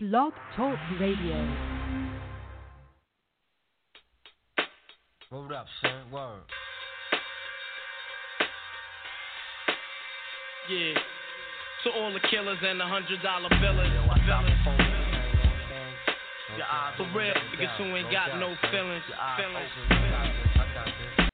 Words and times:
Blog 0.00 0.32
Talk 0.54 0.78
Radio. 1.00 1.34
Hold 5.28 5.50
up, 5.50 5.66
son. 5.82 6.12
Word. 6.12 6.38
Yeah. 10.70 10.94
To 11.82 11.90
all 11.98 12.12
the 12.12 12.20
killers 12.30 12.58
and 12.62 12.78
the 12.78 12.84
hundred 12.84 13.20
dollar 13.24 13.48
billers. 13.48 13.90
Villains. 14.24 14.54
For 16.96 17.18
real, 17.18 17.34
niggas 17.34 17.76
who 17.78 17.96
ain't 17.96 18.12
got 18.12 18.38
no 18.38 18.54
feelings. 18.70 19.02
Feelings. 19.36 21.27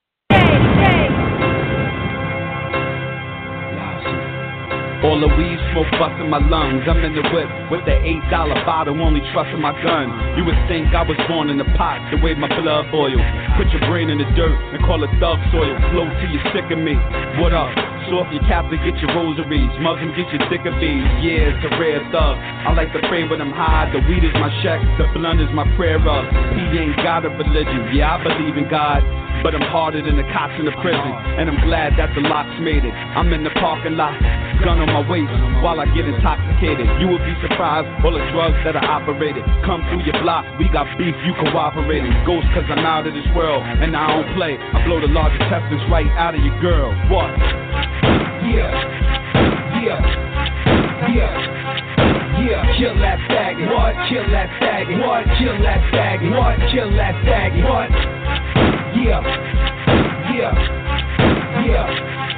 All 5.05 5.21
the 5.21 5.29
weed 5.37 5.59
smoke 5.69 5.85
busting 6.01 6.33
my 6.33 6.41
lungs. 6.41 6.81
I'm 6.89 6.97
in 7.05 7.13
the 7.13 7.21
whip 7.29 7.45
with 7.69 7.85
the 7.85 7.93
eight 7.93 8.25
dollar 8.33 8.57
bottle, 8.65 8.97
only 8.97 9.21
trusting 9.37 9.61
my 9.61 9.69
gun. 9.85 10.09
You 10.33 10.41
would 10.49 10.57
think 10.65 10.97
I 10.97 11.05
was 11.05 11.13
born 11.29 11.53
in 11.53 11.61
the 11.61 11.69
pot, 11.77 12.01
the 12.09 12.17
way 12.25 12.33
my 12.33 12.49
blood 12.49 12.89
boils. 12.89 13.21
Put 13.53 13.69
your 13.69 13.85
brain 13.85 14.09
in 14.09 14.17
the 14.17 14.25
dirt 14.33 14.57
and 14.73 14.81
call 14.81 15.05
it 15.05 15.13
thug 15.21 15.37
soil. 15.53 15.77
Flow 15.93 16.09
till 16.09 16.31
you 16.33 16.41
sick 16.57 16.65
of 16.73 16.81
me. 16.81 16.97
What 17.37 17.53
up? 17.53 17.69
So 18.09 18.21
if 18.21 18.33
you 18.33 18.41
to 18.41 18.77
get 18.81 18.97
your 19.01 19.13
rosaries, 19.13 19.73
Muslim 19.77 20.09
get 20.17 20.25
your 20.33 20.41
thicker 20.49 20.73
beads. 20.81 21.09
Yeah, 21.21 21.53
it's 21.53 21.61
a 21.65 21.71
rare 21.77 22.01
thug. 22.09 22.37
I 22.65 22.73
like 22.73 22.89
to 22.93 23.01
pray 23.05 23.29
when 23.29 23.41
I'm 23.41 23.53
high. 23.53 23.89
The 23.93 24.01
weed 24.09 24.25
is 24.25 24.33
my 24.41 24.49
check, 24.65 24.81
the 24.97 25.05
blunt 25.13 25.41
is 25.41 25.49
my 25.53 25.65
prayer 25.77 25.97
rug. 26.01 26.25
He 26.53 26.81
ain't 26.81 26.97
got 27.05 27.25
a 27.25 27.29
religion. 27.29 27.93
Yeah, 27.93 28.17
I 28.17 28.23
believe 28.25 28.57
in 28.57 28.69
God. 28.69 29.01
But 29.43 29.53
I'm 29.53 29.65
harder 29.69 30.01
than 30.01 30.17
the 30.17 30.27
cops 30.33 30.53
in 30.57 30.65
the 30.65 30.75
prison, 30.81 31.11
and 31.39 31.49
I'm 31.49 31.61
glad 31.67 31.97
that 31.97 32.13
the 32.15 32.21
locks 32.25 32.53
made 32.61 32.83
it. 32.83 32.93
I'm 32.93 33.31
in 33.33 33.43
the 33.43 33.53
parking 33.61 33.93
lot, 33.93 34.17
gun 34.63 34.81
on 34.81 34.89
my 34.89 35.05
waist, 35.05 35.31
while 35.61 35.79
I 35.79 35.85
get 35.93 36.05
intoxicated. 36.05 36.87
You 36.97 37.07
would 37.13 37.21
be 37.21 37.35
surprised, 37.45 37.85
all 38.01 38.13
the 38.13 38.25
drugs 38.33 38.57
that 38.65 38.75
I 38.75 38.83
operated. 38.85 39.45
Come 39.65 39.85
through 39.89 40.01
your 40.05 40.17
block, 40.21 40.45
we 40.57 40.65
got 40.69 40.89
beef, 40.97 41.13
you 41.25 41.33
cooperating. 41.37 42.09
Ghost, 42.25 42.47
cause 42.57 42.65
I'm 42.69 42.81
out 42.81 43.05
of 43.05 43.13
this 43.13 43.27
world, 43.37 43.61
and 43.61 43.93
I 43.93 44.07
don't 44.17 44.29
play. 44.33 44.57
I 44.57 44.81
blow 44.85 44.99
the 45.01 45.11
large 45.13 45.33
intestines 45.37 45.83
right 45.93 46.09
out 46.17 46.33
of 46.33 46.41
your 46.41 46.57
girl. 46.61 46.89
What? 47.13 47.29
Yeah, 48.49 48.73
yeah, 49.81 49.99
yeah. 51.13 51.65
Yeah, 52.45 52.77
kill 52.77 52.93
that 52.99 53.17
faggot. 53.31 53.73
What? 53.73 53.95
Kill 54.09 54.27
that 54.29 54.49
faggot. 54.61 54.99
What? 55.07 55.23
Kill 55.39 55.57
that 55.63 55.81
faggot. 55.89 56.29
What? 56.37 56.59
Kill 56.69 56.91
that 56.91 57.15
faggot. 57.23 57.63
What? 57.63 58.74
Yeah, 59.05 59.21
yeah, 60.33 60.51
yeah. 61.67 62.34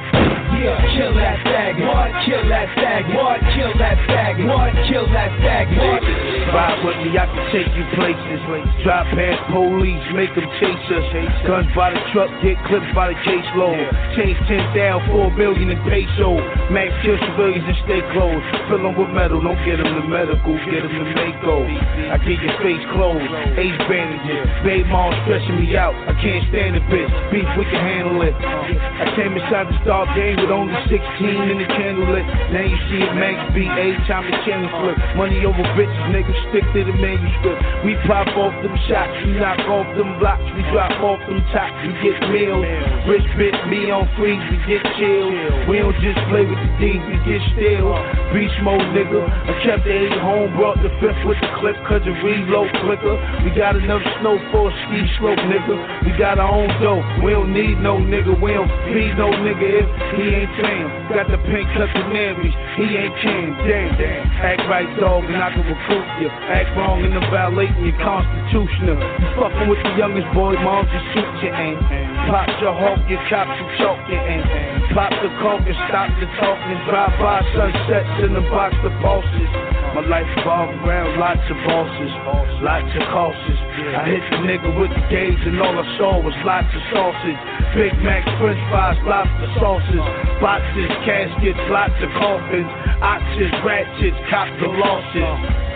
Kill 0.58 1.14
that 1.14 1.38
faggot. 1.46 1.86
What? 1.86 2.10
Kill 2.26 2.42
that 2.50 2.66
faggot. 2.74 3.14
What? 3.14 3.38
Kill 3.54 3.70
that 3.78 3.98
faggot. 4.10 4.46
What? 4.50 4.74
Kill 4.90 5.06
that 5.14 5.30
faggot. 5.38 6.02
Ride 6.50 6.82
with 6.82 6.98
me, 7.06 7.14
I 7.14 7.30
can 7.30 7.44
take 7.54 7.70
you 7.78 7.86
places. 7.94 8.42
Drop 8.82 9.06
past 9.14 9.38
police, 9.54 10.02
make 10.18 10.34
them 10.34 10.48
chase 10.58 10.86
us. 10.90 11.06
Guns 11.46 11.70
by 11.78 11.94
the 11.94 12.02
truck, 12.10 12.30
get 12.42 12.58
clipped 12.66 12.90
by 12.90 13.14
the 13.14 13.18
caseload. 13.22 13.86
Change 14.18 14.38
10 14.50 14.74
down, 14.74 14.98
4 15.12 15.30
million 15.38 15.70
in 15.70 15.78
peso. 15.86 16.34
Max 16.74 16.90
kill 17.06 17.20
civilians 17.22 17.62
and 17.62 17.78
stay 17.86 18.02
closed. 18.10 18.42
Fill 18.66 18.82
them 18.82 18.98
with 18.98 19.14
metal, 19.14 19.38
don't 19.38 19.60
get 19.62 19.78
them 19.78 19.94
to 19.94 20.04
medical, 20.10 20.58
get 20.66 20.82
them 20.82 20.90
to 20.90 21.06
Mako. 21.14 21.68
I 22.10 22.18
get 22.18 22.40
your 22.42 22.56
face 22.64 22.82
closed, 22.96 23.30
ace 23.60 23.78
bandages. 23.86 24.48
Babe 24.66 24.90
mom 24.90 25.14
stressing 25.22 25.62
me 25.62 25.76
out, 25.78 25.94
I 26.08 26.16
can't 26.18 26.42
stand 26.50 26.74
the 26.74 26.82
bitch. 26.90 27.12
Beef, 27.30 27.46
we 27.54 27.64
can 27.70 27.78
handle 27.78 28.24
it. 28.26 28.34
I 28.34 29.12
came 29.14 29.36
inside 29.36 29.68
the 29.70 29.76
star 29.84 30.08
game 30.16 30.40
with 30.40 30.47
only 30.50 30.74
16 30.88 30.96
in 30.96 31.58
the 31.60 31.68
candle 31.76 32.08
lit. 32.08 32.24
Now 32.52 32.64
you 32.64 32.78
see 32.88 33.00
it, 33.04 33.12
Max 33.16 33.36
B, 33.52 33.68
A, 33.68 33.86
time 34.08 34.24
the 34.24 34.36
channel 34.48 34.70
flip. 34.80 34.96
Money 35.16 35.44
over 35.44 35.64
bitches, 35.76 36.06
nigga, 36.12 36.32
stick 36.48 36.64
to 36.72 36.80
the 36.84 36.94
manuscript. 36.96 37.60
We 37.84 37.96
pop 38.08 38.28
off 38.36 38.54
them 38.64 38.76
shots, 38.88 39.12
we 39.26 39.36
knock 39.36 39.60
off 39.68 39.88
them 39.96 40.18
blocks, 40.18 40.44
we 40.56 40.62
drop 40.72 40.94
off 41.04 41.20
them 41.28 41.40
tops, 41.52 41.76
we 41.84 41.92
get 42.00 42.16
meals. 42.32 42.64
Rich 43.08 43.28
bitch, 43.36 43.58
me 43.68 43.90
on 43.92 44.08
freeze, 44.16 44.40
we 44.48 44.56
get 44.68 44.84
chill. 44.96 45.28
We 45.68 45.82
don't 45.84 45.96
just 46.00 46.20
play 46.32 46.44
with 46.48 46.60
the 46.60 46.70
D, 46.80 46.96
we 46.96 47.16
get 47.28 47.42
still. 47.54 47.92
Beast 48.32 48.58
mode, 48.64 48.88
nigga. 48.96 49.20
I 49.24 49.52
kept 49.64 49.84
the 49.84 49.92
eight 49.92 50.16
home, 50.22 50.54
brought 50.56 50.80
the 50.80 50.92
fifth 51.02 51.20
with 51.28 51.40
the 51.44 51.50
clip, 51.60 51.76
cause 51.84 52.02
the 52.04 52.14
reload 52.24 52.72
quicker. 52.86 53.16
We 53.44 53.52
got 53.52 53.76
enough 53.76 54.04
snow 54.20 54.38
for 54.52 54.68
a 54.68 54.72
ski 54.86 55.04
slope, 55.18 55.40
nigga. 55.50 55.76
We 56.04 56.16
got 56.16 56.38
our 56.38 56.48
own 56.48 56.68
dough, 56.80 57.04
we 57.20 57.32
don't 57.32 57.52
need 57.52 57.80
no 57.80 57.98
nigga, 57.98 58.32
we 58.40 58.54
don't 58.54 58.70
feed 58.88 59.16
no 59.18 59.28
nigga 59.28 59.66
if 59.82 59.88
he 60.16 60.24
ain't 60.34 60.37
fam. 60.60 60.86
Got 61.10 61.26
the 61.32 61.40
pink 61.50 61.66
canaries, 61.74 62.54
he 62.78 62.86
ain't 62.94 63.14
can. 63.18 63.56
Damn, 63.66 63.98
damn. 63.98 64.22
Act 64.38 64.62
right, 64.70 64.90
dog, 65.00 65.24
and 65.26 65.42
I 65.42 65.50
can 65.50 65.66
recruit 65.66 66.06
you. 66.22 66.28
Act 66.28 66.70
wrong 66.76 67.02
and 67.02 67.16
I'm 67.18 67.26
violating 67.32 67.82
your 67.82 67.98
constitutional. 67.98 69.00
You 69.00 69.28
fucking 69.34 69.66
with 69.66 69.82
the 69.82 69.92
youngest 69.98 70.28
boy, 70.36 70.54
mom 70.60 70.86
just 70.86 71.06
shoot 71.16 71.32
your 71.42 71.54
aim. 71.56 71.78
Eh? 71.78 72.30
Pop 72.30 72.48
your 72.60 72.74
hawk, 72.76 73.00
your 73.08 73.22
cops 73.26 73.50
and 73.50 73.70
chalk 73.80 73.98
your 74.06 74.22
aim. 74.22 74.44
Eh? 74.44 74.94
Pop 74.94 75.10
the 75.18 75.30
coke 75.42 75.64
and 75.66 75.78
stop 75.88 76.12
the 76.20 76.28
talking. 76.38 76.78
Drive 76.86 77.14
by 77.18 77.40
sunsets 77.56 78.14
in 78.22 78.34
the 78.36 78.44
box 78.52 78.76
of 78.84 78.92
pulses. 79.00 79.77
My 79.94 80.04
life 80.04 80.28
revolved 80.36 80.78
around 80.84 81.18
lots 81.18 81.42
of 81.48 81.56
bosses, 81.64 82.12
lots 82.60 82.92
of 82.92 83.04
causes. 83.08 83.58
I 83.96 84.04
hit 84.04 84.24
the 84.30 84.40
nigga 84.44 84.70
with 84.76 84.92
the 84.92 85.04
gauge 85.08 85.40
and 85.48 85.60
all 85.60 85.72
I 85.72 85.86
saw 85.96 86.20
was 86.20 86.36
lots 86.44 86.68
of 86.70 86.82
sausage. 86.92 87.40
Big 87.74 87.96
Mac, 88.04 88.24
French 88.38 88.60
fries, 88.68 89.00
lobster 89.08 89.50
sauces, 89.58 90.04
boxes, 90.44 90.92
caskets, 91.08 91.62
lots 91.72 91.96
of 92.04 92.10
coffins, 92.20 92.70
oxes, 93.00 93.52
ratchets, 93.64 94.20
cop 94.28 94.48
the 94.60 94.68
losses. 94.68 95.24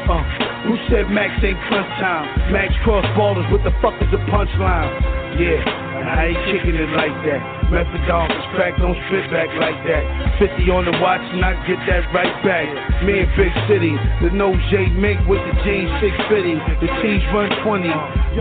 Uh, 0.09 0.52
who 0.67 0.79
said 0.87 1.11
Max 1.11 1.35
ain't 1.43 1.59
crunch 1.67 1.91
time? 1.99 2.27
Max 2.53 2.71
cross 2.87 3.07
borders, 3.19 3.47
what 3.51 3.63
the 3.67 3.75
fuck 3.83 3.95
is 3.99 4.11
a 4.15 4.21
punchline? 4.31 4.91
Yeah, 5.35 5.59
I 5.65 6.31
ain't 6.31 6.43
kicking 6.53 6.77
it 6.77 6.91
like 6.95 7.15
that. 7.27 7.41
Methadone 7.73 8.31
is 8.31 8.47
crack, 8.55 8.77
don't 8.79 8.95
spit 9.09 9.27
back 9.33 9.49
like 9.59 9.81
that. 9.89 10.05
50 10.39 10.63
on 10.71 10.85
the 10.85 10.95
watch 11.01 11.25
and 11.25 11.43
I 11.43 11.57
get 11.67 11.81
that 11.89 12.05
right 12.13 12.37
back. 12.45 12.69
Me 13.03 13.25
in 13.25 13.29
Big 13.35 13.51
City, 13.67 13.97
the 14.21 14.31
no 14.31 14.53
J 14.71 14.93
Mink 14.93 15.25
with 15.27 15.41
the 15.41 15.55
jeans 15.65 15.91
650. 15.99 16.85
The 16.85 16.89
T's 17.01 17.25
run 17.33 17.51
20. 17.65 17.89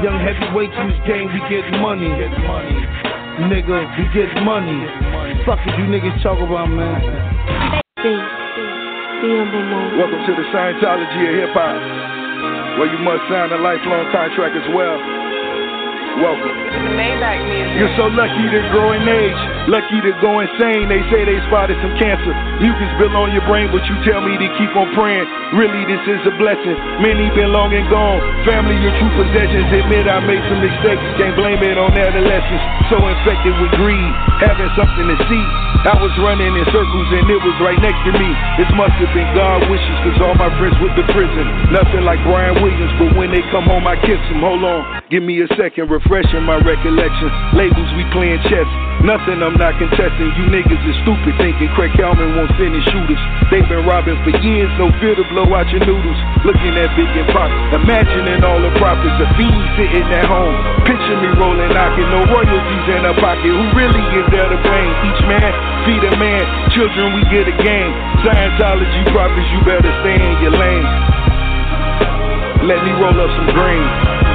Young 0.03 0.19
heavyweights 0.19 0.75
in 0.77 0.85
this 0.93 1.01
game, 1.07 1.31
we 1.31 1.39
get 1.49 1.65
money. 1.79 2.11
Nigga, 3.49 3.87
we 3.97 4.03
get 4.13 4.29
money. 4.43 4.83
Fuck 5.47 5.63
is 5.65 5.73
you 5.79 5.87
niggas 5.89 6.21
talk 6.21 6.37
about, 6.37 6.69
man? 6.69 7.81
Welcome 9.21 10.25
to 10.25 10.33
the 10.33 10.41
Scientology 10.49 11.29
of 11.29 11.35
hip 11.45 11.53
hop, 11.53 11.77
where 12.81 12.89
you 12.89 12.97
must 13.05 13.21
sign 13.29 13.53
a 13.53 13.61
lifelong 13.61 14.09
contract 14.09 14.57
as 14.57 14.65
well. 14.73 14.97
Welcome. 16.19 16.57
You're 17.79 17.95
so 17.95 18.11
lucky 18.11 18.45
to 18.51 18.59
grow 18.75 18.91
in 18.91 19.07
age, 19.07 19.41
lucky 19.71 20.03
to 20.03 20.11
go 20.19 20.43
insane. 20.43 20.91
They 20.91 21.01
say 21.07 21.23
they 21.23 21.39
spotted 21.47 21.79
some 21.79 21.95
cancer. 21.95 22.33
Mucus 22.59 22.91
built 22.99 23.15
on 23.15 23.31
your 23.31 23.45
brain, 23.47 23.71
but 23.71 23.81
you 23.87 23.95
tell 24.03 24.19
me 24.19 24.35
to 24.35 24.47
keep 24.59 24.69
on 24.75 24.91
praying. 24.93 25.23
Really, 25.55 25.81
this 25.87 26.03
is 26.03 26.21
a 26.27 26.33
blessing. 26.35 26.75
Many 26.99 27.31
been 27.31 27.55
long 27.55 27.71
and 27.71 27.87
gone. 27.87 28.19
Family, 28.43 28.75
your 28.83 28.93
true 28.99 29.13
possessions. 29.17 29.71
Admit 29.71 30.05
I 30.11 30.19
made 30.21 30.43
some 30.51 30.59
mistakes. 30.59 31.01
Can't 31.15 31.33
blame 31.39 31.63
it 31.63 31.79
on 31.79 31.95
adolescence. 31.95 32.63
So 32.91 32.99
infected 32.99 33.55
with 33.57 33.71
greed, 33.79 34.11
having 34.43 34.69
something 34.75 35.07
to 35.07 35.17
see. 35.31 35.45
I 35.81 35.97
was 35.97 36.13
running 36.21 36.53
in 36.53 36.65
circles 36.69 37.09
and 37.09 37.25
it 37.25 37.41
was 37.41 37.57
right 37.57 37.79
next 37.81 37.97
to 38.05 38.13
me. 38.13 38.29
This 38.61 38.69
must 38.77 38.93
have 39.01 39.09
been 39.17 39.25
God 39.33 39.65
wishes, 39.65 39.97
cause 40.05 40.17
all 40.21 40.37
my 40.37 40.53
friends 40.61 40.77
went 40.77 40.93
to 40.93 41.05
prison. 41.09 41.73
Nothing 41.73 42.05
like 42.05 42.21
Brian 42.21 42.61
Williams, 42.61 42.93
but 43.01 43.17
when 43.17 43.33
they 43.33 43.41
come 43.49 43.65
home, 43.65 43.89
I 43.89 43.97
kiss 43.97 44.21
them. 44.29 44.45
Hold 44.45 44.61
on, 44.61 45.01
give 45.09 45.25
me 45.25 45.41
a 45.41 45.49
second, 45.57 45.89
refreshing 46.01 46.41
my 46.41 46.57
recollection. 46.57 47.29
Labels, 47.53 47.89
we 47.93 48.01
playing 48.09 48.41
chess. 48.49 48.65
Nothing 49.05 49.41
I'm 49.41 49.57
not 49.57 49.77
contesting. 49.77 50.29
You 50.37 50.49
niggas 50.49 50.81
is 50.85 50.97
stupid 51.05 51.33
thinking 51.37 51.69
Craig 51.77 51.93
Kallman 51.97 52.37
won't 52.37 52.49
send 52.57 52.73
his 52.73 52.85
shooters. 52.89 53.21
They've 53.49 53.65
been 53.65 53.85
robbing 53.85 54.17
for 54.25 54.33
years, 54.41 54.69
no 54.77 54.89
fear 55.01 55.17
to 55.17 55.25
blow 55.29 55.45
out 55.53 55.69
your 55.69 55.81
noodles. 55.85 56.19
Looking 56.45 56.73
at 56.77 56.89
big 56.97 57.09
and 57.17 57.29
pop, 57.33 57.49
imagining 57.73 58.41
all 58.45 58.61
the 58.61 58.73
profits. 58.77 59.13
A 59.21 59.27
fiend 59.37 59.65
sitting 59.77 60.09
at 60.13 60.25
home. 60.25 60.53
Picture 60.85 61.17
me 61.21 61.29
rolling, 61.37 61.69
knocking, 61.73 62.09
no 62.09 62.25
royalties 62.29 62.85
in 62.93 63.01
her 63.05 63.17
pocket. 63.21 63.49
Who 63.49 63.65
really 63.77 64.05
is 64.17 64.25
there 64.33 64.49
to 64.49 64.59
blame? 64.61 64.93
Each 65.05 65.21
man 65.29 65.49
feed 65.85 66.01
a 66.05 66.13
man. 66.17 66.43
Children, 66.73 67.13
we 67.17 67.21
get 67.29 67.45
a 67.49 67.55
game. 67.61 67.91
Scientology 68.25 69.01
prophets, 69.13 69.49
you 69.53 69.59
better 69.65 69.91
stay 70.05 70.17
in 70.17 70.35
your 70.45 70.53
lane. 70.53 70.87
Let 72.69 72.85
me 72.85 72.93
roll 73.01 73.17
up 73.17 73.31
some 73.33 73.49
green. 73.57 74.30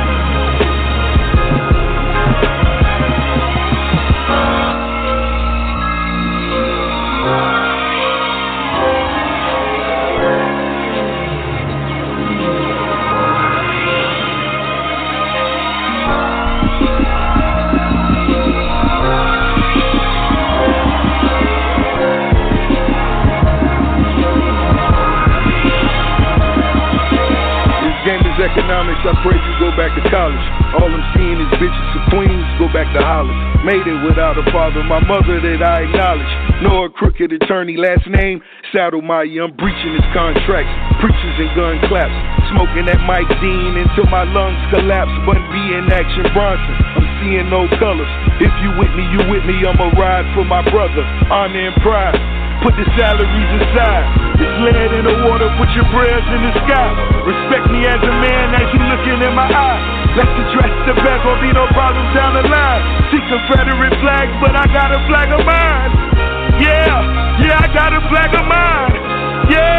Economics, 28.39 29.01
I 29.05 29.15
pray 29.25 29.37
you 29.37 29.55
go 29.59 29.71
back 29.77 29.93
to 29.97 30.03
college. 30.13 30.45
All 30.77 30.89
I'm 30.89 31.07
seeing 31.17 31.39
is 31.41 31.51
bitches 31.57 31.91
and 31.97 32.05
queens, 32.13 32.47
go 32.61 32.69
back 32.73 32.89
to 32.93 33.01
Hollis. 33.01 33.37
Made 33.65 33.83
it 33.83 33.99
without 34.05 34.37
a 34.37 34.45
father, 34.53 34.85
my 34.85 35.01
mother 35.01 35.41
that 35.41 35.61
I 35.65 35.89
acknowledge. 35.89 36.33
Know 36.63 36.85
a 36.85 36.91
crooked 36.91 37.33
attorney, 37.33 37.77
last 37.77 38.05
name, 38.07 38.41
Saddle 38.73 39.03
Meyer. 39.03 39.45
I'm 39.45 39.53
breaching 39.57 39.93
his 39.97 40.07
contracts, 40.13 40.73
preachers 41.01 41.37
and 41.41 41.53
gun 41.57 41.77
claps. 41.89 42.15
Smoking 42.53 42.87
that 42.87 43.01
Mike 43.05 43.29
Dean 43.41 43.75
until 43.81 44.07
my 44.07 44.25
lungs 44.29 44.61
collapse. 44.71 45.13
Bun 45.25 45.41
B 45.51 45.57
in 45.75 45.89
action 45.91 46.29
Bronson, 46.37 46.77
I'm 46.97 47.09
seeing 47.21 47.49
no 47.51 47.67
colors. 47.81 48.09
If 48.39 48.53
you 48.63 48.71
with 48.79 48.93
me, 48.95 49.05
you 49.17 49.21
with 49.33 49.45
me, 49.49 49.65
I'ma 49.65 49.93
ride 49.97 50.29
for 50.37 50.45
my 50.45 50.63
brother. 50.69 51.03
Honor 51.33 51.73
and 51.73 51.77
pride. 51.83 52.46
Put 52.65 52.75
the 52.77 52.87
salaries 52.97 53.51
aside. 53.61 54.07
It's 54.41 54.57
lead 54.65 54.91
in 54.97 55.05
the 55.07 55.17
water, 55.29 55.49
put 55.57 55.71
your 55.77 55.87
prayers 55.93 56.25
in 56.33 56.41
the 56.45 56.53
sky. 56.65 56.89
Respect 57.25 57.67
me 57.73 57.85
as 57.87 58.01
a 58.01 58.15
man 58.21 58.53
as 58.57 58.67
you 58.73 58.81
looking 58.81 59.19
in 59.23 59.33
my 59.37 59.49
eye. 59.49 59.81
Let's 60.17 60.33
address 60.33 60.73
the 60.89 60.95
back, 61.05 61.21
will 61.25 61.41
be 61.41 61.53
no 61.53 61.69
problems 61.77 62.11
down 62.17 62.35
the 62.35 62.45
line. 62.49 62.83
See 63.13 63.23
Confederate 63.29 63.97
flags, 64.01 64.35
but 64.41 64.57
I 64.57 64.65
got 64.73 64.93
a 64.93 65.01
flag 65.09 65.29
of 65.33 65.45
mine. 65.45 65.91
Yeah, 66.61 67.45
yeah, 67.45 67.61
I 67.61 67.69
got 67.73 67.93
a 67.93 68.01
flag 68.09 68.33
of 68.33 68.45
mine. 68.49 68.93
Yeah, 69.53 69.76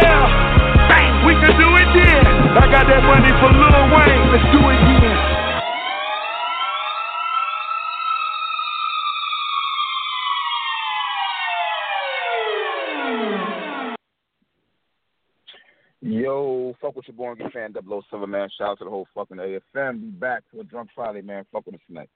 fuck 16.88 16.96
with 16.96 17.08
your 17.08 17.16
born 17.16 17.38
get 17.38 17.52
fan 17.52 17.74
007, 17.74 18.30
man. 18.30 18.50
Shout 18.58 18.70
out 18.70 18.78
to 18.80 18.86
the 18.86 18.90
whole 18.90 19.08
fucking 19.14 19.38
AFM. 19.38 20.02
Be 20.02 20.08
back 20.08 20.44
for 20.52 20.62
a 20.62 20.64
drunk 20.64 20.90
Friday, 20.96 21.22
man. 21.22 21.46
Fuck 21.52 21.66
with 21.66 21.76
us 21.76 21.82
tonight. 21.88 22.10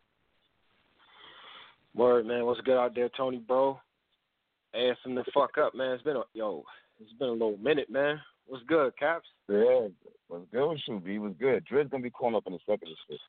Word, 1.94 2.26
man. 2.26 2.46
What's 2.46 2.62
good 2.62 2.78
out 2.78 2.96
there, 2.96 3.10
Tony, 3.16 3.38
bro? 3.38 3.80
AFM 4.76 5.16
the 5.16 5.26
fuck 5.34 5.58
up, 5.58 5.76
man. 5.76 5.92
It's 5.92 6.04
been 6.04 6.16
a 6.16 6.24
yo. 6.34 6.64
It's 7.02 7.12
been 7.14 7.30
a 7.30 7.34
little 7.34 7.58
minute, 7.58 7.90
man. 7.90 8.22
What's 8.48 8.64
good, 8.66 8.98
Caps? 8.98 9.28
Yeah, 9.50 9.88
what's 10.30 10.46
good, 10.52 10.80
Shoot 10.86 11.04
B? 11.04 11.20
What's 11.20 11.38
good? 11.38 11.66
Drizz 11.70 11.92
gonna 11.92 12.04
be 12.04 12.10
calling 12.10 12.36
up 12.36 12.48
in 12.48 12.54
a 12.54 12.58
second. 12.66 12.88
Shit. 13.10 13.20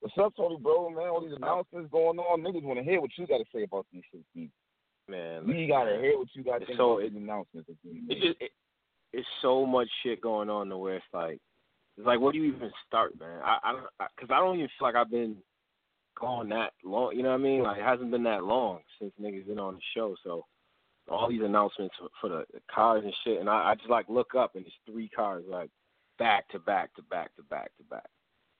What's 0.00 0.18
up, 0.18 0.34
Tony, 0.36 0.58
bro? 0.60 0.90
Man, 0.90 1.08
all 1.08 1.22
these 1.22 1.36
announcements 1.36 1.90
going 1.90 2.18
on. 2.18 2.42
Niggas 2.42 2.62
want 2.62 2.78
to 2.78 2.84
hear 2.84 3.00
what 3.00 3.10
you 3.16 3.26
got 3.26 3.38
to 3.38 3.44
say 3.54 3.62
about 3.62 3.86
these 3.92 4.02
shit, 4.12 4.20
B. 4.34 4.50
Man, 5.08 5.46
we 5.46 5.66
gotta 5.66 5.98
hear 6.00 6.18
what 6.18 6.28
you 6.34 6.44
got 6.44 6.60
to 6.60 6.66
say 6.66 6.72
so 6.76 6.98
about 6.98 7.10
these 7.10 7.16
announcements. 7.16 7.70
It 7.84 8.20
just, 8.20 8.40
it, 8.40 8.50
it's 9.12 9.28
so 9.42 9.66
much 9.66 9.88
shit 10.02 10.20
going 10.20 10.50
on 10.50 10.68
to 10.68 10.76
where 10.76 10.96
it's 10.96 11.04
like, 11.12 11.38
it's 11.96 12.06
like, 12.06 12.20
where 12.20 12.32
do 12.32 12.38
you 12.38 12.54
even 12.54 12.70
start, 12.86 13.18
man? 13.18 13.40
I, 13.44 13.58
I 13.62 13.72
don't, 13.72 13.86
because 14.16 14.30
I, 14.30 14.36
I 14.36 14.40
don't 14.40 14.56
even 14.56 14.68
feel 14.78 14.88
like 14.88 14.94
I've 14.94 15.10
been 15.10 15.36
gone 16.18 16.48
that 16.50 16.72
long. 16.84 17.16
You 17.16 17.22
know 17.22 17.30
what 17.30 17.40
I 17.40 17.42
mean? 17.42 17.62
Like 17.62 17.78
it 17.78 17.84
hasn't 17.84 18.10
been 18.10 18.22
that 18.24 18.44
long 18.44 18.80
since 18.98 19.12
niggas 19.20 19.46
been 19.46 19.58
on 19.58 19.74
the 19.74 19.80
show. 19.94 20.14
So 20.22 20.44
all 21.08 21.28
these 21.28 21.42
announcements 21.42 21.94
for, 21.98 22.08
for 22.20 22.28
the, 22.28 22.44
the 22.52 22.60
cars 22.72 23.02
and 23.04 23.14
shit, 23.24 23.40
and 23.40 23.48
I, 23.48 23.70
I 23.70 23.74
just 23.74 23.90
like 23.90 24.08
look 24.08 24.34
up 24.34 24.54
and 24.54 24.64
it's 24.64 24.74
three 24.86 25.08
cars 25.08 25.44
like 25.48 25.70
back 26.18 26.48
to 26.50 26.58
back 26.58 26.94
to 26.94 27.02
back 27.02 27.34
to 27.36 27.42
back 27.44 27.70
to 27.78 27.84
back. 27.84 28.08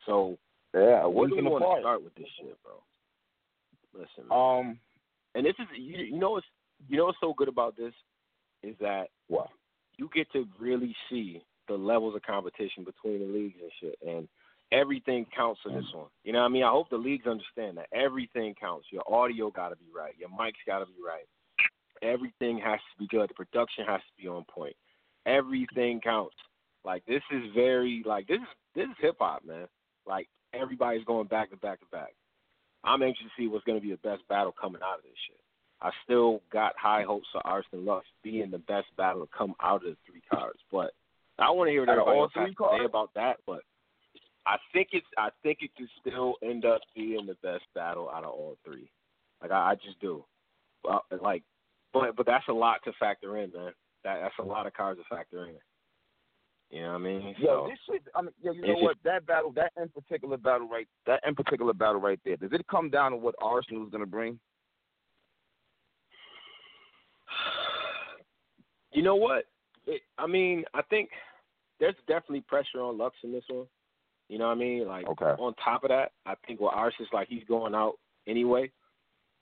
So 0.07 0.39
yeah, 0.75 1.07
where 1.07 1.29
do 1.29 1.37
we 1.37 1.43
want 1.43 1.65
to 1.65 1.81
start 1.83 2.03
with 2.03 2.15
this 2.15 2.27
shit, 2.39 2.57
bro? 2.63 2.75
Listen, 3.93 4.29
man. 4.29 4.39
um, 4.39 4.79
and 5.35 5.47
this 5.47 5.55
is 5.59 5.67
you, 5.77 5.99
you 6.05 6.19
know 6.19 6.31
what's 6.31 6.47
you 6.89 6.97
know 6.97 7.07
what's 7.07 7.19
so 7.21 7.35
good 7.37 7.49
about 7.49 7.77
this 7.77 7.93
is 8.63 8.75
that 8.81 9.09
what 9.29 9.49
you 10.01 10.09
get 10.15 10.33
to 10.33 10.49
really 10.59 10.97
see 11.11 11.43
the 11.69 11.75
levels 11.75 12.17
of 12.17 12.23
competition 12.23 12.85
between 12.85 13.21
the 13.21 13.27
leagues 13.27 13.59
and 13.61 13.71
shit. 13.81 13.99
And 14.07 14.29
everything 14.73 15.27
counts 15.37 15.61
in 15.67 15.75
this 15.75 15.85
one. 15.95 16.09
You 16.25 16.33
know 16.33 16.41
what 16.41 16.47
I 16.47 16.49
mean? 16.49 16.65
I 16.65 16.71
hope 16.71 16.89
the 16.89 16.97
leagues 16.97 17.27
understand 17.27 17.77
that 17.77 17.89
everything 17.93 18.55
counts. 18.59 18.87
Your 18.91 19.03
audio 19.07 19.51
got 19.51 19.69
to 19.69 19.77
be 19.77 19.85
right. 19.95 20.15
Your 20.19 20.31
mics 20.31 20.65
got 20.67 20.79
to 20.79 20.87
be 20.87 20.95
right. 21.07 21.27
Everything 22.03 22.59
has 22.65 22.81
to 22.81 22.99
be 22.99 23.07
good. 23.09 23.29
The 23.29 23.35
production 23.35 23.85
has 23.87 24.01
to 24.01 24.23
be 24.23 24.27
on 24.27 24.45
point. 24.45 24.75
Everything 25.27 26.01
counts. 26.01 26.37
Like 26.83 27.05
this 27.05 27.23
is 27.31 27.43
very 27.55 28.03
like 28.07 28.27
this 28.27 28.39
is 28.39 28.49
this 28.75 28.85
is 28.87 28.97
hip 29.03 29.17
hop, 29.21 29.45
man. 29.45 29.67
Like 30.07 30.29
everybody's 30.55 31.05
going 31.05 31.27
back 31.27 31.51
to 31.51 31.59
back 31.59 31.79
to 31.81 31.87
back. 31.93 32.15
I'm 32.83 33.03
anxious 33.03 33.25
to 33.25 33.31
see 33.37 33.49
what's 33.49 33.65
going 33.65 33.79
to 33.79 33.87
be 33.87 33.91
the 33.91 33.99
best 33.99 34.27
battle 34.31 34.55
coming 34.59 34.81
out 34.83 34.97
of 34.97 35.05
this 35.05 35.13
shit. 35.29 35.41
I 35.83 35.91
still 36.05 36.43
got 36.53 36.75
high 36.77 37.05
hopes 37.05 37.27
for 37.33 37.41
Arsonal 37.43 37.87
Lux 37.87 38.07
being 38.23 38.51
the 38.51 38.59
best 38.59 38.87
battle 38.97 39.27
to 39.27 39.33
come 39.37 39.55
out 39.63 39.77
of 39.77 39.93
the 39.93 39.97
three 40.07 40.23
cards. 40.31 40.59
But 40.71 40.93
I 41.39 41.51
want 41.51 41.69
to 41.69 41.73
hear 41.73 41.83
what 41.83 41.89
everybody 41.89 42.19
else 42.19 42.33
has 42.35 42.51
to 42.51 42.79
say 42.79 42.85
about 42.85 43.11
that. 43.15 43.37
But 43.47 43.61
I 44.47 44.57
think 44.73 44.89
it's 44.93 45.07
I 45.17 45.31
think 45.43 45.59
it 45.63 45.71
could 45.77 45.89
still 46.01 46.35
end 46.43 46.65
up 46.65 46.81
being 46.95 47.27
the 47.27 47.37
best 47.43 47.65
battle 47.75 48.11
out 48.11 48.25
of 48.25 48.31
all 48.31 48.57
three. 48.65 48.91
Like 49.41 49.51
I, 49.51 49.73
I 49.73 49.75
just 49.77 50.01
do. 50.01 50.25
Well, 50.85 51.05
like, 51.23 51.43
but 51.93 52.17
but 52.17 52.27
that's 52.27 52.49
a 52.49 52.53
lot 52.53 52.81
to 52.85 52.93
factor 52.99 53.39
in, 53.39 53.51
man. 53.53 53.73
That 54.05 54.21
that's 54.23 54.35
a 54.39 54.45
lot 54.45 54.67
of 54.67 54.75
cards 54.75 55.01
to 55.01 55.15
factor 55.15 55.47
in. 55.47 55.55
You 56.71 56.83
know 56.83 56.89
what 56.89 56.95
I 56.95 56.99
mean? 56.99 57.35
Yo, 57.39 57.69
this 57.69 57.79
shit. 57.91 58.03
I 58.15 58.23
mean, 58.23 58.31
yo, 58.41 58.53
you 58.53 58.63
know 58.63 58.75
what? 58.79 58.97
That 59.05 59.27
battle, 59.27 59.53
that 59.57 59.73
in 59.81 59.89
particular 59.89 60.37
battle, 60.37 60.69
right? 60.69 60.87
That 61.07 61.21
in 61.27 61.35
particular 61.35 61.73
battle, 61.73 62.01
right 62.01 62.21
there. 62.25 62.37
Does 62.37 62.53
it 62.53 62.65
come 62.71 62.91
down 62.91 63.11
to 63.11 63.17
what 63.17 63.35
Arsonal 63.43 63.85
is 63.87 63.91
gonna 63.91 64.07
bring? 64.07 64.39
You 68.93 69.03
know 69.03 69.17
what? 69.17 69.45
It, 69.87 70.03
I 70.19 70.27
mean, 70.27 70.65
I 70.75 70.83
think 70.83 71.11
there's 71.79 71.95
definitely 72.07 72.43
pressure 72.43 72.81
on 72.81 72.99
Lux 72.99 73.17
in 73.25 73.33
this 73.33 73.45
one. 73.49 73.67
You 74.29 74.39
know 74.39 74.47
what 74.47 74.57
I 74.57 74.61
mean? 74.61 74.87
Like 74.87 75.09
okay. 75.09 75.25
on 75.25 75.55
top 75.55 75.83
of 75.83 75.89
that, 75.89 76.13
I 76.27 76.35
think 76.47 76.61
with 76.61 76.73
Ars 76.73 76.95
is 77.01 77.09
like 77.13 77.29
he's 77.29 77.45
going 77.49 77.75
out 77.75 77.95
anyway. 78.29 78.71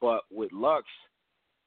But 0.00 0.22
with 0.30 0.50
Lux, 0.52 0.84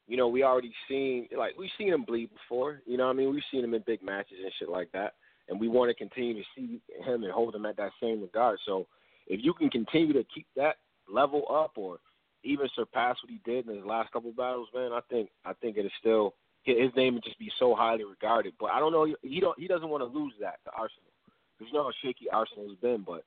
you 0.07 0.17
know, 0.17 0.27
we 0.27 0.43
already 0.43 0.73
seen 0.87 1.27
like 1.37 1.57
we've 1.57 1.69
seen 1.77 1.93
him 1.93 2.03
bleed 2.03 2.29
before. 2.31 2.81
You 2.85 2.97
know 2.97 3.05
what 3.05 3.11
I 3.11 3.15
mean? 3.15 3.31
We've 3.31 3.43
seen 3.51 3.63
him 3.63 3.73
in 3.73 3.83
big 3.85 4.03
matches 4.03 4.37
and 4.43 4.51
shit 4.57 4.69
like 4.69 4.91
that. 4.93 5.13
And 5.49 5.59
we 5.59 5.67
want 5.67 5.89
to 5.89 5.95
continue 5.95 6.33
to 6.35 6.49
see 6.55 6.81
him 7.05 7.23
and 7.23 7.31
hold 7.31 7.53
him 7.53 7.65
at 7.65 7.77
that 7.77 7.91
same 8.01 8.21
regard. 8.21 8.57
So 8.65 8.87
if 9.27 9.39
you 9.43 9.53
can 9.53 9.69
continue 9.69 10.13
to 10.13 10.25
keep 10.33 10.47
that 10.55 10.77
level 11.11 11.43
up 11.51 11.73
or 11.75 11.99
even 12.43 12.67
surpass 12.75 13.17
what 13.21 13.29
he 13.29 13.39
did 13.45 13.67
in 13.67 13.75
his 13.75 13.85
last 13.85 14.11
couple 14.11 14.31
battles, 14.31 14.69
man, 14.73 14.91
I 14.93 15.01
think 15.09 15.29
I 15.45 15.53
think 15.53 15.77
it 15.77 15.85
is 15.85 15.91
still 15.99 16.33
his 16.63 16.91
name 16.95 17.15
would 17.15 17.23
just 17.23 17.39
be 17.39 17.51
so 17.59 17.75
highly 17.75 18.03
regarded. 18.03 18.53
But 18.59 18.71
I 18.71 18.79
don't 18.79 18.91
know. 18.91 19.07
He 19.21 19.39
don't. 19.39 19.59
He 19.59 19.67
doesn't 19.67 19.89
want 19.89 20.01
to 20.01 20.19
lose 20.19 20.33
that 20.39 20.59
to 20.65 20.71
Arsonal. 20.71 21.09
Because 21.57 21.71
you 21.71 21.77
know 21.77 21.83
how 21.83 21.91
shaky 22.03 22.25
Arsonal's 22.31 22.77
been. 22.81 23.03
But 23.05 23.23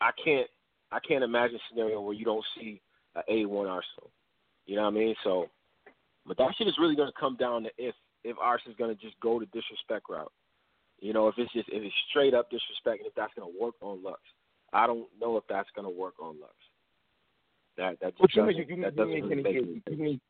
I 0.00 0.10
can't. 0.22 0.48
I 0.90 0.98
can't 1.06 1.24
imagine 1.24 1.56
a 1.56 1.60
scenario 1.70 2.00
where 2.00 2.14
you 2.14 2.24
don't 2.24 2.44
see 2.58 2.80
a 3.16 3.20
A 3.32 3.46
one 3.46 3.66
Arsonal. 3.66 4.10
You 4.66 4.76
know 4.76 4.82
what 4.82 4.94
I 4.94 4.98
mean? 4.98 5.14
So, 5.24 5.48
but 6.26 6.36
that 6.38 6.54
shit 6.56 6.68
is 6.68 6.76
really 6.78 6.96
going 6.96 7.10
to 7.10 7.20
come 7.20 7.36
down 7.36 7.64
to 7.64 7.70
if 7.78 7.94
if 8.24 8.36
Arsonal's 8.36 8.76
going 8.78 8.94
to 8.94 9.02
just 9.02 9.18
go 9.20 9.40
the 9.40 9.46
disrespect 9.46 10.06
route. 10.08 10.32
You 11.00 11.12
know, 11.12 11.28
if 11.28 11.34
it's 11.38 11.52
just 11.52 11.68
if 11.68 11.82
it's 11.82 11.94
straight 12.10 12.34
up 12.34 12.50
disrespect, 12.50 13.00
and 13.00 13.06
if 13.06 13.14
that's 13.14 13.32
going 13.34 13.50
to 13.50 13.60
work 13.60 13.74
on 13.80 14.02
Lux. 14.02 14.20
I 14.72 14.86
don't 14.86 15.08
know 15.18 15.38
if 15.38 15.44
that's 15.48 15.70
going 15.74 15.86
to 15.86 15.98
work 15.98 16.14
on 16.20 16.38
Lux. 16.40 16.52
That 17.78 17.98
that 18.00 18.18
just 18.18 18.20
what 18.20 18.34
you 18.34 18.42
mean? 18.44 18.56
You, 18.68 18.76
you, 18.76 18.82
that 18.82 18.96
you 18.98 19.06
mean, 19.06 19.82
you 19.88 19.96
mean 19.96 20.20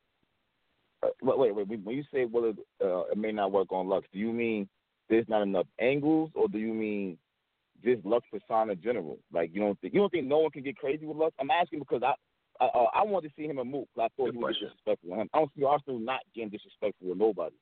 uh, 1.03 1.09
wait, 1.23 1.55
wait, 1.55 1.69
wait. 1.69 1.85
When 1.85 1.97
you 1.97 2.05
say 2.13 2.25
well, 2.25 2.45
it, 2.47 2.57
uh, 2.83 3.11
it 3.13 3.19
may 3.19 3.33
not 3.33 3.53
work 3.53 3.71
on 3.71 3.89
Lux, 3.89 4.07
do 4.13 4.19
you 4.19 4.33
mean 4.33 4.69
there's 5.09 5.29
not 5.29 5.43
enough 5.43 5.67
angles, 5.81 6.31
or 6.35 6.49
do 6.49 6.59
you 6.59 6.73
mean 6.73 7.19
just 7.85 8.05
Lux 8.05 8.27
persona 8.31 8.75
general? 8.75 9.19
Like 9.33 9.51
you 9.53 9.61
don't 9.61 9.81
think 9.81 9.95
you 9.95 10.01
don't 10.01 10.11
think 10.11 10.27
no 10.27 10.39
one 10.39 10.51
can 10.51 10.63
get 10.63 10.77
crazy 10.77 11.07
with 11.07 11.17
Lux? 11.17 11.35
I'm 11.41 11.51
asking 11.51 11.81
because 11.81 12.03
I 12.03 12.15
I, 12.61 12.67
uh, 12.67 12.87
I 12.95 13.03
wanted 13.05 13.29
to 13.29 13.35
see 13.37 13.47
him 13.47 13.59
in 13.59 13.71
move. 13.71 13.87
I 13.97 14.09
thought 14.17 14.27
Good 14.27 14.35
he 14.35 14.39
was 14.39 14.57
question. 14.57 14.69
disrespectful. 14.69 15.15
I 15.15 15.39
don't 15.39 15.51
see 15.57 15.63
Arsonal 15.63 16.05
not 16.05 16.21
getting 16.35 16.51
disrespectful 16.51 17.09
with 17.09 17.19
nobody. 17.19 17.55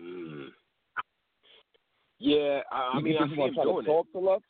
Mm. 0.00 0.48
Yeah, 2.18 2.60
I, 2.70 2.92
I 2.94 3.00
mean, 3.00 3.16
I 3.16 3.26
see 3.26 3.34
him 3.34 3.54
doing 3.54 3.84
to 3.84 3.90
talk 3.90 4.06
it. 4.08 4.12
To 4.12 4.24
Lux? 4.24 4.44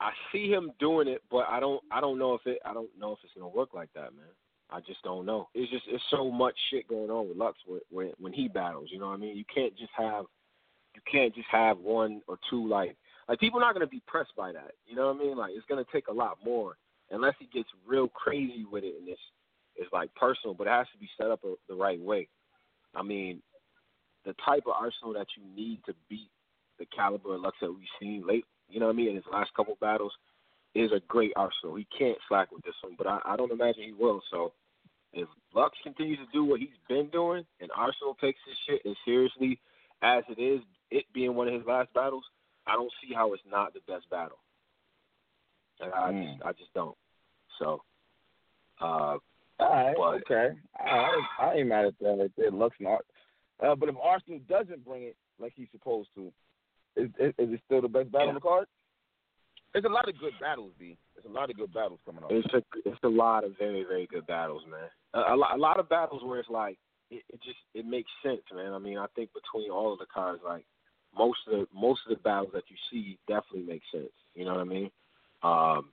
I 0.00 0.10
see 0.32 0.50
him 0.50 0.70
doing 0.78 1.08
it, 1.08 1.22
but 1.30 1.46
I 1.48 1.60
don't. 1.60 1.82
I 1.90 2.00
don't 2.00 2.18
know 2.18 2.34
if 2.34 2.46
it. 2.46 2.58
I 2.64 2.74
don't 2.74 2.90
know 2.98 3.12
if 3.12 3.18
it's 3.24 3.32
gonna 3.34 3.48
work 3.48 3.72
like 3.72 3.88
that, 3.94 4.14
man. 4.14 4.26
I 4.74 4.80
just 4.80 5.02
don't 5.04 5.24
know. 5.24 5.48
It's 5.54 5.70
just 5.70 5.84
it's 5.86 6.02
so 6.10 6.30
much 6.32 6.54
shit 6.68 6.88
going 6.88 7.08
on 7.08 7.28
with 7.28 7.36
Lux 7.36 7.56
when 7.90 8.12
when, 8.18 8.32
he 8.32 8.48
battles. 8.48 8.88
You 8.90 8.98
know 8.98 9.06
what 9.06 9.14
I 9.14 9.18
mean? 9.18 9.36
You 9.36 9.44
can't 9.54 9.76
just 9.78 9.92
have 9.96 10.24
you 10.96 11.00
can't 11.10 11.32
just 11.32 11.46
have 11.50 11.78
one 11.78 12.22
or 12.26 12.38
two 12.50 12.66
like 12.66 12.96
like 13.28 13.38
people 13.38 13.60
are 13.60 13.62
not 13.62 13.74
gonna 13.74 13.86
be 13.86 14.02
pressed 14.08 14.34
by 14.36 14.50
that. 14.50 14.72
You 14.84 14.96
know 14.96 15.06
what 15.06 15.16
I 15.16 15.18
mean? 15.20 15.36
Like 15.36 15.52
it's 15.54 15.66
gonna 15.68 15.84
take 15.92 16.08
a 16.08 16.12
lot 16.12 16.38
more 16.44 16.76
unless 17.12 17.34
he 17.38 17.46
gets 17.46 17.68
real 17.86 18.08
crazy 18.08 18.66
with 18.68 18.82
it 18.82 18.94
and 18.98 19.08
it's 19.08 19.20
it's 19.76 19.92
like 19.92 20.12
personal, 20.16 20.54
but 20.54 20.66
it 20.66 20.70
has 20.70 20.88
to 20.92 20.98
be 20.98 21.08
set 21.16 21.30
up 21.30 21.44
a, 21.44 21.54
the 21.68 21.74
right 21.74 22.00
way. 22.00 22.26
I 22.96 23.02
mean, 23.02 23.42
the 24.24 24.34
type 24.44 24.64
of 24.66 24.74
arsenal 24.76 25.12
that 25.14 25.26
you 25.36 25.44
need 25.54 25.80
to 25.86 25.94
beat 26.08 26.30
the 26.80 26.86
caliber 26.86 27.36
of 27.36 27.42
Lux 27.42 27.56
that 27.60 27.70
we've 27.70 27.86
seen 28.00 28.26
late, 28.26 28.44
you 28.68 28.80
know 28.80 28.86
what 28.86 28.92
I 28.92 28.96
mean, 28.96 29.10
in 29.10 29.16
his 29.16 29.24
last 29.32 29.50
couple 29.54 29.76
battles 29.80 30.12
is 30.74 30.90
a 30.90 31.00
great 31.06 31.32
arsenal. 31.36 31.76
He 31.76 31.86
can't 31.96 32.18
slack 32.28 32.50
with 32.50 32.64
this 32.64 32.74
one, 32.82 32.94
but 32.98 33.06
I, 33.06 33.20
I 33.24 33.36
don't 33.36 33.52
imagine 33.52 33.84
he 33.84 33.92
will. 33.92 34.20
So 34.30 34.52
if 35.14 35.28
Lux 35.54 35.76
continues 35.82 36.18
to 36.18 36.26
do 36.32 36.44
what 36.44 36.60
he's 36.60 36.68
been 36.88 37.08
doing 37.08 37.44
and 37.60 37.70
Arsonal 37.70 38.18
takes 38.20 38.40
his 38.46 38.56
shit 38.66 38.82
as 38.88 38.96
seriously 39.04 39.60
as 40.02 40.24
it 40.28 40.40
is, 40.40 40.60
it 40.90 41.04
being 41.14 41.34
one 41.34 41.48
of 41.48 41.54
his 41.54 41.64
last 41.66 41.92
battles, 41.94 42.24
I 42.66 42.74
don't 42.74 42.92
see 43.02 43.14
how 43.14 43.32
it's 43.32 43.42
not 43.50 43.72
the 43.74 43.80
best 43.86 44.08
battle. 44.10 44.38
And 45.80 45.92
I 45.92 46.12
Mm. 46.12 46.22
just 46.36 46.42
I 46.44 46.52
just 46.52 46.74
don't. 46.74 46.96
So, 47.58 47.82
uh, 48.80 49.18
All 49.60 49.70
right, 49.70 49.96
But- 49.96 50.30
okay. 50.30 50.58
I, 50.78 51.20
I 51.38 51.54
ain't 51.54 51.68
mad 51.68 51.86
at 51.86 51.98
that 52.00 52.18
right 52.18 52.32
there. 52.36 52.50
Lux 52.50 52.74
and 52.80 52.88
uh, 53.60 53.74
but 53.76 53.88
if 53.88 53.94
Arsonal 53.94 54.44
doesn't 54.48 54.84
bring 54.84 55.04
it 55.04 55.16
like 55.38 55.52
he's 55.54 55.70
supposed 55.70 56.08
to, 56.16 56.32
is, 56.96 57.08
is, 57.20 57.32
is 57.38 57.52
it 57.54 57.60
still 57.64 57.80
the 57.80 57.88
best 57.88 58.10
battle 58.10 58.28
on 58.28 58.34
the 58.34 58.40
card? 58.40 58.66
There's 59.74 59.84
a 59.84 59.88
lot 59.92 60.08
of 60.08 60.16
good 60.18 60.32
battles, 60.40 60.72
B. 60.78 60.96
There's 61.14 61.26
a 61.26 61.34
lot 61.36 61.50
of 61.50 61.56
good 61.56 61.74
battles 61.74 61.98
coming 62.06 62.24
up. 62.24 62.30
it's 62.32 62.46
a 62.54 62.62
it's 62.88 62.98
a 63.02 63.08
lot 63.08 63.44
of 63.44 63.52
very 63.58 63.84
very 63.84 64.06
good 64.06 64.26
battles, 64.26 64.62
man. 64.70 64.88
A, 65.14 65.34
a, 65.34 65.36
lot, 65.36 65.54
a 65.54 65.58
lot 65.60 65.78
of 65.80 65.88
battles 65.88 66.22
where 66.24 66.38
it's 66.38 66.48
like 66.48 66.78
it, 67.10 67.22
it 67.28 67.40
just 67.42 67.58
it 67.74 67.84
makes 67.84 68.10
sense, 68.22 68.40
man. 68.54 68.72
I 68.72 68.78
mean, 68.78 68.98
I 68.98 69.06
think 69.16 69.30
between 69.34 69.70
all 69.70 69.92
of 69.92 69.98
the 69.98 70.06
cards, 70.06 70.42
like 70.46 70.64
most 71.16 71.38
of 71.46 71.58
the 71.58 71.66
most 71.74 72.00
of 72.08 72.16
the 72.16 72.22
battles 72.22 72.52
that 72.54 72.64
you 72.68 72.76
see 72.90 73.18
definitely 73.26 73.66
make 73.66 73.82
sense. 73.92 74.12
You 74.34 74.44
know 74.44 74.52
what 74.52 74.60
I 74.60 74.64
mean? 74.64 74.90
Um, 75.42 75.88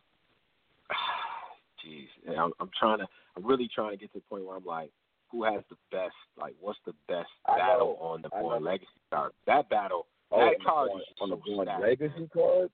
jeez, 1.83 2.37
I'm, 2.37 2.51
I'm 2.59 2.69
trying 2.79 2.99
to, 2.99 3.07
I'm 3.35 3.45
really 3.45 3.69
trying 3.73 3.91
to 3.91 3.97
get 3.97 4.11
to 4.13 4.19
the 4.19 4.23
point 4.29 4.45
where 4.45 4.55
I'm 4.57 4.65
like, 4.65 4.91
who 5.31 5.43
has 5.43 5.63
the 5.69 5.75
best? 5.91 6.13
Like, 6.39 6.53
what's 6.59 6.79
the 6.85 6.93
best 7.07 7.29
I 7.47 7.57
battle 7.57 7.97
know. 7.99 8.05
on 8.05 8.21
the 8.21 8.29
I 8.35 8.41
Born. 8.41 8.63
Legacy 8.63 8.87
card? 9.11 9.31
That 9.47 9.69
battle, 9.69 10.05
Oh, 10.31 10.39
that 10.39 10.63
card 10.63 10.89
Born- 10.89 11.01
is 11.01 11.07
on 11.21 11.29
the 11.29 11.35
so 11.37 11.55
Born 11.55 11.67
Legacy 11.81 12.19
man. 12.19 12.29
card. 12.33 12.69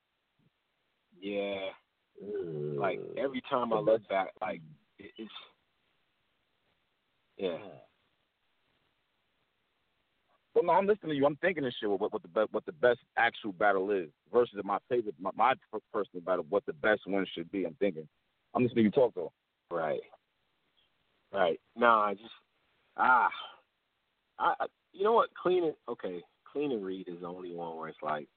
Yeah, 1.20 1.70
like 2.80 3.00
every 3.18 3.42
time 3.50 3.74
I 3.74 3.80
look 3.80 4.08
back, 4.08 4.30
like 4.42 4.62
it, 5.00 5.12
it's 5.18 5.32
yeah. 7.38 7.58
Well, 10.54 10.64
no, 10.64 10.74
I'm 10.74 10.88
listening 10.88 11.12
to 11.12 11.16
you. 11.16 11.26
I'm 11.26 11.36
thinking 11.36 11.66
of 11.66 11.74
shit. 11.80 11.90
What, 11.90 12.12
what 12.12 12.22
the 12.24 12.28
best, 12.28 12.52
what 12.52 12.66
the 12.66 12.72
best 12.72 13.00
actual 13.16 13.52
battle 13.52 13.92
is 13.92 14.10
versus 14.34 14.60
my 14.64 14.80
favorite, 14.90 15.14
my, 15.20 15.30
my 15.36 15.54
personal 15.94 16.24
battle. 16.26 16.46
What 16.50 16.66
the 16.66 16.74
best 16.74 17.02
one 17.06 17.26
should 17.36 17.52
be. 17.52 17.66
I'm 17.66 17.76
thinking. 17.76 18.08
I'm 18.56 18.64
listening 18.64 18.78
to 18.78 18.84
you 18.84 18.92
talk 18.92 19.14
though. 19.14 19.32
Right. 19.70 20.00
Right. 21.32 21.60
No, 21.76 21.88
I 21.88 22.14
just 22.14 22.32
ah, 22.98 23.30
I, 24.40 24.54
I 24.60 24.66
you 24.94 25.04
know 25.04 25.14
what? 25.14 25.30
Clean 25.36 25.64
it. 25.64 25.78
Okay, 25.88 26.22
clean 26.52 26.72
and 26.72 26.84
read 26.84 27.08
is 27.08 27.22
the 27.22 27.28
only 27.28 27.54
one 27.54 27.78
where 27.78 27.90
it's 27.90 27.98
like, 28.02 28.28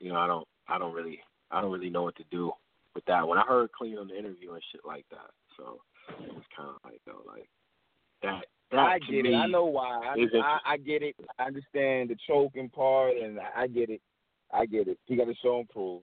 you 0.00 0.10
know, 0.10 0.18
I 0.18 0.26
don't, 0.26 0.48
I 0.68 0.78
don't 0.78 0.94
really, 0.94 1.20
I 1.54 1.60
don't 1.60 1.72
really 1.72 1.90
know 1.90 2.02
what 2.02 2.16
to 2.16 2.24
do 2.30 2.52
with 2.94 3.04
that. 3.06 3.26
When 3.26 3.38
I 3.38 3.42
heard 3.42 3.72
clean 3.72 3.98
on 3.98 4.08
the 4.08 4.18
interview 4.18 4.52
and 4.52 4.62
shit 4.72 4.82
like 4.84 5.06
that, 5.10 5.30
so 5.56 5.80
it 6.20 6.34
was 6.34 6.42
kind 6.56 6.70
of 6.70 6.76
like, 6.84 7.00
though, 7.06 7.22
like 7.26 7.48
that. 8.22 8.44
That 8.70 8.78
I 8.80 8.98
to 8.98 9.12
get 9.12 9.24
me, 9.24 9.34
it. 9.34 9.36
I 9.36 9.46
know 9.46 9.66
why. 9.66 10.00
I, 10.02 10.38
I, 10.38 10.58
I 10.72 10.76
get 10.78 11.02
it. 11.02 11.14
I 11.38 11.44
understand 11.44 12.10
the 12.10 12.16
choking 12.26 12.68
part, 12.68 13.16
and 13.16 13.38
I, 13.38 13.62
I 13.62 13.66
get 13.66 13.90
it. 13.90 14.00
I 14.52 14.66
get 14.66 14.88
it. 14.88 14.98
He 15.06 15.16
got 15.16 15.26
to 15.26 15.34
show 15.42 15.58
and 15.58 15.68
prove. 15.68 16.02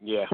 Yeah. 0.00 0.26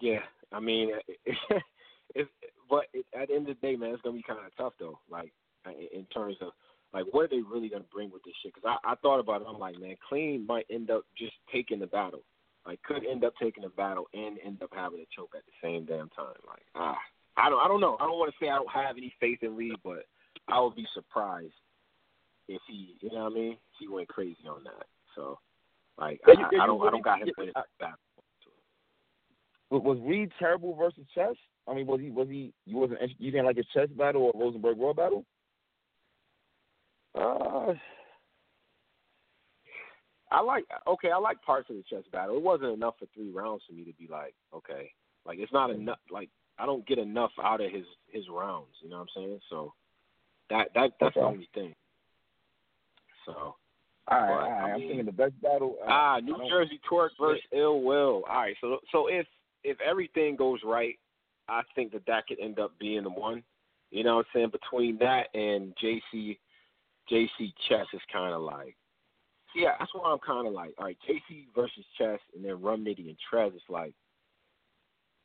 Yeah. 0.00 0.20
I 0.52 0.60
mean, 0.60 0.92
if 2.14 2.28
but 2.68 2.86
it, 2.92 3.04
at 3.18 3.28
the 3.28 3.34
end 3.34 3.48
of 3.48 3.56
the 3.60 3.66
day, 3.66 3.76
man, 3.76 3.90
it's 3.90 4.02
gonna 4.02 4.16
be 4.16 4.22
kind 4.22 4.40
of 4.44 4.56
tough 4.56 4.72
though. 4.78 4.98
Like 5.10 5.32
in- 5.66 6.00
in 6.00 6.04
terms 6.06 6.36
of 6.40 6.52
like 6.92 7.04
what 7.10 7.24
are 7.24 7.28
they 7.28 7.42
really 7.42 7.68
gonna 7.68 7.84
bring 7.92 8.10
with 8.10 8.22
this 8.24 8.34
shit? 8.42 8.52
Because 8.54 8.76
I, 8.84 8.92
I 8.92 8.94
thought 8.96 9.18
about 9.20 9.40
it. 9.42 9.46
I'm 9.48 9.58
like, 9.58 9.78
man, 9.80 9.96
clean 10.08 10.46
might 10.46 10.66
end 10.70 10.90
up 10.90 11.04
just 11.16 11.32
taking 11.52 11.78
the 11.80 11.86
battle. 11.86 12.22
Like 12.66 12.82
could 12.82 13.04
end 13.06 13.24
up 13.24 13.34
taking 13.42 13.62
the 13.64 13.70
battle 13.70 14.06
and 14.14 14.38
end 14.44 14.62
up 14.62 14.70
having 14.72 15.00
a 15.00 15.06
choke 15.16 15.32
at 15.36 15.42
the 15.46 15.52
same 15.66 15.84
damn 15.84 16.08
time. 16.10 16.36
Like 16.46 16.62
ah, 16.74 16.98
I 17.36 17.48
don't 17.50 17.60
I 17.60 17.68
don't 17.68 17.80
know. 17.80 17.96
I 18.00 18.04
don't 18.06 18.18
want 18.18 18.32
to 18.32 18.44
say 18.44 18.50
I 18.50 18.56
don't 18.56 18.70
have 18.70 18.96
any 18.96 19.12
faith 19.20 19.38
in 19.42 19.56
Reed, 19.56 19.74
but 19.82 20.04
I 20.48 20.60
would 20.60 20.74
be 20.76 20.86
surprised 20.94 21.54
if 22.48 22.60
he, 22.68 22.96
you 23.00 23.10
know 23.10 23.24
what 23.24 23.32
I 23.32 23.34
mean? 23.34 23.52
If 23.52 23.58
he 23.80 23.88
went 23.88 24.08
crazy 24.08 24.46
on 24.48 24.62
that. 24.64 24.86
So 25.16 25.38
like 25.98 26.20
Yeah, 26.26 26.34
you- 26.38 26.44
I, 26.44 26.48
yeah, 26.52 26.62
I 26.62 26.66
don't 26.66 26.86
I 26.86 26.90
don't 26.90 27.02
got 27.04 27.20
him 27.20 27.28
yeah, 27.28 27.32
winning 27.38 27.52
I- 27.56 27.62
the 27.62 27.84
battle. 27.84 27.98
Was, 29.70 29.82
was 29.82 29.98
Reed 30.02 30.30
terrible 30.38 30.74
versus 30.76 31.04
Chess? 31.14 31.34
I 31.66 31.74
mean, 31.74 31.86
was 31.86 32.00
he? 32.00 32.10
Was 32.10 32.28
he? 32.28 32.52
You 32.66 32.76
wasn't? 32.76 33.00
You 33.18 33.30
didn't 33.30 33.46
like 33.46 33.56
his 33.56 33.66
chess 33.72 33.88
battle 33.96 34.30
or 34.34 34.40
Rosenberg 34.40 34.76
Raw 34.78 34.92
battle? 34.92 35.24
Uh, 37.14 37.74
I 40.30 40.40
like 40.40 40.64
okay. 40.86 41.10
I 41.10 41.18
like 41.18 41.42
parts 41.42 41.68
of 41.70 41.76
the 41.76 41.82
chess 41.88 42.04
battle. 42.10 42.36
It 42.36 42.42
wasn't 42.42 42.72
enough 42.72 42.94
for 42.98 43.06
three 43.14 43.30
rounds 43.30 43.62
for 43.66 43.74
me 43.74 43.84
to 43.84 43.92
be 43.92 44.08
like, 44.10 44.34
okay, 44.54 44.90
like 45.26 45.38
it's 45.38 45.52
not 45.52 45.70
enough. 45.70 45.98
Like 46.10 46.30
I 46.58 46.64
don't 46.66 46.86
get 46.86 46.98
enough 46.98 47.32
out 47.42 47.60
of 47.60 47.70
his 47.70 47.84
his 48.08 48.24
rounds. 48.30 48.74
You 48.82 48.88
know 48.90 48.96
what 48.98 49.08
I'm 49.16 49.22
saying? 49.22 49.40
So 49.50 49.74
that 50.50 50.68
that 50.74 50.92
that's 51.00 51.14
the 51.14 51.20
only 51.20 51.48
thing. 51.54 51.74
So 53.26 53.32
All 53.32 53.56
right, 54.10 54.26
But, 54.28 54.32
all 54.32 54.38
right. 54.38 54.50
I 54.62 54.72
I'm 54.72 54.80
mean- 54.80 54.88
thinking 54.88 55.06
the 55.06 55.12
best 55.12 55.40
battle. 55.42 55.76
uh, 55.82 55.86
ah, 55.90 56.20
New 56.20 56.36
Jersey 56.48 56.80
Twork 56.90 57.10
versus 57.20 57.44
Ill 57.52 57.82
Will. 57.82 58.24
All 58.28 58.36
right, 58.36 58.56
so 58.60 58.78
so 58.90 59.06
if 59.08 59.26
if 59.64 59.76
everything 59.80 60.34
goes 60.36 60.60
right, 60.64 60.98
I 61.48 61.60
think 61.74 61.92
that 61.92 62.06
that 62.06 62.26
could 62.26 62.40
end 62.40 62.58
up 62.58 62.72
being 62.80 63.02
the 63.04 63.10
one. 63.10 63.42
You 63.90 64.02
know 64.02 64.16
what 64.16 64.26
I'm 64.34 64.50
saying? 64.50 64.50
Between 64.50 64.96
that 64.98 65.26
and 65.34 65.74
JC 65.82 66.38
JC 67.12 67.52
Chess 67.68 67.86
is 67.92 68.00
kind 68.12 68.32
of 68.32 68.42
like, 68.42 68.74
yeah, 69.54 69.72
that's 69.78 69.92
why 69.94 70.10
I'm 70.10 70.18
kind 70.18 70.46
of 70.46 70.54
like, 70.54 70.72
all 70.78 70.86
right, 70.86 70.96
JC 71.08 71.46
versus 71.54 71.84
Chess, 71.98 72.18
and 72.34 72.44
then 72.44 72.62
Rum 72.62 72.84
Nitty 72.84 73.08
and 73.08 73.16
Trez. 73.30 73.54
It's 73.54 73.62
like, 73.68 73.92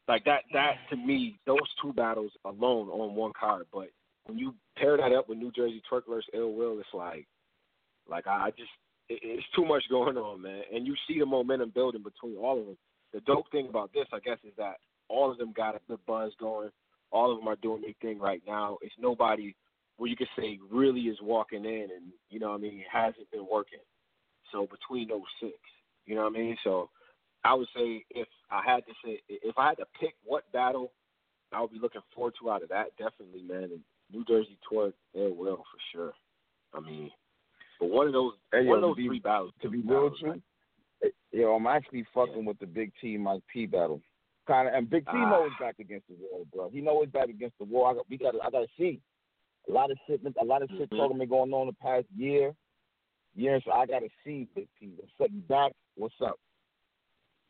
like 0.08 0.25
that. 0.25 0.44
That 0.53 0.74
to 0.89 0.98
me, 0.98 1.39
those 1.46 1.60
two 1.82 1.94
battles 1.94 2.32
alone 2.44 2.89
on 2.89 3.15
one 3.15 3.32
card. 3.39 3.67
But 3.72 3.89
when 4.25 4.38
you 4.38 4.53
pair 4.75 4.98
that 4.98 5.13
up 5.13 5.29
with 5.29 5.38
New 5.38 5.51
Jersey 5.51 5.82
Twork 5.89 6.03
versus 6.10 6.29
Ill 6.34 6.53
Will, 6.53 6.79
it's 6.79 6.89
like, 6.94 7.25
like 8.10 8.27
I 8.27 8.48
I 8.48 8.50
just, 8.51 8.70
it, 9.08 9.20
it's 9.24 9.48
too 9.56 9.65
much 9.65 9.84
going 9.89 10.17
on, 10.17 10.41
man. 10.41 10.63
And 10.74 10.86
you 10.86 10.96
see 11.08 11.20
the 11.20 11.25
momentum 11.25 11.72
building 11.74 12.03
between 12.03 12.38
all 12.38 12.60
of 12.60 12.65
them. 12.65 12.77
The 13.13 13.22
dope 13.22 13.50
thing 13.51 13.70
about 13.70 13.94
this, 13.94 14.08
I 14.12 14.20
guess, 14.20 14.38
is 14.44 14.53
that 14.58 14.75
all 15.08 15.32
of 15.32 15.38
them 15.38 15.53
got 15.56 15.75
a 15.75 15.79
good 15.88 16.00
buzz 16.06 16.34
going. 16.39 16.70
All 17.12 17.32
of 17.32 17.39
them 17.39 17.48
are 17.48 17.56
doing 17.56 17.82
their 17.82 17.94
thing 18.01 18.20
right 18.20 18.41
now. 18.46 18.77
It's 18.82 18.94
nobody 19.00 19.56
where 19.98 20.10
you 20.10 20.16
could 20.16 20.27
say 20.38 20.60
really 20.72 21.01
is 21.01 21.18
walking 21.22 21.66
in 21.66 21.88
and 21.96 22.12
you 22.30 22.39
know 22.39 22.50
what 22.50 22.56
I 22.60 22.62
mean 22.62 22.80
it 22.80 22.86
hasn't 22.92 23.30
been 23.32 23.46
working. 23.51 23.80
So 24.51 24.68
between 24.72 25.10
those 25.10 25.22
six, 25.42 25.54
you 26.06 26.16
know 26.16 26.22
what 26.24 26.36
I 26.36 26.39
mean. 26.39 26.58
So 26.63 26.89
I 27.44 27.54
would 27.54 27.68
say 27.75 28.04
if 28.12 28.27
I 28.51 28.62
had 28.66 28.86
to 28.86 28.94
say 29.04 29.22
if 29.27 29.58
I 29.58 29.70
had 29.70 29.77
to 29.77 29.86
pick 30.00 30.13
what 30.24 30.50
battle 30.54 30.92
I 31.51 31.62
would 31.62 31.72
be 31.72 31.80
looking 31.80 32.01
forward 32.13 32.34
to 32.42 32.51
out 32.51 32.63
of 32.63 32.70
that, 32.70 32.88
definitely 32.98 33.42
man, 33.42 33.63
and 33.63 33.80
New 34.12 34.24
Jersey 34.25 34.58
Twork, 34.72 34.94
Ill 35.16 35.34
Will 35.36 35.58
for 35.58 35.80
sure. 35.94 36.13
I 36.74 36.80
mean, 36.80 37.10
but 37.80 37.89
one 37.89 38.08
of 38.08 38.13
those 38.13 38.34
Hey, 38.51 38.66
one 38.66 38.77
of 38.77 38.82
those 38.82 38.98
be- 38.98 39.08
three 39.08 39.20
battles. 39.20 39.54
to 39.62 39.70
be 39.70 39.82
real 39.82 40.06
with 40.06 40.13
you, 40.22 41.12
yo, 41.32 41.56
I'm 41.56 41.68
actually 41.68 42.06
fucking 42.13 42.46
with 42.46 42.60
the 42.60 42.66
Big 42.68 42.92
T 43.01 43.18
Mike 43.18 43.42
P 43.51 43.66
battle. 43.66 44.01
Kind 44.48 44.68
of, 44.70 44.74
and 44.75 44.89
Big 44.89 45.04
T 45.06 45.12
Ah. 45.13 45.30
knows 45.30 45.51
back 45.60 45.75
against 45.80 46.08
the 46.08 46.16
wall, 46.16 46.46
bro. 46.54 46.70
He 46.70 46.80
knows 46.82 47.08
back 47.08 47.27
against 47.30 47.58
the 47.58 47.66
wall. 47.66 47.86
I 47.88 47.94
got, 47.96 48.10
we 48.10 48.18
got, 48.18 48.36
I 48.36 48.50
got 48.50 48.62
to 48.62 48.68
see 48.77 49.01
a 49.68 49.72
lot 49.72 49.92
of 49.92 49.98
shit. 50.08 50.22
A 50.40 50.46
lot 50.46 50.62
of 50.62 50.70
shit 50.72 50.90
Mhm. 50.90 50.98
talking 50.98 51.18
been 51.18 51.30
going 51.30 51.54
on 51.54 51.68
the 51.68 51.74
past 51.74 52.06
year, 52.16 52.56
year. 53.36 53.60
So 53.62 53.72
I 53.72 53.86
got 53.86 54.00
to 54.00 54.10
see 54.24 54.48
Big 54.56 54.68
T. 54.80 54.94
What's 54.98 55.12
up? 55.22 55.32
You 55.32 55.42
back? 55.42 55.74
What's 55.96 56.20
up? 56.22 56.40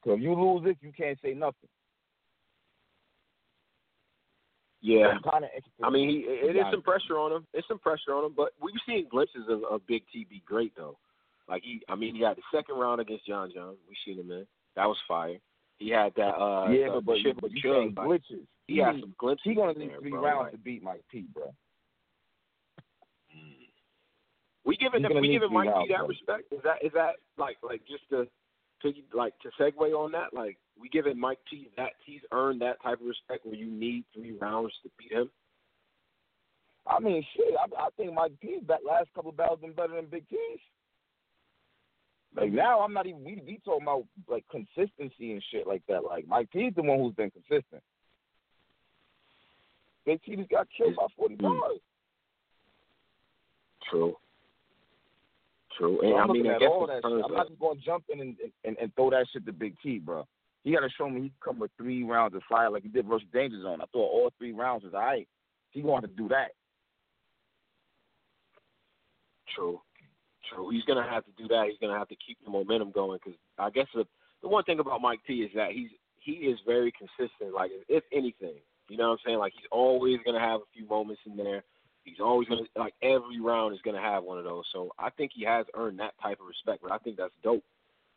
Because 0.02 0.18
if 0.18 0.24
you 0.24 0.34
lose 0.34 0.66
it, 0.70 0.78
you 0.82 0.92
can't 0.92 1.20
say 1.22 1.34
nothing. 1.34 1.70
Yeah, 4.82 5.08
I'm 5.08 5.22
kind 5.24 5.44
of. 5.44 5.50
I 5.84 5.90
mean, 5.90 6.10
he, 6.10 6.16
it 6.20 6.56
is 6.56 6.64
some 6.72 6.84
pressure 6.84 7.18
on 7.18 7.32
him. 7.32 7.48
It's 7.54 7.68
some 7.68 7.80
pressure 7.80 8.14
on 8.14 8.26
him, 8.26 8.34
but 8.38 8.54
we've 8.62 8.76
seen 8.86 9.08
glimpses 9.10 9.46
of, 9.50 9.64
of 9.64 9.86
Big 9.88 10.04
T 10.14 10.26
be 10.30 10.42
great 10.46 10.74
though. 10.76 10.98
Like 11.50 11.64
he, 11.64 11.82
I 11.90 11.96
mean, 11.96 12.16
he 12.16 12.22
had 12.22 12.38
the 12.38 12.44
second 12.54 12.76
round 12.78 13.02
against 13.02 13.26
John 13.26 13.52
John. 13.54 13.76
We 13.90 13.96
seen 14.06 14.20
him 14.20 14.32
in 14.32 14.46
that 14.76 14.86
was 14.86 14.98
fire. 15.08 15.38
He 15.80 15.90
had 15.90 16.14
that. 16.16 16.36
uh 16.36 16.70
yeah, 16.70 16.90
but 16.94 17.06
but, 17.06 17.18
but 17.42 17.52
you 17.52 17.62
saying 17.64 17.96
glitches. 17.96 18.46
He 18.68 18.78
had 18.78 19.00
some 19.00 19.16
glimpses. 19.18 19.44
He 19.46 19.56
gonna 19.56 19.74
need 19.74 19.90
there, 19.92 20.00
three 20.00 20.12
bro. 20.12 20.22
rounds 20.22 20.44
Like, 20.46 20.52
to 20.52 20.58
beat 20.60 20.84
Mike 20.84 21.04
P, 21.12 21.26
bro. 21.34 21.54
We 24.68 24.76
giving 24.78 25.02
them, 25.02 25.14
we 25.20 25.30
giving 25.30 25.52
Mike 25.54 25.70
P 25.74 25.88
that 25.90 26.00
bro. 26.00 26.08
respect. 26.08 26.52
Is 26.52 26.60
that 26.64 26.84
is 26.86 26.92
that 26.94 27.16
like 27.38 27.58
like 27.64 27.82
just 27.88 28.08
to 28.10 28.28
to 28.84 28.94
like 29.14 29.34
to 29.40 29.50
segue 29.60 29.94
on 29.94 30.12
that? 30.12 30.34
Like 30.34 30.58
we 30.80 30.90
giving 30.90 31.20
Mike 31.20 31.40
P 31.50 31.70
that 31.78 31.94
he's 32.06 32.22
earned 32.32 32.62
that 32.62 32.82
type 32.84 33.00
of 33.02 33.08
respect 33.08 33.46
where 33.46 33.56
you 33.56 33.66
need 33.72 34.04
three 34.14 34.34
rounds 34.40 34.74
to 34.84 34.90
beat 35.00 35.12
him. 35.12 35.30
I 36.86 37.00
mean, 37.00 37.24
shit. 37.36 37.54
I, 37.60 37.86
I 37.86 37.90
think 37.98 38.14
Mike 38.14 38.34
P's 38.42 38.62
that 38.68 38.86
last 38.88 39.08
couple 39.16 39.32
of 39.32 39.38
battles 39.38 39.60
been 39.62 39.74
better 39.74 39.96
than 39.96 40.06
Big 40.06 40.28
T's. 40.30 40.60
Like 42.36 42.52
now, 42.52 42.82
I'm 42.82 42.94
not 42.94 43.08
even. 43.08 43.24
We 43.24 43.42
we 43.46 43.60
talking 43.66 43.84
about 43.84 44.06
like 44.28 44.46
consistency 44.52 45.32
and 45.32 45.44
shit 45.52 45.66
like 45.66 45.82
that. 45.88 46.04
Like 46.04 46.28
Mike 46.28 46.52
T's 46.52 46.74
the 46.76 46.84
one 46.84 47.00
who's 47.00 47.16
been 47.16 47.32
consistent. 47.32 47.82
Big 50.06 50.22
T 50.24 50.36
just 50.36 50.50
got 50.50 50.68
killed 50.78 50.96
by 50.96 51.08
40 51.18 51.36
Mm. 51.36 51.42
bars. 51.42 51.80
True. 53.90 54.16
True. 55.78 56.00
So 56.02 56.16
I'm 56.16 56.30
I 56.30 56.34
mean, 56.34 56.44
looking 56.44 56.52
I 56.52 56.56
at 56.56 56.60
guess 56.62 56.70
all 56.72 56.88
that 56.88 57.02
shit. 57.04 57.26
I'm 57.26 57.34
not 57.34 57.48
just 57.48 57.60
gonna 57.60 57.80
jump 57.86 58.06
in 58.12 58.20
and, 58.20 58.36
and 58.64 58.78
and 58.78 58.96
throw 58.96 59.10
that 59.12 59.28
shit 59.32 59.46
to 59.46 59.54
Big 59.54 59.76
T, 59.84 60.00
bro. 60.00 60.26
He 60.64 60.74
got 60.74 60.82
to 60.82 60.90
show 60.98 61.10
me 61.10 61.22
he 61.22 61.30
can 61.30 61.38
come 61.44 61.60
with 61.60 61.72
three 61.78 62.04
rounds 62.04 62.36
of 62.36 62.42
fire 62.50 62.70
like 62.70 62.84
he 62.84 62.90
did 62.90 63.06
versus 63.06 63.28
Danger 63.32 63.62
Zone. 63.62 63.80
I 63.82 63.86
thought 63.86 64.12
all 64.12 64.34
three 64.38 64.52
rounds 64.52 64.84
was 64.84 64.94
alright. 64.94 65.28
He 65.72 65.82
going 65.82 66.02
to 66.02 66.10
do 66.10 66.28
that. 66.28 66.50
True. 69.56 69.80
True. 70.54 70.70
He's 70.70 70.84
gonna 70.84 71.08
have 71.08 71.26
to 71.26 71.32
do 71.38 71.48
that. 71.48 71.68
He's 71.70 71.80
gonna 71.80 71.98
have 71.98 72.10
to 72.10 72.16
keep 72.16 72.38
the 72.44 72.52
momentum 72.52 72.92
going 72.92 73.20
because 73.24 73.40
I 73.58 73.70
guess 73.70 73.88
the 73.94 74.06
the 74.42 74.48
one 74.48 74.64
thing 74.64 74.80
about 74.80 75.02
Mike 75.02 75.20
P 75.26 75.36
is 75.36 75.52
that 75.56 75.72
he's 75.72 75.90
he 76.20 76.32
is 76.32 76.60
very 76.66 76.92
consistent. 76.92 77.54
Like 77.54 77.72
if 77.88 78.04
anything, 78.12 78.56
you 78.90 78.98
know 78.98 79.10
what 79.10 79.12
I'm 79.14 79.18
saying? 79.26 79.40
Like 79.40 79.54
he's 79.56 79.68
always 79.72 80.18
gonna 80.26 80.40
have 80.40 80.62
a 80.62 80.72
few 80.74 80.88
moments 80.88 81.22
in 81.26 81.38
there. 81.38 81.64
He's 82.08 82.22
always 82.22 82.48
gonna 82.48 82.62
like 82.78 82.94
every 83.02 83.42
round 83.42 83.74
is 83.76 83.82
gonna 83.84 84.02
have 84.02 84.24
one 84.24 84.38
of 84.38 84.46
those. 84.46 84.64
So 84.72 84.92
I 84.98 85.10
think 85.10 85.32
he 85.36 85.44
has 85.44 85.66
earned 85.74 86.00
that 86.00 86.14
type 86.22 86.40
of 86.40 86.48
respect. 86.48 86.82
But 86.82 86.94
I 86.94 86.98
think 87.00 87.18
that's 87.18 87.34
dope 87.44 87.64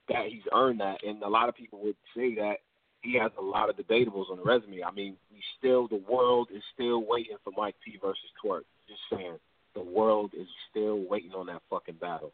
that 0.08 0.26
he's 0.28 0.46
earned 0.52 0.80
that. 0.80 1.02
And 1.04 1.22
a 1.22 1.28
lot 1.28 1.48
of 1.48 1.56
people 1.56 1.80
would 1.82 1.96
say 2.16 2.36
that 2.36 2.58
he 3.02 3.18
has 3.18 3.32
a 3.36 3.42
lot 3.42 3.68
of 3.68 3.76
debatables 3.76 4.30
on 4.30 4.36
the 4.36 4.44
resume. 4.44 4.84
I 4.84 4.92
mean, 4.92 5.16
we 5.32 5.42
still 5.58 5.88
the 5.88 6.02
world 6.08 6.48
is 6.54 6.62
still 6.72 7.04
waiting 7.04 7.36
for 7.42 7.52
Mike 7.56 7.74
P 7.84 7.98
versus 8.00 8.30
Twork. 8.42 8.62
Just 8.88 9.00
saying, 9.10 9.38
the 9.74 9.82
world 9.82 10.32
is 10.38 10.46
still 10.70 11.04
waiting 11.08 11.32
on 11.32 11.46
that 11.46 11.62
fucking 11.68 11.96
battle. 12.00 12.32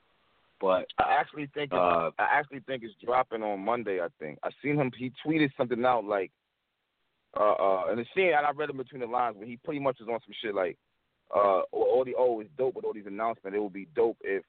But 0.60 0.86
I 0.98 1.16
actually 1.18 1.48
think 1.54 1.72
uh, 1.72 2.10
I 2.18 2.28
actually 2.32 2.60
think 2.60 2.82
it's 2.82 2.94
dropping 3.04 3.42
on 3.42 3.64
Monday. 3.64 4.00
I 4.00 4.08
think 4.18 4.38
I 4.42 4.50
seen 4.62 4.76
him. 4.76 4.90
He 4.96 5.12
tweeted 5.24 5.50
something 5.56 5.84
out 5.84 6.04
like, 6.04 6.30
uh, 7.38 7.52
uh, 7.52 7.84
and 7.90 7.98
the 7.98 8.06
scene, 8.14 8.32
and 8.36 8.46
I 8.46 8.50
read 8.52 8.70
it 8.70 8.76
between 8.76 9.00
the 9.00 9.06
lines, 9.06 9.36
but 9.38 9.48
he 9.48 9.58
pretty 9.62 9.80
much 9.80 10.00
is 10.00 10.08
on 10.08 10.18
some 10.24 10.34
shit 10.42 10.54
like, 10.54 10.78
uh, 11.34 11.62
all 11.72 12.04
the 12.04 12.14
oh, 12.16 12.40
it's 12.40 12.50
dope 12.56 12.74
with 12.74 12.84
all 12.84 12.94
these 12.94 13.06
announcements. 13.06 13.56
It 13.56 13.62
would 13.62 13.72
be 13.72 13.88
dope 13.94 14.18
if 14.22 14.42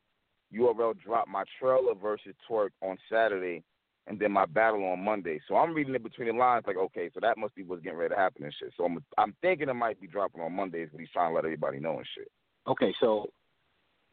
URL 0.54 1.00
dropped 1.00 1.30
my 1.30 1.44
trailer 1.60 1.94
versus 1.96 2.36
Twork 2.50 2.70
on 2.82 2.98
Saturday, 3.12 3.64
and 4.08 4.20
then 4.20 4.32
my 4.32 4.46
battle 4.46 4.86
on 4.86 5.04
Monday. 5.04 5.40
So 5.48 5.56
I'm 5.56 5.74
reading 5.74 5.96
it 5.96 6.04
between 6.04 6.28
the 6.28 6.34
lines, 6.34 6.64
like, 6.68 6.78
okay, 6.78 7.10
so 7.14 7.20
that 7.22 7.38
must 7.38 7.56
be 7.56 7.64
what's 7.64 7.82
getting 7.82 7.98
ready 8.00 8.14
to 8.14 8.20
happen 8.20 8.44
and 8.44 8.54
shit. 8.58 8.74
So 8.78 8.86
I'm 8.86 9.04
I'm 9.18 9.36
thinking 9.42 9.70
it 9.70 9.74
might 9.74 10.00
be 10.00 10.08
dropping 10.08 10.42
on 10.42 10.54
Mondays, 10.54 10.90
but 10.92 11.00
he's 11.00 11.10
trying 11.12 11.32
to 11.32 11.36
let 11.36 11.46
everybody 11.46 11.80
know 11.80 11.98
and 11.98 12.08
shit. 12.16 12.32
Okay, 12.68 12.94
so 13.00 13.30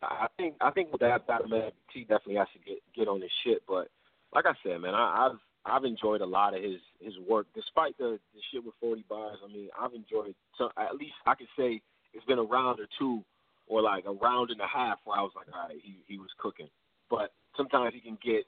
I 0.02 0.26
think 0.36 0.54
I 0.60 0.70
think 0.70 0.92
with 0.92 1.00
that 1.00 1.26
battle, 1.26 1.48
man, 1.48 1.70
T 1.92 2.00
definitely 2.00 2.36
has 2.36 2.48
to 2.54 2.58
get 2.58 2.78
get 2.94 3.08
on 3.08 3.20
his 3.20 3.30
shit. 3.44 3.62
But 3.68 3.88
like 4.34 4.46
I 4.46 4.54
said, 4.62 4.80
man, 4.80 4.94
I, 4.94 5.28
I've 5.28 5.38
I've 5.66 5.84
enjoyed 5.84 6.20
a 6.20 6.26
lot 6.26 6.56
of 6.56 6.62
his 6.62 6.80
his 7.00 7.14
work, 7.28 7.46
despite 7.54 7.96
the 7.98 8.18
the 8.34 8.40
shit 8.52 8.64
with 8.64 8.74
40 8.80 9.04
bars. 9.08 9.38
I 9.44 9.52
mean, 9.52 9.68
I've 9.78 9.94
enjoyed 9.94 10.34
so 10.58 10.70
At 10.76 10.96
least 10.96 11.14
I 11.26 11.34
could 11.34 11.48
say 11.58 11.80
it's 12.14 12.24
been 12.24 12.38
a 12.38 12.42
round 12.42 12.80
or 12.80 12.86
two, 12.98 13.22
or 13.66 13.82
like 13.82 14.04
a 14.06 14.12
round 14.12 14.50
and 14.50 14.60
a 14.60 14.66
half 14.66 14.98
where 15.04 15.18
I 15.18 15.22
was 15.22 15.32
like, 15.36 15.46
all 15.52 15.68
right, 15.68 15.78
he 15.82 15.98
he 16.06 16.18
was 16.18 16.30
cooking. 16.38 16.68
But 17.10 17.32
sometimes 17.56 17.94
he 17.94 18.00
can 18.00 18.18
get 18.24 18.44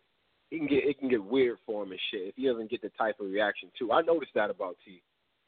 he 0.50 0.58
can 0.58 0.68
get 0.68 0.84
it 0.84 0.98
can 0.98 1.08
get 1.08 1.22
weird 1.22 1.58
for 1.66 1.82
him 1.82 1.90
and 1.90 2.00
shit 2.10 2.28
if 2.28 2.34
he 2.36 2.46
doesn't 2.46 2.70
get 2.70 2.82
the 2.82 2.90
type 2.96 3.16
of 3.20 3.26
reaction 3.26 3.68
too. 3.78 3.92
I 3.92 4.02
noticed 4.02 4.32
that 4.34 4.50
about 4.50 4.76
T. 4.84 5.02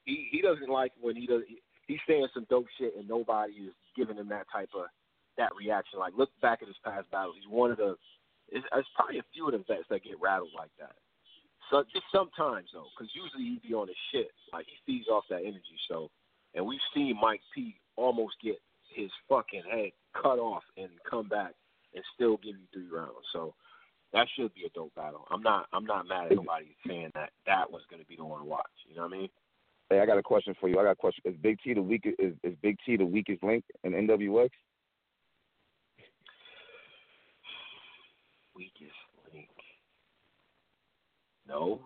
He 0.05 0.29
he 0.31 0.43
doesn't 0.43 0.69
like 0.69 0.93
when 1.01 1.17
he 1.17 1.27
does. 1.27 1.43
He, 1.49 1.59
he's 1.87 2.03
saying 2.07 2.27
some 2.35 2.47
dope 2.51 2.67
shit 2.79 2.95
and 2.97 3.09
nobody 3.09 3.53
is 3.53 3.75
giving 3.97 4.17
him 4.17 4.29
that 4.29 4.47
type 4.53 4.71
of 4.75 4.87
that 5.37 5.51
reaction. 5.57 5.99
Like 5.99 6.15
look 6.17 6.31
back 6.43 6.61
at 6.63 6.69
his 6.69 6.81
past 6.85 7.11
battles. 7.11 7.37
He's 7.39 7.49
one 7.51 7.71
of 7.71 7.79
the. 7.79 7.97
It's, 8.51 8.65
it's 8.73 8.89
probably 8.97 9.19
a 9.19 9.29
few 9.35 9.45
of 9.45 9.53
the 9.53 9.59
vets 9.69 9.85
that 9.91 10.05
get 10.05 10.17
rattled 10.23 10.57
like 10.57 10.73
that. 10.81 10.97
So 11.71 11.85
just 11.93 12.09
sometimes 12.11 12.73
though, 12.73 12.89
because 12.97 13.13
usually 13.13 13.45
he'd 13.45 13.69
be 13.69 13.75
on 13.75 13.89
his 13.89 14.01
shit. 14.11 14.33
Like 14.53 14.65
he 14.65 14.77
feeds 14.89 15.09
off 15.09 15.25
that 15.29 15.45
energy. 15.45 15.77
So, 15.87 16.09
and 16.55 16.65
we've 16.65 16.81
seen 16.95 17.15
Mike 17.21 17.45
P 17.55 17.77
almost 17.99 18.35
get 18.43 18.57
his 18.95 19.11
fucking 19.29 19.63
head 19.71 19.91
cut 20.15 20.39
off 20.39 20.63
and 20.77 20.89
come 21.09 21.29
back 21.29 21.53
and 21.95 22.05
still 22.15 22.37
give 22.39 22.55
you 22.57 22.67
three 22.73 22.89
rounds. 22.91 23.27
So 23.33 23.55
that 24.13 24.27
should 24.37 24.55
be 24.55 24.65
a 24.65 24.71
dope 24.71 24.95
battle. 24.95 25.27
I'm 25.31 25.43
not 25.43 25.67
I'm 25.73 25.85
not 25.85 26.07
mad 26.09 26.27
at 26.31 26.37
nobody 26.37 26.75
saying 26.87 27.11
that 27.15 27.31
that 27.47 27.71
was 27.71 27.83
going 27.91 28.01
to 28.03 28.09
be 28.09 28.17
the 28.17 28.25
one 28.25 28.41
to 28.41 28.47
watch. 28.47 28.67
You 28.89 28.97
know 28.97 29.03
what 29.03 29.15
I 29.15 29.19
mean? 29.19 29.29
Hey, 29.91 30.01
I 30.01 30.07
got 30.07 30.19
a 30.19 30.23
question 30.23 30.55
for 30.61 30.69
you. 30.69 30.79
I 30.79 30.85
got 30.85 30.91
a 30.93 30.97
question. 30.97 31.23
Is 31.25 31.35
Big 31.43 31.59
T 31.63 31.75
the 31.75 31.83
weakest? 31.83 32.17
Is, 32.19 32.35
is 32.43 32.55
Big 32.63 32.77
T 32.85 32.97
the 32.97 33.05
weakest 33.07 33.43
link 33.43 33.65
in 33.85 33.93
NWX? 33.93 34.51
Weakest 38.55 38.93
link? 39.33 39.49
No, 41.49 41.81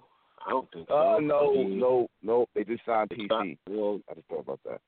I 0.45 0.51
don't 0.51 0.69
think 0.73 0.89
so. 0.89 0.95
Uh, 0.95 1.21
no, 1.21 1.53
I 1.53 1.55
mean, 1.55 1.79
no, 1.79 2.09
no. 2.23 2.47
They 2.55 2.65
just 2.65 2.85
signed 2.85 3.11
PC. 3.11 3.29
not- 3.29 3.47
well, 3.71 4.01
I 4.11 4.15
just 4.15 4.27
thought 4.29 4.41
about 4.41 4.61
that. 4.65 4.81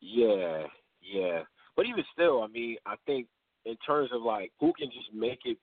Yeah, 0.00 0.64
yeah. 1.02 1.42
But 1.76 1.86
even 1.86 2.04
still, 2.12 2.42
I 2.42 2.46
mean, 2.48 2.76
I 2.86 2.94
think 3.06 3.26
in 3.64 3.76
terms 3.86 4.10
of 4.12 4.22
like 4.22 4.52
who 4.60 4.72
can 4.78 4.88
just 4.88 5.12
make 5.14 5.40
it 5.44 5.58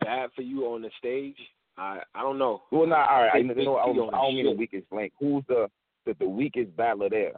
bad 0.00 0.30
for 0.34 0.42
you 0.42 0.64
on 0.66 0.82
the 0.82 0.90
stage, 0.98 1.36
I 1.76 2.00
I 2.14 2.22
don't 2.22 2.38
know. 2.38 2.62
Well, 2.70 2.86
not 2.86 3.08
all 3.08 3.22
right. 3.22 3.34
I, 3.34 3.38
you 3.38 3.64
know, 3.64 3.76
I, 3.76 3.84
on 3.84 4.14
I 4.14 4.18
don't 4.18 4.34
mean 4.34 4.46
the 4.46 4.52
weakest 4.52 4.86
link. 4.92 5.12
Who's 5.18 5.44
the 5.48 5.68
the, 6.06 6.14
the 6.18 6.28
weakest 6.28 6.76
battler 6.76 7.08
there? 7.08 7.32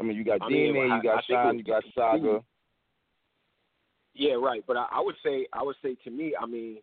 I 0.00 0.04
mean, 0.04 0.16
you 0.16 0.24
got 0.24 0.42
I 0.42 0.48
mean, 0.48 0.74
DNA, 0.74 0.90
I- 0.90 0.96
you 0.96 1.02
got 1.02 1.24
Shine, 1.24 1.58
you 1.58 1.64
got 1.64 1.84
Saga. 1.94 2.42
Yeah, 4.14 4.34
right. 4.34 4.62
But 4.66 4.76
I, 4.76 4.86
I 4.92 5.00
would 5.00 5.14
say 5.24 5.46
I 5.52 5.62
would 5.62 5.76
say 5.82 5.96
to 6.04 6.10
me, 6.10 6.34
I 6.40 6.46
mean, 6.46 6.78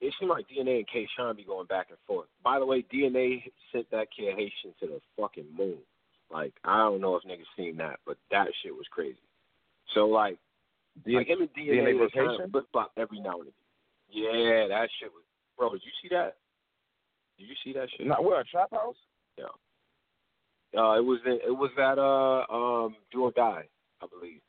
it 0.00 0.14
seemed 0.18 0.30
like 0.30 0.46
DNA 0.48 0.78
and 0.78 0.88
K 0.88 1.06
Shine 1.16 1.36
be 1.36 1.44
going 1.44 1.66
back 1.66 1.88
and 1.90 1.98
forth. 2.06 2.28
By 2.42 2.58
the 2.58 2.66
way, 2.66 2.84
DNA 2.92 3.42
sent 3.72 3.90
that 3.90 4.08
kid 4.16 4.34
Haitian 4.34 4.74
to 4.80 4.86
the 4.86 5.00
fucking 5.18 5.46
moon. 5.56 5.78
Like 6.30 6.52
I 6.64 6.78
don't 6.78 7.00
know 7.00 7.16
if 7.16 7.22
niggas 7.24 7.46
seen 7.56 7.76
that, 7.76 8.00
but 8.06 8.16
that 8.30 8.48
shit 8.62 8.74
was 8.74 8.86
crazy. 8.90 9.18
So 9.94 10.06
like, 10.06 10.38
D- 11.04 11.16
like 11.16 11.28
him 11.28 11.40
and 11.40 11.50
DNA, 11.50 11.80
DNA 11.80 11.84
they 11.84 11.92
versus 11.92 12.12
kind 12.14 12.40
of 12.40 12.50
flip 12.50 12.66
flop 12.72 12.92
every 12.96 13.20
now 13.20 13.38
and 13.40 13.46
then. 13.46 13.52
Yeah, 14.10 14.66
that 14.68 14.88
shit 14.98 15.10
was. 15.12 15.22
Bro, 15.56 15.72
did 15.72 15.82
you 15.84 15.92
see 16.02 16.14
that? 16.14 16.36
Did 17.38 17.48
you 17.48 17.54
see 17.64 17.72
that 17.74 17.88
shit? 17.96 18.06
Not 18.06 18.24
where 18.24 18.40
a 18.40 18.44
trap 18.44 18.70
house? 18.72 18.96
Yeah. 19.38 19.44
Uh, 20.76 20.98
it 20.98 21.04
was 21.04 21.20
in, 21.24 21.38
it 21.46 21.56
was 21.56 21.70
at 21.78 21.98
uh 21.98 22.44
um 22.52 22.96
Do 23.12 23.22
or 23.24 23.30
Die, 23.32 23.64
I 24.02 24.06
believe. 24.06 24.40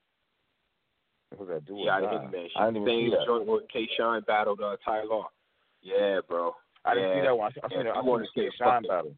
What 1.30 1.42
was 1.42 1.50
that 1.50 1.66
dude? 1.66 1.80
yeah, 1.80 1.96
I 1.96 2.02
Nah, 2.02 2.12
didn't 2.12 2.32
man. 2.32 2.48
I 2.56 2.66
didn't 2.66 2.78
even 2.78 2.88
Same 2.88 3.10
see 3.12 3.16
that. 3.16 3.26
joint 3.26 3.46
where 3.46 3.62
K 3.72 3.88
Shine 3.98 4.22
battled 4.26 4.62
uh, 4.62 4.78
Ty 4.84 5.04
Law. 5.04 5.30
Yeah, 5.82 6.20
bro. 6.28 6.56
I 6.86 6.96
didn't 6.96 7.16
see 7.16 7.22
that 7.22 7.38
one. 7.38 7.52
I, 7.64 7.66
I 7.66 7.70
Yeah, 7.70 7.78
seen 7.78 7.88
it. 7.88 7.92
I 7.96 8.02
seen 8.02 8.20
the 8.20 8.28
see 8.34 8.50
Shine 8.58 8.84
battle. 8.84 9.16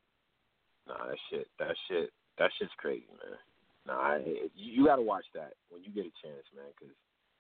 Nah, 0.88 1.08
that 1.08 1.17
shit, 1.30 1.48
that 1.60 1.76
shit, 1.88 2.10
that 2.39 2.52
shit's 2.58 2.71
crazy, 2.78 3.06
man. 3.12 3.38
Nah, 3.86 3.99
I, 3.99 4.17
you, 4.25 4.49
you 4.56 4.86
got 4.86 4.97
to 4.97 5.02
watch 5.02 5.25
that 5.36 5.54
when 5.69 5.84
you 5.84 5.91
get 5.91 6.06
a 6.06 6.15
chance, 6.25 6.45
man, 6.56 6.71
because 6.78 6.95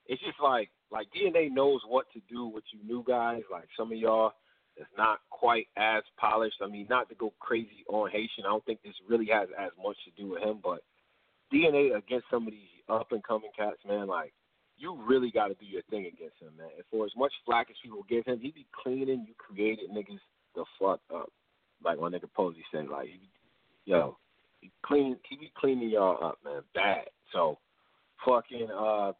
it's 0.05 0.21
just 0.21 0.39
like 0.41 0.69
like 0.91 1.07
DNA 1.15 1.51
knows 1.51 1.81
what 1.87 2.05
to 2.13 2.19
do 2.29 2.47
with 2.47 2.63
you 2.73 2.79
new 2.85 3.03
guys. 3.07 3.41
Like 3.51 3.67
some 3.77 3.91
of 3.91 3.97
y'all 3.97 4.33
that's 4.77 4.89
not 4.97 5.19
quite 5.29 5.67
as 5.77 6.03
polished. 6.17 6.57
I 6.61 6.67
mean, 6.67 6.87
not 6.89 7.09
to 7.09 7.15
go 7.15 7.33
crazy 7.39 7.83
on 7.87 8.09
Haitian. 8.09 8.45
I 8.45 8.49
don't 8.49 8.65
think 8.65 8.81
this 8.81 8.93
really 9.07 9.27
has 9.31 9.49
as 9.57 9.71
much 9.81 9.97
to 10.05 10.21
do 10.21 10.31
with 10.31 10.43
him, 10.43 10.59
but 10.63 10.81
DNA 11.53 11.95
against 11.95 12.25
some 12.31 12.47
of 12.47 12.53
these 12.53 12.69
up 12.87 13.11
and 13.11 13.23
coming 13.23 13.51
cats, 13.55 13.77
man, 13.87 14.07
like 14.07 14.33
you 14.77 14.97
really 15.05 15.29
got 15.29 15.47
to 15.47 15.55
do 15.55 15.65
your 15.65 15.81
thing 15.89 16.05
against 16.05 16.41
him, 16.41 16.55
man. 16.57 16.69
And 16.75 16.85
for 16.89 17.05
as 17.05 17.11
much 17.17 17.33
flack 17.45 17.67
as 17.69 17.75
people 17.83 18.05
give 18.09 18.25
him, 18.25 18.39
he 18.39 18.51
be 18.51 18.65
cleaning 18.83 19.25
you 19.27 19.33
created 19.37 19.89
niggas 19.91 20.19
the 20.55 20.63
fuck 20.79 21.01
up. 21.13 21.29
Like 21.83 21.99
my 21.99 22.09
nigga 22.09 22.31
Posey 22.33 22.63
said, 22.71 22.87
like, 22.87 23.09
yo, 23.85 24.17
clean, 24.85 25.17
he 25.29 25.37
be 25.37 25.51
cleaning 25.57 25.89
y'all 25.89 26.23
up, 26.23 26.39
man, 26.43 26.61
bad. 26.73 27.05
So, 27.33 27.57
fucking, 28.25 28.67
uh, 28.71 29.13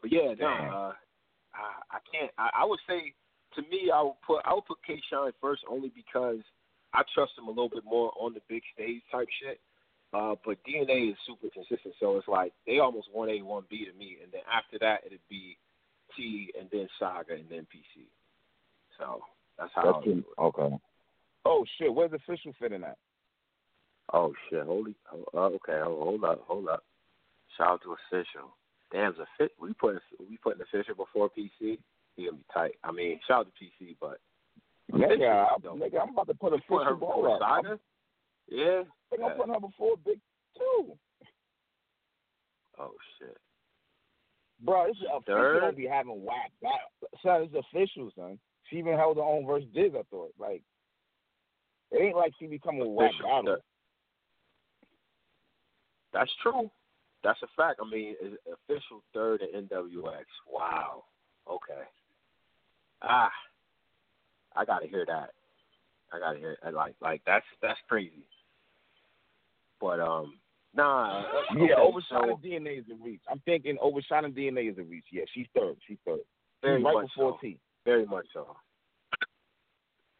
but 0.00 0.12
yeah, 0.12 0.34
no, 0.38 0.46
uh, 0.46 0.92
I, 1.54 1.66
I 1.90 1.98
can't. 2.10 2.30
I, 2.38 2.50
I 2.62 2.64
would 2.64 2.80
say, 2.88 3.12
to 3.56 3.62
me, 3.62 3.90
I 3.92 4.02
would 4.02 4.20
put, 4.26 4.42
I 4.44 4.54
would 4.54 4.66
put 4.66 4.78
K. 4.86 5.00
Shine 5.10 5.32
first 5.40 5.62
only 5.68 5.92
because 5.94 6.38
I 6.94 7.02
trust 7.14 7.32
him 7.38 7.46
a 7.46 7.50
little 7.50 7.68
bit 7.68 7.84
more 7.84 8.12
on 8.18 8.34
the 8.34 8.40
big 8.48 8.62
stage 8.74 9.02
type 9.12 9.28
shit. 9.42 9.60
Uh, 10.12 10.34
but 10.44 10.58
DNA 10.66 11.12
is 11.12 11.16
super 11.24 11.46
consistent, 11.54 11.94
so 12.00 12.16
it's 12.16 12.26
like 12.26 12.52
they 12.66 12.80
almost 12.80 13.06
one 13.12 13.28
A, 13.28 13.42
one 13.42 13.62
B 13.70 13.86
to 13.86 13.96
me, 13.96 14.18
and 14.20 14.32
then 14.32 14.40
after 14.52 14.76
that 14.80 15.02
it'd 15.06 15.20
be 15.28 15.56
T, 16.16 16.50
and 16.58 16.68
then 16.72 16.88
Saga, 16.98 17.34
and 17.34 17.44
then 17.48 17.60
PC. 17.70 18.06
So 18.98 19.20
that's 19.56 19.70
how. 19.74 19.82
I 19.82 19.84
That's 19.84 19.96
would 19.98 20.04
do 20.04 20.10
pretty, 20.10 20.26
it. 20.26 20.40
okay. 20.40 20.76
Oh 21.44 21.64
shit, 21.78 21.94
where's 21.94 22.10
the 22.10 22.16
official 22.16 22.52
fit 22.58 22.72
in 22.72 22.80
that? 22.80 22.98
Oh 24.12 24.32
shit! 24.48 24.64
Holy. 24.64 24.94
Oh, 25.12 25.24
uh, 25.34 25.46
okay. 25.56 25.80
Oh, 25.84 26.04
hold 26.04 26.24
up. 26.24 26.42
Hold 26.46 26.68
up. 26.68 26.84
Shout 27.56 27.68
out 27.68 27.82
to 27.82 27.96
official. 28.08 28.56
Damn, 28.92 29.14
the 29.16 29.26
fit. 29.38 29.52
We 29.60 29.72
put 29.74 30.00
we 30.18 30.36
putting 30.38 30.62
official 30.62 30.94
before 30.94 31.30
PC. 31.30 31.78
He 32.16 32.24
gonna 32.24 32.38
be 32.38 32.44
tight. 32.52 32.74
I 32.82 32.90
mean, 32.90 33.20
shout 33.26 33.40
out 33.40 33.46
to 33.46 33.84
PC, 33.84 33.96
but 34.00 34.18
Nigga, 34.92 35.46
nigga, 35.64 36.02
I'm 36.02 36.10
about 36.10 36.26
to 36.26 36.34
put 36.34 36.52
we 36.52 36.58
put 36.68 36.82
official 36.82 36.96
ball 36.96 37.22
before 37.22 37.36
up. 37.36 37.42
I'm, 37.44 37.64
Saga. 37.64 37.78
Yeah. 38.48 38.82
think 39.10 39.22
I'm 39.22 39.36
putting 39.36 39.54
her 39.54 39.60
before 39.60 39.96
Big 40.04 40.18
Two. 40.58 40.96
Oh 42.78 42.92
shit. 43.18 43.36
Bro, 44.62 44.88
this 44.88 44.96
is 44.96 45.02
official 45.14 45.60
don't 45.60 45.76
be 45.76 45.86
having 45.86 46.24
whack 46.24 46.50
battle. 46.60 47.10
Son, 47.22 47.42
it's 47.42 47.54
official, 47.54 48.10
son. 48.16 48.38
She 48.68 48.76
even 48.76 48.96
held 48.96 49.16
her 49.16 49.22
own 49.22 49.46
verse 49.46 49.64
Diz, 49.74 49.92
I 49.98 50.02
thought. 50.10 50.32
Like, 50.38 50.62
it 51.92 52.02
ain't 52.02 52.16
like 52.16 52.32
she 52.38 52.46
become 52.46 52.80
a 52.80 52.86
whack 52.86 53.12
Official 53.14 53.42
third. 53.46 53.60
That's 56.12 56.30
true. 56.42 56.70
That's 57.22 57.38
a 57.42 57.46
fact. 57.56 57.80
I 57.84 57.88
mean, 57.88 58.16
official 58.46 59.02
third 59.12 59.42
in 59.42 59.66
NWX. 59.66 60.24
Wow. 60.50 61.04
Okay. 61.48 61.82
Ah, 63.02 63.30
I 64.56 64.64
gotta 64.64 64.86
hear 64.86 65.04
that. 65.06 65.30
I 66.12 66.18
gotta 66.18 66.38
hear 66.38 66.56
it. 66.62 66.74
like 66.74 66.94
like 67.00 67.22
that's 67.26 67.46
that's 67.62 67.78
crazy. 67.88 68.26
But 69.80 70.00
um, 70.00 70.34
Nah. 70.74 71.24
Yeah, 71.56 71.62
okay, 71.62 71.74
overshot 71.76 72.28
so, 72.28 72.40
DNA 72.44 72.78
is 72.78 72.84
a 72.90 73.04
reach. 73.04 73.20
I'm 73.30 73.40
thinking 73.44 73.76
overshot 73.80 74.24
DNA 74.24 74.70
is 74.70 74.78
a 74.78 74.82
reach. 74.82 75.06
Yeah, 75.10 75.24
she's 75.34 75.46
third. 75.54 75.76
She's 75.86 75.98
third. 76.06 76.20
Very 76.62 76.78
she's 76.78 76.84
right 76.84 76.94
much 76.94 77.06
before 77.14 77.32
so. 77.32 77.38
T. 77.42 77.58
Very 77.84 78.06
much 78.06 78.26
so. 78.32 78.56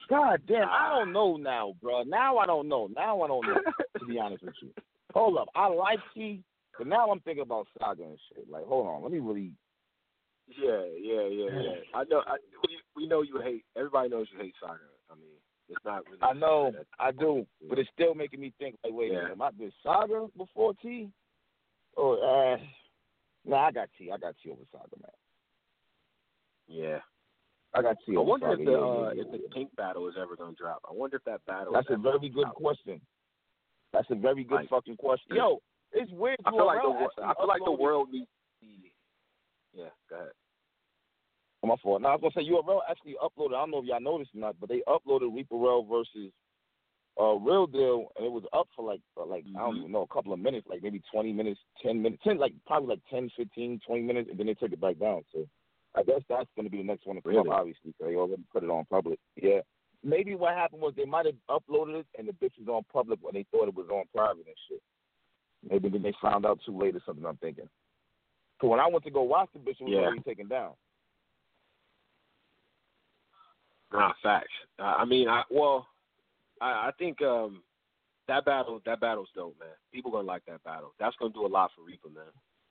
God 0.08 0.42
damn, 0.48 0.68
I 0.68 0.88
don't 0.90 1.12
know 1.12 1.36
now, 1.36 1.74
bro. 1.80 2.02
Now 2.02 2.38
I 2.38 2.46
don't 2.46 2.68
know. 2.68 2.88
Now 2.96 3.22
I 3.22 3.28
don't 3.28 3.46
know. 3.46 3.54
to 4.00 4.06
be 4.06 4.18
honest 4.18 4.42
with 4.42 4.54
you. 4.60 4.70
Hold 5.14 5.38
up, 5.38 5.48
I 5.54 5.66
like 5.68 5.98
T, 6.14 6.42
but 6.78 6.86
now 6.86 7.10
I'm 7.10 7.20
thinking 7.20 7.42
about 7.42 7.66
Saga 7.78 8.04
and 8.04 8.18
shit. 8.28 8.48
Like, 8.50 8.64
hold 8.64 8.86
on, 8.86 9.02
let 9.02 9.10
me 9.12 9.18
really. 9.18 9.52
Yeah, 10.48 10.82
yeah, 11.00 11.28
yeah, 11.28 11.50
yeah. 11.62 11.74
I 11.94 12.04
know. 12.04 12.22
I, 12.26 12.36
we, 12.66 12.78
we 12.96 13.06
know 13.06 13.22
you 13.22 13.40
hate. 13.40 13.64
Everybody 13.76 14.08
knows 14.08 14.26
you 14.32 14.40
hate 14.40 14.54
Saga. 14.60 14.78
I 15.10 15.14
mean, 15.14 15.30
it's 15.68 15.84
not 15.84 16.04
really. 16.06 16.18
I 16.22 16.32
know, 16.32 16.72
I 16.98 17.12
do, 17.12 17.46
but 17.68 17.78
it's 17.78 17.90
still 17.94 18.14
making 18.14 18.40
me 18.40 18.52
think. 18.58 18.76
Like, 18.84 18.92
wait 18.92 19.10
a 19.10 19.14
Yeah. 19.14 19.20
minute, 19.22 19.32
am 19.32 19.42
I 19.42 19.50
this 19.58 19.72
Saga 19.82 20.26
before 20.36 20.74
T? 20.82 21.10
Or 21.96 22.16
uh, 22.18 22.56
nah, 23.44 23.66
I 23.66 23.72
got 23.72 23.88
T. 23.98 24.10
I 24.12 24.16
got 24.18 24.34
T 24.42 24.50
over 24.50 24.62
Saga, 24.72 24.96
man. 25.00 25.10
Yeah. 26.68 26.98
I 27.74 27.82
got 27.82 27.96
T 28.04 28.14
I 28.16 28.18
over 28.18 28.28
wonder 28.28 28.46
Saga. 28.46 28.62
if 28.62 28.66
the 28.66 28.78
uh, 28.78 29.12
yeah, 29.12 29.22
if 29.22 29.32
the 29.32 29.48
pink 29.54 29.74
battle 29.76 30.08
is 30.08 30.14
ever 30.20 30.36
gonna 30.36 30.54
drop. 30.56 30.82
I 30.88 30.92
wonder 30.92 31.16
if 31.16 31.24
that 31.24 31.44
battle. 31.46 31.72
That's 31.72 31.90
a 31.90 31.96
very 31.96 32.28
good 32.28 32.42
drop. 32.42 32.54
question. 32.54 33.00
That's 33.92 34.10
a 34.10 34.14
very 34.14 34.44
good 34.44 34.54
Like- 34.56 34.68
fucking 34.68 34.96
question. 34.98 35.36
Yo, 35.36 35.58
it's 35.92 36.10
weird. 36.12 36.36
I 36.44 36.50
feel 36.50 36.66
like 36.66 36.80
the 36.82 36.88
URL 36.88 36.94
wor- 36.94 37.04
actually 37.10 37.24
I 37.24 37.34
feel 37.34 37.46
like 37.48 37.62
the 37.64 37.72
world 37.72 38.08
needs. 38.10 38.28
Yeah. 39.72 39.88
Go 40.08 40.16
ahead. 40.16 40.30
Oh, 41.62 41.66
my 41.68 41.76
fault. 41.82 42.02
Now 42.02 42.08
I 42.08 42.16
was 42.16 42.32
gonna 42.34 42.44
say 42.46 42.50
URL 42.50 42.80
actually 42.90 43.16
uploaded. 43.22 43.54
I 43.54 43.60
don't 43.60 43.70
know 43.70 43.78
if 43.78 43.84
y'all 43.84 44.00
noticed 44.00 44.34
or 44.34 44.38
not, 44.38 44.56
but 44.60 44.68
they 44.68 44.82
uploaded 44.88 45.34
Reaper 45.34 45.56
Rel 45.56 45.82
versus 45.84 46.32
uh, 47.20 47.34
Real 47.34 47.66
Deal, 47.66 48.06
and 48.16 48.24
it 48.24 48.32
was 48.32 48.44
up 48.52 48.66
for 48.74 48.84
like 48.84 49.00
for 49.14 49.26
like 49.26 49.44
I 49.54 49.58
don't 49.60 49.74
Mhm. 49.74 49.78
even 49.80 49.92
know 49.92 50.02
a 50.02 50.06
couple 50.14 50.32
of 50.32 50.38
minutes, 50.38 50.66
like 50.68 50.82
maybe 50.82 51.02
twenty 51.12 51.32
minutes, 51.32 51.60
ten 51.82 52.00
minutes, 52.00 52.22
ten 52.24 52.38
like 52.38 52.54
probably 52.66 52.88
like 52.88 53.02
10, 53.10 53.28
15, 53.36 53.78
20 53.86 54.02
minutes, 54.02 54.30
and 54.30 54.38
then 54.38 54.46
they 54.46 54.54
took 54.54 54.72
it 54.72 54.80
back 54.80 54.96
down. 54.98 55.22
So 55.32 55.46
I 55.94 56.02
guess 56.02 56.22
that's 56.28 56.48
gonna 56.56 56.70
be 56.70 56.78
the 56.78 56.84
next 56.84 57.06
one 57.06 57.16
to 57.16 57.22
come 57.22 57.32
Really? 57.32 57.50
up, 57.50 57.56
obviously, 57.58 57.90
because 57.92 58.06
they 58.06 58.16
already 58.16 58.42
put 58.52 58.64
it 58.64 58.70
on 58.70 58.86
public. 58.86 59.18
Yeah. 59.36 59.60
Maybe 60.02 60.34
what 60.34 60.54
happened 60.54 60.80
was 60.80 60.94
they 60.96 61.04
might 61.04 61.26
have 61.26 61.34
uploaded 61.50 62.00
it 62.00 62.06
and 62.18 62.26
the 62.26 62.32
bitch 62.32 62.52
was 62.58 62.68
on 62.68 62.84
public 62.92 63.18
when 63.22 63.34
they 63.34 63.44
thought 63.50 63.68
it 63.68 63.74
was 63.74 63.88
on 63.90 64.04
private 64.14 64.46
and 64.46 64.56
shit. 64.68 64.82
Maybe 65.68 65.90
then 65.90 66.02
they 66.02 66.14
found 66.22 66.46
out 66.46 66.58
too 66.64 66.76
late 66.76 66.96
or 66.96 67.02
something. 67.04 67.24
I'm 67.26 67.36
thinking. 67.36 67.68
Cause 68.60 68.70
when 68.70 68.80
I 68.80 68.86
went 68.88 69.04
to 69.04 69.10
go 69.10 69.22
watch 69.22 69.50
the 69.52 69.58
bitch, 69.58 69.80
it 69.80 69.84
was 69.84 69.92
Yeah. 69.92 70.00
already 70.00 70.20
taken 70.20 70.48
down. 70.48 70.72
Nah, 73.92 74.12
facts. 74.22 74.52
Uh, 74.78 74.94
I 74.98 75.04
mean, 75.04 75.28
I 75.28 75.42
well, 75.50 75.86
I, 76.60 76.88
I 76.88 76.90
think 76.98 77.20
um 77.22 77.62
that 78.28 78.44
battle 78.44 78.80
that 78.86 79.00
battle's 79.00 79.28
dope, 79.34 79.58
man. 79.58 79.68
People 79.92 80.12
gonna 80.12 80.26
like 80.26 80.44
that 80.46 80.62
battle. 80.62 80.94
That's 80.98 81.16
gonna 81.16 81.32
do 81.32 81.46
a 81.46 81.48
lot 81.48 81.72
for 81.74 81.82
Reaper, 81.82 82.08
man. 82.08 82.24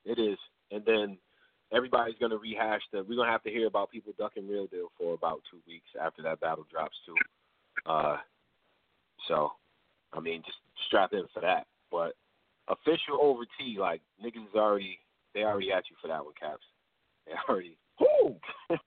It 0.05 0.17
is, 0.17 0.37
and 0.71 0.83
then 0.85 1.17
everybody's 1.73 2.15
gonna 2.19 2.38
rehash 2.38 2.82
the. 2.91 3.03
We're 3.03 3.15
gonna 3.15 3.32
have 3.32 3.43
to 3.43 3.49
hear 3.49 3.67
about 3.67 3.91
people 3.91 4.13
ducking 4.17 4.47
Real 4.47 4.67
Deal 4.67 4.91
for 4.97 5.13
about 5.13 5.41
two 5.49 5.60
weeks 5.67 5.88
after 6.01 6.21
that 6.23 6.39
battle 6.39 6.65
drops 6.71 6.95
too. 7.05 7.15
Uh, 7.86 8.17
so, 9.27 9.51
I 10.13 10.19
mean, 10.19 10.41
just 10.45 10.58
strap 10.88 11.13
in 11.13 11.25
for 11.34 11.41
that. 11.41 11.67
But 11.91 12.13
official 12.67 13.19
over 13.21 13.43
T, 13.58 13.77
like 13.79 14.01
niggas 14.23 14.47
is 14.49 14.55
already 14.55 14.99
they 15.34 15.43
already 15.43 15.71
at 15.71 15.84
you 15.89 15.95
for 16.01 16.08
that 16.08 16.23
one, 16.23 16.34
Caps. 16.39 16.65
They 17.25 17.34
already. 17.47 17.77
Who? 17.99 18.36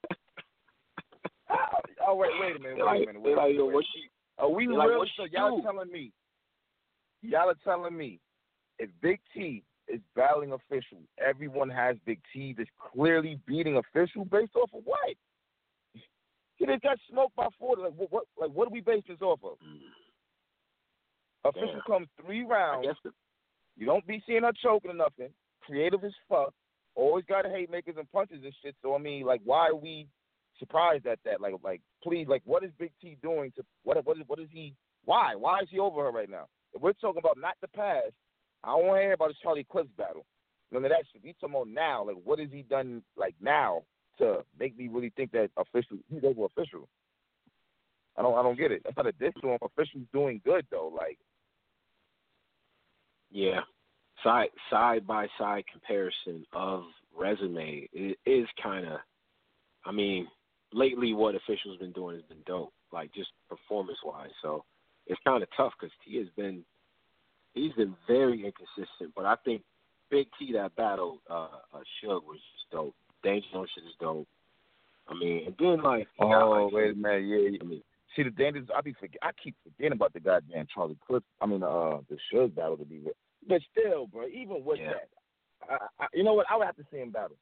oh 2.07 2.14
wait, 2.14 2.31
wait 2.40 2.57
a 2.57 2.59
minute, 2.59 2.79
wait 2.79 2.85
like, 2.85 3.03
a 3.03 3.07
minute, 3.07 3.23
wait 3.23 3.33
a 3.33 3.37
like, 3.37 3.49
minute. 3.49 3.59
yo, 3.59 3.66
wait. 3.66 3.75
what 3.75 3.85
she? 3.95 4.09
Are 4.38 4.51
we 4.51 4.66
they're 4.66 4.77
like, 4.77 5.09
so 5.16 5.25
y'all 5.31 5.57
do? 5.59 5.62
telling 5.62 5.92
me? 5.92 6.12
Y'all 7.23 7.51
are 7.51 7.55
telling 7.62 7.97
me 7.97 8.18
if 8.79 8.90
Big 9.01 9.21
T 9.35 9.62
is 9.88 10.01
battling 10.14 10.53
official, 10.53 10.99
everyone 11.18 11.71
has 11.71 11.97
Big 12.07 12.21
T 12.33 12.55
that's 12.57 12.71
clearly 12.92 13.38
beating 13.47 13.77
official 13.77 14.25
based 14.25 14.57
off 14.57 14.71
of 14.75 14.83
what? 14.85 14.99
He 16.57 16.66
just 16.66 16.83
got 16.83 16.99
smoked 17.11 17.37
by 17.37 17.49
forty. 17.59 17.83
Like 17.83 17.95
what? 17.97 18.12
what 18.12 18.25
like 18.40 18.51
what 18.51 18.68
do 18.68 18.73
we 18.73 18.81
base 18.81 19.03
this 19.09 19.21
off 19.21 19.40
of? 19.42 19.59
Mm. 19.59 19.81
Official 21.45 21.81
Damn. 21.87 21.92
comes 21.95 22.09
three 22.25 22.45
I 22.45 22.49
rounds. 22.49 22.87
You 23.77 23.87
don't 23.87 24.07
be 24.07 24.23
seeing 24.27 24.42
her 24.42 24.53
choking 24.62 24.90
or 24.90 24.95
nothing. 24.95 25.31
Creative 25.62 26.03
as 26.05 26.12
fuck. 26.29 26.53
Always 26.95 27.25
got 27.25 27.47
haymakers 27.47 27.97
and 27.99 28.11
punches 28.12 28.40
and 28.45 28.55
shit. 28.62 28.77
So 28.83 28.95
I 28.95 28.99
mean, 28.99 29.25
like, 29.25 29.40
why 29.45 29.68
are 29.68 29.75
we 29.75 30.07
surprised 30.59 31.07
at 31.07 31.18
that? 31.25 31.40
Like, 31.40 31.55
like, 31.64 31.81
please, 32.03 32.27
like, 32.29 32.42
what 32.45 32.62
is 32.62 32.71
Big 32.79 32.92
T 33.01 33.16
doing 33.23 33.53
to 33.57 33.64
what? 33.83 34.05
What 34.05 34.18
is 34.18 34.25
what 34.27 34.38
is 34.38 34.49
he? 34.53 34.75
Why? 35.05 35.35
Why 35.35 35.61
is 35.61 35.68
he 35.71 35.79
over 35.79 36.05
her 36.05 36.11
right 36.11 36.31
now? 36.31 36.47
If 36.75 36.81
we're 36.81 36.92
talking 36.92 37.18
about 37.18 37.38
not 37.38 37.55
the 37.61 37.68
past, 37.68 38.12
I 38.64 38.68
don't 38.68 38.87
want 38.87 38.98
to 38.98 39.03
hear 39.03 39.12
about 39.12 39.29
this 39.29 39.37
Charlie 39.42 39.66
Clips 39.70 39.90
battle. 39.96 40.25
None 40.70 40.85
of 40.85 40.90
that 40.90 41.05
shit. 41.12 41.22
We 41.22 41.35
talking 41.40 41.55
about 41.55 41.68
now. 41.68 42.07
Like, 42.07 42.16
what 42.25 42.38
has 42.38 42.48
he 42.51 42.62
done? 42.62 43.03
Like 43.16 43.35
now 43.40 43.83
to 44.18 44.44
make 44.59 44.77
me 44.79 44.88
really 44.88 45.12
think 45.16 45.33
that 45.33 45.51
official 45.57 45.98
he's 46.09 46.25
over 46.25 46.46
official. 46.46 46.88
I 48.16 48.22
don't. 48.22 48.38
I 48.38 48.42
don't 48.42 48.59
get 48.59 48.72
it. 48.72 48.83
That's 48.85 48.96
not 48.96 49.07
a 49.07 49.12
diss 49.12 49.33
to 49.42 49.48
him. 49.51 49.59
Official's 49.62 50.07
doing 50.12 50.40
good 50.44 50.66
though. 50.70 50.92
Like, 50.94 51.18
Yeah. 53.31 53.61
Side 54.22 54.51
side 54.70 55.07
by 55.07 55.27
side 55.38 55.64
comparison 55.70 56.44
of 56.53 56.85
resume 57.16 57.88
is 57.92 58.46
kind 58.62 58.87
of. 58.87 59.01
I 59.85 59.90
mean, 59.90 60.29
lately 60.72 61.12
what 61.12 61.35
officials 61.35 61.79
been 61.79 61.92
doing 61.92 62.16
has 62.16 62.25
been 62.27 62.42
dope, 62.46 62.72
like 62.92 63.12
just 63.14 63.31
performance 63.48 63.98
wise. 64.05 64.31
So 64.42 64.64
it's 65.07 65.20
kind 65.27 65.42
of 65.42 65.48
tough 65.57 65.72
because 65.81 65.92
T 66.05 66.18
has 66.18 66.29
been 66.37 66.64
he's 67.55 67.73
been 67.73 67.95
very 68.07 68.45
inconsistent. 68.45 69.12
But 69.15 69.27
I 69.27 69.37
think 69.45 69.62
Big 70.11 70.27
T 70.38 70.53
that 70.55 70.75
battle 70.77 71.19
uh, 71.31 71.49
uh 71.75 71.81
Shug 72.01 72.23
was 72.25 72.38
just 72.38 72.71
dope. 72.71 72.95
Danger 73.23 73.47
Zone 73.53 73.67
shit 73.75 73.85
is 73.85 73.95
dope. 74.01 74.29
I 75.09 75.15
mean, 75.15 75.47
and 75.47 75.55
then 75.59 75.83
like 75.83 76.07
you 76.21 76.27
got, 76.27 76.43
oh 76.43 76.65
like, 76.65 76.73
wait 76.73 76.91
a 76.93 76.95
minute, 76.95 77.25
yeah. 77.27 77.59
I 77.61 77.65
mean, 77.65 77.83
See 78.15 78.23
the 78.23 78.31
dangers. 78.31 78.69
I 78.77 78.81
be 78.83 78.93
forget. 78.93 79.19
I 79.23 79.31
keep 79.43 79.55
forgetting 79.65 79.93
about 79.93 80.12
the 80.12 80.21
goddamn 80.21 80.67
Charlie 80.75 80.99
Clips. 81.07 81.27
I 81.41 81.47
mean, 81.47 81.62
uh, 81.62 81.99
the 82.11 82.19
Suge 82.33 82.55
battle 82.55 82.77
to 82.77 82.85
be 82.85 82.99
with. 82.99 83.15
But 83.49 83.62
still, 83.71 84.07
bro. 84.07 84.27
Even 84.27 84.65
with 84.65 84.81
Yeah. 84.81 84.93
that, 84.93 85.09
I, 85.71 86.05
I, 86.05 86.07
you 86.12 86.23
know 86.23 86.35
what? 86.35 86.47
I 86.51 86.57
would 86.57 86.67
have 86.67 86.77
to 86.77 86.85
see 86.91 86.99
him 86.99 87.11
battle. 87.11 87.37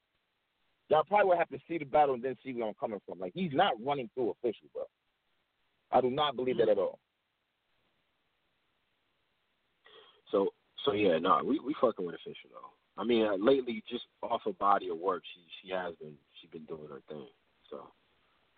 Y'all 0.88 1.04
probably 1.04 1.26
would 1.28 1.38
have 1.38 1.48
to 1.48 1.58
see 1.68 1.78
the 1.78 1.84
battle 1.84 2.14
and 2.14 2.22
then 2.22 2.36
see 2.44 2.52
where 2.52 2.68
I'm 2.68 2.74
coming 2.74 3.00
from. 3.06 3.18
Like 3.18 3.32
he's 3.34 3.52
not 3.52 3.74
running 3.84 4.10
through 4.14 4.30
official, 4.30 4.68
bro. 4.72 4.84
I 5.92 6.00
do 6.00 6.10
not 6.10 6.36
believe 6.36 6.58
that 6.58 6.68
at 6.68 6.78
all. 6.78 6.98
So 10.30 10.48
so 10.84 10.92
yeah, 10.92 11.18
no, 11.18 11.40
we 11.44 11.58
we 11.60 11.74
fucking 11.80 12.04
with 12.04 12.14
official 12.14 12.50
though. 12.52 12.70
I 13.00 13.04
mean, 13.04 13.26
uh, 13.26 13.36
lately, 13.38 13.82
just 13.88 14.04
off 14.22 14.42
her 14.44 14.52
body 14.52 14.88
of 14.90 14.98
work, 14.98 15.22
she 15.34 15.40
she 15.62 15.72
has 15.74 15.94
been 15.96 16.14
she 16.40 16.48
been 16.48 16.64
doing 16.64 16.88
her 16.88 17.02
thing. 17.08 17.26
So 17.70 17.88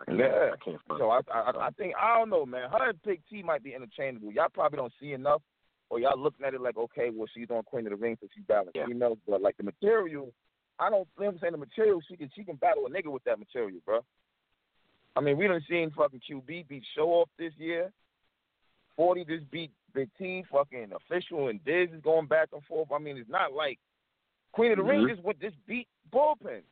I 0.01 0.05
can't 0.07 0.19
Yeah. 0.19 0.51
I 0.53 0.65
can't. 0.65 0.81
So 0.99 1.11
I, 1.11 1.21
I, 1.33 1.67
I 1.67 1.71
think 1.71 1.95
I 2.01 2.19
don't 2.19 2.31
know, 2.31 2.47
man. 2.47 2.71
Her 2.71 2.91
and 2.91 3.03
Big 3.03 3.21
T 3.31 3.43
might 3.43 3.63
be 3.63 3.75
interchangeable. 3.75 4.33
Y'all 4.33 4.49
probably 4.53 4.79
don't 4.79 4.93
see 5.01 5.13
enough, 5.13 5.43
or 5.91 6.01
y'all 6.01 6.19
looking 6.19 6.47
at 6.47 6.55
it 6.55 6.61
like, 6.61 6.77
okay, 6.77 7.11
well, 7.15 7.29
she's 7.35 7.51
on 7.51 7.63
Queen 7.65 7.87
of 7.87 7.91
the 7.91 7.97
Ring, 7.97 8.17
so 8.21 8.27
she's 8.35 8.45
battling 8.47 8.73
Yeah. 8.75 8.87
females. 8.87 9.19
But 9.29 9.43
like 9.43 9.57
the 9.57 9.65
material, 9.65 10.33
I 10.79 10.91
don't. 10.91 11.07
You 11.19 11.25
know 11.25 11.27
what 11.27 11.35
I'm 11.35 11.39
saying 11.41 11.53
the 11.53 11.59
material. 11.59 12.01
She 12.09 12.17
can 12.17 12.31
she 12.35 12.45
can 12.45 12.57
battle 12.57 12.87
a 12.87 12.91
nigga 12.91 13.13
with 13.13 13.25
that 13.25 13.39
material, 13.39 13.81
bro. 13.85 14.01
I 15.15 15.21
mean, 15.21 15.37
we 15.37 15.47
done 15.47 15.63
seen 15.69 15.91
fucking 15.91 16.23
QB 16.29 16.69
beat 16.69 16.85
Show 16.97 17.11
Off 17.11 17.29
this 17.39 17.53
year. 17.59 17.93
Forty 18.97 19.25
just 19.25 19.51
beat 19.51 19.71
Big 19.95 20.09
T. 20.19 20.45
Fucking 20.51 20.93
official 20.95 21.49
and 21.49 21.63
Diz 21.65 21.91
is 21.93 22.01
going 22.03 22.27
back 22.27 22.49
and 22.53 22.63
forth. 22.65 22.89
I 22.93 22.99
mean, 22.99 23.17
it's 23.17 23.29
not 23.31 23.53
like 23.53 23.79
Queen 24.53 24.73
of 24.73 24.79
the 24.79 24.85
Ring 24.85 25.01
Mhm. 25.07 25.11
just 25.11 25.23
went 25.23 25.41
just 25.41 25.57
beat 25.67 25.89
bullpen. 26.13 26.63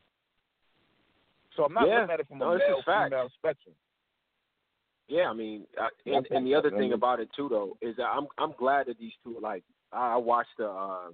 So 1.55 1.65
I'm 1.65 1.73
not 1.73 1.87
Yeah. 1.87 1.99
looking 2.01 2.13
at 2.13 2.19
it 2.21 2.27
from 2.27 2.37
No, 2.39 2.51
a 2.51 2.57
this 2.57 2.67
male 2.67 2.81
fact. 2.83 3.11
female 3.11 3.29
spectrum. 3.29 3.75
Yeah, 5.07 5.29
I 5.29 5.33
mean, 5.33 5.67
I, 5.77 5.89
and, 6.05 6.25
and 6.31 6.47
the 6.47 6.55
other 6.55 6.69
thing 6.71 6.93
about 6.93 7.19
it 7.19 7.29
too, 7.33 7.49
though, 7.49 7.77
is 7.81 7.95
that 7.97 8.07
I'm 8.07 8.27
I'm 8.37 8.53
glad 8.53 8.85
that 8.87 8.97
these 8.97 9.13
two 9.23 9.37
like 9.39 9.63
I 9.91 10.15
watched 10.15 10.55
the 10.57 10.69
uh, 10.69 11.11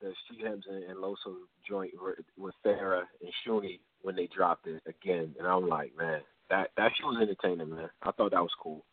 the 0.00 0.14
Street 0.24 0.40
Hems 0.46 0.66
and, 0.66 0.84
and 0.84 0.96
Loso 0.98 1.36
joint 1.66 1.92
with- 2.00 2.24
with 2.38 2.54
Farrah 2.64 3.06
and 3.20 3.32
Shuni 3.44 3.80
when 4.02 4.14
they 4.16 4.26
dropped 4.28 4.66
it 4.66 4.82
again, 4.86 5.34
and 5.38 5.46
I'm 5.46 5.68
like, 5.68 5.94
man, 5.96 6.22
that 6.48 6.70
that 6.76 6.92
shit 6.96 7.04
was 7.06 7.18
entertaining, 7.20 7.70
man. 7.70 7.90
I 8.02 8.10
thought 8.12 8.30
that 8.30 8.42
was 8.42 8.54
cool. 8.54 8.84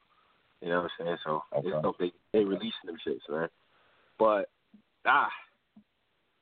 You 0.63 0.69
know 0.69 0.81
what 0.83 0.91
I'm 0.99 1.05
saying? 1.05 1.17
So 1.25 1.43
Okay. 1.51 1.67
it's 1.67 1.81
dope 1.83 1.97
they 1.99 2.13
they 2.31 2.45
releasing 2.45 2.85
them 2.85 2.97
shits, 3.05 3.27
man. 3.29 3.49
But 4.17 4.49
ah, 5.05 5.29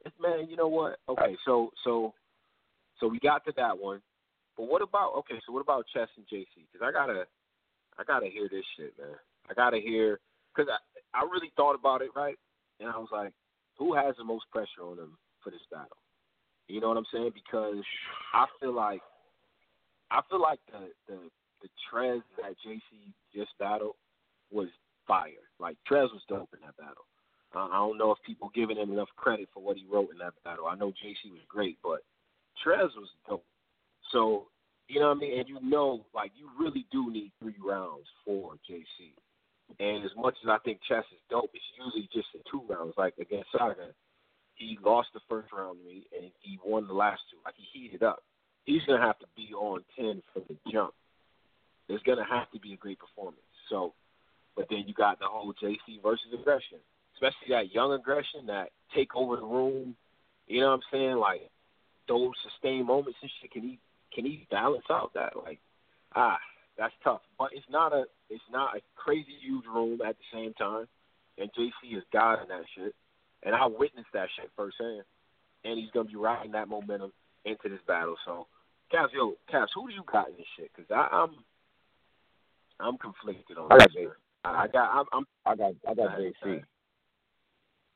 it's, 0.06 0.16
man, 0.20 0.48
you 0.48 0.56
know 0.56 0.68
what? 0.68 1.00
Okay, 1.10 1.36
so 1.44 1.72
so 1.84 2.14
so 3.00 3.08
we 3.08 3.20
got 3.20 3.44
to 3.46 3.54
that 3.58 3.78
one, 3.78 4.00
but 4.56 4.66
what 4.66 4.84
about 4.84 5.16
okay? 5.16 5.42
So 5.46 5.52
what 5.54 5.62
about 5.62 5.86
Chess 5.92 6.08
and 6.18 6.26
JC? 6.28 6.68
Because 6.72 6.86
I 6.88 6.92
gotta 6.92 7.26
I 7.98 8.04
gotta 8.04 8.28
hear 8.28 8.48
this 8.48 8.66
shit, 8.78 8.94
man. 9.00 9.16
I 9.50 9.56
gotta 9.56 9.80
hear 9.80 10.20
because 10.56 10.70
I 10.70 11.18
I 11.18 11.24
really 11.24 11.52
thought 11.58 11.74
about 11.74 12.04
it, 12.04 12.12
right? 12.16 12.38
And 12.80 12.90
I 12.90 12.98
was 12.98 13.10
like, 13.12 13.34
who 13.80 13.96
has 13.96 14.16
the 14.18 14.24
most 14.24 14.46
pressure 14.52 14.84
on 14.84 14.98
them 14.98 15.18
for 15.44 15.50
this 15.50 15.66
battle? 15.72 15.98
You 16.68 16.80
know 16.80 16.90
what 16.90 16.98
I'm 16.98 17.10
saying? 17.12 17.32
Because 17.34 17.84
I 18.36 18.46
feel 18.60 18.74
like 18.74 19.02
I 20.12 20.22
feel 20.30 20.42
like 20.42 20.60
the 20.72 20.92
the 21.08 21.20
the 21.64 21.70
Trez 21.90 22.22
that 22.38 22.54
JC 22.66 23.14
just 23.34 23.52
battled 23.58 23.96
was 24.52 24.68
fire. 25.08 25.48
Like 25.60 25.78
Trez 25.90 26.12
was 26.12 26.22
dope 26.28 26.50
in 26.54 26.60
that 26.66 26.78
battle. 26.78 27.06
Uh, 27.54 27.68
I 27.68 27.78
don't 27.78 27.98
know 27.98 28.12
if 28.12 28.18
people 28.26 28.50
giving 28.56 28.78
him 28.78 28.92
enough 28.92 29.10
credit 29.18 29.50
for 29.54 29.62
what 29.62 29.78
he 29.78 29.86
wrote 29.92 30.10
in 30.12 30.18
that 30.20 30.34
battle. 30.44 30.68
I 30.68 30.76
know 30.76 30.90
JC 30.90 31.32
was 31.32 31.42
great, 31.50 31.78
but 31.84 32.00
Trez 32.66 32.96
was 32.96 33.10
dope. 33.28 33.44
So 34.12 34.48
you 34.88 35.00
know 35.00 35.10
what 35.10 35.18
I 35.18 35.20
mean? 35.22 35.40
And 35.40 35.50
you 35.50 35.60
know, 35.62 36.06
like 36.14 36.32
you 36.36 36.50
really 36.60 36.86
do 36.92 37.12
need 37.12 37.32
three 37.40 37.56
rounds 37.64 38.08
for 38.26 38.54
JC. 38.70 39.16
And 39.80 40.04
as 40.04 40.12
much 40.18 40.36
as 40.44 40.50
I 40.50 40.58
think 40.66 40.80
chess 40.88 41.06
is 41.12 41.22
dope, 41.30 41.52
it's 41.54 41.64
usually 41.80 42.10
just 42.12 42.28
in 42.36 42.42
two 42.52 42.62
rounds. 42.68 42.94
Like 42.98 43.14
against 43.20 43.52
Saga, 43.52 43.96
he 44.56 44.78
lost 44.84 45.10
the 45.14 45.22
first 45.30 45.52
round 45.54 45.80
to 45.80 45.86
me, 45.86 46.04
and 46.12 46.32
he 46.42 46.60
won 46.66 46.88
the 46.88 46.94
last 46.94 47.22
two. 47.32 47.38
Like 47.46 47.56
he 47.56 47.66
heated 47.72 48.04
up. 48.04 48.24
He's 48.66 48.82
gonna 48.86 49.02
have 49.02 49.18
to 49.20 49.28
be 49.36 49.54
on 49.54 49.84
ten 49.96 50.22
from 50.34 50.44
the 50.50 50.58
jump. 50.72 50.94
There's 51.88 52.04
gonna 52.04 52.28
have 52.30 52.52
to 52.52 52.60
be 52.60 52.74
a 52.74 52.78
great 52.78 53.00
performance. 53.00 53.42
So, 53.70 53.94
but 54.56 54.68
then 54.70 54.84
you 54.88 54.94
got 54.94 55.20
the 55.20 55.26
whole 55.26 55.54
JC 55.62 56.02
versus 56.04 56.28
aggression, 56.34 56.80
especially 57.16 57.50
that 57.50 57.74
young 57.74 57.94
aggression 57.94 58.48
that 58.48 58.70
take 58.96 59.16
over 59.16 59.36
the 59.38 59.46
room. 59.46 59.96
You 60.48 60.62
know 60.62 60.68
what 60.68 60.74
I'm 60.74 60.82
saying? 60.92 61.16
Like 61.18 61.50
those 62.08 62.32
sustained 62.44 62.88
moments 62.88 63.20
and 63.22 63.32
shit. 63.42 63.52
Can 63.52 63.64
he 63.64 63.80
can 64.14 64.26
he 64.26 64.48
balance 64.52 64.86
out 64.90 65.12
that? 65.14 65.36
Like 65.36 65.60
ah, 66.16 66.38
that's 66.78 66.94
tough. 67.04 67.22
But 67.38 67.50
it's 67.54 67.66
not 67.70 67.94
a 67.94 68.06
it's 68.30 68.44
not 68.52 68.76
a 68.76 68.82
crazy 68.96 69.36
huge 69.42 69.66
room 69.66 70.02
at 70.06 70.18
the 70.18 70.38
same 70.38 70.54
time. 70.54 70.88
And 71.38 71.50
JC 71.54 71.98
is 71.98 72.04
God 72.12 72.42
in 72.44 72.50
that 72.50 72.66
shit. 72.76 72.94
And 73.44 73.56
I 73.56 73.66
witnessed 73.66 74.12
that 74.14 74.28
shit 74.36 74.52
firsthand. 74.56 75.04
And 75.64 75.80
he's 75.80 75.92
gonna 75.92 76.10
be 76.10 76.16
riding 76.16 76.52
that 76.52 76.68
momentum 76.68 77.12
into 77.46 77.70
this 77.70 77.80
battle. 77.88 78.16
So, 78.26 78.48
Caps, 78.92 79.14
yo, 79.14 79.36
Caps, 79.50 79.72
who 79.74 79.88
do 79.88 79.94
you 79.94 80.04
got 80.12 80.30
in 80.30 80.36
this 80.36 80.46
shit? 80.58 80.72
Because 80.76 80.90
I'm 80.92 81.36
I'm 82.80 82.98
conflicted 82.98 83.58
on 83.58 83.72
I 83.72 83.78
got 83.78 83.94
this. 83.94 84.10
I 84.44 84.68
got 84.68 84.90
I'm, 84.94 85.06
I'm 85.14 85.26
I 85.46 85.56
got 85.56 85.74
I 85.88 85.94
got 85.94 86.18
JC. 86.18 86.64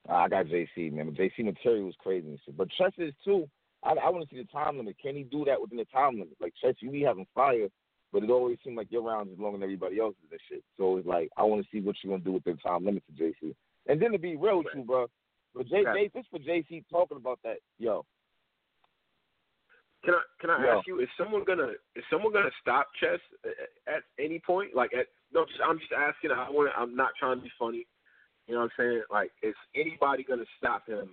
I 0.08 0.28
got 0.30 0.46
JC, 0.46 0.92
man. 0.92 1.16
JC 1.20 1.46
material 1.46 1.86
was 1.86 1.96
crazy 2.00 2.28
and 2.28 2.40
shit. 2.46 2.56
But 2.56 2.70
Chess 2.78 2.92
is 2.98 3.14
too. 3.24 3.50
I, 3.84 3.92
I 3.92 4.10
want 4.10 4.28
to 4.28 4.36
see 4.36 4.42
the 4.42 4.48
time 4.48 4.78
limit. 4.78 4.98
Can 5.02 5.16
he 5.16 5.24
do 5.24 5.46
that 5.46 5.60
within 5.60 5.78
the 5.78 5.86
time 5.86 6.14
limit? 6.14 6.38
Like 6.40 6.54
Chess, 6.62 6.76
you 6.80 6.92
be 6.92 7.02
having 7.02 7.26
fire, 7.34 7.68
but 8.14 8.24
it 8.24 8.30
always 8.30 8.58
seems 8.64 8.78
like 8.78 8.92
your 8.92 9.02
rounds 9.02 9.32
is 9.32 9.40
longer 9.40 9.58
than 9.58 9.64
everybody 9.64 10.00
else's 10.00 10.20
and 10.32 10.40
shit. 10.50 10.64
So 10.78 10.98
it's 10.98 11.08
like 11.08 11.30
I 11.38 11.44
want 11.44 11.64
to 11.64 11.68
see 11.72 11.84
what 11.84 11.96
you're 12.02 12.14
gonna 12.14 12.24
do 12.24 12.34
with 12.34 12.44
the 12.44 12.54
time 12.64 12.86
limit 12.86 13.04
to 13.08 13.24
JC. 13.24 13.56
And 13.88 14.02
then 14.02 14.12
to 14.12 14.20
be 14.20 14.36
real 14.36 14.60
with 14.60 14.68
you, 14.76 14.84
bro, 14.84 15.08
but 15.56 15.68
J, 15.68 15.84
J 15.84 16.12
this 16.14 16.26
for 16.30 16.40
JC 16.40 16.84
talking 16.92 17.18
about 17.18 17.40
that, 17.44 17.58
yo. 17.80 18.06
Can 20.04 20.14
I 20.14 20.22
can 20.40 20.50
I 20.50 20.64
yo. 20.64 20.78
ask 20.78 20.88
you? 20.88 21.00
Is 21.00 21.10
someone 21.18 21.44
gonna 21.46 21.72
is 21.96 22.04
someone 22.12 22.32
gonna 22.32 22.50
stop 22.62 22.88
chess 23.00 23.20
at, 23.44 23.96
at 23.96 24.04
any 24.20 24.40
point? 24.40 24.76
Like 24.76 24.92
at 24.94 25.08
no, 25.36 25.46
just, 25.46 25.60
I'm 25.64 25.78
just 25.78 25.92
asking. 25.92 26.32
I 26.32 26.50
want. 26.50 26.72
I'm 26.76 26.96
not 26.96 27.12
trying 27.20 27.38
to 27.38 27.44
be 27.44 27.52
funny. 27.60 27.86
You 28.48 28.56
know 28.56 28.62
what 28.62 28.72
I'm 28.80 28.84
saying? 28.86 29.02
Like, 29.12 29.32
is 29.44 29.56
anybody 29.76 30.24
gonna 30.24 30.46
stop 30.58 30.88
him 30.88 31.10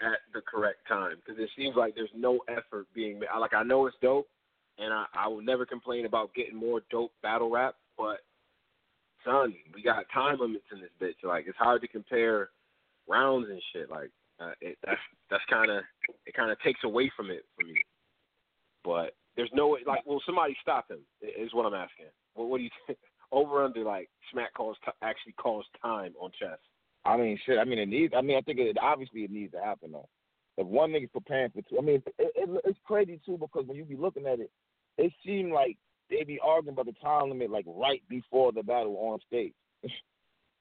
at 0.00 0.18
the 0.32 0.40
correct 0.40 0.86
time? 0.86 1.16
Because 1.16 1.42
it 1.42 1.50
seems 1.56 1.74
like 1.76 1.94
there's 1.94 2.14
no 2.14 2.38
effort 2.48 2.86
being 2.94 3.18
made. 3.18 3.28
Like 3.38 3.54
I 3.54 3.64
know 3.64 3.86
it's 3.86 3.96
dope, 4.00 4.28
and 4.78 4.92
I, 4.92 5.06
I 5.14 5.28
will 5.28 5.42
never 5.42 5.66
complain 5.66 6.06
about 6.06 6.34
getting 6.34 6.56
more 6.56 6.82
dope 6.90 7.12
battle 7.22 7.50
rap, 7.50 7.74
but 7.98 8.18
son, 9.24 9.54
we 9.74 9.82
got 9.82 10.04
time 10.14 10.38
limits 10.40 10.64
in 10.72 10.80
this 10.80 10.90
bitch. 11.00 11.26
Like 11.26 11.46
it's 11.48 11.58
hard 11.58 11.80
to 11.82 11.88
compare 11.88 12.50
rounds 13.08 13.48
and 13.50 13.60
shit. 13.72 13.90
Like 13.90 14.10
uh, 14.38 14.52
it, 14.60 14.78
that's 14.86 15.00
that's 15.30 15.44
kind 15.50 15.70
of 15.70 15.82
it 16.26 16.34
kind 16.34 16.50
of 16.50 16.60
takes 16.60 16.80
away 16.84 17.10
from 17.16 17.30
it 17.30 17.44
for 17.56 17.66
me. 17.66 17.74
But 18.84 19.16
there's 19.36 19.50
no 19.52 19.68
way. 19.68 19.80
Like, 19.86 20.06
will 20.06 20.22
somebody 20.26 20.56
stop 20.62 20.90
him? 20.90 21.00
Is 21.22 21.52
what 21.54 21.66
I'm 21.66 21.74
asking. 21.74 22.06
What, 22.34 22.48
what 22.48 22.58
do 22.58 22.64
you 22.64 22.70
think? 22.86 22.98
Over 23.34 23.64
under 23.64 23.82
like 23.82 24.08
Smack 24.30 24.54
calls 24.54 24.76
t- 24.84 24.92
actually 25.02 25.32
calls 25.32 25.66
time 25.82 26.14
on 26.20 26.30
chess. 26.38 26.58
I 27.04 27.16
mean, 27.16 27.36
shit. 27.44 27.58
I 27.58 27.64
mean, 27.64 27.80
it 27.80 27.88
needs. 27.88 28.14
I 28.16 28.22
mean, 28.22 28.36
I 28.36 28.40
think 28.42 28.60
it 28.60 28.76
obviously 28.80 29.22
it 29.22 29.32
needs 29.32 29.52
to 29.52 29.60
happen 29.60 29.90
though. 29.90 30.08
If 30.56 30.68
one 30.68 30.92
nigga's 30.92 31.10
preparing 31.12 31.50
for 31.50 31.62
two, 31.62 31.78
I 31.78 31.82
mean, 31.82 31.96
it, 31.96 32.32
it, 32.36 32.62
it's 32.64 32.78
crazy 32.86 33.20
too 33.26 33.36
because 33.36 33.66
when 33.66 33.76
you 33.76 33.84
be 33.84 33.96
looking 33.96 34.26
at 34.26 34.38
it, 34.38 34.52
it 34.98 35.12
seemed 35.26 35.52
like 35.52 35.76
they 36.08 36.22
be 36.22 36.38
arguing 36.38 36.74
about 36.74 36.86
the 36.86 36.92
time 37.02 37.28
limit 37.28 37.50
like 37.50 37.64
right 37.66 38.02
before 38.08 38.52
the 38.52 38.62
battle 38.62 38.96
on 38.98 39.18
stage, 39.26 39.52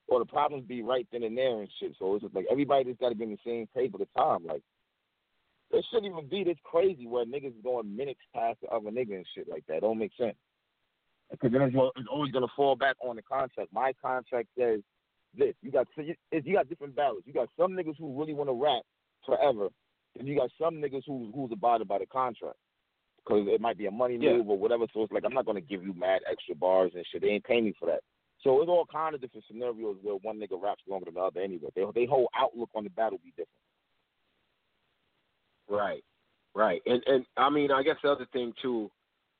or 0.07 0.17
the 0.17 0.25
problems 0.25 0.65
be 0.65 0.81
right 0.81 1.07
then 1.11 1.21
and 1.21 1.37
there 1.37 1.59
and 1.59 1.69
shit. 1.79 1.93
So 1.99 2.15
it's 2.15 2.23
just 2.23 2.33
like 2.33 2.47
everybody 2.51 2.85
just 2.85 2.99
got 2.99 3.09
to 3.09 3.15
be 3.15 3.25
in 3.25 3.31
the 3.31 3.37
same 3.45 3.67
page 3.75 3.91
for 3.91 3.99
the 3.99 4.07
time. 4.17 4.47
Like 4.47 4.63
it 5.69 5.85
shouldn't 5.91 6.11
even 6.11 6.27
be 6.27 6.43
this 6.43 6.57
crazy 6.63 7.05
where 7.05 7.25
niggas 7.25 7.63
going 7.63 7.95
minutes 7.95 8.19
past 8.33 8.59
the 8.61 8.69
other 8.69 8.89
nigga 8.89 9.15
and 9.15 9.25
shit 9.35 9.47
like 9.47 9.65
that. 9.67 9.81
Don't 9.81 9.99
make 9.99 10.11
sense. 10.17 10.35
Because 11.31 11.51
then 11.51 11.61
it's, 11.63 11.75
always 12.09 12.31
gonna 12.31 12.47
fall 12.55 12.75
back 12.75 12.95
on 13.03 13.15
the 13.15 13.21
contract. 13.21 13.73
My 13.73 13.93
contract 14.01 14.49
says 14.57 14.81
this. 15.37 15.55
You 15.61 15.71
got 15.71 15.87
you 15.97 16.15
you 16.31 16.53
got 16.53 16.69
different 16.69 16.95
battles. 16.95 17.23
You 17.25 17.33
got 17.33 17.49
some 17.57 17.71
niggas 17.71 17.97
who 17.97 18.17
really 18.19 18.33
want 18.33 18.49
to 18.49 18.53
rap 18.53 18.83
forever, 19.25 19.69
and 20.19 20.27
you 20.27 20.37
got 20.37 20.51
some 20.61 20.75
niggas 20.75 21.03
who 21.07 21.31
who's 21.33 21.51
abided 21.51 21.87
by 21.87 21.99
the 21.99 22.05
contract 22.05 22.57
because 23.17 23.47
it 23.47 23.61
might 23.61 23.77
be 23.77 23.85
a 23.87 23.91
money 23.91 24.17
Yeah. 24.19 24.37
move 24.37 24.49
or 24.49 24.57
whatever. 24.57 24.85
So 24.93 25.03
it's 25.03 25.11
like 25.11 25.25
I'm 25.25 25.33
not 25.33 25.45
gonna 25.45 25.61
give 25.61 25.83
you 25.83 25.93
mad 25.93 26.21
extra 26.29 26.55
bars 26.55 26.91
and 26.95 27.05
shit. 27.07 27.21
They 27.21 27.29
ain't 27.29 27.45
paying 27.45 27.65
me 27.65 27.73
for 27.79 27.87
that. 27.87 28.01
So 28.43 28.61
it's 28.61 28.69
all 28.69 28.85
kind 28.85 29.15
of 29.15 29.21
different 29.21 29.45
scenarios 29.47 29.97
where 30.01 30.15
one 30.15 30.39
nigga 30.39 30.61
raps 30.61 30.83
longer 30.87 31.05
than 31.05 31.15
the 31.15 31.21
other 31.21 31.41
anyway. 31.41 31.69
They 31.75 31.85
they 31.95 32.05
whole 32.05 32.29
outlook 32.35 32.69
on 32.75 32.83
the 32.83 32.89
battle 32.89 33.19
be 33.23 33.31
different. 33.31 33.49
Right, 35.69 36.03
right, 36.53 36.81
and 36.85 37.01
and 37.07 37.25
I 37.37 37.49
mean, 37.49 37.71
I 37.71 37.83
guess 37.83 37.95
the 38.03 38.11
other 38.11 38.27
thing 38.33 38.53
too 38.61 38.91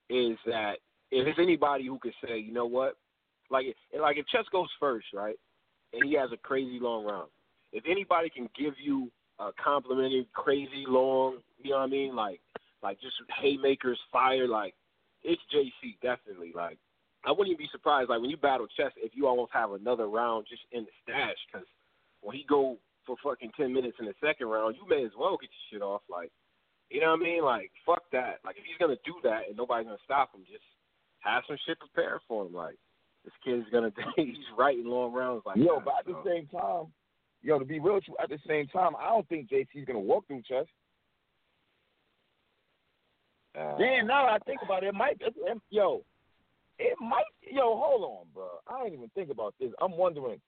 is 0.09 0.37
that 0.45 0.77
if 1.13 1.27
it's 1.27 1.39
anybody 1.39 1.85
who 1.85 1.99
could 1.99 2.13
say, 2.25 2.39
you 2.39 2.51
know 2.51 2.65
what, 2.65 2.97
like 3.51 3.65
like 3.99 4.17
if 4.17 4.27
Chess 4.27 4.45
goes 4.51 4.69
first, 4.79 5.07
right, 5.13 5.35
and 5.93 6.03
he 6.03 6.15
has 6.15 6.31
a 6.31 6.37
crazy 6.37 6.79
long 6.81 7.05
round, 7.05 7.29
if 7.71 7.83
anybody 7.89 8.29
can 8.29 8.49
give 8.57 8.73
you 8.83 9.11
a 9.39 9.51
complimentary 9.63 10.27
crazy 10.33 10.85
long, 10.87 11.37
you 11.61 11.71
know 11.71 11.77
what 11.77 11.83
I 11.83 11.87
mean, 11.87 12.15
like 12.15 12.41
like 12.81 12.99
just 12.99 13.15
haymakers, 13.41 13.99
fire, 14.11 14.47
like 14.47 14.73
it's 15.23 15.41
JC 15.53 15.95
definitely. 16.01 16.51
Like 16.55 16.77
I 17.25 17.31
wouldn't 17.31 17.49
even 17.49 17.63
be 17.63 17.69
surprised, 17.71 18.09
like 18.09 18.21
when 18.21 18.29
you 18.31 18.37
battle 18.37 18.67
Chess, 18.75 18.91
if 18.97 19.11
you 19.13 19.27
almost 19.27 19.51
have 19.53 19.71
another 19.71 20.07
round 20.07 20.47
just 20.49 20.63
in 20.71 20.83
the 20.83 20.91
stash, 21.03 21.37
because 21.51 21.67
when 22.21 22.35
he 22.35 22.45
go 22.49 22.77
for 23.05 23.15
fucking 23.23 23.51
ten 23.55 23.71
minutes 23.71 23.97
in 23.99 24.05
the 24.05 24.15
second 24.19 24.47
round, 24.47 24.75
you 24.81 24.87
may 24.89 25.05
as 25.05 25.11
well 25.17 25.37
get 25.39 25.49
your 25.51 25.79
shit 25.79 25.85
off. 25.85 26.01
Like, 26.09 26.31
you 26.89 27.01
know 27.01 27.11
what 27.11 27.21
I 27.21 27.23
mean? 27.23 27.43
Like, 27.43 27.71
fuck 27.85 28.03
that. 28.11 28.39
Like, 28.43 28.57
if 28.57 28.63
he's 28.65 28.79
gonna 28.79 28.99
do 29.05 29.15
that 29.23 29.47
and 29.47 29.57
nobody's 29.57 29.85
gonna 29.85 30.03
stop 30.03 30.33
him, 30.33 30.41
just 30.49 30.63
have 31.23 31.43
some 31.47 31.57
shit 31.65 31.79
prepared 31.79 32.19
for 32.27 32.45
him. 32.45 32.53
Like, 32.53 32.75
this 33.23 33.33
kid's 33.43 33.65
gonna 33.71 33.91
he's 34.15 34.35
writing 34.57 34.85
long 34.85 35.13
rounds. 35.13 35.43
Like, 35.45 35.57
Yo, 35.57 35.75
that, 35.75 35.85
but 35.85 35.93
at 35.99 36.05
the 36.05 36.21
same 36.25 36.47
time, 36.47 36.85
yo, 37.41 37.59
to 37.59 37.65
be 37.65 37.79
real 37.79 37.95
with 37.95 38.03
you, 38.07 38.15
at 38.21 38.29
the 38.29 38.39
same 38.47 38.67
time, 38.67 38.91
I 38.99 39.09
don't 39.09 39.27
think 39.29 39.49
JC's 39.49 39.85
gonna 39.85 39.99
walk 39.99 40.27
through 40.27 40.41
chess. 40.47 40.65
Uh, 43.57 43.77
Damn, 43.77 44.07
now 44.07 44.25
that 44.25 44.33
I 44.33 44.39
think 44.45 44.61
about 44.63 44.83
it, 44.83 44.87
it 44.87 44.93
might. 44.95 45.17
It, 45.21 45.33
it- 45.37 45.61
yo, 45.69 46.03
it 46.79 46.97
might. 46.99 47.23
Yo, 47.41 47.77
hold 47.77 48.03
on, 48.03 48.25
bro. 48.33 48.47
I 48.67 48.83
didn't 48.83 48.97
even 48.97 49.09
think 49.15 49.29
about 49.29 49.53
this. 49.59 49.71
I'm 49.79 49.91
wondering, 49.95 50.41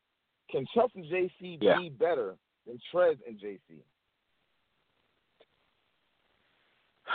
can 0.49 0.65
Chess 0.73 0.89
and 0.95 1.05
JC 1.05 1.59
Yeah. 1.61 1.77
be 1.77 1.89
better 1.89 2.35
than 2.65 2.79
Trez 2.93 3.17
and 3.27 3.39
JC? 3.39 3.59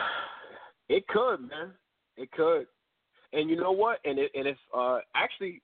It 0.89 1.07
could, 1.07 1.41
man. 1.43 1.71
It 2.17 2.33
could. 2.33 2.67
And 3.33 3.49
you 3.49 3.57
know 3.57 3.73
what? 3.73 3.99
And 4.05 4.19
it 4.19 4.31
and 4.35 4.47
it's 4.47 4.61
uh 4.77 4.99
actually 5.15 5.63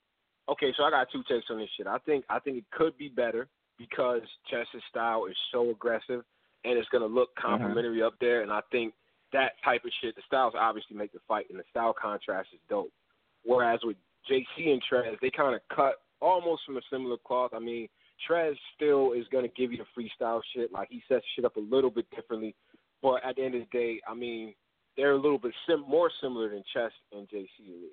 okay, 0.48 0.72
so 0.76 0.84
I 0.84 0.90
got 0.90 1.08
two 1.12 1.22
takes 1.28 1.46
on 1.50 1.58
this 1.58 1.68
shit. 1.76 1.86
I 1.86 1.98
think 1.98 2.24
I 2.28 2.38
think 2.38 2.58
it 2.58 2.64
could 2.70 2.96
be 2.96 3.08
better 3.08 3.48
because 3.78 4.22
Chess's 4.50 4.82
style 4.90 5.26
is 5.26 5.36
so 5.52 5.70
aggressive 5.70 6.22
and 6.64 6.78
it's 6.78 6.88
gonna 6.90 7.06
look 7.06 7.30
complimentary 7.36 8.02
up 8.02 8.14
there 8.20 8.42
and 8.42 8.52
I 8.52 8.60
think 8.70 8.94
that 9.32 9.52
type 9.64 9.84
of 9.84 9.90
shit, 10.00 10.14
the 10.14 10.22
styles 10.26 10.54
obviously 10.56 10.96
make 10.96 11.12
the 11.12 11.18
fight 11.26 11.46
and 11.50 11.58
the 11.58 11.64
style 11.70 11.94
contrast 12.00 12.48
is 12.52 12.60
dope. 12.68 12.92
Whereas 13.44 13.80
with 13.82 13.96
JC 14.30 14.72
and 14.72 14.82
Trez, 14.90 15.18
they 15.20 15.30
kinda 15.30 15.60
cut 15.74 15.96
almost 16.20 16.64
from 16.64 16.76
a 16.76 16.82
similar 16.90 17.16
cloth. 17.18 17.52
I 17.52 17.58
mean, 17.58 17.88
Trez 18.28 18.56
still 18.74 19.12
is 19.12 19.26
gonna 19.28 19.48
give 19.48 19.72
you 19.72 19.78
the 19.78 20.00
freestyle 20.00 20.40
shit, 20.54 20.72
like 20.72 20.88
he 20.90 21.02
sets 21.08 21.24
shit 21.34 21.44
up 21.44 21.56
a 21.56 21.60
little 21.60 21.90
bit 21.90 22.08
differently. 22.14 22.54
But 23.02 23.24
at 23.24 23.36
the 23.36 23.42
end 23.42 23.54
of 23.54 23.60
the 23.60 23.78
day, 23.78 24.00
I 24.08 24.14
mean, 24.14 24.54
they're 24.96 25.12
a 25.12 25.16
little 25.16 25.38
bit 25.38 25.52
sim- 25.68 25.84
more 25.88 26.10
similar 26.20 26.48
than 26.50 26.62
Chess 26.72 26.92
and 27.12 27.28
JC 27.28 27.48
to 27.58 27.62
me. 27.62 27.88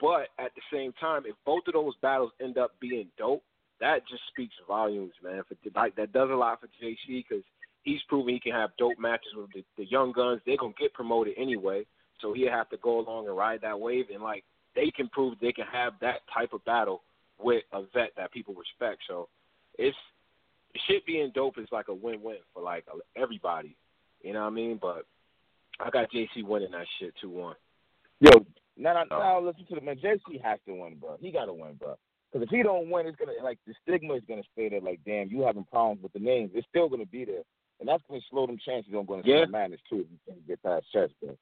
But 0.00 0.28
at 0.38 0.52
the 0.54 0.62
same 0.72 0.92
time, 0.98 1.22
if 1.26 1.36
both 1.44 1.62
of 1.66 1.74
those 1.74 1.94
battles 2.00 2.32
end 2.40 2.56
up 2.56 2.72
being 2.80 3.08
dope, 3.18 3.42
that 3.80 4.06
just 4.08 4.22
speaks 4.28 4.54
volumes, 4.66 5.12
man. 5.22 5.42
For 5.48 5.56
like 5.74 5.96
that 5.96 6.12
does 6.12 6.30
a 6.30 6.34
lot 6.34 6.60
for 6.60 6.68
JC 6.82 7.24
because 7.28 7.44
he's 7.82 8.00
proven 8.08 8.34
he 8.34 8.40
can 8.40 8.52
have 8.52 8.70
dope 8.78 8.98
matches 8.98 9.32
with 9.36 9.50
the, 9.54 9.64
the 9.76 9.86
young 9.90 10.12
guns. 10.12 10.40
They're 10.44 10.56
gonna 10.56 10.72
get 10.78 10.94
promoted 10.94 11.34
anyway, 11.36 11.84
so 12.20 12.32
he'll 12.32 12.50
have 12.50 12.70
to 12.70 12.76
go 12.78 13.00
along 13.00 13.26
and 13.26 13.36
ride 13.36 13.60
that 13.62 13.78
wave. 13.78 14.06
And 14.12 14.22
like 14.22 14.44
they 14.74 14.90
can 14.90 15.08
prove 15.08 15.34
they 15.40 15.52
can 15.52 15.66
have 15.70 15.94
that 16.00 16.20
type 16.32 16.52
of 16.52 16.64
battle 16.64 17.02
with 17.38 17.64
a 17.72 17.82
vet 17.94 18.12
that 18.16 18.32
people 18.32 18.54
respect. 18.54 19.02
So 19.08 19.28
it's 19.78 19.96
shit 20.86 21.04
being 21.06 21.32
dope 21.34 21.58
is 21.58 21.68
like 21.72 21.88
a 21.88 21.94
win-win 21.94 22.36
for 22.54 22.62
like 22.62 22.84
everybody. 23.16 23.76
You 24.22 24.34
know 24.34 24.40
what 24.40 24.48
I 24.48 24.50
mean? 24.50 24.78
But 24.80 25.06
I 25.84 25.90
got 25.90 26.10
JC 26.12 26.44
winning 26.44 26.72
that 26.72 26.86
shit 26.98 27.14
two 27.20 27.30
one. 27.30 27.56
Yo, 28.20 28.44
now, 28.76 28.92
now, 28.92 29.18
now 29.18 29.40
listen 29.40 29.64
to 29.68 29.74
the 29.74 29.80
man. 29.80 29.96
JC 29.96 30.42
has 30.42 30.58
to 30.66 30.74
win, 30.74 30.96
bro. 31.00 31.16
He 31.20 31.30
got 31.30 31.46
to 31.46 31.52
win, 31.52 31.74
bro. 31.74 31.96
Because 32.30 32.46
if 32.46 32.50
he 32.50 32.62
don't 32.62 32.90
win, 32.90 33.06
it's 33.06 33.16
gonna 33.16 33.32
like 33.42 33.58
the 33.66 33.74
stigma 33.82 34.14
is 34.14 34.22
gonna 34.28 34.42
stay 34.52 34.68
there. 34.68 34.80
Like, 34.80 35.00
damn, 35.04 35.28
you 35.28 35.42
having 35.42 35.64
problems 35.64 36.02
with 36.02 36.12
the 36.12 36.20
names. 36.20 36.50
It's 36.54 36.66
still 36.68 36.88
gonna 36.88 37.06
be 37.06 37.24
there, 37.24 37.42
and 37.80 37.88
that's 37.88 38.02
gonna 38.08 38.20
slow 38.30 38.46
them 38.46 38.58
chances 38.64 38.94
on 38.94 39.06
going 39.06 39.22
to 39.22 39.28
yeah. 39.28 39.44
madness 39.46 39.80
too. 39.88 40.00
If 40.00 40.06
you 40.10 40.18
can't 40.26 40.46
get 40.46 40.62
past 40.62 40.86
chess, 40.92 41.10
bro. 41.20 41.36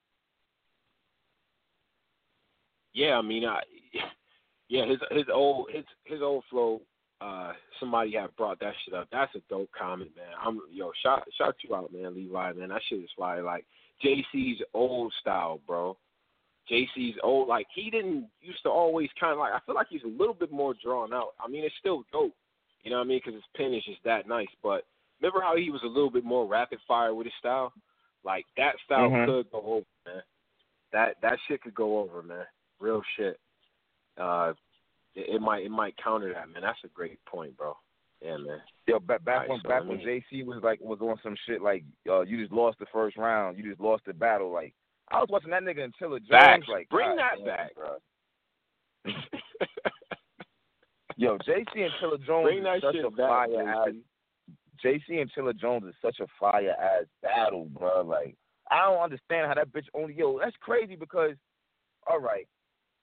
Yeah, 2.94 3.18
I 3.18 3.22
mean, 3.22 3.44
I, 3.44 3.60
yeah, 4.68 4.86
his 4.86 4.98
his 5.10 5.26
old 5.32 5.70
his 5.72 5.84
his 6.04 6.22
old 6.22 6.44
flow. 6.50 6.80
Uh, 7.20 7.52
somebody 7.80 8.14
had 8.14 8.34
brought 8.36 8.60
that 8.60 8.74
shit 8.84 8.94
up. 8.94 9.08
That's 9.10 9.34
a 9.34 9.40
dope 9.50 9.70
comment, 9.76 10.12
man. 10.16 10.26
I'm 10.40 10.60
yo, 10.72 10.92
shout 11.02 11.24
shout 11.36 11.56
you 11.64 11.74
out, 11.74 11.92
man, 11.92 12.14
Levi, 12.14 12.52
man. 12.52 12.68
That 12.68 12.80
shit 12.88 13.00
is 13.00 13.10
fire. 13.18 13.42
Like 13.42 13.66
JC's 14.04 14.62
old 14.74 15.12
style, 15.20 15.60
bro. 15.66 15.96
JC's 16.70 17.16
old, 17.22 17.48
like 17.48 17.66
he 17.74 17.90
didn't 17.90 18.28
used 18.42 18.62
to 18.62 18.68
always 18.68 19.08
kind 19.18 19.32
of 19.32 19.38
like. 19.38 19.52
I 19.52 19.60
feel 19.64 19.74
like 19.74 19.86
he's 19.88 20.02
a 20.04 20.08
little 20.08 20.34
bit 20.34 20.52
more 20.52 20.74
drawn 20.82 21.12
out. 21.14 21.30
I 21.42 21.48
mean, 21.48 21.64
it's 21.64 21.74
still 21.80 22.04
dope, 22.12 22.34
you 22.82 22.90
know 22.90 22.98
what 22.98 23.04
I 23.04 23.08
mean? 23.08 23.20
Because 23.24 23.34
his 23.34 23.44
pen 23.56 23.72
is 23.72 23.84
just 23.84 24.02
that 24.04 24.28
nice. 24.28 24.48
But 24.62 24.84
remember 25.20 25.40
how 25.40 25.56
he 25.56 25.70
was 25.70 25.82
a 25.82 25.88
little 25.88 26.10
bit 26.10 26.24
more 26.24 26.46
rapid 26.46 26.78
fire 26.86 27.14
with 27.14 27.26
his 27.26 27.34
style? 27.38 27.72
Like 28.24 28.44
that 28.56 28.74
style 28.84 29.08
Mhm. 29.10 29.26
could 29.26 29.50
go 29.50 29.62
over, 29.62 29.86
man. 30.04 30.22
That 30.92 31.20
that 31.22 31.38
shit 31.46 31.62
could 31.62 31.74
go 31.74 31.98
over, 32.00 32.22
man. 32.22 32.46
Real 32.80 33.02
shit. 33.16 33.40
Uh, 34.16 34.52
it, 35.14 35.36
it 35.36 35.40
might 35.40 35.64
it 35.64 35.70
might 35.70 35.96
counter 35.96 36.32
that, 36.34 36.50
man. 36.50 36.62
That's 36.62 36.84
a 36.84 36.88
great 36.88 37.24
point, 37.24 37.56
bro. 37.56 37.76
Yeah, 38.22 38.36
man. 38.38 38.60
Yo, 38.86 38.98
back 38.98 39.24
back 39.24 39.34
Alright, 39.42 39.48
when 39.50 39.60
so 39.62 39.68
back 39.68 39.84
when 39.84 39.98
me- 39.98 40.24
JC 40.32 40.44
was 40.44 40.60
like 40.62 40.80
was 40.80 40.98
on 41.00 41.16
some 41.22 41.36
shit 41.46 41.62
like 41.62 41.84
uh, 42.10 42.22
you 42.22 42.40
just 42.40 42.52
lost 42.52 42.78
the 42.78 42.86
first 42.92 43.16
round, 43.16 43.56
you 43.58 43.68
just 43.68 43.80
lost 43.80 44.04
the 44.06 44.12
battle. 44.14 44.50
Like 44.52 44.74
I 45.10 45.18
was 45.20 45.28
watching 45.30 45.50
that 45.50 45.62
nigga 45.62 45.84
until 45.84 46.10
Chilla 46.10 46.20
Jones. 46.26 46.64
Like 46.68 46.88
Bring 46.88 47.16
that 47.16 47.36
damn, 47.38 47.46
back. 47.46 47.74
bro. 47.74 47.96
Yo, 51.16 51.36
JC 51.38 51.66
and 51.76 51.92
Chilla 52.02 52.24
Jones 52.24 52.44
Bring 52.46 52.66
is 52.66 52.82
such 52.82 52.94
a 52.96 53.10
fire 53.16 53.48
JC. 53.48 53.88
ass. 53.88 53.94
JC 54.84 55.20
and 55.20 55.30
Chilla 55.36 55.56
Jones 55.58 55.84
is 55.84 55.94
such 56.00 56.20
a 56.20 56.26
fire 56.38 56.74
ass 56.80 57.04
battle, 57.22 57.66
bro. 57.72 58.02
Like 58.02 58.36
I 58.70 58.84
don't 58.86 59.02
understand 59.02 59.46
how 59.48 59.54
that 59.54 59.72
bitch 59.72 59.86
only 59.94 60.14
yo. 60.14 60.38
That's 60.38 60.56
crazy 60.60 60.94
because, 60.96 61.32
all 62.08 62.20
right, 62.20 62.46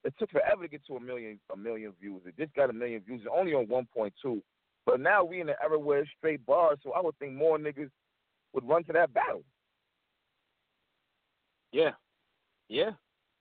it 0.03 0.13
took 0.19 0.29
forever 0.31 0.61
to 0.63 0.67
get 0.67 0.85
to 0.87 0.95
a 0.95 0.99
million 0.99 1.39
a 1.53 1.57
million 1.57 1.93
views. 1.99 2.21
It 2.25 2.37
just 2.37 2.53
got 2.53 2.69
a 2.69 2.73
million 2.73 3.01
views. 3.01 3.21
It's 3.23 3.31
only 3.33 3.53
on 3.53 3.67
one 3.67 3.87
point 3.93 4.13
two. 4.21 4.41
But 4.85 4.99
now 4.99 5.23
we 5.23 5.41
in 5.41 5.47
the 5.47 5.55
era 5.61 5.79
where 5.79 5.99
it's 5.99 6.09
straight 6.17 6.45
bars, 6.45 6.77
so 6.83 6.93
I 6.93 7.01
would 7.01 7.17
think 7.17 7.33
more 7.33 7.57
niggas 7.57 7.89
would 8.53 8.67
run 8.67 8.83
to 8.85 8.93
that 8.93 9.13
battle. 9.13 9.43
Yeah, 11.71 11.91
yeah. 12.69 12.91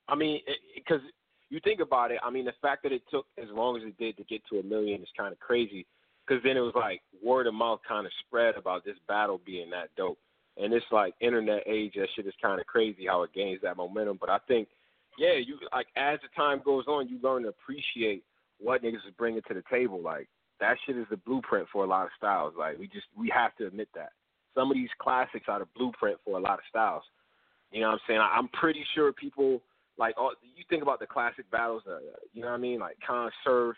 I 0.07 0.15
mean, 0.15 0.41
because 0.75 1.01
you 1.49 1.59
think 1.63 1.79
about 1.79 2.11
it. 2.11 2.19
I 2.23 2.29
mean, 2.29 2.45
the 2.45 2.53
fact 2.61 2.83
that 2.83 2.91
it 2.91 3.03
took 3.09 3.25
as 3.41 3.49
long 3.51 3.77
as 3.77 3.83
it 3.83 3.97
did 3.97 4.17
to 4.17 4.23
get 4.23 4.41
to 4.51 4.59
a 4.59 4.63
million 4.63 5.01
is 5.01 5.07
kind 5.17 5.31
of 5.31 5.39
crazy. 5.39 5.85
Because 6.27 6.41
then 6.43 6.57
it 6.57 6.61
was 6.61 6.73
like 6.75 7.01
word 7.23 7.45
of 7.45 7.53
mouth 7.53 7.79
kind 7.87 8.05
of 8.05 8.11
spread 8.25 8.55
about 8.55 8.83
this 8.83 8.97
battle 9.07 9.39
being 9.45 9.69
that 9.69 9.89
dope. 9.95 10.17
And 10.57 10.73
it's 10.73 10.85
like 10.91 11.13
internet 11.19 11.63
age. 11.67 11.93
That 11.95 12.07
shit 12.15 12.25
is 12.25 12.33
kind 12.41 12.59
of 12.59 12.65
crazy 12.65 13.05
how 13.07 13.23
it 13.23 13.33
gains 13.33 13.61
that 13.61 13.77
momentum. 13.77 14.17
But 14.19 14.29
I 14.29 14.39
think, 14.47 14.67
yeah, 15.19 15.33
you 15.33 15.59
like 15.71 15.87
as 15.95 16.19
the 16.21 16.29
time 16.35 16.61
goes 16.65 16.85
on, 16.87 17.07
you 17.07 17.19
learn 17.21 17.43
to 17.43 17.49
appreciate 17.49 18.23
what 18.59 18.81
niggas 18.81 19.05
is 19.07 19.13
bringing 19.17 19.41
to 19.47 19.53
the 19.53 19.63
table. 19.69 20.01
Like 20.01 20.27
that 20.59 20.77
shit 20.85 20.97
is 20.97 21.05
the 21.09 21.17
blueprint 21.17 21.67
for 21.71 21.83
a 21.83 21.87
lot 21.87 22.05
of 22.05 22.11
styles. 22.17 22.53
Like 22.57 22.77
we 22.77 22.87
just 22.87 23.07
we 23.17 23.29
have 23.33 23.55
to 23.57 23.67
admit 23.67 23.89
that 23.95 24.09
some 24.55 24.71
of 24.71 24.75
these 24.75 24.89
classics 24.99 25.45
are 25.47 25.59
the 25.59 25.67
blueprint 25.75 26.17
for 26.23 26.37
a 26.37 26.41
lot 26.41 26.59
of 26.59 26.65
styles. 26.69 27.03
You 27.71 27.81
know 27.81 27.87
what 27.87 27.93
I'm 27.93 27.99
saying? 28.07 28.19
I, 28.19 28.35
I'm 28.37 28.47
pretty 28.49 28.85
sure 28.95 29.11
people 29.11 29.61
like 29.97 30.15
all 30.17 30.33
you 30.41 30.63
think 30.69 30.81
about 30.83 30.99
the 30.99 31.07
classic 31.07 31.49
battles. 31.51 31.83
Uh, 31.87 31.97
you 32.33 32.41
know 32.41 32.47
what 32.47 32.55
I 32.55 32.57
mean? 32.57 32.79
Like 32.79 32.97
Con 33.05 33.29
Surf. 33.43 33.75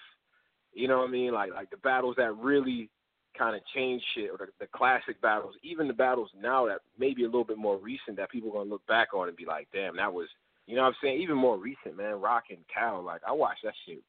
You 0.74 0.88
know 0.88 1.00
what 1.00 1.10
I 1.10 1.12
mean? 1.12 1.34
Like 1.34 1.52
like 1.54 1.70
the 1.70 1.78
battles 1.78 2.16
that 2.18 2.36
really 2.38 2.90
kind 3.38 3.56
of 3.56 3.62
change 3.76 4.02
shit, 4.16 4.30
or 4.32 4.38
the, 4.38 4.48
the 4.60 4.68
classic 4.68 5.22
battles. 5.22 5.56
Even 5.64 5.88
the 5.88 5.94
battles 5.94 6.30
now 6.40 6.66
that 6.68 6.80
maybe 6.98 7.24
a 7.24 7.28
little 7.28 7.44
bit 7.44 7.58
more 7.58 7.78
recent 7.78 8.18
that 8.18 8.32
people 8.32 8.50
are 8.50 8.54
gonna 8.54 8.70
look 8.70 8.86
back 8.88 9.14
on 9.14 9.28
and 9.28 9.38
be 9.38 9.46
like, 9.46 9.68
damn, 9.74 9.96
that 9.98 10.12
was. 10.12 10.28
You 10.66 10.76
know 10.76 10.82
what 10.82 10.90
I'm 10.90 10.96
saying? 11.02 11.22
Even 11.22 11.38
more 11.38 11.58
recent, 11.58 11.96
man. 11.96 12.20
Rock 12.20 12.46
and 12.50 12.60
Cal. 12.74 13.02
Like 13.02 13.22
I 13.26 13.32
watched 13.32 13.64
that 13.64 13.74
shit, 13.86 14.04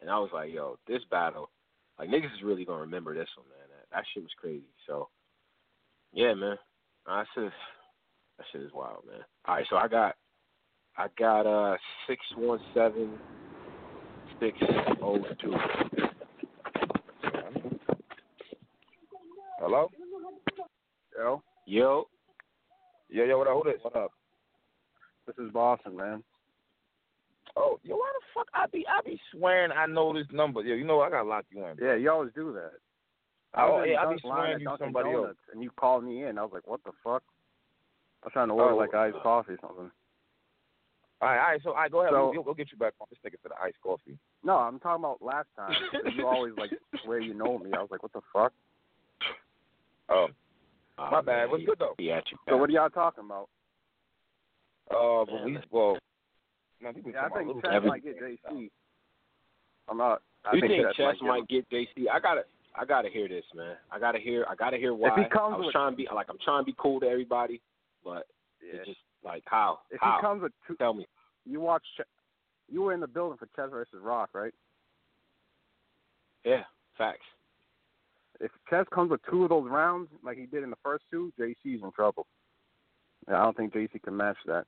and 0.00 0.10
I 0.10 0.18
was 0.18 0.30
like, 0.32 0.52
yo, 0.52 0.76
this 0.88 1.02
battle. 1.10 1.50
Like 1.98 2.08
niggas 2.08 2.34
is 2.34 2.42
really 2.42 2.64
gonna 2.64 2.80
remember 2.80 3.14
this 3.14 3.28
one, 3.36 3.46
man. 3.48 3.68
That, 3.68 3.96
that 3.96 4.04
shit 4.12 4.22
was 4.22 4.32
crazy. 4.40 4.64
So, 4.86 5.08
yeah, 6.12 6.34
man. 6.34 6.56
I 7.06 7.24
said 7.34 7.52
that 8.38 8.46
shit 8.52 8.62
is 8.62 8.72
wild, 8.72 9.04
man. 9.06 9.20
All 9.46 9.54
right, 9.54 9.66
so 9.68 9.76
I 9.76 9.88
got, 9.88 10.16
I 10.96 11.06
got 11.18 11.46
uh 11.46 11.76
six 12.06 12.20
one 12.36 12.60
seven 12.74 13.18
six 14.40 14.56
oh 15.02 15.18
two. 15.40 15.54
Hello? 19.60 19.90
Yo, 21.16 21.42
Yo, 21.66 22.08
Yo, 23.08 23.24
yo, 23.24 23.38
what 23.38 23.46
up? 23.46 23.54
Who 23.54 23.70
this? 23.70 23.80
What 23.82 23.96
up? 23.96 24.10
this 25.26 25.36
is 25.38 25.52
Boston, 25.52 25.96
man. 25.96 26.22
Oh, 27.56 27.78
yo, 27.84 27.96
why 27.96 28.10
the 28.18 28.24
fuck 28.34 28.48
I 28.54 28.66
be 28.66 28.84
I 28.88 29.00
be 29.08 29.20
swearing 29.32 29.70
I 29.72 29.86
know 29.86 30.12
this 30.12 30.26
number. 30.32 30.62
Yo, 30.62 30.74
you 30.74 30.84
know 30.84 31.00
I 31.00 31.10
gotta 31.10 31.28
lock 31.28 31.44
you 31.50 31.64
in. 31.64 31.76
Yeah, 31.80 31.94
you 31.94 32.10
always 32.10 32.32
do 32.34 32.52
that. 32.54 32.72
Oh, 33.56 33.78
was 33.78 33.86
yeah, 33.88 34.00
I 34.00 34.04
be 34.06 34.08
Dunk 34.10 34.20
swearing 34.22 34.58
you 34.60 34.64
Dunkin' 34.66 34.86
somebody 34.86 35.10
else. 35.12 35.36
And 35.52 35.62
you 35.62 35.70
called 35.76 36.02
me 36.04 36.24
in. 36.24 36.38
I 36.38 36.42
was 36.42 36.50
like, 36.52 36.66
what 36.66 36.82
the 36.84 36.90
fuck? 37.04 37.22
I 38.22 38.26
was 38.26 38.32
trying 38.32 38.48
to 38.48 38.54
order 38.54 38.74
Oh, 38.74 38.76
like 38.78 38.94
iced 38.94 39.22
coffee 39.22 39.52
or 39.52 39.58
something. 39.60 39.90
All 41.22 41.28
right, 41.28 41.38
all 41.38 41.50
right. 41.52 41.60
So, 41.62 41.70
all 41.70 41.76
right, 41.76 41.92
go 41.92 42.00
ahead. 42.00 42.12
So- 42.12 42.32
we'll, 42.34 42.42
we'll 42.44 42.54
get 42.54 42.72
you 42.72 42.78
back 42.78 42.94
on 43.00 43.06
this 43.10 43.18
nigga 43.24 43.38
for 43.40 43.50
the 43.50 43.54
iced 43.62 43.80
coffee. 43.82 44.18
No, 44.42 44.56
I'm 44.56 44.80
talking 44.80 45.04
about 45.04 45.22
last 45.22 45.46
time. 45.56 45.72
you 46.16 46.26
always 46.26 46.54
like 46.58 46.70
where 47.06 47.20
you 47.20 47.34
know 47.34 47.58
me. 47.58 47.70
I 47.72 47.78
was 47.80 47.88
like, 47.92 48.02
what 48.02 48.12
the 48.12 48.20
fuck? 48.32 48.52
Oh, 50.08 50.26
Oh, 50.98 51.08
my 51.10 51.20
bad. 51.22 51.26
man, 51.26 51.50
What's 51.50 51.64
good 51.64 51.78
though? 51.80 51.94
He 51.98 52.12
at 52.12 52.24
you. 52.30 52.38
So 52.48 52.56
what 52.56 52.68
are 52.70 52.72
y'all 52.72 52.88
talking 52.88 53.24
about? 53.24 53.48
Uh, 54.90 55.24
but 55.24 55.44
we 55.44 55.58
well, 55.70 55.98
man, 56.80 56.94
Yeah, 57.06 57.26
I 57.26 57.28
think 57.30 57.62
Chess 57.62 57.70
every... 57.72 57.88
might 57.88 58.04
get 58.04 58.20
JC. 58.20 58.70
I'm 59.88 59.98
not. 59.98 60.22
I 60.44 60.54
you 60.54 60.60
think, 60.60 60.72
think 60.72 60.86
Chess 60.88 60.96
Chess 60.96 61.16
might, 61.22 61.28
might 61.40 61.48
get 61.48 61.68
JC? 61.70 62.08
I 62.12 62.20
gotta, 62.20 62.42
I 62.74 62.84
gotta 62.84 63.08
hear 63.08 63.28
this, 63.28 63.44
man. 63.54 63.76
I 63.90 63.98
gotta 63.98 64.18
hear, 64.18 64.46
I 64.48 64.54
gotta 64.54 64.76
hear 64.76 64.94
why. 64.94 65.10
he 65.16 65.24
comes 65.30 65.54
I 65.54 65.56
was 65.58 65.66
with- 65.66 65.72
trying 65.72 65.92
to 65.92 65.96
be 65.96 66.08
like, 66.14 66.26
I'm 66.30 66.38
trying 66.44 66.62
to 66.62 66.66
be 66.66 66.74
cool 66.78 67.00
to 67.00 67.06
everybody, 67.06 67.60
but 68.04 68.26
Yeah. 68.62 68.78
it's 68.78 68.86
just 68.88 69.00
like 69.24 69.42
how, 69.46 69.80
If 69.90 70.00
how? 70.00 70.16
he 70.16 70.20
comes 70.26 70.42
with 70.42 70.52
two, 70.66 70.76
Tell 70.76 70.94
me. 70.94 71.06
you 71.46 71.60
watch. 71.60 71.82
Ch- 71.98 72.02
You 72.70 72.82
were 72.82 72.92
in 72.94 73.00
the 73.00 73.06
building 73.06 73.38
for 73.38 73.46
Chess 73.56 73.70
versus 73.70 74.00
Rock, 74.02 74.30
right? 74.34 74.52
Yeah, 76.44 76.64
facts. 76.98 77.24
If 78.40 78.50
Chess 78.68 78.86
comes 78.92 79.10
with 79.10 79.20
two 79.30 79.44
of 79.44 79.48
those 79.50 79.68
rounds, 79.70 80.08
like 80.22 80.36
he 80.36 80.46
did 80.46 80.62
in 80.62 80.70
the 80.70 80.76
first 80.82 81.04
two, 81.10 81.32
JC's 81.38 81.82
in 81.82 81.90
trouble. 81.92 82.26
Yeah, 83.28 83.40
I 83.40 83.44
don't 83.44 83.56
think 83.56 83.72
JC 83.72 84.02
can 84.02 84.16
match 84.16 84.36
that. 84.46 84.66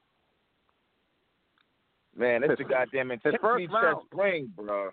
Man, 2.17 2.41
that's 2.41 2.57
the 2.57 2.65
His- 2.65 2.71
goddamn 2.71 3.11
intensity 3.11 3.41
first 3.43 3.65
chess 3.67 3.83
round. 3.83 4.11
bring, 4.11 4.47
bro. 4.57 4.91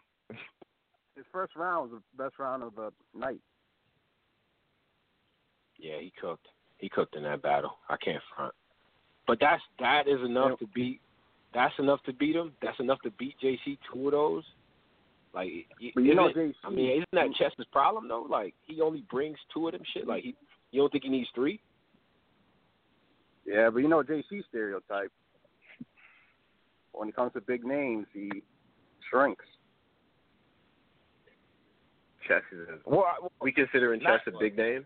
His 1.15 1.25
first 1.31 1.55
round 1.55 1.91
was 1.91 2.01
the 2.17 2.23
best 2.23 2.37
round 2.39 2.63
of 2.63 2.75
the 2.75 2.91
night. 3.13 3.39
Yeah, 5.77 5.99
he 5.99 6.11
cooked. 6.19 6.47
He 6.77 6.89
cooked 6.89 7.15
in 7.15 7.23
that 7.23 7.41
battle. 7.41 7.77
I 7.89 7.97
can't 7.97 8.21
front. 8.35 8.53
But 9.27 9.39
that's 9.39 9.61
that 9.79 10.07
is 10.07 10.19
enough 10.21 10.59
to 10.59 10.67
beat. 10.67 11.01
That's 11.53 11.73
enough 11.79 12.01
to 12.03 12.13
beat 12.13 12.35
him. 12.35 12.53
That's 12.61 12.79
enough 12.79 12.99
to 13.03 13.11
beat 13.11 13.35
JC. 13.41 13.77
Two 13.91 14.07
of 14.07 14.11
those. 14.13 14.43
Like, 15.33 15.49
But 15.95 16.03
you 16.03 16.13
know, 16.15 16.29
isn't 16.29 16.41
JC. 16.51 16.55
I 16.63 16.69
mean, 16.69 16.89
isn't 16.91 17.07
that 17.13 17.33
Chess's 17.35 17.65
problem 17.71 18.07
though? 18.07 18.23
Like, 18.29 18.53
he 18.65 18.81
only 18.81 19.01
brings 19.09 19.37
two 19.53 19.67
of 19.67 19.73
them 19.73 19.81
shit. 19.93 20.07
Like, 20.07 20.23
he 20.23 20.35
you 20.71 20.81
don't 20.81 20.91
think 20.91 21.03
he 21.03 21.09
needs 21.09 21.29
three? 21.35 21.61
Yeah, 23.45 23.69
but 23.69 23.79
you 23.79 23.87
know 23.87 24.01
JC 24.03 24.43
stereotype. 24.49 25.11
When 26.93 27.09
it 27.09 27.15
comes 27.15 27.33
to 27.33 27.41
big 27.41 27.65
names, 27.65 28.07
he 28.13 28.31
shrinks. 29.09 29.45
Chess 32.27 32.43
is. 32.51 32.79
Well, 32.85 33.03
I- 33.05 33.27
We 33.41 33.51
considering 33.51 34.01
Not- 34.01 34.23
Chess 34.23 34.33
a 34.33 34.37
big 34.39 34.55
name. 34.55 34.85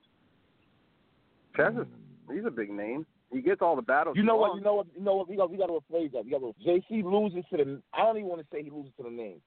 Chess 1.55 1.73
is 1.75 1.87
he's 2.31 2.45
a 2.45 2.51
big 2.51 2.69
name. 2.71 3.05
He 3.31 3.41
gets 3.41 3.61
all 3.61 3.75
the 3.75 3.81
battles. 3.81 4.15
You 4.15 4.23
he 4.23 4.27
know 4.27 4.37
what? 4.37 4.51
wants. 4.51 4.59
You 4.59 4.65
know 4.65 4.73
what? 4.75 4.87
You 4.95 5.03
know 5.03 5.15
what? 5.15 5.27
We 5.27 5.35
got 5.35 5.51
we 5.51 5.57
got 5.57 5.67
to 5.67 5.73
rephrase 5.73 6.11
that. 6.13 6.25
We 6.25 6.31
got 6.31 6.39
to. 6.39 6.53
JC 6.65 7.03
loses 7.03 7.43
to 7.51 7.57
the. 7.57 7.81
I 7.93 8.03
don't 8.05 8.17
even 8.17 8.29
want 8.29 8.41
to 8.41 8.47
say 8.51 8.63
he 8.63 8.69
loses 8.71 8.91
to 8.97 9.03
the 9.03 9.09
name. 9.09 9.41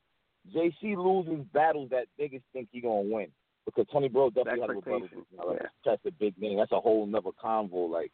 JC 0.55 0.97
loses 0.97 1.45
battles 1.53 1.91
that 1.91 2.07
niggas 2.19 2.43
think 2.53 2.69
he 2.71 2.81
gonna 2.81 3.01
win 3.01 3.29
because 3.65 3.87
Tony 3.93 4.09
Bro 4.09 4.31
definitely 4.31 4.61
had 4.61 4.71
a 4.71 4.73
rebuttal. 4.75 5.05
Expectation, 5.05 5.39
Like, 5.47 5.59
yeah. 5.61 5.69
That's 5.85 6.05
a 6.07 6.11
big 6.13 6.39
name. 6.39 6.59
That's 6.59 6.73
a 6.73 6.81
whole 6.81 7.05
another 7.05 7.31
convo. 7.43 7.89
Like 7.91 8.13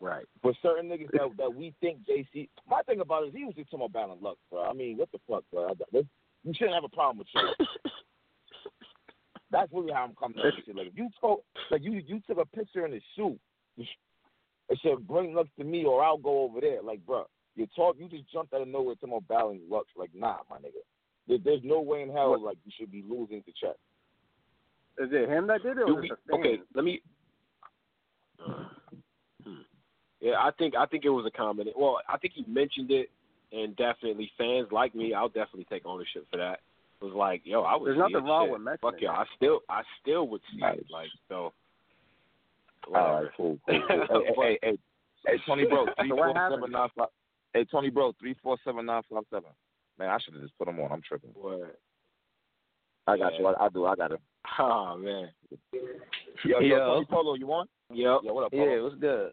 Right. 0.00 0.24
for 0.40 0.54
certain 0.62 0.88
niggas 0.88 1.10
that 1.12 1.36
that 1.36 1.54
we 1.54 1.74
think 1.80 1.98
JC. 2.08 2.48
My 2.68 2.80
thing 2.82 3.00
about 3.00 3.24
it 3.24 3.28
is 3.28 3.34
he 3.34 3.44
was 3.44 3.54
just 3.54 3.70
talking 3.70 3.84
about 3.84 3.92
battle 4.00 4.18
luck, 4.20 4.38
bro. 4.50 4.64
I 4.64 4.72
mean, 4.72 4.96
what 4.96 5.12
the 5.12 5.18
fuck, 5.28 5.44
bro? 5.52 5.68
I- 5.68 5.74
this- 5.92 6.06
You 6.44 6.54
shouldn't 6.54 6.74
have 6.74 6.84
a 6.84 6.88
problem 6.88 7.18
with 7.18 7.28
shit. 7.28 7.68
That's 9.50 9.70
really 9.72 9.92
how 9.92 10.04
I'm 10.04 10.14
coming 10.14 10.38
at 10.38 10.44
this 10.56 10.64
shit. 10.64 10.76
Like 10.76 10.86
if 10.86 10.96
you 10.96 11.08
told, 11.20 11.40
like 11.70 11.82
you 11.82 11.92
you 12.06 12.20
took 12.26 12.38
a 12.38 12.46
picture 12.46 12.86
in 12.86 12.92
the 12.92 13.00
shoe, 13.16 13.38
it 13.76 14.78
said 14.82 15.06
bring 15.06 15.34
luck 15.34 15.48
to 15.58 15.64
me 15.64 15.84
or 15.84 16.02
I'll 16.02 16.16
go 16.18 16.42
over 16.44 16.60
there. 16.60 16.80
Like, 16.82 17.04
bro, 17.04 17.24
you 17.56 17.66
talk, 17.74 17.96
you 17.98 18.08
just 18.08 18.30
jumped 18.32 18.54
out 18.54 18.62
of 18.62 18.68
nowhere 18.68 18.94
talking 18.94 19.10
about 19.10 19.28
battling 19.28 19.60
luck. 19.68 19.86
Like, 19.96 20.10
nah, 20.14 20.38
my 20.48 20.56
nigga, 20.58 21.42
there's 21.44 21.60
no 21.64 21.80
way 21.80 22.02
in 22.02 22.10
hell 22.10 22.40
like 22.40 22.58
you 22.64 22.72
should 22.78 22.90
be 22.92 23.04
losing 23.08 23.42
to 23.42 23.52
Chess. 23.60 23.76
Is 24.98 25.08
it 25.12 25.28
him 25.28 25.46
that 25.48 25.62
did 25.62 25.78
it? 25.78 25.82
Or 25.82 26.00
we, 26.00 26.12
the 26.28 26.34
okay, 26.36 26.60
let 26.74 26.84
me. 26.84 27.02
Yeah, 30.20 30.34
I 30.38 30.50
think 30.58 30.74
I 30.76 30.86
think 30.86 31.04
it 31.04 31.10
was 31.10 31.24
a 31.26 31.30
combination. 31.30 31.80
Well, 31.80 31.98
I 32.08 32.18
think 32.18 32.34
he 32.34 32.44
mentioned 32.50 32.90
it, 32.90 33.10
and 33.52 33.74
definitely 33.76 34.30
fans 34.36 34.68
like 34.70 34.94
me, 34.94 35.14
I'll 35.14 35.28
definitely 35.28 35.66
take 35.70 35.86
ownership 35.86 36.26
for 36.30 36.36
that. 36.36 36.60
It 37.00 37.04
was 37.04 37.14
like, 37.14 37.40
yo, 37.44 37.62
I 37.62 37.76
would. 37.76 37.86
There's 37.86 37.98
nothing 37.98 38.24
wrong 38.26 38.46
shit. 38.46 38.52
with 38.52 38.60
mentioning 38.62 38.92
Fuck 38.92 39.00
yeah, 39.00 39.12
it. 39.12 39.14
I 39.14 39.24
still, 39.36 39.60
I 39.70 39.82
still 40.02 40.28
would 40.28 40.42
see 40.52 40.60
Nice. 40.60 40.78
it. 40.78 40.86
Like 40.90 41.08
so. 41.28 41.52
All 42.88 42.92
Whatever. 42.92 43.22
right, 43.22 43.30
cool, 43.36 43.58
cool. 43.66 43.80
cool. 43.88 44.04
hey, 44.10 44.34
hey, 44.36 44.58
hey, 44.62 44.78
hey, 45.26 45.38
Tony 45.46 45.64
Bro, 45.64 45.86
three 45.98 46.08
So 46.10 46.16
four 46.16 46.26
what 46.26 46.36
happened? 46.36 46.60
seven 46.60 46.72
nine 46.72 46.88
five. 46.96 47.08
Hey, 47.54 47.64
Tony 47.64 47.90
Bro, 47.90 48.14
three 48.20 48.36
four 48.42 48.58
seven 48.64 48.84
nine 48.84 49.02
five 49.10 49.22
seven. 49.30 49.50
Man, 49.98 50.10
I 50.10 50.18
should 50.18 50.34
have 50.34 50.42
just 50.42 50.56
put 50.58 50.68
him 50.68 50.80
on. 50.80 50.92
I'm 50.92 51.02
tripping. 51.02 51.30
What? 51.34 51.78
I 53.06 53.16
got 53.16 53.32
Yeah. 53.32 53.38
you. 53.38 53.46
I, 53.46 53.64
I 53.64 53.68
do. 53.70 53.86
I 53.86 53.96
got 53.96 54.12
him. 54.12 54.18
Oh 54.58 54.96
man. 54.98 55.30
Yo, 56.44 56.60
yo, 56.60 56.60
Yo. 56.60 56.76
Tony 56.86 57.04
Polo, 57.06 57.34
you 57.34 57.46
on? 57.52 57.66
Yep. 57.92 58.20
Yo, 58.24 58.32
what 58.34 58.44
up, 58.44 58.52
Polo? 58.52 58.64
Yeah, 58.64 58.82
what's 58.82 58.94
good? 58.96 59.32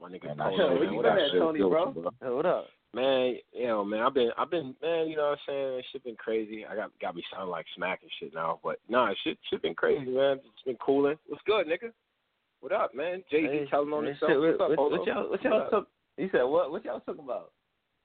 My 0.00 0.08
nigga. 0.08 0.24
Man, 0.36 0.40
I 0.40 0.50
Polo, 0.50 0.56
should- 0.56 0.68
Where 0.70 0.84
man. 0.84 0.90
you 0.92 0.96
What 0.96 1.02
been 1.04 1.12
up? 1.12 1.18
at, 1.18 1.30
Tony, 1.38 1.58
bro? 1.60 1.86
with 1.88 1.96
you, 1.96 2.02
bro. 2.02 2.10
Hey, 2.22 2.34
what 2.34 2.46
up? 2.46 2.66
Man, 2.94 3.36
you 3.52 3.66
know, 3.66 3.84
man, 3.84 4.00
I've 4.00 4.14
been, 4.14 4.30
I've 4.38 4.50
been, 4.50 4.74
man, 4.80 5.08
you 5.08 5.16
know 5.16 5.30
what 5.30 5.32
I'm 5.32 5.38
saying? 5.46 5.82
Shit 5.92 6.04
been 6.04 6.16
crazy. 6.16 6.64
I 6.64 6.74
got, 6.74 6.90
got 7.00 7.14
me 7.14 7.22
sounding 7.30 7.50
like 7.50 7.66
smack 7.76 8.00
and 8.02 8.10
shit 8.18 8.32
now, 8.32 8.60
but 8.64 8.78
nah, 8.88 9.12
shit, 9.24 9.36
shit 9.50 9.60
been 9.60 9.74
crazy, 9.74 10.10
man. 10.10 10.38
It's 10.38 10.62
been 10.64 10.76
cooling. 10.76 11.18
What's 11.26 11.42
good, 11.44 11.66
nigga? 11.66 11.92
What 12.60 12.72
up, 12.72 12.94
man? 12.94 13.22
Jay 13.30 13.42
Z 13.42 13.46
Hey, 13.46 13.66
telling 13.70 13.92
on 13.92 14.04
hey, 14.04 14.10
himself. 14.10 14.30
shit, 14.32 14.40
What's 14.40 14.60
up, 14.60 14.68
what, 14.70 14.76
Polo? 14.76 14.90
what, 14.90 14.98
what 15.00 15.06
y'all, 15.06 15.30
what 15.30 15.44
y'all 15.44 15.70
talk, 15.70 15.88
you 16.16 16.28
said 16.32 16.42
what? 16.44 16.70
What 16.70 16.84
y'all 16.84 17.00
talking 17.00 17.24
about? 17.24 17.52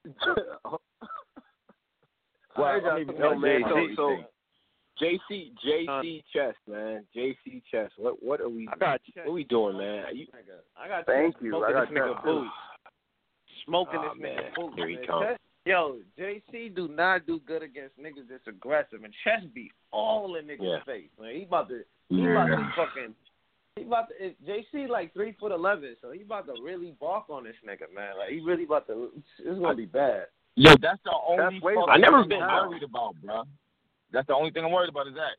Well, 2.55 2.67
I 2.67 2.71
heard 2.73 2.83
y'all 2.83 2.91
I 2.91 2.97
mean, 2.97 3.07
talking 3.07 3.21
Yo, 3.21 3.27
about 3.31 3.41
man, 3.41 3.61
Jay-Z. 3.63 3.95
so, 3.95 4.17
so 4.19 4.23
JC, 5.03 5.51
JC 5.65 6.19
uh, 6.19 6.21
Chess, 6.33 6.55
man, 6.69 7.03
JC 7.15 7.61
Chess. 7.69 7.89
What, 7.97 8.21
what 8.23 8.41
are 8.41 8.49
we, 8.49 8.67
I 8.71 8.77
got 8.77 9.01
what 9.25 9.33
we 9.33 9.43
doing, 9.43 9.77
man? 9.77 10.05
Are 10.05 10.11
you, 10.11 10.27
I 10.77 10.87
got 10.87 11.05
Thank 11.05 11.35
you. 11.41 11.63
I 11.63 11.71
got 11.71 11.89
this 11.89 11.97
nigga 11.97 12.23
boots. 12.23 12.49
Smoking 13.65 13.99
Aw, 13.99 14.13
this 14.13 14.21
man. 14.21 14.37
nigga 14.37 14.55
boots. 14.55 14.73
Here 14.75 14.87
he 14.87 14.95
man. 14.95 15.05
come. 15.07 15.23
Chess- 15.23 15.39
Yo, 15.65 15.99
JC 16.19 16.75
do 16.75 16.89
not 16.89 17.25
do 17.25 17.39
good 17.47 17.63
against 17.63 17.97
niggas 17.97 18.27
that's 18.29 18.45
aggressive, 18.47 19.03
and 19.05 19.13
Chess 19.23 19.41
be 19.53 19.71
all 19.91 20.35
in 20.35 20.45
niggas' 20.45 20.57
Yeah. 20.59 20.83
face. 20.85 21.07
Man, 21.19 21.35
he 21.35 21.43
about 21.43 21.69
to, 21.69 21.83
he 22.09 22.21
about 22.21 22.47
to 22.47 22.69
fucking, 22.75 23.15
he 23.77 23.83
about 23.83 24.09
to. 24.09 24.25
It, 24.25 24.35
JC 24.45 24.89
like 24.89 25.13
three 25.13 25.33
foot 25.39 25.53
eleven, 25.53 25.95
so 26.01 26.11
he 26.11 26.21
about 26.23 26.47
to 26.47 26.55
really 26.61 26.93
bark 26.99 27.29
on 27.29 27.45
this 27.45 27.55
nigga, 27.65 27.93
man. 27.95 28.17
Like 28.17 28.31
he 28.31 28.41
really 28.41 28.65
about 28.65 28.87
to. 28.87 29.11
It's 29.39 29.59
gonna 29.59 29.73
be 29.73 29.85
bad. 29.85 30.25
Yo, 30.55 30.71
that's 30.81 31.01
the 31.05 31.13
only 31.29 31.61
way 31.61 31.75
fucking 31.75 31.89
I 31.93 31.97
never 31.97 32.25
been 32.25 32.41
worried 32.41 32.83
about, 32.83 33.15
bro. 33.23 33.43
That's 34.13 34.27
the 34.27 34.35
only 34.35 34.51
thing 34.51 34.63
I'm 34.63 34.71
worried 34.71 34.89
about 34.89 35.07
is 35.07 35.15
that. 35.15 35.35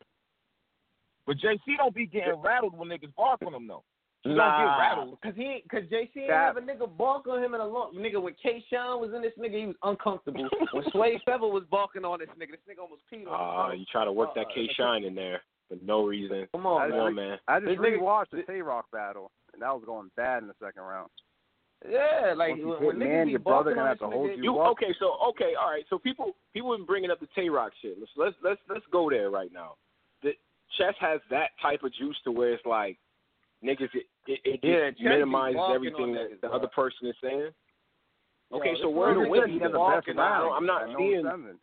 But 1.26 1.36
JC 1.38 1.76
don't 1.78 1.94
be 1.94 2.06
getting 2.06 2.34
rattled 2.42 2.76
when 2.76 2.88
niggas 2.88 3.14
bark 3.16 3.40
on 3.46 3.54
him 3.54 3.66
though. 3.66 3.84
He 4.24 4.30
don't 4.30 4.38
get 4.38 4.78
rattled. 4.78 5.18
Cause 5.22 5.34
he, 5.36 5.62
cause 5.70 5.82
JC 5.92 6.08
ain't 6.16 6.28
That- 6.28 6.54
have 6.54 6.56
a 6.56 6.60
nigga 6.60 6.88
bark 6.96 7.26
on 7.26 7.42
him 7.42 7.54
in 7.54 7.60
a 7.60 7.66
long. 7.66 7.94
Nigga, 7.94 8.20
when 8.20 8.34
K 8.42 8.62
Shine 8.70 9.00
was 9.00 9.12
in 9.14 9.22
this 9.22 9.32
nigga, 9.38 9.58
he 9.60 9.66
was 9.66 9.76
uncomfortable. 9.82 10.48
when 10.72 10.84
Sway 10.90 11.20
Feather 11.26 11.46
was 11.46 11.64
barking 11.70 12.04
on 12.04 12.18
this 12.20 12.28
nigga, 12.30 12.52
this 12.52 12.60
nigga 12.68 12.80
almost 12.82 13.02
peed 13.12 13.26
on 13.26 13.32
uh, 13.34 13.70
himself. 13.70 13.78
you 13.80 13.84
try 13.92 14.04
to 14.04 14.12
work 14.12 14.34
that 14.34 14.46
Uh, 14.46 14.54
K 14.54 14.68
Shine 14.76 15.04
in 15.04 15.14
there 15.14 15.40
for 15.68 15.76
no 15.82 16.04
reason. 16.04 16.46
Come 16.52 16.66
on, 16.66 16.82
I 16.82 16.88
Come 16.88 16.96
man. 16.98 17.06
on, 17.06 17.14
man. 17.14 17.38
I 17.48 17.60
just 17.60 17.68
This 17.70 17.78
nigga- 17.78 18.00
rewatched 18.00 18.30
the 18.32 18.42
Tay 18.42 18.60
Roc 18.62 18.90
battle, 18.90 19.30
and 19.52 19.62
that 19.62 19.72
was 19.74 19.82
going 19.86 20.10
bad 20.16 20.42
in 20.42 20.48
the 20.48 20.54
second 20.62 20.82
round. 20.82 21.10
Yeah, 21.88 22.32
like 22.36 22.56
when, 22.56 22.68
when 22.82 22.96
niggas 22.96 22.98
man, 22.98 23.26
be 23.26 23.30
your 23.32 23.40
brother 23.40 23.74
gonna 23.74 23.88
have 23.88 23.98
to 23.98 24.06
hold 24.08 24.30
you 24.30 24.42
You 24.42 24.58
up. 24.58 24.72
okay? 24.72 24.94
So 24.98 25.16
okay, 25.30 25.52
all 25.60 25.70
right. 25.70 25.84
So 25.90 25.98
people 25.98 26.34
people 26.54 26.74
been 26.76 26.86
bringing 26.86 27.10
up 27.10 27.20
the 27.20 27.28
Tay 27.34 27.48
Roc 27.50 27.72
shit. 27.82 27.96
Let's 27.98 28.10
let's 28.16 28.36
let's 28.42 28.60
let's 28.70 28.84
go 28.90 29.10
there 29.10 29.30
right 29.30 29.52
now. 29.52 29.74
The 30.22 30.32
chess 30.78 30.94
has 31.00 31.20
that 31.30 31.50
type 31.60 31.82
of 31.82 31.92
juice 31.94 32.16
to 32.24 32.32
where 32.32 32.54
it's 32.54 32.64
like 32.64 32.96
niggas 33.62 33.90
it 33.92 34.06
it, 34.26 34.40
it 34.44 34.60
Yeah, 34.62 34.90
Chess 34.92 34.98
minimizes 35.00 35.60
everything 35.74 36.10
on 36.10 36.12
that 36.14 36.40
the 36.40 36.48
other 36.48 36.68
person 36.68 37.06
is 37.08 37.16
saying. 37.22 37.50
Okay, 38.52 38.70
this 38.72 38.80
so 38.82 38.88
where 38.88 39.14
the 39.14 39.24
He 39.24 39.28
win? 39.30 39.40
had 39.42 39.50
He 39.50 39.58
the 39.58 39.64
the 39.64 39.68
best 39.70 39.76
barking. 39.76 40.18
I 40.18 40.38
don't- 40.38 40.46
round. 40.48 40.56
I'm 40.56 40.66
not 40.66 40.82
at 40.90 40.96
seeing. 40.96 41.22
07. 41.22 41.58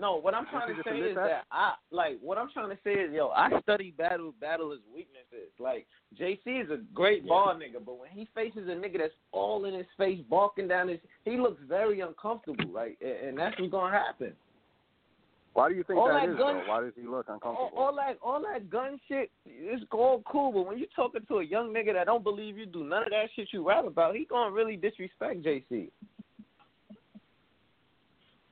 No, 0.00 0.16
what 0.16 0.34
I'm 0.34 0.46
trying 0.46 0.74
to 0.74 0.82
say 0.82 0.98
is 0.98 1.14
that? 1.14 1.44
I 1.52 1.74
like 1.90 2.18
what 2.22 2.38
I'm 2.38 2.48
trying 2.52 2.70
to 2.70 2.78
say 2.82 2.92
is 2.92 3.12
yo, 3.12 3.28
I 3.28 3.50
study 3.62 3.90
battle 3.96 4.32
battle 4.40 4.70
battlers' 4.70 4.80
weaknesses. 4.94 5.50
Like 5.58 5.86
JC 6.18 6.64
is 6.64 6.70
a 6.70 6.78
great 6.94 7.22
Yeah. 7.22 7.28
ball 7.28 7.54
nigga, 7.54 7.84
but 7.84 7.98
when 7.98 8.10
he 8.10 8.26
faces 8.34 8.66
a 8.68 8.72
nigga 8.72 8.98
that's 8.98 9.14
all 9.32 9.66
in 9.66 9.74
his 9.74 9.86
face, 9.98 10.20
barking 10.30 10.68
down 10.68 10.88
his, 10.88 11.00
he 11.24 11.36
looks 11.36 11.60
very 11.68 12.00
uncomfortable. 12.00 12.70
Like, 12.72 12.96
and 13.00 13.28
and 13.28 13.38
that's 13.38 13.58
what's 13.60 13.70
gonna 13.70 13.92
happen. 13.92 14.34
Why 15.52 15.68
do 15.68 15.74
you 15.74 15.82
think 15.82 15.98
All 15.98 16.06
that 16.08 16.26
that 16.26 16.32
is, 16.32 16.38
gun- 16.38 16.62
Why 16.68 16.80
does 16.80 16.92
he 16.94 17.02
look 17.02 17.26
uncomfortable? 17.28 17.72
all 17.76 17.92
that, 17.96 18.18
all 18.22 18.40
that 18.40 18.70
gun 18.70 19.00
shit, 19.08 19.30
it's 19.44 19.84
all 19.90 20.22
cool. 20.24 20.52
But 20.52 20.62
when 20.68 20.78
you 20.78 20.86
talking 20.94 21.22
to 21.26 21.38
a 21.40 21.44
young 21.44 21.74
nigga 21.74 21.92
that 21.94 22.06
don't 22.06 22.22
believe 22.22 22.56
you 22.56 22.66
do 22.66 22.84
none 22.84 23.02
of 23.02 23.10
that 23.10 23.30
shit 23.34 23.48
you 23.52 23.66
rap 23.68 23.84
about, 23.84 24.14
he 24.14 24.24
gonna 24.26 24.52
really 24.52 24.76
disrespect 24.76 25.42
JC. 25.42 25.90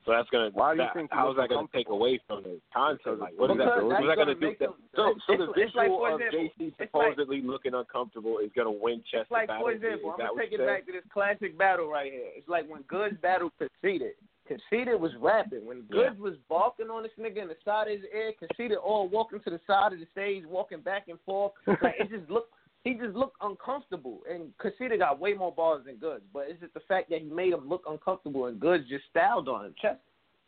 So 0.05 0.11
that's 0.13 0.29
gonna. 0.29 0.49
Why 0.53 0.73
do 0.73 0.81
you 0.81 0.87
that, 0.87 0.93
think 0.95 1.11
How 1.11 1.29
is 1.31 1.37
that 1.37 1.49
gonna 1.49 1.67
take 1.73 1.89
away 1.89 2.19
from 2.25 2.43
the 2.43 2.59
content? 2.73 3.19
Like, 3.19 3.33
what 3.37 3.51
is 3.51 3.57
that? 3.57 3.83
What 3.83 4.01
is 4.01 4.07
that 4.07 4.15
gonna 4.17 4.33
gonna 4.33 4.55
do? 4.55 4.63
him- 4.65 4.73
So, 4.95 5.13
so 5.27 5.37
the 5.37 5.51
it's 5.59 5.75
like, 5.75 5.91
visual 5.91 6.05
of 6.05 6.21
example, 6.21 6.39
JC 6.39 6.67
it's 6.67 6.79
like- 6.79 6.89
supposedly 6.89 7.41
looking 7.41 7.73
uncomfortable 7.73 8.39
is 8.39 8.49
gonna 8.55 8.71
win 8.71 9.03
chess 9.11 9.23
It's 9.23 9.31
like, 9.31 9.47
battle. 9.47 9.65
for 9.67 9.71
example, 9.71 10.11
I'm 10.11 10.17
gonna 10.19 10.41
take 10.41 10.53
it 10.53 10.65
back 10.65 10.85
to 10.87 10.91
this 10.93 11.03
classic 11.11 11.57
battle 11.57 11.87
right 11.87 12.11
here. 12.11 12.29
It's 12.35 12.47
like 12.47 12.67
when 12.69 12.81
Goodz 12.83 13.17
battled 13.21 13.51
Conceited. 13.59 14.13
Conceited 14.47 14.99
was 14.99 15.13
rapping. 15.17 15.63
When 15.65 15.81
Goodz 15.91 16.17
was 16.19 16.33
barking 16.49 16.89
on 16.89 17.03
this 17.03 17.11
nigga 17.19 17.37
in 17.37 17.47
the 17.49 17.57
side 17.63 17.87
of 17.87 17.93
his 18.01 18.05
ear, 18.11 18.33
Conceited 18.39 18.77
all 18.79 19.07
walking 19.07 19.39
to 19.41 19.49
the 19.51 19.59
side 19.67 19.93
of 19.93 19.99
the 19.99 20.07
stage, 20.11 20.43
walking 20.47 20.79
back 20.81 21.07
and 21.07 21.19
forth. 21.21 21.51
Like 21.83 21.95
it 21.99 22.09
just 22.09 22.29
looked 22.31 22.53
he 22.83 22.93
just 22.93 23.15
looked 23.15 23.37
uncomfortable. 23.41 24.21
And 24.29 24.55
Conceited 24.57 24.99
got 24.99 25.19
way 25.19 25.33
more 25.33 25.51
bars 25.51 25.83
than 25.85 25.95
Goodz. 25.97 26.23
But 26.33 26.47
it's 26.49 26.59
just 26.61 26.73
the 26.73 26.79
fact 26.81 27.09
that 27.09 27.21
he 27.21 27.29
made 27.29 27.53
him 27.53 27.67
look 27.67 27.83
uncomfortable 27.89 28.45
and 28.45 28.59
Goodz 28.59 28.87
just 28.89 29.03
styled 29.09 29.47
on 29.49 29.65
him. 29.65 29.75
Chess 29.81 29.97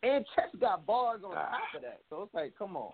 and 0.02 0.24
Chess 0.34 0.48
got 0.60 0.84
bars 0.86 1.20
on 1.24 1.32
Ah. 1.36 1.50
top 1.50 1.74
of 1.76 1.82
that. 1.82 2.00
So 2.10 2.22
it's 2.22 2.34
like, 2.34 2.54
come 2.58 2.76
on. 2.76 2.92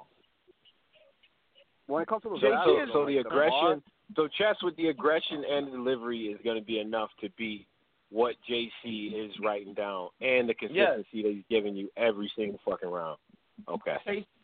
When 1.87 2.03
it 2.03 2.09
comes 2.09 2.23
to 2.25 2.29
the 2.31 2.39
So, 2.41 2.51
battle, 2.51 2.65
so, 2.65 2.87
though, 2.87 2.93
so 2.93 2.99
like, 3.01 3.07
the 3.09 3.19
aggression, 3.19 3.83
so 4.15 4.29
chess 4.29 4.57
with 4.63 4.77
the 4.77 4.89
aggression 4.89 5.43
and 5.51 5.69
the 5.69 5.71
delivery 5.71 6.27
is 6.27 6.39
going 6.45 6.59
to 6.59 6.65
be 6.65 6.81
enough 6.81 7.11
to 7.21 7.31
beat 7.39 7.67
what 8.11 8.37
JC 8.49 9.13
is 9.15 9.33
writing 9.43 9.73
down 9.75 10.09
and 10.21 10.49
the 10.49 10.55
consistency 10.55 11.23
that 11.23 11.33
he's 11.33 11.45
giving 11.49 11.77
you 11.77 11.91
every 11.97 12.31
single 12.37 12.59
fucking 12.65 12.89
round. 12.91 13.19
Okay. 13.67 13.97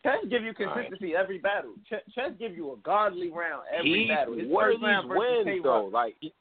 Chess 0.03 0.17
give 0.29 0.43
you 0.43 0.53
All 0.59 0.65
right. 0.65 0.75
consistency 0.87 1.15
every 1.15 1.37
battle. 1.39 1.73
Chess, 1.89 2.31
give 2.37 2.55
you 2.55 2.73
a 2.73 2.77
godly 2.77 3.31
round 3.31 3.63
every 3.75 4.03
He, 4.03 4.07
battle. 4.07 4.33
His 4.35 4.51
first 4.53 4.81
round 4.81 5.09
these 5.09 5.17
versus 5.17 5.45
wins 5.45 5.63
though? 5.63 5.85
Like, 5.85 6.15
Yeah, 6.21 6.31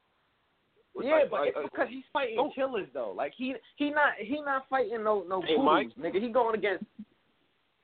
like- 1.12 1.31
but 1.31 1.41
like, 1.41 1.53
it's 1.57 1.70
because 1.70 1.89
he's 1.89 2.05
fighting 2.12 2.37
don't- 2.37 2.55
killers 2.55 2.89
though. 2.93 3.12
Like 3.12 3.33
he 3.37 3.55
he 3.77 3.91
not 3.91 4.14
he 4.18 4.41
not 4.41 4.68
fighting 4.68 5.03
no 5.05 5.22
no 5.29 5.41
Hey, 5.43 5.57
poodles, 5.57 5.93
nigga. 5.99 6.20
He 6.22 6.29
going 6.29 6.55
against 6.57 6.85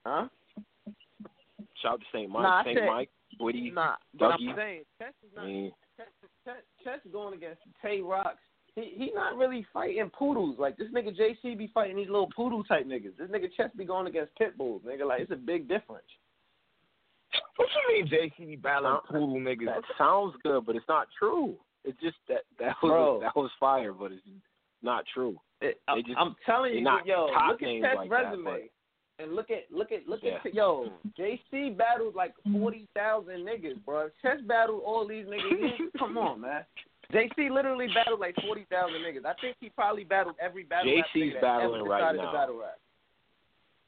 huh? 0.05 0.27
shout 1.81 1.93
out 1.93 1.99
to 1.99 2.05
Saint 2.11 2.29
Mike, 2.29 2.43
Nah, 2.43 2.63
Saint 2.63 2.77
said- 2.79 2.87
Mike, 2.87 3.09
Woody. 3.39 3.71
Nah, 3.71 3.95
but? 4.19 4.31
I'm 4.33 4.55
saying 4.55 4.83
Chess 4.99 5.13
is 5.25 5.35
not 5.35 5.45
mean, 5.45 5.71
Chess, 5.97 6.07
Chess, 6.45 6.55
Chess 6.83 6.99
going 7.11 7.33
against 7.33 7.61
Tay 7.81 8.01
Rocs. 8.01 8.37
He 8.75 8.93
he 8.95 9.11
not 9.13 9.35
really 9.35 9.65
fighting 9.73 10.09
poodles. 10.17 10.57
Like 10.57 10.77
this 10.77 10.87
nigga 10.95 11.15
JC 11.17 11.57
be 11.57 11.69
fighting 11.73 11.97
these 11.97 12.07
little 12.09 12.29
poodle 12.35 12.63
type 12.63 12.85
niggas. 12.85 13.17
This 13.17 13.29
nigga 13.29 13.47
Chess 13.57 13.69
be 13.77 13.85
going 13.85 14.07
against 14.07 14.35
pit 14.37 14.57
bulls, 14.57 14.81
nigga. 14.87 15.05
Like 15.07 15.21
it's 15.21 15.31
a 15.31 15.35
big 15.35 15.67
difference. 15.67 16.05
What 17.57 17.67
you 17.89 17.95
mean, 17.95 18.07
JC 18.07 18.47
be 18.47 18.55
battling 18.55 18.99
poodle 19.09 19.39
niggas? 19.39 19.65
that 19.65 19.81
sounds 19.97 20.35
good, 20.43 20.65
but 20.65 20.75
it's 20.75 20.87
not 20.87 21.07
true. 21.17 21.55
It's 21.83 21.99
just 22.01 22.17
that 22.29 22.41
that 22.59 22.75
was 22.81 22.89
Bro. 22.89 23.19
that 23.21 23.35
was 23.35 23.51
fire, 23.59 23.93
but 23.93 24.11
it's 24.11 24.21
not 24.81 25.03
true. 25.13 25.37
It, 25.61 25.79
I'm, 25.87 26.03
just- 26.03 26.17
I'm 26.17 26.35
telling 26.45 26.73
you, 26.73 26.81
not 26.81 27.05
yo, 27.05 27.27
look 27.49 27.61
at 27.61 27.67
Chess' 27.81 27.95
like 27.97 28.09
that, 28.09 28.25
resume. 28.25 28.69
And 29.19 29.35
look 29.35 29.51
at 29.51 29.65
look 29.71 29.91
at 29.91 30.07
look 30.07 30.21
Yeah. 30.23 30.39
at 30.43 30.53
yo, 30.55 30.91
JC 31.19 31.77
battled 31.77 32.15
like 32.15 32.33
forty 32.51 32.87
thousand 32.95 33.45
niggas, 33.45 33.83
bro. 33.85 34.09
Chess 34.21 34.37
battled 34.47 34.81
all 34.85 35.05
these 35.07 35.25
niggas. 35.25 35.71
Come 35.99 36.17
on, 36.17 36.41
man. 36.41 36.63
JC 37.11 37.49
literally 37.51 37.87
battled 37.93 38.19
like 38.19 38.35
forty 38.45 38.65
thousand 38.69 39.01
niggas. 39.01 39.25
I 39.25 39.33
think 39.41 39.57
he 39.59 39.69
probably 39.69 40.03
battled 40.03 40.35
every 40.41 40.63
battle. 40.63 40.93
rap 40.95 41.05
JC's 41.15 41.33
nigga 41.35 41.41
battling 41.41 41.83
right 41.83 42.15
now. 42.15 42.31
Battle 42.31 42.57
rap. 42.59 42.77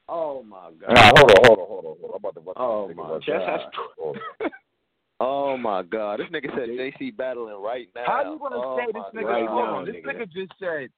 Oh 0.09 0.43
my 0.43 0.71
god. 0.79 0.93
Nah, 0.93 1.11
hold 1.15 1.31
on, 1.31 1.37
hold 1.45 1.59
on, 1.59 1.67
hold 1.67 1.85
on, 1.85 1.95
hold 1.99 2.03
on. 2.03 2.09
I'm 2.09 2.15
about 2.15 2.35
to 2.35 2.41
bust 2.41 2.57
Oh, 2.59 2.87
this 2.87 2.97
my 2.97 3.09
right 3.09 3.21
Chess 3.23 3.41
has 3.47 3.61
Hold. 3.97 4.17
Oh 5.19 5.55
my 5.57 5.83
god. 5.83 6.19
This 6.19 6.27
nigga 6.27 6.49
said 6.55 6.69
JC 6.69 7.15
battling 7.15 7.55
right 7.61 7.87
now. 7.95 8.03
How 8.05 8.31
you 8.33 8.39
gonna 8.39 8.55
oh 8.57 8.77
say 8.77 8.91
this 8.91 9.03
nigga? 9.15 9.25
Right 9.27 9.47
hold 9.47 9.69
on, 9.69 9.85
this 9.85 9.95
nigga. 9.95 10.21
nigga 10.21 10.31
just 10.31 10.51
said. 10.59 10.89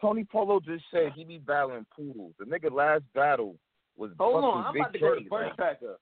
Tony 0.00 0.24
Polo 0.24 0.60
just 0.60 0.84
said 0.92 1.10
he 1.16 1.24
be 1.24 1.38
battling 1.38 1.84
poodles. 1.94 2.32
The 2.38 2.44
nigga 2.44 2.70
last 2.72 3.02
battle 3.14 3.56
was 3.96 4.12
Hold 4.18 4.44
fucking 4.44 4.48
on, 4.48 4.64
I'm 4.66 4.72
Big 4.72 4.80
about 4.82 4.92
to 4.92 4.98
go 5.00 5.14
to 5.16 5.20
Burst. 5.28 5.56
Tracker. 5.56 5.96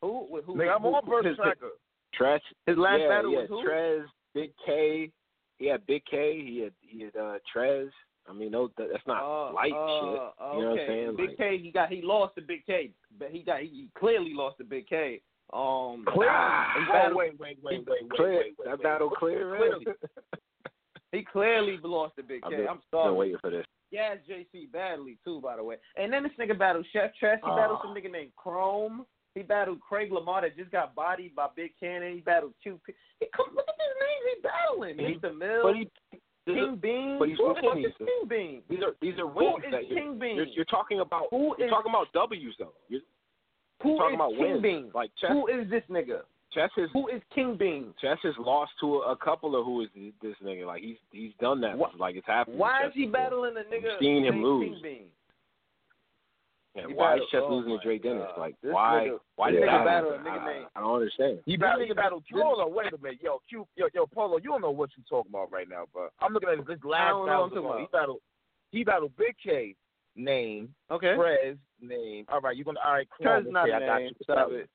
Who, 0.00 0.26
who, 0.28 0.42
who 0.42 0.54
Nigga, 0.56 0.74
I'm 0.74 0.82
who- 0.82 0.88
on 0.88 1.24
his- 1.24 1.36
Burst 1.36 1.40
Tracker. 1.40 1.70
Trez, 2.20 2.40
His 2.66 2.76
last 2.76 3.00
yeah, 3.00 3.08
battle 3.08 3.30
yeah, 3.32 3.38
was 3.38 3.48
who? 3.48 3.62
Trez, 3.64 4.04
Big 4.34 4.52
K. 4.66 5.10
He 5.58 5.66
had 5.66 5.86
Big 5.86 6.02
K. 6.10 6.40
He 6.44 6.60
had 6.60 6.72
he 6.80 7.02
had 7.04 7.16
uh, 7.16 7.38
Trez. 7.54 7.88
I 8.28 8.32
mean, 8.32 8.52
no, 8.52 8.70
that's 8.78 8.92
not 9.06 9.22
Uh, 9.22 9.52
light 9.52 9.72
uh, 9.72 9.86
shit. 9.88 10.56
You 10.56 10.62
know 10.62 10.70
what 10.70 10.80
I'm 10.80 10.86
saying? 10.86 11.14
Big 11.16 11.28
Like, 11.30 11.38
K, 11.38 11.58
he 11.58 11.70
got 11.72 11.88
he 11.90 12.02
lost 12.02 12.34
to 12.36 12.42
Big 12.42 12.64
K, 12.66 12.90
but 13.18 13.30
he 13.30 13.42
got 13.42 13.60
he, 13.60 13.88
clearly 13.98 14.32
lost 14.34 14.58
to 14.58 14.64
Big 14.64 14.86
K. 14.88 15.20
Um, 15.52 16.04
Clear. 16.08 16.30
he 16.30 16.84
oh, 16.88 16.92
battled- 16.92 17.16
wait, 17.16 17.38
wait, 17.38 17.58
wait, 17.62 17.84
wait, 17.84 17.86
wait, 17.86 18.10
clear. 18.10 18.30
wait, 18.30 18.54
wait, 18.58 18.64
that 18.64 18.78
wait. 18.78 18.82
battle 18.82 19.10
clear. 19.10 19.56
Clearly. 19.56 19.86
he 21.12 21.22
clearly 21.24 21.78
lost 21.82 22.16
to 22.16 22.22
Big 22.22 22.42
K. 22.42 22.48
been, 22.56 22.60
I'm 22.68 22.76
been 22.76 22.82
sorry. 22.90 23.12
waiting 23.12 23.38
for 23.40 23.50
this. 23.50 23.66
Yes, 23.90 24.18
JC 24.30 24.72
badly 24.72 25.18
too, 25.24 25.40
by 25.42 25.56
the 25.56 25.64
way. 25.64 25.76
And 25.96 26.10
then 26.12 26.22
this 26.22 26.32
nigga 26.40 26.58
battled 26.58 26.86
Chef 26.92 27.14
Tress. 27.16 27.38
He 27.44 27.50
Oh. 27.50 27.56
battled 27.56 27.80
some 27.82 27.94
nigga 27.94 28.10
named 28.10 28.32
Chrome. 28.36 29.04
He 29.34 29.42
battled 29.42 29.80
Craig 29.80 30.12
Lamar 30.12 30.42
that 30.42 30.56
just 30.56 30.70
got 30.70 30.94
bodied 30.94 31.34
by 31.34 31.46
Big 31.56 31.72
Cannon. 31.80 32.14
He 32.14 32.20
battled 32.20 32.52
QP. 32.64 32.78
He 33.20 33.26
come, 33.34 33.46
look 33.54 33.64
at 33.68 33.74
this 33.78 33.94
names 33.98 34.26
he 34.36 34.42
battling. 34.42 34.98
He- 34.98 35.18
Mr. 35.18 35.36
Mills, 35.38 35.62
But 35.64 35.74
he, 35.76 36.54
King 36.54 36.76
Bean. 36.76 37.16
but 37.18 37.28
he's 37.28 37.38
Who 37.38 37.54
the 37.54 37.60
fuck 37.62 37.78
is. 37.78 37.92
King 37.98 38.28
Bean? 38.28 38.62
these 38.68 38.80
are 38.82 38.94
these 39.00 39.18
are 39.18 39.26
wins 39.26 39.64
is 39.64 39.70
that 39.72 39.88
you're, 39.88 39.98
King 39.98 40.18
Bean? 40.18 40.36
you're, 40.36 40.46
you're 40.46 40.64
talking 40.66 41.00
about. 41.00 41.26
Who 41.30 41.54
you're 41.56 41.66
is- 41.68 41.70
talking 41.70 41.90
about 41.90 42.12
W's 42.12 42.54
though. 42.58 42.72
You're 42.88 43.00
Who 43.82 43.96
talking 43.96 44.14
is 44.14 44.16
about 44.16 44.30
King 44.32 44.40
wins. 44.40 44.62
Bean? 44.62 44.90
Like 44.94 45.10
Chess, 45.20 45.30
Who 45.30 45.46
is 45.48 45.70
this 45.70 45.82
nigga? 45.88 46.22
Chess 46.52 46.68
has 46.76 46.90
Who 46.92 47.08
is 47.08 47.22
King 47.34 47.56
Bean? 47.56 47.94
Chess 48.02 48.18
has 48.24 48.34
lost 48.38 48.72
to 48.80 48.96
a, 48.96 49.12
a 49.12 49.16
couple 49.16 49.56
of 49.58 49.64
who 49.64 49.80
is 49.82 49.88
this 50.20 50.34
nigga. 50.44 50.66
Like 50.66 50.82
he's 50.82 50.96
he's 51.12 51.32
done 51.40 51.60
that. 51.62 51.78
Wha- 51.78 51.88
Like 51.98 52.16
it's 52.16 52.26
happened. 52.26 52.58
Why 52.58 52.86
is 52.86 52.92
he 52.92 53.06
before. 53.06 53.12
battling 53.20 53.54
a 53.56 53.60
nigga 53.72 53.82
We've 53.84 53.98
seen 54.00 54.24
him 54.24 54.42
lose. 54.42 54.74
King 54.74 54.82
Bean? 54.82 55.04
Yeah, 56.74 56.86
He 56.88 56.94
why 56.94 57.16
is 57.16 57.22
Chess 57.30 57.40
oh 57.44 57.54
losing 57.54 57.76
to 57.78 57.84
Dre 57.84 57.98
Dennis? 57.98 58.24
God. 58.34 58.40
Like 58.40 58.54
This 58.62 58.72
why? 58.72 59.08
nigga- 59.08 59.18
why 59.36 59.50
did 59.50 59.62
nigga 59.62 59.66
that 59.66 59.84
battled 59.84 60.14
a 60.14 60.18
nigga 60.18 60.40
I, 60.40 60.52
named- 60.54 60.66
I 60.74 60.80
don't 60.80 60.94
understand. 60.94 61.38
He 61.44 61.56
battled. 61.58 61.86
He 61.86 61.92
battled. 61.92 62.24
Hold 62.32 62.60
on, 62.60 62.74
wait 62.74 62.92
a 62.92 62.98
minute, 62.98 63.18
yo, 63.22 63.40
Q, 63.48 63.66
yo, 63.76 63.88
yo, 63.92 64.06
Polo. 64.06 64.38
You 64.38 64.50
don't 64.50 64.62
know 64.62 64.70
what 64.70 64.88
you 64.96 65.02
talking 65.08 65.30
about 65.30 65.52
right 65.52 65.68
now, 65.68 65.84
bro. 65.92 66.08
I'm 66.20 66.32
looking 66.32 66.48
at 66.48 66.66
this 66.66 66.78
I 66.82 66.88
last 66.88 67.08
don't 67.10 67.26
know 67.26 67.32
battle. 67.32 67.42
what 67.42 67.52
I'm 67.52 67.62
talking 67.62 67.80
He 67.80 67.88
battled. 67.92 68.18
He 68.70 68.84
battled 68.84 69.16
Big 69.18 69.34
K. 69.44 69.74
Name. 70.16 70.74
Okay. 70.90 71.08
Trez. 71.14 71.58
Name. 71.80 72.24
All 72.30 72.40
right, 72.40 72.56
you 72.56 72.64
gonna. 72.64 72.80
All 72.84 72.92
right, 72.92 73.08
come 73.18 73.26
Trez 73.26 73.46
on. 73.46 73.52
not 73.52 73.68
okay, 73.68 73.72
a 73.72 73.76
I 73.76 73.86
got 73.86 74.02
you. 74.02 74.10
Stop 74.22 74.48
it. 74.52 74.70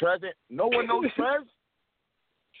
Trez. 0.00 0.18
No 0.50 0.66
one 0.66 0.86
knows 0.86 1.04
Trez. 1.18 1.44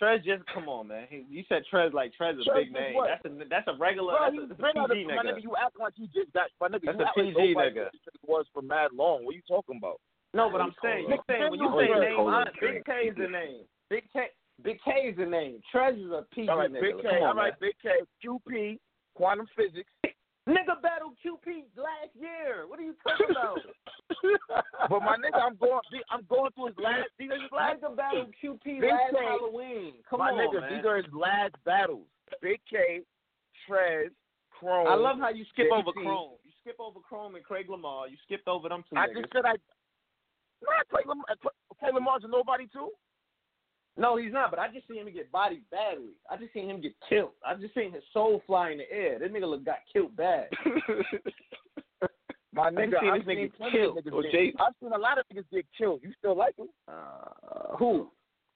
Trez 0.00 0.24
just 0.24 0.42
come 0.52 0.68
on, 0.68 0.88
man. 0.88 1.06
He, 1.08 1.24
you 1.30 1.44
said 1.48 1.62
Trez 1.72 1.92
like 1.92 2.12
Trez 2.20 2.40
is 2.40 2.46
a 2.50 2.54
big 2.54 2.72
name. 2.72 2.94
what? 2.94 3.08
That's 3.08 3.24
a 3.24 3.48
that's 3.48 3.68
a 3.68 3.78
regular. 3.78 4.14
Bro, 4.14 4.48
that's 4.48 4.60
a, 4.60 4.64
a 4.64 4.88
PG 4.88 5.06
my 5.06 5.22
nigga. 5.22 5.38
nigga. 5.38 5.42
You 5.42 5.54
act 5.54 5.78
like 5.78 5.94
you 5.96 6.06
just 6.14 6.32
got 6.32 6.50
my 6.60 6.68
nigga. 6.68 6.86
That's 6.86 6.98
you 6.98 7.04
a 7.04 7.08
act 7.08 7.16
like 7.16 7.26
PG 7.26 7.54
nobody 7.54 7.70
nigga. 7.70 7.74
knew 7.74 7.82
who 7.84 8.10
this 8.10 8.20
was 8.26 8.46
for 8.52 8.62
mad 8.62 8.90
long. 8.92 9.24
What 9.24 9.32
are 9.32 9.38
you 9.38 9.46
talking 9.46 9.78
about? 9.78 10.00
No, 10.34 10.50
but 10.50 10.60
I'm 10.60 10.74
saying 10.82 11.06
you 11.08 11.18
saying 11.30 11.50
when 11.50 11.60
you 11.60 11.70
say 11.78 11.86
name, 11.94 12.26
I, 12.26 12.44
Big 12.60 12.84
K 12.84 12.92
is 13.06 13.16
the 13.16 13.28
name. 13.28 13.62
Big 13.88 14.04
K, 14.12 14.26
Big 14.62 14.78
K 14.84 14.90
is 15.08 15.16
the 15.16 15.26
name. 15.26 15.60
Trez 15.72 15.94
is 15.94 16.10
a 16.10 16.24
PG 16.34 16.48
All 16.48 16.58
right, 16.58 16.72
nigga. 16.72 16.80
Big 16.80 17.02
K. 17.02 17.08
All 17.22 17.34
right. 17.34 17.52
Big 17.60 17.74
K. 17.80 17.90
QP. 18.18 18.78
Quantum 19.14 19.46
physics. 19.54 19.88
Nigga 20.48 20.76
battled 20.82 21.16
QP 21.24 21.72
last 21.76 22.12
year. 22.12 22.68
What 22.68 22.78
are 22.78 22.82
you 22.84 22.94
talking 23.00 23.30
about? 23.32 23.58
but 24.90 25.00
my 25.00 25.16
nigga, 25.16 25.40
I'm 25.40 25.56
going. 25.56 25.80
I'm 26.10 26.20
going 26.28 26.52
through 26.52 26.66
his 26.66 26.76
last. 26.76 27.08
These 27.18 27.30
are 27.32 27.40
his 27.40 27.50
last. 27.52 27.80
Nigga 27.80 27.96
battled 27.96 28.34
QP 28.42 28.60
Big 28.64 28.84
last 28.92 29.16
K. 29.16 29.24
Halloween. 29.24 29.92
Come 30.08 30.20
my 30.20 30.30
on, 30.32 30.36
nigga, 30.36 30.60
man. 30.60 30.76
these 30.76 30.84
are 30.84 30.96
his 30.96 31.08
last 31.16 31.54
battles. 31.64 32.04
Big 32.42 32.60
K, 32.68 33.00
Trez, 33.64 34.12
Chrome. 34.52 34.86
I 34.86 34.94
love 34.94 35.16
how 35.18 35.30
you 35.30 35.44
skip 35.52 35.72
over 35.72 35.92
Chrome. 35.92 36.36
You 36.44 36.52
skip 36.60 36.76
over 36.78 37.00
Chrome 37.00 37.36
and 37.36 37.44
Craig 37.44 37.70
Lamar. 37.70 38.08
You 38.08 38.16
skipped 38.24 38.46
over 38.48 38.68
them 38.68 38.84
two 38.90 38.96
I 38.98 39.08
niggas. 39.08 39.22
just 39.22 39.32
said 39.32 39.44
I. 39.46 39.56
Nah, 40.60 40.84
Clay 40.90 41.02
Lamar. 41.08 41.24
Clay 41.80 41.90
Lamar's 41.92 42.24
a 42.24 42.28
nobody 42.28 42.66
too. 42.68 42.90
No, 43.96 44.16
he's 44.16 44.32
not. 44.32 44.50
But 44.50 44.58
I 44.58 44.68
just 44.68 44.88
seen 44.88 44.98
him 45.06 45.12
get 45.12 45.30
bodied 45.30 45.62
badly. 45.70 46.14
I 46.30 46.36
just 46.36 46.52
seen 46.52 46.68
him 46.68 46.80
get 46.80 46.94
killed. 47.08 47.30
I 47.46 47.54
just 47.54 47.74
seen 47.74 47.92
his 47.92 48.02
soul 48.12 48.42
fly 48.46 48.70
in 48.70 48.78
the 48.78 48.90
air. 48.92 49.18
That 49.18 49.32
nigga 49.32 49.48
look, 49.48 49.64
got 49.64 49.78
killed 49.92 50.16
bad. 50.16 50.48
My 52.52 52.70
nigga, 52.70 53.02
I've 53.02 53.24
this 53.26 53.34
nigga 53.34 53.50
seen 53.58 53.70
killed. 53.72 53.98
of 53.98 54.04
niggas 54.04 54.12
Well, 54.12 54.22
get- 54.22 54.32
Jay- 54.32 54.54
I've 54.60 54.74
seen 54.80 54.92
a 54.92 54.98
lot 54.98 55.18
of 55.18 55.24
niggas 55.32 55.44
get 55.52 55.66
killed. 55.76 56.00
You 56.04 56.12
still 56.18 56.36
like 56.36 56.56
him? 56.56 56.68
Uh, 56.86 57.76
who? 57.78 58.08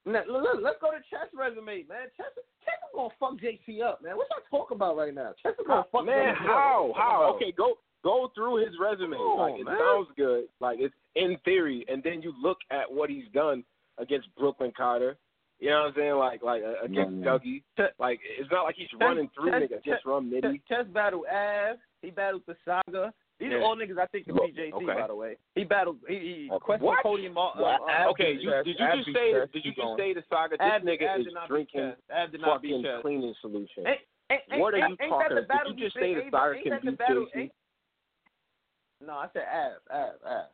Now, 0.05 0.23
look, 0.27 0.43
look, 0.43 0.59
let's 0.63 0.77
go 0.81 0.91
to 0.91 0.97
Chess 1.09 1.27
resume, 1.33 1.83
man. 1.87 2.07
Chess, 2.15 2.31
Chess 2.63 2.79
is 2.79 2.95
gonna 2.95 3.09
fuck 3.19 3.33
JC 3.39 3.81
up, 3.83 4.01
man. 4.01 4.15
What 4.15 4.27
y'all 4.29 4.39
talking 4.49 4.75
about 4.75 4.95
right 4.95 5.13
now? 5.13 5.33
Chess 5.43 5.51
is 5.59 5.67
gonna 5.67 5.85
fuck 5.91 6.05
Man, 6.05 6.33
JC 6.35 6.47
how? 6.47 6.91
up. 6.91 6.97
How? 6.97 7.33
Okay, 7.35 7.51
go 7.51 7.73
go 8.03 8.31
through 8.33 8.57
his 8.65 8.73
resume. 8.79 9.17
Come 9.17 9.21
on, 9.21 9.51
like 9.51 9.59
it 9.59 9.65
man. 9.65 9.77
sounds 9.77 10.07
good. 10.15 10.45
Like 10.61 10.79
it's 10.79 10.95
in 11.15 11.37
theory, 11.43 11.85
and 11.89 12.01
then 12.01 12.21
you 12.21 12.33
look 12.41 12.57
at 12.71 12.89
what 12.89 13.09
he's 13.09 13.25
done 13.33 13.65
against 13.97 14.33
Brooklyn 14.37 14.71
Carter. 14.75 15.17
You 15.59 15.69
know 15.71 15.79
what 15.81 15.87
I'm 15.87 15.93
saying? 15.95 16.15
Like 16.15 16.41
like 16.43 16.63
uh, 16.63 16.85
against. 16.85 17.19
Dougie. 17.25 17.61
Like 17.99 18.19
it's 18.39 18.49
not 18.51 18.63
like 18.63 18.75
he's 18.77 18.87
running 18.99 19.29
through 19.35 19.51
Chess- 19.51 19.61
niggas 19.63 19.83
Just 19.83 20.05
Rum 20.05 20.31
Chess, 20.31 20.43
Nitty. 20.43 20.61
Chess 20.69 20.85
battled 20.93 21.25
Av. 21.31 21.75
He 22.01 22.11
battled 22.11 22.43
the 22.47 22.55
Saga. 22.63 23.11
These 23.39 23.53
are 23.53 23.61
all 23.61 23.75
niggas 23.75 23.97
I 23.97 24.05
think 24.07 24.25
can 24.25 24.35
beat 24.35 24.55
JC, 24.55 24.73
Okay. 24.73 24.85
by 24.99 25.07
the 25.07 25.15
way. 25.15 25.37
He 25.55 25.63
battled. 25.63 25.97
He, 26.07 26.15
he 26.15 26.49
Okay. 26.51 26.59
Quest 26.65 26.81
What? 26.83 27.03
podium. 27.03 27.33
Mar- 27.33 27.53
uh, 27.55 27.61
What? 27.61 27.81
uh, 27.87 28.03
Av- 28.03 28.11
Okay, 28.11 28.33
you, 28.39 28.51
did 28.63 28.75
you 28.79 28.87
just 28.95 29.07
say? 29.15 29.31
Chess. 29.31 29.47
Did 29.53 29.63
you 29.65 29.71
just 29.75 29.97
say 29.97 30.13
the 30.13 30.23
saga? 30.29 30.55
This 30.57 30.63
Av, 30.63 30.81
nigga 30.81 31.07
Av 31.13 31.19
is 31.21 31.27
not 31.33 31.47
beat 31.47 31.71
drinking 31.71 31.93
Av 32.11 32.31
did 32.31 32.41
not 32.41 32.61
beat 32.61 32.71
fucking 32.71 32.83
Chess. 32.83 33.01
cleaning 33.01 33.33
solution. 33.41 33.87
Ain't, 33.87 33.99
ain't, 34.31 34.41
ain't, 34.51 34.59
What 34.61 34.73
are 34.75 34.77
you 34.79 34.83
ain't, 34.95 35.01
ain't 35.01 35.11
talking 35.11 35.37
about? 35.39 35.67
Did 35.67 35.79
you 35.79 35.85
just 35.87 35.95
say 35.95 36.15
the 36.15 36.27
Saga 36.31 36.61
can 36.63 36.71
that 36.71 36.81
the 36.83 36.91
beat 36.91 36.99
battle- 36.99 37.27
JC? 37.35 37.51
No, 39.05 39.13
I 39.13 39.27
said 39.31 39.43
Av, 39.47 39.71
Av, 39.91 40.15
Av. 40.27 40.45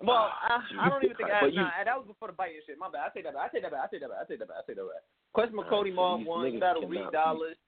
Well, 0.00 0.30
ah, 0.30 0.62
I, 0.78 0.86
I 0.86 0.88
don't 0.88 1.02
even 1.04 1.16
think 1.16 1.28
you- 1.52 1.60
Nah, 1.60 1.70
that 1.84 1.96
was 1.98 2.06
before 2.06 2.28
the 2.28 2.34
bite 2.34 2.54
and 2.54 2.62
shit. 2.66 2.78
My 2.78 2.88
bad. 2.88 3.06
I 3.06 3.08
take 3.10 3.24
that 3.24 3.34
back. 3.34 3.50
I 3.50 3.52
take 3.52 3.62
that 3.62 3.72
back. 3.72 3.82
I 3.82 3.88
take 3.90 4.00
that 4.00 4.08
back. 4.10 4.18
I 4.22 4.24
take 4.30 4.38
that 4.38 4.48
back. 4.48 4.56
I 4.62 4.66
take 4.66 4.76
that 4.76 4.86
back. 4.86 5.02
Quest 5.34 5.52
McCody 5.52 5.90
these 5.90 6.26
won. 6.26 6.52
He 6.52 6.58
battled 6.58 6.90
Reed 6.90 7.00
Dollaz. 7.12 7.58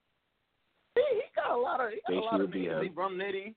He, 0.95 1.03
he 1.14 1.22
got 1.35 1.51
a 1.51 1.61
lot 1.61 1.81
of. 1.81 1.91
He 1.91 1.99
got 2.07 2.14
a 2.14 2.20
lot 2.24 2.41
of 2.41 2.51
beats. 2.53 2.72
He 2.83 2.89
Rum 2.95 3.18
Nitty. 3.18 3.55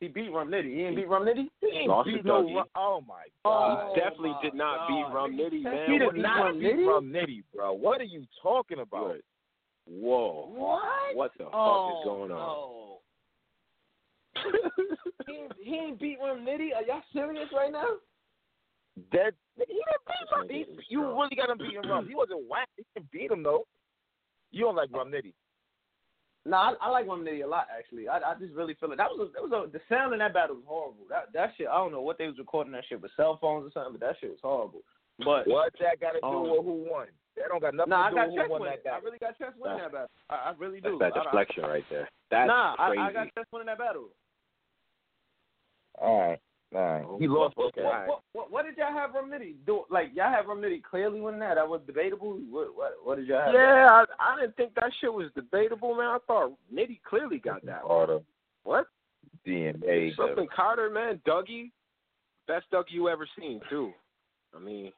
He 0.00 0.08
beat 0.08 0.30
Rum 0.30 0.48
Nitty. 0.48 0.70
He 0.70 0.76
didn't 0.76 0.96
beat 0.96 1.08
Rum 1.08 1.24
Nitty. 1.24 1.46
He 1.60 1.66
ain't 1.78 1.88
Lost 1.88 2.06
beat 2.06 2.24
no. 2.24 2.42
Dougie. 2.42 2.54
Ru- 2.56 2.70
Oh 2.76 3.00
my 3.06 3.24
Oh, 3.44 3.50
god. 3.50 3.94
He 3.94 4.00
definitely 4.00 4.34
did 4.42 4.54
not 4.54 4.88
beat 4.88 5.06
Rum 5.14 5.32
Nitty, 5.38 5.62
man. 5.62 5.86
He 5.86 5.92
did 5.92 5.98
did 6.00 6.06
What- 6.06 6.14
beat 6.14 6.22
not 6.22 6.44
Rum 6.44 6.58
beat? 6.60 6.84
Rum 6.84 7.12
Nitty, 7.12 7.42
bro. 7.54 7.72
What 7.72 8.00
are 8.00 8.04
you 8.04 8.26
talking 8.42 8.80
about? 8.80 9.16
Whoa. 9.88 10.50
What? 10.52 11.16
What 11.16 11.30
the 11.38 11.44
fuck 11.44 11.54
oh, 11.54 11.98
is 12.00 12.04
going 12.04 12.30
on? 12.32 12.38
Oh. 12.38 12.95
No. 14.44 14.96
he, 15.26 15.32
ain't, 15.34 15.52
he 15.60 15.74
ain't 15.74 16.00
beat 16.00 16.18
Rum 16.20 16.40
Nitty. 16.46 16.74
Are 16.74 16.82
y'all 16.86 17.02
serious 17.12 17.48
right 17.54 17.72
now? 17.72 17.84
That 19.12 19.32
he 19.56 19.64
didn't 19.64 20.04
beat 20.06 20.36
Rum. 20.36 20.46
He, 20.48 20.64
you 20.88 21.02
really 21.04 21.36
got 21.36 21.50
him 21.50 21.58
beating 21.58 21.88
Rum. 21.88 22.06
He 22.08 22.14
wasn't 22.14 22.48
whack. 22.48 22.68
He 22.76 22.84
can 22.96 23.08
beat 23.12 23.30
him 23.30 23.42
though. 23.42 23.66
You 24.52 24.64
don't 24.64 24.76
like 24.76 24.92
Rum 24.92 25.10
Nitty. 25.10 25.32
No, 26.46 26.56
I, 26.56 26.74
I 26.80 26.90
like 26.90 27.06
Rum 27.08 27.24
Nitty 27.24 27.42
a 27.44 27.46
lot 27.46 27.66
actually. 27.76 28.08
I, 28.08 28.18
I 28.18 28.34
just 28.38 28.54
really 28.54 28.74
feel 28.78 28.92
it. 28.92 28.96
That 28.96 29.10
was 29.10 29.28
a, 29.28 29.32
that 29.34 29.42
was 29.42 29.68
a, 29.68 29.70
the 29.72 29.80
sound 29.88 30.12
in 30.12 30.20
that 30.20 30.32
battle 30.32 30.56
was 30.56 30.64
horrible. 30.66 31.04
That 31.10 31.32
that 31.34 31.52
shit. 31.58 31.66
I 31.66 31.76
don't 31.76 31.92
know 31.92 32.02
what 32.02 32.18
they 32.18 32.26
was 32.26 32.38
recording 32.38 32.72
that 32.72 32.84
shit 32.88 33.02
with 33.02 33.10
cell 33.16 33.38
phones 33.40 33.66
or 33.66 33.72
something, 33.74 33.98
but 33.98 34.06
that 34.06 34.16
shit 34.20 34.30
was 34.30 34.38
horrible. 34.42 34.80
But 35.18 35.48
What 35.48 35.72
that 35.80 35.98
got 36.00 36.12
to 36.12 36.20
do 36.20 36.26
Um, 36.26 36.42
with 36.44 36.64
who 36.64 36.86
won? 36.88 37.06
That 37.36 37.48
don't 37.48 37.60
got 37.60 37.74
nothing 37.74 37.90
nah, 37.90 38.06
I 38.06 38.10
to 38.10 38.14
do 38.14 38.16
got 38.16 38.28
with 38.28 38.36
Chess 38.36 38.46
who 38.46 38.52
won 38.52 38.60
winning. 38.62 38.78
that 38.84 38.92
I 38.92 38.98
really 39.00 39.18
got 39.18 39.38
Chess 39.38 39.52
winning 39.58 39.78
that 39.78 39.92
battle. 39.92 40.10
I, 40.30 40.34
I 40.36 40.52
really 40.56 40.80
do. 40.80 40.96
That's 41.00 41.14
that 41.14 41.20
I- 41.20 41.20
I- 41.20 41.24
deflection 41.24 41.62
right 41.64 41.84
there. 41.90 42.08
That's 42.30 42.48
nah, 42.48 42.76
crazy. 42.76 43.00
I, 43.00 43.08
I 43.08 43.12
got 43.12 43.26
Chess 43.34 43.46
winning 43.52 43.66
that 43.66 43.78
battle. 43.78 44.08
All 45.98 46.18
right, 46.20 46.38
all 46.74 46.80
right. 46.80 47.20
He 47.20 47.26
lost. 47.28 47.56
What, 47.56 47.68
Okay. 47.68 47.82
what, 47.82 48.06
what, 48.08 48.20
what, 48.32 48.50
what 48.52 48.64
did 48.66 48.76
y'all 48.76 48.92
have 48.92 49.14
Rum 49.14 49.30
Nitty 49.30 49.54
do? 49.66 49.84
Like 49.90 50.10
y'all 50.14 50.30
have 50.32 50.46
Rum 50.46 50.60
Nitty 50.60 50.82
clearly 50.82 51.20
winning 51.20 51.40
that? 51.40 51.54
That 51.54 51.68
was 51.68 51.80
debatable. 51.86 52.38
What 52.50 52.76
what, 52.76 52.92
what 53.02 53.16
did 53.16 53.28
y'all 53.28 53.42
have? 53.44 53.54
Yeah, 53.54 53.88
I, 53.90 54.04
I 54.20 54.40
didn't 54.40 54.56
think 54.56 54.74
that 54.74 54.90
shit 55.00 55.12
was 55.12 55.30
debatable, 55.34 55.94
man. 55.94 56.06
I 56.08 56.18
thought 56.26 56.52
Nitty 56.72 57.00
clearly 57.08 57.38
got 57.38 57.64
that. 57.66 57.82
one. 57.82 57.88
Carter, 58.06 58.18
What? 58.64 58.86
DNA. 59.46 60.14
Something 60.16 60.48
Carter, 60.54 60.90
man. 60.90 61.20
Dougie, 61.26 61.70
best 62.48 62.66
Dougie 62.72 62.90
you 62.92 63.08
ever 63.08 63.28
seen, 63.38 63.60
too. 63.70 63.92
I 64.54 64.58
mean, 64.58 64.92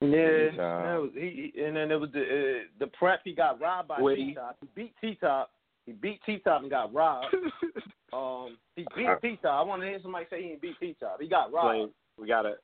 Yeah, 0.00 0.50
that 0.56 0.98
was, 1.00 1.10
he, 1.14 1.50
he- 1.54 1.62
and 1.62 1.74
then 1.76 1.90
it 1.90 1.98
was 2.00 2.10
the 2.12 2.20
uh, 2.20 2.62
the 2.78 2.86
prep. 2.88 3.20
He 3.24 3.32
got 3.34 3.60
robbed 3.60 3.88
by 3.88 3.98
T 4.14 4.34
Top. 4.34 4.56
He 4.60 4.68
beat 4.74 4.94
T 5.00 5.16
Top. 5.20 5.50
He 5.86 5.92
beat 5.92 6.20
T 6.26 6.38
Top 6.38 6.62
and 6.62 6.70
got 6.70 6.92
robbed. 6.92 7.34
um, 8.12 8.58
he 8.74 8.84
beat 8.96 9.08
T 9.22 9.38
Top. 9.40 9.60
I 9.60 9.62
want 9.62 9.82
to 9.82 9.88
hear 9.88 9.98
somebody 10.02 10.26
say 10.28 10.42
he 10.42 10.48
didn't 10.50 10.62
beat 10.62 10.78
T 10.80 10.96
Top. 11.00 11.20
He 11.20 11.28
got 11.28 11.52
robbed. 11.52 11.78
like, 11.80 11.90
we 12.18 12.26
gotta. 12.28 12.54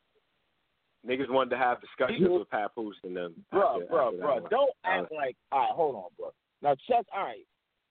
Niggas 1.06 1.30
wanted 1.30 1.50
to 1.50 1.56
have 1.58 1.80
discussions 1.80 2.18
He- 2.20 2.28
with 2.28 2.48
Papoose 2.50 2.96
and 3.02 3.16
them. 3.16 3.34
bro, 3.50 3.74
after- 3.74 3.86
bro, 3.86 4.06
after 4.06 4.16
that 4.18 4.22
bro. 4.22 4.34
one. 4.40 4.50
Don't 4.50 4.70
Uh, 4.84 4.88
act 5.02 5.12
like. 5.12 5.36
All 5.50 5.58
right, 5.60 5.70
hold 5.70 5.94
on, 5.96 6.04
bro. 6.18 6.30
Now, 6.62 6.74
Chess. 6.86 7.04
All 7.12 7.24
right, 7.24 7.44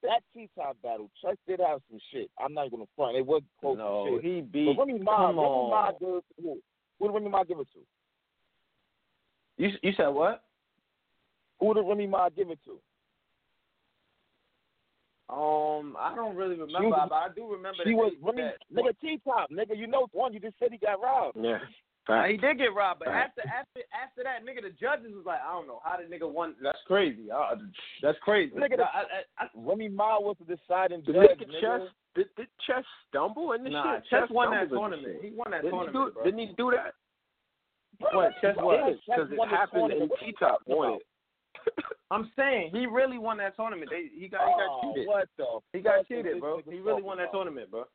that 0.03 0.23
T-top 0.33 0.77
battle, 0.81 1.09
Chess 1.21 1.35
did 1.47 1.59
have 1.59 1.81
some 1.89 1.99
shit. 2.11 2.29
I'm 2.39 2.53
not 2.53 2.71
gonna 2.71 2.85
front. 2.95 3.17
It 3.17 3.25
was 3.25 3.41
close 3.59 3.77
no, 3.77 4.05
to 4.07 4.15
shit. 4.21 4.23
he 4.25 4.41
But 4.41 4.51
beat. 4.51 4.77
Remy 4.79 4.99
Ma, 4.99 5.17
come 5.27 5.39
Remy 5.39 5.41
Ma 5.41 5.87
on. 5.87 5.93
give 5.99 6.09
it 6.15 6.23
to 6.37 6.41
who? 6.41 6.61
Who 6.99 7.07
did 7.07 7.13
Remy 7.13 7.29
Ma 7.29 7.43
give 7.43 7.59
it 7.59 7.67
to? 7.73 7.79
You 9.57 9.69
you 9.83 9.91
said 9.97 10.07
what? 10.07 10.43
Who 11.59 11.73
did 11.73 11.85
Remy 11.85 12.07
Ma 12.07 12.29
give 12.29 12.49
it 12.49 12.59
to? 12.65 12.79
Um, 15.31 15.95
I 15.97 16.13
don't 16.13 16.35
really 16.35 16.55
remember, 16.59 16.89
was- 16.89 17.07
but 17.09 17.15
I 17.15 17.29
do 17.33 17.47
remember 17.47 17.83
She 17.83 17.91
that. 17.91 17.95
was 17.95 18.13
they- 18.19 18.25
Remy, 18.25 18.41
that 18.41 18.75
nigga 18.75 18.99
T-top, 18.99 19.49
nigga. 19.49 19.77
You 19.77 19.87
know 19.87 20.07
one. 20.11 20.33
You 20.33 20.39
just 20.41 20.59
said 20.59 20.71
he 20.71 20.77
got 20.77 21.01
robbed. 21.01 21.37
Yeah. 21.39 21.59
Nah, 22.09 22.25
he 22.27 22.35
did 22.35 22.57
get 22.57 22.73
robbed, 22.73 22.99
but 22.99 23.09
after 23.09 23.41
after 23.47 23.79
after 23.93 24.23
that, 24.23 24.43
nigga, 24.43 24.63
the 24.63 24.71
judges 24.71 25.13
was 25.15 25.23
like, 25.25 25.39
I 25.39 25.53
don't 25.53 25.67
know 25.67 25.79
how 25.85 25.95
the 25.97 26.03
nigga 26.03 26.29
won. 26.29 26.55
That's 26.61 26.79
crazy. 26.87 27.31
Uh, 27.31 27.55
that's 28.01 28.17
crazy. 28.19 28.53
Nigga, 28.55 28.81
I, 28.81 29.03
I, 29.39 29.43
I, 29.45 29.47
Remy 29.55 29.87
Ma 29.89 30.19
was 30.19 30.35
the 30.39 30.55
deciding 30.57 31.01
Did 31.01 31.15
judge. 31.15 31.29
nigga 31.39 31.47
nigga. 31.47 31.61
Chess 31.61 31.81
did, 32.15 32.27
did 32.35 32.47
Chess 32.67 32.83
stumble 33.07 33.53
in 33.53 33.63
the 33.63 33.69
nah, 33.69 33.95
shit? 33.95 34.05
Chess 34.09 34.29
won 34.31 34.49
that 34.51 34.67
stumbled 34.67 34.93
in 34.93 34.99
the 34.99 35.05
tournament. 35.07 35.23
He 35.23 35.31
won 35.37 35.51
that 35.51 35.61
Didn't 35.61 35.79
he, 35.79 35.85
tournament, 35.85 35.93
do, 35.93 36.13
bro. 36.13 36.23
didn't 36.25 36.39
he 36.39 36.53
do 36.57 36.71
that? 36.75 36.93
What 38.13 38.31
Chess 38.41 38.55
Yeah, 38.57 38.63
what? 38.63 38.75
Chess 38.81 38.97
Because 39.07 39.31
it 39.31 39.49
happened 39.49 39.81
and 39.93 40.09
tournament. 40.09 40.11
T 40.19 40.33
Top 40.39 40.59
won 40.65 40.93
it. 40.95 41.01
I'm 42.11 42.29
saying 42.35 42.71
he 42.73 42.85
really 42.87 43.17
won 43.17 43.37
that 43.37 43.55
tournament. 43.55 43.89
They, 43.89 44.07
he 44.13 44.27
got 44.27 44.47
he 44.47 44.53
got 44.53 44.69
Oh, 44.69 44.93
cheated. 44.93 45.07
what 45.07 45.29
the? 45.37 45.45
He 45.73 45.79
got 45.79 45.97
fuck 45.99 46.07
cheated, 46.07 46.39
bro. 46.39 46.61
He 46.69 46.79
really 46.79 47.01
won 47.01 47.17
that 47.17 47.29
about? 47.29 47.33
tournament, 47.33 47.71
bro. 47.71 47.85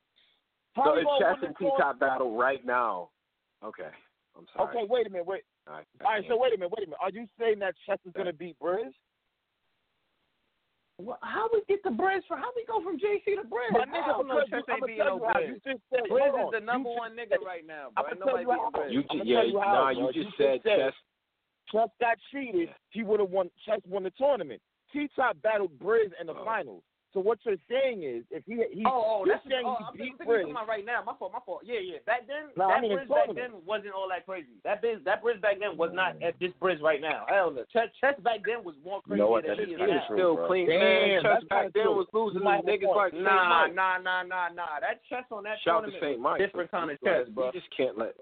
How 0.75 0.85
So 0.85 0.95
he 0.97 1.01
it's 1.03 1.11
Chess 1.21 1.37
win 1.41 1.45
and 1.45 1.55
the 1.55 1.59
T 1.59 1.65
tournament? 1.65 1.79
Top 1.81 1.99
battle 2.01 2.37
right 2.37 2.65
now. 2.65 3.11
Okay. 3.65 3.89
I'm 4.37 4.47
sorry. 4.57 4.69
Okay, 4.77 4.85
wait 4.89 5.07
a 5.07 5.11
minute. 5.11 5.27
Wait. 5.27 5.43
All 5.67 5.75
right. 5.75 5.87
All 6.05 6.11
right. 6.13 6.25
So 6.29 6.37
wait 6.37 6.53
a 6.55 6.57
minute. 6.57 6.73
Wait 6.77 6.87
a 6.87 6.91
minute. 6.93 7.01
Are 7.01 7.11
you 7.11 7.27
saying 7.39 7.59
that 7.61 7.75
Chess 7.87 7.99
is 8.07 8.13
gonna 8.17 8.33
beat 8.33 8.57
Briz? 8.61 8.93
Well, 10.99 11.19
how 11.21 11.49
we 11.53 11.61
get 11.69 11.83
the 11.85 11.91
Briz 11.91 12.25
from? 12.27 12.41
How 12.41 12.49
we 12.57 12.65
go 12.65 12.81
from 12.81 12.97
JC 12.97 13.37
to 13.37 13.45
Briz? 13.45 13.69
My 13.73 13.81
I 13.81 13.85
nigga, 13.85 14.17
don't 14.17 14.29
know. 14.29 14.41
because 14.41 14.49
Chess 14.49 14.65
you- 14.69 14.73
ain't 14.73 14.81
I'ma 14.81 14.87
beating 14.87 15.05
no 15.05 15.17
you 15.17 15.25
how 15.29 15.41
Briz. 15.41 15.49
you 15.49 15.55
just 15.61 15.83
said. 15.93 16.01
Briz 16.09 16.33
is 16.41 16.51
the 16.57 16.61
number 16.65 16.89
You 16.89 16.97
one 16.97 17.13
nigga 17.13 17.37
right 17.45 17.67
now, 17.69 17.93
bro. 17.93 18.05
I'ma 18.05 18.17
tell 18.17 18.27
nobody 18.33 18.45
you 18.45 18.51
how. 18.57 18.71
beating 18.73 18.81
Briz. 18.81 18.93
You 18.93 19.03
I'ma 19.13 19.25
yeah, 19.29 19.43
you 19.45 19.61
how, 19.61 19.73
nah, 19.77 19.93
bro. 19.93 20.01
you 20.01 20.07
You 20.07 20.13
just 20.25 20.25
just 20.25 20.39
said 20.41 20.61
said- 20.65 20.79
Chess. 20.89 20.97
Chess 21.73 21.89
got 22.01 22.17
cheated. 22.31 22.69
He 22.91 23.03
would 23.03 23.21
have 23.21 23.31
won. 23.31 23.51
Chess 23.65 23.81
won 23.89 24.03
the 24.05 24.11
tournament. 24.11 24.61
T 24.93 25.09
Top 25.17 25.37
battled 25.43 25.79
Briz 25.79 26.13
in 26.21 26.27
the 26.29 26.35
Oh. 26.35 26.45
finals. 26.45 26.83
So 27.15 27.21
what 27.21 27.39
you're 27.49 27.57
saying 27.71 28.03
is, 28.05 28.25
if 28.31 28.45
he 28.45 28.61
he 28.77 28.85
Oh, 28.85 28.93
oh, 28.93 29.25
you're 29.25 29.37
that's 29.37 29.49
saying 29.49 29.65
oh, 29.65 29.77
he 29.79 29.85
I'm 29.89 29.93
beat 29.97 30.19
thinking 30.21 30.27
you're 30.29 30.45
Briz, 30.47 30.51
about 30.51 30.69
right 30.69 30.85
now. 30.85 31.01
My 31.03 31.15
fault, 31.17 31.33
my 31.33 31.39
fault. 31.47 31.63
Yeah, 31.65 31.81
yeah. 31.81 31.97
Back 32.05 32.27
then, 32.29 32.53
No, 32.61 32.69
that 32.69 32.77
I 32.77 32.81
mean 32.83 32.93
in 32.93 32.99
Briz 32.99 33.09
back 33.09 33.33
then 33.35 33.51
wasn't 33.65 33.95
all 33.97 34.07
that 34.13 34.27
crazy. 34.27 34.61
That 34.65 34.83
Briz, 34.85 35.03
that 35.05 35.25
Briz 35.25 35.41
back 35.41 35.59
then 35.59 35.79
was 35.79 35.93
not 35.95 36.21
at 36.21 36.39
this 36.39 36.53
Briz 36.61 36.83
right 36.83 37.01
now. 37.01 37.25
Hell 37.27 37.51
no. 37.53 37.65
Chess, 37.73 37.89
Chess 38.03 38.21
back 38.21 38.41
then 38.45 38.63
was 38.65 38.75
more 38.85 39.01
You 39.09 39.17
crazy 39.17 39.21
know 39.23 39.31
what, 39.33 39.47
than 39.49 39.57
that 39.57 39.65
he 39.65 39.73
is 39.73 39.81
is 39.81 39.81
kinda 39.81 39.95
now. 39.97 40.05
Still 40.13 40.35
bro. 40.37 40.47
clean, 40.47 40.69
Damn, 40.69 40.79
man. 40.79 41.23
Chess 41.25 41.45
back 41.49 41.73
then 41.73 41.89
true. 41.89 41.97
was 41.97 42.07
losing 42.13 42.35
You 42.35 42.41
to 42.41 42.45
might 42.45 42.57
have 42.61 42.69
a 42.69 42.69
niggas 42.69 42.97
like 42.97 43.13
Saint 43.17 43.25
Nah, 43.25 43.49
Mike. 43.49 43.75
nah, 43.75 43.97
nah, 43.99 44.23
nah, 44.23 44.49
nah. 44.53 44.81
That 44.85 45.01
chess 45.09 45.25
on 45.33 45.45
that 45.45 45.57
Shout 45.65 45.89
to 45.89 45.91
tournament 45.91 46.03
Saint 46.05 46.21
was 46.21 46.25
Mike. 46.37 46.39
different 46.45 46.71
kind 46.71 46.91
of 46.93 46.99
You 47.01 47.09
chess, 47.09 47.29
bro. 47.33 47.51
just 47.53 47.71
can't 47.75 47.97
let. 47.97 48.13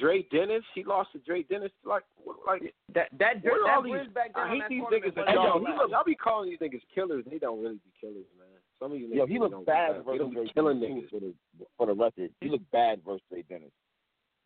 Dre 0.00 0.22
Dennis, 0.32 0.64
he 0.74 0.82
lost 0.82 1.12
to 1.12 1.18
Dre 1.20 1.42
Dennis. 1.44 1.70
Like, 1.84 2.02
what- 2.16 2.40
like 2.46 2.74
That 2.96 3.08
that 3.18 3.44
What 3.44 3.60
that 3.66 3.74
all 3.76 3.82
these- 3.82 4.08
back 4.08 4.32
then 4.34 4.42
I 4.42 4.48
on 4.50 4.60
hate 4.60 4.68
these 4.68 4.82
niggas 4.84 5.14
that 5.14 5.26
wasn't 5.28 5.34
y'all- 5.36 5.44
y'all, 5.44 5.58
he 5.60 5.64
that. 5.66 5.76
look, 5.76 5.90
y'all 5.90 6.04
be 6.04 6.14
calling 6.16 6.48
these 6.50 6.58
niggas 6.58 6.82
killers. 6.88 7.24
They 7.26 7.38
don't 7.38 7.60
really 7.62 7.76
be 7.76 7.90
killers, 8.00 8.26
man. 8.38 8.48
Some 8.80 8.92
of 8.92 8.98
you 8.98 9.08
niggas 9.08 9.14
Yo, 9.14 9.26
he 9.26 9.34
don't 9.38 9.50
looked 9.52 9.66
be 9.66 9.70
bad 9.72 9.94
They 9.94 9.98
versus 10.02 10.18
don't 10.20 10.34
Dre 10.34 10.48
killing 10.54 10.80
Dennis, 10.80 11.04
niggas. 11.04 11.10
For 11.10 11.20
the, 11.20 11.34
for 11.76 11.86
the 11.86 11.94
record, 11.94 12.34
he 12.40 12.48
looked 12.48 12.70
bad 12.70 13.02
versus 13.04 13.22
Dre 13.28 13.42
Dennis 13.42 13.72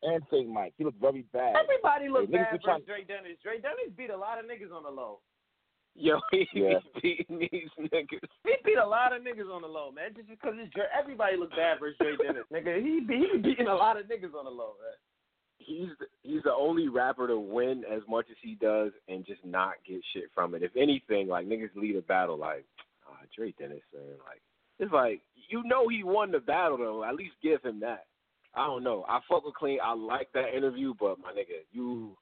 and 0.03 0.27
Saint 0.29 0.49
Mike. 0.49 0.75
He 0.77 0.85
looked 0.85 1.01
very 1.01 1.23
bad. 1.33 1.55
Everybody 1.57 2.09
looked 2.09 2.31
Hey, 2.31 2.39
bad 2.39 2.51
be 2.51 2.57
versus 2.59 2.65
trying- 2.65 2.83
Dre 2.83 3.05
Dennis. 3.05 3.39
Dre 3.41 3.61
Dennis 3.61 3.91
beat 3.97 4.11
a 4.11 4.17
lot 4.17 4.39
of 4.39 4.45
niggas 4.47 4.73
on 4.75 4.83
the 4.83 4.91
low. 4.91 5.21
Yo, 5.97 6.19
he 6.33 6.49
Yeah. 6.53 6.81
be 7.01 7.01
beating 7.01 7.39
these 7.39 7.71
niggas. 7.79 8.29
He 8.45 8.57
beat 8.65 8.79
a 8.79 8.85
lot 8.87 9.13
of 9.13 9.23
niggas 9.23 9.49
on 9.49 9.63
the 9.63 9.69
low, 9.69 9.93
man. 9.93 10.13
Just 10.15 10.29
because 10.29 10.59
it's 10.59 10.73
Dre, 10.75 10.85
everybody 10.93 11.37
look 11.37 11.51
bad 11.51 11.79
versus 11.79 11.97
Dre 11.99 12.17
Dennis, 12.17 12.45
nigga. 12.53 12.83
He 12.83 12.99
be, 13.01 13.19
he 13.19 13.27
be 13.37 13.39
beating 13.39 13.69
a 13.69 13.75
lot 13.77 13.97
of 13.97 14.07
niggas 14.07 14.35
on 14.35 14.45
the 14.45 14.51
low, 14.51 14.75
man. 14.83 14.93
He's 15.65 15.89
the, 15.99 16.07
he's 16.23 16.43
the 16.43 16.53
only 16.53 16.89
rapper 16.89 17.27
to 17.27 17.39
win 17.39 17.85
as 17.91 18.03
much 18.09 18.27
as 18.31 18.37
he 18.43 18.55
does 18.55 18.93
and 19.09 19.25
just 19.27 19.45
not 19.45 19.75
get 19.87 20.01
shit 20.13 20.25
from 20.35 20.55
it. 20.55 20.63
If 20.63 20.73
anything, 20.77 21.29
like 21.29 21.47
niggas 21.47 21.75
lead 21.75 21.97
a 21.97 22.03
battle 22.03 22.37
like 22.39 22.65
ah, 23.09 23.17
Dre 23.37 23.53
Dennis, 23.59 23.81
man. 23.95 24.19
Like 24.27 24.41
it's 24.79 24.93
like 24.93 25.21
you 25.49 25.63
know 25.65 25.89
he 25.89 26.03
won 26.05 26.33
the 26.33 26.41
battle 26.41 26.79
though. 26.79 27.05
At 27.05 27.15
least 27.15 27.35
give 27.43 27.63
him 27.63 27.81
that. 27.81 28.07
I 28.55 28.67
don't 28.67 28.85
know. 28.85 29.05
I 29.09 29.19
fuck 29.29 29.45
with 29.45 29.55
Clean. 29.55 29.79
I 29.83 29.95
like 29.95 30.29
that 30.35 30.55
interview, 30.57 30.95
but 30.99 31.19
my 31.19 31.33
nigga, 31.33 31.65
you 31.73 32.17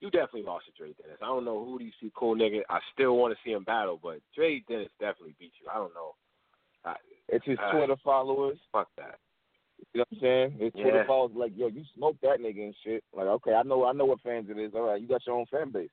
you 0.00 0.10
definitely 0.10 0.42
lost 0.42 0.66
to 0.66 0.72
Dre 0.72 0.92
Dennis. 0.94 1.18
I 1.22 1.26
don't 1.26 1.44
know 1.44 1.64
who 1.64 1.78
these 1.78 1.92
two 2.00 2.10
cool 2.16 2.36
niggas. 2.36 2.62
I 2.70 2.78
still 2.94 3.16
want 3.16 3.32
to 3.34 3.38
see 3.44 3.52
him 3.52 3.64
battle, 3.64 3.98
but 4.02 4.18
Dre 4.34 4.62
Dennis 4.68 4.90
definitely 5.00 5.34
beat 5.38 5.52
you. 5.60 5.68
I 5.72 5.76
don't 5.76 5.94
know. 5.94 6.14
I, 6.84 6.94
It's 7.28 7.44
his 7.44 7.58
Uh, 7.62 7.72
Twitter 7.72 7.96
followers. 8.04 8.58
fuck 8.72 8.88
that. 8.96 9.18
You 9.94 10.00
know 10.00 10.04
what 10.10 10.16
I'm 10.16 10.20
saying? 10.20 10.50
His 10.58 10.72
Twitter 10.72 10.98
Yeah. 10.98 11.06
followers 11.06 11.32
like, 11.34 11.52
yo, 11.56 11.68
you 11.68 11.82
smoked 11.94 12.20
that 12.22 12.40
nigga 12.40 12.62
and 12.64 12.74
shit. 12.84 13.02
Like, 13.12 13.26
okay, 13.26 13.54
I 13.54 13.62
know, 13.62 13.84
I 13.86 13.92
know 13.92 14.04
what 14.04 14.20
fans 14.20 14.48
it 14.50 14.58
is. 14.58 14.72
All 14.74 14.82
right, 14.82 15.00
you 15.00 15.08
got 15.08 15.26
your 15.26 15.36
own 15.36 15.46
fan 15.46 15.70
base. 15.70 15.90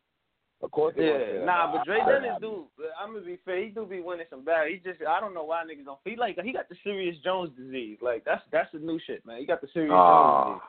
Of 0.62 0.72
course, 0.72 0.96
Yeah, 0.98 1.44
nah, 1.44 1.72
but 1.72 1.86
Dre 1.86 2.00
Dennis 2.06 2.38
do. 2.40 2.68
I'm 3.00 3.14
gonna 3.14 3.26
be 3.26 3.38
fair. 3.44 3.62
He 3.64 3.70
do 3.70 3.86
be 3.86 4.00
winning 4.02 4.26
some 4.30 4.44
battles. 4.44 4.72
He 4.74 4.90
just, 4.90 5.02
I 5.06 5.20
don't 5.20 5.34
know 5.34 5.44
why 5.44 5.64
niggas 5.64 5.86
don't. 5.86 6.00
He 6.06 6.16
like, 6.16 6.40
he 6.42 6.54
got 6.54 6.70
the 6.70 6.76
Sirius 6.84 7.18
Jones 7.24 7.52
disease. 7.58 7.98
Like 8.02 8.24
that's 8.24 8.42
that's 8.52 8.72
the 8.72 8.80
new 8.80 8.98
shit, 9.06 9.26
man. 9.26 9.40
He 9.40 9.46
got 9.46 9.60
the 9.62 9.68
Sirius 9.74 9.92
Jones 9.92 10.00
Ah. 10.00 10.54
disease. 10.54 10.62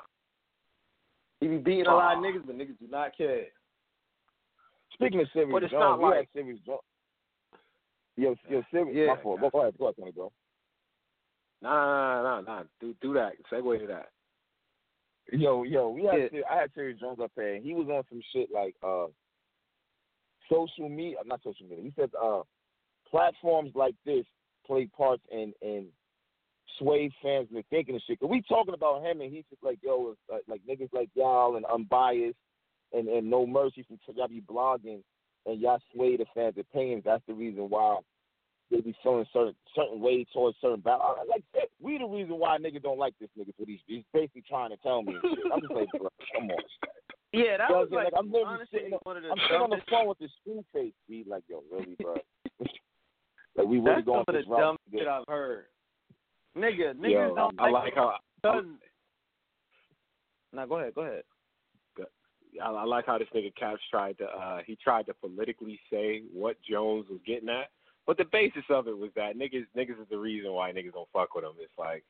He 1.40 1.46
be 1.48 1.56
beating 1.58 1.86
a 1.86 1.94
lot 1.94 2.16
of 2.16 2.22
niggas, 2.22 2.44
but 2.46 2.56
niggas 2.58 2.78
do 2.80 2.88
not 2.90 3.16
care. 3.16 3.46
Speaking 4.94 5.20
of 5.20 5.26
it's 5.26 5.34
Jones, 5.34 5.72
not 5.72 5.98
we 5.98 6.04
like- 6.06 6.16
had 6.16 6.26
Sirius 6.34 6.60
Jones. 6.66 6.80
Yo, 8.16 8.34
yo, 8.48 8.62
Sirius, 8.72 8.96
Yeah. 8.96 9.14
my 9.14 9.22
fault. 9.22 9.40
Go 9.40 9.60
ahead, 9.60 9.78
go 9.78 9.84
ahead, 9.86 9.94
Tony, 9.98 10.10
bro. 10.12 10.32
Nah, 11.62 12.22
nah, 12.22 12.22
nah, 12.22 12.40
nah. 12.40 12.62
Do 12.80 12.94
do 13.00 13.14
that. 13.14 13.32
Segue 13.52 13.80
to 13.80 13.86
that. 13.88 14.08
Yo, 15.32 15.64
yo, 15.64 15.90
we 15.90 16.04
had 16.04 16.30
Yeah. 16.32 16.42
I 16.50 16.60
had 16.60 16.70
Sirius 16.74 17.00
Jones 17.00 17.18
up 17.20 17.32
there, 17.36 17.54
and 17.54 17.64
he 17.64 17.74
was 17.74 17.88
on 17.88 18.04
some 18.08 18.22
shit 18.32 18.48
like 18.52 18.76
uh, 18.82 19.06
social 20.50 20.88
media, 20.88 21.16
not 21.24 21.42
social 21.42 21.66
media. 21.66 21.84
He 21.84 21.92
said 21.96 22.10
uh, 22.20 22.42
platforms 23.10 23.72
like 23.74 23.94
this 24.04 24.24
play 24.66 24.88
parts 24.96 25.22
in 25.32 25.52
in 25.62 25.88
sway 26.78 27.10
fans 27.22 27.48
into 27.50 27.62
thinking 27.70 27.94
and 27.94 28.02
shit. 28.06 28.20
Cause 28.20 28.28
we 28.30 28.42
talking 28.42 28.74
about 28.74 29.02
him, 29.02 29.20
and 29.20 29.32
he's 29.32 29.44
just 29.50 29.62
like, 29.62 29.78
yo, 29.82 30.12
it's 30.12 30.20
like, 30.30 30.42
like 30.46 30.60
niggas 30.68 30.92
like 30.92 31.08
y'all 31.14 31.56
and 31.56 31.64
unbiased 31.66 32.36
and 32.92 33.08
and 33.08 33.28
no 33.28 33.46
mercy 33.46 33.84
from 33.86 33.98
y'all 34.14 34.28
be 34.28 34.40
blogging 34.40 35.02
and 35.46 35.60
y'all 35.60 35.80
sway 35.92 36.16
the 36.16 36.26
fans' 36.34 36.56
opinions. 36.58 37.02
That's 37.04 37.22
the 37.26 37.34
reason 37.34 37.68
why 37.70 37.98
they 38.70 38.80
be 38.80 38.94
feeling 39.02 39.26
certain 39.32 39.54
certain 39.74 40.00
way 40.00 40.26
towards 40.32 40.56
certain 40.60 40.80
battle. 40.80 41.16
I'm 41.20 41.28
like, 41.28 41.44
we 41.80 41.98
the 41.98 42.04
reason 42.04 42.38
why 42.38 42.58
niggas 42.58 42.82
don't 42.82 42.98
like 42.98 43.14
this 43.20 43.30
nigga 43.38 43.54
for 43.56 43.64
these. 43.64 43.80
He's 43.86 44.04
basically 44.12 44.44
trying 44.48 44.70
to 44.70 44.76
tell 44.78 45.02
me. 45.02 45.14
I'm 45.52 45.60
just 45.60 45.72
like, 45.72 45.88
bro, 45.92 46.08
come 46.34 46.50
on. 46.50 46.56
Yeah, 47.32 47.58
that 47.58 47.70
was 47.70 47.88
what 47.90 47.98
I'm 47.98 48.04
saying? 48.04 48.04
like, 48.04 48.12
Like, 48.12 48.18
I'm 48.18 48.26
literally 48.32 48.54
honestly 48.54 48.78
sitting 48.78 48.92
on- 48.94 49.00
one 49.02 49.16
of 49.16 49.22
the 49.22 49.30
I'm 49.30 49.38
sitting 49.48 49.62
on 49.62 49.70
the 49.70 49.82
phone 49.90 50.08
with 50.08 50.18
this 50.18 50.30
screw 50.40 50.64
face. 50.72 50.94
Be 51.08 51.24
like, 51.28 51.44
yo, 51.48 51.62
really, 51.70 51.96
bro? 52.00 52.16
like 52.60 53.66
we 53.66 53.78
really 53.78 53.96
That's 53.96 54.06
going 54.06 54.24
some 54.26 54.34
of 54.34 54.44
the 54.44 54.56
dumbest 54.56 54.84
shit 54.90 55.08
I've 55.08 55.24
heard. 55.28 55.66
Nigga, 56.56 56.94
niggas 56.94 57.10
Yo, 57.10 57.34
don't 57.34 57.60
I 57.60 57.70
like 57.70 57.94
how 57.94 58.16
Cause... 58.42 58.64
Nah, 60.52 60.66
go 60.66 60.76
ahead, 60.76 60.94
go 60.94 61.02
ahead. 61.02 61.22
I, 62.62 62.70
I 62.70 62.84
like 62.84 63.06
how 63.06 63.18
this 63.18 63.28
nigga 63.34 63.54
Caps 63.54 63.82
tried 63.90 64.16
to 64.18 64.24
uh 64.24 64.60
he 64.66 64.76
tried 64.82 65.06
to 65.06 65.14
politically 65.14 65.78
say 65.92 66.22
what 66.32 66.56
Jones 66.68 67.06
was 67.10 67.20
getting 67.26 67.48
at, 67.48 67.68
but 68.06 68.16
the 68.16 68.24
basis 68.30 68.64
of 68.70 68.88
it 68.88 68.96
was 68.96 69.10
that 69.16 69.36
niggas 69.36 69.66
niggas 69.76 70.00
is 70.00 70.08
the 70.10 70.18
reason 70.18 70.52
why 70.52 70.72
niggas 70.72 70.92
don't 70.92 71.08
fuck 71.12 71.34
with 71.34 71.44
him. 71.44 71.52
It's 71.60 71.72
like, 71.78 72.04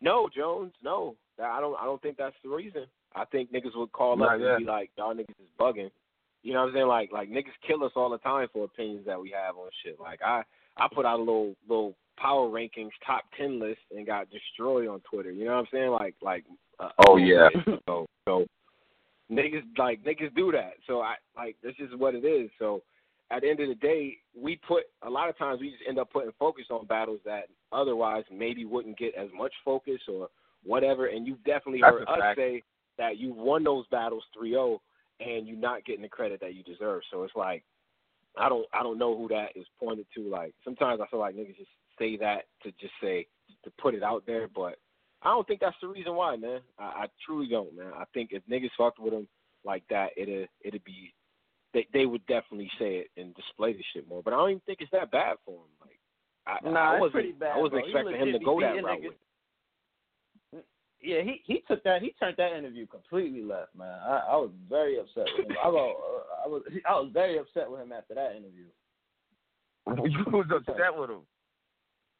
no 0.00 0.28
Jones, 0.34 0.72
no, 0.82 1.16
I 1.42 1.60
don't 1.60 1.76
I 1.80 1.84
don't 1.84 2.00
think 2.02 2.16
that's 2.16 2.36
the 2.42 2.50
reason. 2.50 2.86
I 3.14 3.24
think 3.26 3.52
niggas 3.52 3.76
would 3.76 3.92
call 3.92 4.16
Nah, 4.16 4.34
up 4.34 4.40
yeah. 4.40 4.56
and 4.56 4.66
be 4.66 4.70
like, 4.70 4.90
y'all 4.96 5.14
niggas 5.14 5.30
is 5.30 5.48
bugging. 5.58 5.90
You 6.42 6.52
know 6.52 6.60
what 6.60 6.68
I'm 6.68 6.74
saying? 6.74 6.86
Like 6.86 7.12
like 7.12 7.30
niggas 7.30 7.56
kill 7.66 7.82
us 7.84 7.92
all 7.96 8.10
the 8.10 8.18
time 8.18 8.48
for 8.52 8.64
opinions 8.64 9.06
that 9.06 9.20
we 9.20 9.30
have 9.30 9.56
on 9.56 9.68
shit. 9.84 9.98
Like 10.00 10.20
I 10.22 10.42
I 10.76 10.86
put 10.94 11.06
out 11.06 11.18
a 11.18 11.22
little 11.22 11.54
little 11.68 11.94
power 12.18 12.48
rankings 12.48 12.90
top 13.06 13.24
ten 13.38 13.58
list 13.60 13.80
and 13.94 14.06
got 14.06 14.28
destroyed 14.30 14.88
on 14.88 15.00
Twitter. 15.10 15.30
You 15.30 15.44
know 15.44 15.52
what 15.52 15.60
I'm 15.60 15.66
saying? 15.72 15.90
Like 15.90 16.14
like. 16.22 16.44
Uh, 16.78 16.90
Oh, 17.08 17.16
yeah. 17.16 17.48
So 17.88 18.06
so 18.26 18.44
niggas 19.32 19.62
like 19.78 20.02
niggas 20.04 20.34
do 20.34 20.52
that. 20.52 20.74
So 20.86 21.00
I 21.00 21.14
like 21.34 21.56
this 21.62 21.74
is 21.78 21.88
what 21.96 22.14
it 22.14 22.24
is. 22.24 22.50
So 22.58 22.82
at 23.30 23.42
the 23.42 23.50
end 23.50 23.60
of 23.60 23.68
the 23.68 23.74
day, 23.74 24.18
we 24.40 24.60
put 24.68 24.84
a 25.02 25.10
lot 25.10 25.28
of 25.28 25.36
times 25.36 25.60
we 25.60 25.70
just 25.70 25.82
end 25.88 25.98
up 25.98 26.12
putting 26.12 26.30
focus 26.38 26.66
on 26.70 26.86
battles 26.86 27.20
that 27.24 27.48
otherwise 27.72 28.24
maybe 28.30 28.64
wouldn't 28.64 28.98
get 28.98 29.14
as 29.14 29.28
much 29.36 29.52
focus 29.64 30.00
or 30.08 30.28
whatever. 30.64 31.06
And 31.06 31.26
you've 31.26 31.42
definitely 31.44 31.80
That's 31.80 31.92
heard 31.92 32.08
us 32.08 32.18
fact. 32.20 32.38
say 32.38 32.62
that 32.98 33.18
you 33.18 33.32
won 33.32 33.64
those 33.64 33.84
battles 33.90 34.22
3-0 34.40 34.78
and 35.20 35.46
you're 35.46 35.56
not 35.56 35.84
getting 35.84 36.02
the 36.02 36.08
credit 36.08 36.40
that 36.40 36.54
you 36.54 36.62
deserve. 36.62 37.02
So 37.10 37.24
it's 37.24 37.34
like 37.34 37.64
I 38.36 38.48
don't 38.48 38.66
I 38.72 38.82
don't 38.82 38.98
know 38.98 39.16
who 39.16 39.28
that 39.28 39.48
is 39.56 39.66
pointed 39.80 40.06
to. 40.14 40.28
Like 40.28 40.54
sometimes 40.64 41.00
I 41.00 41.06
feel 41.08 41.20
like 41.20 41.34
niggas 41.34 41.56
just 41.56 41.70
say 41.98 42.16
that 42.18 42.44
to 42.62 42.70
just 42.72 42.92
say 43.02 43.26
to 43.64 43.70
put 43.80 43.94
it 43.94 44.02
out 44.02 44.24
there, 44.26 44.48
but 44.54 44.76
I 45.22 45.30
don't 45.30 45.46
think 45.46 45.60
that's 45.60 45.76
the 45.80 45.88
reason 45.88 46.14
why, 46.14 46.36
man. 46.36 46.60
I, 46.78 46.84
I 46.84 47.06
truly 47.24 47.48
don't, 47.48 47.74
man. 47.76 47.92
I 47.96 48.04
think 48.12 48.30
if 48.32 48.42
niggas 48.50 48.70
fucked 48.76 48.98
with 48.98 49.14
him 49.14 49.26
like 49.64 49.82
that, 49.90 50.10
it'd 50.16 50.48
it'd 50.62 50.84
be 50.84 51.12
they 51.76 51.86
they 51.92 52.06
would 52.06 52.24
definitely 52.26 52.70
say 52.78 53.04
it 53.04 53.10
and 53.20 53.34
display 53.34 53.74
the 53.74 53.84
shit 53.92 54.08
more. 54.08 54.22
But 54.22 54.32
I 54.32 54.36
don't 54.38 54.50
even 54.50 54.62
think 54.64 54.78
it's 54.80 54.90
that 54.92 55.10
bad 55.10 55.36
for 55.44 55.60
him. 55.60 55.72
Like 55.80 56.00
I, 56.46 56.70
Nah, 56.70 56.92
I 56.92 56.94
it's 56.94 57.00
wasn't 57.00 57.12
pretty 57.12 57.32
bad, 57.32 57.52
I 57.56 57.58
wasn't 57.58 57.72
bro. 57.72 57.80
He 57.82 57.90
expecting 57.90 58.28
him 58.28 58.32
to 58.32 58.44
go 58.44 58.60
that 58.60 58.72
beating 58.72 58.84
route. 58.84 59.02
With. 59.02 60.64
Yeah, 61.02 61.20
he 61.20 61.42
he 61.44 61.62
took 61.68 61.84
that. 61.84 62.00
He 62.00 62.14
turned 62.18 62.38
that 62.38 62.56
interview 62.56 62.86
completely 62.86 63.42
left, 63.42 63.76
man. 63.76 64.00
I, 64.02 64.32
I 64.32 64.36
was 64.36 64.50
very 64.68 64.98
upset 64.98 65.26
with 65.36 65.50
him. 65.50 65.56
I 65.62 65.68
was, 65.68 65.96
uh, 66.00 66.44
I 66.44 66.48
was 66.48 66.62
I 66.88 66.92
was 66.94 67.10
very 67.12 67.38
upset 67.38 67.70
with 67.70 67.80
him 67.80 67.92
after 67.92 68.14
that 68.14 68.32
interview. 68.32 68.64
you 70.10 70.24
was 70.32 70.46
upset 70.50 70.96
with 70.96 71.10
him. 71.10 71.20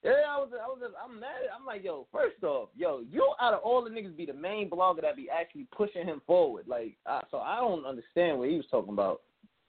Yeah, 0.05 0.23
I 0.29 0.39
was, 0.39 0.51
I 0.53 0.69
was, 0.69 0.79
I'm 1.03 1.19
mad. 1.19 1.51
I'm 1.59 1.67
like, 1.67 1.83
yo, 1.83 2.07
first 2.13 2.41
off, 2.45 2.69
yo, 2.77 3.03
you 3.11 3.33
out 3.41 3.55
of 3.55 3.61
all 3.65 3.83
the 3.83 3.91
niggas 3.91 4.17
be 4.17 4.27
the 4.27 4.35
main 4.35 4.71
blogger 4.71 5.01
that 5.01 5.17
be 5.17 5.29
actually 5.29 5.67
pushing 5.77 6.07
him 6.07 6.23
forward. 6.27 6.69
Like, 6.69 6.97
I, 7.07 7.23
so 7.31 7.39
I 7.39 7.57
don't 7.57 7.85
understand 7.85 8.39
what 8.39 8.49
he 8.49 8.57
was 8.57 8.67
talking 8.71 8.93
about. 8.93 9.23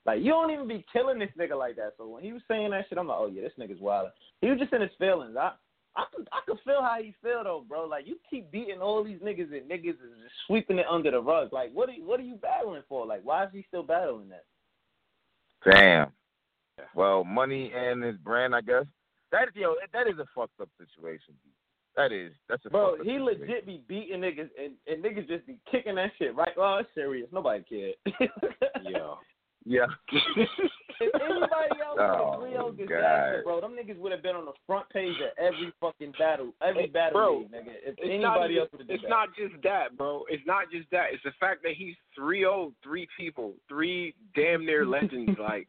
Like, 0.08 0.22
you 0.22 0.30
don't 0.30 0.50
even 0.50 0.66
be 0.66 0.86
killing 0.90 1.18
this 1.18 1.28
nigga 1.38 1.58
like 1.58 1.76
that. 1.76 1.92
So 1.98 2.08
when 2.08 2.22
he 2.22 2.32
was 2.32 2.40
saying 2.48 2.70
that 2.70 2.86
shit, 2.88 2.96
I'm 2.96 3.08
like, 3.08 3.18
oh 3.20 3.30
yeah, 3.30 3.42
this 3.42 3.52
nigga's 3.60 3.78
wild. 3.78 4.08
He 4.40 4.48
was 4.48 4.58
just 4.58 4.72
in 4.72 4.80
his 4.80 4.90
feelings. 4.98 5.36
I, 5.38 5.52
I 5.96 6.04
could, 6.16 6.26
I 6.32 6.38
could 6.46 6.56
feel 6.64 6.80
how 6.80 6.96
he 6.98 7.12
feel 7.22 7.44
though, 7.44 7.62
bro. 7.68 7.84
Like, 7.84 8.06
you 8.06 8.16
keep 8.30 8.50
beating 8.50 8.80
all 8.80 9.04
these 9.04 9.18
niggas 9.18 9.52
and 9.52 9.70
niggas 9.70 9.90
is 9.90 10.16
just 10.22 10.34
sweeping 10.46 10.78
it 10.78 10.86
under 10.90 11.10
the 11.10 11.20
rug. 11.20 11.52
Like, 11.52 11.72
what, 11.74 11.90
are, 11.90 11.92
what 11.92 12.18
are 12.20 12.22
you 12.22 12.36
battling 12.36 12.80
for? 12.88 13.04
Like, 13.04 13.20
why 13.22 13.44
is 13.44 13.50
he 13.52 13.66
still 13.68 13.82
battling 13.82 14.30
that? 14.30 14.44
Damn. 15.70 16.10
Well, 16.94 17.22
money 17.22 17.70
and 17.76 18.02
his 18.02 18.16
brand, 18.16 18.54
I 18.54 18.62
guess. 18.62 18.86
That 19.30 19.48
yo, 19.54 19.74
that 19.92 20.06
is 20.06 20.18
a 20.18 20.24
fucked 20.34 20.58
up 20.58 20.70
situation. 20.78 21.34
That 21.98 22.12
is 22.12 22.32
that's 22.48 22.64
a 22.64 22.70
bro. 22.70 22.96
he 22.96 23.10
situation. 23.10 23.24
legit 23.24 23.66
be 23.66 23.82
beating 23.86 24.22
niggas 24.22 24.48
and, 24.58 24.72
and 24.86 25.04
niggas 25.04 25.28
just 25.28 25.46
be 25.46 25.58
kicking 25.70 25.96
that 25.96 26.12
shit 26.18 26.34
right. 26.34 26.52
Oh, 26.56 26.78
it's 26.80 26.88
serious. 26.94 27.28
Nobody 27.30 27.62
cared. 27.68 27.94
yeah. 28.88 29.16
Yeah. 29.68 29.84
if 30.12 31.14
anybody 31.14 31.76
else 31.84 31.98
oh, 32.00 32.40
would 32.40 32.52
have 32.54 32.76
disaster, 32.78 33.42
bro, 33.44 33.60
them 33.60 33.76
niggas 33.76 33.98
would 33.98 34.12
have 34.12 34.22
been 34.22 34.34
on 34.34 34.46
the 34.46 34.56
front 34.66 34.88
page 34.88 35.14
of 35.20 35.36
every 35.36 35.70
fucking 35.78 36.14
battle, 36.18 36.54
every 36.66 36.84
it, 36.84 36.92
battle 36.94 37.12
bro, 37.12 37.38
league, 37.40 37.52
nigga. 37.52 37.74
If 37.84 37.96
anybody 38.02 38.54
not, 38.54 38.60
else 38.62 38.68
would 38.72 38.80
have 38.80 38.90
It's 38.90 39.02
that. 39.02 39.10
not 39.10 39.28
just 39.36 39.62
that, 39.64 39.98
bro. 39.98 40.24
It's 40.30 40.42
not 40.46 40.70
just 40.72 40.90
that. 40.90 41.08
It's 41.12 41.22
the 41.22 41.32
fact 41.38 41.62
that 41.64 41.72
he's 41.76 41.94
three 42.14 42.46
oh 42.46 42.72
three 42.82 43.06
people, 43.14 43.52
three 43.68 44.14
damn 44.34 44.64
near 44.64 44.86
legends. 44.86 45.38
like, 45.38 45.68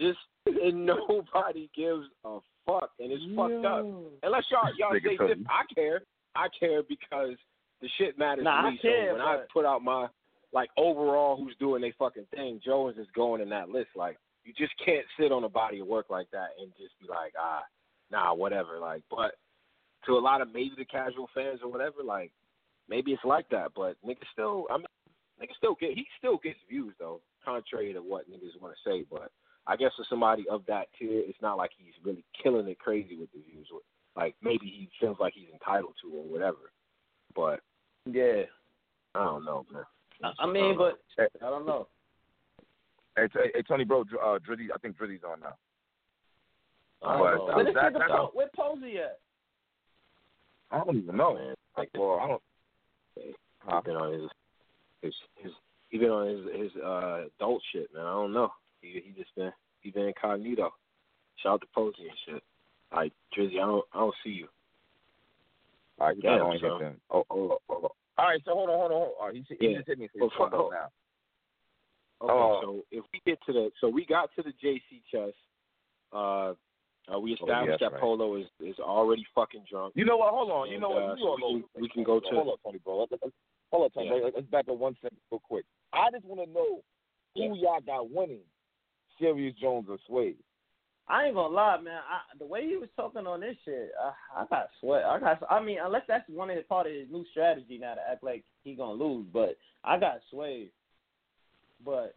just 0.00 0.18
and 0.46 0.86
nobody 0.86 1.68
gives 1.74 2.06
a 2.24 2.38
fuck, 2.64 2.90
and 3.00 3.10
it's 3.10 3.24
Yo. 3.26 3.34
fucked 3.34 3.66
up. 3.66 3.84
Unless 4.22 4.44
y'all 4.52 4.70
y'all 4.78 4.92
say 4.92 5.18
I 5.48 5.74
care. 5.74 6.02
I 6.36 6.46
care 6.60 6.82
because 6.88 7.34
the 7.82 7.88
shit 7.98 8.16
matters 8.18 8.44
nah, 8.44 8.62
to 8.62 8.70
me. 8.70 8.78
I 8.78 8.82
care, 8.82 9.08
so 9.10 9.12
when 9.14 9.22
but... 9.22 9.26
I 9.26 9.44
put 9.52 9.64
out 9.64 9.82
my 9.82 10.06
like 10.56 10.70
overall 10.78 11.36
who's 11.36 11.54
doing 11.60 11.82
their 11.82 11.92
fucking 11.98 12.24
thing, 12.34 12.62
Jones 12.64 12.96
is 12.96 13.04
just 13.04 13.14
going 13.14 13.42
in 13.42 13.50
that 13.50 13.68
list. 13.68 13.90
Like 13.94 14.16
you 14.42 14.54
just 14.56 14.72
can't 14.82 15.04
sit 15.20 15.30
on 15.30 15.44
a 15.44 15.50
body 15.50 15.80
of 15.80 15.86
work 15.86 16.06
like 16.08 16.30
that 16.32 16.56
and 16.58 16.72
just 16.78 16.98
be 16.98 17.06
like, 17.06 17.34
ah, 17.38 17.60
nah, 18.10 18.32
whatever. 18.32 18.78
Like, 18.80 19.02
but 19.10 19.32
to 20.06 20.12
a 20.12 20.18
lot 20.18 20.40
of 20.40 20.48
maybe 20.54 20.72
the 20.78 20.86
casual 20.86 21.28
fans 21.34 21.60
or 21.62 21.70
whatever, 21.70 22.02
like 22.02 22.32
maybe 22.88 23.12
it's 23.12 23.22
like 23.22 23.46
that. 23.50 23.72
But 23.76 23.96
niggas 24.02 24.32
still, 24.32 24.64
I 24.70 24.78
mean, 24.78 24.86
niggas 25.38 25.58
still 25.58 25.76
get 25.78 25.90
he 25.90 26.06
still 26.16 26.38
gets 26.42 26.58
views 26.70 26.94
though, 26.98 27.20
contrary 27.44 27.92
to 27.92 28.00
what 28.00 28.24
niggas 28.30 28.58
want 28.58 28.74
to 28.74 28.90
say. 28.90 29.04
But 29.10 29.30
I 29.66 29.76
guess 29.76 29.90
for 29.94 30.06
somebody 30.08 30.46
of 30.50 30.62
that 30.68 30.86
tier, 30.98 31.20
it's 31.20 31.42
not 31.42 31.58
like 31.58 31.72
he's 31.76 31.92
really 32.02 32.24
killing 32.42 32.66
it 32.66 32.78
crazy 32.78 33.14
with 33.14 33.30
the 33.32 33.40
views. 33.40 33.68
Like 34.16 34.34
maybe 34.42 34.64
he 34.64 34.88
feels 34.98 35.18
like 35.20 35.34
he's 35.34 35.52
entitled 35.52 35.96
to 36.00 36.16
or 36.16 36.24
whatever. 36.24 36.72
But 37.34 37.60
yeah, 38.10 38.44
I 39.14 39.22
don't 39.22 39.44
know, 39.44 39.66
man. 39.70 39.84
I 40.22 40.46
mean, 40.46 40.76
but 40.76 40.98
I 41.18 41.50
don't 41.50 41.66
know. 41.66 41.88
Hey, 43.16 43.28
hey, 43.32 43.50
hey 43.54 43.62
Tony, 43.62 43.84
bro, 43.84 44.02
uh, 44.02 44.38
Drizzy, 44.38 44.68
I 44.74 44.78
think 44.78 44.98
Drizzy's 44.98 45.24
on 45.24 45.40
now. 45.40 45.54
Uh, 47.02 47.18
but, 47.18 47.56
Where 47.56 47.64
this 47.64 47.74
that, 47.74 47.92
po- 48.08 48.30
where 48.32 48.48
Posey 48.54 48.98
at? 48.98 49.18
I 50.70 50.82
don't 50.84 50.96
even 50.96 51.16
know, 51.16 51.34
man. 51.34 51.54
Like, 51.76 51.90
well, 51.94 52.20
I 52.22 52.28
don't. 52.28 52.42
Huh? 53.58 53.80
Been 53.82 53.96
on 53.96 54.12
his, 54.12 54.30
his, 55.02 55.14
his, 55.36 55.52
he 55.88 55.98
been 55.98 56.10
on 56.10 56.28
his, 56.28 56.72
his 56.72 56.82
uh, 56.82 57.24
adult 57.38 57.62
shit, 57.72 57.92
man. 57.94 58.04
I 58.04 58.12
don't 58.12 58.32
know. 58.32 58.50
He, 58.80 59.02
he 59.04 59.12
just 59.16 59.34
been, 59.34 59.52
he 59.80 59.90
been 59.90 60.08
incognito. 60.08 60.72
Shout 61.42 61.54
out 61.54 61.60
to 61.60 61.66
Posey 61.74 62.08
and 62.08 62.18
shit. 62.26 62.42
Like 62.94 63.12
Drizzy, 63.36 63.54
I 63.54 63.66
don't, 63.66 63.84
I 63.92 63.98
don't 63.98 64.14
see 64.24 64.30
you. 64.30 64.48
All 65.98 66.08
right, 66.08 66.16
you 66.16 66.22
Damn, 66.22 66.38
got 66.38 66.46
on 66.46 66.58
so. 66.60 66.78
him. 66.78 66.96
Oh, 67.10 67.24
oh, 67.30 67.58
oh, 67.68 67.80
oh. 67.84 67.92
All 68.18 68.26
right, 68.26 68.40
so 68.44 68.52
hold 68.54 68.70
on, 68.70 68.76
hold 68.78 68.92
on, 68.92 68.98
hold 68.98 69.14
on. 69.20 69.34
He, 69.34 69.44
he 69.60 69.68
Yeah. 69.68 69.76
just 69.78 69.88
hit 69.88 69.98
me. 69.98 70.08
So 70.18 70.30
Well, 70.38 70.54
on 70.54 70.70
now. 70.72 70.88
Okay, 72.22 72.32
Oh. 72.32 72.60
so 72.62 72.84
if 72.90 73.04
we 73.12 73.20
get 73.26 73.38
to 73.46 73.52
the, 73.52 73.70
so 73.80 73.88
we 73.88 74.06
got 74.06 74.30
to 74.36 74.42
the 74.42 74.52
JC 74.62 75.02
chess. 75.10 75.34
Uh, 76.12 76.54
uh 77.12 77.18
we 77.20 77.34
established 77.34 77.78
yes, 77.78 77.80
that 77.80 77.92
right. 77.92 78.00
Polo 78.00 78.36
is 78.36 78.46
is 78.60 78.78
already 78.78 79.24
fucking 79.34 79.64
drunk. 79.70 79.92
You 79.96 80.04
know 80.06 80.16
what? 80.16 80.30
Hold 80.32 80.50
on. 80.50 80.70
You 80.70 80.80
know 80.80 80.88
what? 80.90 81.02
uh, 81.02 81.14
You 81.16 81.22
so 81.22 81.36
we 81.36 81.60
can- 81.62 81.82
we 81.82 81.88
can 81.90 82.04
go 82.04 82.20
to- 82.20 82.26
Hold 82.34 82.48
on, 82.48 82.56
Tony, 82.64 82.78
bro. 82.78 82.98
Let's, 83.00 83.12
let's, 83.22 83.34
hold 83.70 83.84
on, 83.84 83.90
Tony. 83.90 84.06
Yeah. 84.16 84.24
Let's, 84.24 84.36
let's 84.36 84.46
back 84.48 84.68
up 84.68 84.76
one 84.78 84.96
second 85.02 85.18
real 85.30 85.40
quick. 85.40 85.66
I 85.92 86.10
just 86.10 86.24
want 86.24 86.40
to 86.48 86.52
know 86.54 86.82
who 87.34 87.54
y'all 87.56 87.80
got 87.80 88.10
winning, 88.10 88.40
Sirius 89.20 89.54
Jones 89.60 89.86
or 89.90 89.98
Sway. 90.06 90.34
I 91.08 91.26
ain't 91.26 91.34
gonna 91.34 91.54
lie, 91.54 91.80
man. 91.80 91.98
I, 91.98 92.36
the 92.38 92.46
way 92.46 92.66
he 92.66 92.76
was 92.76 92.88
talking 92.96 93.26
on 93.26 93.40
this 93.40 93.56
shit, 93.64 93.92
I, 94.00 94.42
I 94.42 94.46
got 94.46 94.68
sweat. 94.80 95.04
I 95.04 95.20
got. 95.20 95.40
I 95.48 95.62
mean, 95.62 95.78
unless 95.82 96.02
that's 96.08 96.28
one 96.28 96.50
of 96.50 96.56
his 96.56 96.66
part 96.68 96.88
of 96.88 96.92
his 96.92 97.06
new 97.10 97.24
strategy 97.30 97.78
now 97.78 97.94
to 97.94 98.00
act 98.10 98.24
like 98.24 98.44
he 98.64 98.74
gonna 98.74 98.92
lose, 98.92 99.26
but 99.32 99.56
I 99.84 99.98
got 99.98 100.18
swayed. 100.30 100.70
But 101.84 102.16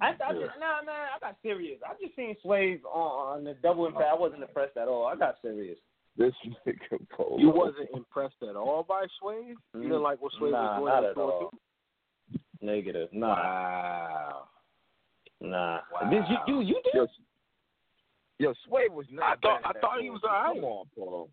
I, 0.00 0.08
I 0.10 0.32
just, 0.32 0.52
nah, 0.60 0.80
nah, 0.84 1.16
I 1.16 1.18
got 1.20 1.36
serious. 1.42 1.80
I 1.84 1.94
just 2.00 2.14
seen 2.16 2.36
Swave 2.44 2.80
on, 2.84 3.38
on 3.38 3.44
the 3.44 3.54
double 3.62 3.86
impact. 3.86 4.10
I 4.12 4.18
wasn't 4.18 4.42
impressed 4.42 4.76
at 4.76 4.88
all. 4.88 5.06
I 5.06 5.16
got 5.16 5.36
serious. 5.42 5.78
This 6.16 6.32
nigga 6.66 6.98
Polo. 7.16 7.38
You 7.38 7.50
wasn't 7.50 7.88
impressed 7.94 8.42
at 8.48 8.56
all 8.56 8.84
by 8.86 9.06
Swave. 9.20 9.56
You 9.74 9.82
didn't 9.82 9.98
mm, 9.98 10.02
like 10.02 10.20
what 10.20 10.32
Swave 10.38 10.52
nah, 10.52 10.80
was 10.80 10.88
not 10.88 11.14
doing 11.14 11.28
at 11.28 11.32
all. 11.32 11.50
Negative. 12.60 13.08
Nah, 13.12 13.28
Wow. 13.28 14.48
nah. 15.40 15.80
Wow. 15.92 16.10
Did 16.10 16.24
you, 16.28 16.36
you, 16.46 16.60
you 16.60 16.74
did? 16.84 16.94
Yo, 16.94 17.06
yo, 18.38 18.54
Sway 18.66 18.88
was 18.90 19.06
not. 19.10 19.24
I 19.24 19.36
thought- 19.36 19.62
bad 19.62 19.76
I 19.76 19.80
thought 19.80 20.00
he 20.00 20.10
was 20.10 20.20
point. 20.20 20.32
alright. 20.32 20.54
Come 20.56 20.64
on, 20.64 20.86
Polo. 20.96 21.28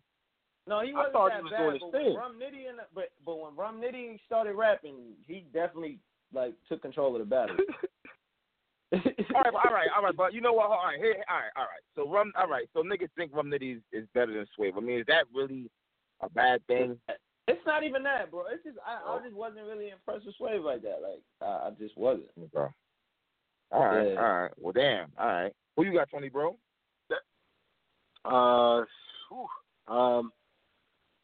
No, 0.68 0.80
he 0.80 0.92
wasn't 0.92 1.12
thought 1.12 1.30
that 1.30 1.36
he 1.38 1.42
was 1.44 1.52
bad. 1.52 1.58
doing 1.58 1.78
but 1.80 1.92
thing. 1.92 2.06
when 2.06 2.16
Rum 2.16 2.40
Nitty 2.40 2.68
and 2.68 2.78
but 2.94 3.10
but 3.24 3.38
when 3.38 3.54
Rum 3.56 3.80
Nitty 3.80 4.18
started 4.26 4.54
rapping, 4.54 5.14
he 5.26 5.46
definitely 5.52 5.98
like 6.32 6.54
took 6.68 6.82
control 6.82 7.14
of 7.14 7.20
the 7.20 7.24
battle. 7.24 7.56
all 8.92 9.00
right, 9.00 9.54
all 9.54 9.72
right, 9.72 9.88
all 9.96 10.02
right, 10.02 10.16
but 10.16 10.32
you 10.32 10.40
know 10.40 10.52
what? 10.52 10.70
All 10.70 10.80
right, 10.84 10.98
here, 10.98 11.16
all 11.28 11.36
right, 11.36 11.50
all 11.56 11.64
right. 11.64 11.82
So 11.96 12.08
rum, 12.08 12.32
all 12.38 12.48
right. 12.48 12.68
So 12.72 12.82
niggas 12.82 13.08
think 13.16 13.34
rum 13.34 13.50
nitty 13.50 13.76
is, 13.76 13.82
is 13.92 14.06
better 14.14 14.32
than 14.32 14.46
Sway. 14.54 14.72
I 14.76 14.80
mean, 14.80 15.00
is 15.00 15.06
that 15.08 15.24
really 15.34 15.68
a 16.20 16.28
bad 16.30 16.64
thing? 16.66 16.96
It's 17.48 17.60
not 17.66 17.84
even 17.84 18.02
that, 18.04 18.30
bro. 18.30 18.44
It's 18.52 18.64
just 18.64 18.78
I, 18.84 18.94
I 18.94 19.16
oh. 19.16 19.20
just 19.22 19.34
wasn't 19.34 19.66
really 19.66 19.90
impressed 19.90 20.26
with 20.26 20.36
Sway 20.36 20.58
like 20.58 20.82
that. 20.82 20.98
Like 21.02 21.20
I, 21.42 21.68
I 21.68 21.70
just 21.78 21.96
wasn't. 21.96 22.26
Okay. 22.38 22.72
All 23.72 23.84
right, 23.84 24.12
Yeah. 24.12 24.20
all 24.20 24.42
right. 24.42 24.52
Well, 24.58 24.72
damn. 24.72 25.10
All 25.18 25.26
right. 25.26 25.52
Who 25.76 25.84
you 25.84 25.92
got, 25.92 26.08
Tony, 26.10 26.28
bro? 26.28 26.56
Uh, 28.26 28.84
whew. 29.30 29.94
um, 29.94 30.32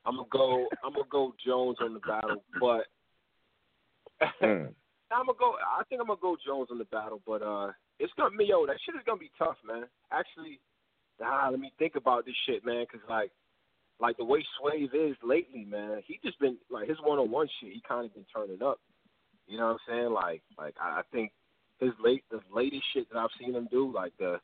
I'm 0.05 0.17
gonna 0.17 0.29
go. 0.31 0.67
I'm 0.85 0.93
gonna 0.93 1.05
go 1.11 1.35
Jones 1.45 1.79
on 1.81 1.95
the 1.95 2.01
battle, 2.01 2.43
but 2.61 2.85
Mm. 4.43 4.73
I'm 5.11 5.27
gonna 5.27 5.39
go. 5.39 5.57
I 5.61 5.83
think 5.85 6.01
I'm 6.01 6.07
gonna 6.07 6.21
go 6.23 6.37
Jones 6.45 6.69
on 6.71 6.79
the 6.79 6.85
battle, 6.85 7.21
but 7.27 7.43
uh, 7.43 7.73
it's 7.99 8.13
gonna 8.17 8.37
be 8.37 8.47
yo. 8.47 8.67
That 8.67 8.77
shit 8.85 8.95
is 8.95 9.03
gonna 9.05 9.19
be 9.19 9.31
tough, 9.39 9.57
man. 9.67 9.85
Actually, 10.11 10.59
nah. 11.21 11.49
Let 11.51 11.61
me 11.61 11.73
think 11.79 11.97
about 11.97 12.25
this 12.25 12.35
shit, 12.47 12.65
man, 12.65 12.87
because 12.91 13.07
like, 13.09 13.31
like 14.01 14.17
the 14.17 14.25
way 14.25 14.45
Swave 14.59 14.95
is 14.95 15.17
lately, 15.23 15.65
man. 15.65 16.03
He 16.07 16.19
just 16.25 16.39
been 16.41 16.57
like 16.71 16.89
his 16.89 16.99
one 17.03 17.19
on 17.19 17.31
one 17.31 17.49
shit. 17.61 17.73
He 17.73 17.83
kind 17.87 18.07
of 18.07 18.15
been 18.15 18.25
turning 18.35 18.63
up. 18.63 18.81
You 19.47 19.59
know 19.59 19.67
what 19.67 19.73
I'm 19.73 19.79
saying? 19.89 20.13
Like, 20.13 20.43
like 20.57 20.75
I 20.81 21.01
I 21.01 21.03
think 21.13 21.33
his 21.79 21.93
late 22.03 22.25
the 22.31 22.41
latest 22.55 22.85
shit 22.95 23.09
that 23.13 23.19
I've 23.19 23.31
seen 23.39 23.55
him 23.55 23.69
do, 23.71 23.93
like 23.93 24.13
the 24.19 24.41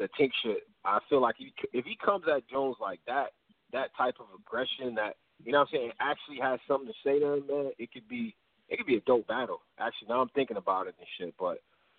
the 0.00 0.08
Tink 0.18 0.30
shit. 0.42 0.66
I 0.84 0.98
feel 1.08 1.20
like 1.20 1.36
he, 1.38 1.52
if 1.72 1.84
he 1.84 1.96
comes 2.04 2.24
at 2.34 2.48
Jones 2.48 2.76
like 2.80 3.00
that, 3.06 3.28
that 3.72 3.90
type 3.96 4.16
of 4.18 4.26
aggression, 4.34 4.96
that 4.96 5.14
you 5.44 5.52
know 5.52 5.60
what 5.60 5.68
I'm 5.72 5.78
saying, 5.78 5.90
actually 6.00 6.38
has 6.42 6.58
something 6.66 6.88
to 6.88 6.94
say 7.04 7.20
to 7.20 7.34
him, 7.34 7.46
man. 7.46 7.70
It 7.78 7.92
could 7.92 8.08
be 8.08 8.34
it 8.68 8.76
could 8.78 8.86
be 8.86 8.96
a 8.96 9.00
dope 9.00 9.28
battle. 9.28 9.60
Actually, 9.78 10.08
now 10.08 10.20
I'm 10.20 10.30
thinking 10.30 10.56
about 10.56 10.86
it 10.88 10.94
and 10.98 11.06
shit, 11.18 11.34
but 11.38 11.58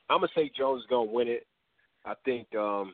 I'm 0.09 0.19
gonna 0.19 0.33
say 0.35 0.51
Jones 0.57 0.81
is 0.81 0.87
gonna 0.89 1.11
win 1.11 1.27
it. 1.27 1.45
I 2.03 2.13
think 2.25 2.53
um 2.55 2.93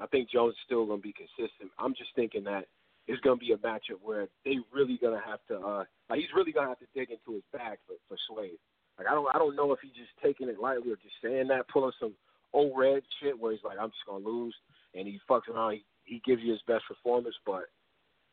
I 0.00 0.06
think 0.06 0.28
Jones 0.28 0.52
is 0.52 0.60
still 0.66 0.86
gonna 0.86 1.00
be 1.00 1.14
consistent. 1.14 1.70
I'm 1.78 1.94
just 1.94 2.10
thinking 2.16 2.44
that 2.44 2.66
it's 3.06 3.20
gonna 3.20 3.36
be 3.36 3.52
a 3.52 3.58
matchup 3.58 4.02
where 4.02 4.26
they 4.44 4.58
really 4.72 4.98
gonna 5.00 5.22
have 5.24 5.40
to 5.48 5.58
uh 5.58 5.84
like 6.10 6.18
he's 6.18 6.34
really 6.34 6.52
gonna 6.52 6.68
have 6.68 6.80
to 6.80 6.90
dig 6.94 7.10
into 7.10 7.34
his 7.34 7.44
bag 7.52 7.78
for 7.86 7.94
for 8.08 8.18
Swave. 8.28 8.58
Like 8.98 9.06
I 9.08 9.14
don't 9.14 9.28
I 9.34 9.38
don't 9.38 9.56
know 9.56 9.72
if 9.72 9.78
he's 9.80 9.94
just 9.94 10.10
taking 10.22 10.48
it 10.48 10.60
lightly 10.60 10.90
or 10.90 10.96
just 10.96 11.14
saying 11.22 11.48
that, 11.48 11.68
pulling 11.68 11.92
some 12.00 12.14
old 12.54 12.72
red 12.78 13.02
shit 13.20 13.38
where 13.38 13.52
he's 13.52 13.64
like, 13.64 13.78
I'm 13.78 13.90
just 13.90 14.06
gonna 14.06 14.24
lose 14.24 14.54
and 14.94 15.06
he 15.06 15.18
fucks 15.28 15.48
around, 15.52 15.72
he, 15.72 15.84
he 16.04 16.22
gives 16.24 16.40
you 16.42 16.52
his 16.52 16.62
best 16.66 16.84
performance, 16.86 17.34
but 17.44 17.64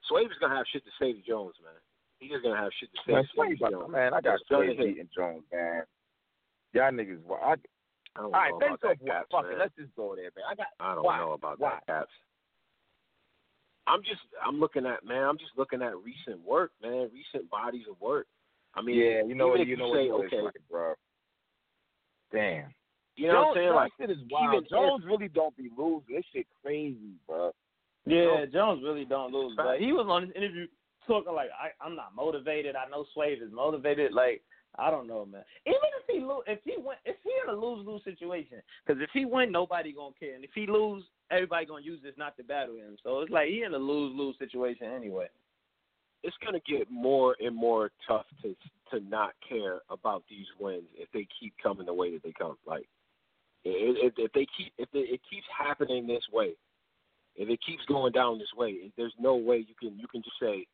Swave 0.08 0.30
is 0.30 0.38
gonna 0.40 0.56
have 0.56 0.66
shit 0.72 0.86
to 0.86 0.92
say 1.00 1.12
to 1.12 1.22
Jones, 1.28 1.56
man. 1.64 1.74
He's 2.20 2.32
just 2.32 2.44
gonna 2.44 2.58
have 2.58 2.72
shit 2.80 2.90
to 2.94 3.00
say 3.06 3.14
Man, 3.14 3.24
to 3.24 3.30
Sway, 3.34 3.58
Jones. 3.58 3.92
man, 3.92 4.14
I 4.14 4.22
got 4.22 4.40
Sway 4.48 4.78
beating 4.78 5.10
Jones, 5.16 5.44
man. 5.52 5.84
Y'all 6.74 6.92
niggas, 6.92 7.20
well, 7.26 7.42
I, 7.44 7.54
I 8.16 8.22
don't 8.22 8.26
all 8.26 8.32
right, 8.32 8.52
know 8.52 8.58
about 8.58 8.82
that 8.82 9.06
caps, 9.06 9.28
Fuck 9.32 9.44
man. 9.44 9.54
it, 9.54 9.60
let's 9.60 9.76
just 9.76 9.96
go 9.96 10.16
there, 10.16 10.32
man. 10.36 10.46
I 10.50 10.56
got. 10.56 10.68
I 10.80 10.96
don't 10.96 11.04
why? 11.04 11.18
know 11.18 11.34
about 11.34 11.60
Why? 11.60 11.80
that 11.88 11.88
caps. 11.88 12.12
I'm 13.88 14.02
just 14.04 14.22
I'm 14.46 14.60
looking 14.60 14.86
at 14.86 15.04
man, 15.04 15.24
I'm 15.24 15.38
just 15.38 15.52
looking 15.58 15.82
at 15.82 15.98
recent 15.98 16.46
work, 16.46 16.72
man, 16.82 17.10
recent 17.12 17.50
bodies 17.50 17.86
of 17.90 18.00
work. 18.00 18.28
I 18.76 18.82
mean, 18.82 18.96
yeah, 18.96 19.24
you 19.26 19.36
know 19.36 19.50
what? 19.50 19.66
You 19.66 19.76
know 19.76 19.94
say, 19.94 20.10
what? 20.10 20.26
okay, 20.26 20.42
like, 20.42 20.54
bro. 20.70 20.94
Damn. 22.32 22.74
You 23.22 23.32
know 23.32 23.42
what 23.42 23.58
I'm 23.58 23.64
saying? 23.64 23.74
Like 23.74 23.92
shit 24.00 24.10
is 24.10 24.18
wild. 24.30 24.68
Jones 24.70 25.04
really 25.06 25.28
don't 25.28 25.56
be 25.56 25.70
losing. 25.78 26.16
This 26.16 26.26
shit 26.34 26.48
crazy, 26.64 27.16
bro. 27.28 27.52
Yeah, 28.06 28.46
Jones 28.52 28.82
really 28.84 29.06
don't 29.06 29.32
lose. 29.32 29.54
But 29.56 29.80
he 29.80 29.94
was 29.94 30.08
on 30.10 30.28
this 30.28 30.36
interview 30.36 30.68
talking 31.08 31.34
like, 31.34 31.50
I, 31.52 31.70
"I'm 31.86 31.96
not 31.96 32.16
motivated. 32.16 32.76
I 32.76 32.90
know 32.90 33.06
Swave 33.14 33.42
is 33.42 33.52
motivated." 33.52 34.12
Like, 34.12 34.42
I 34.78 34.90
don't 34.90 35.08
know, 35.08 35.26
man. 35.26 35.44
Even 35.68 35.90
if 36.00 36.06
he 36.08 36.20
lose, 36.20 36.44
if 36.48 36.60
he 36.64 36.76
win, 36.78 36.98
if 37.06 37.18
he 37.24 37.32
in 37.44 37.54
a 37.54 37.60
lose 37.60 37.86
lose 37.86 38.04
situation, 38.04 38.62
because 38.86 39.02
if 39.02 39.10
he 39.14 39.26
win, 39.26 39.52
nobody 39.52 39.94
gonna 39.94 40.16
care, 40.20 40.36
and 40.36 40.44
if 40.44 40.52
he 40.56 40.66
lose, 40.66 41.04
everybody 41.30 41.66
gonna 41.66 41.84
use 41.84 42.00
this 42.02 42.14
not 42.18 42.36
to 42.38 42.44
battle 42.44 42.76
him. 42.76 42.98
So 43.04 43.20
it's 43.20 43.32
like 43.32 43.50
he 43.50 43.64
in 43.64 43.74
a 43.74 43.78
lose 43.78 44.16
lose 44.16 44.36
situation 44.40 44.88
anyway. 44.88 45.28
It's 46.24 46.38
gonna 46.44 46.62
get 46.68 46.90
more 46.90 47.36
and 47.40 47.56
more 47.56 47.92
tough 48.08 48.26
to 48.42 48.56
to 48.92 49.00
not 49.10 49.34
care 49.48 49.82
about 49.90 50.24
these 50.30 50.46
wins 50.60 50.88
if 50.96 51.08
they 51.14 51.28
keep 51.40 51.54
coming 51.62 51.86
the 51.86 51.94
way 51.94 52.12
that 52.14 52.24
they 52.24 52.34
come. 52.38 52.58
Like, 52.66 52.88
if, 53.64 54.14
if 54.18 54.32
they 54.34 54.48
keep 54.58 54.74
if 54.78 54.90
they, 54.92 55.00
it 55.00 55.22
keeps 55.30 55.46
happening 55.58 56.08
this 56.08 56.24
way, 56.32 56.52
if 57.36 57.50
it 57.50 57.60
keeps 57.66 57.84
going 57.88 58.12
down 58.12 58.40
this 58.40 58.54
way, 58.58 58.92
there's 58.98 59.14
no 59.20 59.36
way 59.36 59.58
you 59.58 59.76
can 59.80 59.98
you 59.98 60.08
can 60.08 60.22
just 60.22 60.40
say, 60.42 60.66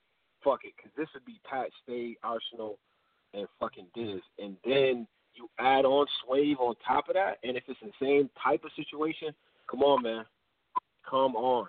fuck 0.44 0.60
it, 0.64 0.74
because 0.76 0.92
this 0.98 1.08
would 1.14 1.26
be 1.26 1.40
Pat 1.50 1.68
Stay, 1.84 2.16
Arsonal, 2.24 2.76
and 3.34 3.48
fucking 3.60 3.88
Diz, 3.94 4.22
and 4.40 4.56
then 4.66 5.08
you 5.34 5.50
add 5.60 5.86
on 5.86 6.08
Swave 6.26 6.60
on 6.60 6.76
top 6.86 7.10
of 7.10 7.14
that, 7.16 7.38
and 7.44 7.56
if 7.56 7.64
it's 7.68 7.80
the 7.82 7.92
same 8.02 8.30
type 8.44 8.64
of 8.64 8.72
situation, 8.76 9.30
come 9.70 9.84
on, 9.84 10.02
man, 10.02 10.26
come 11.08 11.36
on. 11.36 11.68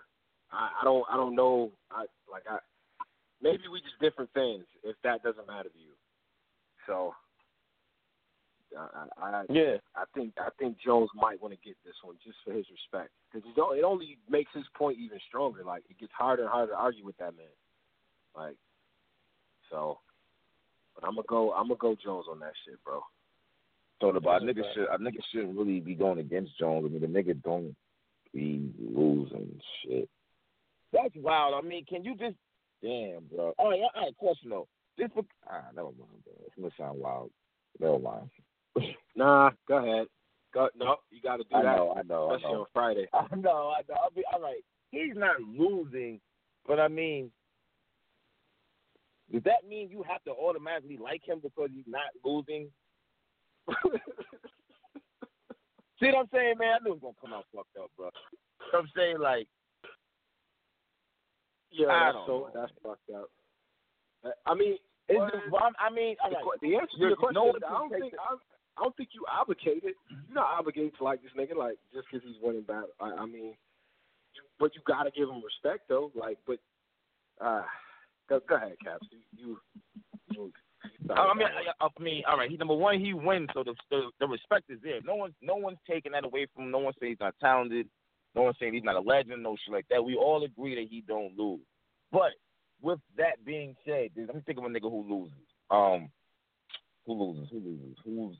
I, 0.50 0.70
I 0.80 0.84
don't 0.84 1.04
I 1.10 1.16
don't 1.16 1.34
know. 1.34 1.70
I 1.90 2.06
like 2.30 2.44
I 2.48 2.58
maybe 3.42 3.64
we 3.70 3.80
just 3.80 3.98
different 4.00 4.30
fans 4.34 4.64
if 4.84 4.96
that 5.04 5.22
doesn't 5.22 5.46
matter 5.46 5.68
to 5.68 5.78
you. 5.78 5.92
So 6.86 7.14
I, 8.76 9.06
I, 9.22 9.44
yeah, 9.48 9.76
I 9.96 10.04
think 10.14 10.34
I 10.38 10.48
think 10.58 10.76
Jones 10.84 11.10
might 11.14 11.40
want 11.40 11.54
to 11.54 11.66
get 11.66 11.76
this 11.84 11.94
one 12.02 12.16
just 12.24 12.36
for 12.44 12.52
his 12.52 12.66
respect 12.70 13.10
because 13.32 13.48
it 13.56 13.84
only 13.84 14.18
makes 14.28 14.50
his 14.54 14.66
point 14.76 14.98
even 14.98 15.18
stronger. 15.26 15.64
Like 15.64 15.84
it 15.88 15.98
gets 15.98 16.12
harder 16.16 16.42
and 16.42 16.50
harder 16.50 16.72
to 16.72 16.78
argue 16.78 17.04
with 17.04 17.16
that 17.18 17.36
man. 17.36 17.46
Like 18.36 18.56
so, 19.70 20.00
but 20.94 21.06
I'm 21.06 21.14
gonna 21.14 21.26
go. 21.28 21.52
I'm 21.52 21.68
gonna 21.68 21.78
go 21.78 21.96
Jones 22.02 22.26
on 22.30 22.40
that 22.40 22.52
shit, 22.64 22.82
bro. 22.84 23.02
So 24.00 24.12
the 24.12 24.20
but 24.20 24.42
nigga 24.42 24.62
should 24.74 24.84
a 24.84 24.98
nigga 24.98 25.20
shouldn't 25.32 25.56
really 25.56 25.80
be 25.80 25.94
going 25.94 26.18
against 26.18 26.58
Jones. 26.58 26.84
I 26.86 26.88
mean 26.88 27.00
the 27.00 27.06
nigga 27.06 27.42
don't 27.42 27.74
be 28.34 28.70
losing 28.78 29.60
shit. 29.82 30.08
That's 30.92 31.14
wild. 31.16 31.54
I 31.54 31.66
mean, 31.66 31.84
can 31.84 32.04
you 32.04 32.14
just 32.16 32.36
damn, 32.82 33.24
bro? 33.34 33.54
All 33.58 33.70
right, 33.70 33.80
all 33.80 34.02
right. 34.02 34.16
Question 34.18 34.50
though. 34.50 34.68
This 34.96 35.08
for 35.14 35.24
ah, 35.50 35.64
never 35.74 35.88
mind. 35.88 36.24
Bro. 36.24 36.34
It's 36.46 36.54
gonna 36.56 36.70
sound 36.78 37.00
wild. 37.00 37.30
Never 37.80 37.98
mind. 37.98 38.30
nah, 39.16 39.50
go 39.66 39.76
ahead. 39.78 40.06
Go, 40.54 40.68
no, 40.76 40.96
you 41.10 41.20
got 41.20 41.36
to 41.36 41.44
do 41.44 41.54
I 41.54 41.62
that. 41.62 41.76
Know, 41.76 41.94
I 41.96 42.02
know, 42.02 42.34
Especially 42.34 42.48
I 42.48 42.52
know. 42.52 42.60
on 42.60 42.66
Friday. 42.72 43.08
I 43.14 43.36
know, 43.36 43.72
I 43.76 43.82
know. 43.88 43.96
I'll 44.02 44.10
be 44.14 44.22
all 44.32 44.40
right. 44.40 44.64
He's 44.90 45.14
not 45.14 45.40
losing, 45.40 46.20
but 46.66 46.80
I 46.80 46.88
mean, 46.88 47.30
does 49.30 49.42
that 49.44 49.68
mean 49.68 49.90
you 49.90 50.02
have 50.08 50.24
to 50.24 50.30
automatically 50.30 50.96
like 50.96 51.22
him 51.26 51.40
because 51.42 51.68
he's 51.74 51.84
not 51.86 52.08
losing? 52.24 52.68
See 56.00 56.06
what 56.06 56.16
I'm 56.16 56.28
saying, 56.32 56.54
man? 56.58 56.78
I 56.80 56.84
knew 56.84 56.92
it 56.92 57.02
was 57.02 57.12
gonna 57.12 57.14
come 57.20 57.34
out 57.34 57.44
fucked 57.54 57.76
up, 57.76 57.90
bro. 57.96 58.06
You 58.06 58.72
know 58.72 58.78
what 58.78 58.80
I'm 58.80 58.90
saying, 58.96 59.18
like, 59.18 59.48
yeah, 61.70 61.88
I 61.88 62.12
that's 62.12 62.26
so 62.26 62.48
that's 62.54 62.72
fucked 62.82 63.10
up. 63.14 63.28
I 64.46 64.54
mean, 64.54 64.78
it's 65.08 65.18
well, 65.18 65.30
just, 65.30 65.44
I 65.78 65.90
mean, 65.90 66.16
all 66.22 66.30
the, 66.30 66.36
right. 66.36 66.60
the 66.60 66.76
answer 66.76 66.96
to 66.96 67.00
your 67.00 67.16
question 67.16 67.34
no 67.34 67.52
I 67.56 67.72
don't 67.72 67.90
think 67.90 68.14
I, 68.14 68.36
I 68.78 68.82
don't 68.82 68.96
think 68.96 69.10
you 69.12 69.24
obligated. 69.26 69.94
You're 70.08 70.34
not 70.34 70.58
obligated 70.58 70.96
to 70.98 71.04
like 71.04 71.22
this 71.22 71.32
nigga 71.36 71.56
like 71.56 71.76
just 71.92 72.06
because 72.10 72.26
he's 72.26 72.40
winning 72.42 72.62
battle. 72.62 72.90
I, 73.00 73.10
I 73.10 73.26
mean, 73.26 73.54
but 74.60 74.74
you 74.74 74.80
got 74.86 75.04
to 75.04 75.10
give 75.10 75.28
him 75.28 75.42
respect 75.42 75.88
though. 75.88 76.12
Like, 76.14 76.38
but 76.46 76.58
uh, 77.40 77.62
go, 78.28 78.40
go 78.48 78.56
ahead, 78.56 78.76
Caps. 78.84 79.06
You, 79.10 79.18
you, 79.36 79.58
you 80.30 80.52
I 81.10 81.34
mean, 81.34 81.46
I, 81.46 81.84
I 81.84 82.02
mean, 82.02 82.22
all 82.30 82.38
right. 82.38 82.50
He 82.50 82.56
number 82.56 82.74
one, 82.74 83.00
he 83.00 83.14
wins, 83.14 83.48
so 83.52 83.64
the, 83.64 83.74
the 83.90 84.10
the 84.20 84.26
respect 84.28 84.70
is 84.70 84.78
there. 84.82 85.00
No 85.04 85.16
one's 85.16 85.34
no 85.42 85.56
one's 85.56 85.78
taking 85.88 86.12
that 86.12 86.24
away 86.24 86.46
from 86.54 86.64
him. 86.64 86.70
No 86.70 86.78
one's 86.78 86.96
saying 87.00 87.12
he's 87.12 87.20
not 87.20 87.34
talented. 87.40 87.88
No 88.34 88.42
one's 88.42 88.56
saying 88.60 88.74
he's 88.74 88.84
not 88.84 88.96
a 88.96 89.00
legend. 89.00 89.42
No 89.42 89.56
shit 89.56 89.74
like 89.74 89.86
that. 89.90 90.04
We 90.04 90.14
all 90.14 90.44
agree 90.44 90.74
that 90.76 90.88
he 90.90 91.02
don't 91.06 91.36
lose. 91.36 91.60
But 92.12 92.32
with 92.80 93.00
that 93.16 93.44
being 93.44 93.74
said, 93.84 94.10
let 94.16 94.34
me 94.34 94.42
think 94.46 94.58
of 94.58 94.64
a 94.64 94.68
nigga 94.68 94.82
who 94.82 95.04
loses. 95.08 95.38
Um, 95.70 96.10
who 97.06 97.14
loses? 97.14 97.48
Who 97.50 97.58
loses? 97.58 97.96
Who's? 98.04 98.36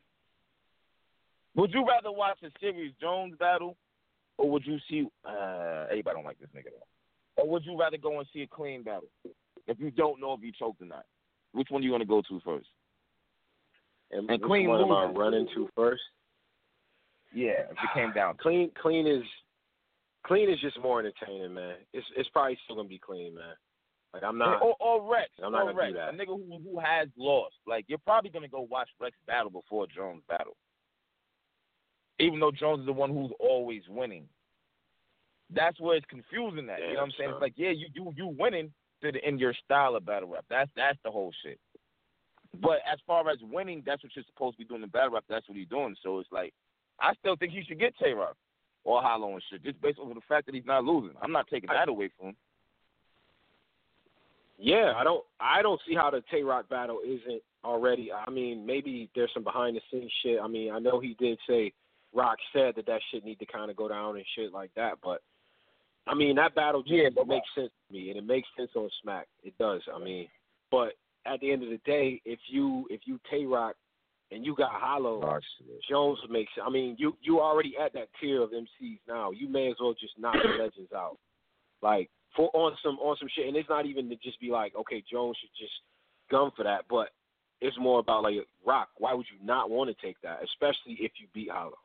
Would 1.54 1.72
you 1.72 1.86
rather 1.86 2.12
watch 2.12 2.38
a 2.44 2.50
Sirius 2.60 2.92
Jones 3.00 3.34
battle, 3.38 3.76
or 4.36 4.50
would 4.50 4.66
you 4.66 4.78
see? 4.88 5.06
Uh, 5.24 5.86
everybody 5.90 6.16
don't 6.16 6.24
like 6.24 6.38
this 6.38 6.50
nigga 6.56 6.70
though. 6.70 7.42
Or 7.42 7.48
would 7.48 7.64
you 7.64 7.78
rather 7.78 7.96
go 7.96 8.18
and 8.18 8.28
see 8.32 8.42
a 8.42 8.46
clean 8.46 8.82
battle 8.82 9.08
if 9.66 9.78
you 9.78 9.90
don't 9.90 10.20
know 10.20 10.34
if 10.34 10.40
you 10.42 10.52
choked 10.52 10.82
or 10.82 10.86
not? 10.86 11.04
Which 11.52 11.68
one 11.70 11.82
are 11.82 11.84
you 11.84 11.90
gonna 11.90 12.04
go 12.04 12.22
to 12.22 12.40
first? 12.44 12.68
and, 14.10 14.28
and 14.30 14.42
clean 14.42 14.68
one 14.68 14.80
am 14.80 14.92
I 14.92 15.06
running 15.06 15.46
to 15.54 15.68
first? 15.74 16.02
Yeah, 17.34 17.62
if 17.70 17.72
it 17.72 17.90
came 17.94 18.12
down. 18.12 18.36
Clean, 18.40 18.70
clean 18.80 19.06
is 19.06 19.22
clean 20.26 20.50
is 20.50 20.60
just 20.60 20.80
more 20.80 21.00
entertaining, 21.00 21.54
man. 21.54 21.74
It's 21.92 22.06
it's 22.16 22.28
probably 22.30 22.58
still 22.64 22.76
gonna 22.76 22.88
be 22.88 22.98
clean, 22.98 23.34
man. 23.34 23.54
Like 24.14 24.22
I'm 24.22 24.38
not. 24.38 24.62
or, 24.62 24.74
or 24.80 25.12
Rex. 25.12 25.28
I'm 25.44 25.52
not 25.52 25.62
or 25.62 25.72
gonna 25.72 25.78
Rex, 25.78 25.92
do 25.92 25.98
that. 25.98 26.14
A 26.14 26.16
nigga 26.16 26.36
who 26.36 26.58
who 26.70 26.80
has 26.80 27.08
lost. 27.18 27.54
Like 27.66 27.84
you're 27.88 27.98
probably 27.98 28.30
gonna 28.30 28.48
go 28.48 28.66
watch 28.70 28.88
Rex 29.00 29.14
battle 29.26 29.50
before 29.50 29.86
Jones 29.94 30.22
battle. 30.28 30.56
Even 32.20 32.40
though 32.40 32.50
Jones 32.50 32.80
is 32.80 32.86
the 32.86 32.92
one 32.92 33.10
who's 33.10 33.30
always 33.38 33.82
winning. 33.88 34.24
That's 35.54 35.80
where 35.80 35.96
it's 35.96 36.06
confusing 36.10 36.68
at. 36.68 36.80
you 36.80 36.94
know 36.94 37.00
what 37.00 37.04
I'm 37.04 37.10
saying? 37.16 37.30
sure. 37.30 37.32
It's 37.32 37.40
like, 37.40 37.54
yeah, 37.56 37.70
you 37.70 37.86
you 37.94 38.12
you 38.16 38.26
winning 38.26 38.70
to 39.02 39.12
the, 39.12 39.26
in 39.26 39.38
your 39.38 39.54
style 39.64 39.96
of 39.96 40.04
battle 40.04 40.28
rap. 40.28 40.44
That's 40.50 40.70
that's 40.76 40.98
the 41.04 41.10
whole 41.10 41.32
shit. 41.42 41.58
But 42.60 42.78
as 42.90 42.98
far 43.06 43.28
as 43.30 43.38
winning, 43.42 43.82
that's 43.84 44.02
what 44.02 44.12
you're 44.14 44.24
supposed 44.26 44.58
to 44.58 44.64
be 44.64 44.68
doing 44.68 44.82
in 44.82 44.88
battle 44.88 45.10
rap. 45.10 45.24
That's 45.28 45.48
what 45.48 45.56
he's 45.56 45.68
doing. 45.68 45.94
So 46.02 46.18
it's 46.18 46.32
like, 46.32 46.52
I 47.00 47.14
still 47.14 47.36
think 47.36 47.52
he 47.52 47.62
should 47.62 47.78
get 47.78 47.94
Tay 47.98 48.12
Roc 48.12 48.36
or 48.84 49.02
Hollow 49.02 49.32
and 49.32 49.42
shit, 49.50 49.62
just 49.62 49.80
based 49.80 49.98
on 49.98 50.08
the 50.08 50.20
fact 50.28 50.46
that 50.46 50.54
he's 50.54 50.66
not 50.66 50.84
losing. 50.84 51.16
I'm 51.22 51.32
not 51.32 51.46
taking 51.48 51.68
that 51.68 51.88
away 51.88 52.10
from 52.18 52.30
him. 52.30 52.36
Yeah, 54.58 54.94
I 54.96 55.04
don't 55.04 55.24
I 55.40 55.62
don't 55.62 55.80
see 55.86 55.94
how 55.94 56.10
the 56.10 56.22
Tay 56.30 56.42
Roc 56.42 56.68
battle 56.68 56.98
isn't 57.06 57.42
already. 57.64 58.10
I 58.12 58.28
mean, 58.30 58.66
maybe 58.66 59.08
there's 59.14 59.30
some 59.32 59.44
behind 59.44 59.76
the 59.76 59.80
scenes 59.90 60.12
shit. 60.22 60.40
I 60.42 60.48
mean, 60.48 60.72
I 60.72 60.78
know 60.78 61.00
he 61.00 61.14
did 61.18 61.38
say 61.48 61.72
Rock 62.14 62.38
said 62.52 62.74
that 62.76 62.86
that 62.86 63.00
shit 63.10 63.24
need 63.24 63.38
to 63.40 63.46
kind 63.46 63.70
of 63.70 63.76
go 63.76 63.88
down 63.88 64.16
and 64.16 64.24
shit 64.34 64.52
like 64.52 64.70
that, 64.76 64.94
but 65.02 65.20
I 66.06 66.14
mean 66.14 66.36
that 66.36 66.54
battle 66.54 66.82
just 66.82 66.94
Yeah, 66.94 67.08
but- 67.14 67.26
makes 67.28 67.48
sense 67.54 67.70
to 67.88 67.92
me, 67.94 68.08
and 68.10 68.18
it 68.18 68.24
makes 68.24 68.48
sense 68.56 68.70
on 68.74 68.88
Smack. 69.02 69.26
It 69.42 69.56
does. 69.58 69.82
I 69.94 69.98
mean, 69.98 70.28
but 70.70 70.94
at 71.26 71.40
the 71.40 71.50
end 71.52 71.62
of 71.62 71.68
the 71.70 71.80
day, 71.84 72.20
if 72.24 72.38
you 72.48 72.86
if 72.90 73.00
you 73.06 73.20
Tay 73.30 73.44
Roc 73.44 73.76
and 74.30 74.44
you 74.44 74.54
got 74.54 74.70
Hollow, 74.72 75.22
Oh. 75.22 75.40
Jones 75.88 76.18
makes. 76.30 76.52
I 76.62 76.70
mean, 76.70 76.96
you 76.98 77.16
you 77.20 77.40
already 77.40 77.74
at 77.76 77.92
that 77.92 78.08
tier 78.20 78.42
of 78.42 78.50
MCs 78.52 79.00
now. 79.06 79.30
You 79.30 79.48
may 79.48 79.68
as 79.70 79.76
well 79.80 79.94
just 79.94 80.18
knock 80.18 80.36
the 80.42 80.48
legends 80.62 80.92
out, 80.94 81.18
like 81.82 82.10
for 82.34 82.50
on 82.54 82.74
some 82.82 82.98
on 83.00 83.16
some 83.18 83.28
shit. 83.34 83.46
And 83.48 83.56
it's 83.56 83.68
not 83.68 83.84
even 83.86 84.08
to 84.08 84.16
just 84.16 84.40
be 84.40 84.50
like, 84.50 84.74
okay, 84.76 85.02
Jones 85.10 85.36
should 85.40 85.50
just 85.58 85.72
gun 86.30 86.50
for 86.56 86.62
that, 86.62 86.84
but 86.88 87.10
it's 87.60 87.76
more 87.78 87.98
about 88.00 88.22
like 88.22 88.34
Rock. 88.64 88.88
Why 88.96 89.12
would 89.12 89.26
you 89.30 89.44
not 89.44 89.68
want 89.68 89.90
to 89.90 90.06
take 90.06 90.16
that, 90.22 90.40
especially 90.44 90.96
if 91.00 91.12
you 91.20 91.26
beat 91.34 91.50
Hollow? 91.50 91.76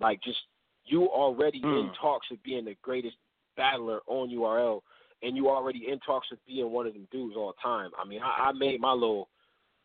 Like, 0.00 0.22
just 0.22 0.38
you 0.84 1.08
already 1.08 1.58
in 1.58 1.68
mm. 1.68 1.92
talks 2.00 2.26
of 2.30 2.42
being 2.42 2.64
the 2.64 2.76
greatest 2.82 3.16
battler 3.56 4.00
on 4.06 4.30
URL, 4.30 4.80
and 5.22 5.36
you 5.36 5.48
already 5.48 5.86
in 5.90 5.98
talks 6.00 6.28
of 6.32 6.38
being 6.46 6.70
one 6.70 6.86
of 6.86 6.94
them 6.94 7.06
dudes 7.12 7.36
all 7.36 7.54
time. 7.62 7.90
I 8.00 8.06
mean, 8.06 8.20
I, 8.22 8.48
I 8.48 8.52
made 8.52 8.80
my 8.80 8.92
little 8.92 9.28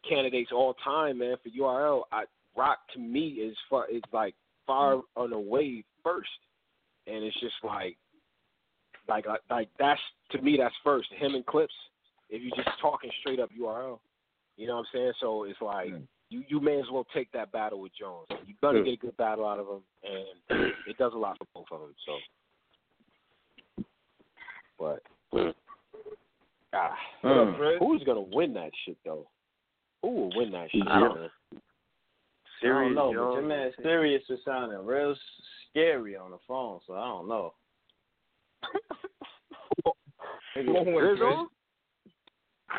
candidates 0.08 0.52
all 0.54 0.76
time, 0.84 1.20
man, 1.20 1.36
for 1.44 1.50
URL. 1.50 2.04
I 2.12 2.24
Rock 2.58 2.78
to 2.94 3.00
me 3.00 3.28
is 3.28 3.58
far 3.70 3.90
is 3.90 4.02
like 4.14 4.34
far 4.66 4.96
mm. 4.96 5.02
on 5.18 5.30
the 5.30 5.40
way 5.40 5.84
first, 6.04 6.30
and 7.06 7.24
it's 7.24 7.40
just 7.42 7.56
like, 7.64 7.98
like 9.10 9.28
like 9.28 9.42
like 9.50 9.70
that's 9.78 10.00
to 10.32 10.42
me 10.42 10.56
that's 10.58 10.76
first. 10.84 11.10
Him 11.18 11.36
and 11.36 11.46
Clips, 11.46 11.74
if 12.30 12.42
you 12.42 12.50
just 12.56 12.70
talking 12.82 13.12
straight 13.20 13.42
up 13.42 13.50
URL, 13.52 14.00
you 14.56 14.68
know 14.68 14.76
what 14.76 14.80
I'm 14.80 14.86
saying? 14.94 15.14
So 15.20 15.44
it's 15.44 15.62
like 15.62 15.90
mm. 15.90 16.08
You 16.36 16.44
you 16.48 16.60
may 16.60 16.78
as 16.80 16.86
well 16.92 17.06
take 17.14 17.32
that 17.32 17.52
battle 17.52 17.80
with 17.82 17.92
Jones. 17.98 18.28
You're 18.30 18.58
gonna 18.62 18.84
get 18.84 18.94
a 18.94 18.98
good 18.98 19.18
battle 19.18 19.48
out 19.48 19.60
of 19.60 19.68
him, 19.68 19.82
and 20.50 20.72
it 20.88 20.98
does 20.98 21.14
a 21.14 21.18
lot 21.18 21.38
for 21.38 21.46
both 21.54 21.66
of 21.72 21.80
them. 21.82 21.96
So, 22.06 23.84
but 24.80 25.02
ah, 26.74 26.96
Mm. 27.24 27.80
who's 27.80 28.04
gonna 28.04 28.22
win 28.22 28.54
that 28.54 28.72
shit 28.86 28.98
though? 29.06 29.28
Who 30.02 30.10
will 30.10 30.32
win 30.36 30.52
that 30.52 30.70
shit? 30.72 30.84
I 30.88 31.00
don't- 31.00 31.16
man? 31.20 31.30
I 32.64 32.68
don't 32.68 32.96
know, 32.96 33.08
but 33.10 33.14
Jones. 33.14 33.34
your 33.34 33.42
man 33.44 33.72
Sirius 33.82 34.24
was 34.30 34.40
sounding 34.46 34.86
real 34.86 35.16
scary 35.70 36.16
on 36.16 36.32
the 36.32 36.38
phone, 36.48 36.80
so 36.88 36.94
I 36.94 37.06
don't 37.06 37.28
know. 37.28 37.54
Maybe 40.56 40.70
Rizzo? 40.72 41.48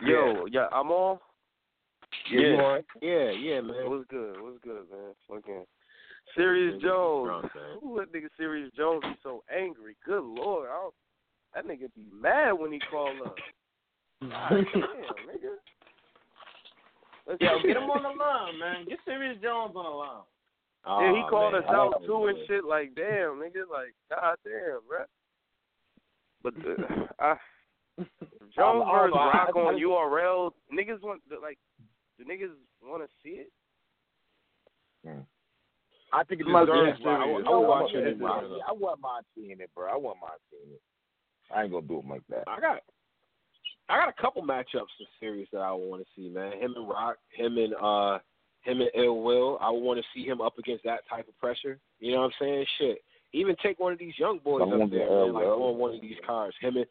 Yo, 0.03 0.47
yeah, 0.51 0.67
I'm 0.73 0.91
on. 0.91 1.19
Yeah, 2.31 2.41
you 2.41 2.55
on? 2.57 2.83
Yeah, 3.03 3.31
yeah, 3.31 3.61
man. 3.61 3.89
What's 3.91 4.07
good? 4.09 4.41
What's 4.43 4.59
good, 4.63 4.85
man? 4.91 5.13
Fucking 5.29 5.65
Sirius 6.37 6.81
Jones. 6.83 7.27
Drunk. 7.29 7.53
Who 7.83 7.99
let 7.99 8.13
nigga 8.13 8.29
Sirius 8.39 8.71
Jones 8.77 9.03
be 9.05 9.15
so 9.23 9.43
angry? 9.55 9.97
Good 10.05 10.25
lord, 10.25 10.69
I 10.71 10.81
don't, 10.83 10.95
That 11.55 11.67
nigga 11.67 11.89
be 11.95 12.05
mad 12.13 12.53
when 12.53 12.73
he 12.73 12.81
call 12.91 13.11
up. 13.25 13.37
God 14.23 14.51
damn, 14.51 14.83
nigga. 14.83 15.55
Let's 17.29 17.41
Yo, 17.41 17.59
see. 17.63 17.69
get 17.69 17.77
him 17.77 17.91
on 17.91 18.03
the 18.03 18.09
line, 18.09 18.59
man. 18.59 18.85
Get 18.89 18.99
Sirius 19.05 19.39
Jones 19.43 19.73
on 19.77 19.85
the 19.85 19.91
line. 19.91 20.23
Yeah, 20.87 21.13
he 21.23 21.29
called 21.29 21.53
man. 21.55 21.63
us 21.65 21.69
out 21.69 22.03
too 22.07 22.27
and 22.27 22.39
shit. 22.47 22.65
Like, 22.65 22.95
damn, 22.95 23.41
nigga, 23.43 23.67
like, 23.71 23.95
god 24.11 24.37
damn, 24.45 24.81
bruh. 24.87 25.07
But 26.43 26.55
uh, 26.65 27.07
I, 27.21 27.35
Jones 28.55 28.85
I 28.87 28.93
versus 28.93 29.15
know, 29.15 29.21
I- 29.21 29.47
I- 29.49 29.59
on 29.59 29.75
I- 29.75 29.79
URL, 29.81 30.51
niggas 30.73 31.03
want 31.03 31.23
like, 31.43 31.59
the 32.19 32.25
niggas 32.25 32.55
want 32.83 33.03
to 33.03 33.09
see 33.23 33.41
it. 33.41 33.51
I 36.13 36.25
think 36.25 36.41
it 36.41 36.47
Must 36.47 36.67
be 36.67 36.73
deserves. 36.73 36.99
serious. 37.03 37.07
I, 37.07 37.11
I, 37.11 37.15
I 37.15 37.27
I, 37.27 37.33
would 37.33 37.47
I, 37.47 37.69
watch 37.69 37.91
I, 37.95 37.99
it. 37.99 38.17
I, 38.23 38.71
I 38.71 38.73
wouldn't 38.73 39.01
mind 39.01 39.25
seeing 39.35 39.61
it, 39.61 39.71
bro. 39.75 39.93
I 39.93 39.97
wouldn't 39.97 40.21
mind 40.21 40.41
seeing 40.51 40.75
it. 40.75 40.83
I 41.55 41.63
ain't 41.63 41.73
gonna 41.73 41.87
do 41.87 41.99
it 41.99 42.09
like 42.09 42.23
that. 42.31 42.45
I 42.49 42.61
got 42.61 42.81
I 43.89 43.99
got 43.99 44.09
a 44.09 44.21
couple 44.21 44.43
matchups 44.43 44.99
in 44.99 45.07
series 45.21 45.47
that 45.53 45.61
I 45.61 45.73
want 45.73 46.03
to 46.03 46.09
see, 46.17 46.29
man. 46.29 46.53
Him 46.61 46.75
and 46.77 46.89
Rock, 46.89 47.17
him 47.33 47.57
and 47.57 47.75
uh 47.75 48.19
him 48.63 48.81
and 48.81 48.91
Ill 48.97 49.23
Will. 49.23 49.59
I 49.61 49.71
want 49.71 50.01
to 50.01 50.05
see 50.15 50.27
him 50.27 50.41
up 50.41 50.59
against 50.59 50.85
that 50.85 51.01
type 51.09 51.29
of 51.29 51.39
pressure. 51.39 51.79
You 52.01 52.13
know 52.13 52.23
what 52.23 52.27
I'm 52.27 52.33
saying? 52.41 52.67
Shit. 52.79 52.99
Even 53.33 53.55
take 53.63 53.79
one 53.79 53.93
of 53.93 53.99
these 53.99 54.19
young 54.19 54.39
boys 54.39 54.63
Someone 54.63 54.83
up 54.83 54.91
there, 54.91 55.07
to 55.07 55.13
Ill 55.13 55.27
man, 55.27 55.35
like 55.35 55.45
on 55.45 55.79
one 55.79 55.95
of 55.95 56.01
these 56.01 56.17
cars. 56.27 56.55
Him 56.61 56.77
and 56.77 56.87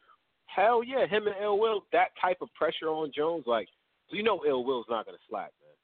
hell 0.45 0.83
yeah, 0.83 1.05
him 1.05 1.27
and 1.27 1.35
Ill 1.41 1.59
Will. 1.59 1.83
That 1.91 2.09
type 2.21 2.37
of 2.41 2.53
pressure 2.53 2.87
on 2.87 3.11
Jones, 3.13 3.43
like 3.45 3.67
you 4.09 4.23
know, 4.23 4.41
Ill 4.47 4.63
Will's 4.63 4.85
not 4.89 5.05
gonna 5.05 5.17
slack, 5.29 5.51
man. 5.61 5.75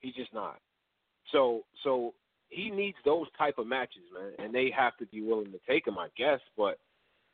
He's 0.00 0.14
just 0.14 0.32
not. 0.34 0.58
So 1.32 1.64
so 1.82 2.14
he 2.48 2.70
needs 2.70 2.96
those 3.04 3.26
type 3.36 3.58
of 3.58 3.66
matches, 3.66 4.02
man, 4.12 4.32
and 4.38 4.54
they 4.54 4.70
have 4.76 4.96
to 4.98 5.06
be 5.06 5.22
willing 5.22 5.50
to 5.52 5.58
take 5.68 5.86
him, 5.86 5.98
I 5.98 6.08
guess. 6.16 6.40
But 6.56 6.78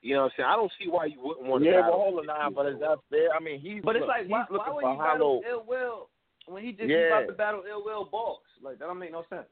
you 0.03 0.15
know 0.15 0.23
what 0.23 0.27
I'm 0.27 0.33
saying? 0.39 0.49
I 0.49 0.57
don't 0.57 0.73
see 0.81 0.89
why 0.89 1.07
you 1.07 1.21
wouldn't 1.23 1.47
want 1.47 1.63
to. 1.65 1.69
Yeah, 1.71 1.83
but 1.83 1.91
battle 1.91 2.01
hold 2.01 2.19
on 2.21 2.27
now, 2.27 2.51
but 2.51 2.67
it's 2.67 2.81
that 2.81 2.99
fair? 3.11 3.29
I 3.37 3.41
mean, 3.41 3.61
he's 3.61 3.83
But 3.85 3.97
it's 3.97 4.01
look, 4.01 4.09
like, 4.09 4.23
he's 4.23 4.31
why, 4.31 4.47
looking 4.51 4.73
why 4.73 4.75
would 4.75 4.83
for 4.85 4.93
he 4.93 4.99
battle. 4.99 5.43
Ill 5.51 5.65
Will 5.67 6.09
when 6.47 6.65
he 6.65 6.73
just 6.73 6.89
Yeah. 6.89 7.07
about 7.19 7.27
to 7.27 7.33
battle 7.35 7.65
Ill 7.69 7.85
Will 7.85 8.05
Boss? 8.05 8.41
Like 8.63 8.79
that 8.79 8.87
don't 8.87 8.99
make 8.99 9.13
no 9.13 9.25
sense. 9.29 9.49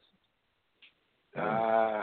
Uh, 1.37 2.03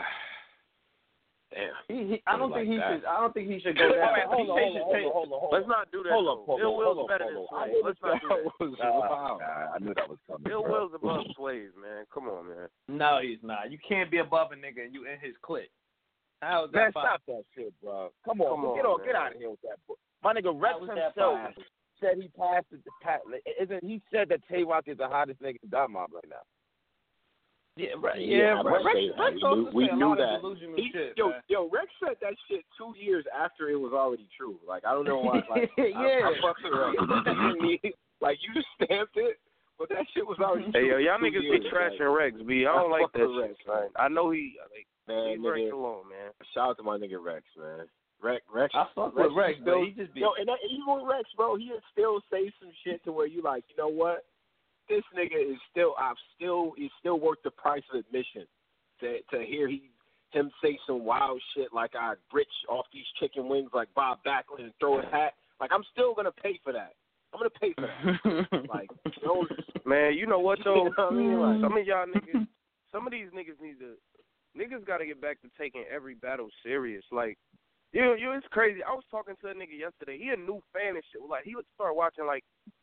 damn. 1.52 1.72
He, 1.88 2.16
he 2.16 2.22
I 2.26 2.36
don't 2.36 2.50
Like 2.50 2.62
think 2.66 2.72
he 2.72 2.76
that. 2.78 2.90
should. 3.00 3.04
I 3.04 3.20
don't 3.20 3.34
think 3.34 3.48
he 3.50 3.60
should 3.60 3.76
go 3.82 3.88
down. 3.94 4.12
Wait, 4.14 4.26
hold 4.26 4.50
on, 4.50 4.58
hold 4.58 4.76
on, 4.76 4.82
hold 4.82 5.06
on, 5.06 5.12
hold 5.12 5.32
on. 5.32 5.50
Let's 5.52 5.68
not 5.68 5.90
do 5.92 6.02
that. 6.02 6.12
Hold 6.12 6.28
up, 6.28 6.38
though. 6.46 6.46
hold 6.46 6.60
Ill 6.60 6.72
on, 6.72 6.78
Will's 6.78 6.96
hold 6.96 7.08
better 7.08 7.24
hold 7.30 7.48
than 7.50 7.58
on. 7.58 7.62
I 7.62 7.66
Swave. 7.70 7.84
Let's 7.86 8.02
not 8.02 8.20
do 8.20 8.28
That 8.28 8.42
that. 8.42 8.66
was 8.66 8.74
Uh, 8.76 9.08
wow. 9.10 9.38
nah, 9.40 9.74
I 9.74 9.78
knew 9.78 9.94
that 9.94 10.08
was 10.08 10.18
coming. 10.26 10.46
Ill 10.50 10.62
bro. 10.62 10.72
Will's 10.72 10.94
above 10.94 11.24
Swave's, 11.36 11.74
man. 11.80 12.04
Come 12.12 12.28
on, 12.28 12.48
man. 12.48 12.68
No, 12.88 13.18
he's 13.22 13.42
not. 13.42 13.70
You 13.70 13.78
can't 13.86 14.10
be 14.10 14.18
above 14.18 14.52
a 14.52 14.56
nigga 14.56 14.84
and 14.84 14.94
you 14.94 15.06
in 15.06 15.18
his 15.20 15.34
clique. 15.42 15.70
How 16.42 16.66
is 16.66 16.72
Man, 16.72 16.90
that 16.94 17.00
stop 17.00 17.22
that 17.28 17.44
shit, 17.54 17.72
bro. 17.82 18.10
Come 18.24 18.40
on, 18.42 18.50
Come 18.50 18.64
on, 18.66 18.76
get 18.76 18.84
on, 18.86 18.98
man. 18.98 19.06
get 19.06 19.16
out 19.16 19.32
of 19.32 19.38
here 19.38 19.50
with 19.50 19.62
that. 19.62 19.78
Book. 19.88 19.98
My 20.22 20.34
nigga 20.34 20.52
Rex 20.52 20.74
How 20.74 20.80
was 20.80 20.90
that 20.94 21.14
himself 21.16 21.54
said 22.00 22.16
he 22.20 22.28
passed 22.36 22.66
it. 22.72 22.80
Pat, 23.02 23.20
isn't 23.60 23.82
he 23.84 24.02
said 24.12 24.28
that 24.28 24.40
Tay 24.50 24.62
Roc 24.64 24.84
is 24.86 24.98
the 24.98 25.08
hottest 25.08 25.40
nigga 25.40 25.56
in 25.62 25.70
Dot 25.70 25.90
Mob 25.90 26.10
right 26.12 26.24
now? 26.28 26.44
Yeah, 27.76 27.88
right. 28.00 28.18
Yeah, 28.18 28.36
Yeah, 28.56 28.62
Rex 28.64 28.84
Rex, 28.84 28.96
say. 28.96 29.10
Rex 29.20 29.34
We 29.36 29.40
knew- 29.40 29.70
we 29.72 29.86
said 29.88 29.98
knew 29.98 30.16
that. 30.16 30.40
He, 30.76 30.90
shit, 30.92 31.12
yo, 31.16 31.28
man. 31.28 31.40
yo, 31.48 31.68
Rex 31.68 31.86
said 32.00 32.16
that 32.22 32.32
shit 32.48 32.64
two 32.78 32.94
years 32.98 33.24
after 33.36 33.68
it 33.68 33.76
was 33.76 33.92
already 33.92 34.26
true. 34.36 34.56
Like 34.66 34.84
I 34.84 34.92
don't 34.92 35.04
know 35.04 35.18
why. 35.20 35.42
Like, 35.50 35.70
Yeah. 35.76 35.84
I, 35.94 36.32
I 36.32 36.40
fucks 36.40 36.64
with 36.64 36.72
Rex. 36.72 37.94
like 38.20 38.38
you 38.40 38.54
just 38.54 38.66
stamped 38.82 39.16
it, 39.16 39.36
but 39.78 39.88
that 39.90 40.06
shit 40.14 40.26
was 40.26 40.38
already. 40.40 40.70
Hey, 40.72 40.88
yo, 40.88 40.96
y'all 40.96 41.18
niggas 41.20 41.42
years, 41.42 41.62
be 41.64 41.70
trashing 41.70 42.00
like, 42.08 42.18
Rex, 42.18 42.36
B. 42.48 42.64
I 42.66 42.72
don't 42.72 42.88
I 42.88 42.96
like 42.96 43.02
fuck 43.02 43.12
that 43.12 43.28
with 43.28 43.36
shit, 43.36 43.66
Rex, 43.68 43.68
man. 43.68 43.88
I 43.96 44.08
know 44.08 44.30
he, 44.30 44.56
like, 44.72 44.86
Man, 45.06 45.42
leave 45.42 45.52
Rex 45.68 45.72
alone, 45.72 46.08
man. 46.08 46.32
shout 46.54 46.70
out 46.70 46.76
to 46.78 46.82
my 46.82 46.96
nigga 46.96 47.22
Rex, 47.22 47.44
man. 47.60 47.86
Rex, 48.22 48.42
Rex. 48.52 48.72
I 48.74 48.86
fuck 48.94 49.14
with 49.14 49.32
Rex, 49.36 49.58
still, 49.60 49.80
but 49.80 49.86
he 49.86 49.92
just 49.92 50.14
be. 50.14 50.20
Yo, 50.20 50.32
and 50.40 50.48
that, 50.48 50.56
even 50.64 50.82
with 50.88 51.04
Rex, 51.06 51.28
bro, 51.36 51.56
he'd 51.56 51.70
still 51.92 52.20
say 52.32 52.50
some 52.58 52.72
shit 52.82 53.04
to 53.04 53.12
where 53.12 53.26
you 53.26 53.42
like, 53.42 53.64
you 53.68 53.76
know 53.76 53.88
what? 53.92 54.24
This 54.88 55.02
nigga 55.16 55.52
is 55.52 55.58
still, 55.70 55.94
I've 55.98 56.16
still, 56.36 56.72
he's 56.76 56.90
still 57.00 57.18
worth 57.18 57.38
the 57.44 57.50
price 57.50 57.82
of 57.92 58.00
admission. 58.00 58.46
To 59.00 59.18
to 59.30 59.44
hear 59.44 59.68
he 59.68 59.90
him 60.30 60.50
say 60.62 60.78
some 60.86 61.04
wild 61.04 61.40
shit 61.54 61.68
like 61.72 61.92
I 61.94 62.14
rich 62.32 62.48
off 62.68 62.86
these 62.92 63.04
chicken 63.20 63.48
wings 63.48 63.70
like 63.74 63.88
Bob 63.94 64.18
Backlund 64.26 64.64
and 64.64 64.72
throw 64.80 65.00
a 65.00 65.02
hat. 65.02 65.34
Like 65.60 65.70
I'm 65.72 65.84
still 65.92 66.14
gonna 66.14 66.32
pay 66.32 66.58
for 66.64 66.72
that. 66.72 66.94
I'm 67.34 67.40
gonna 67.40 67.50
pay 67.50 67.74
for 67.74 67.82
that. 67.82 68.68
like, 68.70 68.88
you 69.04 69.26
know, 69.26 69.44
Man, 69.86 70.14
you 70.14 70.26
know 70.26 70.40
what 70.40 70.58
you 70.64 70.64
though? 70.64 70.74
know 70.74 70.90
what 70.96 71.12
I 71.12 71.14
mean? 71.14 71.40
Like, 71.40 71.60
Some 71.62 71.78
of 71.78 71.86
y'all 71.86 72.06
niggas, 72.06 72.46
some 72.90 73.06
of 73.06 73.12
these 73.12 73.28
niggas 73.30 73.62
need 73.62 73.78
to, 73.78 73.94
niggas 74.58 74.84
got 74.84 74.98
to 74.98 75.06
get 75.06 75.20
back 75.22 75.40
to 75.42 75.48
taking 75.56 75.84
every 75.92 76.14
battle 76.16 76.48
serious. 76.64 77.04
Like, 77.12 77.38
you, 77.92 78.00
know, 78.02 78.14
you, 78.14 78.32
it's 78.32 78.46
crazy. 78.50 78.80
I 78.82 78.90
was 78.92 79.04
talking 79.10 79.34
to 79.40 79.48
a 79.48 79.54
nigga 79.54 79.78
yesterday. 79.78 80.18
He 80.18 80.30
a 80.30 80.36
new 80.36 80.60
fan 80.74 80.96
and 80.96 81.04
shit. 81.12 81.22
Like, 81.30 81.44
he 81.44 81.54
would 81.54 81.64
start 81.74 81.94
watching 81.94 82.26
like 82.26 82.42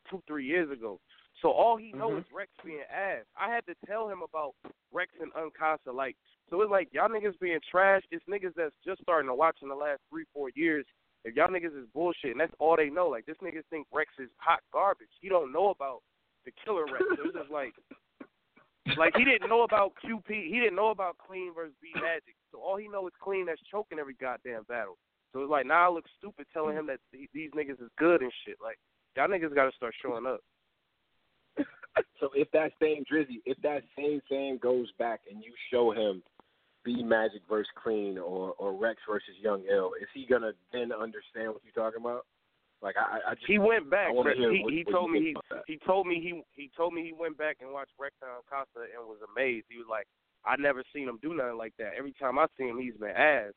two, 0.09 0.23
three 0.27 0.45
years 0.47 0.71
ago. 0.71 0.97
So 1.41 1.49
all 1.51 1.77
he 1.77 1.91
knows 1.91 2.11
mm-hmm. 2.11 2.19
is 2.19 2.35
Rex 2.35 2.51
being 2.63 2.83
ass. 2.91 3.25
I 3.37 3.53
had 3.53 3.65
to 3.65 3.75
tell 3.85 4.07
him 4.07 4.21
about 4.23 4.53
Rex 4.91 5.11
and 5.19 5.31
Uncasa. 5.33 5.93
Like, 5.93 6.15
so 6.49 6.61
it's 6.61 6.71
like 6.71 6.89
y'all 6.91 7.09
niggas 7.09 7.39
being 7.39 7.59
trash. 7.69 8.01
It's 8.11 8.23
niggas 8.29 8.53
that's 8.55 8.75
just 8.85 9.01
starting 9.01 9.29
to 9.29 9.35
watch 9.35 9.57
in 9.61 9.69
the 9.69 9.75
last 9.75 10.01
three, 10.09 10.25
four 10.33 10.49
years. 10.55 10.85
If 11.25 11.35
y'all 11.35 11.47
niggas 11.47 11.77
is 11.77 11.87
bullshit, 11.93 12.31
and 12.31 12.39
that's 12.39 12.53
all 12.59 12.75
they 12.75 12.89
know. 12.89 13.07
Like, 13.07 13.25
this 13.25 13.37
niggas 13.41 13.63
think 13.69 13.87
Rex 13.93 14.11
is 14.19 14.29
hot 14.37 14.59
garbage. 14.73 15.07
He 15.21 15.29
don't 15.29 15.53
know 15.53 15.69
about 15.69 16.01
the 16.45 16.51
killer 16.63 16.85
Rex. 16.85 17.03
So 17.15 17.23
it's 17.25 17.37
just 17.37 17.51
like, 17.51 17.73
like 18.97 19.13
he 19.15 19.23
didn't 19.23 19.49
know 19.49 19.63
about 19.63 19.93
QP. 20.03 20.27
He 20.27 20.59
didn't 20.59 20.75
know 20.75 20.89
about 20.89 21.15
Clean 21.17 21.53
versus 21.55 21.73
B 21.81 21.91
Magic. 21.95 22.35
So 22.51 22.59
all 22.59 22.77
he 22.77 22.87
know 22.87 23.07
is 23.07 23.13
Clean 23.23 23.45
that's 23.45 23.61
choking 23.71 23.99
every 23.99 24.15
goddamn 24.19 24.63
battle. 24.67 24.97
So 25.31 25.41
it's 25.41 25.49
like 25.49 25.65
now 25.65 25.89
I 25.89 25.93
look 25.93 26.05
stupid 26.17 26.45
telling 26.53 26.77
him 26.77 26.87
that 26.87 26.99
th- 27.11 27.29
these 27.33 27.51
niggas 27.51 27.81
is 27.81 27.89
good 27.97 28.21
and 28.21 28.31
shit. 28.45 28.57
Like 28.61 28.77
y'all 29.15 29.27
niggas 29.27 29.55
got 29.55 29.69
to 29.69 29.75
start 29.75 29.95
showing 30.01 30.25
up. 30.25 30.41
So 32.19 32.29
if 32.33 32.49
that 32.51 32.71
same 32.81 33.03
Drizzy, 33.11 33.41
if 33.45 33.57
that 33.61 33.83
same 33.97 34.21
thing 34.29 34.57
goes 34.61 34.87
back 34.97 35.21
and 35.29 35.43
you 35.43 35.53
show 35.71 35.91
him 35.91 36.23
B 36.85 37.03
Magic 37.03 37.41
versus 37.49 37.69
Clean 37.81 38.17
or 38.17 38.53
or 38.57 38.73
Rex 38.73 38.99
versus 39.07 39.35
Young 39.41 39.63
Ill, 39.71 39.91
is 40.01 40.07
he 40.13 40.25
gonna 40.29 40.51
then 40.71 40.91
understand 40.91 41.49
what 41.49 41.61
you're 41.63 41.73
talking 41.83 42.01
about? 42.01 42.25
Like 42.81 42.95
I, 42.97 43.31
I 43.31 43.33
just 43.35 43.45
He 43.47 43.57
went 43.59 43.89
back. 43.89 44.07
I 44.09 44.11
wanna 44.11 44.29
Rex. 44.29 44.39
hear 44.39 44.51
He, 44.53 44.63
what- 44.63 44.73
he 44.73 44.83
what 44.85 44.91
told 44.91 45.11
me 45.11 45.19
he 45.19 45.35
he 45.73 45.79
told 45.85 46.07
me 46.07 46.15
he 46.21 46.41
he 46.61 46.69
told 46.75 46.93
me 46.93 47.03
he 47.03 47.13
went 47.13 47.37
back 47.37 47.57
and 47.61 47.71
watched 47.71 47.93
Rex 47.99 48.15
and 48.21 48.31
Costa 48.49 48.87
and 48.97 49.07
was 49.07 49.19
amazed. 49.35 49.67
He 49.69 49.77
was 49.77 49.87
like, 49.89 50.07
I 50.45 50.55
never 50.57 50.83
seen 50.93 51.07
him 51.07 51.19
do 51.21 51.33
nothing 51.33 51.57
like 51.57 51.73
that. 51.77 51.93
Every 51.97 52.13
time 52.19 52.37
I 52.39 52.47
see 52.57 52.65
him, 52.67 52.79
he's 52.79 52.95
been 52.95 53.11
ass. 53.15 53.53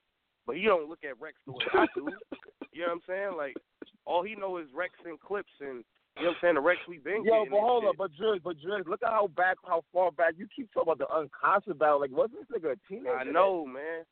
But 0.47 0.57
he 0.57 0.63
don't 0.63 0.89
look 0.89 1.03
at 1.03 1.21
Rex 1.21 1.37
the 1.47 1.53
way 1.53 1.65
I 1.75 1.87
do. 1.97 2.07
you 2.73 2.83
know 2.83 2.89
what 2.89 2.93
I'm 2.93 3.01
saying? 3.09 3.33
Like 3.37 3.57
all 4.05 4.23
he 4.23 4.35
know 4.37 4.59
is 4.59 4.67
Rex 4.75 4.95
and 5.05 5.19
clips 5.19 5.51
and 5.61 5.83
you 6.17 6.23
know 6.23 6.29
what 6.31 6.37
I'm 6.37 6.41
saying. 6.43 6.55
The 6.55 6.61
Rex 6.61 6.81
we 6.89 6.99
been 6.99 7.25
Yo, 7.25 7.45
getting 7.45 7.51
but 7.51 7.61
hold 7.61 7.83
shit. 7.83 7.91
up, 7.91 7.97
but 7.99 8.11
Driz, 8.13 8.43
but 8.43 8.57
Driz, 8.59 8.87
look 8.87 9.03
at 9.03 9.11
how 9.11 9.29
back, 9.37 9.57
how 9.67 9.83
far 9.93 10.11
back 10.13 10.35
you 10.37 10.47
keep 10.55 10.73
talking 10.73 10.93
about 10.93 10.99
the 10.99 11.15
unconscious 11.15 11.77
battle. 11.79 12.01
Like, 12.01 12.11
wasn't 12.11 12.41
this 12.49 12.59
nigga 12.59 12.73
a 12.73 12.77
teenager? 12.89 13.17
I 13.17 13.25
know, 13.25 13.67
man. 13.67 14.05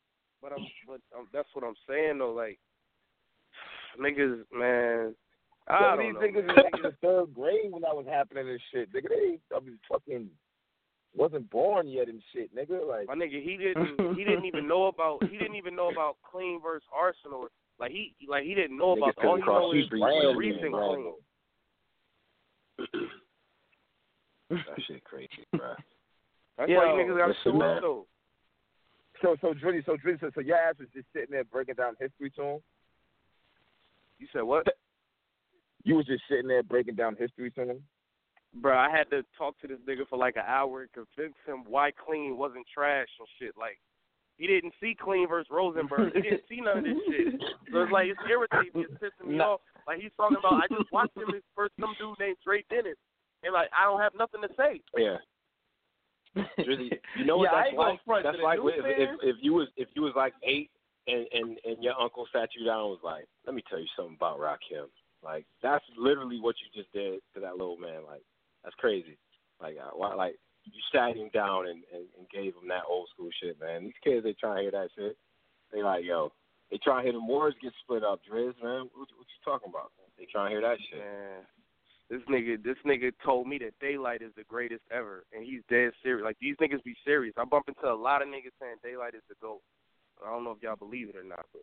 But 0.43 0.53
I'm, 0.53 0.67
but 0.87 1.01
um, 1.17 1.29
that's 1.33 1.49
what 1.55 1.65
I'm 1.65 1.75
saying 1.89 2.19
though. 2.19 2.33
Like, 2.33 2.59
niggas, 4.01 4.43
man. 4.53 5.15
I 5.67 5.81
Some 5.81 5.85
of 5.85 5.97
don't 5.97 6.05
these 6.05 6.15
know, 6.15 6.21
niggas 6.21 6.47
man. 6.47 6.57
was 6.57 6.73
in 6.77 6.83
the 6.83 6.97
third 7.01 7.35
grade 7.35 7.73
when 7.73 7.83
that 7.83 7.97
was 7.97 8.07
happening 8.07 8.49
and 8.51 8.61
shit. 8.71 8.93
Nigga, 8.93 9.09
they 9.09 9.39
I 9.57 9.61
mean, 9.61 9.79
fucking 9.91 10.29
wasn't 11.17 11.49
born 11.49 11.89
yet 11.89 12.09
and 12.09 12.21
shit, 12.35 12.55
nigga. 12.55 12.87
Like, 12.87 13.07
My 13.09 13.15
nigga, 13.15 13.43
he 13.43 13.57
didn't. 13.57 14.17
He 14.17 14.25
didn't 14.29 14.45
even 14.45 14.69
know 14.69 14.87
about. 14.87 15.23
He 15.31 15.39
didn't 15.39 15.57
even 15.57 15.75
know 15.75 15.89
about 15.89 16.17
Clean 16.31 16.61
versus 16.63 16.87
Arsonal. 16.93 17.47
Like 17.79 17.93
he, 17.93 18.15
like 18.29 18.45
he 18.45 18.55
didn't 18.55 18.77
know 18.77 18.93
about. 18.93 19.15
All 19.25 19.37
he 19.37 19.43
cross 19.43 19.73
know 19.73 19.79
is 19.79 19.89
Brand, 19.89 20.37
recent. 20.37 20.73
Clean. 20.73 21.13
That 24.51 24.81
shit 24.87 25.05
crazy, 25.05 25.29
bro. 25.53 25.75
That's 26.59 26.71
Yo, 26.71 26.77
why 26.79 26.85
you 26.87 27.05
niggas 27.05 27.17
got 27.19 27.27
to 27.27 27.29
listen, 27.29 27.61
show 27.61 27.63
up 27.63 27.81
though. 27.83 28.07
so, 29.23 29.37
so 29.41 29.55
Drizzy, 29.55 29.85
so 29.85 29.97
Drizzy, 29.97 30.21
so, 30.21 30.31
so 30.35 30.41
your 30.41 30.57
ass 30.57 30.77
was 30.79 30.89
just 30.95 31.07
sitting 31.13 31.31
there 31.33 31.45
breaking 31.45 31.75
down 31.75 31.95
history 32.01 32.31
to 32.37 32.43
him. 32.43 32.59
You 34.19 34.27
said 34.33 34.43
what? 34.43 34.67
You 35.83 35.97
was 35.97 36.07
just 36.07 36.23
sitting 36.31 36.49
there 36.49 36.63
breaking 36.63 36.95
down 36.95 37.17
history 37.19 37.51
to 37.53 37.63
him. 37.63 37.83
Bro, 38.55 38.79
I 38.79 38.89
had 38.89 39.11
to 39.11 39.25
talk 39.37 39.59
to 39.61 39.67
this 39.67 39.79
nigga 39.89 40.09
for 40.09 40.17
like 40.17 40.37
an 40.37 40.45
hour 40.47 40.83
and 40.83 40.91
convince 40.93 41.35
him 41.47 41.65
why 41.67 41.91
Clean 41.91 42.37
wasn't 42.37 42.67
trash 42.73 43.09
and 43.19 43.29
shit. 43.39 43.55
Like, 43.59 43.79
he 44.39 44.47
didn't 44.47 44.75
see 44.81 44.97
Clean 44.99 45.27
versus 45.29 45.49
Rosenberg. 45.51 46.13
He 46.15 46.23
didn't 46.23 46.43
see 46.49 46.61
none 46.61 46.79
of 46.79 46.85
this 46.85 46.97
shit. 47.09 47.35
So 47.73 47.83
it's 47.83 47.93
like 47.93 48.07
it's 48.07 48.21
irritating 48.31 48.83
it's 48.83 48.93
pissing 49.03 49.29
me 49.31 49.37
No. 49.39 49.45
off. 49.45 49.61
Like 49.87 50.01
he's 50.01 50.13
talking 50.17 50.39
about, 50.39 50.65
I 50.65 50.67
just 50.69 50.91
watched 50.93 51.17
him 51.17 51.29
first 51.55 51.75
some 51.81 51.95
dude 51.99 52.19
named 52.19 52.37
Dre 52.45 52.65
Dennis, 52.71 52.97
and 53.43 53.53
like 53.53 53.69
I 53.77 53.85
don't 53.85 54.01
have 54.01 54.13
nothing 54.17 54.43
to 54.43 54.49
say. 54.57 54.81
Yeah. 54.97 55.19
Drizzy, 56.59 56.91
you 57.17 57.25
know 57.25 57.39
what 57.39 57.51
Yeah, 57.53 57.63
that's 57.63 57.77
like? 57.77 58.25
That's 58.25 58.43
like 58.43 58.59
if, 58.59 58.85
if 58.85 59.11
if 59.23 59.37
you 59.41 59.55
was 59.55 59.69
if 59.77 59.89
you 59.95 60.03
was 60.03 60.15
like 60.17 60.35
eight 60.43 60.71
and 61.07 61.27
and 61.33 61.59
and 61.65 61.83
your 61.83 61.95
uncle 62.01 62.27
sat 62.33 62.49
you 62.59 62.67
down 62.67 62.81
and 62.81 62.91
was 62.91 63.05
like, 63.05 63.27
"Let 63.47 63.55
me 63.55 63.63
tell 63.69 63.79
you 63.79 63.87
something 63.95 64.17
about 64.17 64.41
Rakim." 64.41 64.89
Like 65.23 65.47
that's 65.63 65.85
literally 65.97 66.41
what 66.41 66.57
you 66.59 66.69
just 66.75 66.93
did 66.93 67.21
to 67.35 67.41
that 67.41 67.57
little 67.57 67.77
man. 67.77 68.03
Like 68.07 68.23
that's 68.65 68.75
crazy. 68.77 69.17
Like 69.61 69.77
uh, 69.79 69.91
why? 69.95 70.15
Like 70.15 70.37
you 70.65 70.81
sat 70.93 71.17
him 71.17 71.31
down 71.33 71.69
and, 71.69 71.83
and 71.93 72.07
and 72.19 72.29
gave 72.33 72.55
him 72.55 72.69
that 72.69 72.89
old 72.89 73.09
school 73.15 73.31
shit, 73.43 73.61
man. 73.61 73.85
These 73.85 74.03
kids 74.03 74.25
they 74.25 74.35
trying 74.35 74.57
to 74.57 74.63
hear 74.63 74.71
that 74.73 74.91
shit. 74.97 75.17
They 75.73 75.83
like, 75.83 76.05
yo, 76.05 76.33
They 76.75 76.83
try 76.83 76.99
to 76.99 77.03
hear 77.07 77.13
them 77.15 77.31
words 77.31 77.55
get 77.63 77.71
split 77.87 78.03
up, 78.03 78.19
Driz, 78.27 78.59
man. 78.59 78.91
What, 78.99 79.07
what 79.15 79.31
you 79.31 79.41
talking 79.47 79.71
about? 79.71 79.95
They 80.19 80.27
trying 80.27 80.51
to 80.51 80.59
hear 80.59 80.61
that 80.67 80.83
shit. 80.91 80.99
Man, 80.99 81.47
this 82.11 82.19
nigga, 82.27 82.59
this 82.65 82.75
nigga 82.85 83.15
told 83.25 83.47
me 83.47 83.63
that 83.63 83.79
Daylyt 83.79 84.27
is 84.27 84.35
the 84.35 84.43
greatest 84.43 84.83
ever, 84.91 85.23
and 85.33 85.47
he's 85.47 85.63
dead 85.71 85.95
serious. 86.03 86.25
Like 86.25 86.37
these 86.41 86.57
niggas 86.61 86.83
be 86.83 86.97
serious. 87.07 87.33
I 87.39 87.45
bump 87.45 87.69
into 87.69 87.87
a 87.87 87.95
lot 87.95 88.23
of 88.23 88.29
niggas 88.29 88.59
saying 88.59 88.83
Daylyt 88.83 89.15
is 89.15 89.23
the 89.29 89.37
goat. 89.41 89.63
I 90.19 90.31
don't 90.31 90.43
know 90.43 90.51
if 90.51 90.63
y'all 90.67 90.75
believe 90.75 91.11
it 91.11 91.15
or 91.15 91.23
not, 91.23 91.47
but 91.53 91.63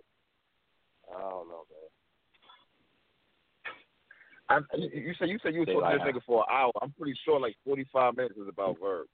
I 1.11 1.19
don't 1.19 1.49
know, 1.49 1.67
man. 1.67 1.91
I, 4.47 4.55
man. 4.77 4.91
you 4.95 5.13
said 5.19 5.27
you 5.27 5.39
said 5.43 5.53
you 5.53 5.59
were 5.59 5.65
talking 5.65 5.91
to 5.91 6.05
this 6.05 6.07
nigga 6.07 6.23
for 6.25 6.45
an 6.47 6.55
hour. 6.55 6.71
I'm 6.81 6.95
pretty 6.95 7.19
sure 7.25 7.37
like 7.37 7.57
45 7.65 8.15
minutes 8.15 8.39
is 8.39 8.47
about 8.47 8.79
Verb. 8.79 9.07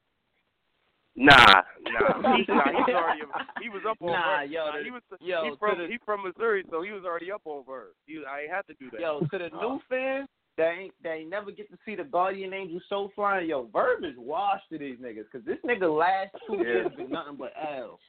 Nah, 1.19 1.33
nah, 1.33 2.35
he, 2.37 2.45
nah. 2.47 2.69
He's 2.69 2.93
already 2.93 3.21
he 3.61 3.69
was 3.69 3.81
up 3.89 3.97
on 4.01 4.11
Nah, 4.11 4.39
Verb. 4.41 4.51
yo, 4.51 4.65
Nah, 4.69 4.83
he 4.83 4.91
was 4.91 5.01
yo, 5.19 5.43
he 5.45 5.49
to 5.49 5.57
from 5.57 5.77
the- 5.79 5.87
he 5.87 5.97
from 6.05 6.23
Missouri, 6.23 6.63
so 6.69 6.83
he 6.83 6.91
was 6.91 7.03
already 7.05 7.31
up 7.31 7.41
on 7.45 7.63
Verb. 7.65 7.93
He, 8.05 8.21
I 8.23 8.41
ain't 8.41 8.51
had 8.51 8.67
to 8.67 8.75
do 8.75 8.91
that. 8.91 9.01
Yo, 9.01 9.19
to 9.21 9.37
the 9.37 9.49
new 9.49 9.79
fans 9.89 10.29
they 10.57 10.63
ain't 10.63 10.93
that 11.03 11.13
ain't 11.13 11.29
never 11.29 11.51
get 11.51 11.69
to 11.71 11.77
see 11.85 11.95
the 11.95 12.03
Guardian 12.03 12.53
Angel 12.53 12.79
show 12.89 13.11
flying, 13.15 13.49
yo, 13.49 13.67
Verb 13.73 14.03
is 14.03 14.13
washed 14.17 14.69
to 14.71 14.77
these 14.77 14.97
niggas 14.97 15.25
because 15.31 15.45
this 15.45 15.57
nigga 15.65 15.89
last 15.95 16.35
two 16.47 16.57
Yeah. 16.57 16.63
years 16.63 16.91
been 16.95 17.09
nothing 17.09 17.35
but 17.37 17.53
L. 17.59 17.99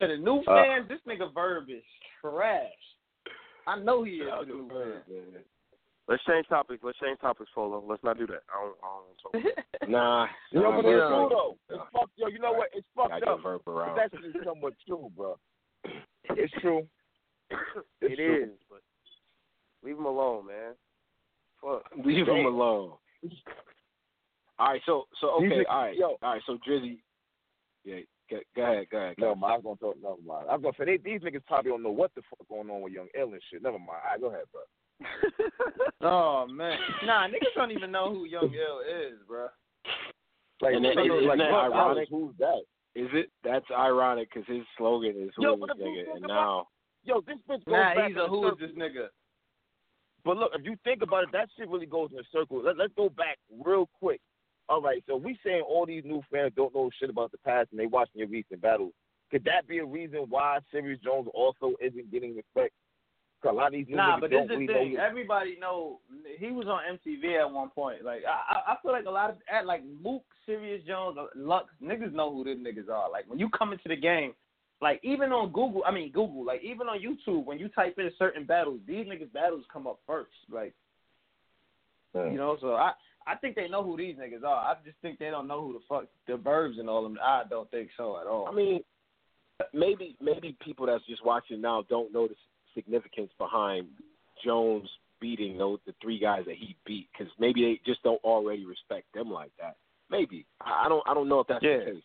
To 0.00 0.06
the 0.06 0.16
new 0.16 0.38
Uh. 0.46 0.54
fans, 0.64 0.88
this 0.88 1.00
nigga 1.06 1.32
Verb 1.34 1.68
is 1.68 1.82
trash. 2.20 2.70
I 3.66 3.78
know 3.80 4.04
he 4.04 4.18
is 4.20 4.28
to 4.30 4.44
the 4.46 4.52
new 4.52 4.68
fans. 4.68 5.44
Let's 6.08 6.22
change 6.24 6.46
topics. 6.48 6.82
Let's 6.84 6.98
change 6.98 7.18
topics, 7.20 7.50
Polo. 7.54 7.82
Let's 7.86 8.02
not 8.04 8.16
do 8.18 8.26
that. 8.28 8.42
I 8.54 8.62
don't. 8.62 8.76
I 8.82 8.86
don't 8.86 9.42
want 9.42 9.42
to 9.42 9.50
talk. 9.82 9.88
Nah, 9.88 10.26
You 10.52 10.60
know 10.60 10.70
nah, 10.70 10.76
what 10.76 10.84
it's 10.86 11.08
true 11.08 11.20
ain't- 11.22 11.30
though? 11.30 11.56
It's 11.70 11.82
fucked. 11.92 12.12
Yo, 12.16 12.26
you 12.28 12.38
know 12.38 12.52
what? 12.52 12.68
It's 12.74 12.86
fucked 12.94 13.10
get 13.20 13.28
up. 13.28 13.42
Verb 13.42 13.62
But 13.64 13.72
around. 13.72 13.96
that's 13.98 14.14
actually 14.14 14.32
somewhat 14.44 14.74
true, 14.86 15.10
bro. 15.16 15.36
It's 16.30 16.52
true. 16.60 16.86
It's 18.00 18.12
It 18.12 18.16
true. 18.16 18.42
is, 18.44 18.50
but 18.70 18.80
leave 19.82 19.96
him 19.98 20.04
alone, 20.06 20.46
man. 20.46 20.74
Fuck. 21.62 21.82
Leave 22.04 22.26
him 22.28 22.46
alone. 22.46 22.92
All 24.58 24.68
right, 24.68 24.80
so 24.86 25.04
so 25.20 25.30
okay, 25.38 25.46
niggas- 25.46 25.64
all 25.68 25.82
right, 25.82 25.96
yo. 25.96 26.16
all 26.22 26.32
right. 26.32 26.42
So 26.46 26.58
Drizzy, 26.66 26.98
yeah, 27.84 28.00
go, 28.30 28.38
go 28.54 28.62
ahead, 28.62 28.86
go 28.90 28.98
ahead. 28.98 29.16
Go 29.16 29.26
No, 29.26 29.30
ahead. 29.32 29.40
man, 29.40 29.50
I 29.50 29.54
was 29.56 29.62
gonna 29.64 29.76
talk. 29.76 29.96
Never 30.02 30.22
mind. 30.26 30.46
I 30.50 30.54
was 30.56 30.62
gonna 30.62 30.74
say 30.78 30.84
they, 30.84 30.96
these 30.98 31.20
niggas 31.20 31.44
probably 31.46 31.70
don't 31.72 31.82
know 31.82 31.90
what 31.90 32.14
the 32.14 32.22
fuck 32.30 32.46
going 32.48 32.70
on 32.70 32.80
with 32.82 32.92
Young 32.94 33.08
Ill 33.18 33.32
and 33.32 33.42
shit. 33.50 33.62
Never 33.62 33.78
mind. 33.78 33.90
All 34.04 34.10
right, 34.12 34.20
go 34.20 34.26
ahead, 34.28 34.44
bro. 34.52 34.62
Oh 36.02 36.46
man, 36.46 36.78
nah, 37.04 37.26
niggas 37.26 37.54
don't 37.56 37.70
even 37.72 37.90
know 37.90 38.12
who 38.12 38.26
Young 38.26 38.44
L 38.68 38.80
is, 38.80 39.18
bro. 39.26 39.48
Like, 40.60 40.74
And 40.74 40.84
then- 40.84 40.96
like, 40.96 41.06
isn't 41.10 41.26
like, 41.26 41.38
that 41.38 41.50
fuck, 41.50 41.72
ironic? 41.72 42.08
Who's 42.10 42.34
that? 42.38 42.62
Is 42.94 43.08
it? 43.12 43.30
That's 43.42 43.64
ironic 43.76 44.28
because 44.32 44.46
his 44.46 44.64
slogan 44.78 45.14
is 45.18 45.30
"Who 45.36 45.42
Yo, 45.42 45.54
is 45.54 45.60
this 45.60 45.86
nigga?" 45.86 46.14
And 46.16 46.24
about- 46.24 46.28
now, 46.28 46.68
Yo, 47.04 47.20
this 47.22 47.36
bitch 47.48 47.64
goes 47.64 47.72
Nah, 47.72 47.94
back 47.94 48.08
he's 48.08 48.16
a 48.16 48.20
the 48.20 48.28
who 48.28 48.46
is 48.46 48.52
circle. 48.52 48.66
this 48.68 48.76
nigga? 48.76 49.06
But 50.24 50.36
look, 50.38 50.52
if 50.54 50.64
you 50.64 50.76
think 50.84 51.02
about 51.02 51.24
it, 51.24 51.28
that 51.32 51.48
shit 51.56 51.68
really 51.68 51.86
goes 51.86 52.10
in 52.12 52.18
a 52.18 52.24
circle. 52.32 52.62
Let, 52.62 52.76
let's 52.76 52.92
go 52.96 53.08
back 53.08 53.38
real 53.64 53.88
quick. 54.00 54.20
All 54.68 54.82
right, 54.82 55.02
so 55.06 55.16
we 55.16 55.38
saying 55.44 55.62
all 55.62 55.86
these 55.86 56.04
new 56.04 56.20
fans 56.32 56.52
don't 56.56 56.74
know 56.74 56.90
shit 56.98 57.10
about 57.10 57.30
the 57.32 57.38
past 57.38 57.68
and 57.70 57.78
they 57.78 57.86
watching 57.86 58.18
your 58.18 58.28
recent 58.28 58.60
battles. 58.60 58.92
Could 59.30 59.44
that 59.44 59.68
be 59.68 59.78
a 59.78 59.84
reason 59.84 60.26
why 60.28 60.58
Sirius 60.72 60.98
Jones 61.04 61.28
also 61.34 61.74
isn't 61.80 62.10
getting 62.10 62.34
respect? 62.34 62.74
'Cause 63.42 63.50
a 63.52 63.54
lot 63.54 63.66
of 63.66 63.72
these 63.72 63.86
Nah, 63.88 64.18
but 64.18 64.30
this 64.30 64.38
don't 64.48 64.62
is 64.62 64.66
the 64.66 64.72
thing. 64.72 64.94
know. 64.94 65.02
Everybody 65.04 65.56
know 65.56 66.00
he 66.38 66.50
was 66.50 66.66
on 66.68 66.82
MTV 66.84 67.38
at 67.38 67.50
one 67.50 67.70
point. 67.70 68.02
Like 68.02 68.24
I, 68.24 68.54
I 68.54 68.72
I 68.72 68.76
feel 68.82 68.92
like 68.92 69.04
a 69.06 69.10
lot 69.10 69.30
of 69.30 69.36
at 69.50 69.66
like 69.66 69.84
Mook, 69.84 70.24
Sirius 70.46 70.82
Jones, 70.86 71.18
Lux, 71.34 71.68
niggas 71.82 72.12
know 72.12 72.32
who 72.32 72.44
them 72.44 72.64
niggas 72.64 72.88
are. 72.88 73.10
Like 73.10 73.28
when 73.28 73.38
you 73.38 73.48
come 73.50 73.72
into 73.72 73.88
the 73.88 73.96
game, 73.96 74.34
like 74.80 75.00
even 75.04 75.32
on 75.32 75.52
Google, 75.52 75.82
I 75.86 75.90
mean 75.90 76.10
Google, 76.12 76.44
like 76.44 76.62
even 76.62 76.88
on 76.88 76.98
YouTube, 76.98 77.44
when 77.44 77.58
you 77.58 77.68
type 77.68 77.98
in 77.98 78.10
certain 78.18 78.44
battles, 78.44 78.80
these 78.86 79.06
niggas 79.06 79.32
battles 79.32 79.64
come 79.72 79.86
up 79.86 80.00
first. 80.06 80.32
Like 80.50 80.74
you 82.14 82.38
know, 82.38 82.56
so 82.60 82.74
I 82.74 82.92
I 83.26 83.34
think 83.36 83.54
they 83.54 83.68
know 83.68 83.82
who 83.82 83.96
these 83.98 84.16
niggas 84.16 84.44
are. 84.44 84.64
I 84.70 84.76
just 84.84 84.96
think 85.02 85.18
they 85.18 85.30
don't 85.30 85.46
know 85.48 85.60
who 85.60 85.72
the 85.74 85.80
fuck 85.88 86.06
the 86.26 86.36
verbs 86.36 86.78
and 86.78 86.88
all 86.88 87.04
of 87.04 87.12
them. 87.12 87.20
I 87.22 87.42
don't 87.50 87.70
think 87.70 87.90
so 87.96 88.18
at 88.20 88.26
all. 88.26 88.46
I 88.48 88.52
mean, 88.52 88.80
maybe 89.74 90.16
maybe 90.20 90.56
people 90.64 90.86
that's 90.86 91.04
just 91.06 91.24
watching 91.24 91.60
now 91.60 91.82
don't 91.90 92.12
know 92.12 92.26
the 92.28 92.34
significance 92.76 93.30
behind 93.38 93.88
Jones 94.44 94.88
beating 95.20 95.56
those 95.56 95.78
the 95.86 95.94
three 96.02 96.18
guys 96.18 96.44
that 96.46 96.56
he 96.56 96.76
beat 96.84 97.08
because 97.10 97.32
maybe 97.38 97.62
they 97.62 97.80
just 97.90 98.02
don't 98.02 98.22
already 98.22 98.64
respect 98.66 99.06
them 99.14 99.30
like 99.30 99.50
that. 99.58 99.76
Maybe 100.10 100.46
I 100.60 100.88
don't 100.88 101.02
I 101.08 101.14
don't 101.14 101.28
know 101.28 101.40
if 101.40 101.48
that's 101.48 101.64
Yeah. 101.64 101.78
the 101.78 101.84
case, 101.92 102.02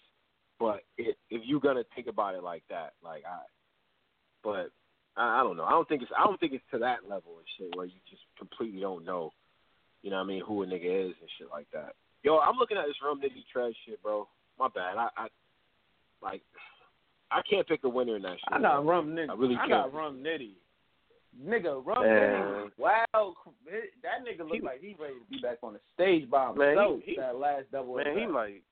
but 0.60 0.82
if 0.98 1.16
if 1.30 1.42
you're 1.46 1.60
gonna 1.60 1.84
think 1.94 2.08
about 2.08 2.36
it 2.36 2.42
like 2.44 2.64
that, 2.70 2.94
like 3.04 3.24
I, 3.26 3.42
but 4.44 4.72
I, 5.18 5.42
I 5.42 5.44
don't 5.44 5.58
know. 5.58 5.66
I 5.66 5.72
don't 5.72 5.88
think 5.90 6.02
it's 6.02 6.12
I 6.18 6.24
don't 6.24 6.40
think 6.40 6.54
it's 6.54 6.64
to 6.72 6.80
that 6.80 7.04
level 7.08 7.34
and 7.38 7.48
shit 7.58 7.76
where 7.76 7.86
you 7.86 8.00
just 8.10 8.24
completely 8.40 8.80
don't 8.80 9.04
know, 9.06 9.34
you 10.02 10.10
know 10.10 10.18
what 10.18 10.24
I 10.24 10.28
mean, 10.28 10.42
who 10.48 10.64
a 10.64 10.66
nigga 10.66 11.10
is 11.10 11.16
and 11.20 11.30
shit 11.38 11.50
like 11.52 11.68
that. 11.74 11.94
Yo, 12.24 12.38
I'm 12.38 12.56
looking 12.58 12.78
at 12.78 12.86
this 12.88 12.96
Rum 13.04 13.20
Nitty 13.20 13.44
Trash 13.52 13.74
shit, 13.86 14.02
bro. 14.02 14.28
My 14.58 14.70
bad. 14.74 14.96
I, 14.98 15.10
I 15.18 15.28
like 16.22 16.44
I 17.32 17.42
can't 17.50 17.68
pick 17.68 17.84
a 17.84 17.90
winner 17.90 18.16
in 18.18 18.22
that 18.24 18.34
shit. 18.34 18.52
I 18.52 18.62
got 18.62 18.86
rum 18.86 19.10
nitty. 19.16 19.30
I 19.30 19.34
really 19.34 19.56
I 19.56 19.60
can't. 19.60 19.70
got 19.70 19.94
rum 19.94 20.22
nitty. 20.24 20.52
Nigga, 21.42 21.86
rum 21.86 22.04
Man. 22.04 22.10
nitty. 22.12 22.70
Wow, 22.78 23.06
that 23.14 24.26
nigga 24.28 24.40
look 24.40 24.54
He- 24.56 24.62
like 24.62 24.82
he 24.82 24.96
ready 25.00 25.14
to 25.16 25.26
be 25.30 25.40
back 25.42 25.60
on 25.64 25.74
the 25.74 25.80
stage 25.94 26.30
by 26.30 26.52
Man, 26.54 26.70
himself. 26.70 27.02
he- 27.04 27.12
he- 27.12 27.18
that 27.18 27.36
last 27.38 27.72
double. 27.72 27.96
Man, 27.96 28.18
he 28.18 28.26
might. 28.26 28.64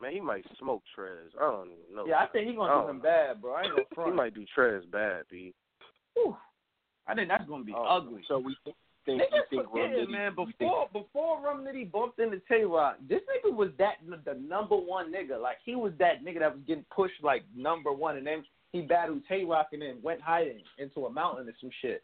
Man, 0.00 0.12
he 0.12 0.20
might 0.20 0.44
smoke 0.58 0.82
Trez. 0.96 1.34
I 1.40 1.42
don't 1.50 1.70
even 1.70 1.94
know. 1.94 2.06
Yeah, 2.06 2.20
I 2.20 2.26
think 2.26 2.48
he 2.48 2.54
gonna 2.54 2.82
do 2.84 2.90
him 2.90 2.98
bad, 3.00 3.40
bro. 3.40 3.54
I 3.54 3.62
ain't 3.62 3.86
gonna 3.96 4.10
He 4.10 4.16
might 4.16 4.34
do 4.34 4.44
Trez 4.56 4.90
bad, 4.90 5.24
b. 5.30 5.54
Whew. 6.14 6.36
I 7.06 7.14
think 7.14 7.28
that's 7.28 7.48
gonna 7.48 7.64
be 7.64 7.72
Oh, 7.74 7.82
ugly. 7.84 8.22
So 8.28 8.38
we 8.38 8.56
think, 9.04 9.20
think 9.20 9.32
you 9.32 9.40
Niggas 9.40 9.48
think 9.50 9.74
Rum 9.74 9.90
Nitty, 9.90 10.08
man. 10.10 10.32
you 10.38 10.44
think- 10.44 10.58
Before 10.58 10.88
before 10.92 11.40
Rum 11.42 11.64
Nitty 11.64 11.90
bumped 11.90 12.18
into 12.18 12.40
Tay 12.48 12.64
Roc, 12.64 12.96
this 13.08 13.20
nigga 13.22 13.54
was 13.54 13.70
that 13.78 13.94
the 14.24 14.34
number 14.34 14.76
one 14.76 15.12
nigga. 15.12 15.40
Like 15.40 15.56
he 15.64 15.74
was 15.74 15.92
that 15.98 16.24
nigga 16.24 16.40
that 16.40 16.54
was 16.54 16.62
getting 16.66 16.84
pushed 16.94 17.22
like 17.22 17.42
number 17.56 17.92
one, 17.92 18.16
and 18.16 18.26
then 18.26 18.44
he 18.72 18.82
battled 18.82 19.22
Tay 19.28 19.44
Roc 19.44 19.68
and 19.72 19.82
then 19.82 19.96
went 20.02 20.20
hiding 20.20 20.62
into 20.78 21.06
a 21.06 21.10
mountain 21.10 21.48
or 21.48 21.52
some 21.60 21.70
shit. 21.80 22.02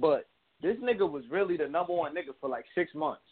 But 0.00 0.26
this 0.62 0.76
nigga 0.78 1.10
was 1.10 1.24
really 1.30 1.56
the 1.56 1.68
number 1.68 1.92
one 1.92 2.14
nigga 2.14 2.34
for 2.40 2.48
like 2.48 2.64
six 2.74 2.94
months. 2.94 3.22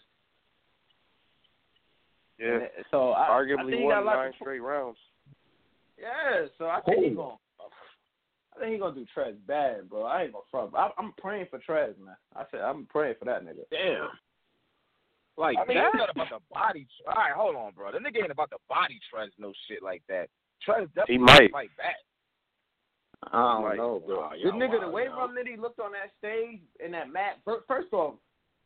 Yeah. 2.39 2.55
And 2.55 2.63
So 2.91 3.11
I, 3.11 3.27
I 3.27 3.31
Arguably 3.43 3.71
think 3.71 3.83
he 3.83 3.89
got 3.89 4.05
won 4.05 4.15
nine 4.17 4.33
to- 4.33 4.37
straight 4.41 4.61
rounds. 4.61 4.99
Yeah, 5.99 6.47
so 6.57 6.65
I 6.67 6.81
think 6.81 7.05
he 7.05 7.11
gonna. 7.11 7.35
I 8.61 8.65
think 8.65 8.75
he 8.75 8.79
gonna 8.79 8.95
do 8.95 9.07
Trez 9.17 9.35
bad, 9.47 9.89
bro. 9.89 10.05
I 10.05 10.25
ain't 10.25 10.33
gonna 10.33 10.45
front. 10.51 10.75
I, 10.75 10.91
I'm 10.99 11.13
praying 11.17 11.47
for 11.49 11.59
Trez, 11.61 11.99
man. 11.99 12.17
I 12.37 12.45
said 12.51 12.61
I'm 12.61 12.87
praying 12.87 13.15
for 13.19 13.25
that 13.25 13.43
nigga. 13.43 13.65
Damn. 13.71 14.09
Like 15.39 15.57
I 15.57 15.65
mean, 15.67 15.79
that? 15.79 15.95
not 15.95 16.11
about 16.11 16.29
the 16.29 16.39
body. 16.53 16.87
All 17.09 17.15
right, 17.15 17.33
hold 17.35 17.57
on, 17.57 17.73
bro. 17.73 17.91
The 17.93 17.99
nigga 17.99 18.23
ain't 18.23 18.31
about 18.31 18.51
the 18.51 18.59
body 18.69 19.01
trends, 19.11 19.33
no 19.39 19.53
shit 19.67 19.83
like 19.83 20.03
that. 20.09 20.29
Trez 20.67 20.87
definitely 20.95 21.15
He 21.15 21.19
might. 21.19 21.53
fight 21.53 21.71
back. 21.79 21.97
I 23.33 23.55
don't 23.55 23.65
Like, 23.65 23.77
know, 23.79 24.03
bro. 24.05 24.21
nah, 24.21 24.31
this 24.31 24.41
y'all 24.43 24.53
nigga, 24.53 24.81
the 24.81 24.91
wild, 24.91 24.93
way 24.93 25.05
yo. 25.05 25.17
Rum 25.17 25.35
Nitty 25.37 25.59
looked 25.59 25.81
on 25.81 25.93
that 25.93 26.11
stage 26.19 26.61
in 26.85 26.93
that 26.93 27.11
Matt, 27.11 27.37
fir- 27.45 27.65
first 27.67 27.93
off, 27.93 28.15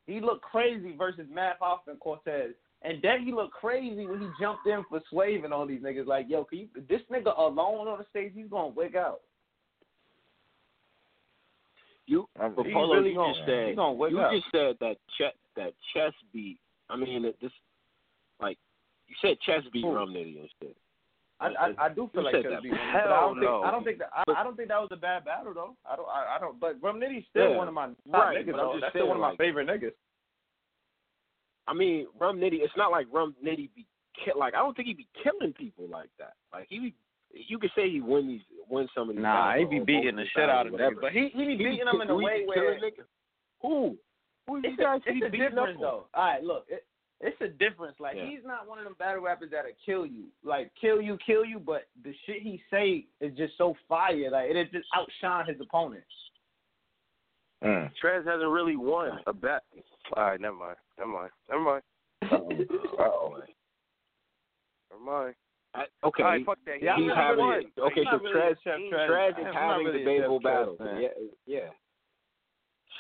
he 0.07 0.21
looked 0.21 0.43
crazy 0.43 0.95
versus 0.97 1.27
Matt 1.33 1.59
Hoffman 1.61 1.97
Cortez. 1.97 2.55
And 2.83 3.01
then 3.01 3.25
he 3.25 3.33
looked 3.33 3.55
crazy 3.55 4.07
when 4.07 4.21
he 4.21 4.29
jumped 4.41 4.67
in 4.67 4.85
for 4.89 5.01
Swave 5.11 5.45
and 5.45 5.55
all 5.55 5.67
these 5.67 5.81
niggas. 5.81 6.07
Like, 6.07 6.27
yo, 6.29 6.45
can 6.45 6.59
you, 6.59 6.69
this 6.89 7.01
nigga 7.11 7.37
alone 7.39 7.89
on 7.89 7.99
the 7.99 8.07
stage, 8.11 8.33
he's 8.35 8.51
gonna 8.51 8.69
wig 8.69 8.97
out. 8.97 9.21
You, 12.07 12.29
but 12.37 12.55
Polo, 12.57 12.95
really 12.97 13.11
you 13.11 13.17
gonna- 13.17 13.33
just 13.35 13.47
said 13.47 13.69
he 13.71 13.75
gonna 13.75 13.93
wake 13.95 14.11
you 14.13 14.21
up. 14.21 14.31
just 14.33 14.47
said 14.53 14.77
that 14.81 14.97
chest 15.17 15.37
that 15.57 15.73
chess 15.95 16.13
beat. 16.33 16.59
I 16.91 16.97
mean, 16.97 17.23
this 17.41 17.53
like 18.41 18.59
you 19.09 19.15
said 19.23 19.39
chest 19.41 19.73
beat? 19.73 19.85
Rum 19.85 20.11
Nitty 20.13 20.39
and 20.41 20.49
shit. 20.61 20.77
I, 21.41 21.47
I, 21.49 21.87
I 21.87 21.89
do 21.89 22.09
feel 22.13 22.23
You 22.23 22.33
like 22.33 22.45
that. 22.45 22.63
beat 22.63 22.73
Hell 22.75 23.03
but 23.05 23.13
I 23.13 23.21
don't 23.21 23.39
think. 23.41 23.51
I 23.65 23.71
don't 23.71 23.85
think 23.85 23.99
that 23.99 24.11
I, 24.15 24.23
I 24.41 24.45
don't 24.45 24.57
think 24.57 24.69
that 24.69 24.81
was 24.81 24.89
a 24.93 24.97
bad 24.97 25.25
battle 25.25 25.55
though. 25.55 25.77
I 25.91 25.97
don't 25.97 26.09
I, 26.09 26.37
I 26.37 26.39
don't. 26.39 26.61
But 26.61 26.77
Rum 26.83 27.01
Nitty's 27.01 27.25
still 27.31 27.51
Yeah. 27.51 27.57
one 27.57 27.69
of 27.69 27.75
my 27.75 27.87
top 27.87 27.97
Right, 28.13 28.37
niggas 28.47 28.51
I'm 28.53 28.57
though. 28.57 28.73
just 28.75 28.81
That's 28.83 28.93
still 28.93 29.09
one 29.09 29.17
of 29.17 29.21
my 29.23 29.29
like- 29.31 29.39
favorite 29.39 29.67
niggas. 29.69 29.93
I 31.67 31.73
mean, 31.75 32.07
Rum 32.21 32.39
Nitty. 32.39 32.61
It's 32.61 32.77
not 32.77 32.91
like 32.93 33.07
Rum 33.11 33.35
Nitty 33.43 33.71
be 33.75 33.87
like 34.37 34.55
I 34.55 34.59
don't 34.59 34.77
think 34.77 34.89
he'd 34.89 34.97
be 34.97 35.09
killing 35.23 35.53
people 35.55 35.89
like 35.89 36.11
that. 36.19 36.35
Like 36.53 36.67
he, 36.69 36.79
be, 36.79 36.95
you 37.49 37.59
could 37.59 37.71
say 37.77 37.91
he 37.91 38.01
win 38.01 38.29
these, 38.29 38.41
win 38.69 38.89
some 38.95 39.11
of 39.11 39.17
these. 39.17 39.23
Nah, 39.23 39.55
he 39.57 39.65
battles 39.65 39.87
be 39.87 39.93
beating 39.93 40.17
the 40.17 40.25
shit 40.35 40.49
out 40.49 40.67
of 40.67 40.73
whatever. 40.73 40.97
niggas. 40.97 41.01
But 41.01 41.13
he 41.13 41.31
he 41.35 41.45
be 41.45 41.57
beating 41.57 41.85
them 41.85 42.01
in 42.01 42.11
a 42.11 42.15
way 42.15 42.45
where 42.47 42.77
killing 42.77 42.93
niggas? 42.93 43.05
Who? 43.63 43.97
Who 44.47 44.57
is 44.57 44.63
these 44.63 44.77
guys 44.77 45.01
a, 45.07 45.13
he 45.13 45.19
it's 45.19 45.27
a 45.29 45.31
beating 45.31 45.49
difference 45.51 45.77
up 45.77 45.81
though. 45.81 46.07
All 46.15 46.25
right, 46.25 46.43
look, 46.43 46.67
it, 46.69 46.85
it's 47.21 47.41
a 47.41 47.49
difference. 47.49 47.97
Like 47.99 48.17
Yeah. 48.17 48.27
he's 48.27 48.45
not 48.45 48.69
one 48.69 48.79
of 48.79 48.85
them 48.85 48.95
battle 48.99 49.23
rappers 49.23 49.51
that'll 49.51 49.71
kill 49.85 50.05
you, 50.07 50.25
like 50.45 50.71
kill 50.81 51.01
you, 51.01 51.19
kill 51.25 51.45
you. 51.45 51.59
But 51.59 51.87
the 52.03 52.13
shit 52.27 52.43
he 52.43 52.63
say 52.71 53.07
is 53.21 53.37
just 53.37 53.57
so 53.57 53.75
fire, 53.89 54.31
like 54.31 54.51
it 54.51 54.71
just 54.73 54.87
outshine 54.95 55.47
his 55.47 55.61
opponents. 55.61 56.07
Mm. 57.65 57.91
Trez 58.03 58.27
hasn't 58.27 58.51
really 58.51 58.77
won 58.77 59.19
a 59.27 59.33
bet. 59.33 59.63
All 60.15 60.25
right, 60.25 60.41
never 60.41 60.57
mind. 60.57 60.77
Never 60.99 61.11
mind. 61.11 61.31
Never 61.51 61.63
mind. 61.63 61.83
Uh-oh. 62.99 63.39
Never 64.91 65.03
mind. 65.05 65.35
I, 65.75 65.85
okay, 66.07 66.23
All 66.23 66.29
right, 66.31 66.47
fuck 66.47 66.59
that. 66.67 66.81
yeah, 66.81 66.95
He's 66.97 67.03
he's 67.05 67.09
not 67.09 67.17
having 67.17 67.45
really- 67.45 67.73
okay. 67.79 67.95
he's 67.97 68.05
So 68.05 68.11
not 68.13 68.23
really 68.23 68.35
Trez, 68.35 68.57
Trez. 68.65 69.09
Trez 69.11 69.39
is 69.41 69.55
having 69.55 69.87
really 69.87 70.03
a 70.03 70.05
debatable 70.05 70.39
Chef 70.39 70.47
Trez 70.47 70.55
battles. 70.55 70.79
fan. 70.79 71.01
Yeah, 71.03 71.09
yeah. 71.47 71.69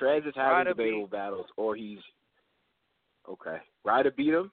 Trez 0.01 0.27
is 0.27 0.35
having 0.35 0.53
Ryder 0.53 0.71
debatable 0.75 1.07
battles, 1.07 1.47
or 1.57 1.77
he's 1.77 2.01
okay. 3.31 3.59
Ryder 3.85 4.11
beat 4.11 4.35
him. 4.35 4.51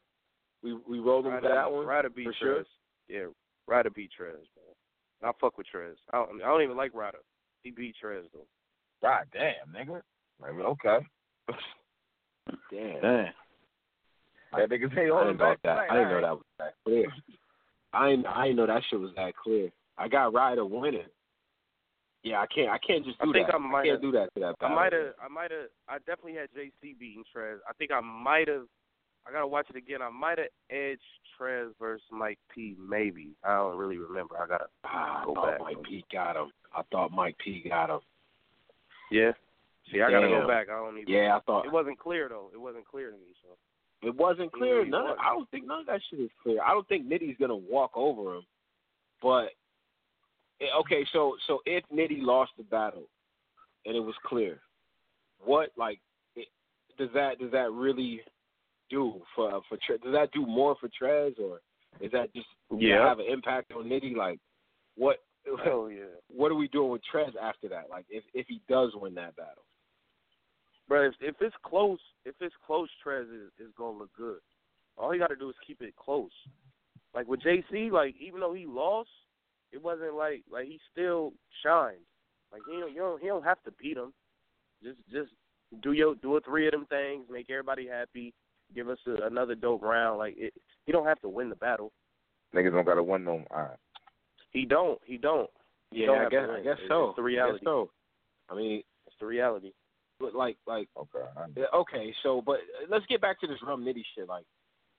We 0.62 0.74
we 0.88 1.00
rolled 1.00 1.26
him 1.26 1.34
for 1.42 1.48
that 1.50 1.72
one 1.72 1.86
Ryder 1.88 2.10
beat 2.12 2.26
for 2.28 2.34
sure. 2.34 2.60
Trez. 2.60 2.66
Yeah, 3.10 3.26
Ryder 3.68 3.90
beat 3.90 4.12
Trez, 4.20 4.34
man. 4.34 4.76
I 5.24 5.32
fuck 5.42 5.58
with 5.58 5.66
Trez. 5.74 5.96
I 6.14 6.18
don't, 6.18 6.42
I 6.44 6.46
don't 6.48 6.62
even 6.62 6.78
like 6.78 6.94
Ryder. 6.94 7.18
He 7.64 7.72
beat 7.72 7.96
Trez 8.04 8.24
though. 8.34 8.46
God 9.02 9.26
damn, 9.34 9.74
nigga. 9.74 10.02
Maybe 10.40 10.62
okay. 10.62 11.00
Damn. 12.72 13.02
Damn. 13.02 13.34
That 14.54 14.70
nigga 14.70 14.94
say 14.94 15.06
I 15.08 15.10
all 15.10 15.24
didn't 15.26 15.38
know 15.38 15.50
back 15.52 15.62
that. 15.64 15.78
I 15.90 15.94
didn't 15.96 16.10
know 16.12 16.22
that 16.22 16.34
was 16.36 16.44
that 16.60 16.74
clear. 16.86 17.06
I 17.94 18.10
didn't, 18.12 18.26
I 18.28 18.46
didn't 18.46 18.58
know 18.58 18.68
that 18.68 18.84
shit 18.90 19.00
was 19.00 19.12
that 19.16 19.36
clear. 19.36 19.70
I 19.98 20.08
got 20.08 20.34
Ryder 20.34 20.66
winning. 20.66 21.04
Yeah, 22.24 22.40
I 22.40 22.46
can't. 22.48 22.70
I 22.70 22.78
can't 22.78 23.04
just 23.04 23.18
I 23.20 23.26
do 23.26 23.34
think 23.34 23.48
that. 23.48 23.56
I 23.56 23.58
might 23.58 23.84
can't 23.84 23.94
have- 23.96 24.02
do 24.02 24.12
that 24.12 24.30
to 24.36 24.40
that. 24.42 24.56
I 24.62 24.68
might 24.74 24.94
have. 24.94 25.14
I 25.24 25.28
might 25.28 25.52
have. 25.52 25.70
I 25.90 25.98
definitely 26.00 26.36
had 26.36 26.50
JC 26.56 26.94
beating 27.00 27.24
Trez. 27.36 27.58
I 27.68 27.74
think 27.74 27.92
I 27.92 28.00
might 28.00 28.48
have. 28.48 28.66
I 29.28 29.32
gotta 29.32 29.48
watch 29.48 29.68
it 29.70 29.76
again. 29.76 30.02
I 30.02 30.10
might 30.10 30.38
have 30.38 30.48
edged 30.70 31.02
Trez 31.40 31.72
versus 31.80 32.06
Mike 32.12 32.40
P. 32.54 32.76
Maybe. 32.80 33.32
I 33.44 33.56
don't 33.56 33.78
really 33.78 33.98
remember. 33.98 34.36
I 34.42 34.48
gotta 34.48 34.66
Ah, 34.84 35.22
I 35.22 35.26
go 35.26 35.34
thought 35.34 35.52
back. 35.52 35.60
Mike 35.62 35.84
P 35.84 36.06
got 36.12 36.36
him. 36.36 36.52
I 36.76 36.82
thought 36.92 37.12
Mike 37.12 37.36
P 37.44 37.64
got 37.68 37.90
him. 37.90 38.00
Yeah. 39.12 39.32
See, 39.92 40.02
I 40.02 40.10
gotta 40.12 40.28
go 40.28 40.48
back. 40.48 40.70
I 40.70 40.74
don't 40.74 40.98
even. 41.00 41.12
Yeah, 41.12 41.36
I 41.38 41.40
thought 41.42 41.66
It 41.66 41.72
wasn't 41.72 42.00
clear 42.00 42.30
though. 42.30 42.50
It 42.54 42.62
wasn't 42.62 42.86
clear 42.86 43.10
to 43.12 43.18
me. 43.18 43.34
So. 43.44 43.50
It 44.02 44.16
wasn't 44.16 44.52
clear. 44.52 44.84
He 44.84 44.90
None. 44.90 45.04
was. 45.04 45.18
I 45.24 45.34
don't 45.34 45.50
think 45.52 45.68
none 45.68 45.82
of 45.82 45.86
that 45.86 46.02
shit 46.10 46.20
is 46.20 46.30
clear. 46.42 46.62
I 46.64 46.72
don't 46.72 46.88
think 46.88 47.08
Nitty's 47.08 47.38
gonna 47.40 47.56
walk 47.56 47.92
over 47.96 48.36
him. 48.36 48.44
But 49.22 49.50
eh, 50.60 50.66
okay, 50.80 51.06
so 51.14 51.36
so 51.48 51.60
if 51.66 51.84
Nitty 51.94 52.22
lost 52.22 52.52
the 52.58 52.64
battle 52.64 53.04
and 53.86 53.96
it 53.96 54.00
was 54.00 54.16
clear, 54.26 54.60
what 55.44 55.70
like 55.78 56.00
it, 56.36 56.48
does 56.98 57.10
that 57.14 57.40
does 57.40 57.52
that 57.52 57.72
really 57.72 58.22
do 58.90 59.22
for 59.36 59.62
for 59.70 59.78
Tre- 59.86 59.98
does 60.04 60.14
that 60.14 60.32
do 60.32 60.46
more 60.46 60.76
for 60.80 60.90
Trez 60.90 61.40
or 61.40 61.62
is 62.00 62.12
that 62.12 62.34
just 62.34 62.48
Yeah. 62.76 63.08
have 63.08 63.20
an 63.20 63.26
impact 63.30 63.72
on 63.74 63.86
Nitty? 63.86 64.16
Like 64.16 64.40
what 64.96 65.18
Hell 65.64 65.90
yeah. 65.92 66.04
what 66.28 66.52
are 66.52 66.56
we 66.56 66.68
doing 66.70 66.92
with 66.92 67.02
Trez 67.14 67.36
after 67.42 67.68
that? 67.70 67.90
Like 67.90 68.06
if 68.10 68.24
if 68.34 68.48
he 68.48 68.62
does 68.68 68.92
win 68.96 69.14
that 69.16 69.36
battle. 69.36 69.64
Bro, 70.92 71.08
if, 71.08 71.14
if 71.22 71.36
it's 71.40 71.56
close, 71.64 72.00
if 72.26 72.36
it's 72.42 72.54
close, 72.68 72.90
Trez 73.06 73.24
is, 73.24 73.50
is 73.66 73.72
gonna 73.78 73.98
look 73.98 74.10
good. 74.18 74.40
All 74.98 75.14
you 75.14 75.22
got 75.22 75.28
to 75.30 75.38
do 75.38 75.48
is 75.50 75.56
keep 75.66 75.82
it 75.82 75.96
close. 75.96 76.32
Like 77.16 77.30
with 77.30 77.40
JC, 77.40 77.90
like 77.92 78.14
even 78.20 78.42
though 78.42 78.54
he 78.54 78.66
lost, 78.66 79.08
it 79.72 79.82
wasn't 79.82 80.16
like 80.16 80.44
like 80.52 80.66
he 80.68 80.82
still 80.92 81.32
shined. 81.64 82.04
Like 82.52 82.64
he 82.70 82.78
don't, 82.78 82.92
you 82.92 83.00
don't 83.00 83.22
he 83.22 83.28
don't 83.28 83.46
have 83.46 83.64
to 83.64 83.72
beat 83.82 83.96
him. 83.96 84.12
Just 84.84 84.98
just 85.10 85.30
do 85.82 85.94
your 85.94 86.16
do 86.16 86.36
a 86.36 86.42
three 86.42 86.68
of 86.68 86.74
them 86.74 86.86
things, 86.88 87.24
make 87.32 87.50
everybody 87.50 87.88
happy, 87.88 88.34
give 88.76 88.90
us 88.90 88.98
a, 89.08 89.26
another 89.26 89.56
dope 89.56 89.84
round. 89.84 90.18
Like 90.18 90.36
it, 90.38 90.54
he 90.86 90.92
don't 90.92 91.08
have 91.08 91.22
to 91.22 91.30
win 91.30 91.48
the 91.48 91.56
battle. 91.56 91.94
Niggas 92.54 92.74
don't 92.74 92.86
gotta 92.86 93.02
win 93.02 93.24
no. 93.24 93.46
All 93.52 93.62
right. 93.62 93.78
He 94.50 94.66
don't. 94.66 95.00
He 95.06 95.18
don't. 95.18 95.50
He 95.92 96.02
Yeah, 96.02 96.08
don't 96.08 96.26
I 96.26 96.30
guess. 96.30 96.50
I 96.52 96.58
guess 96.62 96.74
It's- 96.74 96.90
so. 96.90 97.08
It's 97.12 97.16
the 97.16 97.22
I 97.22 97.26
reality. 97.26 97.60
guess 97.60 97.64
so. 97.64 97.90
I 98.50 98.56
mean, 98.56 98.84
It's 99.08 99.16
the 99.22 99.26
reality. 99.26 99.72
But 100.22 100.36
like 100.36 100.58
like 100.68 100.88
Okay. 100.98 101.26
Yeah, 101.58 101.66
Okay, 101.74 102.14
so 102.24 102.42
but 102.42 102.58
let's 102.90 103.06
get 103.08 103.22
back 103.22 103.40
to 103.42 103.48
this 103.48 103.58
Rum 103.66 103.84
Nitty 103.84 104.04
shit. 104.16 104.28
Like 104.28 104.46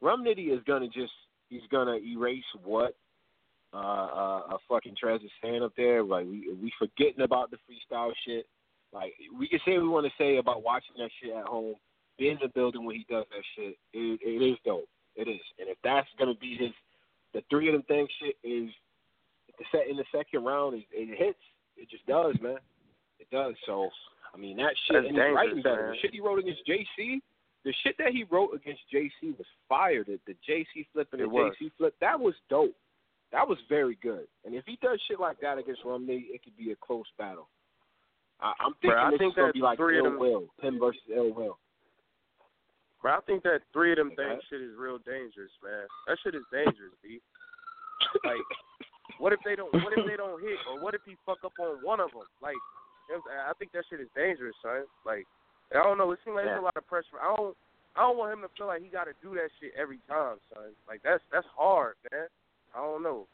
Rum 0.01 0.25
Nitty 0.25 0.53
is 0.53 0.63
gonna 0.67 0.89
just 0.89 1.13
he's 1.49 1.63
gonna 1.71 1.97
erase 1.97 2.45
what 2.65 2.97
uh 3.75 3.77
uh, 3.77 4.43
uh 4.51 4.57
fucking 4.69 4.97
Trez 5.03 5.25
is 5.25 5.31
saying 5.43 5.63
up 5.63 5.73
there. 5.77 6.03
Like 6.03 6.27
we 6.27 6.53
we 6.61 6.73
forgetting 6.79 7.23
about 7.23 7.51
the 7.51 7.59
freestyle 7.59 8.13
shit. 8.27 8.47
Like 8.93 9.15
we 9.39 9.49
can 9.49 9.61
say 9.65 9.75
what 9.75 9.83
we 9.83 9.89
want 9.89 10.07
to 10.07 10.13
say 10.19 10.37
about 10.37 10.63
watching 10.63 10.97
that 10.99 11.11
shit 11.23 11.35
at 11.35 11.47
home, 11.47 11.77
being 12.19 12.33
in 12.33 12.39
the 12.43 12.49
building 12.49 12.85
when 12.85 12.97
he 12.97 13.07
does 13.09 13.25
that 13.31 13.43
shit. 13.57 13.77
It, 13.93 14.21
it 14.23 14.45
is 14.45 14.59
dope. 14.65 14.89
It 15.15 15.29
is, 15.29 15.41
and 15.59 15.69
if 15.69 15.77
that's 15.85 16.09
gonna 16.19 16.35
be 16.35 16.57
his, 16.59 16.73
the 17.35 17.43
three 17.51 17.69
of 17.69 17.75
them 17.75 17.83
things 17.83 18.09
shit 18.21 18.37
is 18.43 18.71
the 19.59 19.65
set 19.71 19.89
in 19.89 19.97
the 19.97 20.05
second 20.15 20.45
round. 20.45 20.75
It, 20.75 20.85
it 20.93 21.19
hits. 21.19 21.39
It 21.77 21.91
just 21.91 22.07
does, 22.07 22.35
man. 22.43 22.59
It 23.19 23.29
does. 23.31 23.55
So 23.67 23.89
I 24.35 24.39
mean 24.39 24.57
that 24.57 24.75
shit 24.87 24.95
That's 25.03 25.07
and 25.09 25.17
he's 25.17 25.35
writing 25.35 25.63
better. 25.63 25.83
man. 25.83 25.91
The 25.93 25.97
shit 26.01 26.13
he 26.13 26.21
wrote 26.21 26.39
against 26.39 26.63
JC, 26.67 27.21
the 27.65 27.75
shit 27.85 27.97
that 27.99 28.13
he 28.13 28.25
wrote 28.25 28.51
against 28.55 28.81
JC 28.93 29.37
was 29.37 29.47
fire. 29.69 30.05
The, 30.05 30.19
the 30.27 30.35
JC 30.49 30.87
flip 30.93 31.09
and 31.13 31.21
the 31.23 31.29
was. 31.29 31.55
JC 31.61 31.71
flip, 31.77 31.95
that 32.01 32.19
was 32.19 32.35
dope. 32.49 32.75
That 33.33 33.47
was 33.49 33.59
very 33.69 33.97
good. 34.03 34.27
And 34.45 34.55
if 34.55 34.65
he 34.67 34.79
does 34.83 35.01
shit 35.09 35.21
like 35.21 35.41
that 35.41 35.57
against 35.59 35.85
Rum 35.85 36.07
Nitty, 36.07 36.33
it 36.35 36.43
could 36.45 36.57
be 36.57 36.73
a 36.73 36.77
close 36.77 37.07
battle. 37.19 37.49
I, 38.41 38.53
I'm 38.61 38.73
thinking 38.83 38.91
Bruh, 38.99 39.05
I 39.07 39.11
this 39.11 39.19
think 39.19 39.33
is 39.33 39.37
gonna 39.37 39.53
be 39.53 39.61
like 39.61 39.79
Ill 39.79 40.19
Will, 40.19 40.45
him 40.61 40.79
versus 40.79 41.01
Ill 41.15 41.33
Will. 41.33 41.59
Bro, 43.01 43.17
I 43.19 43.21
think 43.27 43.43
that 43.43 43.61
three 43.73 43.93
of 43.93 43.99
them 43.99 44.13
Okay. 44.13 44.23
things 44.23 44.43
shit 44.51 44.61
is 44.61 44.77
real 44.79 44.99
dangerous, 44.99 45.51
man. 45.63 45.87
That 46.07 46.19
shit 46.23 46.35
is 46.35 46.43
dangerous, 46.53 46.93
B. 47.03 47.21
Like, 48.25 48.39
what 49.19 49.33
if 49.33 49.41
they 49.45 49.57
don't? 49.57 49.73
What 49.73 49.93
if 49.97 50.07
they 50.07 50.17
don't 50.17 50.41
hit, 50.43 50.59
or 50.71 50.79
what 50.83 50.95
if 50.95 51.01
he 51.07 51.17
fuck 51.27 51.39
up 51.45 51.53
on 51.59 51.83
one 51.83 52.01
of 52.01 52.11
them? 52.13 52.27
Like, 52.43 52.59
you 53.13 53.21
I'm 53.21 53.29
saying? 53.29 53.45
I 53.45 53.53
think 53.61 53.73
that 53.73 53.85
shit 53.89 54.01
is 54.01 54.09
dangerous, 54.17 54.57
son. 54.65 54.89
Like, 55.05 55.29
I 55.73 55.85
don't 55.85 55.99
know. 55.99 56.11
It 56.13 56.21
seems 56.25 56.37
like 56.37 56.49
there's 56.49 56.61
a 56.61 56.65
lot 56.65 56.77
of 56.77 56.87
pressure. 56.89 57.21
I 57.21 57.37
don't. 57.37 57.57
I 57.93 58.09
don't 58.09 58.17
want 58.17 58.33
him 58.33 58.41
to 58.41 58.49
feel 58.57 58.73
like 58.73 58.81
he 58.81 58.89
got 58.89 59.05
to 59.05 59.13
do 59.21 59.37
that 59.37 59.53
shit 59.61 59.77
every 59.77 60.01
time, 60.09 60.41
son. 60.49 60.73
Like 60.89 61.05
that's 61.05 61.23
that's 61.29 61.47
hard, 61.53 61.95
man. 62.11 62.29
I 62.75 62.81
don't 62.81 63.03
know. 63.03 63.29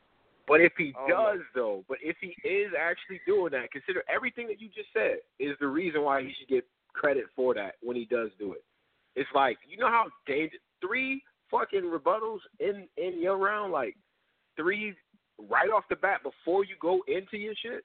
But 0.49 0.61
if 0.63 0.73
he 0.79 0.95
does, 1.07 1.41
though, 1.55 1.85
but 1.89 1.99
if 2.03 2.17
he 2.21 2.35
is 2.43 2.73
actually 2.75 3.21
doing 3.27 3.53
that, 3.53 3.71
consider 3.71 4.03
everything 4.13 4.49
that 4.49 4.61
you 4.61 4.69
just 4.69 4.89
said 4.93 5.19
is 5.39 5.55
the 5.61 5.69
reason 5.69 6.03
why 6.03 6.23
he 6.23 6.33
should 6.39 6.49
get 6.49 6.65
credit 6.95 7.27
for 7.37 7.55
that 7.55 7.75
when 7.83 7.97
he 7.97 8.07
does 8.07 8.31
do 8.39 8.53
it. 8.53 8.65
It's 9.15 9.29
like 9.35 9.59
you 9.69 9.79
know 9.79 9.89
how 9.89 10.07
dangerous 10.27 10.63
three 10.81 11.23
fucking 11.51 11.83
rebuttals 11.83 12.41
in 12.61 12.89
in 12.97 13.23
your 13.23 13.37
round, 13.37 13.73
like 13.73 13.97
three 14.57 14.95
right 15.49 15.71
off 15.71 15.85
the 15.89 15.97
bat 15.97 16.21
before 16.23 16.65
you 16.65 16.75
go 16.81 17.01
into 17.07 17.37
your 17.37 17.55
shit. 17.63 17.85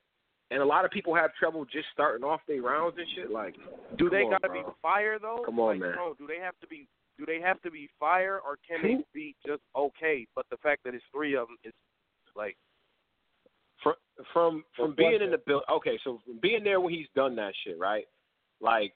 And 0.53 0.61
a 0.61 0.65
lot 0.65 0.85
of 0.85 0.91
people 0.91 1.15
have 1.15 1.33
trouble 1.33 1.65
just 1.65 1.87
starting 1.91 2.23
off 2.23 2.39
their 2.47 2.61
rounds 2.61 2.95
and 2.99 3.07
shit. 3.15 3.31
Like, 3.31 3.55
Do 3.97 4.07
they 4.07 4.21
on, 4.21 4.29
gotta 4.29 4.53
be 4.53 4.61
fire 4.83 5.17
though? 5.19 5.41
Come 5.43 5.59
on, 5.59 5.71
like, 5.71 5.79
man. 5.79 5.93
Bro, 5.95 6.13
do 6.19 6.27
they 6.27 6.39
have 6.39 6.53
to 6.61 6.67
be? 6.67 6.87
Do 7.17 7.25
they 7.25 7.41
have 7.41 7.59
to 7.63 7.71
be 7.71 7.89
fire, 7.99 8.39
or 8.45 8.57
can 8.67 8.83
they 8.83 9.03
be 9.15 9.35
just 9.45 9.63
okay? 9.75 10.27
But 10.35 10.45
the 10.51 10.57
fact 10.57 10.83
that 10.83 10.93
it's 10.93 11.03
three 11.11 11.35
of 11.35 11.47
them 11.47 11.57
is 11.63 11.73
like 12.35 12.55
from 13.81 13.93
from 14.31 14.63
from 14.75 14.93
being 14.95 15.21
in 15.23 15.31
the 15.31 15.39
build. 15.43 15.63
Okay, 15.71 15.97
so 16.03 16.19
from 16.23 16.37
being 16.39 16.63
there 16.63 16.79
when 16.79 16.93
he's 16.93 17.07
done 17.15 17.35
that 17.37 17.53
shit, 17.63 17.79
right? 17.79 18.05
Like 18.61 18.93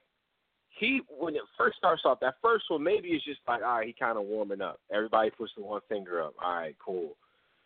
he 0.69 1.01
when 1.09 1.35
it 1.35 1.41
first 1.57 1.77
starts 1.77 2.03
off, 2.05 2.19
that 2.19 2.35
first 2.39 2.65
one 2.69 2.83
maybe 2.83 3.09
it's 3.09 3.25
just 3.25 3.39
like, 3.47 3.63
all 3.63 3.79
right, 3.79 3.87
he 3.87 3.93
kind 3.93 4.19
of 4.19 4.25
warming 4.25 4.61
up. 4.61 4.79
Everybody 4.93 5.31
puts 5.31 5.53
the 5.57 5.63
one 5.63 5.81
finger 5.89 6.21
up. 6.21 6.35
All 6.43 6.53
right, 6.53 6.75
cool. 6.83 7.15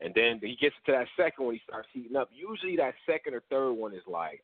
And 0.04 0.14
then 0.16 0.40
he 0.42 0.58
gets 0.60 0.76
to 0.88 0.92
that 0.94 1.08
second 1.16 1.46
one, 1.46 1.54
he 1.54 1.62
starts 1.68 1.88
heating 1.94 2.16
up. 2.16 2.30
Usually 2.34 2.76
that 2.78 2.96
second 3.06 3.36
or 3.36 3.44
third 3.50 3.74
one 3.74 3.94
is 3.94 4.02
like, 4.08 4.44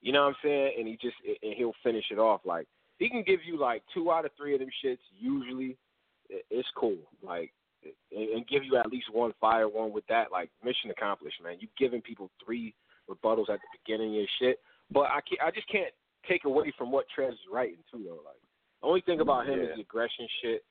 you 0.00 0.12
know 0.12 0.22
what 0.22 0.28
I'm 0.28 0.36
saying? 0.42 0.72
And 0.78 0.88
he 0.88 0.98
just 1.00 1.16
and 1.42 1.54
he'll 1.54 1.74
finish 1.82 2.04
it 2.10 2.18
off 2.18 2.40
like 2.44 2.66
he 2.98 3.08
can 3.10 3.22
give 3.26 3.40
you 3.44 3.58
like 3.58 3.82
two 3.92 4.10
out 4.10 4.24
of 4.24 4.30
three 4.36 4.54
of 4.54 4.60
them 4.60 4.70
shits. 4.84 4.98
Usually, 5.18 5.76
it's 6.28 6.68
cool. 6.76 6.96
Like 7.22 7.52
and 8.10 8.46
give 8.48 8.64
you 8.64 8.76
at 8.76 8.90
least 8.90 9.12
one 9.12 9.32
fire 9.40 9.68
one 9.68 9.92
with 9.92 10.06
that, 10.08 10.32
like 10.32 10.50
mission 10.64 10.90
accomplished, 10.90 11.42
man. 11.42 11.56
You 11.60 11.68
giving 11.78 12.00
people 12.00 12.30
three 12.44 12.74
rebuttals 13.08 13.50
at 13.50 13.60
the 13.60 13.78
beginning 13.84 14.10
of 14.10 14.14
your 14.14 14.26
shit, 14.40 14.58
but 14.90 15.06
I 15.06 15.20
can't, 15.28 15.40
I 15.44 15.50
just 15.50 15.68
can't 15.70 15.92
take 16.28 16.44
away 16.44 16.72
from 16.76 16.90
what 16.90 17.06
Trez 17.16 17.32
is 17.32 17.38
writing 17.52 17.78
too, 17.92 18.02
though. 18.04 18.22
Like 18.24 18.40
the 18.80 18.88
only 18.88 19.02
thing 19.02 19.20
about 19.20 19.46
him 19.46 19.60
is 19.60 19.68
the 19.76 19.82
aggression 19.82 20.26
shit, 20.42 20.64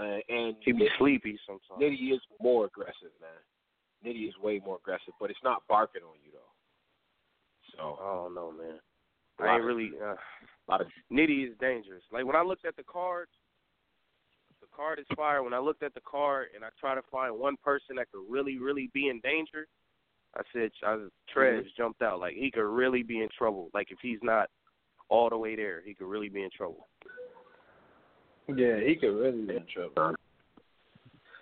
uh, 0.00 0.18
and 0.28 0.56
he 0.64 0.72
be 0.72 0.84
Nitty- 0.84 0.98
sleepy 0.98 1.38
sometimes. 1.46 1.80
Nitty 1.80 2.14
is 2.14 2.20
more 2.40 2.64
aggressive, 2.66 3.12
man. 3.20 3.30
Nitty 4.04 4.28
is 4.28 4.34
way 4.42 4.60
more 4.64 4.76
aggressive, 4.76 5.12
but 5.20 5.30
it's 5.30 5.44
not 5.44 5.62
barking 5.68 6.02
on 6.02 6.16
you 6.24 6.30
though. 6.32 6.38
So 7.76 7.98
I 8.02 8.14
don't 8.24 8.34
know, 8.34 8.50
man. 8.52 8.78
I 9.38 9.52
ain't 9.54 9.60
of- 9.60 9.66
really. 9.66 9.90
Uh, 10.00 10.14
a 10.14 10.66
lot 10.70 10.80
of 10.80 10.86
Nitty 11.12 11.50
is 11.50 11.56
dangerous. 11.60 12.02
Like 12.12 12.24
when 12.24 12.36
I 12.36 12.42
looked 12.42 12.64
at 12.64 12.76
the 12.76 12.84
card, 12.84 13.28
the 14.60 14.66
card 14.74 14.98
is 14.98 15.06
fire. 15.16 15.42
When 15.42 15.54
I 15.54 15.58
looked 15.58 15.82
at 15.82 15.94
the 15.94 16.00
card 16.02 16.48
and 16.54 16.64
I 16.64 16.68
try 16.78 16.94
to 16.94 17.02
find 17.10 17.38
one 17.38 17.56
person 17.64 17.96
that 17.96 18.10
could 18.12 18.24
really, 18.28 18.58
really 18.58 18.90
be 18.94 19.08
in 19.08 19.20
danger, 19.20 19.66
I 20.36 20.42
said 20.52 20.70
I, 20.84 21.06
Trez 21.34 21.62
jumped 21.76 22.02
out. 22.02 22.20
Like 22.20 22.34
he 22.34 22.50
could 22.50 22.70
really 22.70 23.02
be 23.02 23.20
in 23.20 23.28
trouble. 23.36 23.68
Like 23.74 23.90
if 23.90 23.98
he's 24.00 24.20
not 24.22 24.48
all 25.08 25.28
the 25.28 25.36
way 25.36 25.56
there, 25.56 25.82
he 25.84 25.92
could 25.94 26.06
really 26.06 26.28
be 26.28 26.42
in 26.42 26.50
trouble. 26.56 26.86
Yeah, 28.48 28.80
he 28.86 28.96
could 28.96 29.14
really 29.14 29.42
be 29.46 29.56
in 29.56 29.66
trouble. 29.72 30.14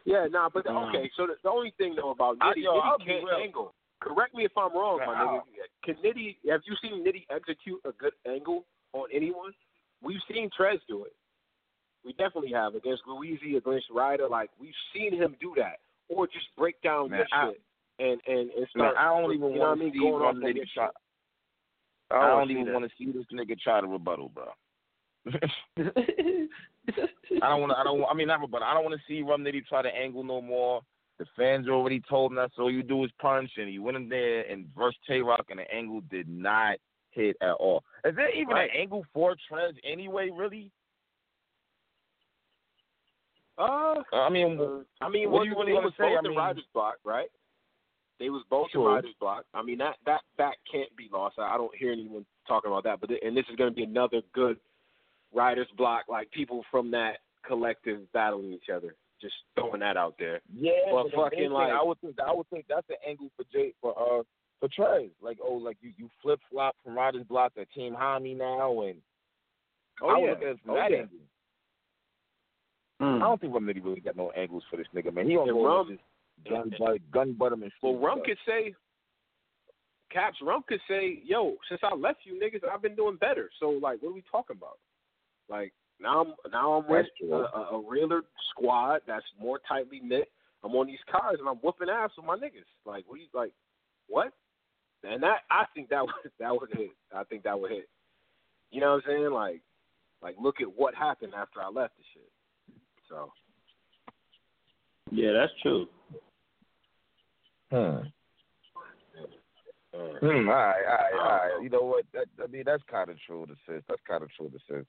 Yeah, 0.05 0.27
nah, 0.31 0.49
but 0.53 0.65
the, 0.65 0.70
okay. 0.70 1.11
So 1.16 1.27
the, 1.27 1.35
the 1.43 1.51
only 1.51 1.73
thing 1.79 1.95
though 1.97 2.11
about 2.11 2.37
I- 2.41 2.53
Nitty, 2.53 2.62
yo, 2.65 2.81
Nitty 2.81 3.07
can't 3.07 3.25
real. 3.25 3.37
angle. 3.43 3.75
Correct 4.01 4.35
me 4.35 4.45
if 4.45 4.53
I'm 4.57 4.73
wrong, 4.73 5.01
my 5.05 5.15
nigga. 5.15 5.41
Can 5.85 5.97
Nitty? 6.05 6.37
Have 6.51 6.61
you 6.66 6.75
seen 6.83 7.05
Nitty 7.05 7.25
execute 7.35 7.81
a 7.85 7.93
good 7.93 8.12
angle 8.27 8.65
on 8.93 9.09
anyone? 9.12 9.53
We've 10.03 10.20
seen 10.33 10.49
Trez 10.59 10.79
do 10.89 11.05
it. 11.05 11.12
We 12.05 12.12
definitely 12.12 12.53
have 12.53 12.75
against 12.75 13.03
Louisi, 13.07 13.57
against 13.57 13.87
Ryder. 13.93 14.29
Like 14.29 14.51
we've 14.61 14.73
seen 14.95 15.12
him 15.15 15.37
do 15.41 15.53
that. 15.57 15.79
or 16.09 16.27
just 16.27 16.47
break 16.57 16.81
down 16.83 17.11
Man, 17.11 17.19
your 17.19 17.27
I- 17.33 17.49
shit 17.51 17.61
and 17.99 18.20
and 18.29 18.51
and 18.51 18.59
Man, 18.59 18.66
start. 18.93 18.97
I 18.97 19.20
don't 19.20 19.33
even 19.35 19.51
you 19.51 19.55
know 19.57 19.61
want 19.61 19.81
to 19.81 19.85
mean, 19.85 19.93
see 19.93 19.99
going 19.99 20.15
off 20.15 20.20
Rum 20.23 20.37
on 20.37 20.43
Nitty 20.43 20.55
your 20.57 20.65
try. 20.75 20.87
shit. 20.87 20.95
I 22.11 22.15
I 22.15 22.19
wanna 22.35 22.47
don't 22.47 22.51
even 22.62 22.73
want 22.73 22.85
to 22.87 22.91
see 22.97 23.11
this 23.12 23.27
nigga 23.35 23.59
try 23.61 23.81
to 23.81 23.87
rebuttal, 23.87 24.31
bro. 24.31 24.47
I 27.43 27.48
don't 27.48 27.60
want 27.60 27.73
to. 27.73 27.78
I 27.78 27.85
don't. 27.85 28.05
I 28.10 28.15
mean, 28.15 28.28
not 28.28 28.51
but 28.51 28.62
I 28.62 28.74
don't 28.74 28.85
want 28.85 28.94
to 28.98 29.02
see 29.06 29.23
Rum 29.23 29.44
Nitty 29.44 29.66
try 29.66 29.82
to 29.82 29.89
angle 29.89 30.24
no 30.24 30.40
more. 30.40 30.82
The 31.19 31.27
fans 31.36 31.69
already 31.69 32.01
told 32.09 32.31
him 32.31 32.36
that's 32.36 32.55
all 32.59 32.70
you 32.70 32.82
do 32.82 33.05
is 33.05 33.10
punch, 33.20 33.51
and 33.56 33.69
he 33.69 33.78
went 33.81 33.97
in 33.97 34.09
there 34.09 34.43
and 34.43 34.66
versed 34.77 34.98
Tay 35.06 35.20
Roc, 35.20 35.47
and 35.51 35.59
the 35.59 35.74
angle 35.74 36.01
did 36.10 36.28
not 36.28 36.77
hit 37.10 37.36
at 37.40 37.52
all. 37.52 37.82
Is 38.05 38.15
there 38.15 38.31
even 38.31 38.55
Right. 38.55 38.70
an 38.70 38.77
angle 38.77 39.05
for 39.12 39.35
Trez 39.51 39.77
anyway? 39.82 40.31
Really? 40.31 40.70
Uh, 43.59 44.02
I 44.12 44.28
mean, 44.28 44.60
uh, 44.60 44.85
I 45.05 45.09
mean, 45.09 45.31
what 45.32 45.43
do 45.43 45.51
you 45.51 45.56
really 45.59 45.73
want 45.73 45.93
to 45.93 46.01
say? 46.01 46.16
I 46.16 46.20
mean, 46.20 46.36
writer's 46.36 46.65
block, 46.73 46.98
right? 47.05 47.28
They 48.20 48.31
was 48.31 48.44
both 48.48 48.70
Sure. 48.70 48.89
in 48.89 48.94
writer's 48.94 49.15
block. 49.15 49.44
I 49.52 49.62
mean, 49.62 49.78
that 49.78 49.97
that 50.06 50.23
that 50.36 50.56
can't 50.70 50.94
be 50.97 51.09
lost. 51.09 51.39
I 51.39 51.55
I 51.55 51.56
don't 51.56 51.74
hear 51.74 51.90
anyone 51.90 52.24
talking 52.47 52.70
about 52.70 52.85
that. 52.85 53.01
But 53.01 53.10
and 53.23 53.36
this 53.36 53.48
is 53.48 53.56
going 53.56 53.70
to 53.70 53.74
be 53.74 53.82
another 53.82 54.23
good 54.32 54.60
writer's 55.34 55.68
block, 55.76 56.05
like 56.09 56.30
people 56.30 56.64
from 56.70 56.90
that 56.92 57.18
collective 57.46 58.00
battling 58.12 58.52
each 58.52 58.68
other. 58.74 58.94
Just 59.20 59.34
throwing 59.56 59.80
that 59.80 59.96
out 59.96 60.14
there. 60.18 60.40
Yeah, 60.55 60.72
But 60.92 61.06
but 61.14 61.30
fucking, 61.30 61.50
like- 61.50 61.72
I 61.72 61.82
would 61.82 62.00
think 62.00 62.16
I 62.24 62.32
would 62.32 62.48
think 62.50 62.66
that's 62.68 62.86
the 62.88 62.94
angle 63.06 63.30
for 63.36 63.44
Jay 63.52 63.72
for 63.80 63.90
uh 63.98 64.22
for 64.60 64.68
Trez. 64.68 65.10
Like 65.20 65.38
oh, 65.42 65.55
like 65.55 65.76
you 65.80 65.92
you 65.96 66.09
flip 66.22 66.38
flop 66.50 66.76
from 66.84 66.96
Riders 66.96 67.24
Block 67.28 67.55
to 67.55 67.64
Team 67.66 67.94
Hami 67.94 68.36
now, 68.36 68.80
and 68.82 68.96
Oh, 70.00 70.09
I 70.10 70.14
would 70.18 70.24
yeah. 70.24 70.30
look 70.30 70.42
at 70.42 70.48
it 70.48 70.59
from 70.64 70.70
Oh, 70.70 70.74
that 70.76 70.90
yeah. 70.92 70.98
angle. 70.98 71.18
I 73.00 73.18
don't 73.20 73.40
think 73.40 73.55
Rum 73.55 73.64
Nitty 73.66 73.84
really 73.84 74.00
got 74.00 74.16
no 74.16 74.30
angles 74.32 74.64
for 74.70 74.76
this 74.76 74.86
nigga, 74.94 75.12
man. 75.12 75.28
He 75.28 75.34
don't 75.34 75.48
go 75.48 75.64
Rum- 75.66 75.88
with 75.88 75.98
this 75.98 76.52
gun 76.52 76.72
butt 76.78 76.98
gun 77.12 77.32
butterman. 77.32 77.70
Well, 77.82 77.92
shit, 77.94 78.02
Rum 78.02 78.20
could 78.24 78.38
say, 78.46 78.74
Caps, 80.10 80.38
Rum 80.42 80.62
could 80.68 80.80
say, 80.88 81.20
yo, 81.24 81.56
since 81.68 81.80
I 81.84 81.94
left 81.94 82.20
you 82.24 82.34
niggas, 82.40 82.66
I've 82.68 82.82
been 82.82 82.96
doing 82.96 83.16
better. 83.16 83.50
So, 83.60 83.70
like, 83.70 84.00
what 84.02 84.10
are 84.10 84.14
we 84.14 84.22
talking 84.30 84.56
about? 84.56 84.78
Like, 85.49 85.73
now 86.01 86.20
I'm 86.20 86.53
now 86.53 86.73
I'm 86.75 86.89
with 86.89 87.07
That's 87.20 87.31
a, 87.31 87.35
a, 87.35 87.79
a 87.79 87.91
realer 87.91 88.23
squad 88.51 89.01
that's 89.07 89.25
more 89.41 89.61
tightly 89.69 90.01
knit. 90.03 90.29
I'm 90.65 90.75
on 90.75 90.87
these 90.87 90.99
cars 91.11 91.37
and 91.39 91.49
I'm 91.49 91.57
whooping 91.57 91.89
ass 91.89 92.11
with 92.16 92.27
my 92.27 92.37
niggas. 92.37 92.69
Like, 92.85 93.05
what? 93.07 93.20
You, 93.20 93.27
like, 93.33 93.53
what? 94.09 94.33
And 95.05 95.23
that 95.23 95.39
I 95.51 95.65
think 95.75 95.89
that 95.91 96.03
would 96.07 96.33
that 96.39 96.53
would 96.53 96.70
hit. 96.73 96.91
I 97.15 97.25
think 97.25 97.43
that 97.45 97.59
would 97.59 97.70
hit. 97.70 97.89
You 98.70 98.81
know 98.81 98.93
what 98.93 99.05
I'm 99.07 99.16
saying? 99.16 99.31
Like, 99.31 99.62
like 100.23 100.37
look 100.41 100.57
at 100.61 100.69
what 100.77 100.95
happened 100.95 101.33
after 101.37 101.61
I 101.61 101.69
left 101.69 101.97
the 101.97 102.05
shit. 102.15 102.31
So 103.09 103.33
Yeah, 105.11 105.33
that's 105.33 105.53
true. 105.62 105.87
Hmm. 107.70 108.09
Hmm. 109.95 110.49
All 110.49 110.55
right, 110.55 110.85
all 110.87 110.97
right, 110.97 111.12
all 111.15 111.29
right. 111.29 111.62
You 111.62 111.70
know 111.70 111.83
what? 111.83 112.05
That, 112.12 112.27
I 112.43 112.47
mean, 112.47 112.62
that's 112.66 112.83
kind 112.91 113.11
of 113.11 113.16
true 113.27 113.47
to 113.47 113.55
sis. 113.66 113.83
That's 113.89 114.01
kind 114.07 114.23
of 114.23 114.29
true 114.37 114.51
to 114.51 114.59
sis. 114.69 114.87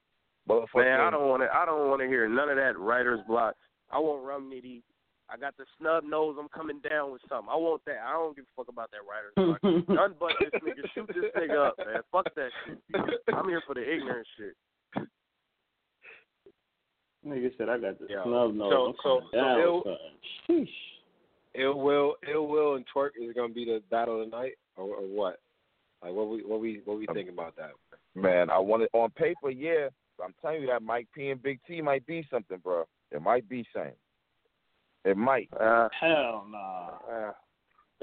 But 0.72 0.80
Man, 0.80 1.00
I 1.00 1.10
don't 1.10 1.28
want 1.28 1.42
to. 1.42 1.48
I 1.54 1.64
don't 1.64 1.88
want 1.88 2.00
to 2.02 2.08
hear 2.08 2.28
none 2.28 2.48
of 2.48 2.56
that 2.56 2.78
writer's 2.78 3.20
block. 3.26 3.54
I 3.90 3.98
want 3.98 4.24
Rum 4.24 4.50
Nitty. 4.52 4.82
I 5.32 5.36
got 5.36 5.56
the 5.56 5.64
snub 5.78 6.02
nose. 6.04 6.36
I'm 6.40 6.48
coming 6.48 6.80
down 6.88 7.12
with 7.12 7.22
something. 7.28 7.48
I 7.50 7.56
want 7.56 7.82
that. 7.86 7.98
I 8.04 8.12
don't 8.12 8.34
give 8.34 8.44
a 8.44 8.54
fuck 8.56 8.68
about 8.68 8.90
that 8.90 9.06
writer's 9.06 9.34
block. 9.36 9.88
None 9.88 10.14
but 10.18 10.32
this 10.40 10.50
nigga. 10.60 10.88
Shoot 10.94 11.06
this 11.08 11.30
nigga 11.36 11.68
up, 11.68 11.78
man. 11.78 12.02
Fuck 12.10 12.34
that 12.34 12.50
shit. 12.66 13.34
I'm 13.34 13.48
here 13.48 13.62
for 13.66 13.74
the 13.74 13.82
ignorant 13.82 14.26
shit. 14.36 15.06
Nigga 17.26 17.50
said 17.58 17.68
I 17.68 17.78
got 17.78 17.98
the 17.98 18.06
Yeah. 18.08 18.24
snub 18.24 18.54
nose. 18.54 18.72
So- 18.72 18.86
I'm 18.86 18.94
so- 19.30 19.36
down 19.36 19.60
so 19.62 19.82
with. 19.84 19.98
Sheesh. 20.48 20.68
Ill 21.56 21.80
Will, 21.80 22.14
Ill 22.32 22.46
Will, 22.46 22.74
and 22.76 22.84
Twork 22.94 23.10
is 23.20 23.34
gonna 23.34 23.52
be 23.52 23.64
the 23.64 23.82
battle 23.90 24.24
tonight, 24.24 24.52
or, 24.76 24.84
or 24.94 25.02
what? 25.02 25.40
Like, 26.00 26.12
what 26.12 26.28
we, 26.28 26.44
what 26.44 26.60
we, 26.60 26.80
what 26.84 26.96
we 26.98 27.08
um, 27.08 27.14
think 27.14 27.28
about 27.28 27.56
that? 27.56 27.72
Man, 28.14 28.50
I 28.50 28.58
want 28.58 28.84
it 28.84 28.90
on 28.92 29.10
paper, 29.10 29.50
yeah. 29.50 29.88
I'm 30.22 30.34
telling 30.40 30.62
you 30.62 30.66
that 30.68 30.82
Mike 30.82 31.08
P 31.14 31.30
and 31.30 31.42
Big 31.42 31.60
T 31.66 31.80
might 31.80 32.06
be 32.06 32.26
something, 32.30 32.58
bro. 32.58 32.84
It 33.10 33.22
might 33.22 33.48
be 33.48 33.66
something. 33.72 33.92
It 35.04 35.16
might. 35.16 35.48
Uh, 35.58 35.88
Hell 35.98 36.46
nah. 36.50 36.88
uh, 37.10 37.32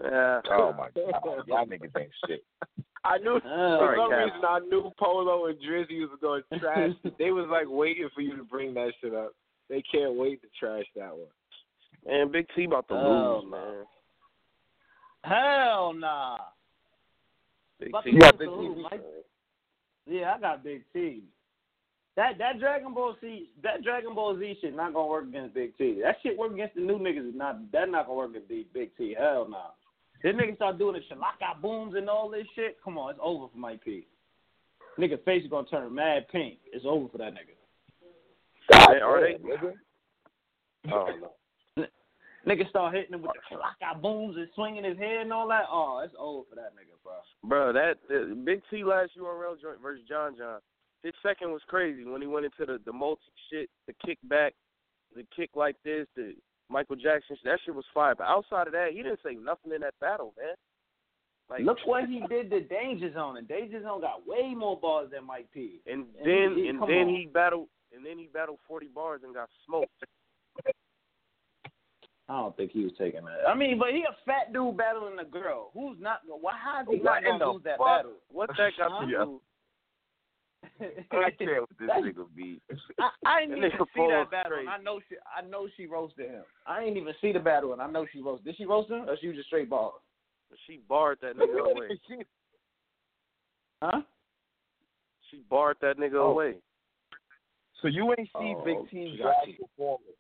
yeah. 0.04 0.42
Oh 0.52 0.74
my 0.78 0.90
god, 0.96 1.44
y'all 1.48 1.66
niggas 1.66 1.92
ain't 1.98 2.12
shit. 2.28 2.44
I 3.04 3.18
knew 3.20 3.40
Hell 3.44 3.78
for 3.80 3.96
some 3.98 4.12
reason 4.12 4.42
I 4.48 4.60
knew 4.60 4.92
Polo 5.00 5.46
and 5.48 5.58
Drizzy 5.60 6.02
was 6.02 6.18
going 6.22 6.44
to 6.52 6.60
trash. 6.60 6.92
they 7.20 7.32
was 7.32 7.48
like 7.50 7.68
waiting 7.68 8.10
for 8.14 8.22
you 8.22 8.36
to 8.36 8.44
bring 8.44 8.74
that 8.74 8.92
shit 9.02 9.14
up. 9.14 9.34
They 9.70 9.84
can't 9.92 10.16
wait 10.16 10.42
to 10.42 10.48
trash 10.60 10.86
that 10.96 11.12
one. 11.16 11.28
Man, 12.06 12.32
Big 12.32 12.48
T 12.56 12.66
about 12.66 12.88
to 12.90 12.94
Oh, 12.96 13.42
lose, 13.44 13.52
man. 13.52 13.86
Hell 15.24 15.94
nah. 15.94 16.38
Big 17.80 17.92
T. 18.04 18.12
you, 18.12 18.20
got 18.20 18.40
Big 18.40 18.50
Big 18.50 18.58
T. 18.58 18.98
T. 18.98 19.04
Yeah, 20.16 20.34
I 20.36 20.40
got 20.40 20.64
Big 20.64 20.84
T. 20.94 21.24
That 22.18 22.40
that 22.40 22.60
Dragon 22.60 22.96
Ball 22.96 23.16
Z 23.22 23.52
that 23.62 23.84
Dragon 23.84 24.16
Ball 24.16 24.38
Z 24.40 24.58
shit 24.60 24.76
not 24.76 24.94
gonna 24.94 25.08
work 25.08 25.28
against 25.28 25.54
Big 25.54 25.78
T. 25.78 26.02
That 26.04 26.16
shit 26.24 26.36
work 26.36 26.52
against 26.52 26.74
the 26.74 26.82
new 26.82 26.98
niggas 26.98 27.30
is 27.30 27.36
not 27.36 27.72
that 27.72 27.90
not 27.90 28.08
gonna 28.08 28.18
work 28.18 28.32
against 28.32 28.50
Big 28.50 28.74
Big 28.74 28.98
T. 28.98 29.16
Hell 29.18 29.48
nah. 29.48 29.68
This 30.24 30.34
nigga 30.34 30.56
start 30.56 30.80
doing 30.80 30.96
the 30.96 31.16
shalaka 31.16 31.62
booms 31.62 31.94
and 31.96 32.10
all 32.10 32.28
this 32.28 32.48
shit. 32.56 32.78
Come 32.84 32.98
on, 32.98 33.12
it's 33.12 33.20
over 33.22 33.46
for 33.54 33.58
Mike 33.58 33.84
P. 33.86 34.08
Nigga 34.98 35.24
face 35.26 35.44
is 35.44 35.50
gonna 35.52 35.68
turn 35.68 35.94
mad 35.94 36.28
pink. 36.32 36.58
It's 36.74 36.86
over 36.88 37.08
for 37.08 37.20
that 37.20 37.34
nigga. 37.34 38.90
Man, 38.90 39.04
are 39.04 39.22
they? 39.22 39.36
Nigga. 39.36 39.74
Oh 40.92 41.10
no. 41.22 41.86
Nigga 42.48 42.68
start 42.70 42.96
hitting 42.96 43.14
him 43.14 43.22
with 43.22 43.32
the 43.34 43.56
shalaka 43.56 44.02
booms 44.02 44.38
and 44.38 44.48
swinging 44.56 44.86
his 44.86 44.98
head 44.98 45.22
and 45.22 45.32
all 45.32 45.48
that. 45.50 45.66
Oh, 45.72 46.02
it's 46.04 46.16
over 46.18 46.46
for 46.50 46.56
that 46.56 46.74
nigga, 46.74 46.98
bro. 47.04 47.14
Bro, 47.44 47.74
that 47.74 47.98
uh, 48.10 48.34
Big 48.44 48.64
T 48.72 48.84
last 48.84 49.12
URL 49.20 49.62
joint 49.62 49.82
versus 49.84 50.04
John 50.10 50.36
John. 50.36 50.62
His 51.04 51.14
second 51.24 51.52
was 51.52 51.62
crazy 51.68 52.04
when 52.06 52.22
he 52.22 52.28
went 52.28 52.46
into 52.46 52.66
the 52.66 52.80
the 52.86 52.94
multi 52.94 53.22
shit, 53.52 53.70
the 53.88 53.94
kick 54.06 54.18
back, 54.24 54.54
the 55.16 55.24
kick 55.36 55.52
like 55.56 55.76
this, 55.84 56.08
the 56.16 56.34
Michael 56.70 56.96
Jackson. 56.96 57.36
shit. 57.38 57.46
That 57.46 57.60
shit 57.66 57.76
was 57.76 57.86
fire. 57.94 58.16
But 58.16 58.26
outside 58.28 58.68
of 58.68 58.74
that, 58.74 58.90
he 58.92 59.04
didn't 59.04 59.20
say 59.24 59.36
nothing 59.36 59.72
in 59.74 59.82
that 59.82 59.94
battle, 60.02 60.34
man. 60.38 60.56
Like 61.50 61.62
Look 61.62 61.78
what 61.86 62.10
he 62.10 62.22
did 62.28 62.50
to 62.50 62.60
Danger 62.62 63.14
Zone, 63.14 63.38
and 63.38 63.48
Danger 63.48 63.82
Zone 63.82 64.02
got 64.02 64.28
way 64.28 64.54
more 64.54 64.78
bars 64.78 65.10
than 65.14 65.26
Mike 65.26 65.48
P. 65.54 65.80
and 65.86 66.06
and 66.20 66.26
then 66.26 66.56
he- 66.58 66.68
and 66.68 66.82
then 66.82 67.08
on. 67.08 67.10
he 67.10 67.30
battled 67.32 67.70
and 67.96 68.06
then 68.06 68.18
he 68.18 68.28
battled 68.34 68.60
forty 68.68 68.88
bars 68.88 69.22
and 69.24 69.34
got 69.34 69.50
smoked. 69.66 69.88
I 72.30 72.34
don't 72.42 72.58
think 72.58 72.72
he 72.72 72.84
was 72.84 72.92
taking 72.98 73.24
that. 73.24 73.48
I 73.48 73.56
mean, 73.56 73.80
but 73.80 73.92
he 73.92 74.04
a 74.04 74.12
fat 74.26 74.52
dude 74.52 74.76
battling 74.76 75.18
a 75.20 75.24
girl. 75.24 75.70
Who's 75.74 75.96
not? 76.02 76.28
Gonna 76.28 76.42
why? 76.42 76.58
How 76.62 76.82
is 76.82 76.88
he 76.90 76.98
What 76.98 77.22
not 77.22 77.24
gonna 77.24 77.52
lose 77.54 77.64
that 77.64 77.80
battle? 77.80 78.12
What 78.30 78.50
that 78.58 78.72
got 78.78 79.00
to 79.00 79.08
do? 79.08 79.42
I 81.12 81.32
care 81.32 81.62
what 81.62 81.70
this 81.80 81.90
nigga 81.90 82.26
be. 82.36 82.62
I, 83.00 83.10
I 83.26 83.40
didn't 83.46 83.58
even 83.58 83.72
see 83.72 83.86
full 83.96 84.10
that 84.10 84.32
battle. 84.32 84.60
And. 84.60 84.70
I 84.70 84.78
know 84.78 85.00
she. 85.08 85.16
I 85.36 85.48
know 85.48 85.68
she 85.76 85.86
roasted 85.86 86.30
him. 86.30 86.44
I 86.66 86.84
didn't 86.84 86.98
even 86.98 87.14
see 87.22 87.32
the 87.32 87.40
battle, 87.40 87.74
and 87.74 87.82
I 87.82 87.88
know 87.90 88.06
she 88.12 88.22
roasted. 88.22 88.46
Did 88.46 88.58
she 88.58 88.66
roast 88.66 88.90
him, 88.92 89.06
or 89.08 89.16
she 89.20 89.28
was 89.28 89.36
just 89.38 89.48
straight 89.48 89.70
ball? 89.70 90.02
She 90.66 90.80
barred 90.88 91.20
that 91.22 91.36
nigga 91.38 91.72
away. 91.76 92.00
Huh? 93.82 94.02
She 95.30 95.42
barred 95.50 95.78
that 95.82 95.98
nigga 95.98 96.16
Oh. 96.16 96.32
away. 96.32 96.56
So 97.82 97.88
you 97.88 98.10
ain't 98.18 98.28
see 98.30 98.56
Oh, 98.58 98.62
Big 98.66 98.78
T's 98.90 99.18
she 99.18 99.24
live 99.24 99.34
got 99.36 99.48
you. 99.48 99.54
performance. 99.56 100.18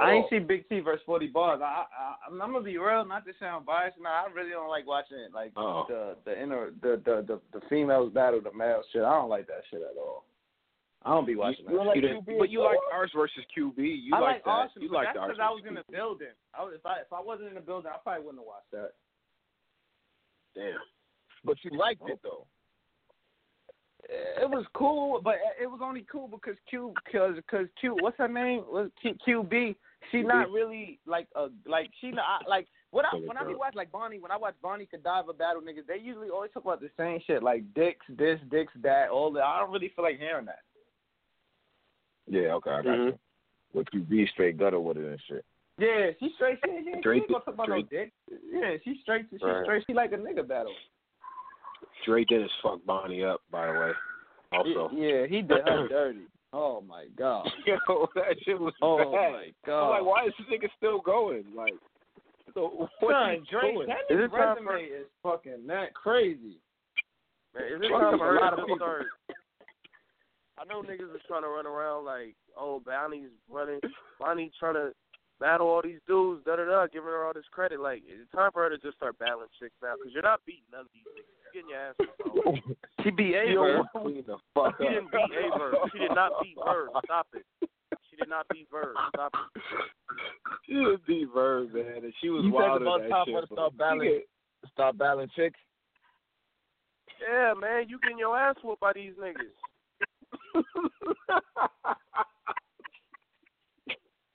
I 0.00 0.12
ain't 0.12 0.26
Oh. 0.26 0.28
see 0.30 0.38
Big 0.38 0.68
T 0.68 0.80
versus 0.80 1.02
Forty 1.04 1.26
Bars. 1.26 1.60
I, 1.62 1.84
I, 1.86 2.14
I'm 2.26 2.38
gonna 2.38 2.60
be 2.62 2.78
real, 2.78 3.04
not 3.04 3.24
to 3.26 3.32
sound 3.38 3.66
biased. 3.66 3.98
Nah, 4.00 4.24
I 4.24 4.26
really 4.34 4.50
don't 4.50 4.68
like 4.68 4.86
watching 4.86 5.18
it. 5.18 5.32
Like 5.34 5.52
Oh. 5.56 5.84
the 5.88 6.16
the 6.24 6.40
inner 6.42 6.70
the, 6.80 7.00
the 7.04 7.24
the 7.26 7.40
the 7.58 7.66
females 7.68 8.12
battle 8.12 8.40
the 8.40 8.52
males 8.52 8.86
shit. 8.92 9.02
I 9.02 9.12
don't 9.12 9.28
like 9.28 9.46
that 9.48 9.62
shit 9.70 9.80
at 9.82 9.96
all. 9.98 10.24
I 11.04 11.10
don't 11.10 11.26
be 11.26 11.34
watching 11.36 11.64
You 11.64 11.78
that. 11.78 11.84
don't 11.84 11.94
shit. 11.94 12.04
like 12.04 12.24
QB 12.26 12.38
but 12.38 12.50
you 12.50 12.62
like 12.62 12.78
ours 12.92 13.10
versus 13.14 13.44
QB. 13.56 13.78
You 13.78 14.14
I 14.14 14.20
like, 14.20 14.44
that. 14.44 14.50
Arsonal, 14.50 14.82
you 14.82 14.88
but 14.88 14.94
like 14.96 15.06
that's 15.08 15.18
ours 15.18 15.30
because 15.36 15.40
I 15.42 15.50
was 15.50 15.62
in 15.68 15.74
the 15.74 15.84
building. 15.90 16.34
I 16.54 16.62
was, 16.62 16.72
if 16.76 16.84
I 16.84 17.00
if 17.00 17.12
I 17.12 17.20
wasn't 17.20 17.48
in 17.48 17.54
the 17.54 17.60
building, 17.60 17.90
I 17.94 17.98
probably 18.02 18.24
wouldn't 18.24 18.42
have 18.42 18.46
watched 18.46 18.70
that. 18.72 18.92
Damn. 20.54 20.78
But 21.44 21.56
you 21.62 21.70
liked 21.78 22.02
it 22.06 22.18
oh. 22.24 22.46
though. 22.46 22.46
It 24.42 24.50
was 24.50 24.64
cool, 24.74 25.20
but 25.22 25.36
it 25.60 25.66
was 25.66 25.80
only 25.82 26.04
cool 26.10 26.26
because 26.26 26.56
Q, 26.68 26.92
because 27.04 27.36
because 27.36 27.66
Q, 27.80 27.96
what's 28.00 28.18
her 28.18 28.28
name? 28.28 28.64
Was 28.68 28.90
Q, 29.00 29.14
QB? 29.26 29.76
She 30.10 30.22
not 30.22 30.50
really 30.50 30.98
like 31.06 31.28
a 31.36 31.48
like 31.66 31.90
she 32.00 32.10
not 32.10 32.48
like 32.48 32.66
what 32.90 33.04
I 33.04 33.16
when 33.16 33.36
I 33.36 33.44
be 33.44 33.54
watching 33.54 33.76
like 33.76 33.92
Bonnie 33.92 34.18
when 34.18 34.30
I 34.32 34.36
watch 34.36 34.54
Bonnie 34.62 34.88
Godiva 34.90 35.32
battle 35.34 35.62
niggas 35.62 35.86
they 35.86 35.98
usually 35.98 36.30
always 36.30 36.50
talk 36.52 36.64
about 36.64 36.80
the 36.80 36.90
same 36.96 37.20
shit 37.26 37.42
like 37.42 37.62
dicks 37.74 38.04
this 38.08 38.40
dicks 38.50 38.72
that 38.82 39.10
all 39.10 39.30
that 39.32 39.44
I 39.44 39.60
don't 39.60 39.70
really 39.70 39.92
feel 39.94 40.04
like 40.04 40.18
hearing 40.18 40.46
that. 40.46 40.60
Yeah, 42.26 42.54
okay, 42.54 42.70
I 42.70 42.82
got 42.82 42.86
Mhm. 42.98 43.06
you. 43.06 43.18
But 43.74 43.92
you 43.94 44.00
be 44.00 44.26
straight 44.28 44.56
gutter 44.58 44.80
with 44.80 44.96
it 44.96 45.04
and 45.04 45.20
shit. 45.28 45.44
Yeah, 45.78 46.10
she 46.18 46.30
straight. 46.34 46.58
She, 46.64 46.70
she, 46.70 46.92
she 46.94 47.00
Drake- 47.00 47.22
ain't 47.22 47.30
gonna 47.30 47.44
talk 47.44 47.54
about 47.54 47.66
Drake- 47.68 47.90
no 47.92 47.98
dick. 47.98 48.12
Yeah, 48.52 48.76
she 48.84 48.98
straight. 49.02 49.26
She 49.30 49.36
Right. 49.44 49.64
straight. 49.64 49.84
She 49.86 49.94
like 49.94 50.12
a 50.12 50.16
nigga 50.18 50.46
battle. 50.46 50.74
Dre 52.04 52.24
Dennis 52.24 52.50
fucked 52.62 52.84
Bonnie 52.86 53.22
up, 53.24 53.42
by 53.50 53.72
the 53.72 53.78
way. 53.78 53.92
Also, 54.52 54.90
Yeah, 54.92 55.26
he 55.26 55.42
did 55.42 55.66
her 55.68 55.88
dirty. 55.88 56.26
Oh 56.52 56.80
my 56.80 57.06
god. 57.16 57.48
Yo, 57.66 58.08
that 58.14 58.36
shit 58.44 58.58
was 58.58 58.74
Oh 58.82 58.98
bad. 58.98 59.04
my 59.32 59.44
I'm 59.44 59.52
god. 59.66 59.88
like, 59.90 60.04
why 60.04 60.26
is 60.26 60.32
this 60.38 60.46
nigga 60.48 60.68
still 60.76 61.00
going? 61.00 61.44
Like, 61.54 61.74
so 62.54 62.88
what 63.00 63.12
Son, 63.12 63.30
he 63.44 63.50
Drake, 63.50 63.74
doing? 63.74 63.88
that 63.88 64.12
Is 64.12 64.18
nigga's 64.18 64.32
resume 64.32 64.64
for- 64.66 64.78
is 64.78 65.06
fucking 65.22 65.66
that 65.68 65.94
crazy. 65.94 66.58
Man, 67.54 67.64
is 67.64 67.80
it 67.82 67.90
Fuck 67.90 68.00
time 68.00 68.18
for 68.18 68.36
a 68.36 68.40
lot 68.40 68.52
her 68.54 68.60
of 68.62 68.66
to 68.66 68.66
people. 68.66 68.76
start? 68.76 69.06
I 70.58 70.64
know 70.68 70.82
niggas 70.82 71.14
is 71.14 71.22
trying 71.26 71.42
to 71.42 71.48
run 71.48 71.66
around 71.66 72.04
like, 72.04 72.34
oh, 72.56 72.80
Bonnie's 72.84 73.30
running, 73.48 73.80
Bonnie 74.20 74.50
trying 74.60 74.74
to 74.74 74.92
battle 75.40 75.66
all 75.68 75.80
these 75.82 75.98
dudes, 76.06 76.44
da 76.44 76.56
da 76.56 76.66
da, 76.66 76.86
giving 76.86 77.08
her 77.08 77.24
all 77.24 77.32
this 77.32 77.48
credit. 77.50 77.80
Like, 77.80 78.02
it's 78.04 78.30
time 78.30 78.50
for 78.52 78.64
her 78.64 78.70
to 78.70 78.76
just 78.78 78.96
start 78.98 79.18
battling 79.18 79.48
chicks 79.58 79.74
now, 79.82 79.94
because 79.96 80.12
you're 80.12 80.22
not 80.22 80.44
beating 80.44 80.68
none 80.70 80.82
of 80.82 80.92
these 80.92 81.08
niggas. 81.16 81.39
You're 81.52 81.62
getting 81.62 81.70
your 81.70 81.80
ass. 81.80 81.94
She 83.02 83.10
beat 83.10 83.34
Yo, 83.34 83.64
Aver. 83.66 83.82
clean 84.02 84.24
the 84.26 84.36
fuck 84.54 84.74
She 84.80 84.84
didn't 84.88 85.10
beat 85.10 85.30
Aver. 85.44 85.72
She 85.92 85.98
did 85.98 86.14
not 86.14 86.32
beat 86.42 86.56
Verb. 86.64 86.88
Stop 87.04 87.26
it. 87.34 87.44
She 88.10 88.16
did 88.16 88.28
not 88.28 88.46
beat 88.52 88.68
Verb. 88.70 88.94
Stop 89.14 89.32
it. 89.34 89.62
She 90.66 90.74
didn't 90.74 91.06
beat 91.06 91.28
Verb, 91.32 91.72
man, 91.72 92.04
and 92.04 92.12
she 92.20 92.28
was 92.30 92.44
You 92.44 92.50
said 92.50 92.54
wild 92.54 92.82
it's 92.82 92.86
about 92.88 93.00
that 93.02 93.08
time 93.08 93.24
shit. 93.26 93.34
for 93.34 93.40
her 93.40 93.46
to 93.46 93.46
bro. 93.48 93.56
start 93.56 93.72
She 93.72 93.76
battling, 93.78 94.08
get- 94.08 94.70
start 94.72 94.98
battling 94.98 95.28
chicks. 95.36 95.58
Yeah, 97.20 97.54
man, 97.60 97.88
you 97.88 97.98
getting 98.00 98.18
your 98.18 98.36
ass 98.38 98.56
whooped 98.62 98.80
by 98.80 98.92
these 98.94 99.12
niggas. 99.20 99.54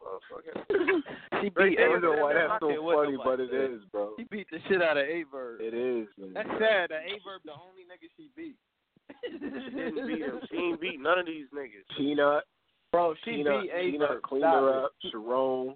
Motherfucker. 0.06 0.64
She 1.42 1.50
beat 1.50 1.78
there, 1.78 1.90
I 1.90 1.92
don't 1.94 2.02
know 2.02 2.14
Aver. 2.14 2.24
why 2.24 2.34
that's 2.34 2.54
so 2.62 2.68
funny, 2.70 2.76
nobody, 2.78 3.18
but 3.24 3.40
it 3.40 3.52
man. 3.52 3.74
is, 3.74 3.82
bro. 3.92 4.12
She 4.18 4.24
beat 4.26 4.48
the 4.52 4.58
shit 4.70 4.82
out 4.82 4.98
of 4.98 5.06
Aver. 5.06 5.58
It 5.60 5.74
is, 5.74 6.08
man. 6.18 6.34
That's 6.34 6.50
sad. 6.60 6.90
That 6.92 7.04
Aver 7.06 7.40
the 7.44 7.52
only 7.52 7.84
nigga 7.90 8.08
she 8.16 8.30
beat. 8.36 8.56
She 9.24 9.38
didn't 9.38 10.08
beat 10.08 10.20
him. 10.20 10.40
She 10.50 10.58
ain't 10.58 10.82
beat 10.82 11.00
none 11.02 11.20
of 11.20 11.26
these 11.26 11.46
niggas. 11.54 11.86
Peanut, 11.98 12.44
Bro, 12.92 13.16
she 13.26 13.32
Peanut, 13.32 13.64
beat 13.64 13.72
Aver. 13.72 13.92
Peanut 13.92 14.22
cleaned 14.24 14.44
Stop 14.44 14.54
her 14.64 14.84
up. 14.86 14.92
Sharon. 15.12 15.76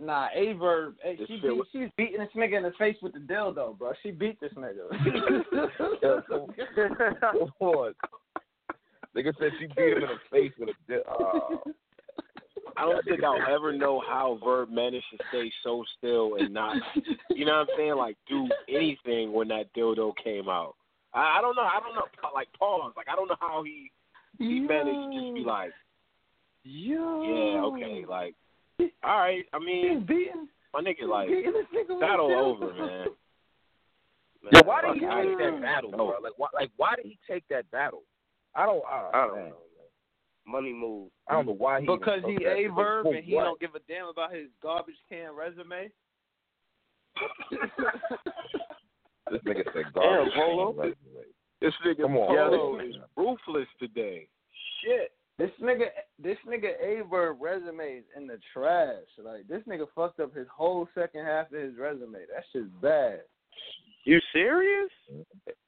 Nah, 0.00 0.28
Aver, 0.34 0.94
eh, 1.04 1.14
This 1.18 1.28
she 1.28 1.34
shit 1.34 1.42
beat, 1.42 1.50
was- 1.56 1.66
she's 1.72 1.88
beating 1.96 2.18
this 2.20 2.28
nigga 2.34 2.56
in 2.56 2.62
the 2.64 2.72
face 2.78 2.96
with 3.02 3.12
the 3.12 3.18
dildo, 3.20 3.78
bro. 3.78 3.92
She 4.02 4.10
beat 4.10 4.40
this 4.40 4.52
nigga. 4.54 4.88
Yeah, 6.02 6.20
so- 6.28 7.50
Lord. 7.60 7.94
Nigga 9.16 9.32
said 9.38 9.50
she 9.58 9.66
beat 9.66 9.92
him 9.96 9.98
in 9.98 10.08
the 10.08 10.18
face 10.30 10.52
with 10.58 10.70
a 10.70 10.92
dildo. 10.92 11.04
uh, 11.66 11.70
I 12.76 12.84
don't 12.84 13.04
think 13.04 13.22
I'll 13.22 13.54
ever 13.54 13.72
know 13.72 14.02
how 14.06 14.38
Verb 14.44 14.70
managed 14.70 15.06
to 15.12 15.18
stay 15.28 15.50
so 15.62 15.84
still 15.98 16.36
and 16.36 16.52
not, 16.52 16.76
you 17.30 17.44
know 17.44 17.52
what 17.52 17.60
I'm 17.60 17.76
saying, 17.76 17.96
like 17.96 18.16
do 18.28 18.48
anything 18.68 19.32
when 19.32 19.48
that 19.48 19.72
dildo 19.76 20.12
came 20.22 20.48
out. 20.48 20.74
I, 21.14 21.38
I 21.38 21.40
don't 21.40 21.56
know. 21.56 21.62
I 21.62 21.80
don't 21.80 21.94
know. 21.94 22.04
Like 22.34 22.48
pause. 22.58 22.92
Like 22.96 23.08
I 23.10 23.16
don't 23.16 23.28
know 23.28 23.36
how 23.40 23.62
he 23.64 23.90
he 24.38 24.60
managed 24.60 25.12
to 25.12 25.20
just 25.20 25.34
be 25.34 25.40
like, 25.40 25.72
Yo. 26.62 27.22
yeah, 27.22 27.62
okay, 27.62 28.04
like, 28.08 28.34
all 29.02 29.18
right. 29.18 29.44
I 29.52 29.58
He's 29.58 29.66
mean, 29.66 30.04
beating, 30.06 30.48
my 30.74 30.80
nigga, 30.80 31.08
like, 31.08 31.28
beating 31.28 31.52
this 31.52 31.66
nigga 31.74 32.00
battle 32.00 32.30
over, 32.32 32.72
man. 32.74 33.06
Yo, 34.52 34.60
why 34.64 34.82
did 34.82 34.94
he 34.94 35.00
Fuck 35.00 35.22
take 35.22 35.38
that 35.38 35.60
battle, 35.62 35.90
bro? 35.90 36.14
Like, 36.22 36.32
why? 36.36 36.48
Like, 36.54 36.70
why 36.76 36.94
did 36.96 37.06
he 37.06 37.18
take 37.28 37.44
that 37.48 37.70
battle? 37.70 38.02
I 38.54 38.66
don't. 38.66 38.82
I, 38.84 39.10
I 39.12 39.26
don't 39.26 39.36
man. 39.36 39.48
know. 39.50 39.56
Money 40.50 40.72
move. 40.72 41.10
I 41.28 41.34
don't 41.34 41.44
mm. 41.44 41.48
know 41.48 41.54
why 41.54 41.80
he. 41.80 41.86
Because 41.86 42.20
he 42.26 42.44
a 42.44 42.68
verb 42.74 43.06
and 43.06 43.24
he 43.24 43.34
what? 43.34 43.44
don't 43.44 43.60
give 43.60 43.74
a 43.74 43.80
damn 43.88 44.08
about 44.08 44.34
his 44.34 44.48
garbage 44.62 44.96
can 45.08 45.34
resume. 45.34 45.90
This 49.30 49.40
nigga 49.46 49.64
said 49.72 49.84
Damn, 49.94 49.94
garbage. 49.94 50.32
Polo. 50.34 50.72
Resume. 50.72 50.96
This 51.60 51.74
nigga 51.86 52.02
Come 52.02 52.16
on, 52.16 52.50
Polo 52.50 52.76
man. 52.78 52.86
is 52.86 52.96
ruthless 53.16 53.68
today. 53.78 54.26
Shit. 54.82 55.12
This 55.38 55.50
nigga, 55.62 55.86
this 56.22 56.36
nigga 56.46 56.72
Averb 56.84 57.36
resume 57.40 57.98
is 57.98 58.04
in 58.16 58.26
the 58.26 58.38
trash. 58.52 59.06
Like 59.22 59.48
this 59.48 59.62
nigga 59.68 59.86
fucked 59.94 60.20
up 60.20 60.34
his 60.34 60.46
whole 60.54 60.88
second 60.94 61.24
half 61.24 61.52
of 61.52 61.60
his 61.60 61.76
resume. 61.78 62.18
That 62.34 62.44
shit's 62.52 62.68
bad. 62.82 63.20
You 64.04 64.18
serious? 64.32 64.90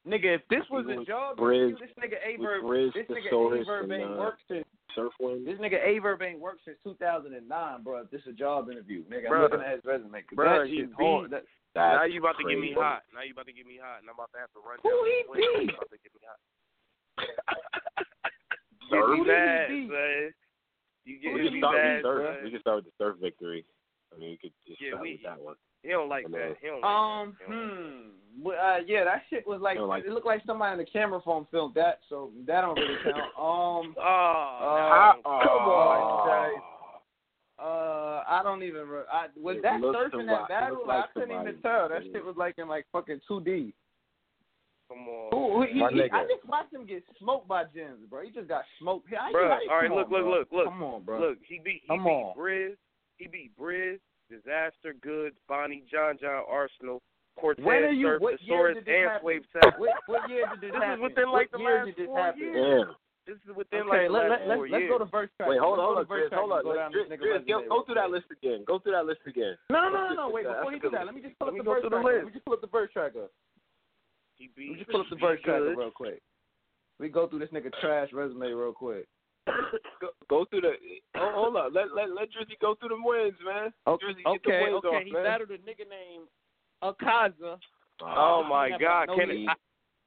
Nigga, 0.08 0.36
if 0.36 0.42
this 0.48 0.64
was 0.70 0.86
He 0.88 0.94
a 0.94 1.04
job, 1.04 1.36
Briz- 1.36 1.78
this 1.78 1.90
nigga 2.00 2.16
with 2.38 2.48
Averb, 2.48 2.92
this 2.94 3.04
nigga 3.06 3.24
Thesaurus, 3.28 3.66
Averb 3.68 3.82
and, 3.84 3.92
ain't 3.92 4.10
uh, 4.10 4.16
worked 4.16 4.42
since 4.48 4.64
Surfwind. 4.96 5.44
this 5.44 5.58
nigga 5.60 5.78
Averb 5.86 6.22
ain't 6.22 6.40
worked 6.40 6.64
since 6.64 6.78
2009, 6.84 7.38
bro. 7.82 8.00
If 8.00 8.10
this 8.10 8.22
is 8.22 8.28
a 8.28 8.32
job 8.32 8.70
interview, 8.70 9.04
nigga, 9.04 9.26
I'm 9.26 9.32
Bruh. 9.32 9.42
looking 9.42 9.60
at 9.60 9.74
his 9.76 9.84
resume. 9.84 10.22
'cause 10.22 10.36
Bruh, 10.36 10.64
that 10.64 10.68
he 10.70 10.80
shit's 10.80 10.92
hard. 10.98 11.30
That, 11.30 11.44
That's 11.74 11.96
now 12.00 12.04
you 12.04 12.20
about 12.20 12.36
to 12.40 12.44
get 12.48 12.58
me 12.58 12.72
hot. 12.76 13.02
Now 13.14 13.20
you 13.22 13.32
about 13.32 13.46
to 13.46 13.52
get 13.52 13.66
me 13.66 13.78
hot, 13.82 14.00
and 14.00 14.08
I'm 14.08 14.16
about 14.16 14.32
to 14.32 14.40
have 14.40 14.52
to 14.56 14.60
run 14.64 14.78
Who 14.82 14.90
down. 14.90 15.04
he 15.06 15.16
the 15.22 15.30
window. 15.30 15.60
You 15.60 15.76
about 15.76 15.90
to 15.92 16.00
get 16.00 16.12
me 16.16 16.22
hot. 16.24 16.40
Surf? 18.90 19.06
Get 19.06 19.06
Who 19.06 19.24
he 19.24 19.28
bad, 19.30 19.68
beat? 19.68 19.88
son. 19.88 20.32
You 21.04 21.14
We 21.14 21.20
get 21.20 21.32
can 21.44 21.54
me 21.54 21.60
start 21.60 21.74
with 21.74 21.82
bad, 21.84 22.02
surf. 22.02 22.44
We 22.44 22.50
can 22.50 22.60
start 22.60 22.76
with 22.80 22.84
the 22.88 22.94
surf 22.98 23.16
victory. 23.20 23.64
I 24.12 24.18
mean, 24.18 24.30
we 24.30 24.36
could 24.40 24.52
just 24.66 24.80
Yeah, 24.80 24.90
start 24.96 25.02
we- 25.02 25.12
with 25.20 25.22
that 25.24 25.40
one. 25.40 25.56
He 25.82 25.88
don't 25.90 26.08
like 26.08 26.30
that. 26.30 26.56
He 26.60 26.66
don't 26.68 26.80
like 26.80 26.90
Um, 26.90 27.36
that. 27.40 27.44
He 27.46 27.52
don't 27.52 27.68
like 27.68 27.78
that. 27.78 27.86
hmm. 27.96 28.08
Well, 28.44 28.56
Uh, 28.58 28.78
yeah, 28.86 29.04
that 29.04 29.22
shit 29.28 29.46
was 29.46 29.60
like, 29.60 29.76
You 29.76 29.84
like- 29.84 30.04
it 30.04 30.10
looked 30.10 30.26
like 30.26 30.42
somebody 30.46 30.72
in 30.72 30.78
the 30.78 30.86
camera 30.90 31.20
phone 31.20 31.44
filmed 31.50 31.74
that, 31.74 32.00
so 32.08 32.30
that 32.46 32.62
don't 32.62 32.78
really 32.78 32.96
count. 33.02 33.16
Um, 33.36 33.94
Oh, 33.98 34.00
Uh, 34.00 35.12
no. 35.16 35.22
come 35.22 35.68
on, 35.68 36.26
guys. 36.28 36.62
uh, 37.58 38.24
I 38.26 38.40
don't 38.42 38.62
even. 38.62 38.88
Re- 38.88 39.04
I 39.12 39.26
was 39.36 39.56
It 39.56 39.62
that 39.62 39.80
looks 39.80 39.98
surfing 40.14 40.26
that 40.26 40.42
it 40.42 40.48
battle? 40.48 40.78
Like, 40.78 40.86
like 40.86 41.04
I 41.04 41.12
couldn't 41.12 41.40
even 41.42 41.60
tell. 41.62 41.88
That 41.88 42.02
shit 42.04 42.24
was 42.24 42.36
like 42.36 42.56
in 42.58 42.68
like 42.68 42.86
fucking 42.92 43.20
two 43.28 43.40
D. 43.42 43.74
Come 44.88 45.08
on. 45.08 45.28
Who, 45.30 45.60
who, 45.60 45.66
he, 45.72 45.80
My 45.80 45.90
he, 45.92 46.02
I 46.10 46.24
just 46.24 46.44
watched 46.46 46.72
him 46.72 46.86
get 46.86 47.02
smoked 47.18 47.48
by 47.48 47.64
Jens, 47.74 47.98
bro. 48.10 48.22
He 48.22 48.30
just 48.30 48.48
got 48.48 48.64
smoked. 48.78 49.08
How 49.14 49.28
you- 49.28 49.36
Bruh, 49.36 49.58
all 49.70 49.76
right, 49.76 49.90
look, 49.90 50.06
on, 50.06 50.12
look, 50.12 50.22
bro. 50.22 50.30
look, 50.30 50.48
look. 50.52 50.64
Come 50.66 50.82
on, 50.82 51.02
bro. 51.02 51.20
Look, 51.20 51.38
he 51.46 51.60
beat 51.62 51.82
he 51.82 51.88
Come 51.88 52.04
beat 52.04 52.10
on. 52.10 52.36
Briz. 52.36 52.76
He 53.18 53.26
beat 53.28 53.56
Briz, 53.58 54.00
Dizaster, 54.32 54.96
Goodz, 55.02 55.36
Bonnie, 55.48 55.84
John 55.92 56.16
John, 56.20 56.42
Arsonal, 56.48 57.00
Cortez, 57.38 57.64
When 57.64 57.84
are 57.84 57.92
you? 57.92 58.06
Surf, 58.16 58.22
What 58.22 58.40
year 58.40 58.72
Thesaurus, 58.72 58.74
did 58.80 58.84
this 58.86 58.94
and 58.96 59.10
happen? 59.12 59.20
Swave 59.20 59.44
What, 59.78 59.96
what 60.06 60.30
year 60.30 60.44
did 60.56 60.60
this 60.64 60.72
This 60.72 60.88
is 60.96 61.00
within, 61.04 61.28
like, 61.28 61.52
what 61.52 61.52
the 61.52 61.58
year 61.60 61.76
last 61.76 61.86
did 61.86 61.96
this 62.00 62.06
four 62.06 62.18
happen? 62.18 62.40
years. 62.40 62.86
Damn. 62.88 62.96
This 63.22 63.38
is 63.46 63.54
within 63.54 63.86
Okay, 63.86 64.10
like 64.10 64.10
the 64.10 64.18
let, 64.18 64.30
last 64.34 64.42
let, 64.48 64.56
four 64.58 64.66
let's, 64.66 64.72
let's 64.72 64.90
go 64.90 64.98
to 64.98 65.08
verse 65.12 65.30
track. 65.38 65.48
Wait, 65.52 65.60
hold 65.62 65.78
Let's 65.78 65.86
on, 65.86 65.86
go 65.86 65.94
hold 65.94 65.96
to 65.96 66.02
on, 66.02 66.10
verse 66.10 66.26
Chris, 66.26 66.38
hold 66.40 66.50
on. 66.50 66.60
Go 66.66 66.74
down 66.74 66.90
Chris, 66.90 67.06
Chris, 67.22 67.42
go, 67.46 67.58
go 67.68 67.78
through 67.86 67.98
that 68.02 68.10
list 68.10 68.28
again. 68.34 68.60
Go 68.66 68.74
through 68.82 68.96
that 68.98 69.06
list 69.06 69.22
again. 69.30 69.54
No, 69.70 69.78
no, 69.78 69.88
no, 69.94 70.00
no, 70.10 70.14
no. 70.16 70.26
Wait, 70.34 70.42
before 70.42 70.72
a 70.72 70.74
you 70.74 70.82
do 70.82 70.90
that, 70.90 71.06
let 71.06 71.14
me 71.14 71.22
just 71.22 71.38
pull 71.38 71.46
Let 71.46 71.54
up 71.54 71.54
me 71.54 71.60
the 71.62 71.68
go 71.68 71.72
verse 71.78 71.82
through 71.86 71.94
the 71.94 72.02
list. 72.02 72.18
Let 72.18 72.26
me 72.26 72.34
just 72.34 72.44
pull 72.44 72.54
up 72.58 72.62
the 72.66 72.72
verse 72.72 72.90
tracker. 72.90 73.28
He 74.40 74.50
Let 74.50 74.74
me 74.74 74.74
just 74.82 74.90
pull 74.90 75.06
up 75.06 75.10
the 75.12 75.22
verse 75.22 75.38
beat 75.38 75.46
tracker 75.46 75.70
real 75.78 75.94
quick. 75.94 76.18
We 76.98 77.08
go 77.14 77.30
through 77.30 77.46
this 77.46 77.54
nigga 77.54 77.70
trash 77.78 78.10
resume 78.10 78.50
real 78.50 78.74
quick. 78.74 79.06
Go, 80.00 80.08
go 80.28 80.44
through 80.46 80.62
the. 80.62 80.72
Oh, 81.16 81.32
hold 81.34 81.56
up. 81.56 81.70
Let 81.72 81.94
let 81.94 82.10
let 82.10 82.28
Drizzy 82.28 82.58
go 82.60 82.74
through 82.76 82.90
the 82.90 83.00
wins, 83.02 83.34
man. 83.44 83.72
Drizzy, 83.86 84.22
get 84.24 84.42
the 84.44 84.48
Okay, 84.50 84.62
wins 84.62 84.84
okay. 84.84 84.88
off, 84.96 85.02
He 85.04 85.12
man. 85.12 85.24
battled 85.24 85.50
a 85.50 85.58
nigga 85.58 85.86
named 85.88 86.28
Akaza. 86.82 87.58
Oh, 88.02 88.42
oh 88.42 88.44
my 88.48 88.70
God! 88.78 89.02
I 89.02 89.06
know 89.06 89.16
Can 89.16 89.30
it, 89.30 89.48
I- 89.48 89.54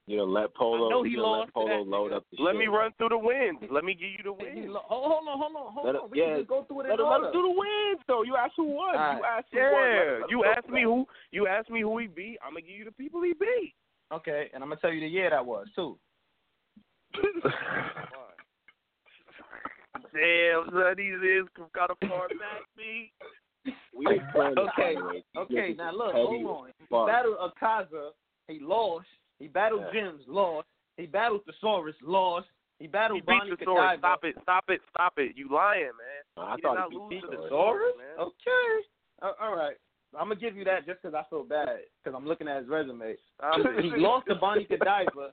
You 0.07 0.17
know, 0.17 0.25
let 0.25 0.53
Polo. 0.55 0.87
I 0.87 0.89
know 0.89 1.03
he 1.03 1.11
you 1.11 1.17
know, 1.17 1.23
lost 1.23 1.47
let 1.47 1.53
Polo 1.53 1.83
that 1.83 1.89
load 1.89 2.13
up 2.13 2.23
the 2.31 2.43
let 2.43 2.51
shit. 2.53 2.59
me 2.59 2.67
run 2.67 2.91
through 2.97 3.09
the 3.09 3.17
wins. 3.17 3.59
Let 3.71 3.83
me 3.83 3.93
give 3.93 4.09
you 4.11 4.23
the 4.23 4.33
He 4.45 4.59
wins. 4.61 4.71
lo- 4.71 4.85
oh, 4.89 5.09
hold 5.09 5.27
on, 5.27 5.39
hold 5.39 5.55
on, 5.55 5.73
hold 5.73 5.85
Let 5.85 5.95
on. 5.95 6.03
him- 6.05 6.11
We 6.11 6.19
yeah, 6.19 6.41
go 6.47 6.63
through 6.63 6.81
it 6.81 6.89
Let 6.89 6.99
him, 6.99 7.07
let 7.09 7.21
him 7.21 7.31
do 7.33 7.41
the 7.41 7.49
wins, 7.57 8.01
though. 8.07 8.23
You 8.23 8.35
asked 8.35 8.53
who 8.57 8.65
won. 8.65 8.95
Alright. 8.95 9.17
You 9.17 9.23
asked 9.25 9.47
who 9.51 9.57
won. 9.59 9.71
Let 9.73 9.93
Yeah, 9.95 10.19
let 10.21 10.29
you 10.29 10.43
him 10.43 10.53
asked 10.57 10.69
me 10.69 10.83
who 10.83 11.07
you 11.31 11.47
asked 11.47 11.69
me 11.69 11.81
who 11.81 11.97
he 11.97 12.07
beat. 12.07 12.37
I'm 12.43 12.51
gonna 12.53 12.61
give 12.61 12.75
you 12.77 12.85
the 12.85 12.91
people 12.91 13.21
he 13.23 13.33
beat. 13.33 13.73
Okay, 14.13 14.49
and 14.53 14.61
I'm 14.63 14.69
gonna 14.69 14.79
tell 14.81 14.91
you 14.93 14.99
the 15.01 15.07
year 15.07 15.29
that 15.29 15.45
was 15.45 15.67
too. 15.75 15.97
Damn, 20.15 20.69
son, 20.71 20.93
these 20.95 21.19
is 21.19 21.45
got 21.75 21.91
a 21.91 22.07
far 22.07 22.27
back 22.29 22.63
beat. 22.77 23.11
We 23.93 24.07
ain't 24.07 24.23
Okay. 24.35 24.95
Okay, 25.37 25.75
now 25.77 25.91
look, 25.91 26.13
hold 26.13 26.39
as 26.39 26.45
on. 26.47 26.67
He 26.79 26.85
fuck. 26.89 27.07
battled 27.07 27.37
Akaza, 27.37 28.09
he 28.47 28.59
lost. 28.59 29.07
He 29.39 29.47
battled 29.47 29.83
Yeah. 29.93 30.01
Gems, 30.11 30.23
lost. 30.27 30.67
He 30.97 31.05
battled 31.05 31.41
Thesaurus, 31.45 31.95
lost. 32.01 32.47
He 32.79 32.85
He 32.85 32.87
battled 32.87 33.25
beat 33.25 33.39
Bonnie 33.39 33.51
the 33.51 33.65
sword. 33.65 33.99
Stop 33.99 34.23
it! 34.23 34.35
Stop 34.43 34.69
it! 34.69 34.81
Stop 34.89 35.13
it! 35.17 35.35
You 35.35 35.49
lying, 35.49 35.83
man. 35.83 36.23
I 36.37 36.51
he 36.51 36.55
did 36.57 36.63
thought 36.63 36.75
not 36.75 36.91
he 36.91 36.97
lose 36.97 37.09
beat 37.09 37.21
to 37.21 37.27
the 37.27 37.37
the 37.37 37.43
Thesaurus? 37.43 37.95
man. 37.97 38.25
Okay. 38.27 38.87
Uh, 39.21 39.31
all 39.41 39.55
right. 39.55 39.75
I'm 40.17 40.27
gonna 40.29 40.39
give 40.39 40.55
you 40.55 40.63
that 40.65 40.85
just 40.85 41.01
because 41.01 41.15
I 41.15 41.27
feel 41.29 41.43
bad 41.43 41.79
because 42.03 42.15
I'm 42.15 42.27
looking 42.27 42.47
at 42.47 42.59
his 42.61 42.69
resume. 42.69 43.15
Stop 43.37 43.59
it. 43.59 43.83
he 43.83 43.91
lost 43.97 44.27
to 44.27 44.35
Bonnie 44.35 44.63
Godiva. 44.69 45.29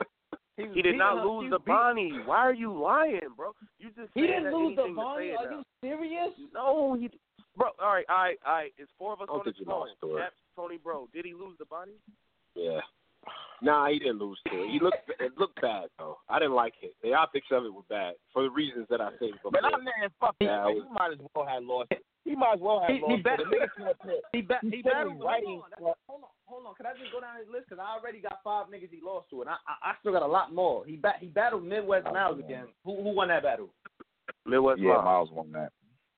He, 0.57 0.67
He 0.75 0.83
did 0.83 0.97
not 0.99 1.25
lose 1.25 1.45
he 1.45 1.51
to 1.51 1.59
Bonnie. 1.59 2.13
Why 2.25 2.39
are 2.39 2.55
you 2.55 2.79
lying, 2.79 3.21
bro? 3.37 3.53
You 3.79 3.89
just 3.97 4.11
He 4.15 4.23
didn't 4.23 4.53
lose 4.53 4.77
to 4.77 4.83
anything 4.83 4.95
Bonnie. 4.95 5.33
Are 5.33 5.51
you 5.51 5.63
serious? 5.83 6.31
No, 6.53 6.95
he, 6.95 7.11
bro. 7.57 7.69
All 7.81 7.93
right, 7.95 8.05
all 8.09 8.17
right, 8.17 8.39
all 8.47 8.53
right. 8.55 8.73
It's 8.77 8.91
four 8.99 9.15
of 9.15 9.21
us 9.21 9.29
I 9.31 9.33
don't 9.33 9.41
on 9.41 9.45
the 9.47 9.53
think 9.53 9.61
you 9.61 9.67
phone. 9.67 9.81
lost 9.81 9.93
to. 10.03 10.17
That's 10.19 10.35
Tony, 10.55 10.77
bro. 10.77 11.09
Did 11.15 11.25
he 11.25 11.33
lose 11.33 11.57
to 11.59 11.65
Bonnie? 11.65 11.93
Yeah. 12.55 12.81
Nah, 13.63 13.89
he 13.89 13.99
didn't 14.01 14.19
lose 14.19 14.39
to 14.51 14.55
it. 14.59 14.71
He 14.71 14.81
looked 14.81 15.09
it 15.21 15.33
looked 15.39 15.61
bad 15.63 15.87
though. 15.99 16.19
I 16.29 16.39
didn't 16.41 16.55
like 16.55 16.75
it. 16.83 16.95
The 17.03 17.15
optics 17.15 17.47
of 17.53 17.65
it 17.65 17.73
were 17.73 17.87
bad 17.89 18.15
for 18.33 18.43
the 18.43 18.51
reasons 18.51 18.87
that 18.91 19.01
I 19.01 19.11
said 19.21 19.33
before. 19.33 19.53
But 19.53 19.65
I'm 19.65 19.85
man, 19.85 20.11
fuck 20.21 20.35
Yeah, 20.41 20.49
that. 20.49 20.61
I 20.61 20.65
Man. 20.67 20.75
was- 20.75 20.85
He 20.89 20.93
might 20.93 21.13
as 21.13 21.19
well 21.35 21.47
have 21.47 21.63
lost. 21.63 21.93
He 22.25 22.35
might 22.37 22.55
as 22.55 22.61
well 22.61 22.81
have 22.81 22.91
He- 22.91 22.97
he 22.99 23.03
lost. 23.03 23.23
bet- 23.23 23.39
to 23.39 23.45
the 23.45 23.51
nigga 23.57 23.69
came 23.77 23.87
up 23.89 23.97
here. 24.03 24.21
He 24.33 24.43
ba- 24.43 24.59
He 24.63 24.71
he 24.77 24.83
battled. 24.83 25.23
writing 25.23 25.63
Hold 25.63 25.73
on, 25.79 25.95
hold 26.09 26.23
on, 26.23 26.29
hold 26.47 26.67
on. 26.67 26.75
Can 26.75 26.87
I 26.87 26.95
just 26.99 27.13
go 27.13 27.21
down 27.21 27.37
his 27.39 27.49
list? 27.49 27.69
Because 27.69 27.79
I 27.83 27.95
already 27.97 28.21
got 28.21 28.43
five 28.43 28.67
niggas 28.67 28.91
he 28.91 29.01
lost 29.01 29.31
to, 29.31 29.41
and 29.43 29.51
I 29.51 29.57
I, 29.67 29.91
I 29.91 29.95
still 30.01 30.13
got 30.13 30.23
a 30.23 30.27
lot 30.27 30.53
more. 30.53 30.85
He 30.85 30.97
ba- 30.97 31.19
he 31.21 31.27
battled 31.29 31.63
Midwest 31.65 32.07
Oh, 32.09 32.13
Miles 32.13 32.35
come 32.37 32.45
on. 32.45 32.51
again. 32.51 32.67
Who 32.85 32.97
who 33.03 33.11
won 33.15 33.29
that 33.29 33.43
battle? 33.45 33.71
Midwest 34.47 34.81
yeah, 34.81 34.97
Live. 34.97 35.05
Miles 35.05 35.31
won 35.31 35.53
that. 35.53 35.73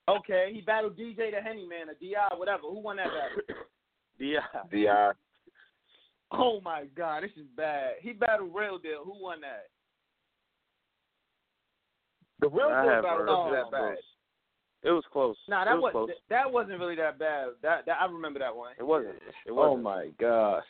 Okay, 0.09 0.51
he 0.53 0.61
battled 0.61 0.97
DJ 0.97 1.31
the 1.31 1.41
Henny 1.41 1.67
Man, 1.67 1.89
or 1.89 1.95
Di, 1.95 2.13
whatever. 2.37 2.63
Who 2.69 2.81
won 2.81 2.97
that 2.97 3.09
battle? 3.09 3.57
Di. 4.19 4.37
Di. 4.71 5.13
Oh 6.37 6.61
my 6.65 6.85
God, 6.97 7.23
this 7.23 7.31
is 7.37 7.47
bad. 7.57 7.95
He 8.01 8.13
battled 8.13 8.55
Real 8.55 8.79
Deal. 8.79 9.03
Who 9.05 9.15
won 9.23 9.41
that? 9.43 9.67
The 12.41 12.49
real 12.49 12.69
I 12.69 12.83
deal 12.83 12.91
have 12.93 13.05
battle 13.05 13.27
wasn't 13.27 13.55
that 13.57 13.71
bad. 13.71 13.91
those. 13.93 14.05
It 14.85 14.91
was 14.91 15.05
close. 15.13 15.37
Nah, 15.49 15.63
it 15.63 15.65
that 15.67 15.75
was 15.77 15.83
was 15.83 15.93
close. 15.93 16.11
that 16.29 16.53
wasn't 16.53 16.79
really 16.79 16.97
that 16.97 17.19
bad. 17.19 17.49
That 17.63 17.87
that 17.87 17.97
I 18.01 18.07
remember 18.07 18.39
that 18.41 18.55
one. 18.55 18.73
It 18.79 18.83
wasn't. 18.87 19.15
It 19.47 19.51
Oh 19.51 19.55
wasn't. 19.55 19.83
my 19.85 20.09
gosh. 20.21 20.65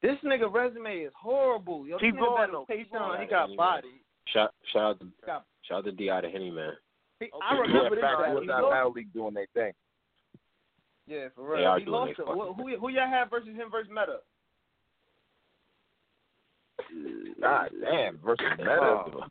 This 0.00 0.16
nigga 0.24 0.52
resume 0.52 1.00
is 1.00 1.12
horrible. 1.16 1.86
Yo, 1.86 1.98
Keep 1.98 2.14
this 2.14 2.20
going, 2.20 2.52
though. 2.52 2.66
Keep 2.68 2.92
going. 2.92 3.20
He 3.20 3.26
got 3.26 3.54
body. 3.56 4.00
Shout 4.32 4.52
shout 4.72 4.82
out 4.82 5.00
to 5.00 5.06
Got, 5.26 5.44
shout 5.68 5.78
out 5.78 5.84
to 5.84 5.92
Di 5.92 6.08
the 6.20 6.28
Henny 6.30 6.50
man. 6.50 6.72
he, 7.20 7.26
I 7.42 7.54
Yeah, 7.54 7.60
remember 7.60 7.96
this 7.96 8.02
fact, 8.02 8.32
was 8.32 8.42
He 8.42 8.46
not 8.46 8.62
lost, 8.62 8.72
Battle 8.72 8.92
League 8.92 9.12
doing 9.12 9.34
their 9.34 9.46
thing. 9.52 9.72
yeah, 11.06 11.28
for 11.34 11.52
real. 11.56 11.76
He 11.78 11.84
lost. 11.84 12.12
who, 12.16 12.52
who 12.54 12.76
who 12.78 12.88
y'all 12.88 13.08
have 13.08 13.28
versus 13.30 13.54
him 13.54 13.70
versus 13.70 13.90
Meta? 13.90 14.20
God 17.40 17.70
damn, 17.80 18.18
versus 18.18 18.44
Meta. 18.58 18.78
Oh. 18.80 19.22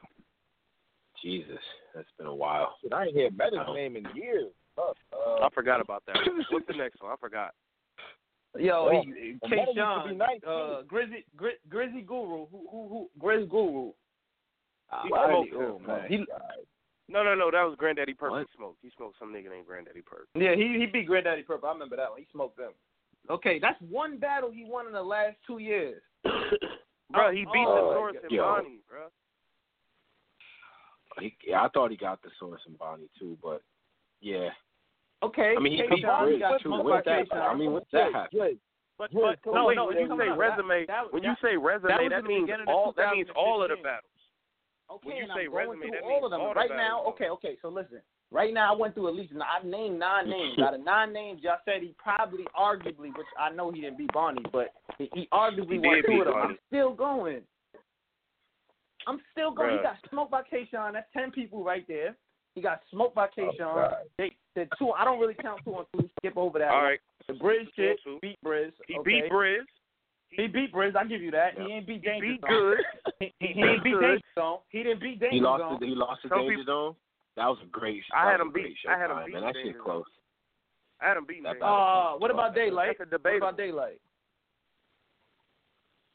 Jesus, 1.21 1.59
that's 1.95 2.07
been 2.17 2.27
a 2.27 2.35
while. 2.35 2.75
Shit, 2.81 2.93
I 2.93 3.05
ain't 3.05 3.15
hear 3.15 3.31
Meta's 3.31 3.59
Oh. 3.67 3.73
name 3.73 3.95
in 3.95 4.05
years. 4.15 4.51
Fuck, 4.75 4.97
I 5.13 5.15
Uh, 5.45 5.49
forgot 5.51 5.79
about 5.81 6.03
that. 6.07 6.15
What's 6.51 6.67
the 6.67 6.73
next 6.73 7.01
one? 7.01 7.11
I 7.11 7.15
forgot. 7.17 7.53
Yo, 8.57 8.87
Oh, 8.87 8.89
he 8.89 8.97
and 8.97 9.09
Meta 9.09 9.25
used 9.25 9.41
to 9.43 9.47
be 9.49 9.55
Tayshaun, 9.55 10.17
nice, 10.17 10.43
uh. 10.43 10.81
Grizzy 10.87 11.25
Gri, 11.35 11.53
Grizzy 11.69 12.01
Guru, 12.01 12.45
who 12.47 12.67
who 12.69 12.87
who 12.87 13.09
Grizz 13.19 13.49
Guru. 13.49 13.85
He 13.87 13.93
Ah, 14.91 15.27
smoked 15.27 15.53
oh, 15.55 15.79
man. 15.79 16.07
He, 16.07 16.25
No, 17.09 17.23
no, 17.23 17.33
no. 17.35 17.49
That 17.51 17.63
was 17.63 17.75
Granddaddy 17.77 18.13
Purple. 18.13 18.37
What? 18.37 18.47
He 18.51 18.55
smoked. 18.57 18.77
He 18.81 18.89
smoked 18.95 19.17
some 19.19 19.33
nigga 19.33 19.49
named 19.49 19.65
Granddaddy 19.65 20.01
Purple. 20.01 20.27
yeah, 20.41 20.55
he 20.55 20.77
he 20.79 20.85
beat 20.85 21.07
Granddaddy 21.07 21.43
Purple. 21.43 21.67
I 21.69 21.73
remember 21.73 21.95
that 21.95 22.09
one. 22.11 22.19
He 22.19 22.27
smoked 22.31 22.57
them. 22.57 22.73
Okay, 23.29 23.57
that's 23.59 23.79
one 23.81 24.17
battle 24.17 24.51
he 24.51 24.65
won 24.65 24.85
in 24.87 24.93
the 24.93 25.01
last 25.01 25.37
two 25.47 25.57
years. 25.59 26.01
bro, 27.13 27.27
oh, 27.27 27.31
he 27.31 27.45
beat 27.53 27.65
Oh, 27.67 27.89
the 27.89 27.95
Source 27.95 28.15
and. 28.29 28.37
Bonnie, 28.39 28.79
bro. 28.89 28.99
He, 31.19 31.35
yeah, 31.45 31.61
I 31.61 31.69
thought 31.69 31.91
he 31.91 31.97
got 31.97 32.21
the 32.23 32.29
source 32.39 32.61
and 32.65 32.77
Bonnie 32.77 33.09
too, 33.19 33.37
but 33.41 33.61
yeah. 34.21 34.49
Okay, 35.21 35.53
I 35.55 35.61
mean, 35.61 35.73
he 35.73 35.81
Tayshaun, 35.83 35.89
beat 35.89 35.97
he 35.97 36.25
Bridge 36.25 36.39
got 36.39 36.57
too. 36.61 36.69
smoked 36.69 36.85
When's 36.85 37.05
by 37.05 37.23
that? 37.29 37.37
I 37.37 37.55
mean, 37.55 37.71
when's 37.71 37.85
that 37.93 38.11
happen? 38.13 38.39
Good. 38.39 38.57
But, 38.97 39.09
but 39.13 39.39
no, 39.45 39.69
no. 39.69 39.85
When 39.87 39.97
you 39.97 40.07
say 40.17 40.29
resume, 40.29 40.85
That- 40.87 41.11
when 41.13 41.23
you 41.23 41.33
say 41.41 41.55
resume, 41.57 41.89
that 41.89 42.01
was 42.01 42.09
that 42.11 42.21
the 42.23 42.27
means 42.27 42.49
all. 42.67 42.93
That 42.97 43.13
means 43.13 43.29
all 43.35 43.63
of 43.63 43.69
the 43.69 43.75
2015. 43.77 43.83
battles. 43.83 44.12
Okay, 44.93 45.07
When 45.07 45.17
you 45.17 45.23
and 45.23 45.31
say 45.35 45.45
I'm 45.45 45.51
going 45.51 45.79
resume, 45.79 45.81
through 45.81 45.91
that 45.91 46.03
all 46.03 46.21
means 46.21 46.25
of 46.25 46.31
them. 46.31 46.41
right 46.55 46.69
now, 46.69 47.01
though. 47.03 47.09
okay, 47.11 47.29
okay. 47.29 47.57
So 47.61 47.69
listen. 47.69 48.01
Right 48.31 48.53
now, 48.53 48.73
I 48.73 48.77
went 48.77 48.95
through 48.95 49.09
at 49.09 49.15
least. 49.15 49.33
I 49.37 49.65
named 49.65 49.99
nine 49.99 50.29
names. 50.37 50.57
Out 50.59 50.73
of 50.73 50.83
nine 50.83 51.13
names, 51.13 51.41
y'all 51.43 51.57
said 51.65 51.81
he 51.81 51.93
probably, 52.01 52.45
arguably, 52.59 53.13
which 53.13 53.29
I 53.37 53.51
know 53.51 53.71
he 53.71 53.81
didn't 53.81 53.97
beat 53.97 54.11
Barney, 54.13 54.43
but 54.51 54.73
he, 54.97 55.09
he 55.13 55.27
arguably 55.31 55.73
He 55.73 55.79
won 55.79 56.01
two 56.01 56.07
beat 56.07 56.19
of 56.21 56.25
them. 56.25 56.33
Barney. 56.33 56.53
I'm 56.53 56.57
still 56.67 56.93
going. 56.93 57.41
I'm 59.07 59.19
still 59.31 59.51
going. 59.53 59.77
He 59.77 59.83
got 59.83 59.97
smoked 60.09 60.31
by 60.31 60.41
Kayshawn. 60.41 60.93
That's 60.93 61.07
ten 61.13 61.31
people 61.31 61.63
right 61.63 61.85
there. 61.87 62.15
He 62.55 62.61
got 62.61 62.81
smoked 62.91 63.15
by 63.15 63.27
oh, 63.37 63.41
Kayshawn. 63.41 63.59
God. 63.59 63.93
they, 64.17 64.31
the 64.55 64.67
two. 64.79 64.91
I 64.91 65.03
don't 65.05 65.19
really 65.19 65.33
count 65.41 65.61
two 65.65 65.75
and 65.75 65.85
two. 65.93 66.09
Skip 66.19 66.37
over 66.37 66.59
that. 66.59 66.69
All 66.69 66.75
one. 66.77 66.83
right. 66.85 66.99
The 67.27 67.33
Briz 67.33 67.39
Two 67.39 67.59
and 67.59 67.67
shit 67.75 67.99
two. 68.03 68.19
beat 68.21 68.37
Briz. 68.45 68.71
He 68.87 68.95
okay. 68.95 69.21
beat 69.21 69.31
Briz. 69.31 69.59
He 70.35 70.47
beat 70.47 70.73
Briz. 70.73 70.95
I 70.95 71.05
give 71.05 71.21
you 71.21 71.31
that. 71.31 71.53
Yeah. 71.57 71.65
He 71.67 71.73
ain't 71.73 71.87
beat 71.87 72.03
He 72.03 72.21
beat 72.21 72.41
Zone. 72.41 72.49
good. 72.49 72.77
He, 73.19 73.33
he, 73.39 73.47
He 73.47 73.53
he 73.53 73.61
ain't 73.61 73.83
beat 73.83 73.91
beat 73.91 73.93
good. 73.93 74.01
Danger 74.01 74.25
Zone. 74.35 74.57
He 74.69 74.83
didn't 74.83 74.99
beat 75.01 75.19
Danger 75.19 75.35
He 75.35 75.41
lost. 75.41 75.61
Zone. 75.61 75.77
The, 75.79 75.85
he 75.87 75.95
lost 75.95 76.21
the 76.23 76.29
Some 76.29 76.39
Danger 76.39 76.57
people- 76.57 76.73
Zone. 76.73 76.95
That 77.35 77.47
was 77.47 77.57
a 77.63 77.67
great. 77.67 78.03
I 78.15 78.29
had 78.29 78.39
him 78.41 78.51
beat- 78.53 78.77
I 78.87 78.97
had 78.97 79.09
him 79.09 79.17
beat 79.25 79.33
man. 79.33 79.41
That 79.43 79.55
shit 79.63 79.79
close. 79.81 80.05
I 81.01 81.07
had 81.07 81.17
him 81.17 81.25
beating 81.25 81.43
That 81.43 81.53
Danger 81.53 81.65
battle- 81.65 81.77
Zone. 81.77 82.15
Uh, 82.15 82.19
what 82.19 82.31
about 82.31 82.55
Daylyt? 82.55 82.93
That's 82.99 83.11
a 83.11 83.17
What 83.17 83.37
about 83.37 83.57
Daylyt? 83.57 83.97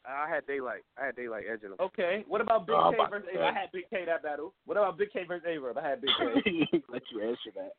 I 0.07 0.27
had 0.29 0.47
Daylyt. 0.47 0.81
I 0.97 1.07
had 1.07 1.17
Daylyt 1.17 1.43
edging 1.53 1.71
him. 1.71 1.77
Okay. 1.81 2.25
What 2.27 2.41
about 2.41 2.67
Big 2.67 2.77
Oh, 2.77 2.91
K 2.93 2.97
I'm 3.03 3.11
versus 3.11 3.29
about 3.31 3.33
to 3.33 3.39
Averb? 3.39 3.57
I 3.57 3.61
had 3.61 3.73
Big 3.73 3.91
K 3.91 4.05
that 4.07 4.23
battle. 4.23 4.55
What 4.65 4.77
about 4.79 4.97
Big 4.97 5.13
K 5.13 5.25
versus 5.25 5.45
Averb? 5.47 5.77
I 5.77 5.87
had 5.89 6.01
Big 6.01 6.11
K. 6.19 6.83
Let 6.89 7.03
you 7.13 7.21
answer 7.29 7.51
that. 7.57 7.73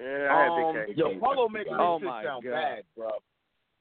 Yeah, 0.00 0.28
I 0.34 0.42
had 0.42 0.50
Um, 0.50 0.74
Big 0.74 0.86
K. 0.86 0.92
Yo, 0.96 1.06
Okay, 1.06 1.18
Paulo 1.18 1.48
making 1.48 1.72
this. 1.72 1.80
Oh 1.80 1.98
shit 2.00 2.08
sound 2.24 2.42
God. 2.44 2.50
bad, 2.50 2.82
bro. 2.96 3.10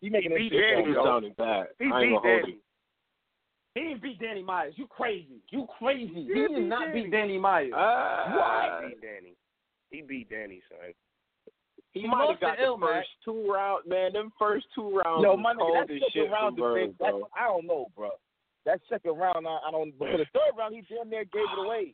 He 0.01 0.09
making 0.09 0.31
He 0.31 0.37
beat 0.37 0.51
shit 0.51 0.75
Danny, 0.85 0.93
sound 0.93 1.35
bad. 1.37 1.67
He 1.79 1.85
I 1.85 2.01
ain't 2.01 2.09
beat 2.11 2.15
gonna 2.21 2.41
Danny. 2.41 2.53
you. 2.53 2.59
He 3.75 3.81
didn't 3.81 4.01
beat 4.01 4.19
Danny 4.19 4.43
Myers. 4.43 4.73
You 4.77 4.87
crazy. 4.87 5.41
You 5.51 5.67
crazy. 5.77 6.11
He, 6.13 6.21
He 6.21 6.27
did 6.33 6.55
beat 6.55 6.61
not 6.67 6.87
Danny. 6.87 7.01
beat 7.03 7.11
Danny 7.11 7.37
Myers. 7.37 7.71
Ah, 7.75 8.79
He 8.81 8.87
beat 8.89 9.01
Danny. 9.01 9.33
He 9.91 10.01
beat 10.01 10.29
Danny, 10.29 10.61
son. 10.69 10.93
He 11.93 12.01
He 12.01 12.07
might 12.07 12.29
have 12.29 12.39
got 12.39 12.55
to 12.55 12.61
the 12.61 12.63
Ill, 12.65 12.77
man. 12.77 12.89
first 12.89 13.09
two 13.23 13.51
rounds, 13.51 13.83
man. 13.87 14.13
Them 14.13 14.31
first 14.37 14.65
two 14.75 15.01
rounds 15.03 15.23
Yo, 15.23 15.33
was 15.35 15.39
my 15.41 15.53
nigga, 15.53 15.87
that 15.87 16.11
second 16.13 16.31
round 16.31 16.57
for 16.57 16.77
debate, 16.79 16.95
that's, 16.99 17.11
bro. 17.11 17.29
I 17.37 17.43
don't 17.47 17.65
know, 17.65 17.87
bro. 17.95 18.09
That 18.65 18.81
second 18.89 19.17
round, 19.17 19.47
I, 19.47 19.57
I 19.67 19.71
don't. 19.71 19.97
But 19.97 20.11
for 20.11 20.17
the 20.17 20.25
third 20.33 20.57
round, 20.57 20.75
he 20.75 20.81
damn 20.93 21.09
near 21.09 21.23
gave 21.25 21.41
it 21.57 21.65
away. 21.65 21.93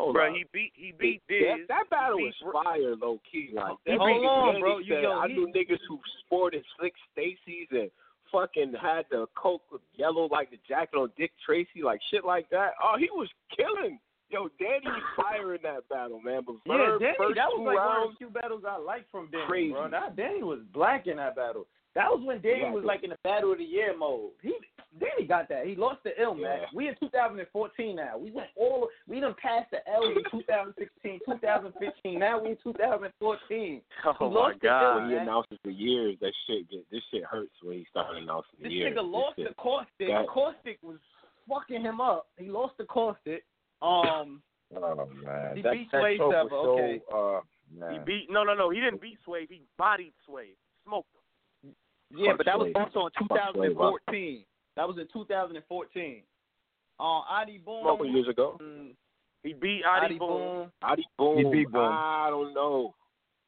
Hold 0.00 0.14
Bro, 0.14 0.28
on. 0.28 0.34
he 0.34 0.44
beat 0.52 0.72
he 0.74 0.92
beat 0.98 1.20
that, 1.28 1.56
Diz. 1.58 1.68
that 1.68 1.90
battle 1.90 2.18
was 2.18 2.34
fire, 2.52 2.96
low 2.96 3.20
key. 3.30 3.50
Like 3.52 3.76
that 3.86 3.98
Hold 3.98 4.24
on, 4.56 4.60
bro. 4.60 4.78
You- 4.78 4.94
said, 4.94 5.02
yo, 5.02 5.12
I 5.18 5.28
he- 5.28 5.34
knew 5.34 5.46
niggas 5.54 5.78
who 5.88 6.00
sported 6.24 6.64
slick 6.78 6.94
Stacy's 7.12 7.68
and 7.70 7.90
fucking 8.32 8.72
had 8.80 9.04
the 9.10 9.26
coke 9.36 9.62
yellow 9.94 10.26
like 10.30 10.50
the 10.50 10.58
jacket 10.66 10.96
on 10.96 11.10
Dick 11.18 11.32
Tracy, 11.44 11.82
like 11.84 12.00
shit 12.10 12.24
like 12.24 12.48
that. 12.50 12.72
Oh, 12.82 12.96
he 12.98 13.10
was 13.10 13.28
killing. 13.54 13.98
Yo, 14.30 14.48
Danny 14.60 14.86
was 14.86 15.02
fire 15.16 15.54
in 15.56 15.62
that 15.64 15.88
battle, 15.88 16.20
man. 16.24 16.42
But 16.46 16.54
Yeah, 16.64 16.96
Danny, 17.00 17.34
that 17.34 17.48
was 17.50 17.62
like 17.66 17.76
one 17.76 18.02
of 18.06 18.10
the 18.12 18.16
few 18.16 18.30
battles 18.30 18.62
I 18.66 18.78
liked 18.78 19.10
from 19.10 19.28
Danny, 19.32 19.44
Crazy. 19.48 19.72
bro. 19.72 19.90
That 19.90 20.14
Danny 20.16 20.42
was 20.42 20.60
black 20.72 21.08
in 21.08 21.16
that 21.16 21.34
battle. 21.36 21.66
That 21.96 22.08
was 22.10 22.22
when 22.24 22.40
Danny 22.40 22.60
Yeah, 22.62 22.70
was 22.72 22.84
like 22.84 23.02
in 23.02 23.10
the 23.10 23.18
battle 23.24 23.50
of 23.52 23.58
the 23.58 23.64
year 23.64 23.96
mode. 23.96 24.30
He 24.42 24.54
Danny 25.00 25.26
got 25.26 25.48
that. 25.48 25.66
He 25.66 25.74
lost 25.74 26.02
the 26.04 26.18
L 26.20 26.34
man. 26.34 26.60
Yeah. 26.62 26.66
We 26.74 26.88
in 26.88 26.94
2014 27.00 27.96
now. 27.96 28.16
We 28.18 28.30
went 28.30 28.48
all 28.56 28.88
we 29.08 29.18
done 29.20 29.34
passed 29.42 29.70
the 29.72 29.78
L 29.90 30.04
in 30.04 30.22
2016, 30.30 31.20
2015. 31.26 32.18
Now 32.18 32.40
we 32.42 32.50
in 32.50 32.56
2014. 32.62 33.82
Oh 34.04 34.12
He 34.18 34.24
my 34.24 34.30
lost 34.30 34.60
the 34.60 34.66
god. 34.68 34.96
when 34.96 35.08
he 35.10 35.14
man. 35.16 35.22
announces 35.22 35.58
the 35.64 35.72
years, 35.72 36.16
that 36.20 36.32
shit 36.46 36.70
get 36.70 36.88
this 36.90 37.02
shit 37.10 37.24
hurts 37.24 37.52
when 37.62 37.78
he 37.78 37.86
started 37.90 38.22
announcing 38.22 38.50
the 38.58 38.64
This 38.64 38.72
years. 38.72 38.94
This 38.94 39.02
nigga 39.02 39.10
lost 39.12 39.36
This 39.36 39.44
the 39.44 39.48
shit- 39.50 39.56
caustic. 39.56 40.08
that- 40.08 40.26
Caustic 40.28 40.78
was 40.82 40.98
fucking 41.48 41.82
him 41.82 42.00
up. 42.00 42.28
He 42.38 42.46
lost 42.50 42.74
the 42.78 42.84
caustic. 42.84 43.44
Um, 43.82 44.42
Oh 44.76 45.08
man, 45.24 45.56
He 45.56 45.62
that, 45.62 45.72
beat 45.72 45.90
that 45.90 45.98
Swave 46.00 46.20
Sevah, 46.20 46.48
so. 46.48 46.78
okay. 46.78 47.02
Uh, 47.12 47.40
He 47.92 47.98
beat 48.06 48.30
no 48.30 48.44
no 48.44 48.54
no. 48.54 48.70
He 48.70 48.78
didn't 48.78 49.00
beat 49.00 49.18
Swave. 49.26 49.48
He 49.50 49.62
bodied 49.76 50.12
Swave. 50.28 50.54
Smoked 50.84 51.12
him. 51.12 51.19
Yeah, 52.16 52.32
but 52.36 52.46
that 52.46 52.58
was 52.58 52.72
also 52.74 53.06
in 53.06 53.28
Fuck 53.28 53.38
Swave, 53.54 53.76
bro. 53.76 53.96
2014. 54.08 54.44
That 54.76 54.88
was 54.88 54.98
in 54.98 55.06
2014. 55.12 56.22
Uh, 56.98 57.02
Adi 57.02 57.58
Boom. 57.58 57.84
couple 57.84 58.06
years 58.06 58.28
ago. 58.28 58.58
mm, 58.60 58.90
He 59.42 59.52
beat 59.54 59.82
Adi 59.84 60.06
Adi 60.06 60.18
Boom. 60.18 60.28
Boom. 60.28 60.72
Adi 60.82 61.04
Boom. 61.18 61.38
He 61.38 61.44
beat 61.44 61.72
Boom. 61.72 61.82
I 61.82 62.26
don't 62.30 62.52
know. 62.54 62.94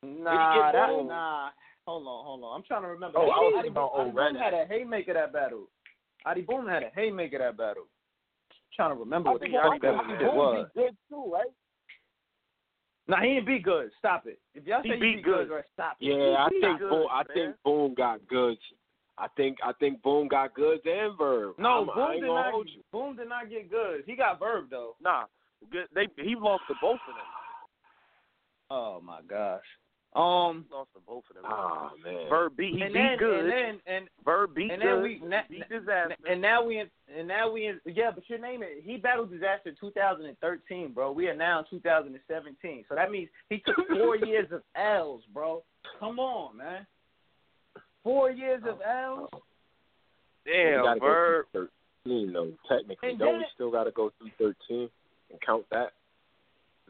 Nah, 0.02 0.72
that, 0.72 0.88
Boom? 0.88 1.08
nah. 1.08 1.50
Hold 1.86 2.06
on, 2.06 2.24
hold 2.24 2.44
on. 2.44 2.56
I'm 2.56 2.62
trying 2.62 2.82
to 2.82 2.88
remember. 2.88 3.18
Oh, 3.18 3.28
I 3.28 3.38
was 3.38 3.54
Adi 3.58 3.68
about 3.68 3.92
Boom, 3.92 4.16
Adi 4.16 4.32
Boom 4.34 4.42
had 4.42 4.54
a 4.54 4.66
haymaker 4.68 5.14
that 5.14 5.32
battle. 5.32 5.68
Adi 6.24 6.42
Boom 6.42 6.66
had 6.68 6.82
a 6.82 6.90
haymaker 6.94 7.38
that 7.38 7.56
battle. 7.56 7.84
trying 8.74 8.94
to 8.94 9.00
remember 9.00 9.30
I 9.30 9.32
what 9.32 9.40
think 9.42 9.52
the 9.52 9.58
I 9.58 9.66
Adi 9.68 9.78
Boom 9.80 10.00
Adi 10.00 10.24
Boom 10.24 10.36
was. 10.36 10.66
be 10.74 10.80
good 10.80 10.96
too, 11.08 11.30
right? 11.32 11.52
Nah, 13.08 13.20
he 13.20 13.28
ain't 13.28 13.46
be 13.46 13.58
good. 13.58 13.90
Stop 13.98 14.26
it. 14.26 14.38
If 14.54 14.66
y'all 14.66 14.82
He 14.82 14.90
say 14.90 14.94
he 14.94 15.00
beat 15.00 15.16
be 15.16 15.22
good, 15.22 15.50
right, 15.50 15.64
stop 15.72 15.96
it. 16.00 16.06
Yeah, 16.06 16.36
I 16.38 16.48
think 16.48 16.78
good, 16.78 16.90
Boom. 16.90 17.06
I 17.10 17.22
think 17.34 17.56
Boom 17.64 17.94
got 17.94 18.26
goods. 18.28 18.60
I 19.18 19.26
think 19.36 19.58
I 19.62 19.72
think 19.72 20.02
Boom 20.02 20.28
got 20.28 20.54
goods 20.54 20.82
and 20.84 21.18
Verb. 21.18 21.56
No, 21.58 21.90
I'm, 21.94 22.20
did 22.20 22.26
not. 22.26 22.54
Boom 22.92 23.16
did 23.16 23.28
not 23.28 23.50
get 23.50 23.70
good. 23.70 24.04
He 24.06 24.16
got 24.16 24.38
Verb 24.38 24.66
though. 24.70 24.96
Nah, 25.02 25.24
good. 25.70 25.86
They 25.94 26.08
he 26.16 26.34
lost 26.36 26.62
to 26.68 26.74
both 26.80 27.00
of 27.08 27.14
them. 27.14 27.26
Oh 28.70 29.00
my 29.04 29.20
gosh. 29.28 29.60
Um, 30.14 30.66
lost 30.70 30.90
to 30.92 31.00
both 31.06 31.24
of 31.30 31.36
them. 31.36 31.44
Ah 31.46 31.90
man. 32.04 32.28
Verb 32.28 32.54
beat 32.56 32.74
he 32.74 32.82
and 32.82 32.92
beat 32.92 32.98
then 33.00 33.18
good. 33.18 33.40
and 33.44 33.48
then 33.50 33.80
and 33.86 34.08
Verb 34.24 34.54
beat 34.54 34.70
and 34.70 34.82
good. 34.82 34.96
then 34.96 35.02
we 35.02 35.20
na- 35.24 35.40
beat 35.48 35.62
Dizaster. 35.70 36.12
and 36.28 36.40
now 36.42 36.62
we 36.62 36.80
in 36.80 36.88
and 37.16 37.26
now 37.26 37.50
we 37.50 37.66
in 37.66 37.80
yeah, 37.86 38.10
but 38.14 38.28
your 38.28 38.38
name 38.38 38.62
it. 38.62 38.82
He 38.84 38.98
battled 38.98 39.30
Dizaster 39.32 39.66
in 39.68 39.76
2013, 39.80 40.92
bro. 40.92 41.12
We 41.12 41.28
are 41.28 41.34
now 41.34 41.60
in 41.60 41.64
2017, 41.70 42.84
so 42.90 42.94
that 42.94 43.10
means 43.10 43.30
he 43.48 43.62
took 43.64 43.76
four 43.88 44.16
years 44.16 44.48
of 44.52 44.62
L's, 44.76 45.22
bro. 45.32 45.62
Come 45.98 46.18
on, 46.18 46.58
man. 46.58 46.86
Four 48.04 48.30
years 48.32 48.62
of 48.68 48.80
L's. 48.86 49.30
We 50.44 50.52
Damn, 50.52 50.82
gotta 50.84 51.00
Verb. 51.00 51.46
go 51.54 51.60
through 51.60 51.68
13 52.04 52.32
though. 52.34 52.52
Technically, 52.68 53.10
And 53.10 53.18
don't 53.18 53.28
then- 53.32 53.38
we 53.38 53.46
still 53.54 53.70
got 53.70 53.84
to 53.84 53.92
go 53.92 54.10
through 54.18 54.30
13 54.68 54.90
and 55.30 55.40
count 55.40 55.64
that? 55.70 55.92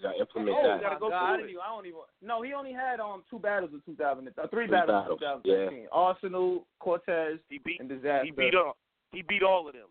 We 0.03 0.09
got 0.09 0.15
to 0.15 0.21
implement 0.21 0.57
Oh 0.59 0.63
that. 0.67 0.77
my 0.77 0.83
gotta 0.83 0.99
go 0.99 1.09
God! 1.11 1.15
I 1.15 1.27
through 1.31 1.37
didn't 1.47 1.49
it. 1.49 1.53
even. 1.55 1.63
I 1.63 1.69
don't 1.71 1.87
even. 1.87 2.01
No, 2.23 2.43
he 2.43 2.53
only 2.53 2.73
had 2.73 2.99
um 2.99 3.23
two 3.31 3.39
battles 3.39 3.71
in 3.73 3.81
2000. 3.87 4.27
Uh, 4.27 4.47
three, 4.51 4.67
Three 4.67 4.75
battles, 4.75 5.07
battles, 5.23 5.43
in 5.47 5.87
2013. 5.87 5.87
Arsonal, 5.95 6.65
Cortez, 6.81 7.39
He 7.49 7.59
beat 7.63 7.79
and 7.79 7.89
Dizaster. 7.89 8.25
he 8.27 8.31
beat 8.33 8.55
all 8.59 8.75
he 9.13 9.23
beat 9.23 9.43
all 9.45 9.69
of 9.69 9.75
them. 9.75 9.87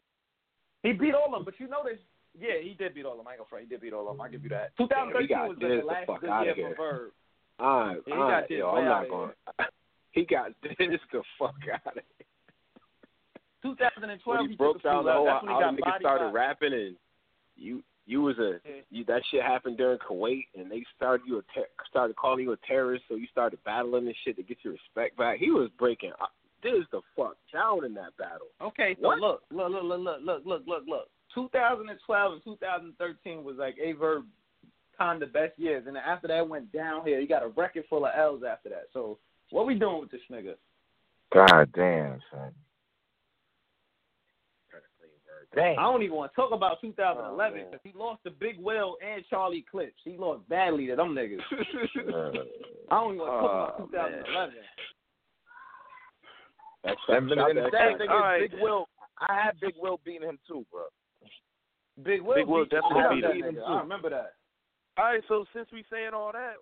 He 0.83 0.91
beat 0.91 1.13
all 1.15 1.25
of 1.27 1.31
them, 1.31 1.45
but 1.45 1.55
you 1.59 1.67
notice 1.69 1.99
Yeah, 2.37 2.59
he 2.61 2.73
did 2.75 2.93
beat 2.93 3.05
all 3.05 3.13
of 3.13 3.19
them. 3.19 3.27
I 3.27 3.39
ain't 3.39 3.49
gonna. 3.49 3.61
He 3.63 3.69
did 3.69 3.79
beat 3.79 3.93
all 3.93 4.09
of 4.09 4.17
them. 4.17 4.21
I 4.21 4.27
give 4.27 4.43
you 4.43 4.49
that. 4.49 4.71
Damn, 4.77 5.15
he 5.15 5.27
2013 5.27 5.27
got 5.31 5.47
was 5.47 5.57
the 5.61 5.67
the 5.79 5.85
last 5.87 6.05
fuck 6.07 6.19
good 6.21 6.43
year 6.43 6.55
here. 6.55 6.73
for 6.75 6.83
Verb. 6.83 7.11
I, 7.59 7.95
Yeah, 7.95 7.95
he 8.05 8.11
I, 8.11 8.29
got 8.29 8.49
this 8.49 8.57
yo, 8.59 8.67
I'm 8.71 8.83
out 8.83 8.89
not 8.89 9.03
of 9.03 9.09
going. 9.09 9.31
He 10.11 10.25
got 10.25 10.51
this 10.61 10.75
the 10.77 11.23
fuck 11.39 11.55
out 11.71 11.95
of 11.95 12.03
here. 12.03 12.27
2012, 13.63 14.19
When 14.25 14.45
he 14.47 14.51
he 14.53 14.57
broke 14.57 14.75
took 14.81 14.85
a 14.85 14.87
down 14.91 15.05
the 15.05 15.11
whole 15.13 15.23
levels. 15.25 15.45
That's 15.45 15.45
when 15.45 15.61
how 15.61 15.69
he 15.71 15.75
the 15.77 15.81
got 15.81 15.87
niggas 15.87 15.91
body 15.93 16.03
started 16.03 16.25
by- 16.25 16.31
rapping 16.33 16.73
and 16.73 16.95
you 17.55 17.83
you 18.11 18.21
was 18.21 18.37
a 18.39 18.59
you, 18.89 19.05
that 19.05 19.21
shit 19.31 19.41
happened 19.41 19.77
during 19.77 19.97
Kuwait, 19.99 20.47
and 20.57 20.69
they 20.69 20.83
started 20.95 21.25
you 21.25 21.37
a 21.39 21.41
ter- 21.55 21.67
started 21.89 22.15
calling 22.17 22.43
you 22.43 22.51
a 22.51 22.57
terrorist, 22.67 23.05
so 23.07 23.15
you 23.15 23.27
started 23.31 23.59
battling 23.63 24.05
and 24.05 24.15
shit 24.25 24.35
to 24.35 24.43
get 24.43 24.57
your 24.63 24.73
respect 24.73 25.17
back. 25.17 25.37
He 25.39 25.49
was 25.49 25.69
breaking 25.79 26.11
this 26.61 26.85
the 26.91 27.01
fuck 27.15 27.37
down 27.51 27.85
in 27.85 27.93
that 27.95 28.15
battle. 28.17 28.47
Okay, 28.61 28.95
so 29.01 29.07
what? 29.07 29.19
look, 29.19 29.43
look, 29.51 29.71
look, 29.71 29.83
look, 29.83 30.19
look, 30.21 30.41
look, 30.45 30.63
look, 30.67 30.83
look. 30.87 31.07
2012 31.33 32.33
and 32.33 32.43
2013 32.43 33.43
was 33.43 33.55
like 33.57 33.75
Averb 33.77 34.23
kind 34.97 35.23
of 35.23 35.33
best 35.33 35.57
years, 35.57 35.85
and 35.87 35.97
after 35.97 36.27
that 36.27 36.47
went 36.47 36.71
downhill. 36.71 37.19
He 37.19 37.25
got 37.25 37.43
a 37.43 37.47
record 37.47 37.85
full 37.89 38.05
of 38.05 38.11
L's 38.15 38.43
after 38.47 38.69
that. 38.69 38.87
So 38.93 39.17
what 39.49 39.65
we 39.65 39.75
doing 39.75 40.01
with 40.01 40.11
this 40.11 40.21
nigga? 40.29 40.55
God 41.33 41.71
damn, 41.73 42.19
son. 42.31 42.51
Damn. 45.53 45.77
I 45.79 45.83
don't 45.83 46.01
even 46.01 46.15
want 46.15 46.31
to 46.31 46.35
talk 46.35 46.51
about 46.53 46.79
2011 46.79 47.59
Oh, 47.59 47.65
because 47.71 47.81
he 47.83 47.91
lost 47.97 48.23
to 48.23 48.31
Big 48.31 48.55
Will 48.57 48.95
and 49.05 49.21
Charlie 49.29 49.65
Clips. 49.69 49.99
He 50.05 50.15
lost 50.17 50.47
badly 50.47 50.87
to 50.87 50.95
them 50.95 51.13
niggas. 51.13 51.39
I 52.89 52.95
don't 52.95 53.15
even 53.15 53.17
want 53.19 53.35
to 53.35 53.41
talk 53.43 53.75
Oh, 53.79 53.83
about 53.83 53.91
2011. 53.91 54.55
That's 56.83 56.97
And 57.09 57.29
the, 57.29 57.33
and 57.45 57.57
the 57.57 57.61
that's- 57.69 57.71
sad 57.73 57.97
thing 57.99 58.09
is, 58.09 58.15
right. 58.15 58.49
Big 58.49 58.59
Will, 58.61 58.87
I 59.19 59.35
had 59.43 59.59
Big 59.59 59.75
Will 59.77 59.99
beating 60.03 60.27
him 60.29 60.39
too, 60.47 60.65
bro. 60.71 60.85
Big 62.01 62.21
Will, 62.21 62.35
Big 62.35 62.47
Will 62.47 62.63
beat 62.65 62.71
definitely 62.71 63.21
shit 63.21 63.33
beat 63.33 63.43
of 63.45 63.49
him, 63.49 63.55
that 63.55 63.61
nigga. 63.61 63.67
too. 63.67 63.73
I 63.73 63.81
remember 63.81 64.09
that. 64.09 64.33
All 64.97 65.05
right, 65.05 65.21
so 65.27 65.45
since 65.53 65.67
we 65.71 65.83
saying 65.91 66.11
all 66.13 66.31
that, 66.31 66.55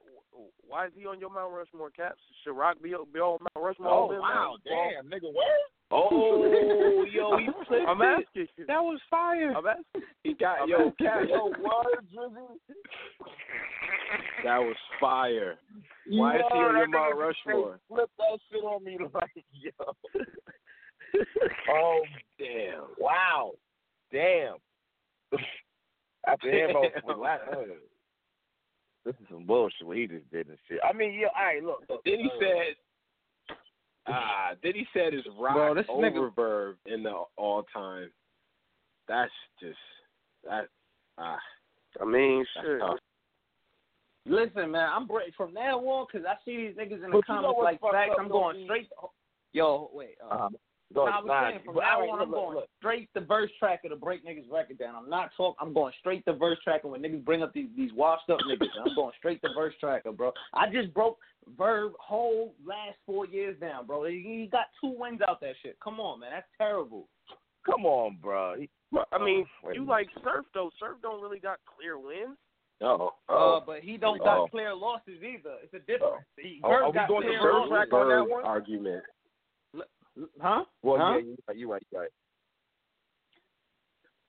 why 0.68 0.88
is 0.88 0.92
he 0.96 1.06
on 1.06 1.20
your 1.20 1.30
Mount 1.30 1.54
Rushmore 1.54 1.90
caps? 1.92 2.20
Should 2.44 2.58
Rock 2.58 2.78
be, 2.82 2.90
be 3.14 3.20
on 3.20 3.40
Mount 3.42 3.66
Rushmore? 3.66 3.90
Oh, 3.92 4.10
Then, 4.12 4.20
wow, 4.20 4.56
damn, 4.66 5.06
nigga, 5.06 5.32
where? 5.34 5.62
Oh, 5.92 7.06
yo, 7.12 7.38
he 7.38 7.48
flipped 7.68 7.88
I'm 7.88 8.02
it. 8.02 8.06
asking 8.06 8.48
you. 8.58 8.66
That 8.68 8.82
was 8.82 9.00
fire. 9.10 9.54
I'm 9.56 9.66
asking. 9.66 10.08
He 10.24 10.34
got 10.36 10.62
I'm 10.62 10.70
yo, 10.70 10.94
cat, 11.00 11.28
yo, 11.28 11.46
word, 11.48 12.06
Drizzy. 12.14 12.78
That 14.44 14.60
was 14.60 14.76
fire. 15.00 15.58
Why 16.08 16.36
is 16.38 16.42
he 16.52 16.58
on 16.58 16.78
your 16.78 16.88
Mount 16.88 17.18
Rushmore? 17.18 17.80
Flip 17.88 18.10
that 18.18 18.40
shit 18.52 18.64
on 18.64 18.84
me 18.84 18.98
like, 19.14 19.30
yo. 19.52 19.72
oh, 21.72 22.02
Damn. 22.38 22.84
wow. 23.00 23.52
Damn. 24.12 24.56
After 26.28 26.52
him, 26.52 26.76
uh, 27.08 27.26
this 29.06 29.16
is 29.16 29.28
some 29.32 29.46
bullshit 29.46 29.88
what 29.88 29.98
he 29.98 30.08
just 30.08 30.30
did 30.32 30.48
and 30.48 30.58
shit. 30.68 30.80
I 30.88 30.94
mean, 30.94 31.14
yeah, 31.14 31.28
all 31.38 31.46
right, 31.46 31.64
look. 31.64 31.84
Then 32.06 32.20
he 32.20 32.30
said, 32.40 32.76
ah, 34.08 34.52
then 34.64 34.74
he 34.76 34.86
said 34.94 35.14
his 35.14 35.24
rock 35.40 35.54
Bro, 35.56 35.76
this 35.76 35.86
nigga- 35.88 36.32
oververb 36.38 36.76
in 36.86 37.04
the 37.04 37.24
all 37.38 37.64
time. 37.74 38.12
That's 39.08 39.32
just 39.60 39.78
that. 40.44 40.68
Ah, 41.18 41.40
I 42.02 42.06
mean, 42.06 42.46
shit. 42.62 42.80
tough. 42.80 42.98
Listen, 44.26 44.72
man, 44.72 44.90
I'm 44.94 45.08
break 45.08 45.34
from 45.36 45.54
now 45.54 45.80
on 45.80 46.06
because 46.12 46.26
I 46.28 46.36
see 46.46 46.56
these 46.68 46.76
niggas 46.76 47.04
in 47.04 47.10
the 47.12 47.18
But 47.18 47.28
you 47.28 47.36
know 47.42 47.54
comments 47.54 47.60
like 47.64 47.82
fucked 47.82 47.94
facts. 47.94 48.16
I'm 48.20 48.28
going 48.30 48.64
straight. 48.66 48.90
To, 48.90 49.08
yo, 49.54 49.90
wait. 49.94 50.16
Uh, 50.24 50.34
Uh-huh. 50.34 50.50
Go, 50.94 51.06
nah, 51.06 51.20
I 51.20 51.22
was 51.22 51.52
saying 51.52 51.62
from 51.64 51.76
now 51.76 51.82
all 51.82 52.02
right, 52.02 52.10
on, 52.10 52.20
I'm 52.20 52.32
going 52.32 52.56
look. 52.56 52.68
straight 52.80 53.10
to 53.14 53.22
verse 53.22 53.52
tracker 53.60 53.90
to 53.90 53.96
break 53.96 54.26
niggas 54.26 54.52
record 54.52 54.80
down. 54.80 54.96
I'm 54.96 55.10
not 55.10 55.30
talking. 55.38 55.56
I'm 55.62 55.72
going 55.72 55.94
straight 56.00 56.26
to 56.26 56.34
verse 56.34 56.58
tracker 56.64 56.88
when 56.88 57.02
niggas 57.04 57.24
bring 57.24 57.44
up 57.44 57.54
these 57.54 57.70
these 57.78 57.94
washed 57.94 58.28
up 58.30 58.40
niggas. 58.50 58.70
I'm 58.84 58.96
going 58.96 59.14
straight 59.20 59.40
to 59.44 59.50
verse 59.54 59.76
tracker, 59.80 60.12
bro. 60.12 60.34
I 60.56 60.68
just 60.72 60.92
broke 60.96 61.20
Verb 61.58 61.94
whole 62.00 62.56
last 62.66 62.98
four 63.06 63.28
years 63.28 63.56
down, 63.60 63.86
bro. 63.86 64.06
He, 64.06 64.24
he 64.24 64.50
got 64.52 64.66
two 64.82 64.96
wins 64.98 65.22
out 65.28 65.40
that 65.42 65.54
shit. 65.62 65.78
Come 65.84 66.00
on, 66.00 66.22
man, 66.22 66.32
that's 66.32 66.48
terrible. 66.58 67.08
Come 67.66 67.86
on, 67.86 68.18
bro. 68.22 68.56
He, 68.58 68.70
But, 68.92 69.08
I 69.12 69.24
mean, 69.24 69.46
wait 69.64 69.76
a 69.76 69.80
you 69.80 69.86
like 69.86 70.08
Surf 70.24 70.46
though. 70.56 70.72
Surf 70.80 70.98
don't 71.04 71.22
really 71.22 71.40
got 71.40 71.60
clear 71.78 72.00
wins. 72.00 72.38
No 72.82 73.12
oh, 73.28 73.58
Uh, 73.58 73.60
but 73.60 73.82
he 73.82 73.98
don't 73.98 74.22
Oh. 74.22 74.24
got 74.24 74.52
clear 74.52 74.74
losses 74.74 75.22
either. 75.22 75.58
It's 75.62 75.74
a 75.74 75.80
difference. 75.80 76.26
He, 76.38 76.62
Oh, 76.64 76.70
Verb 76.70 76.82
are 76.84 76.90
we 76.90 76.94
got 76.94 77.08
going 77.10 77.22
to 77.24 77.28
clear 77.28 77.42
Verb 77.42 77.68
track 77.70 77.94
on 77.94 78.08
that 78.08 78.16
Verb 78.16 78.30
one? 78.30 78.44
argument. 78.46 79.04
Huh? 80.40 80.66
well, 80.84 80.98
Huh? 80.98 81.14
yeah, 81.16 81.54
you 81.54 81.72
right, 81.72 81.84
you 81.92 82.00
right. 82.00 82.10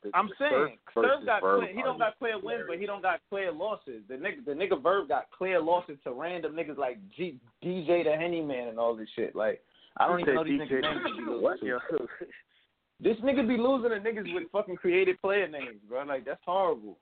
The- 0.03 0.11
I'm 0.15 0.29
the 0.29 0.35
saying 0.39 0.79
Surf 0.95 1.27
got 1.27 1.43
clear, 1.43 1.69
he 1.75 1.83
don't 1.83 1.99
got 1.99 2.19
clear 2.19 2.39
wins, 2.39 2.65
but 2.67 2.79
he 2.79 2.87
don't 2.87 3.03
got 3.03 3.21
clear 3.29 3.53
losses. 3.53 4.03
The 4.09 4.15
nigga 4.15 4.45
the 4.45 4.53
nigga 4.53 4.83
Verb 4.83 5.09
got 5.09 5.31
clear 5.31 5.61
losses 5.61 5.99
to 6.05 6.13
random 6.13 6.55
niggas 6.55 6.79
like 6.79 6.99
G, 7.17 7.39
DJ 7.63 8.05
the 8.05 8.17
Henny 8.17 8.41
Man 8.41 8.69
and 8.69 8.79
all 8.79 8.97
this 8.97 9.09
shit. 9.15 9.37
Like 9.37 9.63
I 9.99 10.09
don't 10.09 10.21
even 10.21 10.35
know 10.35 10.45
these 10.45 10.61
niggas 10.61 10.83
names. 10.83 11.01
he 11.17 11.25
be 11.25 11.31
What? 11.39 11.63
Yo. 11.63 11.79
This 13.03 13.17
nigga 13.25 13.49
be 13.49 13.57
losing 13.57 13.89
to 13.91 13.97
niggas 13.97 14.35
with 14.35 14.51
fucking 14.53 14.77
creative 14.77 15.19
player 15.23 15.49
names, 15.49 15.81
bro. 15.89 16.03
Like 16.03 16.27
that's 16.27 16.41
horrible. 16.45 16.99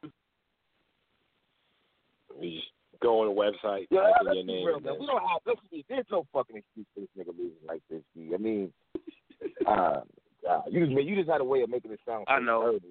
You 3.00 3.08
just 3.08 3.12
go 3.12 3.20
on 3.20 3.28
a 3.28 3.68
website, 3.68 3.86
Yeah, 3.90 4.00
type 4.02 4.26
in 4.30 4.34
your 4.34 4.44
name. 4.44 4.66
real, 4.66 4.80
man. 4.80 4.94
We 4.98 5.06
don't 5.06 5.20
have 5.22 5.40
listen, 5.46 5.84
there's 5.88 6.04
no 6.10 6.26
fucking 6.32 6.56
excuse 6.56 6.86
for 6.94 7.00
this 7.00 7.08
nigga 7.18 7.36
losing 7.36 7.56
like 7.66 7.82
this, 7.90 8.02
B. 8.14 8.30
I 8.34 8.38
mean, 8.38 8.72
uh, 9.66 10.00
uh, 10.48 10.62
you 10.70 10.86
just 10.86 11.06
you 11.06 11.16
just 11.16 11.28
had 11.28 11.40
a 11.40 11.44
way 11.44 11.62
of 11.62 11.70
making 11.70 11.92
it 11.92 12.00
sound. 12.06 12.24
I 12.28 12.38
know. 12.40 12.60
terrible. 12.62 12.88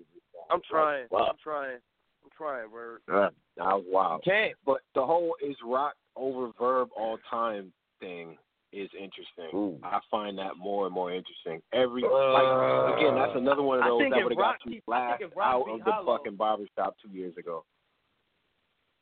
I'm 0.50 0.62
trying. 0.70 1.08
Wow. 1.12 1.28
I'm 1.32 1.36
trying. 1.44 1.78
I'm 2.24 2.30
trying, 2.38 2.70
Verb. 2.72 3.02
Uh, 3.12 3.30
That 3.58 3.66
was 3.66 3.84
wild. 3.88 4.24
can't. 4.24 4.54
But 4.66 4.78
the 4.96 5.06
whole 5.06 5.36
is 5.46 5.56
rock 5.66 5.94
over 6.16 6.52
verb 6.60 6.90
all 6.98 7.18
time 7.30 7.72
thing 8.00 8.38
is 8.74 8.90
interesting. 8.94 9.50
Ooh. 9.58 9.78
I 9.84 10.00
find 10.12 10.38
that 10.38 10.58
more 10.58 10.86
and 10.86 10.94
more 10.94 11.12
interesting. 11.14 11.62
Every 11.74 12.04
Uh, 12.04 12.34
like 12.34 12.98
again, 13.00 13.16
that's 13.16 13.36
another 13.36 13.64
one 13.64 13.80
of 13.80 13.86
those 13.86 14.02
that 14.12 14.24
would 14.24 14.32
have 14.34 14.38
got 14.38 14.56
you 14.66 14.72
keep- 14.74 14.84
laughed 14.88 15.20
think 15.20 15.32
if 15.32 15.38
Roc 15.38 15.48
out 15.68 15.70
of 15.70 15.80
the 15.86 15.92
Hollow- 15.92 16.18
fucking 16.18 16.36
barbershop 16.36 16.96
two 17.02 17.10
years 17.10 17.36
ago. 17.38 17.64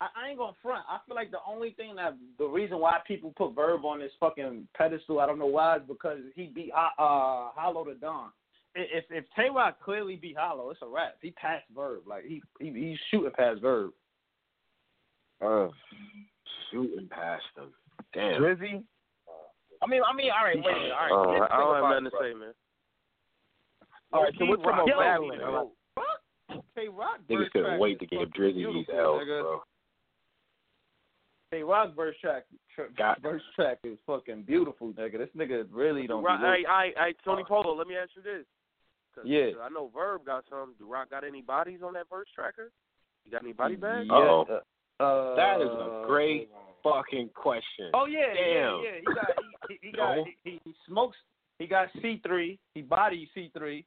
I, 0.01 0.07
I 0.15 0.29
ain't 0.29 0.37
gonna 0.37 0.53
front. 0.61 0.83
I 0.89 0.99
feel 1.05 1.15
like 1.15 1.31
the 1.31 1.37
only 1.47 1.71
thing 1.71 1.95
that 1.95 2.17
the 2.37 2.45
reason 2.45 2.79
why 2.79 2.97
people 3.07 3.33
put 3.37 3.55
Verb 3.55 3.85
on 3.85 3.99
this 3.99 4.11
fucking 4.19 4.67
pedestal, 4.75 5.19
I 5.19 5.25
don't 5.25 5.39
know 5.39 5.45
why, 5.45 5.77
is 5.77 5.83
because 5.87 6.19
he 6.35 6.47
beat 6.47 6.71
uh, 6.75 7.01
uh 7.01 7.51
Hollow 7.55 7.85
Da 7.85 7.93
Don. 8.01 8.29
If 8.75 9.05
if 9.09 9.23
Tay 9.35 9.47
Roc 9.55 9.81
clearly 9.81 10.17
beat 10.17 10.37
Hollow, 10.37 10.69
it's 10.69 10.81
a 10.81 10.87
wrap. 10.87 11.15
He 11.21 11.31
passed 11.31 11.65
Verb. 11.73 12.01
Like 12.05 12.25
he, 12.25 12.41
he 12.59 12.71
he's 12.71 12.99
shooting 13.09 13.31
past 13.31 13.61
Verb. 13.61 13.91
Uh, 15.41 15.67
Shooting 16.71 17.07
past 17.09 17.43
them. 17.55 17.71
Damn. 18.13 18.41
Drizzy. 18.41 18.83
I 19.81 19.87
mean, 19.87 20.01
I 20.07 20.15
mean, 20.15 20.31
all 20.31 20.45
right, 20.45 20.55
wait 20.55 20.71
a 20.71 20.79
minute, 20.79 20.91
all 20.91 21.03
right. 21.03 21.11
Uh, 21.11 21.31
here's 21.31 21.39
the 21.39 21.53
I 21.53 21.57
thing 21.57 21.65
don't 21.65 21.75
have 21.75 21.83
about 21.83 21.89
nothing 21.89 22.05
it, 22.05 22.09
to 22.09 22.17
bro. 22.17 22.25
say, 22.25 22.33
man. 22.33 22.53
All 24.13 24.23
right, 24.23 24.33
so 24.39 24.45
what's 24.45 24.63
Roc, 24.63 24.73
about 24.73 24.87
yo, 24.87 24.99
battling? 24.99 25.39
yo, 25.39 25.71
fuck 25.95 26.63
Tay 26.75 26.87
Roc. 26.87 27.19
Niggas 27.29 27.37
verse 27.37 27.49
couldn't 27.51 27.79
wait 27.79 27.99
to 27.99 28.05
give 28.07 28.19
fucking 28.19 28.41
Drizzy 28.41 28.53
these 28.55 28.85
beautiful, 28.87 29.19
L's, 29.19 29.27
bro. 29.27 29.61
Tay 31.55 31.63
Roc 31.63 31.95
verse 31.95 32.15
track, 32.21 32.43
tr- 32.73 32.91
Got- 32.97 33.21
verse 33.21 33.41
track 33.55 33.77
is 33.83 33.97
fucking 34.05 34.43
beautiful, 34.43 34.91
nigga. 34.93 35.17
This 35.17 35.29
nigga 35.37 35.65
really 35.71 36.05
don't. 36.07 36.23
Roc, 36.23 36.41
be 36.41 36.47
losing. 36.47 36.65
I, 36.67 36.91
I, 36.99 37.05
I, 37.07 37.13
Tony 37.23 37.43
Polo, 37.47 37.73
let 37.75 37.87
me 37.87 37.95
ask 37.95 38.09
you 38.15 38.21
this. 38.21 38.45
'Cause- 39.13 39.25
Yeah. 39.25 39.51
'cause 39.51 39.61
I 39.63 39.69
know 39.69 39.87
Verb 39.87 40.25
got 40.25 40.43
some. 40.49 40.75
Do 40.77 40.85
Roc 40.91 41.09
got 41.09 41.23
any 41.23 41.41
bodies 41.41 41.81
on 41.81 41.93
that 41.93 42.09
verse 42.09 42.27
tracker? 42.35 42.71
You 43.23 43.31
got 43.31 43.43
any 43.43 43.53
body 43.53 43.75
bags? 43.77 44.07
Yeah, 44.09 44.15
Uh-oh. 44.17 44.61
uh, 44.99 45.35
That 45.35 45.61
is 45.61 45.69
a 45.71 46.03
great 46.05 46.49
fucking 46.83 47.29
question. 47.29 47.91
Oh 47.93 48.05
yeah, 48.05 48.33
Damn. 48.33 48.81
yeah, 48.83 48.91
yeah. 48.91 48.99
He 48.99 49.05
got 49.05 49.27
he, 49.39 49.73
he, 49.73 49.79
he 49.87 49.91
got 49.93 50.15
No. 50.17 50.25
he, 50.43 50.61
he 50.65 50.75
smokes. 50.85 51.17
He 51.57 51.67
got 51.67 51.87
C 52.01 52.19
three. 52.25 52.59
He 52.73 52.81
body 52.81 53.29
C 53.33 53.49
three. 53.57 53.85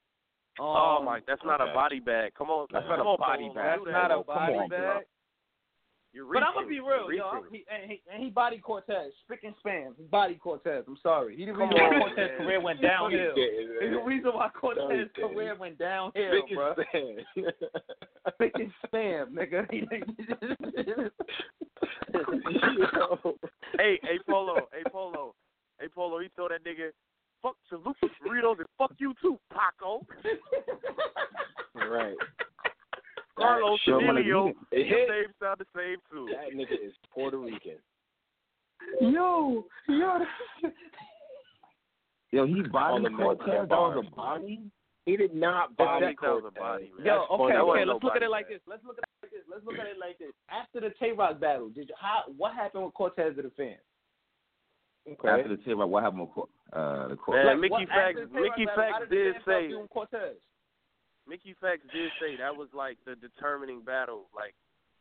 Um, 0.59 0.66
oh 0.66 1.03
my, 1.05 1.20
that's 1.27 1.45
not 1.45 1.61
okay. 1.61 1.70
a 1.70 1.74
body 1.74 2.01
bag. 2.01 2.32
Come 2.35 2.49
on, 2.51 2.66
That's 2.73 2.82
come 2.89 2.97
not 2.99 3.05
a 3.07 3.09
on, 3.09 3.19
body 3.19 3.51
bag. 3.55 3.77
don't 3.77 3.85
That's 3.85 4.09
not 4.09 4.11
a 4.11 4.23
body 4.24 4.69
bag. 4.70 5.05
You're 6.13 6.33
But 6.33 6.43
I'm 6.43 6.55
gonna 6.55 6.67
be 6.67 6.81
real, 6.81 7.13
yo. 7.13 7.45
He, 7.51 7.65
and 7.71 7.91
he 7.91 8.01
and 8.13 8.23
he 8.23 8.31
body 8.31 8.59
Cortez, 8.59 9.13
spick 9.25 9.41
and 9.45 9.55
span. 9.59 9.93
He 9.99 10.05
body 10.05 10.37
Cortez. 10.37 10.85
I'm 10.89 10.97
sorry. 11.03 11.37
He 11.37 11.45
the 11.45 11.53
reason 11.53 11.77
why 11.77 11.99
Cortez's 11.99 12.39
career 12.39 12.61
went 12.63 12.81
downhill. 12.81 13.35
He's 13.35 13.91
the 13.91 14.03
reason 14.05 14.31
why 14.33 14.49
Cortez's 14.49 15.11
career 15.15 15.55
went 15.55 15.79
downhill, 15.79 16.33
Big 16.33 16.57
bro. 16.57 16.71
as 16.71 16.77
fan. 16.93 17.19
Spick 18.35 18.53
and 18.55 18.73
span, 18.87 19.27
nigga. 19.35 19.67
hey, 23.79 23.99
hey 24.03 24.19
Polo, 24.29 24.55
hey 24.73 24.83
Polo, 24.91 25.35
hey 25.79 25.89
Polo. 25.95 26.21
He 26.21 26.29
told 26.37 26.53
that 26.53 26.65
nigga, 26.65 26.91
"Fuck 27.43 27.57
salute 27.69 27.97
the 28.01 28.09
burritos 28.27 28.59
and 28.59 28.67
fuck 28.79 28.93
you 28.99 29.13
too, 29.21 29.39
Paco." 29.53 30.07
right. 31.75 32.17
Carlos 33.39 33.81
That- 33.86 33.93
Emilio, 33.97 34.48
It 34.70 34.86
hit. 34.86 35.09
same 35.09 35.32
sound 35.40 35.59
the 35.60 35.66
same 35.77 35.97
too. 36.10 36.28
That 36.35 36.52
nigga 36.52 36.73
is 36.85 36.94
Puerto 37.12 37.39
Rican. 37.39 37.78
yo, 39.01 39.65
yo. 39.89 40.27
Yo, 42.31 42.44
he 42.47 42.60
All 42.60 42.69
body 42.69 43.05
the 43.05 43.10
Cortez. 43.10 43.39
Mexican 43.47 43.69
That 43.69 43.78
was 43.78 44.05
a 44.06 44.15
body. 44.15 44.60
He 45.06 45.16
did 45.16 45.35
not 45.35 45.74
body 45.77 46.05
that 46.15 46.20
was 46.20 46.43
Cortez. 46.43 46.59
body, 46.60 46.93
man. 46.97 47.06
Yo, 47.06 47.15
That's 47.20 47.31
okay, 47.40 47.56
okay. 47.56 47.85
Let's 47.86 48.05
look 48.05 48.16
at 48.16 48.23
it 48.23 48.28
like 48.31 48.48
this. 48.48 48.60
Let's 48.66 48.85
look 48.85 48.98
at 48.98 49.05
it 49.05 49.23
like 49.23 49.32
this. 49.32 49.44
Let's 49.48 49.65
look 49.65 49.78
at 49.78 49.86
it 49.86 49.98
like 49.98 50.19
this. 50.19 50.32
After 50.51 50.81
the 50.81 50.90
Tay 51.01 51.12
Roc 51.12 51.40
battle, 51.40 51.70
did 51.70 51.89
you 51.89 51.94
how 51.98 52.24
what 52.36 52.52
happened 52.55 52.85
with 52.85 52.94
Cortez 52.94 53.35
to 53.36 53.43
the 53.43 53.51
fans? 53.56 53.81
Okay. 55.10 55.28
After 55.28 55.48
the 55.48 55.56
tape, 55.65 55.78
what 55.78 56.02
happened 56.02 56.20
with 56.20 56.32
Cor- 56.32 56.48
uh, 56.74 57.09
the 57.09 57.16
court? 57.16 57.39
Man, 57.39 57.47
Like, 57.47 57.59
Mickey 57.60 57.73
what- 57.73 57.89
Fax, 57.89 58.09
after 58.12 58.27
the 58.27 58.35
Tay 58.35 58.40
Mickey 58.43 58.66
Rock 58.66 58.77
battle, 58.77 58.93
how 58.93 58.98
Fax 59.01 59.09
did 59.10 59.32
did 59.32 59.44
say, 59.47 59.73
Cortez. 59.89 60.36
Mickey 61.29 61.55
Factz 61.63 61.83
did 61.93 62.11
say 62.21 62.37
that 62.39 62.55
was 62.57 62.69
like 62.75 62.97
the 63.05 63.15
determining 63.17 63.83
battle, 63.83 64.27
like 64.35 64.55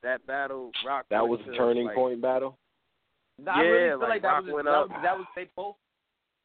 that 0.03 0.25
battle. 0.27 0.71
Roc 0.85 1.05
That 1.09 1.27
was 1.27 1.39
the 1.45 1.51
to, 1.53 1.57
turning 1.57 1.85
like, 1.85 1.95
point 1.95 2.21
battle. 2.21 2.57
No, 3.39 3.51
I 3.51 3.59
really 3.61 3.83
Yeah, 3.85 3.91
feel 3.91 3.99
like, 3.99 4.09
like, 4.09 4.21
that 4.23 4.27
Roc 4.29 4.43
was 4.45 4.53
went 4.53 4.65
that 4.65 4.73
up. 4.73 4.89
was, 4.89 4.99
that 5.03 5.17
was 5.17 5.27
they 5.35 5.49
both. 5.55 5.75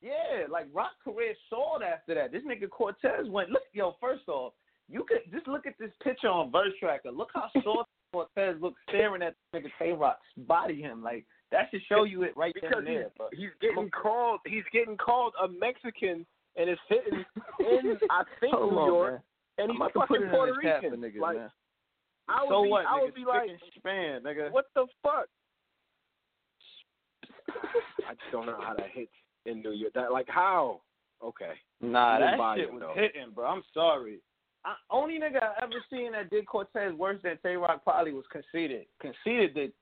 Yeah, 0.00 0.46
like 0.50 0.66
Roc 0.72 0.90
career 1.04 1.34
soared 1.48 1.82
after 1.82 2.14
that. 2.14 2.32
This 2.32 2.42
nigga 2.42 2.68
Cortez 2.68 3.28
went. 3.28 3.50
Look, 3.50 3.62
yo, 3.72 3.96
first 4.00 4.28
off, 4.28 4.52
you 4.88 5.04
could 5.08 5.20
just 5.32 5.46
look 5.46 5.66
at 5.66 5.74
this 5.78 5.92
picture 6.02 6.28
on 6.28 6.50
Verse 6.50 6.72
Tracker. 6.80 7.10
Look 7.12 7.30
how 7.34 7.48
sore 7.64 7.84
Cortez 8.12 8.56
looks 8.60 8.80
staring 8.88 9.22
at 9.22 9.34
nigga 9.54 9.70
Tay 9.78 9.92
Roc's 9.92 10.20
body. 10.36 10.82
Him 10.82 11.02
like 11.02 11.24
that 11.50 11.68
should 11.70 11.82
show 11.88 12.04
you 12.04 12.22
it 12.24 12.36
right 12.36 12.54
then 12.60 12.70
Because 12.70 12.84
and 12.86 12.96
there. 12.96 13.10
But 13.16 13.28
he's 13.32 13.50
getting 13.60 13.90
called. 13.90 14.40
He's 14.46 14.64
getting 14.72 14.96
called 14.96 15.34
a 15.42 15.48
Mexican, 15.48 16.26
and 16.56 16.68
it's 16.68 16.80
hitting 16.88 17.24
in 17.60 17.96
I 18.10 18.24
think 18.40 18.54
Hold 18.54 18.72
New 18.72 18.78
on, 18.80 18.86
York, 18.88 19.12
man. 19.12 19.22
And 19.58 19.70
he's 19.72 19.80
fucking 19.94 20.22
it 20.22 20.30
Puerto 20.30 20.52
in 20.52 20.56
the 20.56 20.62
chat 20.62 20.82
Rican. 20.82 21.00
niggas, 21.00 21.20
like, 21.20 21.36
man. 21.36 21.50
I 22.28 22.42
would 22.42 22.50
so 22.50 22.62
be, 22.62 22.68
what? 22.70 22.86
I 22.86 23.02
would 23.02 23.14
be 23.14 23.24
like, 23.24 23.50
span, 23.76 24.22
nigga. 24.22 24.50
what 24.50 24.66
the 24.74 24.86
fuck? 25.02 25.26
I 28.08 28.14
just 28.14 28.32
don't 28.32 28.46
know 28.46 28.58
how 28.60 28.74
that 28.74 28.90
hits 28.92 29.10
in 29.46 29.62
New 29.62 29.72
York. 29.72 29.92
That 29.94 30.12
like 30.12 30.28
how? 30.28 30.80
Okay. 31.22 31.52
Nah, 31.80 32.18
that 32.18 32.38
shit 32.56 32.72
was 32.72 32.80
though. 32.80 32.94
hitting, 32.94 33.32
bro. 33.34 33.46
I'm 33.46 33.62
sorry. 33.74 34.20
I, 34.64 34.74
only 34.90 35.18
nigga 35.18 35.42
I 35.42 35.62
ever 35.62 35.74
seen 35.90 36.12
that 36.12 36.30
did 36.30 36.46
Cortez 36.46 36.94
worse 36.94 37.20
than 37.22 37.36
Tay 37.42 37.56
Roc 37.56 37.82
probably 37.82 38.12
was 38.12 38.24
conceited. 38.30 38.86
Conceited 39.00 39.54
did 39.54 39.72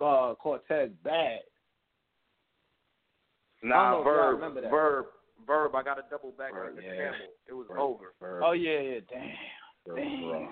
uh, 0.00 0.34
Cortez 0.40 0.90
bad. 1.04 1.40
I 3.64 3.68
don't 3.68 3.70
know 3.70 3.98
Nah, 3.98 4.02
verb, 4.02 4.70
verb, 4.70 5.06
verb. 5.46 5.74
I 5.74 5.82
got 5.82 5.94
to 5.94 6.02
double 6.10 6.32
back 6.32 6.52
Verb, 6.52 6.70
on 6.70 6.76
the 6.76 6.82
yeah. 6.82 6.94
camel. 6.96 7.18
It 7.48 7.52
was 7.52 7.66
Verb, 7.68 7.78
over. 7.80 8.12
verb, 8.20 8.42
Oh 8.46 8.52
yeah, 8.52 8.80
yeah, 8.80 9.00
damn, 9.10 9.28
verb, 9.86 9.96
damn. 9.96 10.30
verb. 10.30 10.48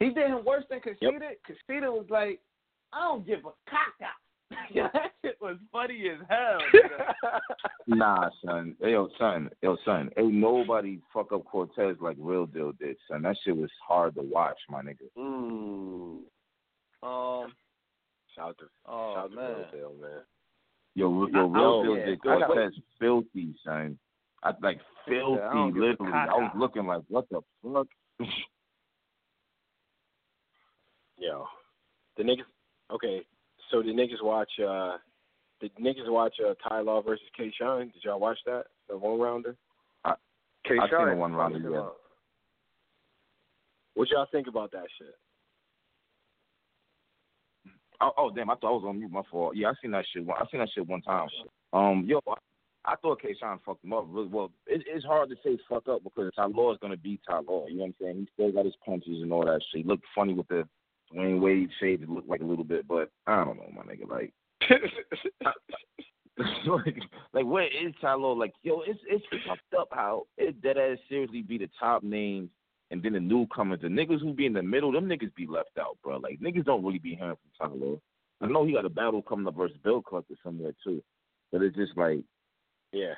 He 0.00 0.06
did 0.10 0.26
him 0.28 0.44
worse 0.44 0.64
than 0.68 0.80
conceited. 0.80 1.22
Conceited 1.46 1.88
was 1.88 2.06
like, 2.10 2.40
I 2.92 3.00
don't 3.02 3.26
give 3.26 3.40
a 3.40 3.50
caca. 3.70 4.10
yeah, 4.72 4.88
that 4.92 5.12
shit 5.22 5.36
was 5.40 5.56
funny 5.72 6.08
as 6.10 6.18
hell. 6.28 6.58
nigga. 6.74 7.40
Nah, 7.86 8.30
son. 8.44 8.74
Hey, 8.80 8.92
yo, 8.92 9.08
son. 9.18 9.50
Yo, 9.62 9.76
son. 9.84 10.10
Ain't 10.16 10.32
nobody 10.34 11.00
fuck 11.12 11.32
up 11.32 11.44
Cortez 11.44 11.96
like 12.00 12.16
Real 12.18 12.46
Deal 12.46 12.72
did, 12.72 12.96
son. 13.10 13.22
That 13.22 13.36
shit 13.44 13.54
was 13.56 13.70
hard 13.86 14.14
to 14.14 14.22
watch, 14.22 14.56
my 14.70 14.80
nigga. 14.80 15.04
Mm. 15.18 16.20
um, 17.02 17.52
Shout 18.34 18.56
to 18.58 18.64
oh 18.86 19.14
shout 19.14 19.30
to 19.30 19.36
man. 19.36 19.50
Real 19.50 19.66
Deal, 19.72 19.92
man. 20.00 20.20
Yo, 20.94 21.08
Real- 21.08 21.30
yo, 21.30 21.38
I- 21.38 21.40
I 21.40 21.42
Real 21.42 21.50
don't- 21.52 21.84
Deal 21.84 21.96
yeah, 21.98 22.04
did 22.06 22.20
go 22.20 22.30
ahead. 22.42 22.72
Filthy, 23.00 23.54
son. 23.64 23.98
I 24.42 24.52
like 24.60 24.80
filthy, 25.06 25.40
I 25.42 25.52
don't 25.54 25.72
give 25.72 25.82
a 25.82 25.86
literally. 25.86 26.12
I 26.12 26.26
was 26.34 26.52
looking 26.56 26.86
like, 26.86 27.02
what 27.08 27.28
the 27.30 27.40
fuck? 27.62 27.86
Yo, 31.16 31.46
the 32.16 32.22
niggas. 32.22 32.44
Okay, 32.90 33.22
so 33.70 33.82
the 33.82 33.88
niggas 33.90 34.22
watch. 34.22 34.50
uh 34.60 34.98
The 35.60 35.70
niggas 35.80 36.10
watch 36.10 36.34
uh, 36.44 36.54
Ty 36.68 36.80
Law 36.80 37.00
versus 37.00 37.26
K 37.36 37.50
Shine. 37.58 37.88
Did 37.88 38.04
y'all 38.04 38.20
watch 38.20 38.38
that? 38.46 38.64
The 38.88 38.96
one 38.98 39.18
rounder. 39.18 39.56
I- 40.04 40.16
K. 40.66 40.78
I 40.78 40.88
seen 40.90 41.08
the 41.10 41.16
one 41.16 41.34
rounder, 41.34 41.58
yeah. 41.70 41.88
What 43.94 44.10
y'all 44.10 44.26
think 44.30 44.48
about 44.48 44.72
that 44.72 44.86
shit? 44.98 45.14
Oh, 48.04 48.12
oh, 48.18 48.30
damn! 48.30 48.50
I 48.50 48.54
thought 48.56 48.68
I 48.68 48.72
was 48.72 48.84
on 48.86 48.98
mute. 48.98 49.10
My 49.10 49.22
fault. 49.30 49.56
Yeah, 49.56 49.70
I 49.70 49.72
seen 49.80 49.92
that 49.92 50.04
shit. 50.12 50.26
One, 50.26 50.36
I 50.38 50.44
seen 50.50 50.60
that 50.60 50.68
shit 50.74 50.86
one 50.86 51.00
time. 51.00 51.26
Um, 51.72 52.04
yo, 52.06 52.20
I, 52.28 52.34
I 52.84 52.96
thought 52.96 53.22
K 53.22 53.34
Shine 53.40 53.58
fucked 53.64 53.82
him 53.82 53.94
up. 53.94 54.06
Well, 54.08 54.52
it, 54.66 54.82
it's 54.86 55.06
hard 55.06 55.30
to 55.30 55.36
say 55.42 55.56
fuck 55.66 55.88
up 55.88 56.04
because 56.04 56.30
Ty 56.36 56.46
Law 56.46 56.72
is 56.72 56.78
gonna 56.82 56.98
be 56.98 57.18
Ty 57.26 57.40
Law. 57.48 57.66
You 57.66 57.78
know 57.78 57.84
what 57.84 57.86
I'm 57.86 57.94
saying? 58.02 58.16
He 58.16 58.28
still 58.34 58.52
got 58.52 58.66
his 58.66 58.74
punches 58.84 59.22
and 59.22 59.32
all 59.32 59.46
that 59.46 59.62
shit. 59.72 59.84
He 59.84 59.88
looked 59.88 60.04
funny 60.14 60.34
with 60.34 60.48
the 60.48 60.68
Dwayne 61.14 61.40
Wade 61.40 61.70
shade. 61.80 62.02
It 62.02 62.10
looked 62.10 62.28
like 62.28 62.42
a 62.42 62.44
little 62.46 62.62
bit, 62.64 62.86
but 62.86 63.08
I 63.26 63.42
don't 63.42 63.56
know, 63.56 63.72
my 63.74 63.82
nigga. 63.82 64.06
Like, 64.06 64.34
like, 66.66 66.98
like 67.32 67.46
where 67.46 67.68
is 67.68 67.94
Ty 68.02 68.14
Law? 68.14 68.32
Like, 68.32 68.52
yo, 68.62 68.82
it's 68.82 69.00
it's 69.08 69.24
fucked 69.48 69.74
up 69.78 69.88
how 69.92 70.24
it 70.36 70.60
dead 70.60 70.76
ass 70.76 70.98
seriously 71.08 71.40
be 71.40 71.56
the 71.56 71.70
top 71.80 72.02
names 72.02 72.50
and 72.94 73.02
then 73.02 73.14
the 73.14 73.20
newcomers. 73.20 73.80
The 73.82 73.88
niggas 73.88 74.20
who 74.20 74.32
be 74.32 74.46
in 74.46 74.52
the 74.52 74.62
middle, 74.62 74.92
them 74.92 75.08
niggas 75.08 75.34
be 75.34 75.48
left 75.48 75.76
out, 75.80 75.98
bro. 76.02 76.18
Like 76.18 76.38
niggas 76.40 76.64
don't 76.64 76.84
really 76.84 77.00
be 77.00 77.16
hearing 77.16 77.36
from 77.58 77.68
Ty 77.68 77.74
Law. 77.74 78.00
I 78.40 78.46
know 78.46 78.64
he 78.64 78.72
got 78.72 78.84
a 78.84 78.90
battle 78.90 79.20
coming 79.20 79.48
up 79.48 79.56
versus 79.56 79.76
Bill 79.82 80.00
Cluster 80.00 80.34
somewhere 80.44 80.72
too, 80.84 81.02
but 81.50 81.60
it's 81.60 81.74
just 81.74 81.96
like 81.96 82.20
yeah. 82.92 83.14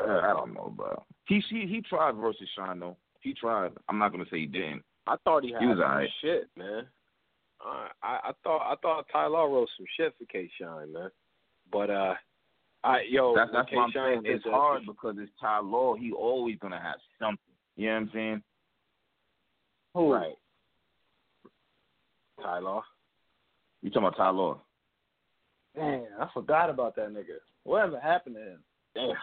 uh, 0.00 0.20
I 0.22 0.28
don't 0.28 0.54
know, 0.54 0.72
bro. 0.74 1.02
He 1.26 1.42
he 1.50 1.66
he 1.66 1.80
tried 1.80 2.14
versus 2.14 2.48
Shine 2.56 2.78
though. 2.78 2.96
He 3.20 3.34
tried. 3.34 3.72
I'm 3.88 3.98
not 3.98 4.12
gonna 4.12 4.24
say 4.30 4.38
he 4.38 4.46
didn't. 4.46 4.82
I 5.08 5.16
thought 5.24 5.42
he 5.42 5.52
had 5.52 5.62
He 5.62 5.66
was 5.66 5.78
some 5.78 5.90
alright. 5.90 6.08
shit, 6.20 6.48
man. 6.56 6.86
I, 7.60 7.88
I 8.04 8.18
I 8.28 8.32
thought 8.44 8.72
I 8.72 8.76
thought 8.80 9.06
Ty 9.12 9.26
Law 9.26 9.46
wrote 9.46 9.68
some 9.76 9.86
shit 9.96 10.14
for 10.16 10.26
K 10.26 10.48
Shine, 10.60 10.92
man. 10.92 11.10
But 11.72 11.90
uh, 11.90 12.14
I 12.84 13.00
yo, 13.10 13.34
That's 13.34 13.50
that's 13.52 13.72
what 13.72 13.82
I'm 13.82 13.92
saying. 13.92 14.22
It's 14.26 14.44
hard 14.44 14.82
because 14.86 15.16
it's 15.18 15.32
Ty 15.40 15.58
Law. 15.60 15.96
He 15.96 16.12
always 16.12 16.56
gonna 16.60 16.80
have 16.80 17.00
something. 17.18 17.38
You 17.76 17.88
know 17.88 17.94
what 17.94 18.00
I'm 18.00 18.10
saying? 18.14 18.42
Who? 19.94 20.12
Right. 20.12 20.34
Ty 22.42 22.58
Law. 22.60 22.82
You 23.82 23.90
talking 23.90 24.08
about 24.08 24.16
Ty 24.16 24.30
Law? 24.30 24.60
Damn, 25.74 26.06
I 26.20 26.28
forgot 26.34 26.70
about 26.70 26.96
that 26.96 27.10
nigga. 27.10 27.38
Whatever 27.64 28.00
happened 28.00 28.36
to 28.36 28.42
him? 28.42 28.58
Damn. 28.94 29.14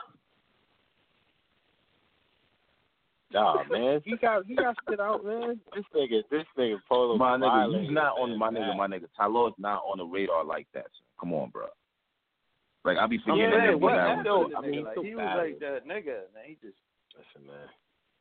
Nah, 3.33 3.63
man, 3.69 4.01
he 4.05 4.15
got 4.17 4.45
he 4.45 4.55
got 4.55 4.75
spit 4.81 4.99
out, 4.99 5.25
man. 5.25 5.59
This 5.75 5.83
nigga, 5.93 6.21
this 6.31 6.45
nigga 6.57 6.77
Polo. 6.87 7.17
My 7.17 7.37
nigga, 7.37 7.81
he's 7.81 7.91
not 7.91 8.17
on 8.17 8.37
my 8.37 8.49
nigga. 8.49 8.75
My 8.77 8.87
nigga, 8.87 9.07
Ty 9.17 9.27
Law's 9.27 9.53
not 9.57 9.81
on 9.89 9.97
the 9.97 10.05
radar 10.05 10.45
like 10.45 10.67
that. 10.73 10.83
Son. 10.83 11.05
Come 11.19 11.33
on, 11.33 11.49
bro. 11.49 11.65
Like 12.85 12.97
I 12.97 13.07
be 13.07 13.17
forgetting 13.17 13.41
Yeah, 13.41 13.49
that 13.49 13.57
man, 13.57 13.67
nigga 13.75 13.79
what 13.79 13.95
that 13.95 14.07
happened 14.07 14.27
one. 14.29 14.43
to 14.43 14.49
the 14.49 14.57
I 14.57 14.61
mean, 14.61 14.83
like, 14.85 14.95
so 14.95 15.03
he 15.03 15.15
was 15.15 15.33
like 15.35 15.59
that 15.59 15.87
nigga. 15.87 16.31
Man, 16.33 16.45
he 16.45 16.53
just 16.61 16.77
Listen, 17.15 17.47
man. 17.47 17.67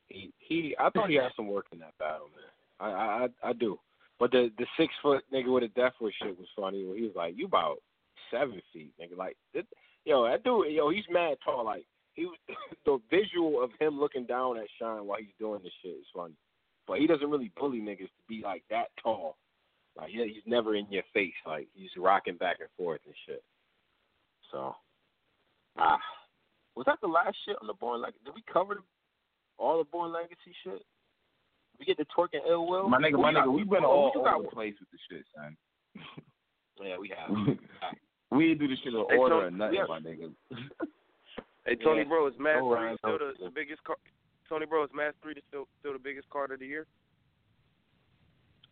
He 0.08 0.32
he. 0.38 0.76
I 0.78 0.90
thought 0.90 1.10
he 1.10 1.16
had 1.16 1.32
some 1.36 1.48
work 1.48 1.66
in 1.72 1.78
that 1.80 1.96
battle, 1.98 2.28
man. 2.34 2.50
I 2.80 3.26
I 3.44 3.48
I, 3.50 3.52
do. 3.52 3.78
But 4.18 4.30
the 4.30 4.50
the 4.58 4.66
six 4.78 4.92
foot 5.02 5.24
nigga 5.32 5.52
with 5.52 5.64
a 5.64 5.68
death 5.68 5.94
wish 6.00 6.14
shit 6.22 6.38
was 6.38 6.48
funny. 6.56 6.84
When 6.84 6.96
he 6.96 7.04
was 7.04 7.16
like, 7.16 7.34
"You 7.36 7.46
about 7.46 7.78
seven 8.30 8.60
feet, 8.72 8.92
nigga." 9.00 9.16
Like, 9.16 9.36
it, 9.54 9.66
yo, 10.04 10.24
that 10.24 10.44
dude, 10.44 10.72
yo, 10.72 10.90
he's 10.90 11.04
mad 11.10 11.38
tall. 11.44 11.64
Like, 11.64 11.84
he 12.14 12.26
was 12.26 12.38
the 12.84 12.98
visual 13.10 13.62
of 13.62 13.70
him 13.80 13.98
looking 13.98 14.26
down 14.26 14.58
at 14.58 14.66
Shine 14.78 15.06
while 15.06 15.18
he's 15.18 15.34
doing 15.38 15.60
this 15.62 15.72
shit 15.82 15.92
is 15.92 16.06
funny. 16.14 16.34
But 16.86 16.98
he 16.98 17.06
doesn't 17.06 17.30
really 17.30 17.50
bully 17.56 17.80
niggas 17.80 18.08
to 18.08 18.22
be 18.28 18.42
like 18.44 18.62
that 18.70 18.88
tall. 19.02 19.36
Like, 19.96 20.10
he, 20.10 20.18
he's 20.24 20.42
never 20.46 20.74
in 20.74 20.86
your 20.90 21.04
face. 21.14 21.32
Like, 21.46 21.68
he's 21.74 21.90
rocking 21.96 22.36
back 22.36 22.56
and 22.60 22.68
forth 22.76 23.00
and 23.06 23.14
shit. 23.26 23.42
So, 24.52 24.74
ah, 25.78 25.98
was 26.76 26.86
that 26.86 27.00
the 27.00 27.08
last 27.08 27.36
shit 27.44 27.56
on 27.60 27.66
the 27.66 27.74
Born 27.74 28.02
Like? 28.02 28.14
Did 28.24 28.34
we 28.34 28.42
cover 28.52 28.74
the, 28.74 28.82
all 29.58 29.78
the 29.78 29.84
Born 29.84 30.12
Legacy 30.12 30.52
shit? 30.62 30.82
We 31.78 31.84
get 31.84 31.96
the 31.96 32.06
Twork 32.16 32.28
and 32.34 32.42
ill 32.48 32.66
will. 32.68 32.88
My 32.88 32.98
nigga, 32.98 33.12
Who 33.12 33.22
my 33.22 33.32
nigga, 33.32 33.52
we've 33.52 33.68
been 33.68 33.84
all 33.84 34.12
you 34.14 34.20
over 34.20 34.30
got 34.30 34.36
the 34.38 34.44
with? 34.44 34.52
place 34.52 34.74
with 34.78 34.90
the 34.92 34.98
shit, 35.10 35.24
son. 35.34 35.56
Yeah, 36.82 36.96
we 36.98 37.10
have. 37.16 37.30
we 38.30 38.54
do 38.54 38.68
this 38.68 38.78
shit 38.84 38.94
in 38.94 39.04
Hey, 39.10 39.16
order 39.16 39.34
Tony, 39.34 39.46
or 39.46 39.50
nothing, 39.50 39.74
yeah. 39.74 39.84
my 39.88 40.00
nigga. 40.00 40.32
Hey, 41.66 41.76
Tony 41.76 42.00
Yeah. 42.02 42.08
Bro, 42.08 42.26
is 42.28 42.34
Mass 42.38 42.60
No, 42.60 42.76
Three 42.76 42.96
still 42.98 43.18
the, 43.18 43.44
the 43.44 43.50
biggest? 43.50 43.82
Car- 43.84 43.96
Tony 44.50 44.66
Bro, 44.66 44.84
is 44.84 44.90
Mass 44.94 45.14
Three 45.22 45.32
still 45.48 45.66
still 45.80 45.94
the 45.94 45.98
biggest 45.98 46.28
card 46.28 46.50
of 46.50 46.58
the 46.60 46.66
year? 46.66 46.86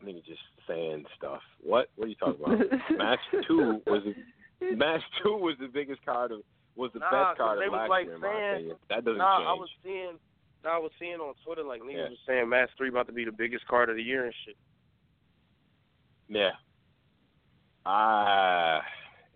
Nigga 0.05 0.23
just 0.27 0.43
saying 0.69 1.05
stuff. 1.17 1.41
What? 1.63 1.89
What 1.97 2.05
are 2.07 2.09
you 2.09 2.17
talking 2.17 2.45
about? 2.45 2.59
match 2.99 3.19
two 3.49 3.81
was 3.87 4.03
the, 4.61 4.77
match 4.77 5.01
two 5.23 5.37
was 5.37 5.57
the 5.59 5.69
biggest 5.69 6.05
card 6.05 6.33
of 6.33 6.41
was 6.77 6.91
the 6.93 6.99
Nah, 6.99 7.11
best 7.11 7.39
'cause 7.39 7.47
card 7.57 7.59
of 7.63 7.73
was 7.73 7.79
last 7.79 7.89
like 7.91 8.05
year 8.07 8.15
in 8.17 8.21
my 8.21 8.29
saying- 8.29 8.55
opinion. 8.57 8.77
That 8.91 9.05
doesn't 9.07 9.19
nah, 9.19 9.37
change. 9.39 9.49
I 9.49 9.53
was 9.55 9.71
seeing. 9.83 10.19
Nah, 10.65 10.77
I 10.77 10.79
was 10.79 10.91
seeing 10.99 11.15
on 11.17 11.35
Twitter 11.45 11.63
like 11.65 11.81
niggas 11.83 11.97
Yeah. 11.97 12.09
was 12.11 12.19
saying 12.27 12.49
Mass 12.49 12.69
Three 12.77 12.89
about 12.89 13.07
to 13.09 13.13
be 13.13 13.25
the 13.25 13.33
biggest 13.33 13.67
card 13.67 13.91
of 13.91 13.97
the 13.97 14.03
year 14.03 14.25
and 14.27 14.35
shit. 14.45 14.57
Yeah. 16.29 16.51
Ah, 17.85 18.81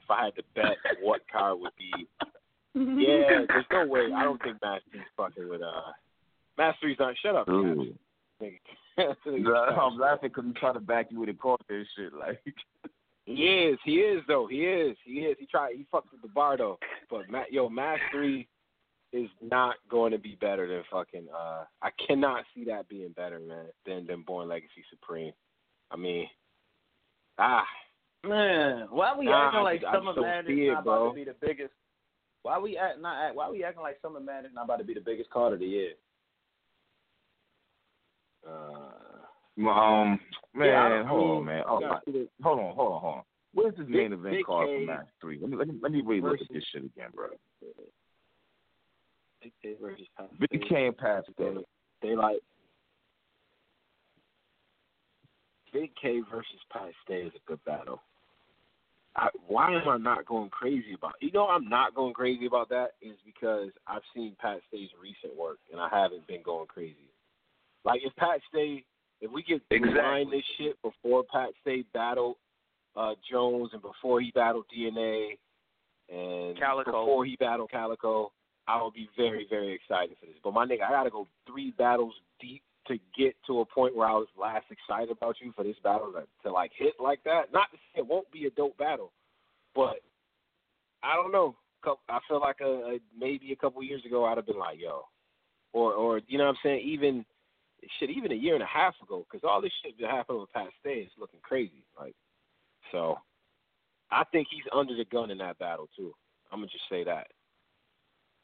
if 0.02 0.10
I 0.10 0.24
had 0.26 0.36
to 0.36 0.42
bet 0.54 0.76
what 1.02 1.22
card 1.32 1.58
would 1.60 1.72
be, 1.76 1.92
yeah, 2.74 3.44
there's 3.48 3.64
no 3.72 3.86
way. 3.86 4.08
I 4.14 4.22
don't 4.22 4.40
think 4.42 4.56
Match 4.62 4.82
Three's 4.90 5.02
fucking 5.16 5.48
with 5.48 5.62
uh. 5.62 5.80
Match 6.56 6.76
Three's 6.80 6.96
not. 6.98 7.14
Shut 7.22 7.34
up, 7.34 7.48
Ooh. 7.48 7.92
nigga. 8.42 8.58
I'm 8.98 9.98
laughing 9.98 10.30
because 10.30 10.44
he 10.46 10.52
tried 10.52 10.72
to 10.74 10.80
back 10.80 11.08
you 11.10 11.20
with 11.20 11.28
a 11.28 11.34
call 11.34 11.58
and 11.68 11.86
shit. 11.96 12.12
Like, 12.14 12.40
He 13.24 13.32
is. 13.32 13.78
He 13.84 13.96
is 13.96 14.22
though. 14.28 14.46
He 14.46 14.60
is. 14.64 14.96
He 15.04 15.12
is. 15.20 15.36
He 15.40 15.46
tried. 15.46 15.74
He 15.76 15.84
fucked 15.90 16.12
with 16.12 16.22
the 16.22 16.28
bar 16.28 16.56
though. 16.56 16.78
But 17.10 17.28
Matt, 17.28 17.52
yo, 17.52 17.68
Mass 17.68 17.98
Three 18.12 18.46
is 19.16 19.30
not 19.40 19.76
going 19.88 20.12
to 20.12 20.18
be 20.18 20.36
better 20.40 20.66
than 20.68 20.82
fucking. 20.90 21.26
uh 21.34 21.64
I 21.82 21.90
cannot 22.06 22.44
see 22.54 22.64
that 22.64 22.88
being 22.88 23.10
better, 23.12 23.38
man, 23.40 23.66
than 23.84 24.06
than 24.06 24.22
Born 24.22 24.48
Legacy 24.48 24.84
Supreme. 24.90 25.32
I 25.90 25.96
mean, 25.96 26.28
ah, 27.38 27.64
Man, 28.24 28.88
why 28.90 29.16
we 29.16 29.26
Nah, 29.26 29.46
acting 29.48 29.62
like 29.62 29.80
just- 29.82 29.92
Summer 29.94 30.14
Madness 30.20 30.50
see 30.52 30.66
it, 30.66 30.72
not 30.72 30.84
bro. 30.84 30.94
about 31.04 31.08
to 31.10 31.14
be 31.14 31.24
the 31.24 31.34
biggest? 31.40 31.72
Why 32.42 32.58
we 32.58 32.76
act 32.76 32.98
not 33.00 33.16
act? 33.24 33.34
Why 33.36 33.48
we 33.50 33.62
acting 33.62 33.82
like 33.82 33.98
Summer 34.02 34.18
Madness 34.20 34.52
not 34.54 34.64
about 34.64 34.78
to 34.78 34.84
be 34.84 34.94
the 34.94 35.00
biggest 35.00 35.30
card 35.30 35.52
of 35.52 35.60
the 35.60 35.66
year? 35.66 35.92
uh, 38.46 38.92
Um, 39.58 40.20
man, 40.54 40.68
Yeah, 40.68 40.84
I 40.84 40.88
don't- 40.90 41.06
I 41.06 41.08
hold 41.08 41.22
mean, 41.22 41.36
on, 41.38 41.44
man. 41.44 41.64
Oh, 41.66 41.80
my, 41.80 42.00
hold 42.42 42.58
on, 42.58 42.74
hold 42.74 42.92
on, 42.92 43.00
hold 43.00 43.14
on. 43.18 43.24
Where's 43.54 43.74
this 43.76 43.88
main 43.88 44.10
Big- 44.10 44.18
event 44.18 44.36
Big 44.36 44.44
card 44.46 44.66
K 44.68 44.80
for 44.80 44.86
match 44.92 45.08
three? 45.20 45.38
Let 45.38 45.50
me 45.50 45.56
let 45.56 45.68
me 45.68 45.78
let 45.80 45.92
me 45.92 46.02
really 46.02 46.20
look 46.20 46.40
at 46.40 46.48
this 46.50 46.64
shit 46.64 46.84
again, 46.84 47.10
bro. 47.14 47.28
Big 49.46 49.52
K 49.62 49.76
versus 49.80 50.06
Pat 50.16 50.30
Big 50.40 50.48
Stay. 50.50 50.68
K 50.68 50.86
and 50.86 50.96
Pastor. 50.96 51.32
They, 51.38 51.54
they 52.02 52.16
like 52.16 52.38
Big 55.72 55.90
K 56.00 56.20
versus 56.30 56.60
Pat 56.72 56.90
Stay 57.04 57.22
is 57.22 57.32
a 57.34 57.48
good 57.48 57.64
battle. 57.64 58.02
I, 59.14 59.28
why 59.46 59.72
am 59.72 59.88
I 59.88 59.96
not 59.96 60.26
going 60.26 60.50
crazy 60.50 60.94
about? 60.94 61.14
You 61.20 61.32
know, 61.32 61.46
I'm 61.46 61.68
not 61.68 61.94
going 61.94 62.12
crazy 62.12 62.46
about 62.46 62.68
that 62.70 62.92
is 63.00 63.16
because 63.24 63.70
I've 63.86 64.02
seen 64.14 64.36
Pat 64.40 64.60
Stay's 64.68 64.90
recent 65.00 65.38
work 65.38 65.58
and 65.72 65.80
I 65.80 65.88
haven't 65.90 66.26
been 66.26 66.42
going 66.42 66.66
crazy. 66.66 67.08
Like 67.84 68.00
if 68.04 68.14
Pat 68.16 68.40
Stay, 68.50 68.84
if 69.20 69.30
we 69.30 69.42
could 69.42 69.62
rewind 69.70 70.32
this 70.32 70.42
shit 70.58 70.76
before 70.82 71.22
Pat 71.32 71.50
Stay 71.62 71.84
battled 71.94 72.36
uh, 72.96 73.12
Jones 73.30 73.70
and 73.72 73.80
before 73.80 74.20
he 74.20 74.32
battled 74.34 74.66
DNA 74.76 75.38
and 76.08 76.58
Calicoe. 76.58 76.90
before 76.90 77.24
he 77.24 77.36
battled 77.36 77.70
Calicoe, 77.70 78.32
I 78.68 78.82
would 78.82 78.94
be 78.94 79.08
very, 79.16 79.46
very 79.48 79.72
excited 79.72 80.16
for 80.18 80.26
this. 80.26 80.36
But 80.42 80.54
my 80.54 80.66
nigga, 80.66 80.82
I 80.82 80.90
gotta 80.90 81.10
go 81.10 81.28
three 81.46 81.72
battles 81.72 82.14
deep 82.40 82.62
to 82.88 82.98
get 83.16 83.34
to 83.46 83.60
a 83.60 83.64
point 83.64 83.96
where 83.96 84.08
I 84.08 84.12
was 84.12 84.28
last 84.40 84.66
excited 84.70 85.10
about 85.10 85.36
you 85.40 85.52
for 85.56 85.64
this 85.64 85.76
battle 85.82 86.12
to, 86.12 86.24
to 86.42 86.52
like 86.52 86.72
hit 86.76 86.94
like 87.00 87.22
that. 87.24 87.52
Not 87.52 87.70
to 87.72 87.76
say 87.76 88.00
it 88.00 88.06
won't 88.06 88.30
be 88.30 88.46
a 88.46 88.50
dope 88.50 88.76
battle, 88.78 89.12
but 89.74 90.00
I 91.02 91.14
don't 91.14 91.32
know. 91.32 91.56
I 92.08 92.18
feel 92.28 92.40
like 92.40 92.56
a, 92.60 92.64
a 92.64 92.98
maybe 93.16 93.52
a 93.52 93.56
couple 93.56 93.82
years 93.82 94.04
ago 94.04 94.24
I'd 94.24 94.38
have 94.38 94.46
been 94.46 94.58
like, 94.58 94.78
yo, 94.80 95.04
or 95.72 95.92
or 95.92 96.20
you 96.26 96.38
know 96.38 96.44
what 96.44 96.50
I'm 96.50 96.56
saying? 96.62 96.80
Even 96.84 97.24
shit, 97.98 98.10
even 98.10 98.32
a 98.32 98.36
year 98.36 98.54
and 98.54 98.62
a 98.62 98.66
half 98.66 98.94
ago, 99.02 99.24
because 99.30 99.46
all 99.48 99.60
this 99.60 99.72
shit 99.84 99.94
that 100.00 100.10
happened 100.10 100.40
with 100.40 100.52
Pat 100.52 100.68
Stay 100.80 101.00
is 101.00 101.10
looking 101.18 101.40
crazy. 101.42 101.84
Like, 101.98 102.14
so 102.90 103.18
I 104.10 104.24
think 104.32 104.48
he's 104.50 104.64
under 104.72 104.96
the 104.96 105.04
gun 105.04 105.30
in 105.30 105.38
that 105.38 105.58
battle 105.58 105.88
too. 105.96 106.12
I'm 106.50 106.58
gonna 106.58 106.66
just 106.68 106.88
say 106.90 107.04
that. 107.04 107.28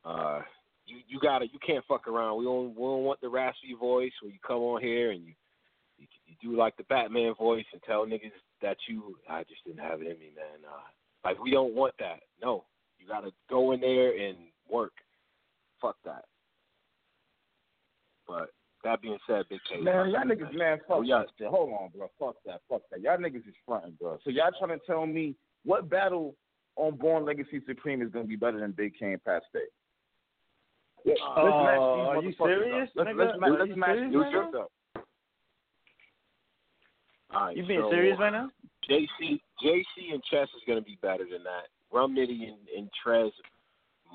Uh, 0.05 0.41
you 0.87 0.97
you 1.09 1.20
gotta 1.20 1.47
you 1.47 1.59
can't 1.65 1.85
fuck 1.87 2.09
around. 2.09 2.39
We 2.39 2.45
don't 2.45 2.70
we 2.74 2.83
don't 2.83 3.05
want 3.05 3.20
the 3.20 3.29
raspy 3.29 3.74
voice 3.79 4.12
where 4.20 4.33
you 4.33 4.39
come 4.47 4.59
on 4.59 4.81
here 4.83 5.11
and 5.12 5.23
you 5.24 5.33
you, 5.99 6.07
you 6.27 6.51
do 6.51 6.57
like 6.59 6.77
the 6.77 6.85
Batman 6.85 7.35
voice 7.35 7.65
and 7.73 7.83
tell 7.85 8.05
niggas 8.07 8.33
that 8.62 8.77
you 8.89 9.16
I 9.29 9.43
just 9.45 9.65
didn't 9.65 9.81
have 9.81 10.01
it 10.01 10.09
in 10.09 10.19
me, 10.19 10.31
man. 10.35 10.69
Uh, 10.69 10.81
like 11.24 11.43
we 11.43 11.51
don't 11.51 11.74
want 11.74 11.95
that. 12.01 12.20
No, 12.43 12.65
you 12.99 13.07
gotta 13.07 13.31
go 13.49 13.73
in 13.73 13.81
there 13.81 14.11
and 14.29 14.37
work. 14.69 14.93
Fuck 15.81 15.97
that. 16.05 16.24
But 18.27 18.51
that 18.85 19.01
being 19.03 19.19
said, 19.27 19.45
Big 19.49 19.61
K. 19.70 19.81
Man, 19.81 20.11
y'all 20.11 20.23
niggas, 20.24 20.53
man, 20.57 20.79
fuck 20.89 20.99
Oh, 20.99 21.03
yeah. 21.03 21.19
that 21.19 21.27
shit. 21.39 21.49
Hold 21.49 21.70
on, 21.73 21.91
bro. 21.97 22.11
Fuck 22.19 22.37
that. 22.47 22.61
Fuck 22.69 22.83
that. 22.91 23.01
Y'all 23.01 23.19
niggas 23.19 23.47
is 23.49 23.55
fronting, 23.66 23.97
bro. 24.01 24.19
So 24.24 24.31
y'all 24.31 24.51
trying 24.59 24.79
to 24.79 24.85
tell 24.87 25.07
me 25.07 25.35
what 25.65 25.89
battle 25.89 26.35
on 26.77 26.97
Born 26.97 27.24
Legacy 27.24 27.61
Supreme 27.66 28.03
is 28.03 28.11
gonna 28.11 28.24
be 28.24 28.37
better 28.37 28.59
than 28.59 28.73
Big 28.73 28.95
K 28.99 29.12
and 29.12 29.24
Pat 29.24 29.43
Stay? 29.51 29.61
Yeah, 31.05 31.15
let's 31.37 31.57
match 31.65 31.74
these 31.74 31.79
Oh, 31.79 32.07
are 32.09 32.23
you 32.23 32.33
serious, 32.39 32.89
up. 32.91 32.95
Let's, 32.97 33.11
nigga? 33.11 33.19
let's, 33.19 33.33
Are 33.33 33.41
match, 33.41 33.51
you 33.51 33.59
let's 33.59 33.77
match 33.77 33.89
serious 33.97 34.12
these 34.12 34.35
right 34.35 34.55
up. 34.55 34.73
All 37.35 37.41
right, 37.47 37.57
You 37.57 37.66
being 37.66 37.81
so 37.81 37.91
serious 37.91 38.19
right 38.20 38.33
now? 38.33 38.51
JC, 38.89 39.41
JC 39.65 40.12
and 40.12 40.23
Chess 40.31 40.49
is 40.55 40.62
going 40.66 40.79
to 40.79 40.85
be 40.85 40.99
better 41.03 41.24
than 41.24 41.43
that. 41.45 41.69
Rum 41.93 42.15
Nitty 42.15 42.49
and, 42.49 42.59
and 42.77 42.89
Trez 43.05 43.31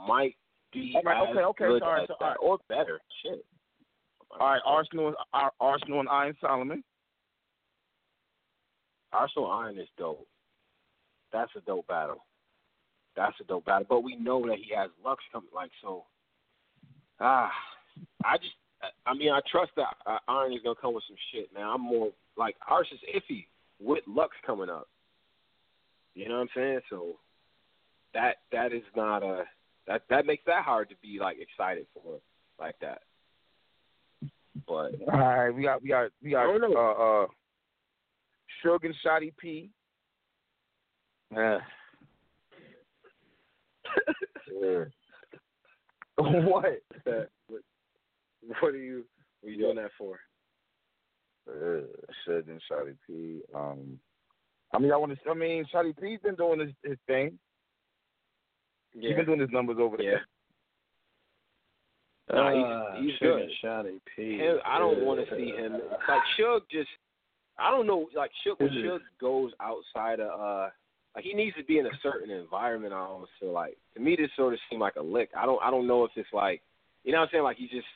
might 0.07 0.35
be 0.73 0.93
All 0.95 1.01
right, 1.03 1.23
as 1.23 1.35
okay, 1.35 1.39
okay, 1.43 1.65
good 1.67 1.81
so, 1.81 1.85
all 1.85 1.93
right, 1.93 2.01
as 2.03 2.07
so, 2.07 2.15
that, 2.19 2.25
all 2.25 2.29
right. 2.29 2.37
or 2.41 2.57
better. 2.69 2.99
Shit. 3.23 3.45
All 4.39 4.47
right, 4.47 4.61
Arsonal, 4.67 5.13
Ar- 5.33 5.51
Arsonal 5.61 5.99
and 6.01 6.09
Iron 6.09 6.35
Solomon. 6.41 6.83
Arsonal 9.13 9.49
Iron 9.63 9.79
is 9.79 9.87
dope. 9.97 10.27
That's 11.33 11.51
a 11.57 11.61
dope 11.61 11.87
battle. 11.87 12.25
That's 13.15 13.35
a 13.41 13.45
dope 13.45 13.65
battle. 13.65 13.85
But 13.89 14.03
we 14.03 14.15
know 14.15 14.45
that 14.47 14.57
he 14.57 14.73
has 14.75 14.89
Lux 15.03 15.23
coming. 15.31 15.49
Like 15.55 15.71
so. 15.81 16.03
Ah, 17.19 17.51
I 18.23 18.37
just. 18.37 18.53
I 19.07 19.15
mean, 19.15 19.31
I 19.31 19.39
trust 19.51 19.71
that 19.75 19.95
uh, 20.05 20.19
Iron 20.27 20.53
is 20.53 20.59
gonna 20.63 20.75
come 20.79 20.93
with 20.93 21.03
some 21.07 21.17
shit, 21.31 21.51
man. 21.53 21.63
I'm 21.65 21.81
more 21.81 22.11
like 22.37 22.55
ours 22.69 22.87
is 22.91 22.99
iffy 23.15 23.47
with 23.79 24.03
Lux 24.07 24.35
coming 24.45 24.69
up. 24.69 24.87
You 26.13 26.29
know 26.29 26.35
what 26.35 26.41
I'm 26.41 26.49
saying? 26.55 26.79
So 26.89 27.17
that 28.13 28.37
that 28.51 28.73
is 28.73 28.83
not 28.95 29.23
a 29.23 29.45
that 29.87 30.03
that 30.09 30.25
makes 30.25 30.43
that 30.45 30.63
hard 30.63 30.89
to 30.89 30.95
be 31.01 31.17
like 31.19 31.37
excited 31.39 31.87
for 31.93 32.19
like 32.59 32.75
that. 32.81 33.01
But 34.67 34.93
All 35.11 35.19
right, 35.19 35.49
we 35.49 35.63
got 35.63 35.81
we 35.81 35.89
got 35.89 36.09
we 36.23 36.31
got 36.31 36.43
I 36.43 36.57
don't 36.57 36.61
know. 36.71 36.77
uh 36.77 37.23
uh 37.23 37.27
Suge 38.63 38.85
and 38.85 38.95
Shotty 39.05 39.31
P. 39.37 39.69
Yeah. 41.31 41.59
yeah. 44.61 44.83
what? 46.47 46.81
what? 47.03 47.61
What 48.61 48.73
are 48.73 48.77
you? 48.77 49.03
What 49.41 49.49
are 49.49 49.51
you 49.51 49.57
doing 49.59 49.75
that 49.77 49.91
for? 49.97 50.19
Uh, 51.49 51.81
Suge 52.27 52.49
and 52.49 52.61
Shotty 52.69 52.95
P. 53.05 53.41
Um, 53.55 53.99
I 54.73 54.79
mean, 54.79 54.91
I 54.91 54.97
want 54.97 55.13
to. 55.17 55.29
I 55.29 55.33
mean, 55.33 55.65
Shotty 55.73 55.95
P's 55.99 56.19
been 56.23 56.35
doing 56.35 56.59
his, 56.59 56.71
his 56.83 56.97
thing. 57.07 57.37
He's 58.93 59.15
been 59.15 59.25
doing 59.25 59.39
his 59.39 59.49
numbers 59.51 59.77
over 59.79 59.95
there. 59.97 60.11
Yeah. 62.29 62.35
Nah, 62.35 62.47
Uh, 62.49 62.95
he's, 63.01 63.11
he's 63.11 63.17
Sugar 63.19 63.37
good. 63.39 63.49
Shotty 63.63 63.99
P. 64.15 64.37
Him, 64.37 64.57
I 64.65 64.79
don't 64.79 65.05
want 65.05 65.19
to 65.25 65.35
see 65.35 65.51
him 65.51 65.73
like 66.09 66.21
Suge. 66.39 66.61
Just 66.71 66.89
I 67.57 67.71
don't 67.71 67.87
know. 67.87 68.07
Like 68.15 68.31
Suge, 68.45 68.59
when 68.59 68.69
Is 68.69 68.75
it- 68.75 68.85
Suge 68.85 68.99
goes 69.21 69.51
outside 69.61 70.19
of 70.19 70.39
uh, 70.39 70.69
like 71.17 71.25
he 71.25 71.33
needs 71.33 71.55
to 71.57 71.63
be 71.63 71.79
in 71.79 71.87
a 71.87 71.97
certain 72.03 72.29
environment. 72.29 72.93
I 72.93 72.99
almost 72.99 73.31
feel 73.39 73.51
like 73.51 73.75
to 73.95 73.99
me 73.99 74.15
this 74.15 74.29
sort 74.37 74.53
of 74.53 74.59
seemed 74.69 74.81
like 74.81 74.97
a 74.97 75.01
lick. 75.01 75.31
I 75.35 75.47
don't 75.47 75.59
I 75.63 75.71
don't 75.71 75.87
know 75.87 76.03
if 76.05 76.11
it's 76.15 76.29
like 76.31 76.61
you 77.03 77.11
know 77.11 77.17
what 77.17 77.23
I'm 77.25 77.29
saying. 77.31 77.43
Like 77.43 77.57
he's 77.57 77.71
just 77.71 77.87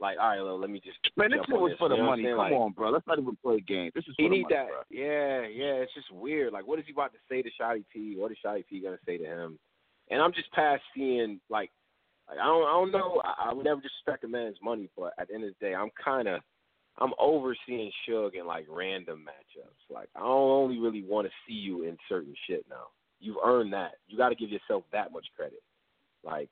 like 0.00 0.16
all 0.16 0.28
right, 0.28 0.40
well, 0.40 0.56
let 0.56 0.70
me 0.70 0.78
just 0.78 0.96
Man, 1.16 1.32
this 1.32 1.40
was 1.48 1.72
this, 1.72 1.78
for 1.78 1.88
the 1.88 1.96
you 1.96 2.02
know 2.02 2.08
what 2.08 2.20
money. 2.20 2.28
Come? 2.28 2.38
Like, 2.38 2.52
on, 2.52 2.70
bro. 2.70 2.90
Let's 2.90 3.06
not 3.08 3.18
even 3.18 3.36
play 3.42 3.58
games. 3.66 3.92
This 3.96 4.04
is 4.06 4.14
for 4.14 4.22
He 4.22 4.28
the 4.28 4.36
need 4.36 4.42
money, 4.44 4.54
that. 4.54 4.68
bro. 4.68 4.78
Yeah, 4.90 5.40
yeah. 5.48 5.82
It's 5.82 5.92
just 5.94 6.12
weird. 6.12 6.52
Like, 6.52 6.68
what 6.68 6.78
is 6.78 6.84
he 6.86 6.92
about 6.92 7.12
to 7.14 7.18
say 7.28 7.42
to 7.42 7.50
Shotty 7.60 7.82
P? 7.92 8.14
What 8.16 8.30
is 8.30 8.38
Shotty 8.44 8.64
P 8.70 8.78
gonna 8.80 8.98
say 9.04 9.18
to 9.18 9.24
him? 9.24 9.58
And 10.08 10.22
I'm 10.22 10.32
just 10.32 10.52
past 10.52 10.82
seeing 10.94 11.40
like, 11.50 11.72
like 12.28 12.38
I 12.38 12.44
don't, 12.44 12.62
I 12.62 12.72
don't 12.72 12.92
know. 12.92 13.22
I, 13.24 13.50
I 13.50 13.54
would 13.54 13.64
never 13.64 13.80
disrespect 13.80 14.22
a 14.22 14.28
man's 14.28 14.58
money, 14.62 14.88
but 14.96 15.14
at 15.18 15.26
the 15.26 15.34
end 15.34 15.42
of 15.42 15.50
the 15.58 15.66
day, 15.66 15.74
I'm 15.74 15.90
kind 15.98 16.28
of, 16.28 16.42
I'm 16.98 17.12
over 17.18 17.56
seeing 17.66 17.90
Suge 18.08 18.38
in 18.38 18.46
like 18.46 18.66
random 18.70 19.24
matchups. 19.26 19.94
Like, 19.94 20.08
I 20.16 20.20
don't 20.20 20.30
only 20.30 20.78
really 20.78 21.02
want 21.02 21.26
to 21.26 21.32
see 21.46 21.54
you 21.54 21.82
in 21.84 21.96
certain 22.08 22.34
shit 22.48 22.64
now. 22.68 22.88
You've 23.20 23.36
earned 23.44 23.72
that. 23.72 23.92
You 24.08 24.16
got 24.16 24.30
to 24.30 24.34
give 24.34 24.50
yourself 24.50 24.84
that 24.92 25.12
much 25.12 25.26
credit. 25.36 25.62
Like, 26.24 26.48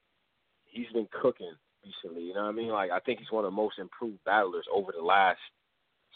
he's 0.65 0.91
been 0.93 1.09
cooking 1.23 1.53
recently. 1.85 2.23
You 2.25 2.35
know 2.35 2.43
what 2.43 2.51
I 2.51 2.53
mean? 2.53 2.69
Like, 2.69 2.91
I 2.91 3.01
think 3.01 3.21
he's 3.21 3.31
one 3.31 3.45
of 3.45 3.51
the 3.51 3.57
most 3.57 3.79
improved 3.79 4.23
battlers 4.25 4.66
over 4.73 4.93
the 4.97 5.05
last, 5.05 5.39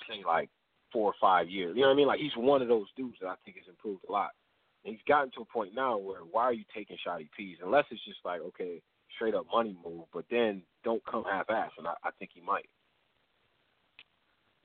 say, 0.09 0.23
like 0.27 0.51
four 0.93 1.11
or 1.11 1.15
five 1.21 1.49
years. 1.49 1.75
You 1.75 1.83
know 1.83 1.89
what 1.89 1.95
I 1.95 1.97
mean? 1.97 2.07
Like 2.07 2.21
he's 2.21 2.37
one 2.37 2.63
of 2.63 2.69
those 2.69 2.87
dudes 2.97 3.17
that 3.21 3.29
I 3.29 3.35
think 3.45 3.57
has 3.59 3.69
improved 3.69 4.05
a 4.09 4.13
lot. 4.13 4.31
And 4.85 4.95
he's 4.95 5.05
gotten 5.07 5.31
to 5.33 5.43
a 5.43 5.53
point 5.53 5.75
now 5.75 5.99
where 5.99 6.21
why 6.21 6.45
are 6.45 6.53
you 6.53 6.65
taking 6.75 6.97
Shotty 7.07 7.29
P's? 7.37 7.59
Unless 7.63 7.85
it's 7.91 8.05
just 8.05 8.21
like, 8.25 8.41
okay, 8.41 8.81
straight 9.17 9.35
up 9.35 9.47
money 9.53 9.77
move, 9.85 10.05
but 10.13 10.25
then 10.31 10.63
don't 10.85 11.05
come 11.05 11.25
half 11.25 11.51
ass 11.51 11.71
and 11.79 11.87
I, 11.87 11.95
I 12.05 12.11
think 12.19 12.31
he 12.35 12.41
might. 12.41 12.69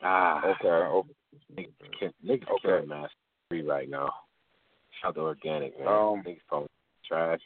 Ah 0.02 0.40
Okay. 0.46 0.68
okay. 0.68 1.10
niggas, 1.56 1.74
kill- 2.00 2.14
niggas 2.26 2.50
Okay. 2.50 2.62
killing 2.62 2.88
Master 2.88 3.16
Three 3.50 3.62
right 3.64 3.90
now. 3.90 4.10
Shout 5.02 5.16
to 5.16 5.22
organic, 5.22 5.78
man. 5.80 5.88
Um, 5.88 6.24
niggas 6.24 6.40
probably 6.48 6.70
trash. 7.08 7.42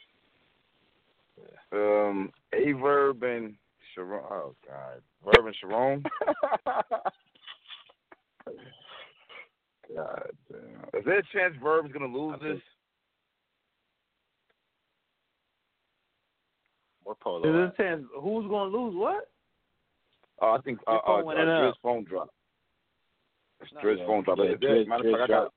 Um, 1.72 2.32
A 2.52 2.72
Verb 2.72 3.22
and 3.22 3.54
Sharon. 3.94 4.24
Oh 4.30 4.54
God, 4.66 5.02
Verb 5.24 5.46
and 5.46 5.56
Sharon. 5.56 6.02
God 9.94 10.30
damn. 10.50 11.00
Is 11.00 11.04
there 11.04 11.18
a 11.18 11.22
chance 11.32 11.54
Verb 11.62 11.86
is 11.86 11.92
gonna 11.92 12.06
lose 12.06 12.34
I 12.36 12.38
think- 12.44 12.54
this? 12.56 12.62
More 17.04 17.16
polo. 17.22 17.38
Is 17.40 17.46
at? 17.54 17.74
it 17.74 17.76
chance 17.82 18.04
who's 18.20 18.46
gonna 18.50 18.70
lose 18.76 18.94
what? 18.94 19.30
Oh, 20.40 20.52
I 20.52 20.60
think 20.60 20.78
uh, 20.86 20.92
Your 20.92 20.98
uh, 21.00 21.06
phone 21.06 21.20
uh, 21.20 21.24
went 21.24 21.38
in 21.40 21.48
and 21.48 21.74
phone 21.82 22.04
drop. 22.04 22.28
No, 23.74 23.80
Driz 23.80 23.98
yeah. 23.98 24.06
phone 24.06 24.24
drop. 24.24 24.38
Yeah, 24.38 24.44
Is 24.52 24.58
there, 24.60 24.70
Driz- 24.70 24.86
matter 24.88 25.08
of 25.08 25.14
fact, 25.18 25.28
got, 25.30 25.40
dropped. 25.42 25.54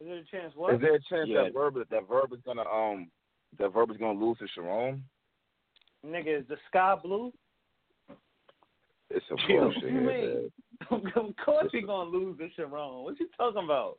Is 0.00 0.08
there 0.08 0.16
a 0.18 0.24
chance 0.26 0.52
what? 0.56 0.74
is 0.74 0.80
there 0.80 0.94
a 0.96 1.00
chance 1.08 1.28
Yeah. 1.30 1.44
that 1.44 1.52
Verb 1.54 1.74
that 1.88 2.08
Verb 2.08 2.32
is 2.32 2.40
gonna 2.44 2.62
um 2.62 3.10
that 3.58 3.72
Verb 3.72 3.90
is 3.90 3.96
gonna 3.96 4.18
lose 4.18 4.36
to 4.38 4.46
Sharon? 4.54 5.02
Nigga, 6.04 6.40
is 6.40 6.46
the 6.48 6.56
sky 6.68 6.96
blue? 7.02 7.32
It's 9.08 9.24
some 9.28 9.38
Yo, 9.48 9.60
bullshit 9.64 9.82
you 9.84 9.88
here, 10.00 10.02
mean- 10.02 10.50
of 10.90 11.36
course 11.44 11.68
he 11.72 11.80
gonna 11.82 12.10
lose 12.10 12.36
to 12.38 12.48
Sharon. 12.56 13.04
What 13.04 13.18
you 13.20 13.28
talking 13.36 13.64
about? 13.64 13.98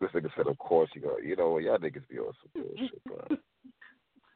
This 0.00 0.10
nigga 0.12 0.30
said, 0.36 0.46
of 0.46 0.56
course 0.58 0.88
you 0.94 1.00
go. 1.02 1.18
You 1.18 1.34
know 1.36 1.50
what? 1.50 1.64
Y'all 1.64 1.76
niggas 1.78 2.08
be 2.08 2.18
on 2.20 2.32
some 2.54 2.62
bullshit, 2.62 3.04
bro. 3.04 3.18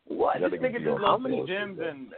What? 0.07 0.41
Y'all 0.41 0.51
this 0.51 0.59
niggas 0.61 0.65
nigga 0.75 0.79
be 0.79 0.85
just 0.85 0.91
on 0.97 1.03
lost 1.03 1.15
some 1.15 1.23
many 1.23 1.37
bullshit, 1.37 1.57
gems 1.57 1.77
bro. 1.79 1.89
and 1.89 2.11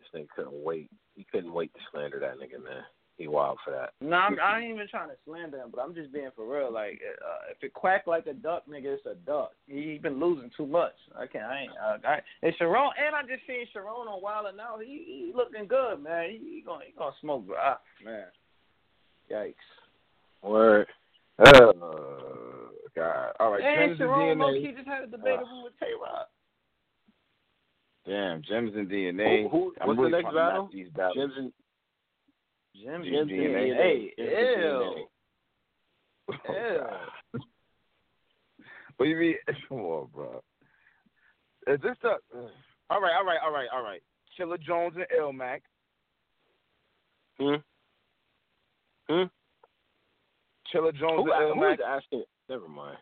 This 0.00 0.08
nigga 0.22 0.28
couldn't 0.34 0.64
wait. 0.64 0.90
He 1.16 1.24
couldn't 1.30 1.52
wait 1.52 1.72
to 1.74 1.80
slander 1.90 2.18
that 2.20 2.36
nigga, 2.36 2.62
man. 2.62 2.82
He 3.16 3.28
wild 3.28 3.58
for 3.64 3.70
that. 3.70 3.92
No, 4.00 4.16
I'm, 4.16 4.36
I 4.42 4.58
ain't 4.58 4.74
even 4.74 4.88
trying 4.88 5.08
to 5.08 5.14
slander 5.24 5.58
him, 5.58 5.70
but 5.72 5.80
I'm 5.80 5.94
just 5.94 6.12
being 6.12 6.30
for 6.34 6.52
real. 6.52 6.72
Like, 6.72 7.00
uh, 7.04 7.52
if 7.52 7.62
it 7.62 7.72
quack 7.72 8.08
like 8.08 8.26
a 8.26 8.32
duck, 8.32 8.64
nigga, 8.68 8.96
it's 8.96 9.06
a 9.06 9.14
duck. 9.14 9.52
He, 9.68 9.92
he 9.92 9.98
been 9.98 10.18
losing 10.18 10.50
too 10.56 10.66
much. 10.66 10.94
I 11.16 11.26
can't. 11.26 11.44
I 11.44 11.60
ain't. 11.60 11.70
Uh, 11.70 12.08
I, 12.08 12.18
and 12.42 12.52
Sharon, 12.58 12.90
and 12.98 13.14
I 13.14 13.22
just 13.22 13.46
seen 13.46 13.66
Sharon 13.72 14.08
on 14.08 14.20
Wild 14.20 14.46
and 14.46 14.60
Out. 14.60 14.80
He, 14.84 15.04
he 15.06 15.32
looking 15.32 15.68
good, 15.68 16.02
man. 16.02 16.30
He, 16.30 16.38
he 16.56 16.62
gonna 16.66 16.84
he 16.86 16.92
gonna 16.98 17.14
smoke. 17.20 17.44
Ah, 17.56 17.78
man. 18.04 18.24
Yikes. 19.30 19.54
Word. 20.42 20.88
Uh, 21.38 21.72
God. 22.96 23.32
All 23.38 23.52
right, 23.52 23.62
and 23.62 23.96
Sharon 23.96 24.38
DNA. 24.38 24.74
just 24.74 24.88
had 24.88 25.04
a 25.04 25.06
debatable 25.06 25.64
with 25.64 25.78
Tay 25.78 25.94
Roc. 26.00 26.28
Damn, 28.06 28.42
gems 28.42 28.72
and 28.74 28.88
DNA. 28.88 29.44
Who, 29.44 29.48
who, 29.48 29.74
I'm 29.80 29.88
what's 29.88 29.98
really 29.98 30.10
the 30.10 30.16
next 30.18 30.32
trying 30.32 30.34
to 30.34 30.40
match 30.40 30.50
battle? 30.50 30.68
These 30.72 30.88
battles. 30.94 31.16
Gems 31.16 31.32
and 31.38 31.52
Gems 32.84 33.06
Gems 33.06 33.30
and 33.30 33.30
DNA. 33.30 33.76
DNA. 33.78 34.10
Ew. 34.18 35.06
Oh, 36.28 36.34
Ew. 36.48 36.78
God. 36.80 37.40
What 38.96 39.06
do 39.06 39.10
you 39.10 39.16
mean? 39.16 39.34
Come 39.68 39.78
on, 39.80 40.08
bro. 40.14 40.42
Is 41.66 41.80
this 41.82 41.96
the? 42.02 42.16
All 42.90 43.00
right, 43.00 43.14
all 43.18 43.24
right, 43.24 43.38
all 43.42 43.50
right, 43.50 43.66
all 43.72 43.82
right. 43.82 44.02
Chilla 44.38 44.60
Jones 44.60 44.94
and 44.94 45.06
Illmac. 45.18 45.60
Hmm? 47.40 47.54
Hmm? 49.08 49.22
Chilla 50.72 50.94
Jones 50.94 51.22
Who, 51.24 51.32
and 51.32 51.54
who 51.58 51.60
Illmac. 51.62 51.74
is 51.74 51.80
asking? 51.84 52.24
Never 52.50 52.68
mind. 52.68 52.98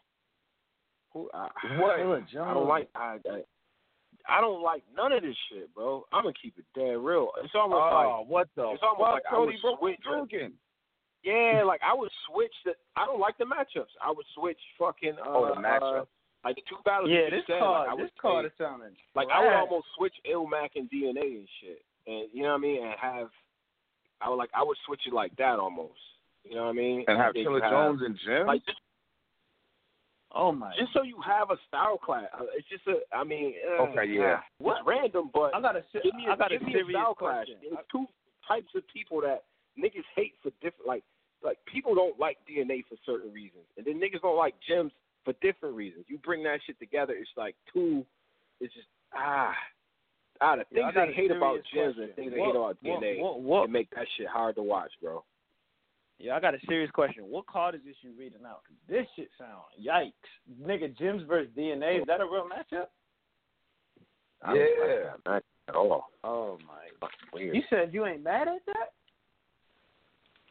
Who? 1.12 1.28
I, 1.34 1.48
What? 1.80 1.98
I 1.98 2.54
don't 2.54 2.68
like. 2.68 2.88
I, 2.94 3.18
I 3.28 3.40
I 4.28 4.40
don't 4.40 4.62
like 4.62 4.82
none 4.96 5.12
of 5.12 5.22
this 5.22 5.36
shit, 5.50 5.72
bro. 5.74 6.04
I'm 6.12 6.22
gonna 6.24 6.34
keep 6.40 6.54
it 6.58 6.64
dead 6.74 6.98
real. 6.98 7.30
It's 7.42 7.54
almost 7.54 7.80
Oh, 7.82 8.20
like 8.20 8.28
what 8.28 8.48
the 8.56 8.70
it's 8.70 8.82
almost 8.82 9.00
fuck, 9.00 9.12
like 9.14 9.22
I 9.30 9.38
would 9.38 9.54
bro? 9.62 9.76
switch. 9.78 10.00
Drinking. 10.02 10.52
Yeah, 11.24 11.62
like 11.66 11.80
I 11.82 11.94
would 11.94 12.10
switch 12.30 12.54
the. 12.64 12.72
I 12.96 13.06
don't 13.06 13.20
like 13.20 13.38
the 13.38 13.44
matchups. 13.44 13.94
I 14.02 14.10
would 14.10 14.26
switch 14.34 14.58
fucking. 14.78 15.14
Uh, 15.18 15.28
Oh, 15.28 15.54
the 15.54 15.60
matchup. 15.60 16.02
Uh, 16.02 16.04
like 16.44 16.56
the 16.56 16.62
two 16.68 16.76
battles. 16.84 17.10
Yeah, 17.10 17.30
you 17.30 17.30
this 17.30 17.44
said, 17.46 17.60
card, 17.60 17.86
like, 17.86 17.90
I 17.90 17.94
would 17.94 18.04
this 18.04 18.18
card 18.20 18.44
is 18.46 18.52
sounding 18.58 18.96
Like 19.14 19.28
I 19.32 19.38
would 19.44 19.54
almost 19.54 19.86
switch 19.96 20.14
Illmac 20.26 20.70
and 20.74 20.90
DNA 20.90 21.38
and 21.38 21.48
shit, 21.62 21.82
and 22.08 22.26
you 22.32 22.42
know 22.42 22.48
what 22.50 22.54
I 22.56 22.66
mean, 22.66 22.82
and 22.82 22.94
have. 23.00 23.28
I 24.20 24.28
would 24.28 24.36
like 24.36 24.50
I 24.54 24.62
would 24.62 24.76
switch 24.86 25.02
it 25.06 25.12
like 25.12 25.34
that 25.36 25.58
almost. 25.58 25.98
You 26.42 26.56
know 26.56 26.64
what 26.64 26.70
I 26.70 26.72
mean? 26.72 27.04
And 27.06 27.18
have 27.18 27.34
then 27.34 27.44
Chilla 27.46 27.62
you 27.62 27.70
Jones 27.70 28.02
and 28.04 28.18
Jim. 28.26 28.46
Like 28.46 28.66
just, 28.66 28.78
Oh 30.34 30.52
my. 30.52 30.72
just 30.78 30.92
so 30.92 31.02
you 31.02 31.16
have 31.24 31.50
a 31.50 31.56
style 31.68 31.98
class. 31.98 32.26
Uh, 32.32 32.44
It's 32.56 32.66
just 32.68 32.86
a. 32.86 33.00
I 33.14 33.24
mean. 33.24 33.54
Uh, 33.78 33.82
Okay, 33.84 34.06
yeah. 34.06 34.40
It's 34.60 34.80
random, 34.86 35.30
but 35.32 35.54
I 35.54 35.60
got 35.60 35.76
a. 35.76 35.84
give 36.02 36.14
me 36.14 36.26
a, 36.28 36.32
I 36.32 36.36
got 36.36 36.52
a 36.52 36.58
give 36.58 36.66
me 36.66 36.74
a 36.74 36.84
style 36.90 37.14
clash. 37.14 37.46
question. 37.46 37.56
There's 37.62 37.84
two 37.90 38.06
types 38.48 38.68
of 38.74 38.82
people 38.92 39.20
that 39.22 39.44
niggas 39.78 40.04
hate 40.16 40.34
for 40.42 40.50
different. 40.62 40.86
Like, 40.86 41.04
like 41.44 41.58
people 41.70 41.94
don't 41.94 42.18
like 42.18 42.38
DNA 42.48 42.82
for 42.88 42.96
certain 43.04 43.32
reasons, 43.32 43.64
and 43.76 43.84
then 43.86 44.00
niggas 44.00 44.22
don't 44.22 44.36
like 44.38 44.54
gems 44.66 44.92
for 45.24 45.34
different 45.42 45.76
reasons. 45.76 46.04
You 46.08 46.18
bring 46.18 46.42
that 46.44 46.60
shit 46.66 46.78
together, 46.78 47.12
it's 47.12 47.30
like 47.36 47.54
two. 47.72 48.04
It's 48.60 48.72
just 48.74 48.88
ah. 49.14 49.52
Ah, 50.40 50.56
the 50.56 50.64
Yeah, 50.72 50.88
I 50.88 50.92
things 50.92 50.94
got 50.94 51.06
they 51.06 51.12
hate 51.12 51.30
about 51.30 51.58
serious 51.70 51.94
gems 51.94 51.96
and 51.98 52.06
question. 52.08 52.14
things 52.16 52.32
they 52.34 52.40
hate 52.40 52.56
about 52.56 52.76
DNA, 52.82 53.20
what- 53.20 53.40
what- 53.40 53.64
it 53.64 53.70
make 53.70 53.90
that 53.90 54.06
shit 54.16 54.26
hard 54.26 54.56
to 54.56 54.62
watch, 54.62 54.90
bro. 55.00 55.22
Yeah, 56.22 56.36
I 56.36 56.40
got 56.40 56.54
a 56.54 56.58
serious 56.68 56.90
question. 56.92 57.24
What 57.24 57.46
card 57.48 57.74
is 57.74 57.80
this 57.84 57.96
you 58.02 58.12
reading 58.16 58.46
out? 58.46 58.60
this 58.88 59.06
shit 59.16 59.28
sound 59.36 59.62
yikes. 59.84 60.12
Nigga, 60.64 60.96
Jim's 60.96 61.22
versus 61.26 61.50
DNA. 61.58 61.98
Is 62.00 62.04
that 62.06 62.20
a 62.20 62.24
real 62.24 62.46
matchup? 62.48 62.86
I 64.40 64.54
don't 64.54 64.56
Yeah. 64.56 64.62
like 64.62 65.22
that 65.24 65.30
match 65.30 65.44
at 65.68 65.74
all. 65.74 66.04
Oh 66.22 66.58
my. 66.66 67.08
Weird. 67.32 67.56
You 67.56 67.62
said 67.68 67.92
you 67.92 68.06
ain't 68.06 68.22
mad 68.22 68.46
at 68.46 68.64
that? 68.66 68.92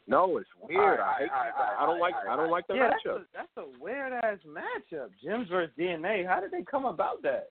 no, 0.07 0.37
it's 0.37 0.49
weird. 0.61 0.81
All 0.81 0.89
right, 0.89 0.99
I 0.99 1.19
hate 1.19 1.29
all 1.31 1.37
right, 1.39 1.53
that. 1.57 1.79
I 1.79 1.85
don't 1.85 1.99
like. 2.01 2.15
all 2.15 2.23
right, 2.25 2.33
I 2.33 2.35
don't 2.35 2.51
like 2.51 2.67
the 2.67 2.73
yeah, 2.75 2.89
that's 2.89 3.03
matchup. 3.05 3.21
a, 3.21 3.25
that's 3.33 3.57
a 3.57 3.79
weird 3.81 4.11
ass 4.11 4.39
matchup. 4.45 5.07
Jim's 5.23 5.47
versus 5.47 5.73
DNA. 5.79 6.27
How 6.27 6.41
did 6.41 6.51
they 6.51 6.63
come 6.63 6.83
about 6.85 7.21
that? 7.23 7.47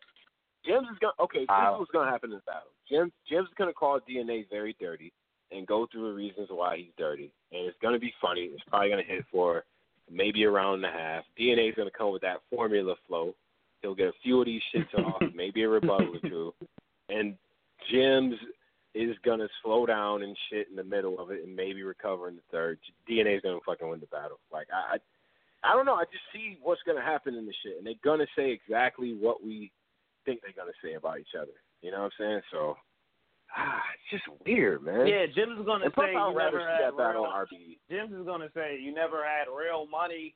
Jim's 0.67 0.89
is 0.93 0.99
gonna 1.01 1.15
okay. 1.21 1.41
This 1.41 1.45
is 1.49 1.79
what's 1.79 1.91
gonna 1.91 2.11
happen 2.11 2.31
in 2.31 2.37
this 2.37 2.45
battle. 2.45 2.69
Jim 2.87 3.11
Jim's 3.29 3.49
gonna 3.57 3.73
call 3.73 3.99
DNA 4.01 4.45
very 4.51 4.77
dirty 4.79 5.11
and 5.53 5.67
go 5.67 5.87
through 5.91 6.09
the 6.11 6.15
reasons 6.15 6.49
why 6.51 6.77
he's 6.77 6.93
dirty, 6.99 7.33
and 7.53 7.67
it's 7.67 7.79
gonna 7.83 7.99
be 7.99 8.13
funny. 8.21 8.51
It's 8.53 8.63
probably 8.69 8.91
gonna 8.91 9.03
hit 9.03 9.25
for 9.31 9.65
maybe 10.11 10.45
a 10.45 10.51
round 10.51 10.85
and 10.85 10.95
a 10.95 10.99
half. 10.99 11.25
DNA's 11.39 11.75
gonna 11.77 11.91
come 11.91 12.13
with 12.13 12.23
that 12.23 12.41
formula 12.55 12.95
flow. 13.07 13.35
He'll 13.83 13.95
get 13.95 14.09
a 14.09 14.13
few 14.23 14.41
of 14.41 14.47
these 14.47 14.63
shits 14.75 14.95
off, 15.05 15.23
maybe 15.35 15.63
a 15.63 15.69
rebuttal 15.69 16.17
or 16.17 16.29
two, 16.29 16.55
and 17.09 17.37
Jim's 17.91 18.37
is 18.95 19.17
gonna 19.25 19.49
slow 19.63 19.87
down 19.87 20.23
and 20.23 20.37
shit 20.51 20.69
in 20.69 20.77
the 20.77 20.85
middle 20.85 21.21
of 21.21 21.31
it 21.31 21.45
and 21.45 21.55
maybe 21.55 21.83
recover 21.83 22.29
in 22.29 22.37
the 22.37 22.43
third. 22.51 22.79
DNA's 23.09 23.43
gonna 23.43 23.59
fucking 23.65 23.89
win 23.89 24.01
the 24.01 24.07
battle. 24.07 24.39
Like 24.53 24.67
I, 24.73 24.97
I, 24.97 25.73
I 25.73 25.77
don't 25.77 25.87
know. 25.87 25.95
I 25.95 26.05
just 26.05 26.25
see 26.33 26.59
what's 26.63 26.83
gonna 26.87 27.03
happen 27.03 27.35
in 27.35 27.47
the 27.47 27.55
shit, 27.63 27.79
and 27.79 27.87
they're 27.87 27.95
gonna 28.05 28.27
say 28.37 28.51
exactly 28.51 29.15
what 29.15 29.45
we 29.45 29.71
think 30.25 30.41
they're 30.43 30.53
gonna 30.57 30.77
say 30.83 30.95
about 30.95 31.21
each 31.21 31.35
other. 31.41 31.53
You 31.83 31.93
know 31.93 32.03
what 32.03 32.13
I'm 32.19 32.19
saying? 32.19 32.41
So 32.51 32.77
ah, 33.57 33.81
it's 33.95 34.23
just 34.25 34.39
weird, 34.47 34.83
man. 34.83 35.07
Yeah, 35.07 35.27
Jim's 35.35 35.65
gonna 35.67 35.87
and 35.87 35.95
say 35.97 36.13
you 36.13 36.35
never 36.35 36.61
had 36.61 36.93
that 36.97 37.11
real. 37.15 37.25
on 37.25 37.47
RBE. 37.47 37.79
Jim's 37.91 38.13
is 38.21 38.27
gonna 38.27 38.49
say 38.55 38.79
you 38.81 38.95
never 38.95 39.25
had 39.25 39.47
real 39.53 39.87
money, 39.87 40.35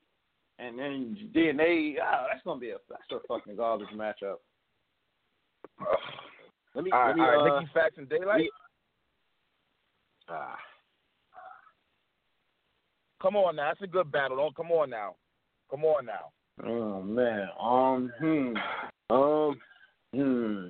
and 0.58 0.78
then 0.78 1.16
DNA. 1.34 1.94
Ah, 2.02 2.26
that's 2.30 2.42
gonna 2.44 2.60
be 2.60 2.70
a 2.70 2.76
that's 2.88 3.02
a 3.12 3.18
fucking 3.28 3.56
garbage 3.56 3.88
matchup. 3.94 4.36
Let 6.74 6.82
me, 6.84 6.90
All 6.90 6.98
let 6.98 7.06
right, 7.06 7.16
me, 7.16 7.22
all 7.22 7.44
right. 7.44 7.56
uh, 7.56 7.60
Mickey 7.60 7.72
Factz 7.72 7.98
and 7.98 8.08
Daylyt. 8.08 8.36
me- 8.38 8.50
ah, 10.28 10.56
Come 13.22 13.36
on 13.36 13.56
now, 13.56 13.68
that's 13.68 13.80
a 13.82 13.86
good 13.86 14.10
battle. 14.10 14.36
Don't 14.36 14.54
come 14.56 14.70
on 14.72 14.90
now. 14.90 15.14
Come 15.70 15.84
on 15.84 16.04
now. 16.04 16.32
Oh 16.66 17.00
man. 17.02 17.48
Um. 17.60 18.12
Hmm. 18.18 19.14
um, 19.14 19.60
Hmm. 20.14 20.68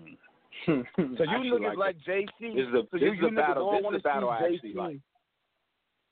So 0.67 0.73
you 0.97 1.53
niggas 1.53 1.77
like 1.77 1.79
like 1.79 1.97
JC. 2.07 2.29
This 2.55 2.69
is 2.69 2.75
a- 2.75 2.83
so 2.83 2.89
this 2.93 3.01
you, 3.03 3.13
is 3.13 3.19
you 3.21 3.29
a 3.29 3.31
battle- 3.33 3.71
this 3.71 3.79
is 3.81 3.85
wanna 3.85 3.99
battle 4.01 4.31
I 4.31 4.39
actually 4.39 4.73
JC. 4.73 4.77
like. 4.77 4.99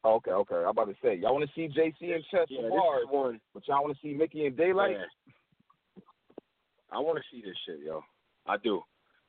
Okay, 0.04 0.30
okay. 0.32 0.56
I'm 0.56 0.66
about 0.68 0.88
to 0.88 0.94
say 1.02 1.14
y'all 1.14 1.32
want 1.34 1.48
to 1.48 1.54
see 1.54 1.68
JC 1.72 2.12
and 2.14 2.24
Chess 2.30 2.46
yeah, 2.50 2.68
bars, 2.68 3.04
one. 3.08 3.40
but 3.54 3.66
y'all 3.68 3.82
want 3.84 3.94
to 3.94 4.00
see 4.02 4.12
Mickey 4.14 4.46
and 4.46 4.56
Daylyt. 4.56 4.92
Yeah. 4.98 6.02
I 6.90 6.98
want 6.98 7.18
to 7.18 7.24
see 7.30 7.40
this 7.40 7.56
shit, 7.64 7.78
yo. 7.84 8.02
I 8.46 8.56
do. 8.56 8.82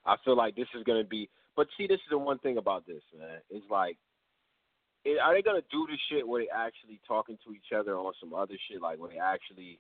I 0.06 0.16
feel 0.26 0.36
like 0.36 0.56
this 0.56 0.68
is 0.76 0.84
gonna 0.84 1.04
be. 1.04 1.30
But 1.56 1.68
see, 1.78 1.86
this 1.88 1.98
is 2.00 2.10
the 2.10 2.18
one 2.18 2.40
thing 2.40 2.58
about 2.58 2.86
this, 2.88 3.04
man. 3.18 3.38
It's 3.52 3.70
like, 3.70 3.98
it, 5.06 5.20
are 5.20 5.34
they 5.34 5.42
gonna 5.44 5.62
do 5.72 5.86
this 5.90 6.00
shit 6.10 6.28
where 6.28 6.42
they 6.42 6.50
actually 6.50 7.00
talking 7.08 7.38
to 7.46 7.54
each 7.54 7.72
other 7.78 7.96
on 7.98 8.12
some 8.20 8.34
other 8.34 8.56
shit, 8.68 8.82
like 8.82 9.00
where 9.00 9.12
they 9.12 9.20
actually 9.20 9.80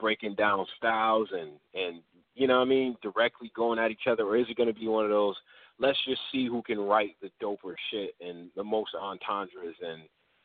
breaking 0.00 0.34
down 0.34 0.64
styles 0.78 1.28
and 1.32 1.50
and 1.74 2.00
you 2.34 2.46
know 2.46 2.58
what 2.58 2.66
I 2.66 2.70
mean, 2.70 2.96
directly 3.02 3.52
going 3.54 3.78
at 3.78 3.90
each 3.90 4.06
other, 4.08 4.24
or 4.24 4.36
is 4.36 4.46
it 4.48 4.56
gonna 4.56 4.72
be 4.72 4.88
one 4.88 5.04
of 5.04 5.10
those? 5.10 5.36
Let's 5.78 5.98
just 6.06 6.20
see 6.30 6.46
who 6.46 6.62
can 6.62 6.78
write 6.78 7.16
the 7.22 7.30
doper 7.42 7.74
shit 7.90 8.14
and 8.20 8.50
the 8.56 8.64
most 8.64 8.90
entendres 8.94 9.76
and 9.82 10.02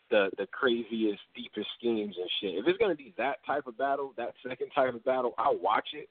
the 0.09 0.29
the 0.37 0.47
craziest, 0.47 1.21
deepest 1.35 1.67
schemes 1.77 2.15
and 2.17 2.29
shit. 2.39 2.55
If 2.55 2.67
it's 2.67 2.77
gonna 2.77 2.95
be 2.95 3.13
that 3.17 3.37
type 3.45 3.67
of 3.67 3.77
battle, 3.77 4.13
that 4.17 4.33
second 4.47 4.71
type 4.73 4.93
of 4.93 5.03
battle, 5.03 5.33
I'll 5.37 5.57
watch 5.57 5.89
it. 5.93 6.09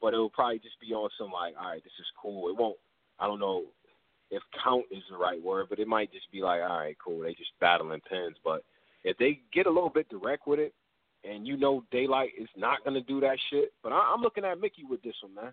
But 0.00 0.14
it'll 0.14 0.30
probably 0.30 0.60
just 0.60 0.80
be 0.80 0.94
on 0.94 1.10
some 1.18 1.32
like, 1.32 1.54
all 1.60 1.70
right, 1.70 1.82
this 1.82 1.92
is 1.98 2.06
cool. 2.20 2.48
It 2.48 2.56
won't. 2.56 2.76
I 3.18 3.26
don't 3.26 3.40
know 3.40 3.64
if 4.30 4.42
count 4.62 4.84
is 4.90 5.02
the 5.10 5.16
right 5.16 5.42
word, 5.42 5.66
but 5.68 5.78
it 5.78 5.88
might 5.88 6.12
just 6.12 6.30
be 6.30 6.42
like, 6.42 6.60
all 6.60 6.78
right, 6.78 6.96
cool. 7.04 7.20
They 7.20 7.34
just 7.34 7.50
battling 7.60 8.00
pins. 8.08 8.36
But 8.44 8.62
if 9.04 9.16
they 9.18 9.40
get 9.52 9.66
a 9.66 9.70
little 9.70 9.90
bit 9.90 10.08
direct 10.08 10.46
with 10.46 10.60
it, 10.60 10.74
and 11.28 11.46
you 11.46 11.56
know 11.56 11.84
Daylyt 11.92 12.28
is 12.40 12.48
not 12.56 12.82
gonna 12.84 13.02
do 13.02 13.20
that 13.20 13.38
shit, 13.50 13.72
but 13.82 13.92
I, 13.92 14.12
I'm 14.14 14.22
looking 14.22 14.44
at 14.44 14.60
Mickey 14.60 14.84
with 14.88 15.02
this 15.02 15.14
one, 15.22 15.34
man. 15.34 15.52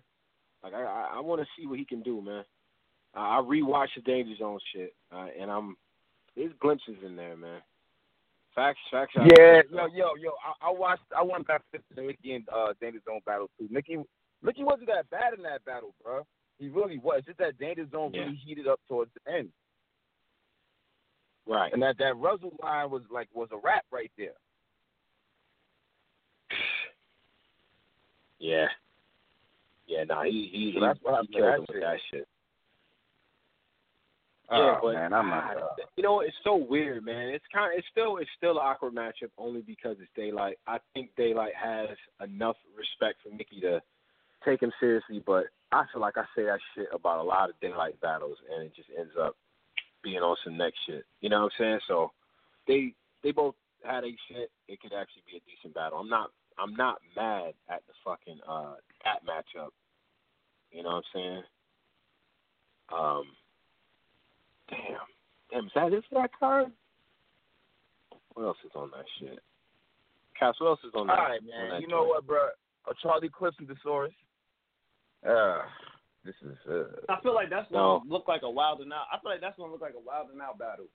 Like 0.62 0.74
I, 0.74 0.82
I, 0.82 1.12
I 1.16 1.20
want 1.20 1.40
to 1.40 1.46
see 1.58 1.66
what 1.66 1.78
he 1.78 1.84
can 1.84 2.02
do, 2.02 2.20
man. 2.22 2.44
I, 3.14 3.38
I 3.38 3.40
rewatched 3.42 3.94
the 3.96 4.02
Danger 4.02 4.34
Zone 4.38 4.58
shit, 4.74 4.94
uh, 5.12 5.26
and 5.40 5.50
I'm 5.50 5.76
there's 6.34 6.52
glimpses 6.60 6.96
in 7.04 7.16
there, 7.16 7.36
man. 7.36 7.60
Facts, 8.54 8.78
facts. 8.90 9.12
Yeah, 9.14 9.60
yo, 9.70 9.86
yo, 9.94 10.14
yo. 10.16 10.30
I, 10.62 10.68
I 10.68 10.70
watched. 10.70 11.02
I 11.16 11.22
went 11.22 11.46
back 11.46 11.62
to 11.72 12.02
Mickey 12.02 12.32
and 12.34 12.48
uh, 12.54 12.72
Danger 12.80 13.00
Zone 13.04 13.20
battle 13.26 13.50
too. 13.58 13.68
Mickey, 13.70 13.98
Mickey 14.42 14.64
wasn't 14.64 14.88
that 14.88 15.10
bad 15.10 15.34
in 15.36 15.42
that 15.42 15.64
battle, 15.64 15.94
bro. 16.02 16.26
He 16.58 16.68
really 16.68 16.98
was. 16.98 17.22
Just 17.26 17.38
that 17.38 17.58
Danger 17.58 17.86
Zone 17.90 18.12
Yeah. 18.14 18.22
really 18.22 18.40
heated 18.44 18.66
up 18.66 18.80
towards 18.88 19.10
the 19.14 19.32
end, 19.32 19.50
Right. 21.46 21.70
and 21.72 21.82
that 21.82 21.98
that 21.98 22.16
Russell 22.16 22.56
line 22.62 22.90
was 22.90 23.02
like 23.10 23.28
was 23.34 23.48
a 23.52 23.58
rap 23.58 23.84
right 23.92 24.10
there. 24.16 24.32
Yeah. 28.38 28.66
Yeah, 29.86 30.04
nah, 30.04 30.24
he 30.24 30.48
he, 30.52 30.72
So 30.74 30.84
that's 30.84 30.98
what 31.02 31.24
he 31.26 31.32
killed 31.36 31.54
him 31.54 31.60
with 31.60 31.68
shit. 31.70 31.80
that 31.82 31.98
shit. 32.10 32.28
Oh, 34.50 34.58
Yeah, 34.58 34.78
but 34.82 34.94
man, 34.94 35.12
I'm 35.12 35.28
not. 35.28 35.56
ah, 35.56 35.74
you 35.96 36.02
know, 36.02 36.20
it's 36.20 36.36
so 36.44 36.56
weird, 36.56 37.04
man. 37.04 37.28
It's 37.28 37.44
kind 37.52 37.72
of, 37.72 37.78
it's 37.78 37.86
still, 37.90 38.18
it's 38.18 38.30
still 38.36 38.52
an 38.52 38.58
awkward 38.58 38.94
matchup 38.94 39.30
only 39.38 39.60
because 39.62 39.96
it's 40.00 40.10
Daylyt. 40.16 40.54
I 40.66 40.78
think 40.94 41.10
Daylyt 41.18 41.54
has 41.54 41.96
enough 42.22 42.56
respect 42.76 43.18
for 43.22 43.34
Mickey 43.34 43.60
to 43.62 43.80
take 44.44 44.62
him 44.62 44.72
seriously, 44.78 45.22
but 45.24 45.46
I 45.72 45.84
feel 45.92 46.00
like 46.00 46.16
I 46.16 46.24
say 46.36 46.44
that 46.44 46.60
shit 46.74 46.86
about 46.92 47.18
a 47.18 47.22
lot 47.26 47.50
of 47.50 47.56
Daylyt 47.60 48.00
battles, 48.00 48.38
and 48.54 48.66
it 48.66 48.72
just 48.76 48.88
ends 48.96 49.12
up 49.20 49.36
being 50.02 50.18
on 50.18 50.36
some 50.44 50.56
next 50.56 50.78
shit. 50.86 51.04
You 51.20 51.28
know 51.28 51.42
what 51.42 51.52
I'm 51.58 51.64
saying? 51.64 51.80
So 51.88 52.12
they, 52.68 52.94
they 53.24 53.32
both 53.32 53.54
had 53.84 54.04
a 54.04 54.14
shit. 54.28 54.50
It 54.68 54.80
could 54.80 54.92
actually 54.92 55.22
be 55.30 55.38
a 55.38 55.40
decent 55.50 55.74
battle. 55.74 55.98
I'm 55.98 56.08
not, 56.08 56.30
I'm 56.58 56.74
not 56.74 56.98
mad 57.14 57.54
at 57.68 57.82
the 57.86 57.92
fucking 58.04 58.40
uh 58.48 58.74
that 59.04 59.24
matchup. 59.24 59.70
You 60.70 60.82
know 60.82 60.88
what 60.90 60.96
I'm 60.96 61.02
saying? 61.14 61.42
Um. 62.92 63.24
Damn. 64.68 65.06
Damn, 65.50 65.66
is 65.66 65.72
that 65.74 65.92
it 65.92 66.04
for 66.10 66.20
that 66.22 66.30
card? 66.38 66.72
What 68.34 68.44
else 68.44 68.56
is 68.64 68.72
on 68.74 68.90
that 68.90 69.04
shit? 69.18 69.38
Cass, 70.38 70.54
what 70.58 70.68
else 70.68 70.80
is 70.84 70.92
on 70.94 71.08
All 71.08 71.16
that? 71.16 71.22
right, 71.22 71.40
on 71.40 71.48
man. 71.48 71.70
that 71.70 71.80
You 71.80 71.88
know 71.88 72.04
what, 72.04 72.26
bro? 72.26 72.48
A 72.88 72.94
Charlie 73.02 73.30
Clips 73.30 73.56
and 73.58 73.68
Thesaurus. 73.68 74.12
Uh, 75.26 75.62
this 76.24 76.34
is. 76.42 76.56
Uh, 76.68 76.84
I 77.08 77.20
feel 77.22 77.34
like 77.34 77.48
that's 77.48 77.70
No. 77.70 77.98
gonna 78.00 78.10
look 78.12 78.28
like 78.28 78.42
a 78.42 78.50
wild 78.50 78.80
and 78.80 78.92
out. 78.92 79.06
I 79.12 79.18
feel 79.20 79.30
like 79.30 79.40
that's 79.40 79.56
gonna 79.56 79.72
look 79.72 79.80
like 79.80 79.94
a 79.94 80.00
wild 80.00 80.30
and 80.30 80.42
out 80.42 80.58
battle. 80.58 80.86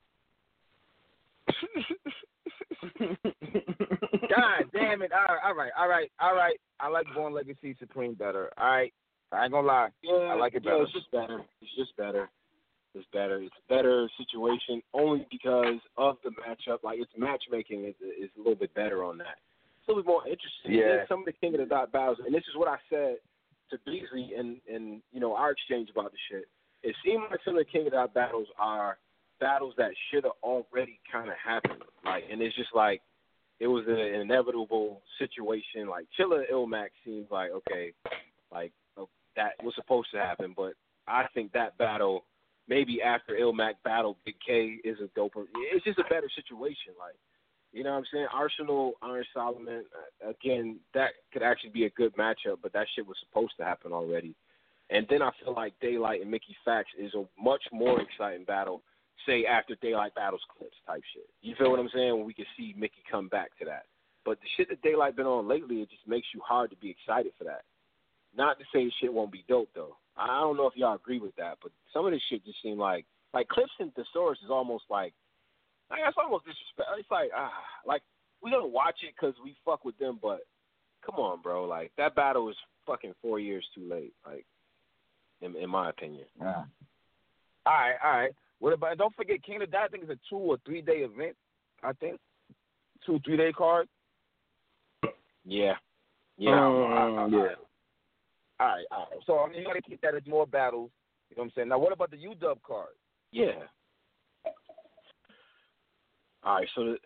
God 2.81 4.63
damn 4.73 5.01
it! 5.01 5.11
All 5.11 5.35
right, 5.35 5.41
all 5.43 5.55
right, 5.55 5.71
all 5.77 5.87
right, 5.87 6.11
all 6.19 6.35
right. 6.35 6.59
I 6.79 6.87
like 6.89 7.05
Born 7.15 7.33
Legacy 7.33 7.75
Supreme 7.79 8.13
better. 8.13 8.51
All 8.57 8.67
right, 8.67 8.93
I 9.31 9.43
ain't 9.43 9.51
gonna 9.51 9.67
lie. 9.67 9.89
Yeah, 10.01 10.13
I 10.13 10.35
like 10.35 10.55
it 10.55 10.63
yeah, 10.65 10.71
better. 10.71 10.83
it's 10.83 10.93
just 10.93 11.11
better. 11.11 11.41
It's 11.61 11.75
just 11.75 11.95
better. 11.97 12.29
It's 12.93 13.07
better. 13.13 13.41
It's 13.41 13.55
a 13.69 13.73
better 13.73 14.09
situation 14.17 14.81
only 14.93 15.25
because 15.31 15.79
of 15.97 16.17
the 16.23 16.31
matchup. 16.31 16.83
Like 16.83 16.99
its 16.99 17.11
matchmaking 17.17 17.85
is 17.85 17.95
is 18.01 18.29
a 18.35 18.39
little 18.39 18.55
bit 18.55 18.73
better 18.73 19.03
on 19.03 19.17
that. 19.19 19.37
It's 19.79 19.87
a 19.87 19.91
little 19.91 20.03
bit 20.03 20.09
more 20.09 20.27
interesting. 20.27 20.73
Yeah. 20.73 21.05
Some 21.07 21.19
of 21.19 21.25
the 21.25 21.33
King 21.33 21.53
of 21.53 21.59
the 21.61 21.65
Dot 21.67 21.91
battles, 21.91 22.17
and 22.25 22.33
this 22.33 22.43
is 22.49 22.55
what 22.55 22.67
I 22.67 22.77
said 22.89 23.17
to 23.71 23.77
Beasley 23.85 24.31
and 24.37 24.57
and 24.71 25.01
you 25.11 25.19
know 25.19 25.35
our 25.35 25.51
exchange 25.51 25.89
about 25.89 26.11
the 26.11 26.17
shit. 26.29 26.45
It 26.83 26.95
seemed 27.05 27.23
like 27.29 27.39
some 27.45 27.55
of 27.57 27.65
the 27.65 27.71
King 27.71 27.87
of 27.87 27.91
the 27.91 27.97
Dot 27.97 28.13
battles 28.13 28.47
are 28.59 28.97
battles 29.41 29.73
that 29.77 29.91
should 30.09 30.23
have 30.23 30.39
already 30.41 31.01
kind 31.11 31.29
of 31.29 31.35
happened. 31.43 31.83
Like, 32.05 32.23
and 32.31 32.41
it's 32.41 32.55
just 32.55 32.73
like 32.73 33.01
it 33.59 33.67
was 33.67 33.83
an 33.87 33.97
inevitable 33.97 35.01
situation. 35.19 35.89
Like 35.89 36.05
Chilla 36.17 36.43
Illmac 36.49 36.89
seems 37.03 37.27
like 37.29 37.51
okay, 37.51 37.91
like 38.53 38.71
that 39.35 39.51
was 39.63 39.73
supposed 39.75 40.09
to 40.13 40.19
happen, 40.19 40.53
but 40.55 40.73
I 41.07 41.25
think 41.33 41.51
that 41.53 41.77
battle 41.77 42.23
maybe 42.67 43.01
after 43.01 43.33
Illmac 43.33 43.73
battle 43.83 44.17
Big 44.25 44.35
K 44.45 44.77
is 44.83 44.97
a 44.99 45.19
doper. 45.19 45.45
It's 45.73 45.83
just 45.83 45.99
a 45.99 46.03
better 46.03 46.29
situation. 46.35 46.93
Like, 46.97 47.15
you 47.73 47.83
know 47.83 47.91
what 47.91 47.97
I'm 47.97 48.05
saying? 48.13 48.27
Arsonal, 48.33 48.91
Iron 49.01 49.25
Solomon, 49.33 49.83
uh, 50.25 50.29
again, 50.29 50.79
that 50.93 51.11
could 51.33 51.43
actually 51.43 51.71
be 51.71 51.85
a 51.85 51.89
good 51.91 52.15
matchup, 52.15 52.57
but 52.61 52.73
that 52.73 52.87
shit 52.95 53.07
was 53.07 53.17
supposed 53.27 53.53
to 53.57 53.65
happen 53.65 53.91
already. 53.91 54.35
And 54.89 55.05
then 55.09 55.21
I 55.21 55.31
feel 55.43 55.53
like 55.53 55.73
Daylyt 55.81 56.21
and 56.21 56.29
Mickey 56.29 56.55
Factz 56.67 56.83
is 56.99 57.13
a 57.13 57.23
much 57.41 57.63
more 57.71 58.01
exciting 58.01 58.43
battle, 58.43 58.81
say 59.25 59.45
after 59.45 59.75
Daylyt 59.75 60.13
battles 60.15 60.41
clips 60.57 60.75
type 60.85 61.01
shit. 61.13 61.27
You 61.41 61.55
feel 61.57 61.71
what 61.71 61.79
I'm 61.79 61.89
saying? 61.93 62.15
When 62.15 62.25
we 62.25 62.33
can 62.33 62.45
see 62.57 62.73
Mickey 62.77 63.03
come 63.09 63.27
back 63.27 63.57
to 63.59 63.65
that. 63.65 63.85
But 64.23 64.39
the 64.39 64.47
shit 64.55 64.69
that 64.69 64.83
Daylyt 64.83 65.15
been 65.15 65.25
on 65.25 65.47
lately, 65.47 65.81
it 65.81 65.89
just 65.89 66.07
makes 66.07 66.27
you 66.33 66.41
hard 66.45 66.69
to 66.69 66.75
be 66.77 66.89
excited 66.89 67.31
for 67.37 67.43
that. 67.45 67.63
Not 68.35 68.59
to 68.59 68.65
say 68.73 68.91
shit 68.99 69.13
won't 69.13 69.31
be 69.31 69.43
dope 69.47 69.69
though. 69.75 69.97
I 70.15 70.27
don't 70.39 70.57
know 70.57 70.67
if 70.67 70.75
y'all 70.75 70.95
agree 70.95 71.19
with 71.19 71.35
that, 71.37 71.57
but 71.61 71.71
some 71.93 72.05
of 72.05 72.11
this 72.11 72.21
shit 72.29 72.45
just 72.45 72.61
seem 72.61 72.77
like 72.77 73.05
like 73.33 73.47
Clips 73.47 73.71
and 73.79 73.93
Thesaurus 73.93 74.39
is 74.43 74.51
almost 74.51 74.85
like 74.89 75.13
like 75.89 76.01
that's 76.03 76.17
almost 76.17 76.45
disrespect. 76.45 76.89
It's 76.97 77.11
like 77.11 77.31
ah, 77.35 77.51
like 77.85 78.01
we 78.41 78.51
gonna 78.51 78.67
watch 78.67 78.99
it 79.03 79.13
because 79.19 79.35
we 79.43 79.55
fuck 79.65 79.83
with 79.83 79.97
them, 79.97 80.19
but 80.21 80.41
come 81.05 81.15
on, 81.15 81.41
bro. 81.41 81.65
Like 81.65 81.91
that 81.97 82.15
battle 82.15 82.49
is 82.49 82.55
fucking 82.85 83.13
four 83.21 83.39
years 83.39 83.65
too 83.75 83.87
late. 83.89 84.13
Like 84.25 84.45
in 85.41 85.55
in 85.55 85.69
my 85.69 85.89
opinion. 85.89 86.25
Yeah. 86.39 86.63
All 87.65 87.73
right, 87.73 87.95
all 88.03 88.11
right. 88.11 88.31
What 88.61 88.73
about? 88.73 88.95
Don't 88.99 89.15
forget, 89.15 89.43
King 89.43 89.63
of 89.63 89.71
Dot. 89.71 89.85
I 89.85 89.87
think 89.87 90.03
it's 90.03 90.11
a 90.11 90.29
two 90.29 90.37
or 90.37 90.57
three 90.63 90.81
day 90.83 90.99
event. 90.99 91.35
I 91.83 91.93
think 91.93 92.19
two 93.03 93.19
three 93.25 93.35
day 93.35 93.51
card. 93.51 93.87
Yeah. 95.43 95.73
Yeah. 96.37 96.51
Um, 96.51 97.33
yeah. 97.33 97.55
All 98.59 98.67
right, 98.67 98.85
all 98.91 99.07
right. 99.11 99.19
So 99.25 99.39
I 99.39 99.49
mean, 99.49 99.59
you 99.59 99.65
got 99.65 99.73
to 99.73 99.81
keep 99.81 99.99
that 100.01 100.13
as 100.13 100.21
more 100.27 100.45
battles. 100.45 100.91
You 101.31 101.37
know 101.37 101.41
what 101.41 101.45
I'm 101.45 101.51
saying? 101.55 101.69
Now, 101.69 101.79
what 101.79 101.91
about 101.91 102.11
the 102.11 102.17
UW 102.17 102.61
card? 102.61 102.89
Yeah. 103.31 103.63
All 106.43 106.55
right, 106.55 106.67
so 106.75 106.83
the, 106.83 106.97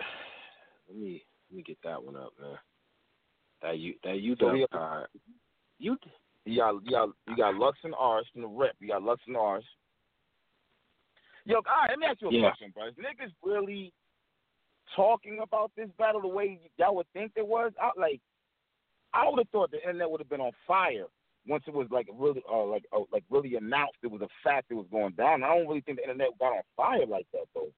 let 0.90 0.98
me 0.98 1.24
let 1.50 1.58
me 1.58 1.64
get 1.64 1.78
that 1.86 2.04
one 2.04 2.18
up, 2.18 2.34
man. 2.40 2.58
That 3.62 3.80
you 3.80 3.94
that 4.04 4.20
So 4.40 4.46
done 4.48 4.56
we 4.56 4.68
card. 4.68 5.08
You 5.80 5.98
got, 6.58 6.84
you 6.84 6.92
got, 6.92 7.10
you 7.28 7.38
got 7.38 7.56
Lux 7.56 7.78
and 7.84 7.96
Ars 7.98 8.28
from 8.34 8.42
the 8.42 8.48
rep. 8.48 8.76
You 8.80 8.90
got 8.90 9.04
Lux 9.04 9.22
and 9.28 9.38
Ars. 9.38 9.64
Yo, 11.46 11.58
all 11.58 11.62
right, 11.64 11.90
let 11.92 12.00
me 12.00 12.08
ask 12.08 12.22
you 12.22 12.30
a 12.30 12.32
Yeah. 12.34 12.50
question, 12.50 12.72
bro. 12.72 12.88
Is 12.88 12.96
niggas 12.96 13.34
really 13.44 13.94
talking 14.96 15.40
about 15.40 15.72
this 15.76 15.90
battle 15.98 16.22
the 16.22 16.28
way 16.28 16.60
y'all 16.78 16.96
would 16.96 17.08
think 17.14 17.34
it 17.36 17.48
was? 17.48 17.72
I, 17.80 17.92
like, 17.98 18.22
I 19.14 19.30
would 19.30 19.40
have 19.40 19.50
thought 19.50 19.72
the 19.72 19.80
internet 19.80 20.10
would 20.10 20.22
have 20.22 20.30
been 20.30 20.42
on 20.42 20.52
fire 20.66 21.08
once 21.48 21.64
it 21.68 21.74
was 21.74 21.88
like 21.92 22.08
really, 22.14 22.44
uh, 22.52 22.64
like, 22.66 22.86
uh, 22.92 23.02
like 23.12 23.24
really 23.30 23.56
announced 23.56 23.98
it 24.02 24.10
was 24.10 24.22
a 24.22 24.28
fact 24.44 24.72
it 24.72 24.74
was 24.74 24.88
going 24.92 25.14
down. 25.14 25.44
I 25.44 25.56
don't 25.56 25.68
really 25.68 25.82
think 25.82 25.98
the 25.98 26.04
internet 26.04 26.38
got 26.40 26.54
on 26.54 26.64
fire 26.76 27.06
like 27.06 27.28
that 27.32 27.46
though. 27.54 27.72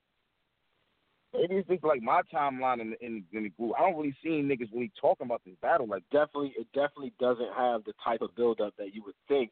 Maybe 1.33 1.55
it's 1.55 1.67
just 1.67 1.83
like 1.83 2.01
my 2.01 2.21
timeline 2.33 2.79
in 2.79 2.91
the, 2.91 3.05
in, 3.05 3.25
in 3.33 3.43
the 3.43 3.49
group. 3.49 3.73
I 3.77 3.81
don't 3.81 3.97
really 3.97 4.15
see 4.23 4.41
niggas 4.41 4.71
really 4.71 4.91
talking 4.99 5.25
about 5.25 5.41
this 5.45 5.55
battle 5.61 5.87
like 5.87 6.03
definitely 6.11 6.53
it 6.57 6.67
definitely 6.73 7.11
doesn't 7.19 7.53
have 7.55 7.83
the 7.83 7.93
type 8.01 8.21
of 8.21 8.33
build 8.35 8.61
up 8.61 8.73
that 8.77 8.95
you 8.95 9.03
would 9.03 9.15
think 9.27 9.51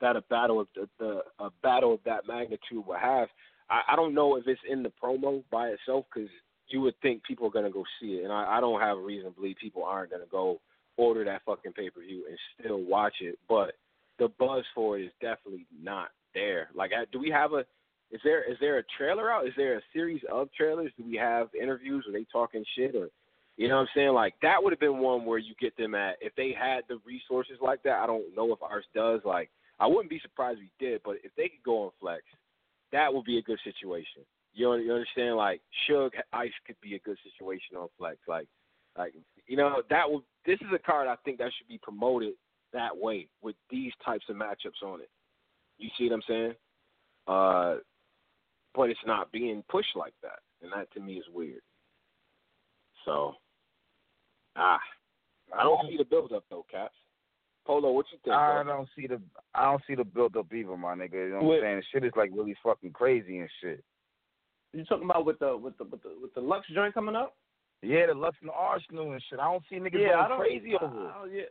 that 0.00 0.16
a 0.16 0.22
battle 0.22 0.60
of 0.60 0.68
the, 0.74 0.88
the 0.98 1.20
a 1.38 1.50
battle 1.62 1.94
of 1.94 2.00
that 2.04 2.26
magnitude 2.26 2.86
would 2.86 2.98
have. 2.98 3.28
I, 3.70 3.82
I 3.92 3.96
don't 3.96 4.14
know 4.14 4.36
if 4.36 4.46
it's 4.46 4.60
in 4.68 4.82
the 4.82 4.92
promo 5.02 5.42
by 5.50 5.68
itself 5.68 6.06
because 6.12 6.30
you 6.68 6.80
would 6.80 6.94
think 7.02 7.22
people 7.24 7.46
are 7.46 7.50
gonna 7.50 7.70
go 7.70 7.84
see 8.00 8.14
it, 8.14 8.24
and 8.24 8.32
I, 8.32 8.56
I 8.58 8.60
don't 8.60 8.80
have 8.80 8.98
a 8.98 9.00
reason 9.00 9.30
to 9.30 9.36
believe 9.36 9.56
people 9.60 9.84
aren't 9.84 10.10
gonna 10.10 10.24
go 10.30 10.60
order 10.96 11.24
that 11.24 11.42
fucking 11.44 11.72
pay 11.72 11.90
per 11.90 12.00
view 12.00 12.24
and 12.28 12.38
still 12.58 12.82
watch 12.82 13.14
it. 13.20 13.38
But 13.48 13.74
the 14.18 14.28
buzz 14.38 14.64
for 14.74 14.98
it 14.98 15.04
is 15.04 15.12
definitely 15.20 15.66
not 15.82 16.08
there. 16.34 16.68
Like, 16.74 16.90
do 17.12 17.18
we 17.18 17.30
have 17.30 17.52
a? 17.52 17.64
Is 18.10 18.20
there 18.22 18.50
is 18.50 18.58
there 18.60 18.78
a 18.78 18.84
trailer 18.96 19.30
out? 19.30 19.46
Is 19.46 19.54
there 19.56 19.76
a 19.76 19.82
series 19.92 20.22
of 20.30 20.48
trailers? 20.56 20.92
Do 20.96 21.04
we 21.04 21.16
have 21.16 21.48
interviews? 21.60 22.04
Are 22.06 22.12
they 22.12 22.26
talking 22.32 22.64
shit 22.76 22.94
or? 22.94 23.08
You 23.56 23.68
know 23.68 23.76
what 23.76 23.82
I'm 23.82 23.88
saying? 23.94 24.12
Like 24.14 24.34
that 24.42 24.62
would 24.62 24.72
have 24.72 24.80
been 24.80 24.98
one 24.98 25.24
where 25.24 25.38
you 25.38 25.54
get 25.60 25.76
them 25.76 25.94
at 25.94 26.16
if 26.20 26.34
they 26.36 26.52
had 26.58 26.82
the 26.88 26.98
resources 27.06 27.56
like 27.62 27.82
that. 27.84 28.00
I 28.00 28.06
don't 28.06 28.34
know 28.34 28.52
if 28.52 28.62
ours 28.62 28.84
does. 28.94 29.20
Like 29.24 29.50
I 29.80 29.86
wouldn't 29.86 30.10
be 30.10 30.20
surprised 30.20 30.60
if 30.60 30.68
we 30.78 30.86
did, 30.86 31.00
but 31.04 31.16
if 31.24 31.32
they 31.36 31.48
could 31.48 31.62
go 31.64 31.84
on 31.84 31.90
Flex, 32.00 32.22
that 32.92 33.12
would 33.12 33.24
be 33.24 33.38
a 33.38 33.42
good 33.42 33.58
situation. 33.64 34.22
You 34.52 34.66
know, 34.66 34.74
you 34.74 34.92
understand? 34.92 35.36
Like 35.36 35.60
Suge 35.88 36.10
Ice 36.32 36.52
could 36.66 36.76
be 36.80 36.94
a 36.94 37.00
good 37.00 37.18
situation 37.24 37.76
on 37.76 37.88
Flex. 37.98 38.18
Like, 38.28 38.46
like 38.96 39.14
you 39.46 39.56
know 39.56 39.82
that 39.90 40.08
would. 40.08 40.22
This 40.46 40.60
is 40.60 40.68
a 40.74 40.78
card 40.78 41.08
I 41.08 41.16
think 41.24 41.38
that 41.38 41.50
should 41.58 41.68
be 41.68 41.80
promoted 41.82 42.34
that 42.72 42.96
way 42.96 43.28
with 43.42 43.56
these 43.70 43.92
types 44.04 44.24
of 44.28 44.36
matchups 44.36 44.84
on 44.84 45.00
it. 45.00 45.10
You 45.78 45.88
see 45.98 46.08
what 46.08 46.14
I'm 46.14 46.22
saying? 46.28 46.54
Uh, 47.26 47.76
but 48.74 48.90
it's 48.90 49.00
not 49.06 49.32
being 49.32 49.64
pushed 49.68 49.96
like 49.96 50.14
that, 50.22 50.40
and 50.62 50.70
that 50.72 50.92
to 50.92 51.00
me 51.00 51.14
is 51.14 51.24
weird. 51.32 51.62
So, 53.04 53.34
ah, 54.56 54.78
I 55.56 55.62
don't 55.62 55.88
see 55.88 55.96
the 55.96 56.04
build 56.04 56.32
up 56.32 56.44
though, 56.50 56.66
Caps. 56.70 56.94
Polo, 57.66 57.92
what 57.92 58.06
you 58.12 58.18
think? 58.24 58.34
I 58.34 58.62
bro? 58.62 58.76
don't 58.76 58.88
see 58.96 59.06
the 59.06 59.20
I 59.54 59.64
don't 59.64 59.82
see 59.86 59.94
the 59.94 60.04
build 60.04 60.36
up 60.36 60.52
either, 60.52 60.76
my 60.76 60.94
nigga. 60.94 61.14
You 61.14 61.30
know 61.30 61.42
what. 61.42 61.56
I'm 61.56 61.62
saying? 61.62 61.82
Shit 61.92 62.04
is 62.04 62.12
like 62.16 62.30
really 62.32 62.54
fucking 62.62 62.92
crazy 62.92 63.38
and 63.38 63.48
shit. 63.60 63.82
You 64.72 64.84
talking 64.84 65.04
about 65.04 65.24
with 65.24 65.38
the 65.38 65.56
with 65.56 65.78
the 65.78 65.84
with 65.84 66.02
the 66.02 66.10
with 66.20 66.34
the 66.34 66.40
Lux 66.40 66.66
joint 66.74 66.94
coming 66.94 67.16
up? 67.16 67.36
Yeah, 67.82 68.06
the 68.06 68.14
Lux 68.14 68.36
and 68.40 68.50
the 68.50 68.52
Arsonal 68.52 69.12
and 69.12 69.22
shit. 69.28 69.38
I 69.38 69.50
don't 69.50 69.62
see 69.70 69.76
niggas 69.76 70.00
yeah, 70.00 70.20
I 70.20 70.28
going 70.28 70.30
don't, 70.30 70.40
crazy 70.40 70.72
I, 70.80 70.84
over 70.84 71.06
it. 71.28 71.34
Yeah. 71.34 71.42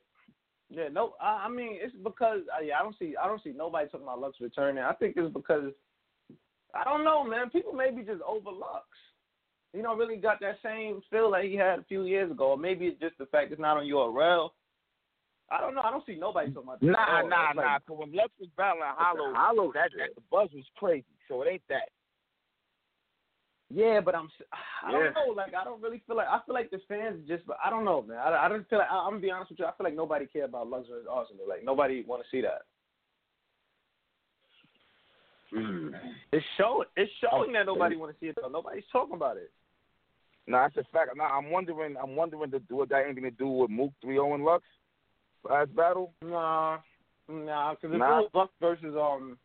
Yeah, 0.69 0.87
no, 0.91 1.13
I, 1.21 1.45
I 1.45 1.49
mean 1.49 1.77
it's 1.79 1.93
because 2.03 2.41
uh, 2.55 2.61
yeah, 2.63 2.75
I 2.79 2.83
don't 2.83 2.95
see 2.97 3.13
I 3.21 3.27
don't 3.27 3.43
see 3.43 3.53
nobody 3.55 3.87
talking 3.89 4.07
about 4.07 4.19
Lux 4.19 4.37
returning. 4.41 4.83
I 4.83 4.93
think 4.93 5.15
it's 5.17 5.33
because 5.33 5.71
I 6.73 6.83
don't 6.83 7.03
know, 7.03 7.23
man. 7.23 7.49
People 7.49 7.73
maybe 7.73 8.01
just 8.01 8.21
over 8.23 8.49
Lux. 8.49 8.85
You 9.73 9.81
know, 9.81 9.95
really 9.95 10.17
got 10.17 10.39
that 10.41 10.57
same 10.63 11.01
feel 11.09 11.31
that 11.31 11.43
he 11.43 11.55
had 11.55 11.79
a 11.79 11.83
few 11.83 12.03
years 12.03 12.31
ago, 12.31 12.51
or 12.51 12.57
maybe 12.57 12.85
it's 12.85 12.99
just 12.99 13.17
the 13.17 13.25
fact 13.27 13.51
it's 13.51 13.61
not 13.61 13.77
on 13.77 13.85
URL. 13.85 14.49
I 15.51 15.61
don't 15.61 15.75
know. 15.75 15.81
I 15.81 15.91
don't 15.91 16.05
see 16.05 16.15
nobody 16.15 16.51
talking 16.51 16.69
about 16.69 16.79
this. 16.79 16.89
Nah, 16.89 17.21
all. 17.21 17.29
nah, 17.29 17.47
like- 17.47 17.55
nah. 17.55 17.79
Cause 17.87 17.97
when 17.99 18.13
Lux 18.13 18.29
was 18.39 18.49
battling 18.57 18.83
Hollow, 18.85 19.33
Hollow 19.33 19.71
that, 19.73 19.91
that 19.97 20.15
the 20.15 20.21
buzz 20.31 20.49
was 20.53 20.65
crazy. 20.75 21.05
So 21.27 21.41
it 21.41 21.47
ain't 21.51 21.67
that. 21.69 21.89
Yeah, 23.73 24.01
but 24.01 24.15
I'm. 24.15 24.29
I 24.83 24.91
don't 24.91 25.13
know. 25.13 25.33
Like 25.35 25.53
I 25.53 25.63
don't 25.63 25.81
really 25.81 26.01
feel 26.05 26.15
like 26.15 26.27
I 26.27 26.39
feel 26.45 26.53
like 26.53 26.69
the 26.69 26.79
fans 26.87 27.19
just. 27.27 27.43
I 27.63 27.69
don't 27.69 27.85
know, 27.85 28.01
man. 28.03 28.17
I, 28.17 28.45
I 28.45 28.49
don't 28.49 28.67
feel 28.69 28.79
like 28.79 28.91
I, 28.91 28.95
I'm 28.97 29.11
gonna 29.13 29.21
be 29.21 29.31
honest 29.31 29.51
with 29.51 29.59
you. 29.59 29.65
I 29.65 29.71
feel 29.77 29.85
like 29.85 29.95
nobody 29.95 30.27
care 30.27 30.45
about 30.45 30.69
Lux 30.69 30.87
versus 30.87 31.07
Arsonal. 31.09 31.47
Like 31.49 31.63
nobody 31.63 32.03
want 32.05 32.21
to 32.23 32.29
see 32.29 32.41
that. 32.41 32.61
Mm. 35.53 35.91
It's 36.31 36.45
showing. 36.57 36.87
It's 36.97 37.11
showing 37.19 37.53
that 37.53 37.65
nobody 37.65 37.95
want 37.95 38.11
to 38.11 38.19
see 38.19 38.27
it 38.27 38.37
though. 38.39 38.49
Nobody's 38.49 38.83
talking 38.91 39.15
about 39.15 39.37
it. 39.37 39.51
No, 40.45 40.57
that's 40.57 40.77
a 40.77 40.83
fact. 40.91 41.11
Now 41.15 41.25
I'm 41.25 41.49
wondering. 41.49 41.95
I'm 42.01 42.15
wondering, 42.15 42.51
do 42.51 42.59
do 42.59 42.85
got 42.87 43.05
anything 43.05 43.23
to 43.23 43.31
do 43.31 43.47
with 43.47 43.69
Mook 43.69 43.91
3-0 44.03 44.35
and 44.35 44.45
Lux 44.45 44.63
last 45.47 45.75
battle? 45.75 46.13
Nah, 46.23 46.79
nah. 47.29 47.73
Because 47.75 47.93
if 47.93 47.99
Nah. 47.99 48.19
it 48.19 48.21
was 48.23 48.29
Lux 48.33 48.51
versus 48.61 48.95
um, 48.95 49.37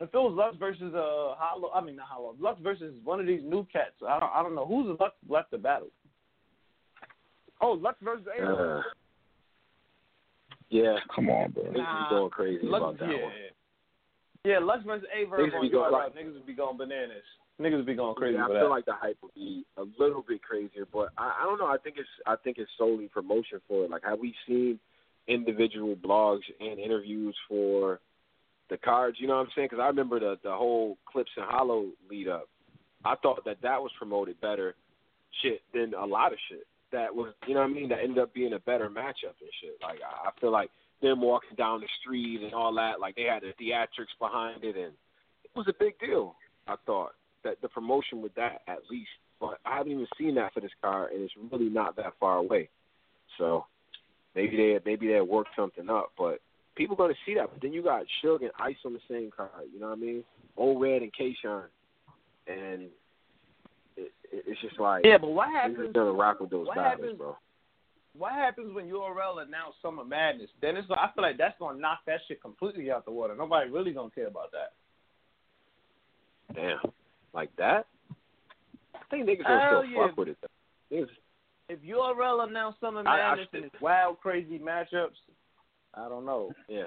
if 0.00 0.08
it 0.08 0.14
was 0.14 0.34
Lux 0.36 0.56
versus 0.56 0.94
uh 0.94 1.34
Hollow, 1.38 1.70
I 1.74 1.80
mean 1.80 1.96
not 1.96 2.08
Hollow, 2.08 2.34
Lux 2.38 2.60
versus 2.62 2.94
one 3.04 3.20
of 3.20 3.26
these 3.26 3.42
new 3.44 3.64
cats. 3.72 3.94
I 4.06 4.18
don't. 4.20 4.30
I 4.34 4.42
don't 4.42 4.54
know 4.54 4.66
who's 4.66 4.96
Lux 5.00 5.14
left 5.28 5.50
to 5.52 5.58
battle. 5.58 5.88
Oh, 7.60 7.72
Lux 7.72 7.96
versus 8.02 8.26
A. 8.38 8.44
Uh, 8.44 8.82
yeah. 10.70 10.96
Come 11.14 11.30
on, 11.30 11.52
bro. 11.52 11.64
Niggas 11.64 11.74
be 11.74 12.10
going 12.10 12.30
crazy 12.30 12.66
Lux, 12.66 12.82
about 12.82 12.98
that 12.98 13.08
yeah. 13.08 13.22
one. 13.22 13.32
Yeah, 14.44 14.58
Lux 14.60 14.84
versus 14.84 15.06
A 15.14 15.24
versus 15.28 15.52
Niggas 15.54 15.62
be 15.62 15.70
going 15.70 15.92
like- 15.92 16.14
niggas 16.14 16.34
would 16.34 16.46
be 16.46 16.52
going 16.54 16.76
bananas. 16.76 17.22
Niggas 17.60 17.86
be 17.86 17.94
going 17.94 18.14
crazy 18.16 18.34
Yeah, 18.36 18.44
I 18.44 18.48
feel 18.48 18.60
that. 18.60 18.68
like 18.70 18.84
the 18.84 18.94
hype 18.94 19.16
would 19.22 19.34
be 19.34 19.64
a 19.76 19.84
little 19.98 20.24
bit 20.26 20.42
crazier, 20.42 20.86
but 20.92 21.10
I, 21.16 21.40
I 21.42 21.44
don't 21.44 21.58
know. 21.58 21.66
I 21.66 21.76
think 21.78 21.96
it's 21.98 22.08
I 22.26 22.34
think 22.42 22.58
it's 22.58 22.70
solely 22.76 23.06
promotion 23.08 23.60
for 23.68 23.84
it. 23.84 23.90
Like, 23.90 24.02
have 24.04 24.18
we 24.18 24.34
seen 24.46 24.80
individual 25.28 25.94
blogs 25.94 26.42
and 26.60 26.78
interviews 26.80 27.36
for 27.48 28.00
the 28.70 28.76
cards? 28.76 29.18
You 29.20 29.28
know 29.28 29.34
what 29.36 29.42
I'm 29.46 29.52
saying? 29.54 29.68
Because 29.70 29.82
I 29.82 29.86
remember 29.86 30.18
the 30.18 30.36
the 30.42 30.50
whole 30.50 30.98
Clips 31.06 31.30
and 31.36 31.46
Hollow 31.48 31.86
lead 32.10 32.26
up. 32.28 32.48
I 33.04 33.14
thought 33.22 33.44
that 33.44 33.58
that 33.62 33.80
was 33.80 33.92
promoted 33.98 34.40
better, 34.40 34.74
shit, 35.42 35.60
than 35.72 35.94
a 35.94 36.04
lot 36.06 36.32
of 36.32 36.38
shit. 36.48 36.66
That 36.90 37.14
was, 37.14 37.34
you 37.46 37.54
know 37.54 37.60
what 37.60 37.70
I 37.70 37.72
mean? 37.72 37.88
That 37.90 37.98
ended 38.02 38.18
up 38.18 38.32
being 38.32 38.54
a 38.54 38.58
better 38.60 38.88
matchup 38.88 39.36
and 39.40 39.50
shit. 39.60 39.76
Like, 39.82 39.98
I, 40.00 40.28
I 40.28 40.40
feel 40.40 40.50
like 40.50 40.70
them 41.02 41.20
walking 41.20 41.54
down 41.56 41.80
the 41.80 41.88
street 42.00 42.40
and 42.42 42.54
all 42.54 42.72
that, 42.76 43.00
like 43.00 43.14
they 43.14 43.24
had 43.24 43.42
the 43.42 43.52
theatrics 43.62 44.14
behind 44.18 44.64
it, 44.64 44.74
and 44.76 44.92
it 45.44 45.50
was 45.54 45.66
a 45.68 45.74
big 45.78 45.98
deal. 46.00 46.34
I 46.66 46.76
thought 46.86 47.12
that 47.44 47.60
the 47.62 47.68
promotion 47.68 48.20
with 48.22 48.34
that 48.34 48.62
at 48.66 48.78
least, 48.90 49.10
but 49.40 49.58
I 49.64 49.76
haven't 49.78 49.92
even 49.92 50.06
seen 50.18 50.34
that 50.36 50.52
for 50.54 50.60
this 50.60 50.70
car, 50.82 51.08
and 51.08 51.22
it's 51.22 51.34
really 51.52 51.68
not 51.68 51.96
that 51.96 52.14
far 52.18 52.36
away. 52.36 52.68
So 53.38 53.66
maybe 54.34 54.56
they 54.56 54.78
maybe 54.84 55.08
they 55.08 55.20
worked 55.20 55.50
something 55.56 55.88
up, 55.88 56.12
but 56.18 56.40
people 56.76 56.96
gonna 56.96 57.14
see 57.26 57.34
that. 57.34 57.50
But 57.52 57.62
then 57.62 57.72
you 57.72 57.82
got 57.82 58.04
Suge 58.22 58.42
and 58.42 58.50
Ice 58.60 58.76
on 58.84 58.92
the 58.92 59.00
same 59.08 59.30
card. 59.34 59.50
You 59.72 59.80
know 59.80 59.88
what 59.88 59.98
I 59.98 60.00
mean? 60.00 60.24
Old 60.56 60.80
Red 60.80 61.02
and 61.02 61.12
Kayshawn, 61.12 61.64
and 62.46 62.82
it, 63.96 64.12
it, 64.32 64.44
it's 64.46 64.60
just 64.60 64.78
like 64.78 65.04
Yeah, 65.04 65.18
but 65.18 65.30
what 65.30 65.48
happens? 65.48 65.92
gonna 65.94 66.12
rock 66.12 66.40
with 66.40 66.50
those 66.50 66.66
what 66.66 66.76
battles, 66.76 67.00
happens- 67.00 67.18
bro. 67.18 67.36
What 68.16 68.32
happens 68.32 68.72
when 68.72 68.86
URL 68.86 69.42
announced 69.44 69.78
Summer 69.82 70.04
Madness? 70.04 70.48
Then 70.62 70.76
it's 70.76 70.86
I 70.88 71.10
feel 71.16 71.24
like 71.24 71.36
that's 71.36 71.58
gonna 71.58 71.80
knock 71.80 71.98
that 72.06 72.20
shit 72.28 72.40
completely 72.40 72.88
out 72.92 73.04
the 73.04 73.10
water. 73.10 73.34
Nobody 73.34 73.68
really 73.68 73.92
gonna 73.92 74.10
care 74.10 74.28
about 74.28 74.52
that. 74.52 74.72
Damn, 76.54 76.78
like 77.34 77.54
that. 77.56 77.86
I 78.94 78.98
think 79.10 79.28
niggas 79.28 79.42
gonna 79.42 79.68
still 79.68 79.84
yeah. 79.84 80.06
fuck 80.06 80.16
with 80.16 80.28
it. 80.28 80.38
Though. 80.40 80.96
Niggas, 80.96 81.08
If 81.68 81.80
URL 81.80 82.48
announce 82.48 82.76
Summer 82.80 83.02
I- 83.06 83.20
I 83.20 83.36
Madness 83.36 83.48
and 83.52 83.70
wild, 83.80 84.20
crazy 84.20 84.58
matchups, 84.58 85.18
I 85.94 86.08
don't 86.08 86.24
know. 86.24 86.52
Yeah. 86.68 86.84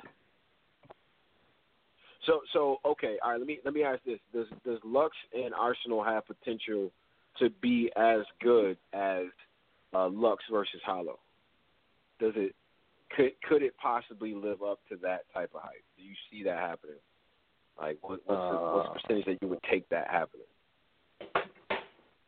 So 2.25 2.41
so 2.51 2.77
okay, 2.85 3.17
all 3.23 3.31
right. 3.31 3.39
Let 3.39 3.47
me 3.47 3.59
let 3.63 3.73
me 3.73 3.83
ask 3.83 4.03
this: 4.03 4.19
Does 4.33 4.47
does 4.65 4.79
Lux 4.83 5.15
and 5.33 5.53
Arsonal 5.53 6.05
have 6.05 6.25
potential 6.27 6.91
to 7.39 7.49
be 7.61 7.91
as 7.95 8.21
good 8.41 8.77
as 8.93 9.25
uh, 9.93 10.09
Lux 10.09 10.43
versus 10.51 10.81
Hollow? 10.85 11.19
Does 12.19 12.33
it 12.35 12.53
could 13.15 13.31
could 13.47 13.63
it 13.63 13.73
possibly 13.81 14.33
live 14.33 14.61
up 14.61 14.79
to 14.89 14.97
that 14.97 15.21
type 15.33 15.51
of 15.55 15.61
hype? 15.61 15.83
Do 15.97 16.03
you 16.03 16.13
see 16.29 16.43
that 16.43 16.57
happening? 16.57 16.97
Like 17.79 17.97
what, 18.01 18.19
what's, 18.25 18.27
the, 18.27 18.33
what's 18.33 18.87
Uh, 18.89 18.93
the 18.93 18.99
percentage 18.99 19.25
that 19.25 19.37
you 19.41 19.47
would 19.49 19.63
take 19.69 19.87
that 19.89 20.07
happening? 20.09 20.45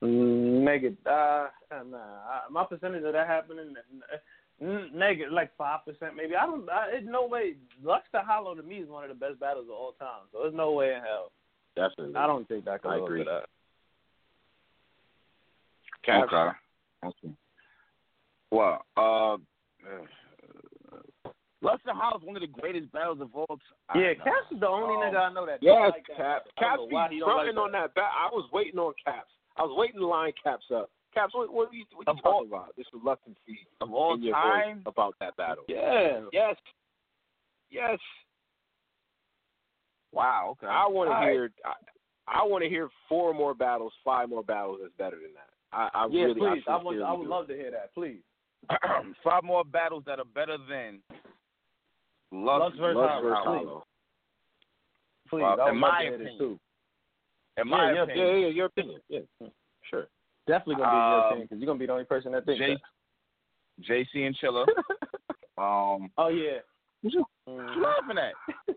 Mm, 0.03 0.61
Negative. 0.63 0.97
Uh, 1.05 1.47
nah. 1.85 1.97
I- 1.97 2.47
My 2.49 2.63
percentage 2.65 3.03
of 3.03 3.13
that 3.13 3.27
happening, 3.27 3.75
negative, 4.59 5.31
like 5.33 5.55
five 5.57 5.83
percent 5.85 6.15
maybe. 6.15 6.35
I 6.35 6.45
don't. 6.45 6.69
I, 6.69 6.87
it's 6.91 7.07
no 7.07 7.25
way. 7.27 7.55
Lux 7.83 8.05
to 8.13 8.21
Hollow 8.21 8.55
to 8.55 8.63
me 8.63 8.77
is 8.77 8.89
one 8.89 9.03
of 9.03 9.09
the 9.09 9.15
best 9.15 9.39
battles 9.39 9.65
of 9.65 9.71
all 9.75 9.93
time. 9.93 10.27
So 10.31 10.39
there's 10.43 10.53
no 10.53 10.71
way 10.71 10.93
in 10.93 11.01
hell. 11.01 11.31
Definitely. 11.75 12.15
I 12.15 12.27
don't 12.27 12.47
think 12.47 12.65
that 12.65 12.81
can 12.81 12.91
I 12.91 12.95
live 12.95 13.03
up 13.03 13.09
agree. 13.09 13.23
that. 13.25 13.45
Caps? 16.03 16.31
Okay. 16.33 16.49
Okay. 17.07 17.33
Well, 18.51 18.85
uh, 18.97 19.37
Hollow 21.61 22.17
is 22.19 22.23
one 22.25 22.35
of 22.35 22.41
the 22.41 22.47
greatest 22.47 22.91
battles 22.91 23.19
of 23.21 23.29
all 23.35 23.45
time. 23.91 24.01
Yeah, 24.01 24.13
Caps 24.15 24.51
is 24.51 24.59
the 24.59 24.67
only 24.67 24.95
Um, 24.95 25.13
nigga 25.13 25.19
I 25.29 25.33
know 25.33 25.45
that. 25.45 25.61
Don't 25.61 25.89
like 25.89 26.07
that. 26.07 26.17
Cap. 26.17 26.45
I 26.57 26.61
don't 26.61 26.69
Caps 26.69 26.79
know 26.79 26.87
be 26.87 27.21
why 27.23 27.43
like 27.43 27.57
on 27.57 27.71
that 27.73 27.93
bat. 27.95 28.11
I 28.15 28.29
was 28.31 28.49
waiting 28.53 28.79
on 28.79 28.93
Caps. 29.03 29.31
I 29.57 29.63
was 29.63 29.75
waiting 29.77 29.99
to 29.99 30.07
line 30.07 30.31
Caps 30.41 30.65
up. 30.73 30.89
Caps, 31.13 31.33
what, 31.33 31.51
what 31.51 31.69
are 31.69 31.73
you, 31.73 31.85
what 31.93 32.07
are 32.07 32.13
you 32.13 32.19
Of 32.19 32.25
all- 32.25 32.33
talking 32.43 32.47
about? 32.49 32.75
This 32.77 32.85
reluctancy 32.93 33.67
Of 33.81 33.91
all 33.93 34.13
in 34.13 34.23
your 34.23 34.35
time, 34.35 34.83
about 34.85 35.15
that 35.19 35.35
battle. 35.35 35.63
Yeah. 35.67 36.21
Yes. 36.31 36.55
Yes. 37.71 37.99
wow. 40.11 40.51
Okay. 40.57 40.67
I 40.67 40.87
want 40.87 41.09
to 41.09 41.13
right. 41.13 41.31
hear. 41.31 41.51
I, 41.65 41.73
I 42.41 42.43
want 42.45 42.63
to 42.63 42.69
hear 42.69 42.89
four 43.07 43.33
more 43.33 43.53
battles, 43.55 43.91
five 44.05 44.29
more 44.29 44.43
battles 44.43 44.79
that's 44.81 44.93
better 44.97 45.17
than 45.17 45.33
that. 45.33 45.49
I, 45.71 45.89
I 45.93 46.07
Yeah, 46.11 46.25
really, 46.25 46.39
please. 46.39 46.63
I, 46.67 46.71
I, 46.73 46.83
would. 46.83 47.01
I 47.01 47.11
would 47.13 47.27
love 47.27 47.47
to 47.47 47.55
hear 47.55 47.71
that. 47.71 47.93
Please. 47.93 48.21
five 49.23 49.43
more 49.43 49.63
battles 49.63 50.03
that 50.05 50.19
are 50.19 50.25
better 50.25 50.57
than 50.69 50.99
Lux, 52.31 52.59
Lux 52.59 52.77
versus 52.77 52.95
Lux 52.97 53.21
versus 53.23 53.37
please. 53.45 53.65
Hollow. 53.65 53.83
Please. 55.29 55.41
Well, 55.41 55.67
in 55.67 55.77
my 55.77 56.03
to 56.03 56.09
hear 56.09 56.17
this 56.17 56.27
opinion. 56.27 56.39
too. 56.39 56.59
In 57.61 57.67
my 57.67 57.87
Yeah, 57.89 57.93
yeah, 57.95 58.03
opinion, 58.03 58.27
Yeah, 58.27 58.35
yeah, 58.35 58.47
your 58.47 58.65
opinion. 58.67 59.01
Yeah, 59.09 59.47
sure. 59.89 60.07
Definitely 60.47 60.75
gonna 60.75 60.91
be 60.91 60.97
your 60.97 61.19
Um, 61.19 61.25
opinion 61.25 61.45
because 61.47 61.59
you're 61.59 61.67
gonna 61.67 61.79
be 61.79 61.85
the 61.85 61.91
only 61.93 62.05
person 62.05 62.31
that 62.33 62.45
thinks 62.45 62.59
J- 62.59 62.73
that. 62.75 62.81
JC 63.85 64.25
and 64.25 64.35
Chilla. 64.37 64.65
um, 65.57 66.11
Oh 66.17 66.27
yeah. 66.29 66.59
what 67.01 67.13
you, 67.13 67.25
what 67.45 67.75
you 67.75 67.81
laughing 67.83 68.17
at? 68.17 68.33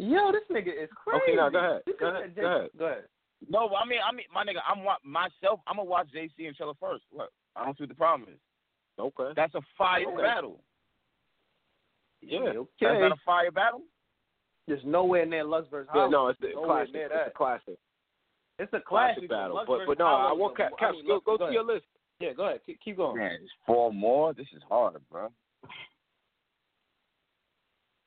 Yo, 0.00 0.30
this 0.32 0.42
nigga 0.50 0.68
is 0.84 0.88
crazy. 0.94 1.22
Okay, 1.24 1.34
now 1.36 1.48
go 1.48 1.58
ahead. 1.58 1.82
Go 1.98 2.06
ahead. 2.08 2.34
Go 2.36 2.46
ahead. 2.46 2.70
Go 2.78 2.84
ahead. 2.86 3.04
No, 3.48 3.68
I 3.74 3.84
mean, 3.84 3.98
I 4.06 4.12
mean, 4.12 4.26
my 4.32 4.44
nigga, 4.44 4.60
I'm 4.68 4.84
wa- 4.84 4.98
myself. 5.04 5.60
I'm 5.66 5.76
gonna 5.76 5.84
watch 5.88 6.08
JC 6.14 6.46
and 6.46 6.56
Chilla 6.56 6.74
first. 6.78 7.04
What? 7.10 7.30
I 7.56 7.64
don't 7.64 7.76
see 7.76 7.82
what 7.84 7.88
the 7.90 7.94
problem 7.94 8.28
is. 8.28 8.38
Okay. 8.98 9.32
That's 9.36 9.54
a 9.54 9.60
fire 9.76 10.06
Okay. 10.12 10.22
battle. 10.22 10.60
Yeah. 12.20 12.40
That's 12.44 12.56
Okay. 12.82 13.00
not 13.00 13.12
a 13.12 13.16
fire 13.24 13.50
battle. 13.50 13.82
There's 14.66 14.84
nowhere 14.84 15.24
near 15.24 15.44
Lux 15.44 15.66
versus 15.70 15.88
Yeah, 15.94 16.08
no, 16.08 16.28
it's 16.28 16.40
a 16.42 16.48
Nowhere 16.52 16.66
classic. 16.66 16.92
near 16.94 17.06
It's 17.06 17.28
a 17.28 17.30
classic. 17.36 17.78
It's 18.58 18.72
a 18.72 18.80
Classic 18.80 18.84
classic, 19.16 19.30
battle. 19.30 19.56
Lux 19.56 19.68
But 19.68 19.86
but 19.86 19.98
no, 19.98 20.04
Hollow 20.06 20.28
I 20.28 20.32
is 20.32 20.38
want 20.38 20.54
a- 20.54 20.56
Caps. 20.56 20.74
I 20.80 20.92
mean, 20.92 21.06
go 21.06 21.20
go 21.20 21.38
go 21.38 21.46
to 21.46 21.52
your 21.52 21.62
list. 21.64 21.86
Yeah, 22.20 22.32
go 22.32 22.46
ahead. 22.46 22.60
Keep, 22.66 22.80
keep 22.80 22.96
going. 22.96 23.16
Man, 23.16 23.32
it's 23.40 23.52
four 23.64 23.92
more. 23.92 24.34
This 24.34 24.48
is 24.54 24.62
hard, 24.68 24.96
bro. 25.10 25.32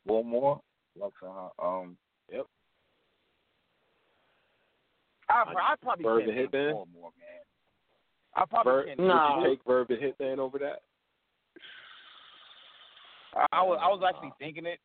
Four 0.05 0.23
more. 0.25 0.61
Lux 0.99 1.15
and 1.21 1.31
Hollow. 1.31 1.53
Um. 1.81 1.97
Yep. 2.31 2.45
I, 5.29 5.43
I 5.55 5.75
probably 5.81 6.03
Verb 6.03 6.25
can't 6.25 6.37
and 6.37 6.49
Hitman? 6.51 6.71
four 6.73 6.87
more, 6.93 7.11
man. 7.17 7.39
I 8.35 8.45
probably 8.45 8.71
Ver- 8.73 8.85
can't. 8.87 8.99
would 8.99 9.07
Nah. 9.07 9.41
you 9.43 9.47
take 9.49 9.63
Verb 9.65 9.89
and 9.89 9.99
Hitman 10.01 10.39
over 10.39 10.59
that? 10.59 10.81
I, 13.51 13.61
was 13.63 13.79
I 13.81 13.87
was 13.87 14.01
actually 14.07 14.31
thinking 14.39 14.65
it. 14.65 14.79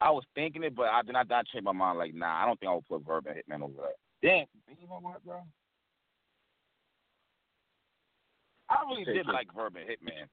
I 0.00 0.10
was 0.10 0.24
thinking 0.34 0.62
it, 0.62 0.74
but 0.74 0.86
I 0.86 1.02
did 1.02 1.12
not 1.12 1.30
I 1.30 1.42
changed 1.42 1.64
my 1.64 1.72
mind. 1.72 1.98
Like, 1.98 2.14
nah, 2.14 2.42
I 2.42 2.46
don't 2.46 2.58
think 2.58 2.70
I 2.70 2.74
would 2.74 2.88
put 2.88 3.06
Verb 3.06 3.26
and 3.26 3.36
Hitman 3.36 3.64
over 3.64 3.74
that. 3.82 3.96
Damn, 4.22 4.46
you 4.68 4.88
know 4.88 4.98
what, 5.00 5.24
bro? 5.24 5.40
I 8.68 8.84
really 8.88 9.04
did 9.04 9.26
like 9.26 9.48
Verb 9.54 9.76
and 9.76 9.88
Hitman. 9.88 10.26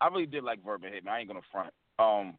I 0.00 0.06
really 0.08 0.26
did 0.26 0.44
like 0.44 0.64
Verb 0.64 0.84
and 0.84 0.94
Hitman. 0.94 1.10
I 1.10 1.18
ain't 1.20 1.28
gonna 1.28 1.40
front. 1.50 1.72
Um, 1.98 2.38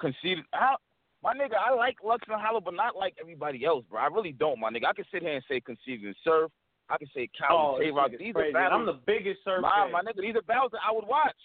conceded. 0.00 0.44
I, 0.52 0.74
my 1.22 1.34
nigga, 1.34 1.54
I 1.58 1.74
like 1.74 1.96
Lux 2.04 2.24
and 2.28 2.40
Hollow, 2.40 2.60
but 2.60 2.74
not 2.74 2.96
like 2.96 3.14
everybody 3.20 3.64
else, 3.64 3.84
bro. 3.90 4.00
I 4.00 4.06
really 4.06 4.32
don't, 4.32 4.60
my 4.60 4.70
nigga. 4.70 4.86
I 4.86 4.92
can 4.92 5.04
sit 5.12 5.22
here 5.22 5.34
and 5.34 5.44
say 5.48 5.60
conceded 5.60 6.06
and 6.06 6.16
surf. 6.22 6.50
I 6.90 6.96
can 6.98 7.08
say 7.14 7.28
Oh, 7.50 7.76
Cal 7.76 7.78
this 7.78 7.88
and. 7.94 8.18
These 8.18 8.34
crazy. 8.34 8.50
are 8.50 8.52
battles. 8.52 8.80
I'm 8.80 8.86
the 8.86 9.00
biggest 9.06 9.40
surf 9.44 9.62
my, 9.62 9.88
my 9.90 10.02
nigga, 10.02 10.22
these 10.22 10.36
are 10.36 10.42
battles 10.42 10.72
that 10.72 10.80
I 10.88 10.92
would 10.92 11.06
watch. 11.06 11.36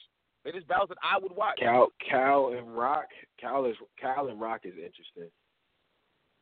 It 0.45 0.55
is 0.55 0.63
battles 0.65 0.89
that 0.89 0.97
I 1.03 1.17
would 1.19 1.35
watch. 1.35 1.57
Cal, 1.59 1.87
Cal 2.09 2.53
and 2.57 2.75
Roc. 2.75 3.05
Cal 3.39 3.65
is 3.65 3.75
Cal 3.99 4.27
and 4.27 4.39
Roc 4.39 4.61
is 4.65 4.73
interesting. 4.73 5.29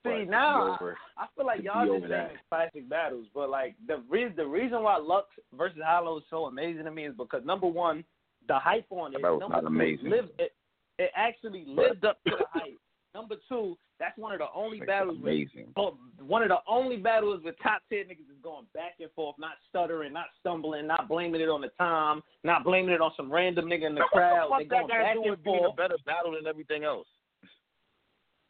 See 0.04 0.10
it's 0.10 0.32
now, 0.32 0.74
over. 0.74 0.98
I 1.16 1.28
feel 1.36 1.46
like 1.46 1.62
y'all 1.62 1.86
just 1.86 2.10
saying 2.10 2.30
classic 2.50 2.90
battles, 2.90 3.28
but 3.36 3.52
like 3.52 3.76
the 3.88 4.02
reason 4.10 4.34
the 4.36 4.48
reason 4.48 4.82
why 4.82 4.98
Lux 4.98 5.28
versus 5.56 5.78
Hollow 5.86 6.18
is 6.18 6.24
so 6.30 6.46
amazing 6.46 6.86
to 6.86 6.92
me 6.92 7.06
is 7.06 7.14
because 7.16 7.46
number 7.46 7.68
one, 7.68 8.04
the 8.48 8.58
hype 8.58 8.88
on 8.90 9.14
it. 9.14 9.22
That 9.22 9.32
was 9.32 9.44
not 9.48 9.66
amazing. 9.66 10.10
Lived, 10.10 10.32
it, 10.40 10.54
it 10.98 11.12
actually 11.16 11.66
lived 11.68 12.04
up 12.04 12.18
to 12.26 12.32
the 12.32 12.46
hype. 12.52 12.80
Number 13.14 13.36
two, 13.50 13.78
that's 14.00 14.18
one 14.18 14.32
of 14.32 14.40
the 14.40 14.48
only 14.56 14.80
Like, 14.80 14.88
battles 14.88 15.18
with 15.20 15.26
amazing. 15.34 15.74
oh, 15.76 15.98
one 16.20 16.42
of 16.44 16.50
the 16.50 16.60
only 16.68 16.96
battles 16.98 17.44
with 17.44 17.56
top 17.62 17.82
tier 17.90 18.06
niggas 18.06 18.30
is 18.32 18.40
going 18.42 18.66
back 18.74 18.94
and 19.00 19.12
forth, 19.12 19.36
not 19.38 19.54
stuttering, 19.70 20.14
not 20.14 20.28
stumbling, 20.40 20.88
not 20.88 21.08
blaming 21.10 21.42
it 21.42 21.50
on 21.50 21.60
the 21.62 21.70
time, 21.78 22.22
not 22.44 22.64
blaming 22.64 22.94
it 22.96 23.02
on 23.02 23.12
some 23.18 23.32
random 23.32 23.66
nigga 23.66 23.88
in 23.88 23.96
the 23.96 24.06
crowd. 24.12 24.50
What 24.50 24.60
They 24.60 24.64
the 24.64 24.70
fuck 24.70 24.80
going 24.80 24.88
that 24.88 24.94
got 24.94 25.04
back 25.04 25.16
and 25.18 25.30
with 25.32 25.44
being 25.44 25.58
a 25.58 25.60
forth. 25.68 25.76
better 25.76 25.98
battle 26.06 26.32
than 26.32 26.48
everything 26.48 26.84
else? 26.86 27.08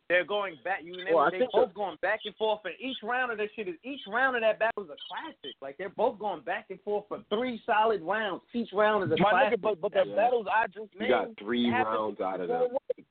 They're 0.10 0.26
going 0.26 0.58
back. 0.64 0.84
You 0.84 0.94
Well, 1.12 1.32
they 1.32 1.40
think 1.40 1.52
both 1.54 1.70
the- 1.70 1.74
going 1.74 1.96
back 2.02 2.20
and 2.26 2.36
forth, 2.36 2.60
and 2.66 2.74
each 2.80 3.02
round 3.02 3.32
of 3.32 3.38
that 3.38 3.48
shit 3.56 3.70
is 3.70 3.78
each 3.82 4.06
round 4.08 4.36
of 4.36 4.42
that 4.42 4.60
battle 4.60 4.84
is 4.84 4.90
a 4.90 4.98
classic. 5.08 5.56
Like 5.62 5.78
they're 5.78 5.88
both 5.90 6.20
going 6.20 6.42
back 6.42 6.66
and 6.70 6.82
forth 6.82 7.06
for 7.08 7.24
three 7.30 7.60
solid 7.66 8.02
rounds. 8.02 8.44
Each 8.54 8.72
round 8.74 9.06
is 9.06 9.18
a 9.18 9.22
My 9.24 9.30
classic. 9.32 9.60
nigga, 9.60 9.62
but 9.62 9.82
but 9.82 9.94
the 9.94 10.06
Yeah. 10.06 10.16
battles 10.16 10.48
I 10.52 10.68
just 10.68 10.94
You 11.00 11.08
got 11.08 11.30
three 11.38 11.72
rounds 11.72 12.20
out 12.20 12.42
of 12.42 12.50
the 12.50 12.54
them. 12.58 12.74
way. 12.74 13.06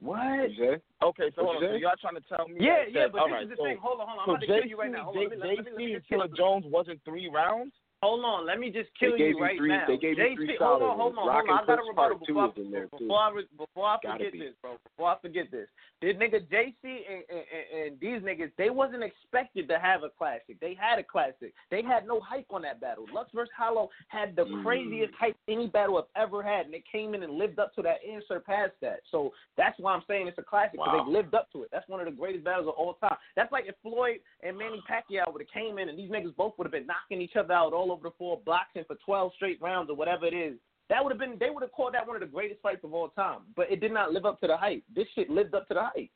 What? 0.00 0.18
What? 0.58 0.80
Okay, 1.02 1.28
so 1.36 1.44
hold 1.44 1.60
you 1.62 1.68
on. 1.68 1.72
So 1.72 1.76
say? 1.76 1.80
y'all 1.80 2.00
trying 2.00 2.16
to 2.16 2.24
tell 2.28 2.48
me? 2.48 2.56
yeah, 2.60 2.84
that, 2.84 2.92
yeah, 2.92 3.00
that- 3.04 3.12
but 3.12 3.20
all 3.20 3.28
this 3.28 3.32
right, 3.34 3.44
is 3.44 3.50
the 3.50 3.56
so, 3.56 3.64
thing. 3.64 3.78
Hold 3.80 4.00
on, 4.00 4.08
hold 4.08 4.18
on. 4.20 4.26
So 4.26 4.32
I'm 4.32 4.36
about 4.36 4.40
to 4.40 4.60
kill 4.60 4.68
you 4.68 4.78
right 4.78 4.90
now. 4.92 5.04
Hold 5.04 5.16
on, 5.16 5.22
let 5.24 5.30
me, 5.30 5.36
let, 5.36 5.48
me- 5.50 5.56
let 5.64 5.76
me 5.76 5.86
JC 5.92 5.96
just 5.96 6.08
Killer 6.08 6.28
kill- 6.28 6.36
Jones 6.36 6.64
wasn't 6.68 7.00
three 7.04 7.28
rounds. 7.28 7.72
Hold 8.02 8.24
on, 8.24 8.46
let 8.46 8.58
me 8.58 8.70
just 8.70 8.88
kill 8.98 9.14
you 9.18 9.38
right 9.38 9.58
three- 9.58 9.68
now. 9.68 9.84
they 9.86 9.98
gave 9.98 10.16
you 10.16 10.34
three 10.34 10.56
hold 10.58 10.80
solid 10.80 10.90
on, 10.90 10.96
hold 10.96 11.18
on, 11.18 11.28
Rock 11.28 11.44
hold 11.46 11.50
on. 11.50 11.64
I 11.64 11.66
got 11.66 11.78
a 11.78 11.82
rebuttal 11.86 12.18
before, 12.18 12.46
is 12.48 12.52
in 12.56 12.70
there, 12.70 12.86
too. 12.86 12.96
before 12.98 13.20
I 13.20 13.42
before 13.58 13.86
I 13.86 13.96
Gotta 14.02 14.16
forget 14.24 14.32
be. 14.32 14.38
this, 14.38 14.54
bro. 14.62 14.76
Before 14.84 15.10
I 15.10 15.16
forget 15.20 15.50
this, 15.50 15.68
this 16.00 16.16
nigga 16.16 16.40
JC 16.48 16.72
and, 16.82 17.22
and, 17.28 17.44
and, 17.92 18.00
these 18.00 18.22
niggas, 18.22 18.52
they 18.56 18.70
wasn't 18.70 19.02
expected 19.04 19.68
to 19.68 19.78
have 19.78 20.02
a 20.02 20.08
classic. 20.08 20.58
They 20.62 20.72
had 20.72 20.98
a 20.98 21.02
classic. 21.04 21.52
They 21.70 21.82
had 21.82 22.06
no 22.06 22.20
hype 22.20 22.46
on 22.48 22.62
that 22.62 22.80
battle. 22.80 23.04
Lux 23.12 23.30
vs. 23.34 23.50
Hollow 23.54 23.90
had 24.08 24.34
the 24.34 24.46
Mm. 24.46 24.62
craziest 24.62 25.12
hype 25.20 25.36
any 25.46 25.66
battle 25.66 25.98
I've 25.98 26.22
ever 26.22 26.42
had, 26.42 26.64
and 26.64 26.72
they 26.72 26.82
came 26.90 27.14
in 27.14 27.22
and 27.22 27.34
lived 27.34 27.58
up 27.58 27.74
to 27.74 27.82
that 27.82 27.98
and 28.02 28.22
surpassed 28.26 28.80
that. 28.80 29.00
So 29.10 29.34
that's 29.58 29.78
why 29.78 29.92
I'm 29.92 30.02
saying 30.08 30.26
it's 30.26 30.38
a 30.38 30.42
classic 30.42 30.72
because 30.80 30.88
Wow. 31.00 31.04
they 31.04 31.10
lived 31.10 31.34
up 31.34 31.52
to 31.52 31.64
it. 31.64 31.68
That's 31.70 31.86
one 31.86 32.00
of 32.00 32.06
the 32.06 32.12
greatest 32.12 32.44
battles 32.44 32.66
of 32.66 32.74
all 32.78 32.94
time. 32.94 33.18
That's 33.36 33.52
like 33.52 33.66
if 33.66 33.76
Floyd 33.82 34.20
and 34.42 34.56
Manny 34.56 34.82
Pacquiao 34.88 35.30
would 35.30 35.42
have 35.42 35.50
came 35.50 35.76
in 35.78 35.90
and 35.90 35.98
these 35.98 36.10
niggas 36.10 36.34
both 36.36 36.56
would 36.56 36.64
have 36.64 36.72
been 36.72 36.86
knocking 36.86 37.20
each 37.20 37.36
other 37.36 37.52
out 37.52 37.74
all 37.74 37.89
over 37.90 38.04
the 38.08 38.14
floor, 38.16 38.40
boxing 38.44 38.84
for 38.86 38.96
12 39.04 39.32
straight 39.36 39.60
rounds 39.60 39.90
or 39.90 39.96
whatever 39.96 40.26
it 40.26 40.34
is. 40.34 40.54
That 40.88 41.02
would 41.04 41.10
have 41.12 41.18
been 41.20 41.36
they 41.38 41.50
would 41.50 41.62
have 41.62 41.72
called 41.72 41.94
that 41.94 42.06
one 42.06 42.16
of 42.16 42.20
the 42.20 42.26
greatest 42.26 42.60
fights 42.62 42.82
of 42.84 42.92
all 42.94 43.08
time. 43.10 43.40
But 43.56 43.70
it 43.70 43.80
did 43.80 43.92
not 43.92 44.12
live 44.12 44.24
up 44.26 44.40
to 44.40 44.46
the 44.48 44.56
hype. 44.56 44.82
This 44.94 45.06
shit 45.14 45.30
lived 45.30 45.54
up 45.54 45.68
to 45.68 45.74
the 45.74 45.82
hype. 45.82 46.10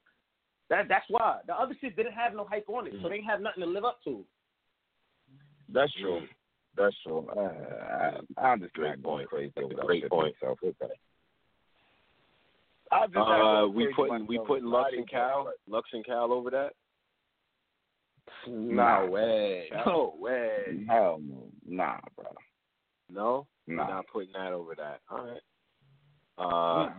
That 0.71 0.89
that's 0.89 1.05
why 1.09 1.39
the 1.47 1.55
other 1.55 1.77
shit 1.81 1.95
didn't 1.97 2.13
have 2.15 2.35
no 2.35 2.45
hype 2.45 2.69
on 2.69 2.87
it, 2.87 2.95
so 3.03 3.09
they 3.09 3.17
didn't 3.17 3.29
have 3.29 3.41
nothing 3.41 3.63
to 3.63 3.69
live 3.69 3.85
up 3.85 3.99
to. 4.05 4.25
That's 5.73 5.93
true. 6.01 6.23
That's 6.77 6.95
true. 7.05 7.27
Uh, 7.37 7.41
I, 8.41 8.47
I 8.49 8.53
understand 8.53 9.03
going 9.03 9.27
crazy 9.27 9.53
over 9.63 9.75
that 9.75 9.87
Great 9.87 10.09
point. 10.11 10.35
myself. 10.43 10.59
Okay. 10.65 10.95
I 12.91 13.07
just 13.07 13.17
had 13.17 13.23
Uh, 13.63 13.69
we 13.69 13.85
crazy 13.85 13.95
putting 13.97 14.27
we 14.27 14.37
myself. 14.37 14.49
putting 14.49 14.65
Lux 14.67 14.91
and 14.97 15.09
Cal. 15.11 15.53
Lux 15.69 15.89
and 15.93 16.05
Cal 16.05 16.33
over 16.33 16.51
that. 16.51 16.73
Nah. 18.47 19.07
way, 19.07 19.69
no 19.87 20.15
way. 20.19 20.85
Hell 20.89 21.21
no. 21.23 21.45
Nah, 21.67 21.99
bro. 22.17 22.27
No, 23.11 23.47
we're 23.67 23.77
not 23.77 24.07
putting 24.13 24.33
that 24.33 24.53
over 24.53 24.75
that. 24.75 25.01
All 25.11 25.27
right. 25.27 25.41
Uh, 26.37 26.91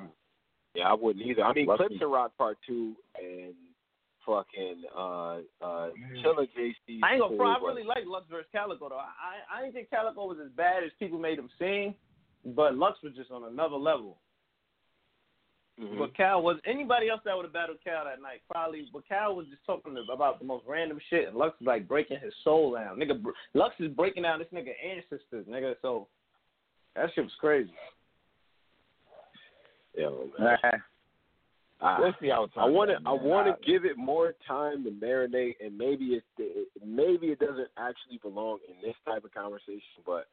yeah, 0.75 0.89
I 0.89 0.93
wouldn't 0.93 1.25
either. 1.25 1.43
I 1.43 1.53
mean, 1.53 1.65
Lux 1.67 1.77
Clips 1.77 1.93
and- 1.93 2.01
and 2.01 2.11
Rock 2.11 2.31
Part 2.37 2.57
Two 2.65 2.95
and 3.21 3.53
fucking 4.25 4.83
uh 4.97 5.37
uh 5.61 5.89
Killer 6.21 6.45
JC. 6.57 6.99
I 7.03 7.13
ain't 7.13 7.21
gonna 7.21 7.37
front. 7.37 7.61
I 7.61 7.65
really 7.67 7.83
like 7.83 8.05
Lux 8.07 8.27
versus 8.29 8.47
Calicoe 8.51 8.89
though. 8.89 8.97
I 8.97 9.09
I, 9.53 9.57
I 9.57 9.61
didn't 9.61 9.73
think 9.75 9.89
Calicoe 9.89 10.25
was 10.25 10.37
as 10.43 10.51
bad 10.53 10.83
as 10.83 10.91
people 10.99 11.19
made 11.19 11.37
him 11.37 11.49
seem, 11.59 11.93
but 12.55 12.75
Lux 12.75 12.97
was 13.03 13.13
just 13.15 13.29
on 13.31 13.43
another 13.43 13.75
level. 13.77 14.17
But- 15.77 15.85
Mhm. 15.85 15.97
But 15.99 16.13
Cal 16.15 16.41
was 16.41 16.57
anybody 16.65 17.09
else 17.09 17.21
that 17.25 17.35
would 17.35 17.43
have 17.45 17.53
battled 17.53 17.81
Cal 17.83 18.05
that 18.05 18.21
night 18.21 18.41
probably. 18.49 18.87
But 18.93 19.07
Cal 19.07 19.35
was 19.35 19.47
just 19.47 19.65
talking 19.65 19.97
about 19.97 20.39
the 20.39 20.45
most 20.45 20.65
random 20.65 20.99
shit, 21.09 21.27
and 21.27 21.35
Lux 21.37 21.59
was 21.59 21.67
like 21.67 21.87
breaking 21.87 22.19
his 22.19 22.33
soul 22.43 22.73
down. 22.75 22.97
Nigga, 22.97 23.21
Lux 23.53 23.75
is 23.79 23.91
breaking 23.93 24.23
down 24.23 24.39
this 24.39 24.47
nigga 24.49 24.73
ancestors, 24.83 25.45
nigga. 25.47 25.75
So 25.81 26.07
that 26.93 27.13
shit 27.13 27.25
was 27.25 27.35
crazy. 27.35 27.73
Yo, 29.95 30.29
man. 30.37 30.57
Nah. 30.63 30.71
I- 31.81 31.99
We'll 31.99 32.13
see 32.21 32.29
how 32.29 32.49
I 32.55 32.65
want 32.65 32.89
to. 32.89 32.97
I 33.05 33.11
want 33.11 33.49
I- 33.49 33.51
to 33.51 33.61
give 33.63 33.85
it 33.85 33.97
more 33.97 34.33
time 34.47 34.83
to 34.85 34.91
marinate, 34.91 35.55
and 35.59 35.77
maybe 35.77 36.15
it, 36.15 36.23
it 36.37 36.67
maybe 36.83 37.31
it 37.31 37.39
doesn't 37.39 37.69
actually 37.77 38.17
belong 38.19 38.59
in 38.69 38.75
this 38.81 38.95
type 39.05 39.25
of 39.25 39.33
conversation. 39.33 40.01
But 40.05 40.27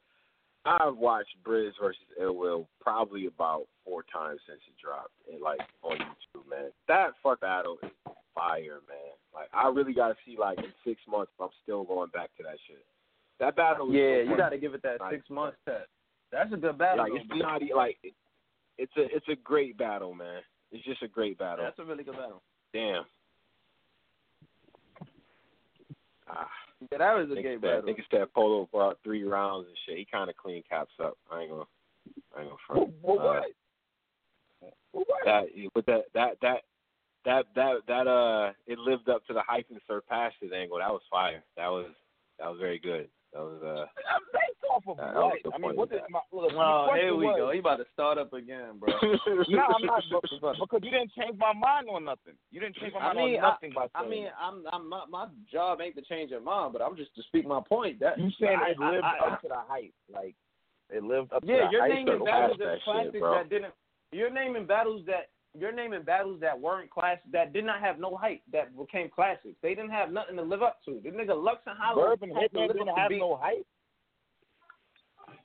I've 0.64 0.96
watched 0.96 1.34
Briz 1.44 1.72
versus 1.80 2.02
Ill 2.20 2.36
Will 2.36 2.68
probably 2.80 3.26
about 3.26 3.66
four 3.84 4.04
times 4.12 4.40
since 4.48 4.60
it 4.68 4.74
dropped, 4.80 5.10
and 5.30 5.40
like 5.42 5.60
on 5.82 5.96
YouTube, 5.98 6.48
man. 6.48 6.70
That 6.88 7.10
fuck 7.22 7.40
battle 7.40 7.78
is 7.82 7.90
fire, 8.34 8.78
man. 8.88 9.12
Like 9.34 9.48
I 9.52 9.68
really 9.68 9.92
got 9.92 10.08
to 10.08 10.14
see 10.24 10.36
like 10.38 10.58
in 10.58 10.72
six 10.84 11.00
months 11.08 11.32
if 11.36 11.42
I'm 11.42 11.50
still 11.62 11.84
going 11.84 12.10
back 12.10 12.30
to 12.36 12.42
that 12.44 12.58
shit. 12.68 12.84
That 13.40 13.56
battle. 13.56 13.88
is 13.90 13.94
Yeah, 13.94 14.24
so 14.24 14.30
you 14.30 14.36
got 14.36 14.50
to 14.50 14.58
give 14.58 14.74
it 14.74 14.82
that 14.84 15.00
Like, 15.00 15.14
six 15.14 15.28
months 15.30 15.56
test. 15.64 15.88
That's 16.30 16.52
a 16.52 16.56
good 16.56 16.78
battle. 16.78 17.04
Like 17.04 17.20
it's 17.20 17.30
not 17.42 17.60
like 17.76 17.98
it- 18.02 18.14
it's 18.78 18.92
a 18.96 19.02
it's 19.14 19.28
a 19.28 19.36
great 19.36 19.76
battle, 19.76 20.14
man. 20.14 20.40
It's 20.70 20.84
just 20.84 21.02
a 21.02 21.08
great 21.08 21.38
battle. 21.38 21.64
That's 21.64 21.78
a 21.78 21.84
really 21.84 22.04
good 22.04 22.14
battle. 22.16 22.40
Damn. 22.72 23.04
Ah. 26.28 26.48
Yeah, 26.90 26.98
that 26.98 27.14
was 27.14 27.30
a 27.30 27.34
Niggas 27.34 27.42
great 27.42 27.60
battle. 27.60 27.82
niggas 27.82 28.04
said 28.10 28.32
Polo 28.34 28.68
for 28.70 28.82
about 28.82 28.98
three 29.04 29.22
rounds 29.24 29.66
and 29.68 29.76
shit. 29.86 29.98
He 29.98 30.04
kind 30.04 30.28
of 30.28 30.36
clean 30.36 30.62
caps 30.68 30.92
up. 31.02 31.16
I 31.30 31.42
ain't 31.42 31.50
gonna, 31.50 31.64
I 32.36 32.40
ain't 32.40 32.48
gonna 32.50 32.60
front. 32.66 32.92
Well, 33.02 33.18
Uh, 33.20 33.24
what? 33.24 33.44
Well, 34.92 35.04
what? 35.06 35.24
that, 35.24 35.44
but 35.74 35.86
that, 35.86 36.02
that, 36.14 36.36
that, 36.42 36.60
that, 37.24 37.44
that, 37.54 37.76
that, 37.86 38.06
uh, 38.08 38.52
it 38.66 38.78
lived 38.78 39.08
up 39.08 39.24
to 39.26 39.32
the 39.32 39.42
hype 39.46 39.66
and 39.70 39.80
surpassed 39.86 40.36
it. 40.42 40.52
Angle. 40.52 40.78
That 40.78 40.90
was 40.90 41.02
fire. 41.10 41.42
That 41.56 41.68
was, 41.68 41.86
that 42.38 42.48
was 42.48 42.58
very 42.58 42.78
good. 42.78 43.08
That 43.32 43.40
was, 43.40 43.62
uh, 43.64 43.88
I'm 44.12 44.24
based 44.28 44.60
off 44.68 44.84
of 44.86 44.96
That 45.00 45.16
what? 45.16 45.40
I 45.40 45.56
mean, 45.56 45.72
point 45.72 45.76
what 45.76 45.92
of 45.92 46.10
my 46.12 46.20
look? 46.36 46.52
The 46.52 47.00
here 47.00 47.16
we 47.16 47.24
question 47.24 47.40
go. 47.40 47.52
He 47.52 47.58
about 47.64 47.76
to 47.80 47.88
start 47.92 48.18
up 48.18 48.32
again, 48.34 48.76
bro. 48.76 48.92
no, 49.48 49.64
I'm 49.72 49.86
not. 49.88 50.04
But, 50.12 50.20
but, 50.42 50.56
because 50.60 50.80
you 50.84 50.90
didn't 50.90 51.12
change 51.16 51.38
my 51.38 51.56
mind 51.56 51.88
on 51.88 52.04
nothing. 52.04 52.36
You 52.50 52.60
didn't 52.60 52.76
change 52.76 52.92
my 52.92 53.00
I 53.00 53.14
mind 53.14 53.32
mean, 53.32 53.40
on 53.40 53.56
nothing 53.56 53.72
by 53.72 53.88
I 53.94 54.04
saying 54.04 54.10
mean, 54.10 54.28
I'm, 54.36 54.64
I'm 54.70 54.90
not, 54.90 55.08
my 55.10 55.28
job 55.50 55.80
ain't 55.80 55.96
to 55.96 56.02
change 56.02 56.30
your 56.30 56.42
mind, 56.42 56.74
but 56.74 56.82
I'm 56.82 56.94
just 56.94 57.14
to 57.16 57.22
speak 57.22 57.46
my 57.46 57.60
point. 57.66 58.00
That 58.00 58.18
You 58.18 58.28
saying 58.38 58.58
I, 58.60 58.72
it 58.72 58.78
lived 58.78 59.04
I, 59.04 59.16
I, 59.16 59.32
up 59.32 59.40
to 59.40 59.48
the 59.48 59.62
hype, 59.66 59.94
like 60.12 60.34
it 60.90 61.02
lived 61.02 61.32
up 61.32 61.42
Yeah, 61.46 61.56
to 61.56 61.64
the 61.64 61.68
you're 61.72 61.88
hype. 61.88 62.04
naming 62.04 62.24
battles 62.24 62.58
that 62.60 62.68
as 62.68 62.80
shit, 62.84 63.12
that 63.16 63.48
didn't. 63.48 63.72
You're 64.12 64.32
naming 64.32 64.66
battles 64.66 65.06
that 65.06 65.32
you're 65.58 65.72
naming 65.72 66.02
battles 66.02 66.40
that 66.40 66.58
weren't 66.58 66.90
class 66.90 67.18
that 67.32 67.52
did 67.52 67.64
not 67.64 67.80
have 67.80 67.98
no 67.98 68.16
hype 68.16 68.40
that 68.52 68.76
became 68.76 69.10
classics. 69.10 69.56
They 69.62 69.74
didn't 69.74 69.90
have 69.90 70.10
nothing 70.10 70.36
to 70.36 70.42
live 70.42 70.62
up 70.62 70.78
to. 70.86 71.00
The 71.02 71.10
nigga 71.10 71.36
Lux 71.40 71.58
and 71.66 71.76
Hollow 71.78 72.06
Bourbon 72.16 72.30
had 72.34 72.50
to 72.52 72.58
Hitman 72.58 72.72
didn't 72.72 72.96
have 72.96 73.08
beat- 73.10 73.18
no 73.18 73.36
hype. 73.40 73.66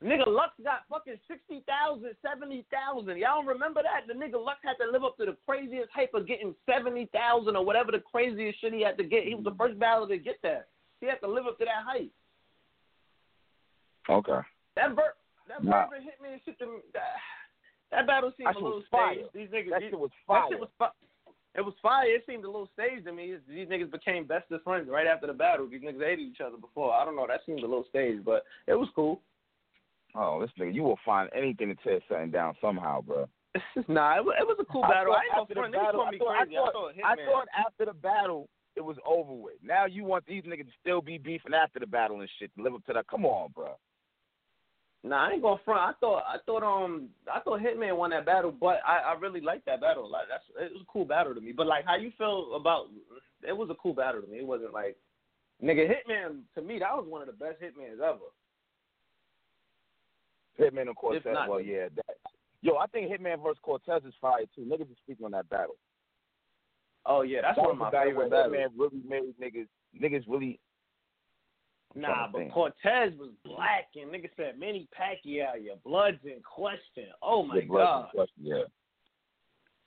Nigga 0.04 0.28
Lux 0.28 0.52
got 0.64 0.82
fucking 0.90 1.18
60,000, 1.28 2.16
70,000. 2.22 3.18
Y'all 3.18 3.38
don't 3.40 3.48
remember 3.48 3.82
that? 3.82 4.06
The 4.08 4.14
nigga 4.14 4.38
Lux 4.44 4.60
had 4.64 4.76
to 4.84 4.92
live 4.92 5.04
up 5.04 5.18
to 5.18 5.26
the 5.26 5.36
craziest 5.48 5.90
hype 5.92 6.14
of 6.14 6.28
getting 6.28 6.54
70,000 6.70 7.56
or 7.56 7.66
whatever 7.66 7.92
the 7.92 8.00
craziest 8.00 8.62
shit 8.62 8.74
he 8.74 8.82
had 8.84 8.98
to 8.98 9.04
get. 9.04 9.24
He 9.24 9.34
was 9.34 9.44
the 9.44 9.56
first 9.58 9.80
battler 9.80 10.08
to 10.10 10.18
get 10.18 10.36
that. 10.44 10.68
He 11.02 11.08
had 11.08 11.20
to 11.22 11.28
live 11.28 11.48
up 11.48 11.58
to 11.60 11.66
that 11.66 11.84
hype. 11.86 12.12
Okay. 14.10 14.40
That 14.76 14.96
bur- 14.96 15.16
that 15.48 15.64
Nah. 15.64 15.88
bourbon 15.88 16.04
hitman 16.08 16.44
shit. 16.46 16.60
To, 16.60 16.82
that, 16.94 17.16
that 17.92 18.06
battle 18.08 18.32
seemed 18.38 18.50
That 18.50 18.56
a 18.56 18.64
little 18.64 18.84
staged. 18.88 19.30
These 19.34 19.50
niggas, 19.50 19.70
That 19.72 19.80
these, 19.82 19.90
shit 19.92 20.00
was 20.00 20.10
that 20.12 20.26
fire. 20.28 20.48
shit 20.50 20.60
was 20.60 20.70
fi- 20.78 20.92
It 21.56 21.62
was 21.66 21.74
fire. 21.82 22.06
It 22.08 22.24
seemed 22.28 22.44
a 22.44 22.48
little 22.48 22.70
staged 22.74 23.06
to 23.06 23.14
me. 23.14 23.36
These 23.48 23.68
niggas 23.68 23.92
became 23.92 24.26
best 24.26 24.52
of 24.52 24.62
friends 24.64 24.90
right 24.90 25.08
after 25.08 25.28
the 25.28 25.34
battle. 25.34 25.68
These 25.68 25.82
niggas 25.82 26.04
hated 26.04 26.20
each 26.28 26.42
other 26.42 26.58
before. 26.58 26.94
I 26.94 27.04
don't 27.06 27.16
know. 27.16 27.26
That 27.28 27.42
seemed 27.46 27.60
a 27.60 27.68
little 27.68 27.86
staged, 27.90 28.24
but 28.26 28.44
it 28.68 28.76
was 28.76 28.90
cool. 28.96 29.22
Oh, 30.16 30.40
this 30.42 30.52
nigga, 30.60 30.74
you 30.74 30.84
will 30.84 31.00
find 31.06 31.30
anything 31.36 31.70
to 31.70 31.76
tear 31.84 32.00
something 32.10 32.32
down 32.32 32.56
somehow, 32.62 33.02
bro. 33.02 33.28
nah, 33.88 34.18
it 34.18 34.24
was, 34.26 34.36
it 34.40 34.46
was 34.48 34.58
a 34.60 34.66
cool 34.72 34.84
I 34.84 34.90
battle. 34.90 35.14
I 35.14 35.22
ain't 35.24 35.42
after 35.42 35.54
gonna 35.56 35.68
the 35.68 35.78
front. 35.78 35.86
Battle- 35.86 36.12
me 36.12 36.18
thought- 36.18 36.38
crazy. 36.38 36.56
I 36.56 36.62
thought- 36.62 36.74
thought 36.74 37.06
I 37.06 37.16
thought 37.26 37.48
after 37.66 37.86
the 37.86 37.94
battle 37.94 38.50
it 38.76 38.82
was 38.86 38.98
over 39.08 39.34
with. 39.34 39.56
Now 39.64 39.86
you 39.86 40.04
want 40.04 40.26
these 40.28 40.44
niggas 40.44 40.66
to 40.68 40.72
still 40.80 41.02
be 41.02 41.18
beefing 41.18 41.54
after 41.56 41.80
the 41.80 41.88
battle 41.88 42.20
and 42.22 42.30
shit 42.38 42.52
to 42.56 42.62
live 42.64 42.76
up 42.76 42.86
to 42.86 42.94
that. 42.94 43.08
Come 43.08 43.26
on, 43.26 43.50
bro. 43.56 43.72
Nah, 45.08 45.28
I 45.28 45.32
ain't 45.34 45.42
gonna 45.42 45.60
front. 45.64 45.80
I 45.82 45.94
thought 46.00 46.24
I 46.28 46.38
thought 46.46 46.64
um 46.64 47.10
I 47.34 47.40
thought 47.40 47.62
Hitman 47.62 47.98
won 47.98 48.10
that 48.12 48.26
battle, 48.26 48.52
but 48.52 48.80
I, 48.88 49.12
I 49.12 49.14
really 49.20 49.42
liked 49.42 49.66
that 49.66 49.82
battle. 49.82 50.10
Like 50.10 50.26
that's 50.30 50.44
it 50.60 50.74
was 50.74 50.82
a 50.82 50.92
cool 50.92 51.06
battle 51.06 51.34
to 51.34 51.42
me. 51.42 51.52
But 51.52 51.68
like 51.68 51.86
how 51.86 51.96
you 51.96 52.12
feel 52.18 52.56
about 52.56 52.88
it 53.48 53.56
was 53.56 53.70
a 53.70 53.76
cool 53.76 53.94
battle 53.94 54.22
to 54.22 54.28
me. 54.28 54.40
It 54.40 54.46
wasn't 54.46 54.74
like 54.74 54.98
nigga 55.64 55.88
Hitman 55.88 56.42
to 56.56 56.62
me 56.62 56.80
that 56.80 56.96
was 56.96 57.06
one 57.08 57.22
of 57.22 57.28
the 57.28 57.34
best 57.34 57.62
Hitmans 57.62 58.02
ever. 58.02 58.20
Hitman 60.60 60.88
and 60.88 60.96
Cortez. 60.96 61.24
Not- 61.26 61.50
well, 61.50 61.62
yeah. 61.62 61.88
That, 61.96 62.16
yo, 62.62 62.78
I 62.78 62.88
think 62.88 63.12
Hitman 63.12 63.42
versus 63.44 63.60
Cortez 63.62 64.02
is 64.06 64.14
fire 64.20 64.46
too. 64.56 64.62
Niggas 64.62 64.92
is 64.92 64.98
speaking 65.04 65.26
on 65.26 65.32
that 65.32 65.50
battle. 65.50 65.76
Oh 67.06 67.22
yeah, 67.22 67.42
that's 67.42 67.56
that 67.56 67.62
one 67.62 67.72
of 67.72 67.78
my 67.78 67.92
favorite 67.92 68.30
battles. 68.32 68.56
Hitman 68.56 68.68
really 68.78 69.02
made 69.08 69.34
niggas. 69.42 69.68
Niggas 70.02 70.24
really. 70.28 70.60
Nah, 71.96 72.28
but. 72.32 72.52
Cortez 72.52 73.14
was 73.18 73.32
black 73.44 73.90
and 73.96 74.12
nigga 74.12 74.30
said 74.36 74.60
Manny 74.60 74.88
Pacquiao, 74.98 75.64
your 75.64 75.78
blood's 75.84 76.24
in 76.26 76.42
question. 76.44 77.06
Oh 77.22 77.44
my 77.44 77.62
god. 77.62 78.10
question, 78.12 78.34
Yeah. 78.42 78.64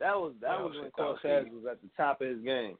That 0.01 0.17
was 0.17 0.33
that 0.41 0.59
was 0.59 0.73
when 0.75 0.85
was 0.85 0.93
Cortez 0.95 1.47
was 1.53 1.65
at 1.71 1.81
the 1.83 1.89
top 1.97 2.21
of 2.23 2.29
his 2.29 2.41
game. 2.41 2.77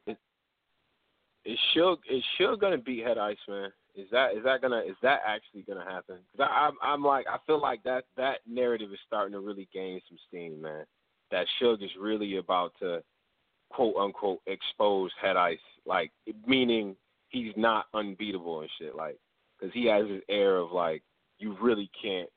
Is 1.45 1.57
Suge 1.75 1.97
is 2.09 2.23
Suge 2.39 2.59
gonna 2.59 2.77
beat 2.77 3.05
Head 3.05 3.17
Ice, 3.17 3.37
man? 3.47 3.71
Is 3.95 4.07
that 4.11 4.35
is 4.35 4.43
that 4.43 4.61
gonna 4.61 4.79
is 4.79 4.95
that 5.01 5.21
actually 5.25 5.61
gonna 5.61 5.85
happen? 5.85 6.17
Cause 6.35 6.47
I, 6.49 6.67
I'm 6.67 6.73
I'm 6.81 7.03
like 7.03 7.25
I 7.27 7.37
feel 7.45 7.61
like 7.61 7.83
that 7.83 8.05
that 8.17 8.39
narrative 8.49 8.91
is 8.91 8.99
starting 9.05 9.33
to 9.33 9.39
really 9.39 9.67
gain 9.73 10.01
some 10.09 10.17
steam, 10.27 10.61
man. 10.61 10.85
That 11.29 11.45
Suge 11.61 11.83
is 11.83 11.91
really 11.99 12.37
about 12.37 12.73
to 12.79 13.03
quote 13.69 13.95
unquote 13.95 14.39
expose 14.47 15.11
Head 15.21 15.37
Ice, 15.37 15.57
like 15.85 16.11
meaning 16.47 16.95
he's 17.31 17.53
not 17.55 17.85
unbeatable 17.93 18.61
and 18.61 18.69
shit, 18.79 18.95
like 18.95 19.17
because 19.59 19.73
he 19.73 19.85
has 19.87 20.05
this 20.07 20.21
air 20.29 20.57
of 20.57 20.71
like 20.71 21.01
you 21.39 21.55
really 21.61 21.89
can't. 22.01 22.29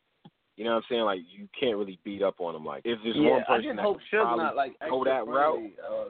You 0.56 0.64
know 0.64 0.70
what 0.70 0.76
I'm 0.76 0.82
saying? 0.88 1.02
Like 1.02 1.20
you 1.36 1.48
can't 1.58 1.76
really 1.76 1.98
beat 2.04 2.22
up 2.22 2.40
on 2.40 2.54
him. 2.54 2.64
Like 2.64 2.82
if 2.84 2.98
there's 3.02 3.16
yeah, 3.16 3.30
one 3.30 3.42
I 3.42 3.56
person 3.56 3.64
just 3.64 3.76
that 3.76 3.82
hope 3.82 3.98
could 3.98 4.18
Suge 4.18 4.22
probably 4.22 4.44
not 4.44 4.56
like 4.56 4.72
go 4.88 5.02
extra 5.02 5.12
that 5.12 5.30
route, 5.30 5.70
Uh, 5.82 6.08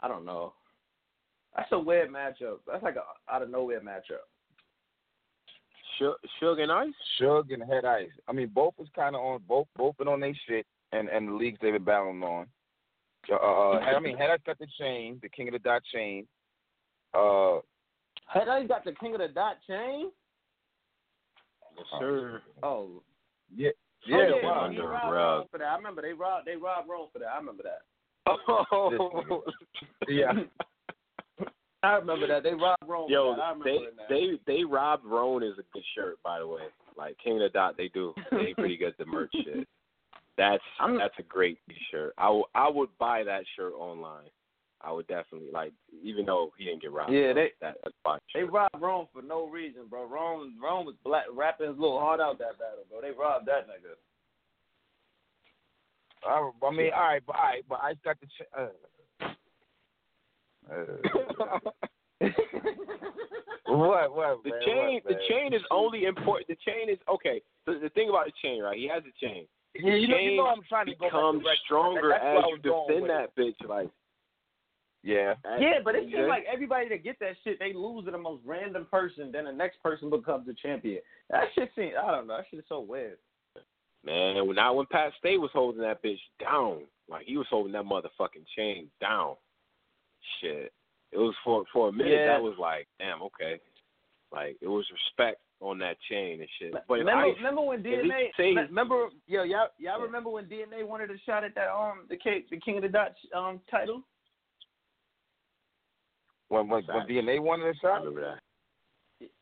I 0.00 0.08
don't 0.08 0.24
know. 0.24 0.54
That's 1.56 1.72
a 1.72 1.78
weird 1.78 2.10
matchup. 2.10 2.58
That's 2.70 2.82
like 2.82 2.96
a 2.96 3.32
out 3.32 3.42
of 3.42 3.50
nowhere 3.50 3.80
matchup. 3.80 4.24
Suge, 6.00 6.14
Suge 6.40 6.60
and 6.60 6.72
Ice. 6.72 6.94
Suge 7.20 7.52
and 7.52 7.62
Head 7.62 7.84
Ice. 7.84 8.10
I 8.28 8.32
mean, 8.32 8.50
both 8.54 8.74
was 8.78 8.88
kind 8.94 9.16
of 9.16 9.22
on 9.22 9.40
both 9.48 9.66
both 9.76 9.96
been 9.96 10.08
on 10.08 10.20
their 10.20 10.34
shit, 10.48 10.66
and 10.92 11.08
and 11.08 11.28
the 11.28 11.32
leagues 11.32 11.58
they've 11.60 11.72
been 11.72 11.84
battling 11.84 12.22
on. 12.22 12.46
Uh, 13.28 13.34
uh, 13.34 13.80
I 13.80 13.98
mean, 13.98 14.16
Head 14.16 14.30
Ice 14.30 14.38
got 14.46 14.58
the 14.58 14.68
chain, 14.78 15.18
the 15.20 15.28
King 15.28 15.48
of 15.48 15.52
the 15.52 15.58
Dot 15.58 15.82
chain. 15.92 16.28
Uh, 17.14 17.60
Head 18.26 18.48
Ice 18.48 18.68
got 18.68 18.84
the 18.84 18.92
King 18.92 19.14
of 19.14 19.20
the 19.20 19.28
Dot 19.28 19.56
chain. 19.66 20.10
Yes, 21.76 21.86
sir. 22.00 22.42
Oh, 22.62 23.02
yeah, 23.54 23.70
Yeah, 24.06 24.16
oh, 24.16 24.20
yeah, 24.20 24.28
yeah, 24.42 24.48
wow. 24.48 24.68
he 24.70 24.76
Under 24.78 24.88
robbed 24.88 25.12
rug. 25.12 25.38
Rome 25.38 25.46
for 25.50 25.58
that. 25.58 25.64
I 25.66 25.76
remember 25.76 26.02
they 26.02 26.12
robbed 26.12 26.46
they 26.46 26.56
robbed 26.56 26.88
Rome 26.88 27.08
for 27.12 27.18
that. 27.20 27.28
I 27.28 27.36
remember 27.38 27.62
that. 27.64 27.82
Oh, 28.72 29.44
yeah. 30.08 30.32
I 31.82 31.92
remember 31.96 32.26
that 32.26 32.42
they 32.42 32.54
robbed 32.54 32.82
Rome. 32.86 33.06
Yo. 33.10 33.32
I 33.32 33.50
remember 33.50 33.64
they 33.64 33.78
that. 33.96 34.08
they 34.46 34.54
they 34.58 34.64
robbed 34.64 35.04
Roan 35.04 35.42
is 35.42 35.52
a 35.58 35.62
good 35.72 35.84
shirt, 35.94 36.16
by 36.24 36.38
the 36.40 36.46
way. 36.46 36.62
Like 36.96 37.16
King 37.22 37.34
of 37.34 37.40
the 37.40 37.48
Dot, 37.50 37.76
they 37.76 37.88
do. 37.88 38.14
They 38.32 38.54
pretty 38.54 38.76
good 38.76 38.88
at 38.88 38.98
the 38.98 39.06
merch 39.06 39.30
shit. 39.44 39.68
That's 40.36 40.62
I'm- 40.80 40.98
that's 40.98 41.14
a 41.18 41.22
great 41.22 41.58
shirt. 41.90 42.14
I 42.18 42.42
I 42.54 42.68
would 42.68 42.88
buy 42.98 43.22
that 43.24 43.44
shirt 43.54 43.74
online. 43.74 44.28
I 44.86 44.92
would 44.92 45.08
definitely 45.08 45.48
like, 45.52 45.72
even 46.02 46.24
though 46.26 46.52
he 46.56 46.64
didn't 46.64 46.82
get 46.82 46.92
robbed. 46.92 47.12
Yeah, 47.12 47.32
they- 47.32 47.52
that, 47.60 47.76
that's 47.82 47.96
fine. 48.04 48.20
They 48.34 48.44
robbed 48.44 48.80
Rome 48.80 49.08
for 49.12 49.20
no 49.22 49.48
reason, 49.48 49.86
bro. 49.90 50.06
Rome 50.06 50.54
Rome 50.62 50.86
was 50.86 50.94
black, 51.04 51.24
rapping 51.34 51.68
his 51.68 51.76
little 51.76 51.98
heart 51.98 52.20
out 52.20 52.38
that 52.38 52.58
battle, 52.58 52.84
bro. 52.88 53.00
They 53.00 53.10
robbed 53.10 53.46
that 53.46 53.66
nigga. 53.66 53.96
I, 56.24 56.50
I 56.66 56.70
mean, 56.70 56.90
all 56.94 57.02
right, 57.02 57.22
but 57.26 57.36
all 57.36 57.42
right, 57.42 57.64
but 57.68 57.80
Ice 57.82 57.96
got 58.04 58.16
the. 58.20 58.26
Ch- 58.26 58.48
uh, 58.56 58.68
uh, 60.72 61.58
what? 63.66 64.14
What? 64.14 64.42
The 64.44 64.50
man, 64.50 64.60
chain, 64.64 64.94
what, 64.94 65.04
the 65.04 65.10
man? 65.10 65.20
chain 65.28 65.52
is 65.54 65.62
only 65.70 66.04
important. 66.04 66.48
The 66.48 66.56
chain 66.64 66.88
is 66.90 66.98
okay. 67.08 67.42
The, 67.66 67.78
the 67.82 67.88
thing 67.90 68.08
about 68.08 68.26
the 68.26 68.32
chain, 68.42 68.62
right? 68.62 68.76
He 68.76 68.88
has 68.88 69.02
a 69.02 69.24
chain. 69.24 69.46
Yeah, 69.74 69.94
you 69.94 70.08
know, 70.08 70.16
you 70.16 70.36
know, 70.36 70.46
I'm 70.46 70.62
trying 70.68 70.86
to 70.86 70.94
go 70.94 71.06
becomes 71.06 71.42
direct. 71.42 71.60
stronger 71.64 72.12
as 72.14 72.44
you 72.48 72.56
defend 72.58 73.02
with 73.02 73.10
that 73.10 73.36
bitch. 73.36 73.68
Like, 73.68 73.90
Yeah. 75.06 75.34
Yeah, 75.60 75.78
but 75.84 75.94
it 75.94 76.08
Yeah. 76.08 76.18
seems 76.18 76.28
like 76.28 76.44
everybody 76.46 76.88
that 76.88 77.04
get 77.04 77.18
that 77.20 77.36
shit, 77.44 77.60
they 77.60 77.72
lose 77.72 78.04
to 78.06 78.10
the 78.10 78.18
most 78.18 78.42
random 78.44 78.86
person, 78.86 79.30
then 79.30 79.44
the 79.44 79.52
next 79.52 79.80
person 79.80 80.10
becomes 80.10 80.46
the 80.46 80.54
champion. 80.54 81.00
That 81.30 81.52
shit 81.54 81.70
seems, 81.76 81.94
I 81.96 82.10
don't 82.10 82.26
know, 82.26 82.38
that 82.38 82.46
shit 82.50 82.58
is 82.58 82.66
so 82.68 82.80
weird. 82.80 83.18
Man, 84.02 84.44
when 84.46 84.56
not 84.56 84.74
when 84.74 84.86
Pat 84.86 85.12
Stay 85.18 85.36
was 85.36 85.50
holding 85.52 85.80
that 85.82 86.02
bitch 86.02 86.20
down, 86.40 86.82
like 87.08 87.24
he 87.26 87.36
was 87.36 87.46
holding 87.48 87.72
that 87.72 87.84
motherfucking 87.84 88.46
chain 88.56 88.90
down. 89.00 89.36
Shit, 90.40 90.72
it 91.12 91.18
was 91.18 91.34
for 91.44 91.64
for 91.72 91.88
a 91.88 91.92
minute. 91.92 92.12
Yeah. 92.12 92.26
That 92.26 92.42
was 92.42 92.58
like, 92.58 92.88
damn, 92.98 93.22
okay. 93.22 93.60
Like 94.32 94.56
it 94.60 94.68
was 94.68 94.84
respect 94.90 95.40
on 95.60 95.78
that 95.78 95.96
chain 96.10 96.40
and 96.40 96.48
shit. 96.58 96.72
But 96.72 96.88
remember, 96.88 97.26
Ice- 97.26 97.36
remember 97.36 97.62
when 97.62 97.82
DNA? 97.82 98.30
remember, 98.38 99.08
yo, 99.26 99.44
y'all, 99.44 99.68
y'all 99.78 100.00
remember 100.00 100.30
when 100.30 100.46
DNA 100.46 100.86
wanted 100.86 101.10
a 101.10 101.18
shot 101.24 101.44
at 101.44 101.54
that 101.54 101.70
um 101.70 102.06
the 102.08 102.16
King, 102.16 102.44
the 102.50 102.58
King 102.58 102.76
of 102.76 102.82
the 102.82 102.88
Dot 102.88 103.14
um 103.34 103.60
title? 103.70 104.02
When 106.48 106.68
when, 106.68 106.84
when 106.86 107.06
DNA 107.08 107.40
wanted 107.40 107.74
a 107.74 107.78
shot. 107.78 107.98
remember 108.04 108.20
that. 108.20 108.40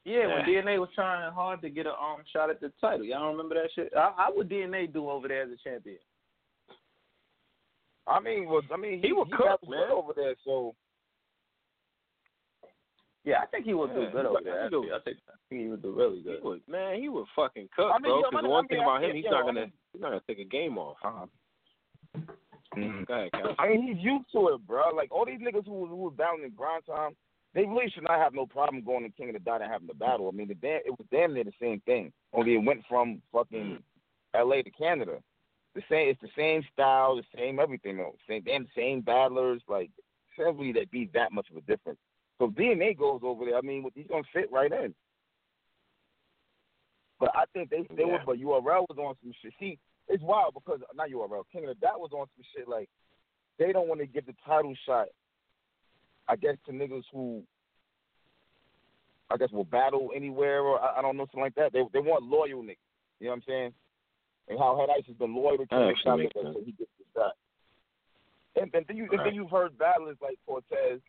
Yeah, 0.05 0.27
when 0.27 0.49
Yeah. 0.49 0.63
DNA 0.63 0.79
was 0.79 0.89
trying 0.95 1.31
hard 1.33 1.61
to 1.63 1.71
get 1.71 1.87
a 1.87 1.93
um 1.93 2.23
shot 2.33 2.51
at 2.51 2.61
the 2.61 2.73
title. 2.81 3.05
Y'all 3.05 3.21
don't 3.21 3.33
remember 3.37 3.55
that 3.57 3.71
shit? 3.75 3.93
How, 3.95 4.15
how 4.17 4.35
would 4.35 4.49
DNA 4.49 4.93
do 4.93 5.11
over 5.11 5.29
there 5.29 5.43
as 5.43 5.51
a 5.51 5.57
champion? 5.69 5.99
I 8.07 8.21
mean, 8.21 8.47
was 8.47 8.65
I 8.73 8.77
mean, 8.77 9.01
he, 9.01 9.09
He 9.09 9.13
would 9.13 9.29
he 9.29 9.33
cook, 9.33 9.61
man. 9.69 9.81
good 9.89 9.91
over 9.91 10.13
there, 10.15 10.35
so 10.45 10.75
Yeah, 13.25 13.41
I 13.43 13.47
think 13.47 13.65
he 13.65 13.75
would 13.75 13.95
do 13.95 14.03
Yeah, 14.03 14.11
good 14.11 14.27
over 14.27 14.41
there. 14.45 14.69
do. 14.71 14.85
Actually. 14.85 14.93
I 14.93 14.99
think 15.05 15.19
he 15.51 15.69
would 15.69 15.83
do 15.83 15.93
really 15.93 16.19
He 16.19 16.23
good. 16.23 16.43
would, 16.45 16.61
man, 16.69 17.01
he 17.01 17.09
would 17.09 17.27
fucking 17.35 17.69
cook, 17.75 17.91
I 17.95 17.99
mean, 17.99 18.13
bro. 18.13 18.21
yo, 18.21 18.31
Because 18.31 18.33
I 18.33 18.37
the 18.37 18.43
mean, 18.43 18.53
one 18.53 18.65
I 18.65 18.69
thing 18.69 18.79
mean, 18.79 18.87
about 18.89 19.05
him, 19.05 19.17
he's 19.17 19.25
yo, 19.25 19.31
not 19.31 19.45
gonna, 19.47 19.61
mean- 19.63 19.73
he's 19.93 20.03
not 20.03 20.09
gonna 20.11 20.23
take 20.27 20.39
a 20.39 20.45
game 20.45 20.77
off. 20.79 20.97
Uh-huh. 22.83 23.05
Go 23.07 23.15
ahead, 23.15 23.33
Cal. 23.33 23.55
I 23.59 23.69
mean, 23.69 23.83
he's 23.87 24.05
used 24.05 24.27
to 24.33 24.49
it, 24.49 24.67
bro. 24.67 24.91
Like 24.95 25.13
all 25.13 25.25
these 25.27 25.41
niggas 25.41 25.67
who 25.67 25.87
who 25.87 25.97
was 25.97 26.15
battling 26.17 26.45
in 26.45 26.51
grind 26.51 26.85
time, 26.87 27.17
they 27.55 27.65
really 27.65 27.91
should 27.91 28.05
not 28.05 28.19
have 28.19 28.35
no 28.35 28.47
problem 28.47 28.83
going 28.83 29.05
to 29.05 29.11
King 29.11 29.29
of 29.29 29.35
the 29.35 29.41
Dot 29.41 29.63
and 29.63 29.71
having 29.71 29.87
the 29.87 29.95
battle. 29.95 30.29
I 30.29 30.37
mean, 30.37 30.49
the 30.49 30.55
damn, 30.55 30.81
it 30.85 30.91
was 30.91 31.07
damn 31.11 31.35
near 31.35 31.45
the 31.45 31.53
same 31.61 31.81
thing. 31.81 32.13
Only 32.33 32.55
it 32.55 32.65
went 32.65 32.83
from 32.89 33.23
fucking 33.33 33.79
L.A. 34.35 34.63
to 34.63 34.71
Canada. 34.71 35.19
The 35.75 35.83
same, 35.91 36.09
it's 36.09 36.21
the 36.21 36.29
same 36.37 36.63
style, 36.73 37.17
the 37.17 37.25
same 37.37 37.59
everything 37.59 37.97
though. 37.97 38.15
Same 38.29 38.43
damn 38.43 38.67
same 38.77 39.01
battlers. 39.01 39.63
Like, 39.69 39.91
simply 40.39 40.73
that 40.73 40.91
be 40.91 41.11
that 41.15 41.33
much 41.33 41.49
of 41.51 41.57
a 41.57 41.61
difference. 41.63 41.99
So 42.39 42.49
DNA 42.49 42.97
goes 42.99 43.21
over 43.23 43.45
there. 43.45 43.57
I 43.57 43.61
mean, 43.61 43.89
he's 43.95 44.07
gonna 44.09 44.23
fit 44.33 44.51
right 44.53 44.71
in. 44.73 44.95
But 47.21 47.31
I 47.35 47.45
think 47.53 47.71
they 47.71 47.83
they 47.95 48.03
Yeah. 48.03 48.13
were, 48.13 48.23
but 48.27 48.39
URL 48.39 48.87
was 48.89 48.99
on 48.99 49.17
some 49.23 49.33
shit. 49.41 49.55
See, 49.59 49.79
it's 50.09 50.23
wild 50.23 50.55
because 50.55 50.81
not 50.95 51.11
URL, 51.11 51.45
King 51.53 51.65
of 51.65 51.69
the 51.69 51.87
Dot 51.87 52.01
was 52.01 52.11
on 52.13 52.27
some 52.37 52.45
shit 52.55 52.69
like 52.69 52.89
they 53.59 53.73
don't 53.73 53.89
want 53.89 54.01
to 54.01 54.07
give 54.07 54.27
the 54.27 54.35
title 54.47 54.75
shot. 54.87 55.07
I 56.29 56.37
guess 56.37 56.57
to 56.67 56.73
niggas 56.73 57.05
who 57.13 57.43
I 59.31 59.37
guess 59.37 59.51
will 59.51 59.65
battle 59.65 60.11
anywhere 60.15 60.61
or 60.61 60.81
I, 60.81 60.99
I 60.99 61.03
don't 61.03 61.17
know 61.17 61.25
something 61.27 61.41
like 61.41 61.55
that. 61.57 61.73
They 61.73 61.83
they 61.93 62.01
want 62.01 62.25
loyal 62.25 62.63
niggas. 62.63 62.77
You 63.21 63.27
know 63.27 63.31
what 63.31 63.37
I'm 63.37 63.43
saying? 63.47 63.73
And 64.49 64.59
how 64.59 64.79
Head 64.79 64.93
Ice 64.95 65.07
has 65.07 65.17
been 65.17 65.35
loyal 65.35 65.59
to 65.59 65.67
King 65.67 65.79
of 65.79 65.85
the 65.85 65.91
Actually 65.91 66.29
Dot 66.35 66.45
makes 66.45 66.67
he 66.67 66.73
gets 66.73 66.91
the 66.99 67.21
shot. 67.21 67.33
And, 68.57 68.75
and 68.75 68.85
then 68.87 68.97
you 68.97 69.09
and 69.11 69.21
then 69.21 69.35
you've 69.35 69.51
heard 69.51 69.79
battlers 69.79 70.17
like 70.21 70.39
Cortez. 70.47 71.01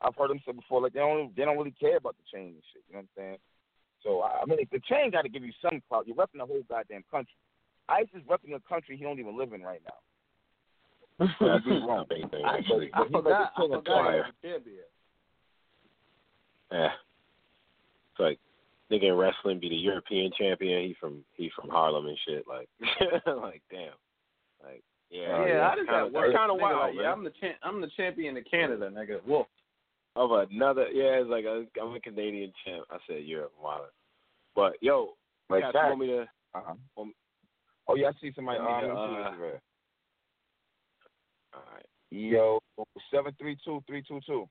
I've 0.00 0.14
heard 0.14 0.30
them 0.30 0.40
say 0.44 0.52
before, 0.52 0.82
like 0.82 0.92
they 0.92 1.00
don't 1.00 1.34
they 1.36 1.44
don't 1.44 1.58
really 1.58 1.74
care 1.78 1.96
about 1.96 2.16
the 2.16 2.24
chain 2.30 2.54
and 2.54 2.62
shit. 2.72 2.82
You 2.88 2.94
know 2.94 3.00
what 3.00 3.08
I'm 3.10 3.16
saying? 3.16 3.38
So 4.02 4.20
I 4.20 4.42
I 4.42 4.44
mean, 4.46 4.58
the 4.70 4.80
chain 4.80 5.10
got 5.10 5.22
to 5.22 5.28
give 5.28 5.44
you 5.44 5.52
some 5.60 5.82
clout. 5.88 6.06
You're 6.06 6.16
repping 6.16 6.38
the 6.38 6.46
whole 6.46 6.62
goddamn 6.68 7.04
country. 7.10 7.34
Ice 7.88 8.06
is 8.14 8.22
repping 8.28 8.54
a 8.54 8.60
country 8.68 8.96
he 8.96 9.04
don't 9.04 9.18
even 9.20 9.38
live 9.38 9.52
in 9.52 9.62
right 9.62 9.80
now. 9.84 11.26
I'd 11.40 11.64
be 11.64 11.70
wrong. 11.70 12.04
I, 12.10 12.58
actually. 12.58 12.90
I 12.92 13.04
forgot. 13.10 13.52
I 13.56 13.62
of 13.62 13.70
forgot 13.70 14.12
he 14.42 14.50
was. 14.50 14.62
Yeah. 16.72 16.88
It's 18.10 18.20
like 18.20 18.38
nigga 18.90 19.08
in 19.08 19.14
wrestling 19.14 19.60
be 19.60 19.68
the 19.68 19.76
European 19.76 20.30
champion. 20.38 20.82
He 20.82 20.96
from 21.00 21.24
he 21.34 21.50
from 21.58 21.70
Harlem 21.70 22.06
and 22.06 22.18
shit. 22.26 22.44
Like 22.46 22.68
like 23.26 23.62
damn. 23.70 23.92
Like 24.62 24.82
yeah. 25.10 25.26
Oh, 25.28 25.46
yeah, 25.46 25.54
yeah. 25.54 25.68
how 25.68 25.76
does 25.76 25.86
kinda, 25.86 26.04
that 26.04 26.12
work? 26.12 26.34
Kind 26.34 26.50
of 26.50 26.58
wild, 26.60 26.96
like. 26.96 27.02
Yeah, 27.02 27.12
I'm 27.12 27.24
the 27.24 27.32
champ. 27.40 27.56
I'm 27.62 27.80
the 27.80 27.90
champion 27.96 28.36
of 28.36 28.44
Canada, 28.50 28.90
nigga. 28.90 29.24
Wolf. 29.26 29.46
Of 30.16 30.32
another 30.32 30.88
yeah, 30.92 31.20
it's 31.20 31.30
like 31.30 31.44
a, 31.44 31.64
I'm 31.80 31.94
a 31.94 32.00
Canadian 32.00 32.52
champ. 32.64 32.84
I 32.90 32.98
said 33.06 33.24
Europe, 33.24 33.52
wild. 33.62 33.86
But 34.54 34.74
yo, 34.80 35.10
Like 35.48 35.62
guys, 35.62 35.72
that. 35.74 35.88
want 35.88 36.00
me 36.00 36.06
to 36.08 36.22
Uh-huh. 36.54 36.74
Oh 37.88 37.94
yeah, 37.94 38.08
I 38.08 38.12
see 38.20 38.32
somebody. 38.34 38.58
Um, 38.58 38.66
let 38.66 38.82
me 38.82 38.88
see 38.88 38.94
uh, 38.94 39.58
all 41.54 41.62
right. 41.72 41.86
Yo, 42.10 42.58
seven 43.12 43.32
three 43.38 43.56
two 43.64 43.82
three 43.86 44.02
two 44.06 44.20
two. 44.26 44.48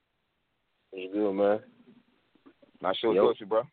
You 0.94 1.12
doing, 1.12 1.38
man? 1.38 1.60
Not 2.82 2.96
sure 2.98 3.14
Yo. 3.14 3.34
you, 3.38 3.46
bro. 3.46 3.64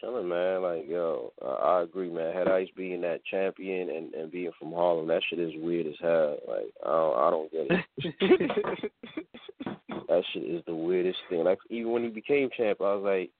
Chilling, 0.00 0.28
man. 0.28 0.62
Like, 0.62 0.86
yo, 0.88 1.32
uh, 1.42 1.54
I 1.54 1.82
agree, 1.82 2.10
man. 2.10 2.34
Head 2.34 2.48
Ice 2.48 2.68
being 2.76 3.00
that 3.02 3.24
champion 3.24 3.90
and 3.90 4.14
and 4.14 4.30
being 4.30 4.50
from 4.58 4.72
Harlem, 4.72 5.08
that 5.08 5.22
shit 5.28 5.38
is 5.38 5.52
weird 5.56 5.86
as 5.86 5.94
hell. 6.00 6.36
Like, 6.46 6.70
I 6.84 6.88
don't, 6.88 7.18
I 7.18 7.30
don't 7.30 7.52
get 7.52 7.66
it. 7.70 8.92
that 10.08 10.22
shit 10.32 10.42
is 10.44 10.62
the 10.66 10.74
weirdest 10.74 11.18
thing. 11.28 11.44
Like, 11.44 11.58
even 11.70 11.92
when 11.92 12.02
he 12.02 12.08
became 12.10 12.50
champ, 12.56 12.80
I 12.80 12.94
was 12.94 13.04
like, 13.04 13.30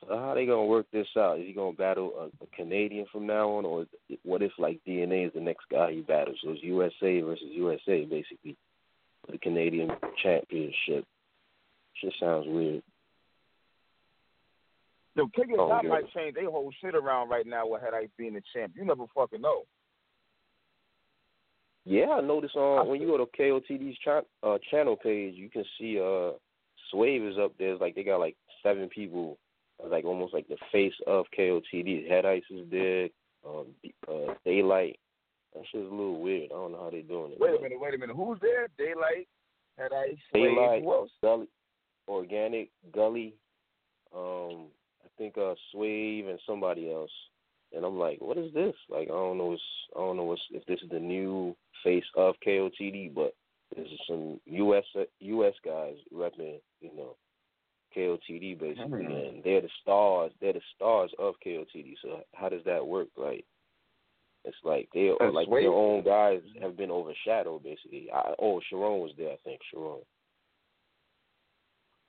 so 0.00 0.16
how 0.16 0.34
they 0.34 0.46
gonna 0.46 0.64
work 0.64 0.86
this 0.92 1.06
out? 1.16 1.38
Is 1.38 1.46
he 1.46 1.52
gonna 1.52 1.72
battle 1.76 2.12
a, 2.18 2.44
a 2.44 2.46
Canadian 2.54 3.06
from 3.10 3.26
now 3.26 3.50
on, 3.50 3.64
or 3.64 3.82
is- 3.82 4.18
what 4.22 4.42
if 4.42 4.52
like 4.58 4.80
DNA 4.86 5.26
is 5.26 5.32
the 5.34 5.40
next 5.40 5.64
guy 5.70 5.92
he 5.92 6.00
battles? 6.00 6.38
So 6.42 6.50
it's 6.50 6.62
USA 6.62 7.20
versus 7.20 7.46
USA, 7.50 8.04
basically, 8.04 8.56
for 9.24 9.32
the 9.32 9.38
Canadian 9.38 9.90
championship. 10.22 11.04
Just 12.02 12.20
sounds 12.20 12.46
weird. 12.46 12.82
Yo, 15.14 15.26
King 15.28 15.54
of 15.54 15.60
Oh, 15.60 15.82
might 15.82 16.12
change 16.12 16.34
they 16.34 16.44
whole 16.44 16.70
shit 16.82 16.94
around 16.94 17.30
right 17.30 17.46
now 17.46 17.66
with 17.66 17.80
Head 17.80 17.94
Ice 17.94 18.10
being 18.18 18.34
the 18.34 18.42
champ. 18.52 18.74
You 18.76 18.84
never 18.84 19.06
fucking 19.14 19.40
know. 19.40 19.62
Yeah, 21.86 22.10
I 22.10 22.20
noticed 22.20 22.56
on 22.56 22.88
when 22.88 23.00
you 23.00 23.06
go 23.06 23.16
to 23.16 23.26
KOTD's 23.26 23.96
uh, 24.42 24.58
channel 24.70 24.96
page, 24.96 25.34
you 25.36 25.48
can 25.48 25.64
see 25.78 25.98
uh 25.98 26.32
Swave 26.92 27.26
is 27.30 27.38
up 27.38 27.52
there. 27.58 27.72
It's 27.72 27.80
like 27.80 27.94
they 27.94 28.04
got 28.04 28.18
like 28.18 28.36
seven 28.62 28.88
people, 28.88 29.38
uh, 29.38 29.45
like 29.84 30.04
almost 30.04 30.34
like 30.34 30.48
the 30.48 30.56
face 30.72 30.94
of 31.06 31.26
KOTD. 31.38 32.08
Head 32.08 32.26
Ice 32.26 32.42
is 32.50 32.66
there, 32.70 33.08
um, 33.46 33.66
uh, 34.08 34.34
Daylyt. 34.46 34.94
That 35.54 35.64
shit's 35.72 35.86
a 35.86 35.94
little 35.94 36.20
weird. 36.20 36.50
I 36.50 36.54
don't 36.54 36.72
know 36.72 36.84
how 36.84 36.90
they're 36.90 37.02
doing 37.02 37.32
it. 37.32 37.38
Wait 37.40 37.58
a 37.58 37.62
minute, 37.62 37.80
wait 37.80 37.94
a 37.94 37.98
minute. 37.98 38.16
Who's 38.16 38.38
there? 38.40 38.68
Daylyt, 38.78 39.26
Head 39.78 39.92
Ice, 39.92 40.16
Daylyt. 40.34 40.82
Who? 40.82 41.08
Gully, 41.22 41.48
Organic, 42.08 42.70
Gully, 42.92 43.34
um, 44.14 44.66
I 45.04 45.08
think 45.18 45.36
uh 45.38 45.54
Swave 45.72 46.28
and 46.28 46.38
somebody 46.46 46.90
else. 46.90 47.10
And 47.74 47.84
I'm 47.84 47.98
like, 47.98 48.20
what 48.20 48.38
is 48.38 48.52
this? 48.54 48.74
Like 48.88 49.08
I 49.08 49.12
don't 49.12 49.38
know. 49.38 49.52
It's, 49.52 49.62
I 49.94 50.00
don't 50.00 50.16
know 50.16 50.24
what's, 50.24 50.42
if 50.50 50.64
this 50.66 50.80
is 50.82 50.90
the 50.90 51.00
new 51.00 51.56
face 51.82 52.04
of 52.16 52.34
KOTD, 52.46 53.14
but 53.14 53.34
this 53.74 53.86
is 53.86 54.00
some 54.06 54.40
US 54.46 54.84
US 55.20 55.54
guys 55.64 55.96
repping, 56.14 56.60
you 56.80 56.90
know, 56.96 57.16
KOTD 57.96 58.58
basically, 58.58 59.04
Hmm. 59.04 59.12
and 59.12 59.42
they're 59.44 59.60
the 59.62 59.70
stars. 59.82 60.32
They're 60.40 60.52
the 60.52 60.60
stars 60.74 61.10
of 61.18 61.34
KOTD. 61.44 61.96
So 62.02 62.22
how 62.34 62.48
does 62.48 62.62
that 62.64 62.86
work? 62.86 63.08
Like, 63.16 63.44
it's 64.44 64.56
like 64.64 64.88
they 64.92 65.08
That's 65.18 65.34
like 65.34 65.48
way- 65.48 65.62
their 65.62 65.72
own 65.72 66.02
guys 66.02 66.42
have 66.60 66.76
been 66.76 66.90
overshadowed 66.90 67.62
basically. 67.62 68.10
I, 68.12 68.34
oh, 68.38 68.60
Sharon 68.60 69.00
was 69.00 69.12
there, 69.16 69.32
I 69.32 69.36
think. 69.44 69.60
Sharon. 69.64 70.02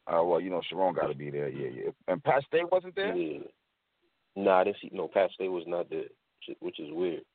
Oh 0.07 0.25
well, 0.25 0.39
you 0.39 0.49
know 0.49 0.61
Sharon 0.69 0.93
got 0.93 1.07
to 1.07 1.15
be 1.15 1.29
there. 1.29 1.49
Yeah, 1.49 1.69
yeah. 1.85 1.91
And 2.07 2.23
Pat 2.23 2.43
Stay 2.47 2.63
wasn't 2.71 2.95
there. 2.95 3.15
Yeah. 3.15 3.39
Nah, 4.35 4.59
I 4.59 4.63
didn't 4.65 4.77
see. 4.81 4.89
No, 4.93 5.07
Pat 5.07 5.31
Stay 5.31 5.47
was 5.49 5.65
not 5.67 5.89
there, 5.89 6.05
which- 6.47 6.57
which 6.59 6.79
is 6.79 6.91
weird. 6.91 7.25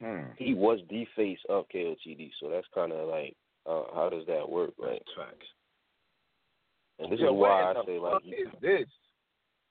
Hmm. 0.00 0.30
He 0.36 0.54
was 0.54 0.80
the 0.88 1.04
face 1.16 1.44
of 1.48 1.68
KOTD, 1.68 2.32
so 2.40 2.48
that's 2.48 2.66
kind 2.68 2.92
of 2.92 3.08
like, 3.08 3.36
uh, 3.66 3.84
how 3.94 4.08
does 4.08 4.24
that 4.26 4.48
work? 4.48 4.72
Like, 4.78 5.02
facts. 5.16 5.46
And 6.98 7.12
this 7.12 7.20
Yo, 7.20 7.28
is 7.28 7.32
why 7.34 7.72
I 7.72 7.84
say 7.86 7.98
like, 7.98 8.22
is 8.26 8.52
this? 8.60 8.86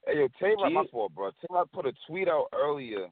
Hey, 0.06 0.20
yo, 0.20 0.28
Tay 0.40 0.56
Roc, 0.62 0.72
my 0.72 0.84
fault, 0.92 1.14
bro. 1.14 1.32
Tay 1.32 1.48
Roc 1.50 1.70
put 1.72 1.86
a 1.86 1.92
tweet 2.08 2.28
out 2.28 2.48
earlier 2.54 3.08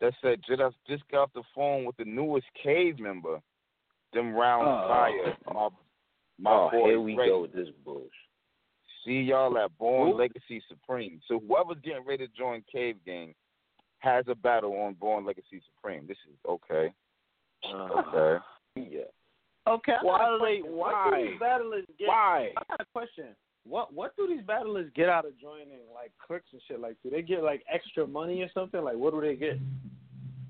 that 0.00 0.12
said 0.20 0.40
just 0.46 0.60
just 0.86 1.02
got 1.10 1.22
off 1.22 1.30
the 1.34 1.42
phone 1.54 1.84
with 1.84 1.96
the 1.96 2.04
newest 2.04 2.46
Cave 2.62 2.98
member. 2.98 3.40
Them 4.12 4.34
round 4.34 4.66
Oh. 4.68 4.88
fire. 4.88 5.36
My 5.52 5.68
my 6.38 6.50
oh, 6.52 6.70
boy 6.70 6.88
here 6.88 7.00
we 7.00 7.16
Ray. 7.16 7.28
go 7.28 7.42
with 7.42 7.52
this 7.52 7.68
bullshit. 7.84 8.10
See 9.04 9.20
y'all 9.20 9.56
at 9.58 9.76
Born 9.78 10.12
Who? 10.12 10.18
Legacy 10.18 10.62
Supreme. 10.68 11.20
So 11.28 11.40
whoever's 11.40 11.82
getting 11.82 12.04
ready 12.06 12.26
to 12.26 12.32
join 12.32 12.62
Cave 12.70 12.96
Gang 13.04 13.34
has 13.98 14.24
a 14.28 14.34
battle 14.34 14.72
on 14.76 14.94
Born 14.94 15.24
Legacy 15.24 15.62
Supreme. 15.74 16.06
This 16.06 16.16
is 16.30 16.36
okay. 16.48 16.92
Uh, 17.72 17.88
okay. 18.00 18.44
Yeah. 18.76 19.04
Okay, 19.66 19.94
Why- 20.02 20.18
got 20.18 20.34
a 20.34 20.42
wait, 20.42 20.60
question. 20.62 20.76
Why? 20.76 21.10
do 21.22 21.30
these 21.30 21.40
battlers 21.40 21.86
get? 21.98 22.08
Why? 22.08 22.52
I 22.56 22.62
got 22.68 22.80
a 22.80 22.84
question. 22.92 23.26
What 23.66 23.92
What 23.94 24.14
do 24.16 24.28
these 24.28 24.42
battlers 24.44 24.90
get 24.94 25.08
out 25.08 25.24
of 25.24 25.38
joining 25.40 25.80
like 25.94 26.12
cliques 26.24 26.52
and 26.52 26.60
shit? 26.68 26.80
Like, 26.80 26.96
do 27.02 27.08
they 27.10 27.22
get 27.22 27.42
like 27.42 27.64
extra 27.72 28.06
money 28.06 28.42
or 28.42 28.48
something? 28.52 28.82
Like, 28.82 28.96
what 28.96 29.12
do 29.14 29.20
they 29.22 29.36
get? 29.36 29.58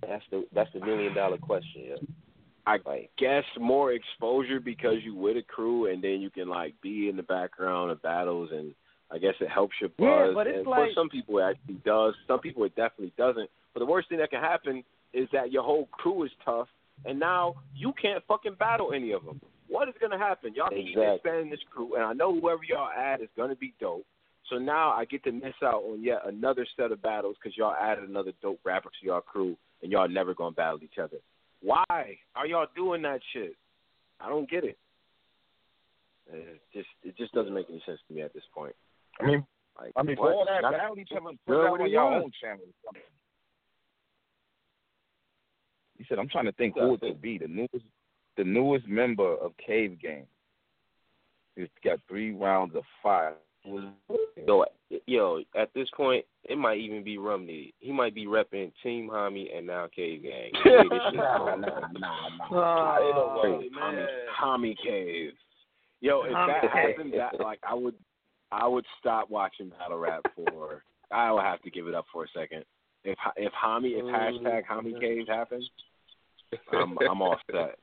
That's 0.07 0.25
the 0.31 0.45
that's 0.53 0.73
the 0.73 0.81
million 0.81 1.15
dollar 1.15 1.39
question. 1.39 1.83
Yeah. 1.91 1.97
I 2.67 2.79
Like, 2.87 3.11
guess 3.19 3.45
more 3.61 3.93
exposure 3.93 4.59
because 4.59 4.97
you 5.05 5.15
with 5.15 5.37
a 5.37 5.43
crew 5.43 5.93
and 5.93 6.03
then 6.03 6.21
you 6.23 6.31
can 6.31 6.49
like 6.49 6.75
be 6.81 7.09
in 7.11 7.17
the 7.17 7.23
background 7.23 7.91
of 7.91 8.03
battles 8.03 8.51
and 8.53 8.75
I 9.13 9.19
guess 9.19 9.35
it 9.41 9.49
helps 9.51 9.75
your 9.81 9.91
buzz. 9.91 10.29
Yeah, 10.29 10.31
but 10.35 10.47
it's 10.49 10.59
and 10.59 10.67
like- 10.67 10.89
for 10.89 10.95
some 10.95 11.09
people 11.09 11.39
it 11.39 11.43
actually 11.43 11.75
does. 11.85 12.15
Some 12.27 12.41
people 12.41 12.65
it 12.65 12.75
definitely 12.75 13.13
doesn't. 13.17 13.49
But 13.75 13.81
the 13.81 13.87
worst 13.87 14.09
thing 14.09 14.19
that 14.19 14.31
can 14.31 14.41
happen 14.41 14.83
is 15.13 15.29
that 15.33 15.53
your 15.53 15.63
whole 15.63 15.87
crew 15.93 16.25
is 16.25 16.33
tough 16.45 16.69
and 17.05 17.19
now 17.19 17.55
you 17.75 17.93
can't 18.01 18.23
fucking 18.27 18.55
battle 18.55 18.93
any 18.93 19.13
of 19.13 19.25
them. 19.25 19.41
What 19.69 19.89
is 19.89 19.95
gonna 20.01 20.19
happen? 20.19 20.55
Y'all 20.55 20.69
keep 20.71 20.89
Exactly. 20.89 21.15
expanding 21.17 21.51
this 21.51 21.63
crew, 21.71 21.95
and 21.95 22.05
I 22.05 22.13
know 22.13 22.39
whoever 22.39 22.63
y'all 22.65 22.91
add 22.91 23.21
is 23.21 23.29
gonna 23.37 23.57
be 23.57 23.75
dope. 23.81 24.07
So 24.51 24.59
now 24.59 24.91
I 24.93 25.07
get 25.07 25.25
to 25.25 25.33
miss 25.33 25.55
out 25.63 25.83
on 25.85 26.03
yet 26.03 26.21
another 26.27 26.67
set 26.77 26.93
of 26.93 27.01
battles 27.01 27.37
because 27.43 27.57
y'all 27.57 27.75
added 27.75 28.09
another 28.09 28.33
dope 28.43 28.61
rapper 28.65 28.91
to 28.91 29.07
y'all 29.07 29.21
crew, 29.23 29.57
and 29.83 29.91
y'all 29.91 30.09
never 30.09 30.35
gonna 30.35 30.53
battle 30.55 30.81
each 30.83 30.99
other. 30.99 31.17
Why 31.63 32.19
are 32.37 32.47
y'all 32.47 32.67
doing 32.77 33.03
that 33.03 33.21
shit? 33.33 33.57
I 34.21 34.29
don't 34.29 34.49
get 34.49 34.65
it. 34.65 34.79
It 36.31 36.61
just 36.73 36.89
it 37.03 37.17
just 37.17 37.33
doesn't 37.33 37.53
make 37.55 37.67
any 37.71 37.83
sense 37.87 38.01
to 38.09 38.15
me 38.15 38.23
at 38.23 38.33
this 38.35 38.45
point. 38.55 38.75
I 39.21 39.27
mean, 39.27 39.47
Like, 39.81 39.93
I 39.97 40.03
mean, 40.03 40.17
what? 40.17 40.29
for 40.29 40.35
all 40.35 40.45
that, 40.47 40.63
Not- 40.63 40.73
battle 40.73 40.99
each 40.99 41.11
other, 41.13 41.21
put 41.23 41.39
Good, 41.47 41.65
it 41.65 41.67
out 41.69 41.81
on 41.81 41.87
you 41.87 41.93
your 41.93 42.03
own 42.03 42.31
channel. 42.41 42.65
He 45.97 46.05
said, 46.09 46.19
"I'm 46.19 46.29
trying 46.29 46.47
to 46.47 46.53
think 46.53 46.75
who 46.75 46.95
it 46.95 47.01
could 47.01 47.23
be. 47.23 47.39
The 47.39 47.49
newest, 47.49 47.85
the 48.37 48.45
newest 48.45 48.87
member 48.89 49.37
of 49.37 49.53
Cave 49.65 49.99
Gang. 50.01 50.27
He's 51.57 51.69
got 51.85 52.01
three 52.09 52.33
rounds 52.33 52.75
of 52.75 52.83
fire. 53.03 53.35
yo, 53.65 54.65
yo, 55.07 55.41
at 55.57 55.73
this 55.75 55.89
point, 55.97 56.25
it 56.45 56.59
might 56.59 56.79
even 56.79 57.03
be 57.05 57.17
Rum 57.17 57.47
Nitty. 57.47 57.73
He 57.79 57.93
might 57.93 58.15
be 58.15 58.27
repping 58.27 58.73
Team 58.83 59.09
Homie 59.11 59.57
and 59.57 59.67
now 59.67 59.87
Cave 59.95 60.23
Gang. 60.23 60.51
The 60.65 60.71
way 60.71 60.89
this 60.91 61.03
shit's 61.11 61.23
going. 61.39 61.65
Oh, 62.51 63.39
Crazy. 63.41 63.71
man. 63.75 64.07
Tommy 64.39 64.77
Cave. 64.85 65.33
Yo, 66.01 66.23
if 66.25 66.33
Tommy 66.33 66.53
that 66.61 66.73
Cave. 66.73 66.97
happened, 66.97 67.15
that 67.15 67.41
like 67.41 67.61
I 67.69 67.75
would, 67.75 67.95
I 68.53 68.67
would 68.67 68.85
stop 69.01 69.31
watching 69.31 69.71
battle 69.71 69.99
rap 69.99 70.23
for. 70.37 70.83
I 71.11 71.31
would 71.31 71.43
have 71.43 71.63
to 71.63 71.71
give 71.71 71.87
it 71.87 71.95
up 71.95 72.07
for 72.13 72.25
a 72.25 72.29
second. 72.37 72.65
If 73.05 73.19
if 73.37 73.53
Hami, 73.53 73.99
if 73.99 74.05
mm-hmm. 74.05 74.47
hashtag 74.47 74.63
Hami 74.67 74.99
Cave 75.01 75.27
happens, 75.29 75.69
I'm 76.73 76.97
I'm 77.11 77.23
all 77.23 77.37
set. 77.51 77.79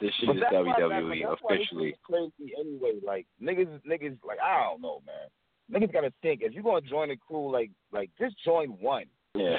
This 0.00 0.10
shit 0.20 0.30
is 0.30 0.42
that's 0.42 0.52
why- 0.52 0.74
WWE 0.78 1.22
that's 1.28 1.40
officially. 1.44 1.88
is 1.90 1.94
crazy 2.02 2.52
anyway. 2.58 2.98
Like 3.04 3.26
niggas, 3.42 3.80
niggas, 3.88 4.18
like 4.26 4.38
I 4.44 4.64
don't 4.64 4.82
know, 4.82 5.00
man. 5.06 5.28
Niggas 5.72 5.92
gotta 5.92 6.12
think 6.22 6.42
if 6.42 6.52
you're 6.52 6.62
gonna 6.62 6.80
join 6.82 7.10
a 7.10 7.16
crew, 7.16 7.50
like, 7.50 7.70
like 7.92 8.10
just 8.18 8.34
join 8.44 8.68
one. 8.80 9.04
Yeah. 9.34 9.56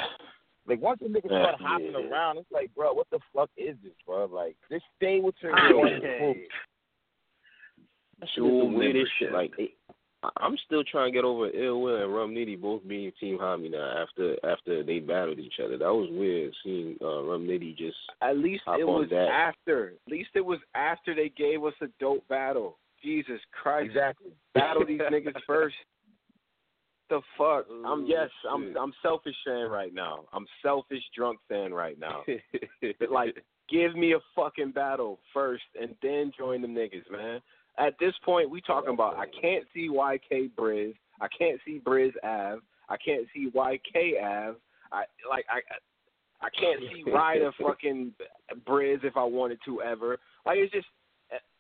Like 0.68 0.82
once 0.82 1.00
the 1.02 1.08
niggas 1.08 1.32
Yeah. 1.32 1.44
start 1.44 1.62
hopping 1.62 1.92
Yeah. 1.94 2.10
around, 2.10 2.38
it's 2.38 2.52
like, 2.52 2.74
bro, 2.76 2.94
what 2.94 3.10
the 3.10 3.20
fuck 3.34 3.50
is 3.58 3.76
this, 3.84 3.94
bro? 4.06 4.26
Like, 4.26 4.56
just 4.70 4.86
stay 4.98 5.20
with 5.20 5.36
your 5.42 5.52
join 5.70 5.94
okay. 5.96 6.18
crew. 6.20 6.36
That 8.20 8.30
shit 8.30 8.44
is 8.44 8.50
Dual 8.50 8.70
the 8.72 8.78
weirdest 8.78 9.12
membership. 9.20 9.20
shit. 9.20 9.32
Like, 9.34 9.52
it, 9.58 9.72
I- 9.83 9.83
I'm 10.38 10.56
still 10.66 10.84
trying 10.84 11.12
to 11.12 11.16
get 11.18 11.26
over 11.26 11.50
Ill 11.50 11.82
Will 11.82 12.04
and 12.04 12.14
Rum 12.14 12.32
Nitty 12.34 12.60
both 12.62 12.88
being 12.88 13.12
Team 13.20 13.38
Homie 13.38 13.72
now 13.72 14.04
after 14.04 14.36
after 14.46 14.84
they 14.84 15.00
battled 15.00 15.40
each 15.40 15.56
other. 15.64 15.78
That 15.78 15.94
was 15.94 16.10
weird 16.12 16.54
seeing 16.64 16.96
uh, 17.02 17.24
Rum 17.24 17.46
Nitty 17.48 17.76
just 17.78 17.98
At 18.22 18.38
least 18.38 18.64
it 18.68 18.86
was 18.86 19.08
that. 19.10 19.28
after. 19.30 19.94
At 20.06 20.12
least 20.12 20.30
it 20.36 20.46
was 20.46 20.60
after 20.76 21.14
they 21.16 21.30
gave 21.30 21.64
us 21.64 21.74
a 21.82 21.88
dope 22.00 22.28
battle. 22.28 22.78
Jesus 23.04 23.40
Christ. 23.52 23.88
Exactly. 23.92 24.32
battle 24.54 24.86
these 24.86 25.02
niggas 25.12 25.40
first. 25.46 25.76
The 27.10 27.20
fuck? 27.38 27.66
I'm 27.86 28.06
yes, 28.06 28.30
I'm. 28.50 28.76
I'm 28.78 28.94
selfish 29.02 29.36
fan 29.46 29.70
right 29.70 29.94
now. 29.94 30.22
I'm 30.32 30.46
selfish 30.62 31.04
drunk 31.16 31.40
fan 31.50 31.74
right 31.74 32.00
now. 32.00 32.22
Like, 33.12 33.36
give 33.70 33.96
me 33.96 34.14
a 34.14 34.20
fucking 34.36 34.72
battle 34.72 35.20
first 35.34 35.64
and 35.80 35.96
then 36.02 36.32
join 36.38 36.62
them 36.62 36.74
niggas, 36.74 37.10
man. 37.12 37.40
At 37.78 37.96
this 38.00 38.14
point, 38.24 38.50
we 38.50 38.62
talking 38.62 38.94
about 38.94 39.16
I 39.18 39.26
can't 39.42 39.66
see 39.74 39.90
YK 39.90 40.52
Briz. 40.58 40.94
I 41.22 41.28
can't 41.38 41.60
see 41.66 41.80
Briz 41.84 42.12
Av. 42.24 42.60
I 42.90 42.98
can't 43.04 43.26
see 43.34 43.50
YK 43.50 44.22
Av. 44.22 44.56
I 44.92 45.04
like 45.30 45.46
I 45.50 45.60
I 46.46 46.50
can't 46.60 46.82
see 46.92 47.04
Ryder 47.12 47.52
fucking 47.62 48.14
Briz 48.68 49.04
if 49.04 49.18
I 49.18 49.24
wanted 49.24 49.60
to 49.66 49.82
ever. 49.82 50.18
Like 50.46 50.58
it's 50.60 50.72
just 50.72 50.86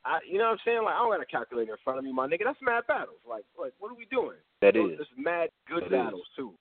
I 0.05 0.19
you 0.29 0.37
know 0.37 0.45
what 0.45 0.51
I'm 0.51 0.57
saying? 0.65 0.83
Like 0.83 0.93
I 0.95 0.99
don't 0.99 1.11
got 1.11 1.21
a 1.21 1.25
calculator 1.25 1.71
in 1.71 1.77
front 1.83 1.97
of 1.97 2.05
me, 2.05 2.11
my 2.13 2.27
nigga. 2.27 2.43
That's 2.45 2.59
mad 2.61 2.83
battles. 2.87 3.17
Like 3.27 3.45
like 3.59 3.73
what 3.79 3.91
are 3.91 3.95
we 3.95 4.05
doing? 4.11 4.37
That 4.61 4.75
Those- 4.75 4.91
is. 4.91 4.97
That's 4.99 5.09
mad 5.17 5.49
good 5.67 5.83
That 5.83 5.87
is. 5.87 5.91
battles 5.91 6.27
too. 6.35 6.53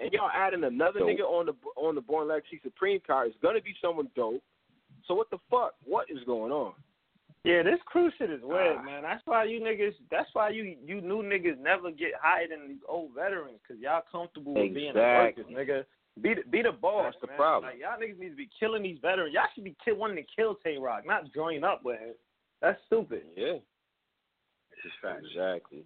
And 0.00 0.12
y'all 0.12 0.30
adding 0.34 0.64
another 0.64 1.00
So- 1.00 1.06
nigga 1.06 1.20
on 1.22 1.46
the 1.46 1.54
on 1.76 1.94
the 1.94 2.00
Born 2.02 2.28
Legacy 2.28 2.60
Supreme 2.62 3.00
card 3.06 3.28
is 3.28 3.34
gonna 3.40 3.62
be 3.62 3.74
someone 3.80 4.10
dope. 4.14 4.42
So 5.06 5.14
what 5.14 5.30
the 5.30 5.38
fuck? 5.50 5.74
What 5.84 6.10
is 6.10 6.18
going 6.24 6.50
on? 6.52 6.74
Yeah, 7.44 7.62
this 7.62 7.78
crew 7.84 8.10
shit 8.16 8.30
is 8.30 8.40
weird, 8.42 8.78
Ah. 8.78 8.82
man. 8.82 9.02
That's 9.02 9.20
why 9.26 9.44
you 9.44 9.60
niggas. 9.60 9.94
That's 10.10 10.28
why 10.32 10.48
you 10.48 10.76
you 10.84 11.00
new 11.02 11.22
niggas 11.22 11.58
never 11.58 11.90
get 11.90 12.12
higher 12.20 12.48
than 12.48 12.68
these 12.68 12.80
old 12.88 13.12
veterans, 13.14 13.60
cause 13.68 13.76
y'all 13.78 14.02
comfortable 14.10 14.54
with 14.54 14.72
being 14.74 14.90
a 14.90 14.94
worker, 14.94 15.42
nigga. 15.44 15.84
Be 16.22 16.34
the, 16.34 16.42
be 16.48 16.62
the 16.62 16.72
boss. 16.72 17.12
That's 17.12 17.20
the 17.20 17.26
man. 17.26 17.36
problem. 17.36 17.70
Like 17.72 17.80
y'all 17.80 17.98
niggas 18.00 18.18
need 18.18 18.30
to 18.30 18.36
be 18.36 18.48
killing 18.58 18.82
these 18.82 18.98
veterans. 19.02 19.34
Y'all 19.34 19.44
should 19.54 19.64
be 19.64 19.76
kill, 19.84 19.96
wanting 19.96 20.16
to 20.16 20.22
kill 20.34 20.54
Tay 20.54 20.78
Roc, 20.78 21.04
not 21.06 21.30
join 21.34 21.64
up 21.64 21.84
with 21.84 21.98
him. 22.00 22.14
That's 22.62 22.80
stupid. 22.86 23.24
Yeah, 23.36 23.58
It's 24.72 24.82
just 24.82 24.94
fact. 25.02 25.22
exactly. 25.24 25.84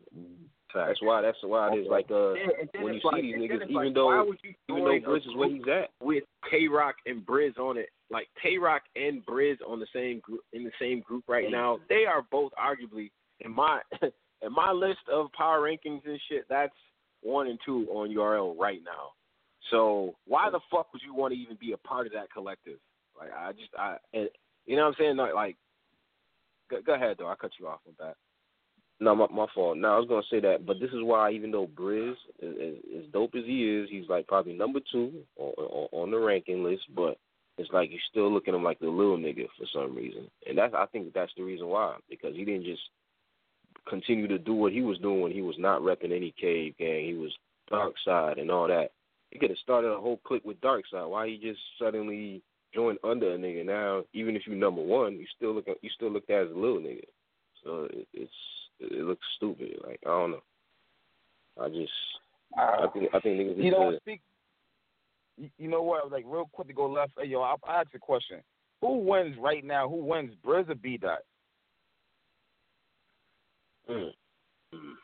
Fact. 0.73 0.89
That's 0.89 1.03
why. 1.03 1.23
That's 1.23 1.39
why 1.43 1.73
it 1.75 1.79
is 1.81 1.87
like 1.89 2.11
uh 2.11 2.33
And- 2.33 2.53
and 2.75 2.83
when 2.85 2.95
you 2.95 3.01
like- 3.05 3.15
see 3.17 3.23
these 3.23 3.37
niggas, 3.37 3.63
even 3.63 3.75
like, 3.75 3.95
though 3.95 4.07
why 4.07 4.21
would 4.23 4.39
you 4.43 4.55
even 4.69 4.85
though 4.85 4.99
join 4.99 5.03
Briz 5.03 5.27
is 5.27 5.35
where 5.35 5.49
he's 5.49 5.69
at. 5.69 5.91
with 6.03 6.25
Tay 6.51 6.69
Roc 6.69 6.97
and 7.07 7.25
Briz 7.25 7.59
on 7.59 7.79
it, 7.79 7.89
like 8.11 8.29
Tay 8.43 8.59
Roc 8.59 8.83
and 8.97 9.25
Briz 9.25 9.57
on 9.67 9.81
the 9.81 9.87
same 9.95 10.21
group 10.21 10.41
in 10.53 10.65
the 10.65 10.73
same 10.79 11.01
group 11.01 11.25
right 11.27 11.51
now, 11.51 11.79
they 11.89 12.05
are 12.05 12.23
both 12.31 12.53
arguably 12.59 13.11
in 13.41 13.51
my 13.51 13.81
in 14.43 14.53
my 14.53 14.71
list 14.73 15.01
of 15.11 15.33
power 15.33 15.61
rankings 15.61 16.05
and 16.07 16.21
shit. 16.29 16.45
That's 16.49 16.75
one 17.23 17.47
and 17.49 17.59
two 17.65 17.87
on 17.91 18.11
URL 18.11 18.55
right 18.59 18.81
now. 18.85 19.13
So 19.71 20.15
why 20.27 20.51
the 20.51 20.61
fuck 20.71 20.93
would 20.93 21.03
you 21.03 21.15
want 21.15 21.33
to 21.35 21.41
even 21.41 21.57
be 21.57 21.73
a 21.73 21.79
part 21.79 22.07
of 22.07 22.13
that 22.13 22.31
collective? 22.33 22.79
Like 23.19 23.31
I 23.33 23.53
just 23.53 23.71
I 23.79 23.97
and 24.13 24.29
you 24.67 24.77
know 24.77 24.83
what 24.83 24.89
I'm 24.89 24.95
saying? 24.99 25.17
Like, 25.17 25.35
like 25.35 25.57
go, 26.71 26.81
go 26.83 26.95
ahead 26.95 27.17
though. 27.19 27.29
I 27.29 27.35
cut 27.37 27.53
you 27.59 27.67
off 27.67 27.81
with 27.87 27.97
that. 27.97 28.15
No, 29.01 29.15
my 29.15 29.27
my 29.33 29.47
fault. 29.55 29.79
No, 29.79 29.95
I 29.95 29.99
was 29.99 30.09
gonna 30.09 30.23
say 30.31 30.41
that, 30.41 30.67
but 30.67 30.81
this 30.81 30.91
is 30.91 31.03
why 31.03 31.31
even 31.31 31.53
though 31.53 31.69
Briz 31.69 32.15
is, 32.43 32.79
as 32.97 33.05
dope 33.13 33.35
as 33.37 33.45
he 33.45 33.69
is, 33.69 33.89
he's 33.91 34.09
like 34.09 34.27
probably 34.27 34.55
number 34.55 34.81
two 34.91 35.13
on, 35.37 35.53
on, 35.57 35.89
on 35.93 36.11
the 36.11 36.19
ranking 36.19 36.65
list. 36.65 36.83
But 36.95 37.17
it's 37.59 37.71
like 37.73 37.91
you 37.91 37.99
still 38.11 38.33
looking 38.33 38.55
at 38.55 38.57
him 38.57 38.65
like 38.65 38.81
the 38.81 38.89
little 38.89 39.17
nigga 39.17 39.47
for 39.57 39.67
some 39.73 39.95
reason, 39.95 40.29
and 40.49 40.59
that's 40.59 40.75
I 40.75 40.87
think 40.87 41.13
that's 41.13 41.33
the 41.37 41.45
reason 41.45 41.69
why 41.69 41.97
because 42.11 42.35
he 42.35 42.45
didn't 42.45 42.65
just 42.65 42.83
continue 43.89 44.27
to 44.29 44.39
do 44.39 44.55
what 44.55 44.73
he 44.73 44.83
was 44.83 44.99
doing 44.99 45.21
when 45.21 45.33
he 45.33 45.43
was 45.43 45.57
not 45.59 45.81
repping 45.81 46.13
any 46.15 46.35
cave 46.41 46.75
gang. 46.79 47.05
He 47.05 47.15
was 47.15 47.33
dark 47.71 47.95
side 48.05 48.39
and 48.39 48.51
all 48.51 48.67
that. 48.67 48.91
He 49.31 49.39
could 49.39 49.51
have 49.51 49.59
started 49.59 49.89
a 49.89 50.01
whole 50.01 50.21
clique 50.25 50.45
with 50.45 50.61
dark 50.61 50.85
side. 50.91 51.05
Why 51.07 51.29
he 51.29 51.39
just 51.39 51.61
suddenly 51.79 52.43
joined 52.75 52.99
under 53.05 53.35
a 53.35 53.39
nigga 53.39 53.65
now? 53.65 54.05
Even 54.13 54.37
if 54.37 54.43
you 54.47 54.57
number 54.57 54.83
one, 54.83 55.15
you 55.15 55.27
still 55.37 55.55
look 55.55 55.67
you 55.83 55.91
still 55.95 56.11
looked 56.11 56.31
at 56.31 56.47
as 56.47 56.51
a 56.51 56.59
little 56.59 56.81
nigga. 56.81 57.05
So 57.65 57.89
it, 57.93 58.09
it's 58.13 58.33
it 58.81 59.05
looks 59.05 59.27
stupid. 59.37 59.79
Like 59.87 60.01
I 60.07 60.09
don't 60.09 60.31
know. 60.33 60.43
I 61.61 61.69
just 61.69 61.93
I 62.57 62.87
think 62.93 63.11
I 63.15 63.21
think 63.21 63.41
niggas. 63.41 63.63
You 63.63 63.71
know, 63.71 63.97
speak. 64.01 64.21
You 65.37 65.69
know 65.69 65.83
what? 65.83 66.11
Like 66.11 66.25
real 66.27 66.49
quick 66.53 66.69
to 66.69 66.75
go 66.75 66.91
left. 66.91 67.13
Hey, 67.19 67.29
yo, 67.29 67.41
I'll, 67.41 67.61
I'll 67.67 67.81
ask 67.81 67.95
a 67.95 67.99
question. 67.99 68.39
Who 68.81 68.99
wins 68.99 69.37
right 69.41 69.65
now? 69.65 69.89
Who 69.89 69.97
wins, 69.97 70.33
Briz 70.45 70.69
or 70.69 70.75
B 70.75 70.97
Dot? 70.97 71.21
Mm. 73.89 74.11
Mm. 74.75 74.95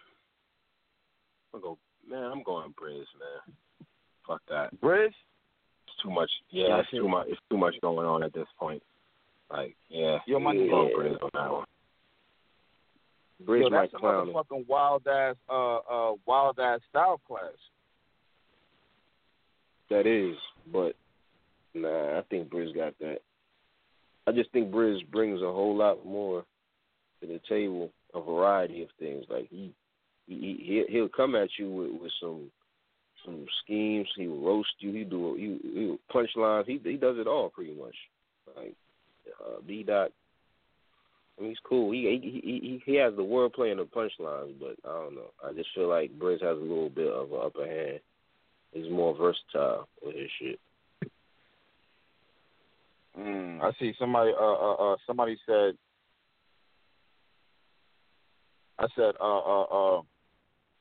I'm 1.55 1.61
go, 1.61 1.79
man. 2.09 2.25
I'm 2.25 2.43
going 2.43 2.73
Briz, 2.81 3.05
man. 3.19 3.55
Fuck 4.27 4.43
that. 4.49 4.79
Briz. 4.81 5.07
It's 5.07 6.03
too 6.03 6.11
much. 6.11 6.31
Yeah, 6.51 6.81
it's 6.81 6.91
too 6.91 7.09
much. 7.09 7.27
It's 7.29 7.41
too 7.51 7.57
much 7.57 7.75
going 7.81 8.07
on 8.07 8.23
at 8.23 8.33
this 8.33 8.47
point. 8.59 8.83
Like, 9.51 9.77
yeah. 9.89 10.19
Yo, 10.27 10.39
my 10.39 10.51
I'm 10.51 10.69
going 10.69 10.93
Briz 10.97 11.23
on 11.23 11.31
that 11.35 11.53
one. 11.53 11.65
Briz 13.43 13.63
Yo, 13.63 13.71
that's 13.71 13.93
a 13.95 13.99
clown 13.99 14.29
him. 14.29 14.35
motherfucking 14.35 14.67
wild 14.69 15.07
ass, 15.07 15.37
uh, 15.49 15.77
uh, 15.77 16.13
wild 16.27 16.59
ass 16.59 16.81
style 16.91 17.21
clash. 17.27 17.43
That 19.91 20.07
is, 20.07 20.37
but 20.73 20.95
nah, 21.75 22.19
I 22.19 22.23
think 22.31 22.49
Briz 22.49 22.75
got 22.75 22.99
that. 23.01 23.19
I 24.27 24.33
just 24.33 24.51
think 24.53 24.71
Briz 24.71 24.99
brings 25.11 25.43
a 25.43 25.53
whole 25.53 25.77
lot 25.77 26.07
more 26.07 26.45
to 27.21 27.27
the 27.27 27.41
table, 27.49 27.91
a 28.15 28.21
variety 28.21 28.83
of 28.83 28.89
things. 28.99 29.25
Like 29.29 29.49
he, 29.51 29.73
he, 30.27 30.35
he 30.35 30.85
he'll 30.89 31.09
come 31.09 31.35
at 31.35 31.49
you 31.59 31.71
with, 31.71 32.03
with 32.03 32.13
some 32.21 32.51
some 33.25 33.47
schemes. 33.63 34.09
He 34.17 34.27
will 34.27 34.41
roast 34.41 34.73
you. 34.79 34.93
He 34.93 35.05
do 35.05 35.35
he, 35.35 35.59
he 35.69 35.87
will 35.87 35.99
punchlines. 36.15 36.67
He 36.67 36.81
he 36.83 36.97
does 36.97 37.17
it 37.19 37.27
all 37.27 37.51
pretty 37.51 37.75
much. 37.75 37.97
Like 38.57 38.75
uh, 39.45 39.61
B 39.67 39.83
dot. 39.83 40.13
I 41.37 41.43
mean, 41.43 41.51
he's 41.51 41.59
cool. 41.65 41.91
He 41.93 42.03
he 42.23 42.41
he 42.43 42.83
he 42.85 42.97
has 42.97 43.15
the 43.17 43.23
wordplay 43.23 43.71
and 43.71 43.81
the 43.81 43.85
punchlines, 43.85 44.55
but 44.61 44.77
I 44.89 44.93
don't 44.93 45.15
know. 45.15 45.31
I 45.45 45.53
just 45.53 45.69
feel 45.75 45.89
like 45.89 46.17
Briz 46.19 46.43
has 46.43 46.57
a 46.57 46.61
little 46.61 46.91
bit 46.91 47.13
of 47.13 47.33
an 47.33 47.41
upper 47.45 47.67
hand. 47.67 48.01
He's 48.73 48.91
more 48.91 49.17
versatile 49.17 49.89
with 50.05 50.17
his 50.17 50.31
shit. 50.41 50.61
Mm, 53.19 53.61
I 53.63 53.73
see 53.79 53.95
somebody. 53.99 54.33
Uh, 54.39 54.45
uh, 54.45 54.93
uh, 54.93 54.97
somebody 55.07 55.37
said. 55.47 55.77
I 58.77 58.87
said, 58.97 59.15
uh, 59.21 59.39
uh, 59.39 59.63
uh, 59.63 60.03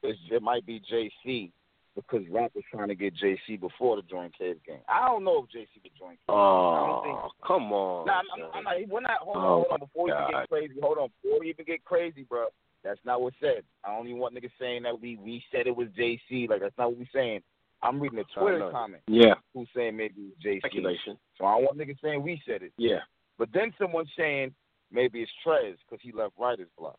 it's, 0.01 0.17
it 0.31 0.41
might 0.41 0.65
be 0.65 0.81
JC 0.91 1.51
because 1.95 2.21
rap 2.31 2.51
was 2.55 2.63
trying 2.71 2.87
to 2.87 2.95
get 2.95 3.13
JC 3.15 3.59
before 3.59 3.95
the 3.95 4.01
join 4.03 4.31
Cave 4.37 4.57
game. 4.65 4.79
I 4.87 5.07
don't 5.07 5.23
know 5.23 5.43
if 5.43 5.49
JC 5.55 5.81
could 5.81 5.91
join. 5.97 6.11
Cave. 6.11 6.29
Oh, 6.29 7.29
come 7.45 7.71
on. 7.71 8.07
Nah, 8.07 8.13
I'm, 8.13 8.43
I'm, 8.43 8.49
I'm 8.53 8.63
not. 8.63 8.89
We're 8.89 9.01
not. 9.01 9.19
Hold 9.21 9.37
on, 9.37 9.43
Oh, 9.43 9.47
hold 9.47 9.67
on. 9.71 9.79
Before 9.79 10.09
even 10.09 10.31
get 10.31 10.49
crazy, 10.49 10.73
hold 10.81 10.97
on. 10.97 11.09
Before 11.21 11.39
we 11.39 11.49
even 11.49 11.65
get 11.65 11.85
crazy, 11.85 12.23
bro. 12.27 12.47
That's 12.83 12.99
not 13.05 13.21
what's 13.21 13.35
said. 13.39 13.63
I 13.83 13.95
don't 13.95 14.07
even 14.07 14.19
want 14.19 14.35
niggas 14.35 14.51
saying 14.59 14.83
that 14.83 14.99
we 14.99 15.17
we 15.17 15.41
said 15.51 15.67
it 15.67 15.75
was 15.75 15.87
JC. 15.97 16.49
Like 16.49 16.61
that's 16.61 16.77
not 16.77 16.89
what 16.89 16.99
we 16.99 17.07
saying. 17.13 17.41
I'm 17.81 17.99
reading 17.99 18.19
a 18.19 18.39
Twitter 18.39 18.69
comment. 18.71 19.03
Yeah. 19.07 19.35
Who's 19.53 19.67
saying 19.75 19.95
maybe 19.95 20.33
JC? 20.43 20.59
Speculation. 20.59 21.17
So 21.37 21.45
I 21.45 21.55
don't 21.55 21.63
want 21.63 21.77
niggas 21.77 22.01
saying 22.01 22.23
we 22.23 22.41
said 22.45 22.63
it. 22.63 22.71
Yeah. 22.77 22.99
But 23.37 23.49
then 23.53 23.73
someone's 23.79 24.09
saying 24.17 24.53
maybe 24.91 25.21
it's 25.21 25.31
Trez 25.45 25.75
because 25.87 26.01
he 26.01 26.11
left 26.11 26.33
Writer's 26.39 26.69
Block. 26.77 26.97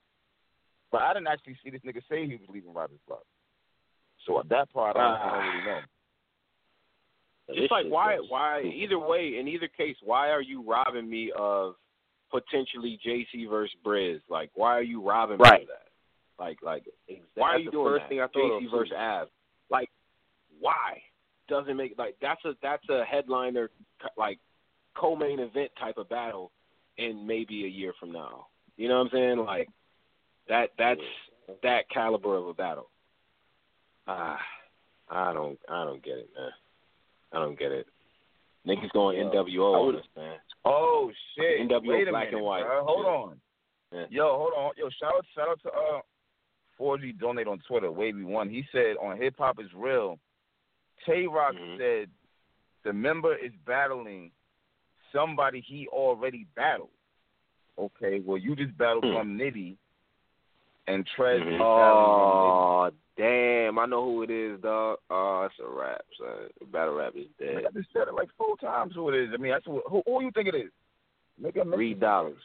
But 0.93 1.03
I 1.03 1.15
didn't 1.15 1.29
actually 1.29 1.57
see 1.62 1.71
this 1.71 1.81
nigga 1.81 2.03
say 2.09 2.27
he 2.27 2.37
was 2.37 2.49
leaving 2.49 2.73
Writer's 2.73 3.01
Block. 3.09 3.25
So 4.26 4.42
that 4.48 4.72
part, 4.72 4.96
I 4.96 5.01
don't, 5.01 5.12
I 5.12 5.30
don't 5.30 5.46
really 5.46 5.60
ah. 5.62 5.74
know. 5.74 5.80
It's 7.48 7.70
like 7.70 7.86
why 7.86 8.16
why 8.28 8.62
either 8.62 8.98
way 8.98 9.36
in 9.38 9.48
either 9.48 9.68
case 9.68 9.96
why 10.02 10.30
are 10.30 10.40
you 10.40 10.62
robbing 10.66 11.09
me 11.09 11.30
of 11.36 11.74
potentially 12.30 12.98
JC 13.06 13.48
versus 13.48 13.76
Briz? 13.84 14.20
Like 14.30 14.51
why 14.55 14.70
are 14.70 14.82
you 14.82 15.06
robbing 15.06 15.38
me 15.38 15.48
of 15.48 15.68
that? 15.68 16.42
Like 16.42 16.59
like 16.62 16.84
Exactly. 17.06 17.26
why 17.34 17.48
are 17.48 17.59
you 17.59 17.66
the 17.66 17.70
doing 17.72 17.86
first 17.86 18.02
that? 18.05 18.09
thing 18.09 18.20
I 18.20 18.26
thought 18.28 18.62
JC 18.62 18.70
versus 18.70 18.90
too. 18.90 18.96
Av. 18.96 19.28
Like 19.70 19.90
why? 20.59 21.02
Doesn't 21.48 21.76
make 21.76 21.98
like 21.98 22.16
that's 22.22 22.42
a 22.46 22.55
that's 22.62 22.88
a 22.88 23.05
headliner 23.05 23.70
like 24.16 24.38
co-main 24.96 25.38
event 25.38 25.70
type 25.78 25.98
of 25.98 26.09
battle 26.09 26.51
in 26.96 27.27
maybe 27.27 27.64
a 27.64 27.69
year 27.69 27.93
from 28.01 28.12
now. 28.12 28.46
You 28.77 28.88
know 28.88 28.98
what 28.98 29.06
I'm 29.06 29.11
saying? 29.12 29.38
Like 29.38 29.69
that 30.48 30.70
that's 30.78 31.01
that 31.62 31.90
caliber 31.90 32.36
of 32.36 32.48
a 32.48 32.54
battle. 32.54 32.88
Ah, 34.07 34.39
I 35.11 35.33
don't 35.33 35.59
I 35.69 35.85
don't 35.85 36.03
get 36.05 36.19
it, 36.19 36.29
man. 36.37 36.51
I 37.33 37.39
don't 37.39 37.59
get 37.59 37.73
it. 37.73 37.87
Niggas 38.66 38.91
going. 38.93 39.19
NWO 39.19 39.89
on 39.89 39.97
us, 39.97 40.05
man. 40.16 40.37
Oh 40.65 41.11
shit! 41.37 41.69
NWO 41.69 41.87
Wait 41.87 42.09
a 42.09 42.11
black 42.11 42.27
minute, 42.27 42.35
and 42.39 42.45
white. 42.45 42.63
bro. 42.65 42.85
Hold 42.87 43.05
Yeah. 43.07 43.11
on. 43.13 43.41
Yeah. 43.93 44.07
Yo, 44.11 44.37
hold 44.39 44.53
on. 44.57 44.71
Yo, 44.77 44.89
shout 44.99 45.13
out, 45.15 45.24
shout 45.35 45.49
out 45.49 45.61
to 45.63 45.69
uh, 45.69 46.01
4G 46.81 47.19
donate 47.19 47.47
on 47.47 47.61
Twitter. 47.69 47.91
Wavy 47.93 48.24
one. 48.24 48.49
He 48.49 48.65
said 48.73 48.97
on 49.01 49.16
Hip 49.19 49.35
Hop 49.39 49.59
is 49.61 49.69
Real. 49.74 50.19
Tay 51.07 51.27
Roc 51.27 51.55
Mhm. 51.55 51.79
said 51.79 52.11
the 52.85 52.93
member 52.93 53.37
is 53.37 53.53
battling 53.66 54.31
somebody 55.13 55.61
he 55.61 55.87
already 55.89 56.47
battled. 56.57 56.89
Okay, 57.79 58.21
well 58.24 58.39
you 58.39 58.57
just 58.57 58.77
battled 58.79 59.05
Hmm. 59.05 59.15
Rum 59.16 59.39
Nitty, 59.39 59.77
and 60.87 61.06
Trez 61.16 61.40
Mhm. 61.43 61.61
Oh 61.61 62.90
damn! 63.16 63.79
I 63.79 63.87
know 63.87 64.04
who 64.04 64.22
it 64.22 64.30
is, 64.30 64.61
dog. 64.61 64.98
Oh, 65.11 65.43
it's 65.51 65.54
a 65.61 65.69
rap, 65.69 66.03
son. 66.19 66.71
Battle 66.72 66.95
rap 66.95 67.13
is 67.16 67.27
from 67.38 67.46
Nitty. 67.46 67.54
dead. 67.54 67.66
I 67.66 67.71
just 67.72 67.93
said 67.93 68.09
it 68.09 68.14
like 68.14 68.29
four 68.37 68.56
times. 68.59 68.95
Who 68.95 69.09
it 69.11 69.14
is? 69.14 69.30
I 69.32 69.37
mean, 69.38 69.53
that's 69.53 69.64
who. 69.64 69.82
Who, 69.88 70.03
who 70.06 70.22
you 70.22 70.30
think 70.32 70.48
it 70.48 70.54
is? 70.54 70.71
Nigga, 71.43 71.64
make- 71.66 71.74
Three 71.77 71.95
dollars. 71.95 72.38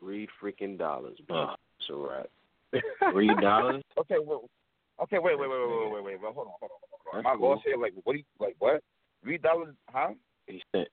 Three 0.00 0.28
freaking 0.42 0.78
dollars, 0.78 1.18
bro. 1.26 1.42
Ugh. 1.44 1.58
It's 1.80 1.90
a 1.90 1.94
rap. 1.96 2.26
Three 3.12 3.34
dollars? 3.40 3.82
Okay, 3.98 4.16
well, 4.24 4.48
okay, 5.02 5.18
wait, 5.18 5.38
wait, 5.38 5.48
wait, 5.48 5.58
wait, 5.58 5.68
wait, 5.68 5.92
wait, 5.92 6.04
wait, 6.04 6.20
wait. 6.22 6.32
Hold 6.34 6.46
on, 6.48 6.52
hold 6.60 6.62
on, 6.62 6.68
hold 6.70 6.70
on. 7.14 7.14
That's 7.14 7.24
My 7.24 7.36
boss 7.36 7.60
cool. 7.64 7.72
said 7.72 7.80
like, 7.80 7.92
what? 8.04 8.12
Do 8.12 8.18
you, 8.18 8.24
like 8.38 8.56
what? 8.58 8.82
Three 9.22 9.38
dollars? 9.38 9.74
Huh? 9.90 10.10
He 10.46 10.62
said 10.72 10.86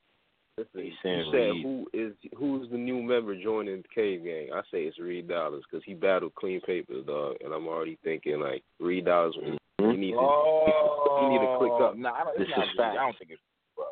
Listen, 0.57 0.81
He 0.81 0.87
you 0.87 0.93
said 1.03 1.25
said 1.31 1.37
Reed. 1.51 1.63
who 1.63 1.87
is 1.93 2.13
who's 2.37 2.69
the 2.71 2.77
new 2.77 3.01
member 3.01 3.35
joining 3.41 3.81
the 3.81 3.87
Cave 3.93 4.23
Gang? 4.23 4.49
I 4.53 4.61
say 4.71 4.83
it's 4.83 4.97
Reed 4.99 5.27
Dollaz 5.27 5.61
because 5.69 5.83
he 5.85 5.93
battled 5.93 6.33
Clean 6.35 6.61
Papers, 6.61 7.05
dog, 7.05 7.35
and 7.43 7.53
I'm 7.53 7.67
already 7.67 7.97
thinking 8.03 8.39
like 8.39 8.63
Reed 8.79 9.05
Dollaz. 9.05 9.33
Mm-hmm. 9.37 9.91
He 9.91 9.97
needs 9.97 10.17
Oh, 10.19 11.19
to 11.19 11.25
he 11.25 11.33
need 11.33 11.45
to 11.45 11.57
click 11.59 11.71
up. 11.81 11.97
Nah, 11.97 12.13
I 12.13 12.23
don't, 12.23 12.37
This 12.39 12.47
not 12.55 12.63
is 12.63 12.69
Reed. 12.69 12.77
facts. 12.77 12.97
I 12.99 13.03
don't 13.03 13.17
think 13.17 13.31
it's 13.31 13.41
Reed, 13.41 13.73
bro. 13.75 13.85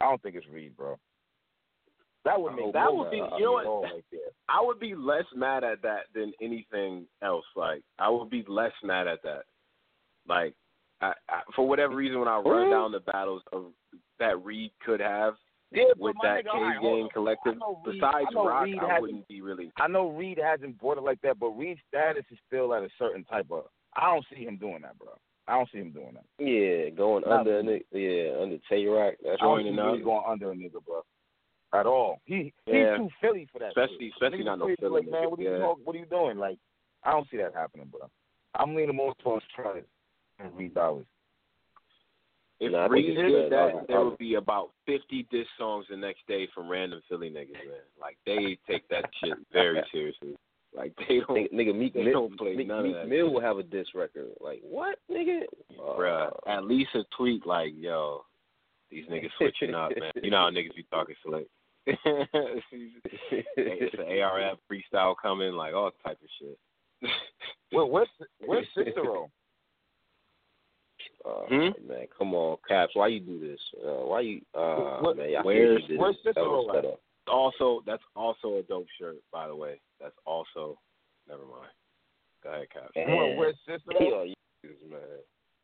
I 0.00 0.04
don't 0.10 0.22
think 0.22 0.34
it's 0.36 0.46
Reed, 0.48 0.76
bro. 0.76 0.98
That 2.24 2.40
would 2.40 2.54
make 2.56 2.72
that 2.72 2.92
would 2.92 3.10
be 3.10 3.16
you 3.18 3.22
know 3.44 3.60
Oh, 3.64 3.80
what 3.80 3.84
right. 3.92 4.04
I 4.48 4.60
would 4.62 4.80
be 4.80 4.94
less 4.94 5.24
mad 5.36 5.62
at 5.62 5.82
that 5.82 6.04
than 6.14 6.32
anything 6.40 7.06
else. 7.22 7.44
Like 7.54 7.82
I 7.98 8.08
would 8.08 8.30
be 8.30 8.44
less 8.48 8.72
mad 8.82 9.06
at 9.06 9.22
that. 9.24 9.42
Like 10.26 10.54
I, 11.02 11.12
I 11.28 11.40
for 11.54 11.68
whatever 11.68 11.94
reason 11.94 12.18
when 12.18 12.28
I 12.28 12.38
run 12.38 12.70
down 12.70 12.92
the 12.92 13.00
battles 13.00 13.42
of 13.52 13.66
that 14.18 14.42
Reed 14.44 14.72
could 14.84 15.00
have 15.00 15.34
Yeah, 15.70 15.84
with 15.98 16.16
my 16.22 16.28
that 16.36 16.44
nigga, 16.46 16.54
all 16.54 16.62
right, 16.62 16.72
Cave 16.74 16.80
hold 16.80 17.00
Gang 17.00 17.08
collective, 17.12 17.54
Reed- 17.84 18.00
besides 18.00 18.28
I 18.36 18.40
Rock, 18.40 18.64
Reed 18.64 18.78
I 18.78 19.00
wouldn't 19.00 19.28
be 19.28 19.40
really 19.42 19.70
I 19.76 19.86
know 19.88 20.08
Reed 20.10 20.38
hasn't 20.42 20.78
brought 20.78 20.98
it 20.98 21.02
like 21.04 21.20
that, 21.22 21.38
but 21.38 21.50
Reed's 21.50 21.80
status 21.88 22.24
is 22.30 22.38
still 22.46 22.72
at 22.74 22.82
a 22.82 22.88
certain 22.98 23.24
type 23.24 23.46
of. 23.50 23.64
I 23.96 24.12
don't 24.12 24.24
see 24.32 24.44
him 24.44 24.56
doing 24.56 24.80
that, 24.82 24.98
bro. 24.98 25.08
I 25.46 25.54
don't 25.56 25.68
see 25.70 25.78
him 25.78 25.92
doing 25.92 26.14
that. 26.14 26.24
Yeah, 26.44 26.90
going 26.90 27.24
Not 27.26 27.40
under, 27.40 27.58
Reed. 27.58 27.84
a 27.92 27.96
ni- 27.98 28.04
yeah, 28.04 28.40
under 28.42 28.58
Tay 28.68 28.86
Roc. 28.86 29.14
That's 29.22 29.36
I 29.40 29.44
don't 29.44 29.58
see 29.60 29.64
Joining 29.64 29.78
up. 29.78 30.04
Going 30.04 30.24
under 30.26 30.52
a 30.52 30.54
nigga, 30.54 30.84
bro. 30.86 31.02
At 31.74 31.86
all. 31.86 32.20
He 32.24 32.52
Yeah. 32.66 32.96
he's 32.96 32.98
too 32.98 33.10
Philly 33.20 33.46
for 33.52 33.58
that. 33.58 33.68
Especially- 33.68 34.06
shit. 34.08 34.12
especially 34.14 34.38
Niggas 34.38 34.44
not 34.46 34.58
no 34.60 34.64
Philly, 34.66 34.76
Philly 34.80 35.00
Like, 35.02 35.10
man, 35.10 35.30
what 35.30 35.38
are 35.38 35.42
you 35.42 35.50
yeah. 35.52 35.58
talk- 35.58 35.78
what 35.84 35.96
are 35.96 35.98
you 35.98 36.06
doing? 36.06 36.38
Like, 36.38 36.58
I 37.04 37.12
don't 37.12 37.28
see 37.28 37.36
that 37.38 37.54
happening, 37.54 37.86
bro. 37.88 38.08
I'm 38.54 38.74
leaning 38.74 38.96
more 38.96 39.14
towards 39.16 39.44
Trez 39.56 39.84
and 40.38 40.56
Reed 40.56 40.72
Dollaz. 40.74 41.04
If 42.60 42.72
Nah, 42.72 42.86
I 42.86 42.88
think 42.88 42.92
Reed 42.94 43.06
it's 43.10 43.16
did 43.20 43.30
good. 43.30 43.52
that, 43.52 43.86
there 43.88 44.04
would 44.04 44.18
be 44.18 44.34
about 44.34 44.70
fifty 44.86 45.26
diss 45.30 45.46
songs 45.58 45.86
the 45.90 45.96
next 45.96 46.26
day 46.26 46.48
from 46.54 46.68
random 46.68 47.00
Philly 47.08 47.30
niggas, 47.30 47.52
man. 47.52 47.84
Like 48.00 48.16
they 48.26 48.58
take 48.68 48.88
that 48.88 49.04
shit 49.22 49.34
very 49.52 49.80
seriously. 49.92 50.34
Like 50.76 50.92
they 51.08 51.20
don't, 51.26 51.30
Nigga, 51.36 51.52
nigga 51.54 51.78
Meek 51.78 51.94
they 51.94 52.02
Mill, 52.04 52.28
don't 52.28 52.38
play 52.38 52.54
Meek, 52.56 52.66
none 52.68 52.82
Meek 52.82 52.94
of 52.96 53.02
that. 53.02 53.08
Mill 53.08 53.32
will 53.32 53.40
have 53.40 53.58
a 53.58 53.62
diss 53.62 53.86
record. 53.94 54.28
Like 54.40 54.60
what, 54.62 54.98
nigga? 55.10 55.40
Bruh, 55.80 56.30
Uh, 56.46 56.50
at 56.50 56.64
least 56.64 56.90
a 56.94 57.04
tweet 57.16 57.46
like, 57.46 57.72
yo, 57.76 58.22
These 58.90 59.06
niggas 59.06 59.30
switching 59.38 59.74
up, 59.74 59.92
man. 59.98 60.12
You 60.22 60.30
know 60.30 60.38
how 60.38 60.50
niggas 60.50 60.74
be 60.76 60.84
talking 60.90 61.14
slick. 61.24 61.46
it's 61.86 63.94
an 63.94 64.20
ARF 64.20 64.58
freestyle 64.70 65.14
coming, 65.20 65.52
like 65.54 65.72
all 65.74 65.90
type 66.04 66.18
of 66.22 66.28
shit. 66.40 66.58
Well, 67.70 67.90
where's 67.90 68.08
where's 68.46 68.66
Cicero? 68.74 69.30
Uh, 71.28 71.46
Hmm? 71.48 71.86
Man, 71.88 72.06
come 72.16 72.34
on, 72.34 72.56
Caps. 72.66 72.94
Why 72.94 73.08
you 73.08 73.20
do 73.20 73.38
this? 73.38 73.60
Uh, 73.84 74.04
why 74.06 74.20
you? 74.20 74.40
Uh, 74.54 74.98
What- 75.00 75.16
man, 75.16 75.44
where's- 75.44 75.80
can't 75.86 75.98
where's 76.00 76.16
this. 76.24 76.34
That 76.34 76.44
was 76.44 76.64
Cicero 76.64 76.68
at? 76.70 76.74
set 76.74 76.84
up. 76.92 77.00
Also, 77.26 77.80
that's 77.86 78.02
also 78.16 78.56
a 78.56 78.62
dope 78.62 78.88
shirt, 78.98 79.16
by 79.30 79.46
the 79.48 79.54
way. 79.56 79.80
That's 80.00 80.16
also. 80.24 80.78
Never 81.28 81.44
mind. 81.44 81.70
Go 82.42 82.50
ahead, 82.50 82.70
Caps. 82.70 82.92
Well, 82.96 83.34
where's 83.36 83.56
this? 83.66 83.82
Man. 83.86 84.34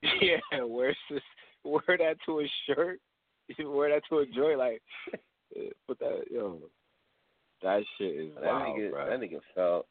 yeah, 0.20 0.62
where's 0.62 0.96
this? 1.10 1.22
Wear 1.64 1.96
that 1.96 2.16
to 2.26 2.40
a 2.40 2.46
shirt. 2.66 3.00
You 3.58 3.70
wear 3.70 3.90
that 3.90 4.02
to 4.08 4.20
a 4.20 4.26
joint, 4.26 4.58
like 4.58 4.82
put 5.86 5.98
that 5.98 6.24
yo. 6.30 6.58
That 7.62 7.82
shit 7.98 8.14
is 8.14 8.34
That 8.36 8.44
wild, 8.44 8.76
nigga, 8.78 8.90
bro. 8.90 9.06
that 9.06 9.20
nigga 9.20 9.40
fell, 9.54 9.86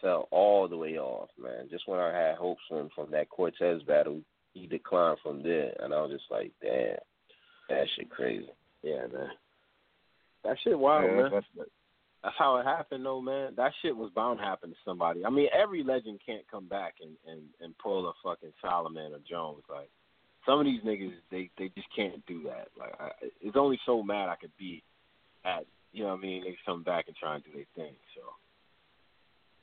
fell 0.00 0.26
all 0.32 0.66
the 0.66 0.76
way 0.76 0.98
off, 0.98 1.28
man. 1.38 1.68
Just 1.70 1.86
when 1.86 2.00
I 2.00 2.12
had 2.12 2.34
hopes 2.36 2.62
from 2.68 2.88
from 2.94 3.10
that 3.12 3.28
Cortez 3.28 3.80
battle, 3.84 4.20
he 4.54 4.66
declined 4.66 5.18
from 5.22 5.42
there, 5.42 5.72
and 5.80 5.92
I 5.94 6.00
was 6.02 6.10
just 6.12 6.30
like, 6.30 6.52
damn, 6.62 6.96
that 7.68 7.86
shit 7.96 8.10
crazy. 8.10 8.48
Yeah, 8.82 9.06
man. 9.12 9.30
That 10.44 10.56
shit 10.64 10.78
wild, 10.78 11.04
Yeah, 11.04 11.16
man. 11.22 11.30
that's- 11.30 11.68
That's 12.22 12.36
how 12.36 12.56
it 12.58 12.64
happened, 12.64 13.06
though, 13.06 13.20
man. 13.22 13.54
That 13.56 13.72
shit 13.80 13.96
was 13.96 14.10
bound 14.10 14.40
to 14.40 14.44
happen 14.44 14.70
to 14.70 14.76
somebody. 14.84 15.24
I 15.24 15.30
mean, 15.30 15.48
every 15.54 15.82
legend 15.82 16.20
can't 16.24 16.46
come 16.50 16.66
back 16.68 16.96
and 17.00 17.16
and 17.26 17.48
and 17.62 17.78
pull 17.78 18.06
a 18.08 18.12
fucking 18.22 18.52
Solomon 18.60 19.14
or 19.14 19.20
Jones. 19.20 19.62
Like 19.70 19.88
some 20.44 20.58
of 20.58 20.66
these 20.66 20.82
niggas, 20.82 21.14
they 21.30 21.48
they 21.56 21.68
just 21.70 21.88
can't 21.96 22.24
do 22.26 22.42
that. 22.42 22.68
Like 22.78 22.92
I, 23.00 23.10
it's 23.40 23.56
only 23.56 23.80
so 23.86 24.02
mad 24.02 24.28
I 24.28 24.36
could 24.36 24.54
be 24.58 24.82
at. 25.46 25.64
You 25.92 26.02
know 26.04 26.10
what 26.10 26.18
I 26.18 26.22
mean? 26.22 26.44
They 26.44 26.56
come 26.66 26.82
back 26.82 27.06
and 27.08 27.16
try 27.16 27.36
and 27.36 27.44
do 27.44 27.52
their 27.52 27.64
thing. 27.74 27.94
So 28.14 28.20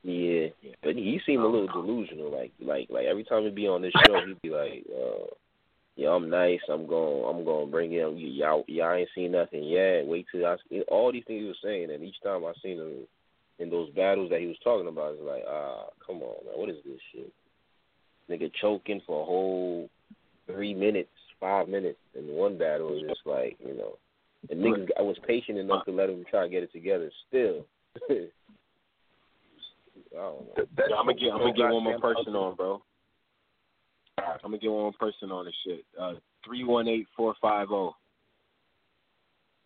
Yeah, 0.07 0.47
but 0.81 0.95
he 0.95 1.19
seemed 1.25 1.43
a 1.43 1.47
little 1.47 1.67
delusional. 1.67 2.31
Like, 2.31 2.53
like, 2.61 2.87
like 2.89 3.05
every 3.05 3.25
time 3.25 3.43
he'd 3.43 3.55
be 3.55 3.67
on 3.67 3.81
this 3.81 3.91
show, 4.07 4.25
he'd 4.25 4.41
be 4.41 4.49
like, 4.49 4.85
uh, 4.89 5.25
"Yeah, 5.97 6.11
I'm 6.11 6.29
nice. 6.29 6.61
I'm 6.69 6.87
going. 6.87 7.25
I'm 7.27 7.43
going 7.43 7.65
to 7.65 7.71
bring 7.71 7.91
him. 7.91 8.15
Y'all, 8.15 8.63
y'all 8.67 8.93
ain't 8.93 9.09
seen 9.13 9.33
nothing 9.33 9.65
yet. 9.65 10.07
Wait 10.07 10.25
till 10.31 10.45
I." 10.45 10.55
See. 10.69 10.81
All 10.87 11.11
these 11.11 11.25
things 11.27 11.41
he 11.41 11.47
was 11.47 11.57
saying, 11.61 11.91
and 11.91 12.05
each 12.05 12.15
time 12.23 12.45
I 12.45 12.53
seen 12.63 12.77
him 12.77 13.05
in 13.59 13.69
those 13.69 13.89
battles 13.89 14.29
that 14.29 14.39
he 14.39 14.47
was 14.47 14.55
talking 14.63 14.87
about, 14.87 15.15
it's 15.15 15.23
like, 15.23 15.43
ah, 15.45 15.87
come 16.05 16.21
on, 16.21 16.45
man, 16.45 16.55
what 16.55 16.69
is 16.69 16.77
this 16.85 16.99
shit? 17.11 17.33
Nigga 18.29 18.49
choking 18.61 19.01
for 19.05 19.23
a 19.23 19.25
whole 19.25 19.89
three 20.45 20.73
minutes, 20.73 21.09
five 21.37 21.67
minutes 21.67 21.99
in 22.17 22.27
one 22.27 22.57
battle 22.57 22.95
is 22.95 23.01
just 23.09 23.25
like, 23.25 23.57
you 23.59 23.75
know. 23.75 23.97
And 24.49 24.61
niggas, 24.61 24.87
I 24.97 25.01
was 25.01 25.17
patient 25.27 25.57
enough 25.57 25.83
to 25.85 25.91
let 25.91 26.09
him 26.09 26.23
try 26.29 26.43
to 26.43 26.49
get 26.49 26.63
it 26.63 26.71
together. 26.71 27.11
Still, 27.27 27.65
I 30.17 30.21
don't 30.21 30.47
know. 30.47 30.53
yeah, 30.57 30.95
I'm 30.97 31.05
gonna 31.05 31.13
get 31.13 31.31
I'm 31.31 31.39
gonna 31.39 31.53
get 31.53 31.69
one 31.69 31.83
more 31.83 31.93
Goddamn 31.93 32.15
person 32.15 32.35
on, 32.35 32.55
bro. 32.55 32.81
I'm 34.17 34.39
gonna 34.41 34.57
get 34.57 34.71
one 34.71 34.81
more 34.81 34.93
person 34.93 35.31
on 35.31 35.45
this 35.45 35.53
shit. 35.65 35.85
Uh, 35.99 36.13
three 36.45 36.63
one 36.63 36.87
eight 36.87 37.07
four 37.15 37.35
five 37.41 37.67
zero. 37.67 37.95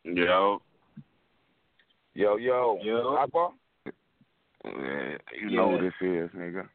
Yo, 0.03 0.61
Yo, 2.13 2.35
yo, 2.37 2.79
Yo. 2.83 3.15
Akbar? 3.17 3.51
yeah, 4.65 5.17
you 5.39 5.49
Yeah. 5.49 5.55
know 5.57 5.77
who 5.77 5.83
this 5.83 5.93
is, 6.01 6.29
nigga. 6.37 6.67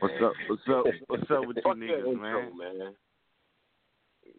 What's 0.00 0.22
up? 0.22 0.32
What's 0.46 0.68
up? 0.68 0.84
What's 1.08 1.30
up 1.30 1.46
with 1.46 1.56
you 1.56 1.62
Fuck 1.62 1.74
that 1.74 1.84
niggas, 1.84 2.06
intro, 2.06 2.50
man? 2.52 2.58
man. 2.58 2.94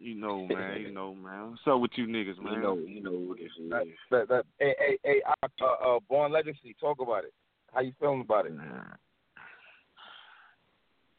You 0.03 0.15
know, 0.15 0.45
man. 0.49 0.81
You 0.81 0.91
know, 0.91 1.15
man. 1.15 1.51
What's 1.51 1.61
up 1.65 1.79
with 1.79 1.91
you 1.95 2.07
niggas, 2.07 2.41
man? 2.43 2.53
You 2.53 2.61
know, 2.61 2.77
you 2.77 3.01
know 3.01 3.11
who 3.11 3.35
this 3.35 3.51
is. 3.57 3.69
That, 3.69 3.85
that, 4.11 4.27
that, 4.27 4.43
hey, 4.59 4.75
hey, 4.77 4.97
hey, 5.03 5.21
uh, 5.41 5.65
uh, 5.65 5.99
Born 6.09 6.31
Legacy, 6.31 6.75
talk 6.79 6.99
about 7.01 7.23
it. 7.23 7.33
How 7.73 7.81
you 7.81 7.93
feeling 7.99 8.21
about 8.21 8.45
it? 8.45 8.53
Nah. 8.53 8.83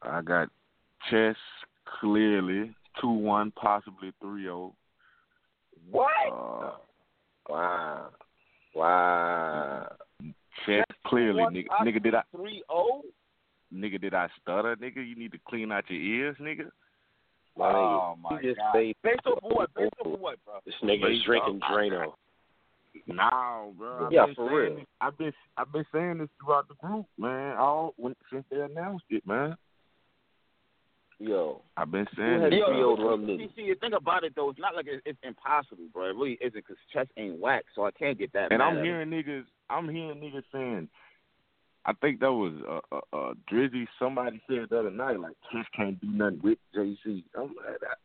I 0.02 0.20
got 0.20 0.48
chess 1.10 1.36
clearly 1.98 2.74
two 3.00 3.08
one, 3.08 3.50
possibly 3.52 4.12
three 4.20 4.42
zero. 4.42 4.74
What? 5.90 6.10
Uh, 6.30 6.72
Wow. 7.48 8.08
Wow. 8.74 9.92
chess 10.64 10.84
clearly, 11.06 11.42
One 11.42 11.54
nigga. 11.54 11.66
possibly 11.68 11.92
Nigga, 11.92 12.02
did 12.02 12.14
I? 12.14 12.22
Three 12.34 12.62
oh? 12.70 13.02
Nigga, 13.74 14.00
did 14.00 14.14
I 14.14 14.28
stutter, 14.40 14.76
nigga? 14.76 15.06
You 15.06 15.16
need 15.16 15.32
to 15.32 15.38
clean 15.48 15.72
out 15.72 15.84
your 15.88 16.00
ears, 16.00 16.36
nigga. 16.40 16.70
Oh, 17.56 17.62
my 17.62 17.68
Oh 17.72 18.16
my 18.20 18.40
you 18.40 18.48
just 18.48 18.58
god. 18.58 18.72
say 18.74 18.94
Based 19.02 19.20
off 19.26 19.38
of 19.42 19.50
what? 19.50 19.74
Based 19.74 19.92
off 20.04 20.18
what, 20.18 20.38
bro? 20.44 20.54
This 20.64 20.74
nigga 20.82 21.16
is 21.16 21.22
drinking 21.24 21.60
Drano. 21.60 22.12
No, 23.08 23.74
bro. 23.76 24.06
I've 24.06 24.12
Yeah, 24.12 24.26
for 24.36 24.56
real. 24.56 24.76
This, 24.76 24.84
I've 25.00 25.18
been 25.18 25.32
I've 25.56 25.72
been 25.72 25.84
saying 25.92 26.18
this 26.18 26.28
throughout 26.40 26.68
the 26.68 26.74
group, 26.74 27.06
man. 27.18 27.56
All 27.56 27.92
when, 27.96 28.14
since 28.32 28.44
they 28.50 28.60
announced 28.60 29.04
it, 29.10 29.26
man. 29.26 29.56
Yo, 31.18 31.62
I've 31.76 31.90
been 31.90 32.06
saying 32.16 32.40
this. 32.40 32.52
Yo, 32.52 32.66
three 32.66 32.76
bro. 32.76 32.90
old 32.90 33.00
rum 33.00 33.26
See, 33.26 33.32
niggas? 33.32 33.56
see, 33.56 33.68
the 33.68 33.74
thing 33.80 33.94
about 33.94 34.24
it 34.24 34.34
though, 34.36 34.50
it's 34.50 34.60
not 34.60 34.76
like 34.76 34.86
it's, 34.88 35.02
it's 35.04 35.18
impossible, 35.22 35.84
bro. 35.92 36.10
It 36.10 36.16
really 36.16 36.38
isn't 36.40 36.54
because 36.54 36.76
chess 36.92 37.06
ain't 37.16 37.40
whack, 37.40 37.64
so 37.74 37.84
I 37.84 37.90
can't 37.90 38.18
get 38.18 38.32
that. 38.32 38.52
And 38.52 38.58
mad 38.58 38.64
I'm 38.68 38.78
at 38.78 38.84
hearing 38.84 39.10
niggas. 39.10 39.44
I'm 39.68 39.88
hearing 39.88 40.20
niggas 40.20 40.44
saying. 40.52 40.88
I 41.86 41.92
think 42.00 42.20
that 42.20 42.32
was 42.32 42.54
uh, 42.66 42.96
uh, 42.96 43.16
uh, 43.16 43.34
Drizzy. 43.52 43.86
Somebody 43.98 44.40
said 44.48 44.66
the 44.70 44.80
other 44.80 44.90
night, 44.90 45.20
like 45.20 45.36
Chess 45.52 45.66
can't 45.76 46.00
do 46.00 46.08
nothing 46.08 46.40
with 46.42 46.58
JC. 46.74 47.24
I'm 47.36 47.54
like 47.56 47.80
that. 47.80 47.98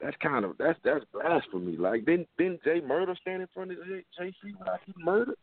That's 0.00 0.16
kind 0.22 0.44
of 0.44 0.56
that's 0.58 0.78
that's 0.84 1.04
blasphemy. 1.12 1.76
Like 1.76 2.04
didn't 2.06 2.28
didn't 2.38 2.64
Jay 2.64 2.80
Murder 2.80 3.14
stand 3.20 3.42
in 3.42 3.48
front 3.52 3.72
of 3.72 3.78
J- 3.78 4.04
JC 4.18 4.58
without 4.58 4.80
he 4.86 4.92
murdered? 4.98 5.36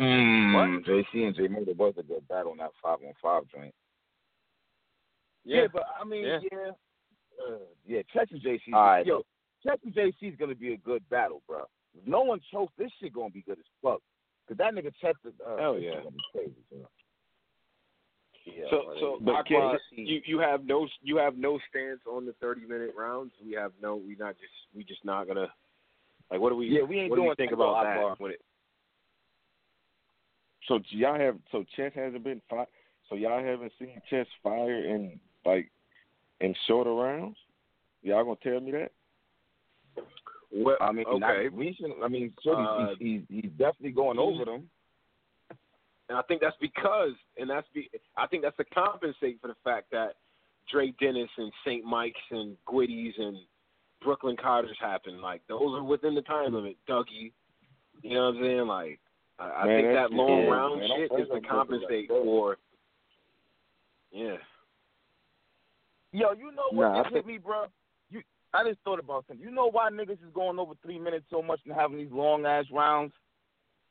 Mm, 0.00 0.54
what? 0.54 0.84
JC 0.84 1.26
and 1.26 1.36
J 1.36 1.48
Murder 1.48 1.72
was 1.76 1.94
a 1.98 2.02
good 2.02 2.26
battle 2.28 2.52
in 2.52 2.58
that 2.58 2.70
five 2.82 2.98
on 3.06 3.12
five 3.20 3.42
joint. 3.54 3.74
Yeah, 5.44 5.66
but 5.72 5.84
I 6.00 6.04
mean, 6.04 6.24
Yeah. 6.24 6.38
yeah, 6.50 6.70
uh, 7.48 7.58
yeah. 7.84 8.02
Chess 8.12 8.28
and 8.30 8.40
JC, 8.40 8.72
All 8.72 8.80
right. 8.80 9.06
yo, 9.06 9.22
Chess 9.64 9.78
and 9.84 9.92
JC 9.92 10.28
is 10.32 10.36
gonna 10.36 10.54
be 10.54 10.72
a 10.72 10.78
good 10.78 11.06
battle, 11.10 11.42
bro. 11.48 11.64
If 11.94 12.06
no 12.06 12.22
one 12.22 12.40
chokes, 12.50 12.72
this 12.78 12.90
shit 13.00 13.12
gonna 13.12 13.30
be 13.30 13.42
good 13.42 13.58
as 13.58 13.64
fuck. 13.82 14.00
Cause 14.48 14.56
that 14.58 14.74
nigga 14.74 14.92
Chess, 15.00 15.14
is, 15.24 15.32
uh, 15.46 15.56
Hell 15.56 15.78
yeah. 15.78 15.92
shit 15.92 16.02
gonna 16.04 16.10
be 16.10 16.22
crazy. 16.32 16.54
Bro. 16.70 16.88
Yeah, 18.44 18.64
So, 18.70 18.94
so. 18.98 19.18
But 19.20 19.34
Akbar, 19.36 19.78
JC 19.92 20.06
you 20.06 20.20
you 20.24 20.38
have 20.40 20.64
no 20.64 20.88
you 21.02 21.16
have 21.16 21.36
no 21.36 21.58
stance 21.70 22.00
on 22.10 22.26
the 22.26 22.32
thirty 22.40 22.62
minute 22.62 22.92
rounds. 22.96 23.32
We 23.44 23.52
have 23.52 23.72
no. 23.80 23.96
We 23.96 24.16
not 24.16 24.34
just 24.34 24.52
we 24.74 24.82
just 24.84 25.04
not 25.04 25.28
gonna. 25.28 25.52
Like, 26.30 26.40
what 26.40 26.50
do 26.50 26.56
we? 26.56 26.66
Yeah, 26.66 26.82
we 26.82 26.98
ain't 26.98 27.10
what 27.10 27.16
do 27.16 27.22
doing 27.22 27.36
think 27.36 27.52
about 27.52 27.76
Akbar. 27.76 28.10
that? 28.10 28.20
When 28.20 28.32
it, 28.32 28.40
So 30.66 30.80
y'all 30.88 31.18
have 31.18 31.36
so 31.52 31.64
Chess 31.76 31.92
hasn't 31.94 32.24
been 32.24 32.42
fi- 32.50 32.66
so 33.08 33.14
y'all 33.14 33.42
haven't 33.44 33.72
seen 33.78 34.00
Chess 34.10 34.26
fire 34.42 34.86
in 34.86 35.20
like 35.44 35.70
in 36.40 36.54
shorter 36.66 36.94
rounds. 36.94 37.36
Y'all 38.02 38.24
gonna 38.24 38.36
tell 38.42 38.60
me 38.60 38.72
that? 38.72 38.90
What, 40.52 40.80
I 40.82 40.92
mean, 40.92 41.06
okay. 41.06 41.18
not 41.18 41.56
recent. 41.56 41.94
I 42.04 42.08
mean, 42.08 42.32
sure, 42.42 42.56
Uh, 42.56 42.94
he's, 42.98 43.22
he's 43.30 43.42
he's 43.42 43.50
definitely 43.52 43.92
going 43.92 44.18
over 44.18 44.44
them. 44.44 44.68
And 46.08 46.18
I 46.18 46.22
think 46.22 46.42
that's 46.42 46.56
because, 46.60 47.12
and 47.38 47.48
that's 47.48 47.66
be, 47.72 47.88
I 48.18 48.26
think 48.26 48.42
that's 48.42 48.56
to 48.58 48.64
compensate 48.64 49.40
for 49.40 49.48
the 49.48 49.56
fact 49.64 49.90
that 49.92 50.16
Dre 50.70 50.92
Dennis 51.00 51.30
and 51.38 51.50
St. 51.64 51.84
Mike's 51.84 52.20
and 52.30 52.56
Gwitties 52.68 53.18
and 53.18 53.38
Brooklyn 54.02 54.36
Carters 54.36 54.76
happened. 54.80 55.20
Like 55.20 55.40
those 55.48 55.74
are 55.74 55.82
within 55.82 56.14
the 56.14 56.22
time 56.22 56.52
limit. 56.52 56.76
Dougie, 56.88 57.32
you 58.02 58.14
know 58.14 58.26
what 58.26 58.36
I'm 58.36 58.42
saying? 58.42 58.66
Like 58.66 59.00
I, 59.38 59.62
I 59.62 59.64
think 59.64 59.88
that 59.94 60.12
long 60.12 60.42
yeah, 60.44 60.50
round 60.50 60.80
man, 60.80 60.88
shit 60.96 61.20
is 61.20 61.28
to 61.32 61.48
compensate 61.48 62.10
like 62.10 62.22
for. 62.22 62.58
Yeah. 64.10 64.36
Yo, 66.12 66.32
you 66.32 66.52
know 66.52 66.68
what 66.72 66.88
I 66.88 67.02
just 67.04 67.14
hit 67.14 67.26
me, 67.26 67.38
bro? 67.38 67.66
You, 68.52 68.60
I 68.60 68.68
just 68.68 68.80
thought 68.84 68.98
about 68.98 69.24
something. 69.28 69.44
You 69.44 69.52
know 69.52 69.70
why 69.70 69.90
niggas 69.90 70.12
is 70.12 70.32
going 70.34 70.58
over 70.58 70.74
three 70.82 70.98
minutes 70.98 71.26
so 71.30 71.42
much 71.42 71.60
and 71.64 71.74
having 71.74 71.98
these 71.98 72.12
long 72.12 72.46
ass 72.46 72.64
rounds? 72.72 73.12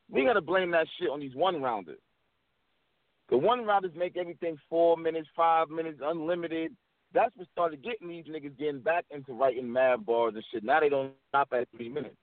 We 0.09 0.25
gotta 0.25 0.41
blame 0.41 0.71
that 0.71 0.87
shit 0.99 1.09
on 1.09 1.19
these 1.19 1.35
one 1.35 1.61
rounders. 1.61 1.99
The 3.29 3.37
one 3.37 3.65
rounders 3.65 3.93
make 3.95 4.17
everything 4.17 4.57
four 4.69 4.97
minutes, 4.97 5.29
five 5.35 5.69
minutes, 5.69 5.99
unlimited. 6.03 6.75
That's 7.13 7.35
what 7.35 7.47
started 7.51 7.83
getting 7.83 8.09
these 8.09 8.25
niggas 8.25 8.57
getting 8.57 8.81
back 8.81 9.05
into 9.09 9.33
writing 9.33 9.71
mad 9.71 10.05
bars 10.05 10.33
and 10.35 10.43
shit. 10.51 10.63
Now 10.63 10.81
they 10.81 10.89
don't 10.89 11.13
stop 11.29 11.49
at 11.53 11.67
three 11.75 11.89
minutes. 11.89 12.15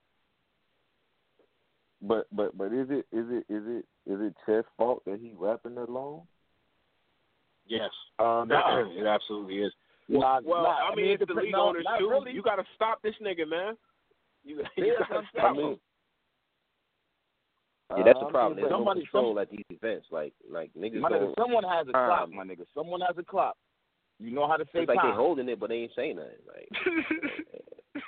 But 2.01 2.27
but 2.31 2.57
but 2.57 2.71
is 2.73 2.87
it 2.89 3.05
is 3.11 3.25
it 3.29 3.45
is 3.49 3.63
it 3.65 3.85
is 4.05 4.19
it 4.21 4.33
Chess' 4.45 4.65
fault 4.77 5.03
that 5.05 5.19
he 5.19 5.33
rapping 5.35 5.75
that 5.75 5.89
long? 5.89 6.21
Yes. 7.67 7.89
Um, 8.17 8.49
it 8.51 9.05
absolutely 9.05 9.57
is. 9.57 9.73
Nah, 10.09 10.41
well, 10.43 10.63
nah, 10.63 10.69
I 10.69 10.89
I 10.91 10.95
mean, 10.95 11.05
mean, 11.05 11.17
it's 11.21 11.27
the 11.27 11.33
league 11.39 11.51
no, 11.53 11.69
owners 11.69 11.85
too. 11.99 12.09
really. 12.09 12.31
You 12.31 12.41
got 12.41 12.55
to 12.55 12.63
stop 12.75 13.01
this 13.03 13.13
nigga, 13.21 13.47
man. 13.47 13.77
You, 14.43 14.63
you 14.77 14.95
got 14.97 15.21
to 15.21 15.27
stop 15.31 15.45
I'm 15.51 15.55
him. 15.55 15.79
Yeah, 17.97 18.03
that's 18.05 18.19
the 18.19 18.25
problem. 18.25 18.57
just- 18.57 18.61
There's 18.61 18.71
no 18.71 18.77
somebody- 18.79 19.01
control 19.01 19.39
at 19.39 19.49
these 19.51 19.65
events. 19.69 20.07
Like, 20.11 20.33
like 20.49 20.71
niggas 20.77 20.99
My 20.99 21.09
nigga, 21.09 21.19
don't. 21.35 21.37
someone 21.39 21.63
has 21.63 21.87
a 21.93 21.97
Um, 21.97 22.35
my 22.35 22.43
nigga. 22.43 22.65
Someone 22.73 23.01
has 23.01 23.15
a 23.17 23.23
clock. 23.23 23.55
You 24.19 24.31
know 24.31 24.47
how 24.47 24.57
to 24.57 24.65
say 24.73 24.79
It's 24.81 24.87
like 24.89 24.97
time. 24.99 25.11
they 25.11 25.15
holding 25.15 25.47
it, 25.47 25.59
but 25.59 25.69
they 25.69 25.75
ain't 25.75 25.91
saying 25.95 26.17
nothing. 26.17 26.43
Like, 26.45 26.69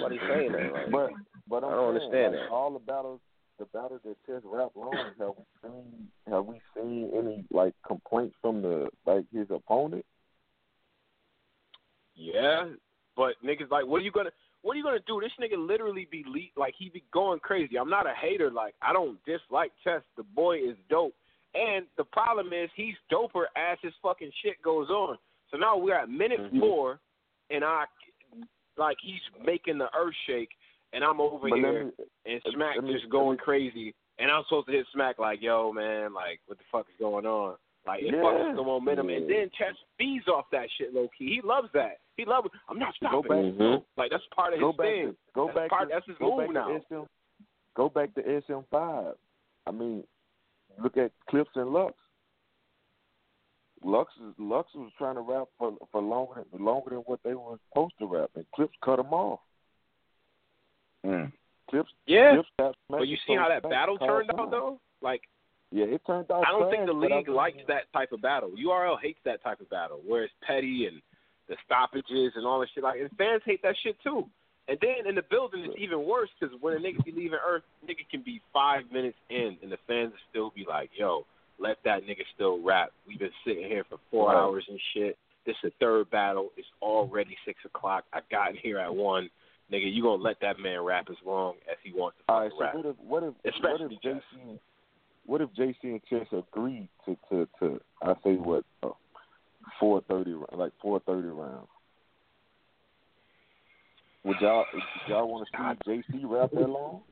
why 0.00 0.08
they 0.08 0.18
saying 0.28 0.52
that? 0.52 0.72
Like, 0.72 0.90
But 0.90 1.10
but 1.48 1.64
I'm 1.64 1.70
I 1.72 1.74
don't 1.74 1.98
saying, 1.98 2.04
understand 2.14 2.32
like, 2.36 2.44
that. 2.48 2.52
all 2.54 2.72
the 2.72 2.78
battles, 2.78 3.20
the 3.58 3.64
battles 3.66 4.00
that 4.04 4.16
Chess 4.26 4.42
rap 4.44 4.70
long, 4.76 4.94
have 5.18 5.34
we 5.36 5.44
seen 5.62 6.08
have 6.30 6.46
we 6.46 6.60
seen 6.76 7.10
any 7.16 7.44
like 7.50 7.74
complaints 7.86 8.36
from 8.40 8.62
the 8.62 8.88
like 9.06 9.24
his 9.32 9.48
opponent? 9.50 10.04
Yeah, 12.20 12.64
but 13.16 13.34
niggas 13.44 13.70
like, 13.70 13.86
what 13.86 14.00
are 14.00 14.04
you 14.04 14.10
gonna, 14.12 14.30
what 14.62 14.74
are 14.74 14.76
you 14.76 14.84
gonna 14.84 14.98
do? 15.06 15.20
This 15.20 15.32
nigga 15.40 15.56
literally 15.56 16.06
be 16.10 16.22
le- 16.28 16.60
like 16.60 16.74
he 16.78 16.90
be 16.90 17.02
going 17.12 17.38
crazy. 17.40 17.76
I'm 17.78 17.88
not 17.90 18.06
a 18.06 18.12
hater. 18.20 18.50
Like 18.50 18.74
I 18.82 18.92
don't 18.92 19.18
dislike 19.24 19.72
Chess. 19.82 20.02
The 20.16 20.22
boy 20.22 20.58
is 20.58 20.76
dope, 20.90 21.14
and 21.54 21.86
the 21.96 22.04
problem 22.04 22.52
is 22.52 22.68
he's 22.76 22.94
doper 23.10 23.44
as 23.56 23.78
his 23.82 23.94
fucking 24.02 24.30
shit 24.44 24.60
goes 24.62 24.90
on. 24.90 25.16
So 25.50 25.56
now 25.56 25.76
we're 25.78 25.98
at 25.98 26.08
minute 26.10 26.40
Mm-hmm. 26.40 26.60
four, 26.60 27.00
and 27.50 27.64
I 27.64 27.84
like 28.76 28.96
he's 29.02 29.20
making 29.44 29.78
the 29.78 29.88
earth 29.96 30.14
shake, 30.26 30.50
and 30.92 31.02
I'm 31.04 31.20
over 31.20 31.48
But 31.48 31.58
here, 31.58 31.84
me- 31.84 31.90
and 32.26 32.42
Smack 32.54 32.82
me- 32.82 32.92
just 32.92 33.10
going 33.10 33.38
crazy, 33.38 33.94
and 34.18 34.30
I'm 34.30 34.42
supposed 34.48 34.66
to 34.66 34.72
hit 34.72 34.86
Smack 34.92 35.18
like, 35.18 35.40
yo 35.42 35.72
man, 35.72 36.12
like 36.12 36.40
what 36.46 36.58
the 36.58 36.64
fuck 36.70 36.86
is 36.88 36.94
going 36.98 37.26
on? 37.26 37.56
Like 37.86 38.02
it 38.02 38.08
Yeah. 38.14 38.20
fucks 38.22 38.56
the 38.56 38.62
momentum, 38.62 39.08
and 39.08 39.28
then 39.28 39.50
Chess 39.58 39.74
feeds 39.98 40.28
off 40.28 40.44
that 40.52 40.68
shit 40.78 40.92
low 40.94 41.08
key. 41.16 41.34
He 41.34 41.40
loves 41.42 41.68
that. 41.72 41.98
He 42.20 42.26
loves. 42.26 42.46
it. 42.46 42.52
I'm 42.68 42.78
not 42.78 42.94
Go 43.00 43.22
stopping. 43.22 43.56
back, 43.58 43.82
Like 43.96 44.10
that's 44.10 44.22
part 44.34 44.52
of 44.54 44.60
go 44.60 44.68
his 44.72 44.76
back, 44.76 44.86
thing. 44.86 45.06
to, 45.08 45.16
go 45.34 45.46
that's 45.46 45.56
back, 45.58 45.70
part. 45.70 45.88
to, 45.88 45.94
that's 45.94 46.06
his 46.06 46.16
go 46.18 46.36
move 46.36 46.54
back 46.54 46.54
now. 46.54 46.80
SM. 46.88 47.06
Go 47.76 47.88
back 47.88 48.14
to 48.14 48.42
SM 48.46 48.60
five. 48.70 49.14
I 49.66 49.70
mean, 49.70 50.04
look 50.82 50.96
at 50.96 51.12
Clips 51.28 51.50
and 51.54 51.70
Lux. 51.70 51.94
Lux 53.82 54.12
is, 54.16 54.34
Lux 54.38 54.68
was 54.74 54.90
trying 54.98 55.14
to 55.14 55.22
rap 55.22 55.48
for 55.58 55.72
for 55.90 56.02
longer 56.02 56.44
than 56.52 56.64
longer 56.64 56.90
than 56.90 56.98
what 57.00 57.20
they 57.24 57.34
were 57.34 57.56
supposed 57.70 57.94
to 57.98 58.06
rap, 58.06 58.30
and 58.36 58.44
Clips 58.54 58.74
cut 58.84 58.98
him 58.98 59.12
off. 59.12 59.40
Mm. 61.06 61.32
Clips, 61.70 61.90
Yeah, 62.06 62.34
Clips 62.34 62.48
got 62.58 62.74
but 62.90 63.08
you 63.08 63.16
see 63.26 63.36
how 63.36 63.48
that 63.48 63.62
battle 63.62 63.96
turned 63.96 64.30
out 64.32 64.36
time. 64.36 64.50
though. 64.50 64.80
Like 65.00 65.22
Yeah, 65.72 65.86
it 65.86 66.02
turned 66.06 66.30
out. 66.30 66.44
I 66.46 66.50
don't 66.50 66.70
think 66.70 66.84
the 66.86 66.92
league 66.92 67.28
likes 67.28 67.56
that 67.68 67.84
type 67.94 68.12
of 68.12 68.20
battle. 68.20 68.50
URL 68.50 68.96
hates 69.00 69.20
that 69.24 69.42
type 69.42 69.60
of 69.60 69.70
battle 69.70 70.00
where 70.06 70.24
it's 70.24 70.34
petty 70.42 70.86
and 70.86 71.00
the 71.50 71.56
stoppages 71.66 72.32
and 72.36 72.46
all 72.46 72.60
that 72.60 72.68
shit. 72.72 72.82
Like 72.82 73.00
and 73.00 73.10
fans 73.18 73.42
hate 73.44 73.60
that 73.62 73.74
shit 73.82 73.96
too. 74.02 74.24
And 74.68 74.78
then 74.80 75.08
in 75.08 75.16
the 75.16 75.26
building, 75.28 75.64
it's 75.64 75.74
even 75.76 76.06
worse 76.06 76.30
because 76.38 76.54
when 76.60 76.74
a 76.74 76.78
nigga 76.78 77.04
be 77.04 77.10
leaving 77.10 77.38
Earth, 77.44 77.64
nigga 77.84 78.08
can 78.08 78.22
be 78.22 78.40
five 78.52 78.82
minutes 78.92 79.18
in, 79.28 79.58
and 79.62 79.72
the 79.72 79.78
fans 79.88 80.12
will 80.12 80.26
still 80.30 80.50
be 80.54 80.64
like, 80.64 80.90
"Yo, 80.96 81.26
let 81.58 81.78
that 81.84 82.04
nigga 82.04 82.22
still 82.34 82.62
rap. 82.62 82.92
We've 83.06 83.18
been 83.18 83.34
sitting 83.44 83.64
here 83.64 83.84
for 83.84 83.98
four 84.10 84.34
hours 84.34 84.64
and 84.68 84.80
shit. 84.94 85.18
This 85.44 85.56
is 85.64 85.72
the 85.72 85.84
third 85.84 86.10
battle. 86.10 86.50
It's 86.56 86.68
already 86.80 87.36
six 87.44 87.58
o'clock. 87.64 88.04
I 88.12 88.20
got 88.30 88.50
in 88.50 88.56
here 88.56 88.78
at 88.78 88.94
one. 88.94 89.28
Nigga, 89.72 89.92
you 89.92 90.02
gonna 90.02 90.22
let 90.22 90.40
that 90.40 90.58
man 90.58 90.80
rap 90.82 91.06
as 91.10 91.16
long 91.24 91.54
as 91.70 91.76
he 91.82 91.92
wants 91.92 92.18
to 92.18 92.32
All 92.32 92.40
right, 92.40 92.50
fucking 92.50 92.82
so 92.82 92.88
rap? 92.88 92.96
what 93.06 93.22
if 93.22 93.34
what 93.34 93.34
if 93.44 93.54
Especially 93.54 93.96
what 93.96 94.04
if 94.04 94.22
JC 94.38 94.58
what 95.26 95.40
if 95.40 95.50
JC 95.50 95.74
and 95.82 96.00
Chess 96.08 96.26
agreed 96.32 96.88
to 97.06 97.16
to 97.30 97.48
to 97.60 97.80
I 98.02 98.14
say 98.24 98.34
what 98.34 98.64
uh, 98.82 98.90
four 99.78 100.00
thirty 100.02 100.34
like 100.52 100.72
four 100.80 101.00
thirty 101.00 101.28
rounds? 101.28 101.68
Would 104.24 104.40
y'all 104.40 104.64
would 104.72 104.82
y'all 105.08 105.28
want 105.28 105.48
to 105.52 105.76
see 105.86 105.90
JC 106.18 106.22
rap 106.24 106.50
that 106.52 106.68
long? 106.68 107.02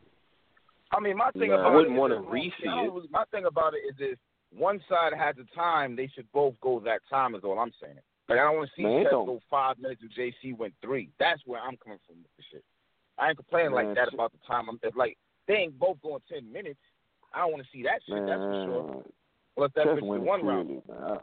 I 0.93 1.01
mean, 1.01 1.17
my 1.17 1.31
thing 1.33 1.51
Nah, 1.51 1.57
I 1.57 1.61
about 1.61 1.75
wouldn't 1.75 1.97
wanna 1.97 2.20
is 2.20 2.27
re-see 2.28 2.67
it. 2.67 2.93
was- 2.93 3.09
My 3.11 3.25
thing 3.27 3.45
about 3.45 3.75
it 3.75 3.78
is 3.89 3.95
if 3.99 4.19
one 4.51 4.81
side 4.89 5.12
has 5.12 5.37
the 5.37 5.45
time, 5.55 5.95
they 5.97 6.07
should 6.09 6.31
both 6.33 6.59
go 6.61 6.81
that 6.81 7.03
time. 7.11 7.35
Is 7.35 7.45
all 7.45 7.59
I'm 7.59 7.73
saying. 7.81 7.99
Like 8.28 8.39
I 8.39 8.43
don't 8.45 8.57
want 8.57 8.69
to 8.70 8.75
see 8.77 8.83
Man, 8.83 9.01
it 9.01 9.05
Chess 9.05 9.12
go 9.12 9.41
five 9.51 9.78
minutes 9.78 10.03
if 10.03 10.11
JC 10.12 10.57
went 10.57 10.75
three. 10.83 11.11
That's 11.19 11.41
where 11.47 11.61
I'm 11.61 11.77
coming 11.78 11.99
from 12.07 12.17
with 12.17 12.31
the 12.37 12.43
shit. 12.51 12.65
I 13.19 13.28
ain't 13.28 13.37
complaining 13.37 13.73
Man, 13.75 13.87
like 13.87 13.95
that 13.97 14.07
shit. 14.07 14.15
about 14.15 14.33
the 14.33 14.39
time. 14.47 14.69
I'm 14.69 14.78
it's 14.83 14.97
like 14.97 15.17
they 15.47 15.55
ain't 15.55 15.78
both 15.78 16.01
going 16.03 16.23
ten 16.28 16.51
minutes. 16.53 16.81
I 17.33 17.41
don't 17.41 17.53
want 17.53 17.65
to 17.65 17.70
see 17.70 17.83
that 17.85 18.01
shit. 18.07 18.25
That's 18.27 18.41
for 18.41 18.65
sure. 18.67 18.83
Man, 18.85 19.05
Unless 19.57 19.73
that 19.75 19.85
Chess 19.85 19.99
bitch 19.99 20.20
one 20.20 20.45
round. 20.47 20.69
man. 20.69 20.83
I, 21.03 21.19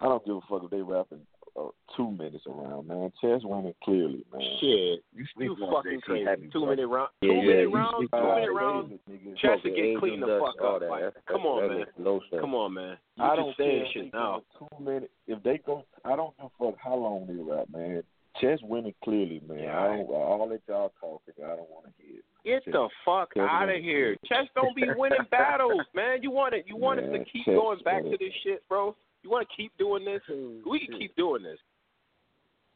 I 0.00 0.06
don't 0.06 0.24
give 0.24 0.36
a 0.36 0.40
fuck 0.48 0.62
if 0.64 0.70
they 0.70 0.82
rapping 0.82 1.20
uh, 1.58 1.68
two 1.96 2.10
minutes 2.10 2.44
around, 2.48 2.88
man. 2.88 3.12
Chess 3.20 3.40
winning 3.44 3.74
clearly, 3.84 4.24
man. 4.32 4.42
Shit, 4.60 5.04
you, 5.14 5.22
you 5.22 5.24
sleeping 5.36 5.62
on 5.64 5.82
fucking 5.84 6.00
JC 6.08 6.24
crazy. 6.24 6.50
two 6.52 6.66
minute 6.66 6.86
round, 6.88 7.10
two 7.22 7.28
yeah, 7.28 7.42
minute 7.42 7.60
you 7.70 7.74
rounds, 7.74 8.10
two 8.10 8.20
minute 8.20 8.44
it. 8.44 8.52
rounds. 8.52 8.92
Chess 9.40 9.58
to 9.62 9.70
get 9.70 9.98
clean 10.00 10.20
the 10.20 10.40
fuck 10.42 10.60
up. 10.64 10.80
that. 10.80 10.90
Like, 10.90 11.14
That- 11.14 11.26
come 11.26 11.42
that- 11.42 11.48
on, 11.48 11.68
man. 11.78 11.86
no 11.98 12.20
sense. 12.30 12.40
Come 12.40 12.54
on, 12.54 12.74
man. 12.74 12.96
You 13.16 13.24
I 13.24 13.36
don't 13.36 13.56
saying 13.56 13.84
care 13.92 14.02
shit 14.04 14.12
now. 14.12 14.42
two 14.58 14.66
minutes. 14.84 15.12
If 15.28 15.42
they 15.44 15.58
go, 15.64 15.84
I 16.04 16.16
don't 16.16 16.36
give 16.36 16.46
a 16.46 16.64
fuck 16.64 16.78
how 16.82 16.96
long 16.96 17.26
they 17.28 17.34
rap, 17.34 17.68
man. 17.72 18.02
Chess 18.40 18.58
winning 18.64 18.94
clearly, 19.04 19.40
man. 19.46 19.60
Yeah, 19.60 19.78
I 19.78 19.86
don't. 19.96 20.10
All 20.10 20.48
that 20.48 20.60
y'all 20.66 20.92
talking, 21.00 21.34
I 21.38 21.54
don't 21.54 21.70
want 21.70 21.86
to 21.86 21.92
hear. 22.02 22.20
Get 22.44 22.64
Chess- 22.64 22.72
the 22.72 22.88
fuck 23.04 23.30
out 23.38 23.68
of 23.68 23.76
here. 23.80 24.16
Chess 24.26 24.46
don't 24.56 24.74
be 24.74 24.82
winning 24.96 25.18
battles, 25.30 25.80
man. 25.94 26.20
You 26.20 26.32
want 26.32 26.52
it? 26.54 26.64
You 26.66 26.76
want 26.76 26.98
us 26.98 27.06
to 27.12 27.18
keep 27.30 27.44
Chess 27.44 27.54
going 27.54 27.78
back 27.84 28.02
to 28.02 28.10
this 28.18 28.32
shit, 28.42 28.68
bro? 28.68 28.96
You 29.24 29.30
want 29.30 29.48
to 29.48 29.56
keep 29.56 29.72
doing 29.78 30.04
this? 30.04 30.20
We 30.28 30.86
can 30.86 30.98
keep 30.98 31.16
doing 31.16 31.42
this. 31.42 31.58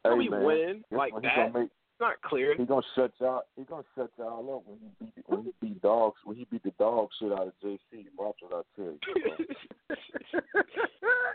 Hey, 0.03 0.13
we 0.17 0.29
man, 0.29 0.43
win 0.43 0.83
guess 0.89 0.97
like 0.97 1.13
what? 1.13 1.21
That. 1.21 1.35
gonna 1.35 1.59
make, 1.59 1.63
It's 1.69 1.99
not 2.01 2.21
clear. 2.23 2.55
He's 2.57 2.67
gonna 2.67 2.81
shut 2.95 3.11
y'all. 3.19 3.41
He 3.55 3.63
gonna 3.65 3.83
shut 3.95 4.09
y'all 4.17 4.55
up 4.55 4.63
when 4.65 4.79
he 4.79 5.05
beat 5.05 5.25
when 5.27 5.43
he 5.43 5.51
beat 5.61 5.81
dogs 5.81 6.15
when 6.23 6.37
he 6.37 6.45
beat 6.49 6.63
the 6.63 6.71
dog 6.79 7.09
shit 7.19 7.31
out 7.31 7.47
of 7.47 7.53
JC. 7.63 8.05
Watch 8.17 8.37
what 8.41 8.65
I 8.65 8.81
tell 8.81 8.93
you. 8.93 8.99
bro. 9.87 9.95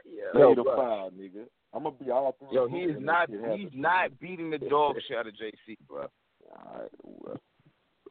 Yo, 0.05 0.33
Play 0.33 0.55
the 0.57 0.62
bro. 0.62 0.76
file, 0.76 1.10
nigga. 1.17 1.44
I'm 1.73 1.84
gonna 1.84 1.94
be 2.02 2.10
all 2.10 2.34
through. 2.39 2.49
Yo, 2.52 2.67
the 2.67 2.75
he 2.75 2.83
hoop 2.86 2.97
is 2.97 3.02
not. 3.02 3.31
He's 3.31 3.41
happens. 3.41 3.73
not 3.75 4.20
beating 4.20 4.51
the 4.51 4.59
dog 4.59 4.97
shit 5.07 5.17
out 5.17 5.28
of 5.28 5.34
JC, 5.34 5.76
bro. 5.89 6.07
All 6.51 6.81
right, 6.81 6.91
well, 7.02 7.41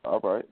all 0.05 0.19
right. 0.23 0.45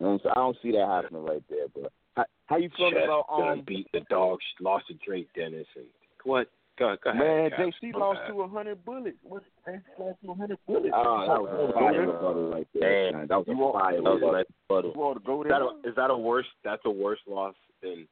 You 0.00 0.06
know 0.06 0.08
what 0.08 0.08
I'm 0.12 0.18
saying? 0.20 0.32
I 0.32 0.40
don't 0.40 0.56
see 0.62 0.72
that 0.72 0.88
happening 0.88 1.24
right 1.24 1.42
there, 1.48 1.68
bro. 1.68 1.86
How, 2.16 2.24
how 2.46 2.56
you 2.56 2.70
feeling 2.76 2.94
Chess 2.94 3.04
about 3.04 3.26
um? 3.30 3.62
beat 3.66 3.88
the 3.92 4.00
dog. 4.10 4.38
Lost 4.60 4.86
to 4.88 4.94
Dre 5.06 5.26
Dennis 5.34 5.66
and 5.76 5.86
what? 6.24 6.48
Go, 6.76 6.96
go 7.04 7.10
ahead, 7.10 7.22
Man, 7.22 7.50
Caps. 7.50 7.62
JC 7.82 7.92
Go 7.92 7.98
lost 8.00 8.20
to 8.28 8.40
a 8.42 8.48
hundred 8.48 8.84
bullets. 8.84 9.16
What? 9.22 9.42
JC 9.68 9.80
lost 9.98 10.18
to 10.24 10.30
a 10.30 10.34
hundred 10.34 10.58
bullets. 10.66 10.90
Oh, 10.94 11.24
that 11.28 11.40
was 11.42 11.70
a 11.70 11.72
fire 11.72 12.00
rebuttal 12.06 12.50
right 12.50 12.68
there. 12.74 13.10
Damn. 13.12 13.18
man. 13.20 13.26
That 13.28 13.38
was 13.38 13.46
You 13.48 13.54
a 13.54 13.56
want- 13.56 13.74
fire 13.78 13.92
That 13.94 14.02
was 14.02 14.10
a 14.10 14.14
rebuttal. 14.14 14.32
nice 14.32 14.46
butter. 14.68 14.88
You 14.88 15.00
want 15.00 15.18
to 15.18 15.24
go 15.26 15.42
Is 15.42 15.48
that 15.50 15.62
a, 15.62 15.88
is 15.88 15.94
that 15.96 16.10
a 16.10 16.16
worse? 16.18 16.46
That's 16.64 16.82
a 16.84 16.90
worse 16.90 17.20
loss 17.28 17.54
than. 17.82 18.08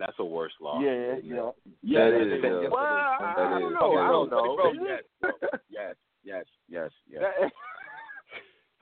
That's 0.00 0.18
a 0.18 0.24
worse 0.24 0.52
loss. 0.60 0.82
yeah, 0.82 1.14
yeah. 1.22 1.50
Yeah, 1.82 2.10
That 2.10 2.10
that 2.10 2.26
is, 2.26 2.32
is. 2.38 2.42
Well, 2.42 2.58
it 2.58 2.66
is. 2.66 2.72
I 2.74 3.34
don't 3.60 3.70
is. 3.70 3.78
know. 3.78 3.92
I 4.02 4.08
don't 4.10 4.28
Bro, 4.30 4.44
know. 4.44 4.56
bro, 4.56 4.72
Yes, 4.82 5.02
bro. 5.20 5.30
yes, 5.70 5.94
yes, 6.24 6.44
yes, 6.68 6.90
yes. 7.08 7.22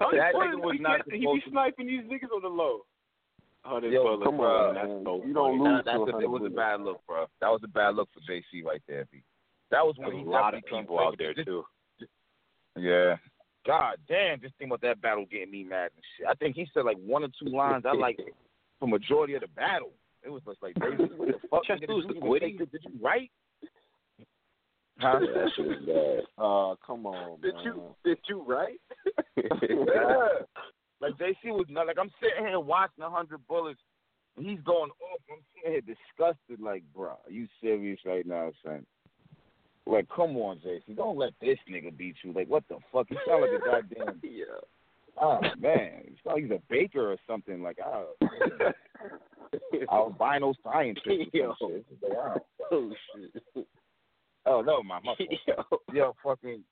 Tony 0.00 0.16
That 0.16 0.32
nigga 0.34 0.56
was 0.64 0.76
not. 0.80 1.00
he 1.12 1.18
be 1.20 1.42
sniping 1.50 1.86
these 1.88 2.04
niggas 2.08 2.32
on 2.34 2.40
the 2.40 2.48
low. 2.48 2.86
Hundred 3.62 3.92
Yo, 3.92 4.02
bullets, 4.02 4.22
come 4.24 4.36
bro. 4.38 4.68
on, 4.68 4.74
That's 4.74 4.88
man. 4.88 5.02
so 5.04 5.22
You 5.24 5.34
don't 5.34 5.58
funny. 5.58 5.70
lose 5.70 5.84
That, 5.84 5.98
that's 5.98 6.12
a 6.12 6.16
a, 6.16 6.20
it 6.20 6.30
was 6.30 6.42
a 6.46 6.50
bad 6.50 6.80
look, 6.80 7.00
bro. 7.06 7.26
That 7.40 7.48
was 7.48 7.60
a 7.62 7.68
bad 7.68 7.94
look 7.94 8.08
for 8.14 8.20
JC 8.20 8.64
right 8.64 8.82
there, 8.88 9.06
B. 9.12 9.22
That 9.70 9.84
was 9.84 9.94
when 9.98 10.08
There's 10.10 10.22
he 10.22 10.26
a 10.26 10.30
lot 10.30 10.54
of 10.54 10.64
people 10.64 10.98
out 10.98 11.16
there 11.18 11.34
This- 11.34 11.44
too. 11.44 11.64
Yeah. 12.76 13.16
God 13.66 13.98
damn, 14.08 14.40
just 14.40 14.54
think 14.56 14.70
about 14.70 14.80
that 14.80 15.02
battle 15.02 15.26
getting 15.30 15.50
me 15.50 15.64
mad 15.64 15.90
and 15.94 16.04
shit. 16.16 16.26
I 16.26 16.34
think 16.34 16.56
he 16.56 16.66
said 16.72 16.84
like 16.86 16.96
one 17.04 17.22
or 17.22 17.28
two 17.38 17.50
lines 17.54 17.84
I 17.86 17.92
like 17.94 18.18
for 18.78 18.88
majority 18.88 19.34
of 19.34 19.42
the 19.42 19.48
battle. 19.48 19.92
It 20.24 20.30
was 20.30 20.42
just 20.46 20.62
like, 20.62 20.74
baby, 20.76 21.04
what 21.16 21.28
the 21.28 21.34
fuck? 21.50 21.64
Chess 21.64 21.80
did, 21.80 21.90
you 21.90 22.02
the 22.02 22.14
even 22.16 22.28
witty. 22.28 22.52
did 22.56 22.68
you 22.72 22.92
write? 23.02 23.30
Huh? 24.98 25.18
Yeah, 25.20 25.32
that 25.34 25.50
shit 25.56 25.66
was 25.66 25.76
bad. 25.86 26.24
Uh, 26.42 26.74
come 26.86 27.04
on, 27.06 27.40
Did 27.42 27.54
man. 27.56 27.64
you 27.64 27.82
did 28.04 28.18
you 28.28 28.42
right? 28.46 28.80
yeah. 29.36 30.28
Like 31.00 31.14
JC 31.14 31.46
was 31.46 31.66
not 31.68 31.86
like 31.86 31.96
I'm 31.98 32.10
sitting 32.20 32.46
here 32.46 32.60
watching 32.60 33.02
a 33.02 33.10
hundred 33.10 33.46
bullets 33.48 33.80
and 34.36 34.46
he's 34.46 34.60
going 34.60 34.90
off. 34.90 35.20
I'm 35.30 35.38
sitting 35.54 35.72
here 35.72 35.80
disgusted, 35.80 36.60
like, 36.60 36.82
bro, 36.94 37.10
are 37.10 37.30
you 37.30 37.46
serious 37.60 37.98
right 38.04 38.26
now, 38.26 38.50
son? 38.64 38.86
Like, 39.86 40.08
come 40.14 40.36
on, 40.36 40.58
JC, 40.58 40.96
don't 40.96 41.18
let 41.18 41.32
this 41.40 41.58
nigga 41.70 41.96
beat 41.96 42.16
you. 42.22 42.32
Like, 42.32 42.48
what 42.48 42.64
the 42.68 42.76
fuck? 42.92 43.10
You 43.10 43.18
sound 43.26 43.42
like 43.42 43.50
a 43.50 43.64
goddamn 43.64 44.20
yeah. 44.22 44.44
oh 45.20 45.40
man, 45.58 46.02
you 46.04 46.14
sound 46.24 46.34
like 46.36 46.42
he's 46.44 46.52
a 46.52 46.62
baker 46.68 47.12
or 47.12 47.16
something. 47.26 47.62
Like, 47.62 47.78
oh, 47.84 48.14
albino 49.90 50.54
scientist. 50.62 51.06
Yo. 51.32 51.54
shit. 51.60 51.86
Like, 52.02 52.12
oh. 52.16 52.36
Oh 52.72 52.92
shit. 53.16 53.66
oh 54.46 54.60
no, 54.60 54.80
my 54.84 55.00
fault. 55.02 55.18
Yo. 55.18 55.54
Yo, 55.92 56.14
fucking 56.22 56.62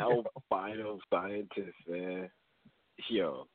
Albino 0.00 0.98
scientist, 1.08 1.76
man. 1.88 2.28
Yo. 3.08 3.46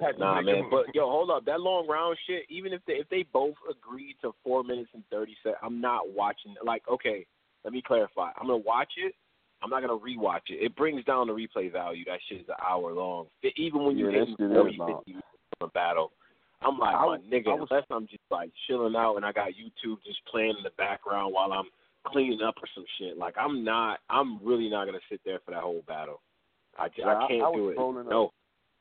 Pat, 0.00 0.18
Nah, 0.18 0.40
man. 0.40 0.64
But 0.70 0.94
yo, 0.94 1.10
hold 1.10 1.30
up. 1.30 1.44
That 1.44 1.60
long 1.60 1.86
round 1.86 2.16
shit. 2.26 2.44
Even 2.48 2.72
if 2.72 2.80
they 2.86 2.94
if 2.94 3.08
they 3.08 3.24
both 3.32 3.54
agreed 3.70 4.16
to 4.22 4.34
four 4.44 4.62
minutes 4.62 4.90
and 4.94 5.02
thirty 5.10 5.36
seconds, 5.42 5.58
I'm 5.62 5.80
not 5.80 6.08
watching. 6.10 6.54
Like, 6.64 6.82
okay, 6.88 7.26
let 7.64 7.72
me 7.72 7.82
clarify. 7.84 8.30
I'm 8.36 8.46
gonna 8.46 8.58
watch 8.58 8.92
it. 8.96 9.14
I'm 9.62 9.70
not 9.70 9.80
gonna 9.80 9.98
rewatch 9.98 10.48
it. 10.50 10.62
It 10.62 10.76
brings 10.76 11.04
down 11.04 11.26
the 11.26 11.32
replay 11.32 11.72
value. 11.72 12.04
That 12.04 12.20
shit 12.28 12.42
is 12.42 12.48
an 12.48 12.54
hour 12.64 12.92
long. 12.92 13.26
Even 13.56 13.84
when 13.84 13.96
you're 13.98 14.10
Yeah, 14.10 14.20
that 14.20 14.28
hitting 14.28 14.36
shit 14.38 14.50
is 14.50 14.56
40, 14.56 14.76
long. 14.78 14.98
50 14.98 15.10
minutes 15.12 15.28
of 15.60 15.68
a 15.68 15.72
battle, 15.72 16.12
I'm 16.60 16.78
like, 16.78 16.94
I 16.94 17.06
my 17.06 17.18
nigga, 17.18 17.48
I 17.48 17.54
was- 17.54 17.68
unless 17.70 17.86
I'm 17.90 18.06
just 18.06 18.22
like 18.30 18.50
chilling 18.66 18.94
out 18.96 19.16
and 19.16 19.24
I 19.24 19.32
got 19.32 19.50
YouTube 19.50 20.02
just 20.04 20.24
playing 20.26 20.56
in 20.56 20.62
the 20.62 20.70
background 20.76 21.32
while 21.34 21.52
I'm 21.52 21.66
cleaning 22.06 22.42
up 22.42 22.54
or 22.62 22.68
some 22.74 22.84
shit. 22.98 23.18
Like 23.18 23.34
I'm 23.38 23.64
not. 23.64 24.00
I'm 24.08 24.38
really 24.44 24.68
not 24.68 24.84
gonna 24.86 25.00
sit 25.10 25.20
there 25.24 25.40
for 25.44 25.50
that 25.50 25.62
whole 25.62 25.82
battle. 25.88 26.20
I, 26.78 26.88
Yeah, 26.96 27.16
I 27.16 27.26
can't 27.26 27.42
I, 27.42 27.52
do 27.52 27.70
it. 27.70 27.76
No. 27.76 28.26
Up, 28.26 28.34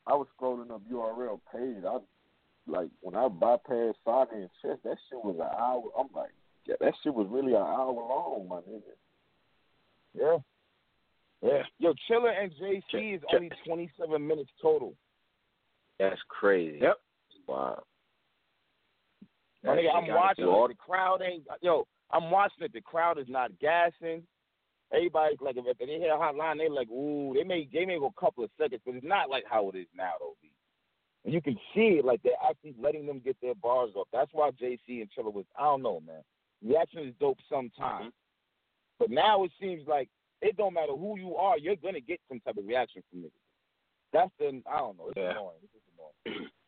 I 0.07 0.13
was 0.13 0.27
scrolling 0.39 0.71
up 0.71 0.81
URL 0.91 1.39
page. 1.51 1.83
I 1.87 1.97
like 2.67 2.89
when 3.01 3.15
I 3.15 3.27
bypassed 3.27 3.95
Saga 4.03 4.35
and 4.35 4.49
Chess, 4.61 4.77
that 4.83 4.97
shit 5.09 5.23
was 5.23 5.35
an 5.35 5.41
hour. 5.41 5.83
I'm 5.97 6.07
like, 6.15 6.31
yeah, 6.65 6.75
that 6.81 6.93
shit 7.03 7.13
was 7.13 7.27
really 7.29 7.53
an 7.53 7.61
hour 7.61 7.93
long, 7.93 8.47
my 8.49 8.57
nigga. 8.57 8.81
Yeah. 10.13 10.37
Yeah. 11.41 11.63
Yo, 11.79 11.93
Chilla 12.09 12.31
and 12.41 12.51
JC 12.53 13.15
is 13.15 13.21
Ch- 13.21 13.33
only 13.33 13.51
27 13.65 14.27
minutes 14.27 14.49
total. 14.61 14.93
That's 15.99 16.19
crazy. 16.27 16.79
Yep. 16.81 16.97
Wow. 17.47 17.83
My 19.63 19.75
nigga, 19.75 19.95
I'm 19.95 20.07
watching 20.07 20.45
do 20.45 20.65
it. 20.65 20.67
The 20.69 20.75
crowd 20.75 21.21
ain't. 21.21 21.43
Yo, 21.61 21.87
I'm 22.11 22.29
watching 22.31 22.63
it. 22.63 22.73
The 22.73 22.81
crowd 22.81 23.19
is 23.19 23.27
not 23.27 23.51
gassing. 23.59 24.23
Everybody's 24.95 25.37
like, 25.41 25.55
if 25.57 25.77
they 25.77 25.85
hear 25.85 26.13
a 26.13 26.17
hot 26.17 26.35
line, 26.35 26.57
they 26.57 26.69
like, 26.69 26.89
ooh, 26.89 27.33
they 27.35 27.43
may 27.43 27.67
they 27.71 27.85
may 27.85 27.99
go 27.99 28.13
a 28.15 28.19
couple 28.19 28.43
of 28.43 28.49
seconds, 28.59 28.81
but 28.85 28.95
it's 28.95 29.05
not 29.05 29.29
like 29.29 29.43
how 29.49 29.69
it 29.69 29.75
is 29.75 29.87
now, 29.95 30.11
though. 30.19 30.35
B. 30.41 30.51
And 31.25 31.33
you 31.33 31.41
can 31.41 31.57
see 31.73 31.99
it, 31.99 32.05
like 32.05 32.21
they're 32.23 32.33
actually 32.47 32.75
letting 32.81 33.05
them 33.05 33.21
get 33.23 33.35
their 33.41 33.55
bars 33.55 33.91
off. 33.95 34.07
That's 34.13 34.29
why 34.31 34.51
JC 34.51 35.01
and 35.01 35.09
Chilla 35.17 35.33
was. 35.33 35.45
I 35.59 35.63
don't 35.63 35.81
know, 35.81 36.01
man. 36.05 36.21
Reaction 36.63 36.99
is 36.99 37.13
dope 37.19 37.39
sometimes, 37.49 38.07
mm-hmm. 38.07 38.99
but 38.99 39.09
now 39.09 39.43
it 39.43 39.51
seems 39.59 39.87
like 39.87 40.07
it 40.41 40.55
don't 40.55 40.73
matter 40.73 40.93
who 40.93 41.17
you 41.17 41.35
are, 41.35 41.57
you're 41.57 41.75
gonna 41.75 41.99
get 41.99 42.19
some 42.29 42.39
type 42.41 42.57
of 42.57 42.65
reaction 42.65 43.03
from 43.09 43.21
niggas. 43.21 43.31
That's 44.13 44.31
the 44.39 44.61
I 44.71 44.77
don't 44.79 44.97
know. 44.97 45.07
It's 45.09 45.17
Yeah. 45.17 45.31
annoying. 45.31 45.57
It's 45.63 45.73
just 45.73 45.85
annoying. 45.93 46.49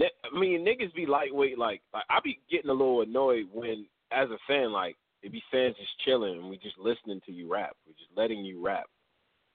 I 0.00 0.38
mean, 0.38 0.64
niggas 0.64 0.94
be 0.94 1.06
lightweight. 1.06 1.58
Like, 1.58 1.82
like 1.92 2.04
I 2.08 2.20
be 2.24 2.40
getting 2.50 2.70
a 2.70 2.74
little 2.74 3.02
annoyed 3.02 3.48
when, 3.52 3.86
as 4.10 4.30
a 4.30 4.38
fan, 4.46 4.72
like 4.72 4.96
it 5.22 5.32
be 5.32 5.42
fans 5.50 5.76
just 5.78 5.90
chilling 6.04 6.38
and 6.38 6.50
we 6.50 6.56
just 6.58 6.78
listening 6.78 7.20
to 7.26 7.32
you 7.32 7.50
rap. 7.50 7.76
We 7.86 7.94
just 7.94 8.10
letting 8.16 8.44
you 8.44 8.64
rap, 8.64 8.86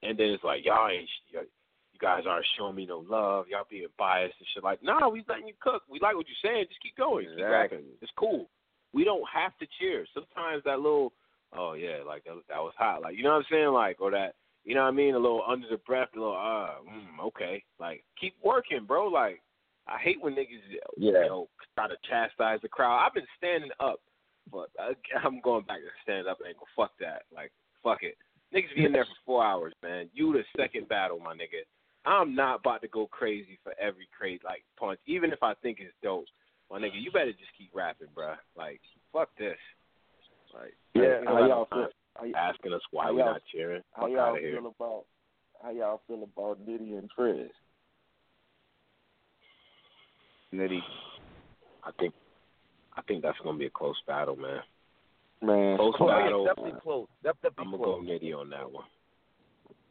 and 0.04 0.18
then 0.18 0.28
it's 0.28 0.44
like 0.44 0.66
y'all 0.66 0.90
ain't, 0.90 1.10
you 1.32 1.40
guys 2.00 2.24
aren't 2.28 2.46
showing 2.58 2.76
me 2.76 2.86
no 2.86 3.04
love. 3.10 3.46
Y'all 3.50 3.66
being 3.70 3.88
biased 3.98 4.36
and 4.40 4.48
shit. 4.54 4.64
Like, 4.64 4.84
nah, 4.84 5.10
we 5.10 5.24
letting 5.28 5.48
you 5.48 5.54
cook. 5.60 5.84
We 5.90 6.00
like 6.00 6.16
what 6.16 6.26
you're 6.28 6.52
saying. 6.52 6.66
Just 6.70 6.82
keep 6.82 6.96
going. 6.96 7.28
Keep 7.36 7.46
rapping. 7.46 7.84
It's 8.02 8.12
cool. 8.18 8.50
We 8.94 9.04
don't 9.04 9.26
have 9.34 9.58
to 9.58 9.68
cheer. 9.80 10.06
Sometimes 10.14 10.64
that 10.66 10.80
little, 10.80 11.14
oh 11.54 11.74
yeah, 11.74 11.98
like 12.06 12.24
that, 12.26 12.36
that 12.50 12.60
was 12.60 12.74
hot. 12.78 13.02
Like 13.02 13.18
you 13.18 13.24
know 13.24 13.32
what 13.32 13.46
I'm 13.46 13.46
saying? 13.52 13.70
Like 13.70 14.02
or 14.02 14.12
that. 14.12 14.36
You 14.64 14.76
know 14.76 14.82
what 14.82 14.90
I 14.90 14.92
mean? 14.92 15.16
A 15.16 15.18
little 15.18 15.44
under 15.48 15.66
the 15.70 15.78
breath, 15.78 16.10
a 16.14 16.20
little, 16.20 16.36
uh, 16.36 16.84
mm, 16.84 17.26
okay. 17.28 17.64
Like, 17.80 18.04
keep 18.20 18.36
working, 18.44 18.84
bro. 18.86 19.08
Like, 19.08 19.42
I 19.88 19.98
hate 19.98 20.22
when 20.22 20.34
niggas 20.34 20.60
yeah. 20.98 21.12
you 21.12 21.14
know 21.14 21.48
try 21.76 21.88
to 21.88 21.96
chastise 22.10 22.60
the 22.62 22.68
crowd. 22.68 23.06
I've 23.06 23.14
been 23.14 23.28
standing 23.38 23.72
up, 23.80 24.02
but 24.52 24.70
I, 24.80 24.94
I'm 25.26 25.42
going 25.42 25.66
back 25.66 25.80
to 25.80 26.02
stand 26.04 26.28
up 26.28 26.40
and 26.46 26.56
go 26.56 26.66
fuck 26.76 26.92
that. 27.00 27.24
Like 27.34 27.52
fuck 27.84 28.00
it, 28.02 28.18
niggas 28.54 28.76
be 28.76 28.86
in 28.86 28.92
there 28.92 29.06
for 29.06 29.26
four 29.26 29.46
hours, 29.46 29.74
man. 29.84 30.10
You 30.14 30.34
the 30.34 30.44
second 30.60 30.88
battle, 30.88 31.20
my 31.20 31.34
nigga. 31.34 31.66
I'm 32.06 32.36
not 32.36 32.62
about 32.62 32.82
to 32.84 32.88
go 32.88 33.08
crazy 33.08 33.60
for 33.64 33.74
every 33.80 34.08
crazy 34.18 34.42
like 34.46 34.64
punch, 34.80 35.00
even 35.06 35.32
if 35.32 35.44
I 35.44 35.54
think 35.56 35.80
it's 35.82 35.94
dope. 36.02 36.26
My 36.72 36.80
nigga, 36.80 37.02
you 37.02 37.12
better 37.12 37.32
just 37.32 37.52
keep 37.58 37.70
rapping, 37.74 38.08
bruh. 38.16 38.36
Like 38.56 38.82
fuck 39.14 39.30
this. 39.38 39.58
Like 40.54 40.74
Yeah, 40.94 41.22
how 41.26 41.46
y'all 41.46 41.68
feel? 41.72 41.88
How, 42.16 42.26
asking 42.50 42.74
us 42.74 42.82
why 42.92 43.12
we 43.12 43.18
not 43.20 43.42
cheering. 43.54 43.84
how 43.94 44.08
y'all 44.08 44.36
of 44.36 44.42
here. 44.42 44.54
feel 44.60 44.74
about 44.80 45.04
how 45.62 45.72
y'all 45.72 46.02
feel 46.08 46.24
about 46.24 46.60
Nitty 46.68 46.98
and 46.98 47.10
Trez? 47.18 47.50
Nitty. 50.54 50.80
I 51.84 51.92
think 52.00 52.14
I 52.98 53.02
think 53.04 53.22
that's 53.22 53.38
gonna 53.44 53.58
be 53.58 53.68
a 53.68 53.70
close 53.70 53.96
battle, 54.08 54.36
man. 54.36 54.60
Man, 55.42 55.78
Close 55.78 55.94
Oh, 56.00 56.08
yeah, 56.10 56.24
battle. 56.24 56.46
definitely 56.46 56.80
close. 56.82 57.08
Def- 57.24 57.36
Definitely 57.44 57.66
I'm 57.66 57.72
gonna 57.72 57.84
close. 57.84 58.06
go 58.08 58.12
nitty 58.12 58.36
on 58.42 58.50
that 58.50 58.72
one. 58.72 58.86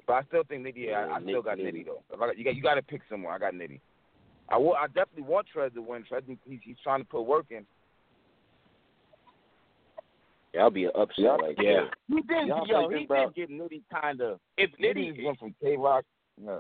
But 0.07 0.13
I 0.15 0.23
still 0.25 0.43
think 0.45 0.65
Nitty. 0.67 0.87
Yeah, 0.89 1.07
I, 1.11 1.17
I 1.17 1.23
still 1.23 1.43
got 1.43 1.59
Nitty. 1.59 1.73
Nitty 1.73 1.87
though. 1.87 2.03
If 2.13 2.21
I, 2.21 2.33
you 2.33 2.45
got 2.45 2.55
you 2.57 2.63
got 2.63 2.75
to 2.75 2.83
pick 2.83 3.01
someone. 3.09 3.33
I 3.33 3.39
got 3.39 3.55
Nitty. 3.55 3.81
I 4.49 4.57
will, 4.57 4.75
I 4.75 4.87
definitely 4.89 5.23
want 5.25 5.47
Trez 5.55 5.75
to 5.75 5.83
win. 5.83 6.05
Trez, 6.11 6.23
he's, 6.47 6.61
he's 6.63 6.77
trying 6.85 7.01
to 7.01 7.05
put 7.09 7.23
work 7.23 7.47
in. 7.51 7.65
That'll 10.55 10.71
be 10.71 10.85
an 10.85 10.93
upset 10.95 11.19
Yeah. 11.19 11.29
right 11.37 11.55
Yeah. 11.59 11.73
there. 11.73 11.91
He 12.09 12.15
did, 12.23 12.47
Y'all 12.49 12.67
yo, 12.69 12.89
he 12.89 13.07
did 13.07 13.35
get 13.35 13.51
Nitty 13.51 13.83
kind 14.01 14.21
of. 14.21 14.39
If 14.57 14.71
Nitty 14.81 14.97
Nitty 14.97 15.15
just 15.17 15.27
went 15.27 15.39
from 15.39 15.55
K 15.61 15.77
Rock. 15.77 16.05
Yeah. 16.43 16.59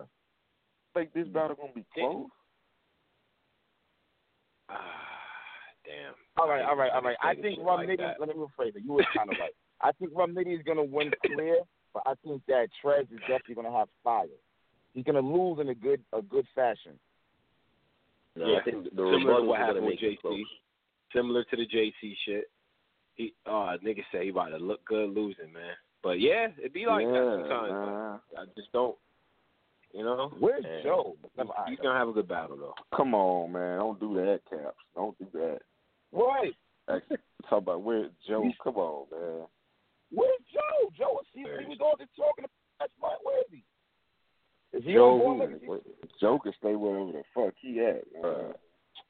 think 0.94 1.12
this 1.12 1.28
battle 1.28 1.56
gonna 1.56 1.72
be 1.74 1.84
close? 1.94 2.26
Ah, 4.68 4.74
damn. 5.84 6.14
All 6.38 6.48
right, 6.48 6.62
all 6.62 6.76
right, 6.76 6.92
all 6.92 7.02
right. 7.02 7.16
I 7.22 7.34
think 7.34 7.56
shit 7.56 7.64
Rum 7.64 7.80
like 7.80 7.88
Nitty. 7.88 8.14
Let 8.18 8.28
me 8.28 8.34
rephrase 8.34 8.76
it. 8.76 8.82
You 8.84 8.92
were 8.92 9.06
kind 9.16 9.30
of 9.30 9.36
right. 9.40 9.52
I 9.80 9.92
think 9.92 10.12
Rum 10.14 10.34
Nitty 10.34 10.54
is 10.54 10.64
gonna 10.66 10.84
win 10.84 11.10
clear, 11.24 11.58
but 11.94 12.02
I 12.06 12.14
think 12.24 12.42
that 12.48 12.68
Trez 12.84 13.02
is 13.02 13.20
definitely 13.20 13.54
gonna 13.54 13.72
have 13.72 13.88
fire. 14.04 14.26
He's 14.94 15.04
gonna 15.04 15.20
lose 15.20 15.58
in 15.60 15.68
a 15.68 15.74
good 15.74 16.02
a 16.12 16.22
good 16.22 16.46
fashion. 16.54 16.98
No, 18.34 18.46
Yeah. 18.46 18.58
I 18.58 18.62
think 18.64 18.84
the 18.84 18.90
Similar 18.90 19.12
to 19.12 19.16
rebuttal 19.18 19.46
what 19.46 19.60
is 19.60 19.66
gonna 19.66 19.66
happened 19.66 19.86
with 19.86 19.98
JC. 19.98 20.42
Similar 21.14 21.44
to 21.44 21.56
the 21.56 21.66
JC 21.66 22.14
shit. 22.26 22.44
He 23.14 23.34
uh 23.46 23.76
nigga 23.84 24.02
say 24.12 24.24
he 24.24 24.28
about 24.30 24.48
to 24.48 24.58
look 24.58 24.84
good 24.84 25.10
losing, 25.10 25.52
man. 25.52 25.74
But 26.02 26.20
yeah, 26.20 26.48
it 26.58 26.72
be 26.72 26.86
like 26.86 27.04
yeah, 27.06 27.12
that 27.12 27.38
sometimes. 27.40 27.72
man. 27.72 28.20
I 28.38 28.44
just 28.54 28.72
don't 28.72 28.96
you 29.92 30.04
know? 30.04 30.30
Where's 30.38 30.64
And 30.64 30.84
Joe? 30.84 31.16
He's, 31.36 31.46
he's 31.68 31.78
gonna 31.78 31.98
have 31.98 32.08
a 32.08 32.12
good 32.12 32.28
battle 32.28 32.56
though. 32.56 32.74
Come 32.94 33.14
on, 33.14 33.52
man. 33.52 33.78
Don't 33.78 33.98
do 33.98 34.14
that, 34.14 34.40
Caps. 34.50 34.76
Don't 34.94 35.18
do 35.18 35.26
that. 35.32 35.60
Right. 36.16 36.54
Like, 36.88 37.02
Talk 37.48 37.62
about 37.62 37.82
where 37.82 38.08
Joe. 38.26 38.50
Come 38.64 38.76
on, 38.76 39.06
man. 39.12 39.46
Where's 40.10 40.40
Joe? 40.52 40.90
Joe 40.96 41.12
was 41.12 41.26
he, 41.32 41.40
he 41.42 41.66
was 41.68 41.78
all 41.80 41.94
just 41.98 42.10
talking 42.16 42.44
about 42.44 42.50
that's 42.80 42.92
my 43.00 43.14
where 43.22 43.38
is 43.40 43.50
he? 43.50 43.62
Is 44.78 44.84
he 44.84 44.92
Joe, 44.94 45.20
on 45.26 45.38
board? 45.38 45.60
Like, 45.68 45.82
Joe 46.20 46.38
can 46.42 46.52
stay 46.58 46.74
wherever 46.74 47.12
the 47.12 47.22
fuck 47.34 47.54
he 47.60 47.80
at, 47.80 48.02
man. 48.22 48.54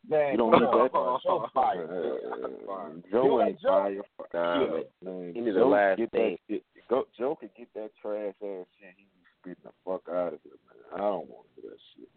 man, 0.08 0.32
You 0.32 0.38
don't 0.38 0.50
come 0.52 0.60
need 0.62 0.68
on. 0.68 0.82
that 0.84 0.92
much. 0.92 1.22
Joe 1.22 1.46
fire. 1.54 1.84
Uh, 1.84 2.88
Joe 3.10 3.26
like 3.36 3.48
ain't 3.48 3.60
Joe? 3.60 4.02
fire. 4.16 4.28
Nah, 4.34 4.60
Yeah, 4.60 4.70
man. 4.70 4.82
man. 5.02 5.32
He 5.34 5.40
need 5.40 5.56
a 5.56 5.60
Joe 5.60 5.68
last 5.68 5.98
get 5.98 6.10
thing. 6.12 6.36
That 6.48 6.54
shit. 6.54 6.62
Go, 6.88 7.04
Joe 7.18 7.36
can 7.38 7.50
get 7.56 7.68
that 7.74 7.90
trash 8.00 8.34
ass 8.42 8.66
shit. 8.78 8.94
He 8.96 9.04
be 9.04 9.24
spitting 9.40 9.64
the 9.64 9.72
fuck 9.84 10.02
out 10.10 10.28
of 10.34 10.40
it, 10.44 10.58
man. 10.68 10.94
I 10.94 10.98
don't 10.98 11.28
want 11.28 11.46
to 11.56 11.62
do 11.62 11.68
that 11.68 11.78
shit, 11.96 12.08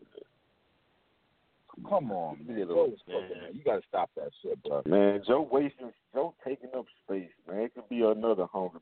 Come 1.87 2.11
on, 2.11 2.39
man. 2.45 2.57
need 2.57 2.63
Joe 2.63 2.67
little- 2.67 2.93
is 2.93 2.99
fucking, 3.05 3.41
man. 3.41 3.53
You 3.53 3.63
gotta 3.63 3.81
stop 3.87 4.09
that 4.15 4.29
shit, 4.41 4.61
bro. 4.63 4.81
man. 4.85 4.99
Man, 5.13 5.23
Joe 5.27 5.47
wasting. 5.51 5.91
Joe 6.13 6.33
taking 6.45 6.69
up 6.75 6.85
space, 7.05 7.29
man. 7.47 7.61
It 7.61 7.73
could 7.75 7.87
be 7.89 8.01
another 8.01 8.45
hungry 8.51 8.79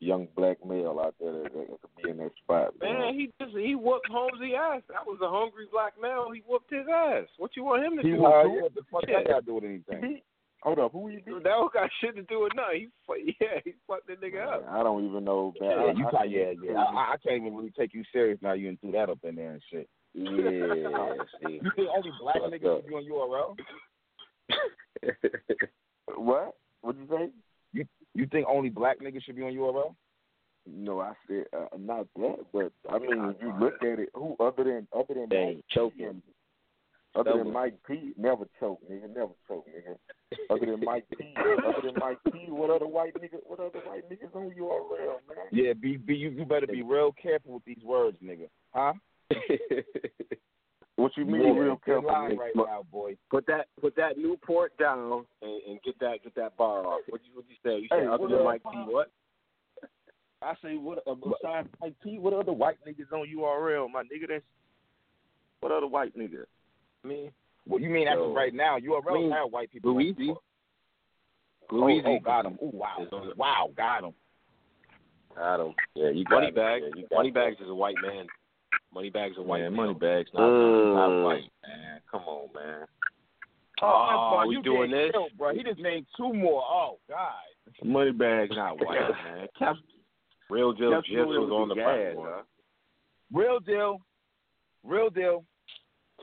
young 0.00 0.26
black 0.36 0.58
male 0.66 1.00
out 1.02 1.14
there 1.20 1.32
that, 1.32 1.52
that 1.54 1.66
could 1.80 2.02
be 2.02 2.10
in 2.10 2.18
that 2.18 2.32
spot, 2.42 2.74
man. 2.80 2.98
Man, 2.98 3.14
he 3.14 3.30
just 3.40 3.56
he 3.56 3.74
whooped 3.74 4.08
Holmesy 4.10 4.54
ass. 4.54 4.82
That 4.88 5.06
was 5.06 5.18
a 5.22 5.28
hungry 5.30 5.66
black 5.72 5.94
male. 6.00 6.30
He 6.34 6.42
whooped 6.46 6.70
his 6.72 6.86
ass. 6.92 7.24
What 7.38 7.52
you 7.56 7.64
want 7.64 7.84
him 7.86 7.96
to 7.96 8.02
He 8.02 8.10
do? 8.10 8.20
was 8.20 8.46
what 8.62 8.74
the 8.74 8.82
fuck 8.90 9.02
Shit. 9.06 9.14
that 9.24 9.28
got 9.30 9.40
to 9.40 9.46
do 9.46 9.54
with 9.54 9.64
anything? 9.64 10.20
Hold 10.62 10.78
up, 10.78 10.92
who 10.92 11.10
you 11.10 11.20
beat? 11.24 11.34
That 11.42 11.44
don't 11.44 11.72
got 11.72 11.90
shit 12.00 12.16
to 12.16 12.22
do 12.22 12.40
with 12.40 12.52
nothing. 12.56 12.80
He 12.80 12.88
fu- 13.06 13.32
yeah, 13.40 13.60
he 13.64 13.74
fucked 13.86 14.06
that 14.08 14.20
nigga 14.22 14.46
up. 14.46 14.66
I 14.70 14.82
don't 14.82 15.06
even 15.06 15.22
know. 15.24 15.52
Man. 15.60 15.70
Yeah, 15.70 15.76
I, 15.76 15.92
you 15.92 16.06
I, 16.06 16.10
got 16.10 16.30
yeah, 16.30 16.52
yeah. 16.62 16.78
I, 16.78 17.12
I 17.12 17.16
can't 17.22 17.36
even 17.42 17.54
really 17.54 17.72
take 17.78 17.92
you 17.92 18.02
serious 18.12 18.38
now. 18.40 18.54
You 18.54 18.68
done 18.68 18.78
threw 18.80 18.92
that 18.92 19.10
up 19.10 19.18
in 19.24 19.36
there 19.36 19.52
and 19.52 19.62
shit. 19.70 19.88
Yeah, 20.14 21.14
see. 21.44 21.60
You 21.62 21.70
think 21.76 21.88
only 21.96 22.10
black 22.20 22.36
Fucked 22.40 22.52
niggas 22.54 22.78
up. 22.78 22.82
should 22.82 22.88
be 22.88 22.94
on 22.94 23.04
URL? 23.04 23.56
what? 26.16 26.54
What'd 26.82 27.00
you 27.00 27.08
say? 27.08 27.30
You 27.72 27.84
you 28.14 28.26
think 28.26 28.46
only 28.48 28.70
black 28.70 29.00
niggas 29.00 29.22
should 29.24 29.36
be 29.36 29.42
on 29.42 29.52
URL? 29.52 29.94
No, 30.66 31.00
I 31.00 31.12
said 31.26 31.44
uh, 31.52 31.66
not 31.78 32.06
that, 32.16 32.36
but 32.52 32.72
I 32.90 32.98
mean, 32.98 33.34
if 33.34 33.36
you 33.42 33.52
look 33.60 33.74
at 33.82 33.98
it, 33.98 34.08
who 34.14 34.36
other 34.40 34.64
than 34.64 34.86
other 34.96 35.14
than 35.14 35.28
Dang, 35.28 35.54
Mike 35.56 35.64
choking. 35.70 36.22
other 37.14 37.30
Double. 37.30 37.44
than 37.44 37.52
Mike 37.52 37.74
P, 37.86 38.12
never 38.16 38.46
choke, 38.60 38.80
nigga, 38.90 39.08
never 39.14 39.32
choke, 39.46 39.66
nigga. 39.68 39.96
Other 40.50 40.66
than 40.66 40.80
Mike 40.84 41.04
P, 41.18 41.34
other 41.38 41.80
than 41.84 41.94
Mike 42.00 42.18
P, 42.32 42.46
what 42.48 42.70
other 42.70 42.86
white 42.86 43.14
nigga, 43.14 43.38
what 43.44 43.60
other 43.60 43.78
white 43.80 44.08
niggas 44.10 44.34
on 44.34 44.50
URL, 44.58 45.18
man? 45.28 45.46
Yeah, 45.52 45.74
be 45.74 45.96
be 45.96 46.14
you, 46.14 46.30
you 46.30 46.44
better 46.46 46.66
be 46.66 46.82
real 46.82 47.12
careful 47.20 47.54
with 47.54 47.64
these 47.64 47.82
words, 47.84 48.16
nigga. 48.24 48.48
Huh? 48.72 48.94
What 50.96 51.16
you 51.16 51.24
mean, 51.24 51.42
Yeah, 51.42 51.60
real 51.60 51.76
careful? 51.84 52.08
nigga? 52.08 52.38
right 52.38 52.52
now, 52.54 52.86
boy. 52.92 53.16
Put 53.28 53.46
that 53.48 53.66
put 53.80 53.96
that 53.96 54.16
Newport 54.16 54.76
down 54.78 55.26
and, 55.42 55.62
and 55.68 55.82
get 55.82 55.98
that 55.98 56.22
get 56.22 56.34
that 56.36 56.56
bar 56.56 56.86
off. 56.86 57.00
What 57.08 57.20
you 57.24 57.32
what 57.34 57.44
you 57.48 57.56
say? 57.64 57.80
You 57.80 57.88
said 57.90 58.02
Hey, 58.02 58.06
other 58.06 58.28
than? 58.28 58.44
Mike 58.44 58.62
P, 58.62 58.70
what? 58.86 59.10
I 60.40 60.54
say 60.62 60.76
what 60.76 60.98
uh, 61.08 61.14
besides 61.14 61.68
Mike 61.80 61.94
P, 62.02 62.18
what 62.20 62.32
other 62.32 62.52
white 62.52 62.76
niggas 62.86 63.12
on 63.12 63.26
URL, 63.26 63.90
my 63.90 64.02
nigga? 64.02 64.28
That's 64.28 64.44
what 65.60 65.72
other 65.72 65.88
white 65.88 66.16
niggas? 66.16 66.44
Me. 67.02 67.30
Well, 67.66 67.80
you 67.80 67.90
mean 67.90 68.06
as 68.06 68.14
Yo. 68.14 68.32
right 68.32 68.54
now, 68.54 68.78
URL 68.78 69.24
Me. 69.24 69.30
have 69.30 69.50
white 69.50 69.72
people. 69.72 69.94
Louisi. 69.94 70.30
it. 70.30 70.36
Oh, 71.72 72.00
oh, 72.06 72.18
got 72.20 72.46
him. 72.46 72.56
Oh, 72.62 72.70
wow, 72.72 73.06
wow, 73.36 73.70
got 73.76 74.04
him. 74.04 74.12
I 75.36 75.56
don't. 75.56 75.74
Yeah, 75.96 76.10
you 76.10 76.24
got 76.24 76.36
Money 76.36 76.48
it. 76.48 76.54
bag. 76.54 76.82
Yeah, 76.84 77.00
you 77.00 77.06
Money 77.10 77.30
bags 77.32 77.56
is 77.60 77.68
a 77.68 77.74
white 77.74 77.96
man. 78.00 78.26
Money 78.94 79.10
bags 79.10 79.34
a 79.38 79.42
white 79.42 79.62
Man, 79.62 79.72
male. 79.74 79.86
money 79.86 79.98
bags 79.98 80.30
not, 80.32 80.42
Mm. 80.42 80.94
not 80.94 81.24
white, 81.24 81.50
man. 81.66 82.00
Come 82.10 82.22
on, 82.22 82.48
man. 82.54 82.86
Oh, 83.82 83.86
Akbar, 83.86 84.46
we 84.46 84.54
you 84.56 84.62
doing 84.62 84.90
this? 84.92 85.10
killed, 85.10 85.32
bro. 85.36 85.52
He 85.52 85.62
just 85.64 85.80
named 85.80 86.06
two 86.16 86.32
more. 86.32 86.62
Oh 86.62 86.98
God. 87.08 87.32
Moneybag 87.84 88.54
not 88.54 88.78
white, 88.86 89.10
man. 89.24 89.48
Cap, 89.58 89.76
Real 90.48 90.72
deal. 90.72 90.92
Cap 90.92 91.04
Jips 91.10 91.26
was 91.26 91.50
on 91.50 91.68
the 91.68 91.74
gas, 91.74 91.84
platform. 91.84 92.32
huh? 92.36 92.42
Real 93.32 93.58
deal. 93.60 94.00
Real 94.84 95.10
deal. 95.10 95.44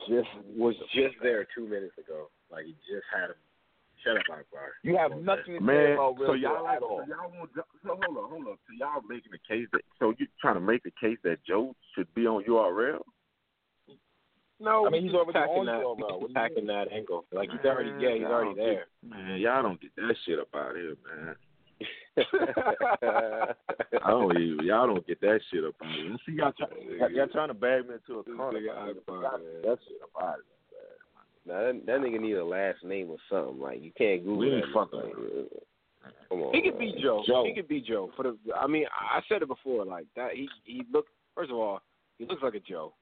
Just 0.08 0.28
was 0.56 0.74
just 0.94 1.14
there 1.22 1.46
two 1.54 1.66
minutes 1.68 1.98
ago. 1.98 2.30
Like 2.50 2.64
he 2.64 2.72
just 2.90 3.04
had 3.12 3.30
him. 3.30 3.36
Shut 4.04 4.16
up, 4.16 4.22
Akbar. 4.30 4.72
You 4.82 4.96
have 4.96 5.12
nothing 5.12 5.54
to 5.54 5.58
say 5.58 5.64
Man, 5.64 5.92
about 5.92 6.18
real 6.18 6.28
so 6.30 6.34
y'all 6.34 6.64
like, 6.64 6.76
at 6.76 6.82
all. 6.82 7.02
so 7.06 7.14
y'all 7.14 7.30
want, 7.38 7.50
so 7.54 7.64
hold 7.86 8.18
on, 8.18 8.30
hold 8.30 8.46
on. 8.48 8.56
So 8.66 8.72
y'all 8.78 9.02
making 9.08 9.30
the 9.30 9.38
case 9.46 9.68
that, 9.72 9.82
so 9.98 10.12
you 10.18 10.26
trying 10.40 10.54
to 10.54 10.60
make 10.60 10.82
the 10.82 10.92
case 11.00 11.18
that 11.22 11.38
Joe 11.46 11.74
should 11.94 12.12
be 12.14 12.26
on 12.26 12.42
URL? 12.44 13.00
No, 14.58 14.86
I 14.86 14.90
mean, 14.90 15.02
he's 15.02 15.12
just 15.12 15.20
already 15.20 15.38
attacking 15.38 15.54
on 15.54 15.66
that. 15.66 15.82
URL. 15.82 15.96
he's 15.96 16.04
What 16.04 16.20
do 16.20 16.24
you 16.26 16.30
attacking 16.30 16.66
that 16.66 16.92
angle. 16.92 17.24
Like 17.32 17.50
he's 17.50 17.64
already, 17.64 17.90
yeah, 18.00 18.14
he's 18.14 18.24
already 18.24 18.54
there. 18.54 18.86
Get, 19.02 19.10
man, 19.10 19.40
y'all 19.40 19.62
don't 19.62 19.80
get 19.80 19.94
that 19.96 20.14
shit 20.24 20.38
up 20.38 20.48
out 20.54 20.76
here, 20.76 20.94
man. 21.06 21.36
I 24.04 24.10
don't 24.10 24.38
even, 24.38 24.64
y'all 24.64 24.86
don't 24.86 25.06
get 25.06 25.20
that 25.20 25.40
shit 25.50 25.64
up 25.64 25.74
out 25.82 25.94
here. 25.94 26.16
See, 26.26 26.32
y'all, 26.32 26.52
try, 26.52 26.68
y'all, 26.98 27.10
y'all 27.10 27.26
trying 27.28 27.48
to 27.48 27.54
bag 27.54 27.88
me 27.88 27.94
into 27.94 28.20
a 28.20 28.24
corner. 28.24 28.60
Nigga 28.60 28.90
Akbar, 28.90 29.22
Y'all- 29.22 29.40
That 29.62 29.78
shit 29.86 29.98
up 30.02 30.22
out 30.22 30.34
here. 30.36 30.61
Now 31.46 31.60
that, 31.60 31.82
that 31.86 32.00
nigga 32.00 32.20
need 32.20 32.34
a 32.34 32.44
last 32.44 32.84
name 32.84 33.08
or 33.10 33.18
something. 33.30 33.60
Like 33.60 33.82
you 33.82 33.92
can't 33.96 34.24
Google 34.24 34.38
We 34.38 34.50
that. 34.50 34.56
ain't 34.56 34.74
fucking 34.74 35.48
Come 36.28 36.42
on. 36.42 36.54
He 36.54 36.62
could 36.62 36.78
be. 36.78 36.94
Joe. 37.00 37.22
Joe. 37.26 37.44
He 37.46 37.54
could 37.54 37.68
be 37.68 37.80
Joe. 37.80 38.10
For 38.16 38.22
the, 38.24 38.36
I 38.56 38.66
mean, 38.66 38.86
I 38.90 39.20
said 39.28 39.42
it 39.42 39.48
before. 39.48 39.84
Like 39.84 40.06
that, 40.16 40.32
he 40.34 40.48
he 40.64 40.82
look. 40.92 41.06
First 41.34 41.50
of 41.50 41.56
all, 41.56 41.80
he 42.18 42.26
looks 42.26 42.42
like 42.42 42.54
a 42.54 42.60
Joe. 42.60 42.94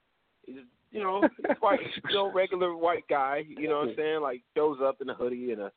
He's 0.45 0.57
you 0.91 1.03
know, 1.03 1.23
he's 1.37 1.57
white, 1.61 1.81
you 2.09 2.15
know, 2.15 2.33
regular 2.33 2.77
white 2.77 3.05
guy. 3.09 3.45
You 3.49 3.69
know 3.69 3.79
what 3.79 3.91
I'm 3.91 3.95
saying? 3.97 4.21
Like 4.21 4.43
shows 4.57 4.79
up 4.83 5.01
in 5.01 5.09
a 5.09 5.15
hoodie 5.15 5.53
and 5.53 5.63
a, 5.63 5.73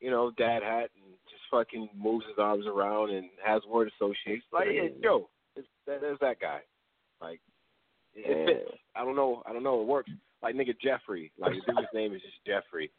you 0.00 0.10
know, 0.10 0.30
dad 0.36 0.62
hat 0.62 0.90
and 0.94 1.14
just 1.30 1.42
fucking 1.50 1.88
moves 1.96 2.26
his 2.26 2.36
arms 2.38 2.66
around 2.66 3.10
and 3.10 3.28
has 3.44 3.62
word 3.68 3.90
associates. 3.96 4.44
Like 4.52 4.68
yeah, 4.72 4.88
Joe. 5.02 5.28
It's, 5.56 5.66
that, 5.86 6.00
there's 6.00 6.18
that 6.20 6.40
guy. 6.40 6.60
Like 7.20 7.40
it, 8.14 8.24
it 8.26 8.46
fits. 8.46 8.78
I 8.94 9.04
don't 9.04 9.16
know. 9.16 9.42
I 9.46 9.52
don't 9.52 9.62
know. 9.62 9.80
It 9.80 9.86
works. 9.86 10.10
Like 10.42 10.54
nigga 10.54 10.74
Jeffrey. 10.80 11.30
Like 11.38 11.52
the 11.52 11.72
dude's 11.72 11.88
name 11.94 12.14
is 12.14 12.22
just 12.22 12.44
Jeffrey. 12.46 12.90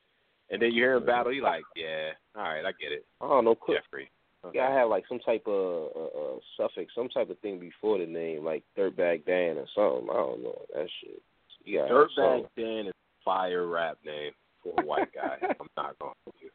And 0.49 0.61
then 0.61 0.71
you 0.71 0.83
hear 0.83 0.95
him 0.95 1.05
battle, 1.05 1.33
you 1.33 1.41
like, 1.41 1.63
yeah, 1.75 2.11
all 2.35 2.43
right, 2.43 2.65
I 2.65 2.71
get 2.79 2.91
it. 2.91 3.05
I 3.21 3.27
don't 3.27 3.45
know. 3.45 3.55
Could, 3.55 3.77
Jeffrey. 3.77 4.11
you 4.43 4.53
gotta 4.53 4.73
have 4.73 4.89
like 4.89 5.05
some 5.07 5.19
type 5.19 5.43
of 5.47 5.89
uh, 5.95 6.19
uh, 6.19 6.37
suffix, 6.57 6.93
some 6.93 7.09
type 7.09 7.29
of 7.29 7.39
thing 7.39 7.59
before 7.59 7.97
the 7.97 8.05
name, 8.05 8.43
like 8.43 8.63
Dirtbag 8.77 9.25
Dan 9.25 9.57
or 9.57 9.65
something. 9.73 10.09
I 10.11 10.13
don't 10.13 10.43
know 10.43 10.61
that 10.75 10.87
shit. 11.01 11.21
You 11.65 11.79
Dirtbag. 11.79 12.45
Dan 12.57 12.87
is 12.87 12.93
fire 13.23 13.67
rap 13.67 13.97
name 14.05 14.33
for 14.61 14.73
a 14.79 14.85
white 14.85 15.13
guy. 15.13 15.37
I'm 15.41 15.67
not 15.77 15.97
gonna 15.99 16.13
hold 16.25 16.35
you. 16.41 16.49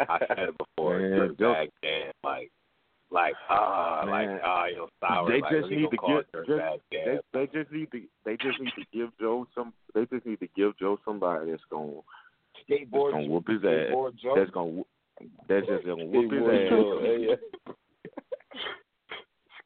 I 0.00 0.18
said 0.28 0.48
it 0.48 0.58
before. 0.58 0.98
Man, 0.98 1.36
Dirtbag 1.38 1.68
Dan, 1.82 2.12
like, 2.24 2.50
like 3.12 3.34
ah, 3.50 4.04
like 4.08 4.26
Man. 4.28 4.40
ah, 4.44 4.64
you're 4.74 4.88
sour. 5.00 5.28
They 5.30 5.40
like, 5.40 5.52
just 5.52 5.70
need 5.70 5.90
to 5.90 5.96
call 5.96 6.22
get- 6.32 6.46
just- 6.46 6.82
They 6.90 7.18
they 7.32 7.46
just 7.46 7.70
need 7.72 7.90
to 7.92 8.00
they 8.24 8.36
just 8.38 8.58
need 8.60 8.72
to 8.78 8.84
give 8.92 9.10
Joe 9.20 9.46
some 9.54 9.72
they 9.94 10.06
just 10.06 10.24
need 10.26 10.40
to 10.40 10.48
give 10.56 10.76
Joe 10.78 10.98
somebody 11.04 11.50
that's 11.50 11.62
gonna 11.70 12.00
skateboard. 12.68 13.12
that's 13.12 13.12
gonna 13.12 13.26
whoop 13.28 13.46
his 13.48 13.64
ass. 13.64 13.92
Joe. 14.22 14.34
That's 14.36 14.50
gonna 14.50 14.82
that's 15.48 15.66
just 15.66 15.84
gonna 15.86 16.04
whoop 16.06 16.32
his 16.32 16.42
ass. 16.42 16.68
Joe, 16.70 16.98
hey, 17.02 17.26
yeah. 17.28 17.72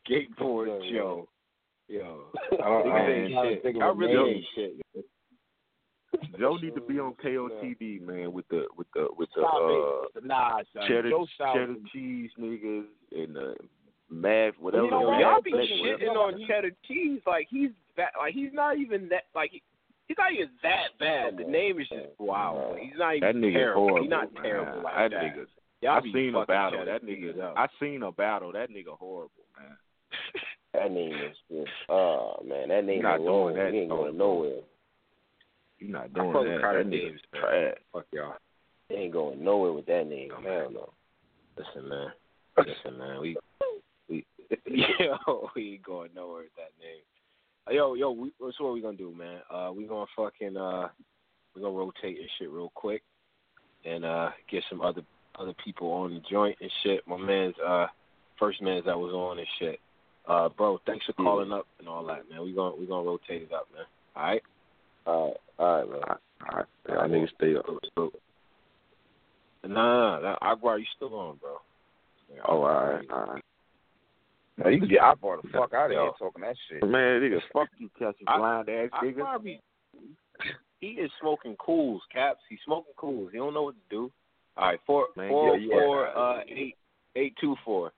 Skateboard 0.09 0.67
Joe. 0.93 1.29
Yo, 1.89 2.25
I 2.35 2.57
don't- 2.57 2.91
I 2.91 2.99
Niggas 2.99 3.07
don't- 3.07 3.11
ain't 3.11 3.27
I'm 3.27 3.33
trying 3.33 3.49
to 3.49 3.55
shit. 3.55 3.63
think 3.63 3.77
of 3.77 3.83
I 3.83 3.87
a 3.87 3.93
really 3.95 4.15
name. 4.15 4.27
ain't 4.27 4.45
shit. 4.55 5.05
Joe 6.39 6.57
need 6.57 6.75
to 6.75 6.81
be 6.81 6.99
on 6.99 7.15
KOTD 7.15 8.01
man 8.03 8.33
with 8.33 8.47
the 8.49 8.67
with 8.77 8.87
the 8.95 9.09
with 9.17 9.29
the 9.35 9.43
uh 9.43 10.03
it. 10.17 10.25
Nah, 10.25 10.59
son. 10.75 10.83
cheddar 10.89 11.11
cheddar 11.39 11.75
cheese 11.93 12.31
niggas 12.39 12.85
and 13.13 13.37
the 13.37 13.55
mad 14.11 14.53
whatever. 14.59 14.85
You 14.85 14.91
know, 14.91 15.19
y'all 15.19 15.35
math 15.35 15.45
be 15.45 15.51
black, 15.53 15.65
shitting 15.65 16.09
whatever. 16.09 16.19
on 16.19 16.47
cheddar 16.47 16.71
cheese 16.87 17.21
like 17.27 17.47
he's 17.51 17.71
that 17.97 18.13
like 18.19 18.35
he's 18.35 18.51
not 18.53 18.79
even 18.79 19.09
that 19.09 19.25
like 19.35 19.51
he, 19.53 19.63
he's 20.09 20.17
not 20.19 20.33
even 20.33 20.51
that 20.63 20.89
bad. 20.99 21.37
The 21.39 21.45
name 21.51 21.81
is 21.81 21.89
just 21.89 22.07
wow. 22.19 22.71
Like, 22.73 22.83
he's 22.83 22.99
not 22.99 23.17
even 23.17 23.29
That 23.29 23.37
nigga 23.47 23.53
terrible. 23.53 23.81
horrible. 23.83 24.03
he's 24.03 24.11
not 24.11 24.35
man. 24.35 24.43
terrible 24.43 24.83
like 24.83 24.95
that 24.97 25.11
that. 25.11 25.23
nigga. 25.23 25.47
Y'all 25.83 25.99
I 25.99 26.13
seen 26.13 26.35
a 26.35 26.47
battle. 26.47 26.85
That 26.87 27.05
cheese 27.07 27.35
nigga. 27.37 27.43
up. 27.43 27.55
I 27.57 27.67
seen 27.81 28.03
a 28.03 28.13
battle. 28.13 28.53
That 28.53 28.71
nigga 28.71 28.97
horrible, 28.99 29.31
man. 29.59 29.77
That 30.75 30.91
name 30.93 31.15
is 31.15 31.37
just, 31.51 31.71
oh 31.89 32.43
man, 32.47 32.69
that 32.69 32.85
name 32.85 33.01
not 33.01 33.19
alone, 33.21 33.55
doing 33.55 33.65
that, 33.65 33.73
he 33.73 33.79
ain't 33.81 33.89
going 33.89 34.19
nowhere. 34.19 34.61
You 35.79 35.89
not 35.89 36.13
doing 36.15 36.33
that. 36.33 36.61
Carter 36.61 36.85
that 36.85 36.91
nigga 36.91 37.03
Davis, 37.03 37.21
trash. 37.35 37.75
Fuck 37.93 38.07
y'all. 38.13 38.35
He 38.89 38.95
ain't 38.95 39.13
going 39.13 39.43
nowhere 39.43 39.73
with 39.73 39.87
that 39.87 40.09
name. 40.09 40.31
Oh, 40.37 40.43
Hell 40.43 40.71
no. 40.71 40.93
Listen, 41.57 41.89
man. 41.89 42.09
Listen, 42.59 42.99
man. 42.99 43.21
We 43.21 43.37
we 44.09 44.25
yo, 44.67 45.51
we 45.55 45.73
ain't 45.73 45.83
going 45.83 46.11
nowhere 46.15 46.43
with 46.43 46.57
that 46.57 46.73
name. 46.81 47.03
Uh, 47.69 47.73
Yo, 47.73 47.95
yo, 47.95 48.13
we, 48.13 48.33
so 48.57 48.65
what 48.65 48.75
we 48.75 48.81
gonna 48.81 48.97
do, 48.97 49.13
man? 49.17 49.41
Uh, 49.51 49.73
we 49.77 49.85
gonna 49.87 50.07
fucking 50.17 50.57
uh, 50.57 50.89
we 51.55 51.63
gonna 51.63 51.75
rotate 51.75 52.17
this 52.17 52.31
shit 52.39 52.51
real 52.51 52.71
quick, 52.75 53.03
and 53.85 54.05
uh, 54.05 54.31
get 54.51 54.63
some 54.71 54.81
other 54.81 55.03
other 55.39 55.55
people 55.65 55.91
on 55.91 56.15
the 56.15 56.21
joint 56.31 56.57
and 56.61 56.71
shit. 56.83 57.07
My 57.07 57.17
man's 57.17 57.55
uh, 57.67 57.87
first 58.39 58.63
man's 58.63 58.85
that 58.85 58.99
was 58.99 59.13
on 59.13 59.39
and 59.39 59.49
shit. 59.59 59.81
Uh, 60.29 60.49
bro, 60.49 60.79
thanks 60.87 61.07
for 61.07 61.13
calling 61.13 61.53
up 61.53 61.67
and 61.79 61.89
all 61.89 62.05
that, 62.07 62.29
man. 62.31 62.43
We 62.43 62.53
gonna 62.53 62.77
we 62.77 62.87
gonna 62.87 63.07
rotate 63.07 63.43
it 63.43 63.53
up, 63.53 63.69
man. 63.75 63.85
All 64.15 64.23
right. 64.23 64.43
All 65.07 65.27
right, 65.29 65.37
all 65.59 65.77
right, 65.79 65.91
man. 65.91 66.01
All 66.09 66.57
right, 66.59 66.67
y'all 66.89 67.09
niggas 67.09 67.35
stay 67.37 67.57
up. 67.57 67.67
Nah, 69.65 69.69
nah, 69.69 70.21
nah, 70.21 70.37
Agua, 70.43 70.79
you 70.79 70.85
still 70.97 71.15
on, 71.15 71.37
bro? 71.37 71.57
Oh, 72.49 72.63
all 72.63 72.63
right, 72.63 73.05
all 73.11 73.27
right. 73.27 73.43
No, 74.59 74.71
you 74.71 74.79
can 74.81 74.89
get 74.89 75.01
Akbar 75.01 75.39
the 75.43 75.49
fuck 75.51 75.75
out 75.75 75.87
of 75.87 75.93
Yo. 75.93 76.03
here 76.05 76.13
talking 76.19 76.43
that 76.43 76.57
shit. 76.69 76.83
Man, 76.83 77.21
nigga, 77.21 77.41
fuck 77.53 77.69
you, 77.79 77.91
catch 77.99 78.15
you 78.21 78.27
I- 78.29 78.39
blind 78.39 78.69
ass 78.69 78.89
I 78.93 79.05
nigga. 79.05 79.17
probably 79.21 79.61
he 80.81 80.89
is 80.89 81.11
smoking 81.21 81.57
cools, 81.57 82.03
caps. 82.13 82.41
He's 82.49 82.59
smoking 82.65 82.93
cools. 82.97 83.31
He 83.33 83.39
don't 83.39 83.55
know 83.55 83.65
what 83.65 83.75
to 83.75 83.81
do. 83.91 84.11
All 84.57 84.69
right, 84.69 84.81
four 84.87 85.07
Man, 85.17 85.29
four 85.29 85.57
yeah, 85.57 85.69
yeah. 85.75 85.81
four 85.85 86.07
uh 86.17 86.41
eight 86.49 86.77
eight 87.17 87.35
two 87.41 87.57
four. 87.65 87.93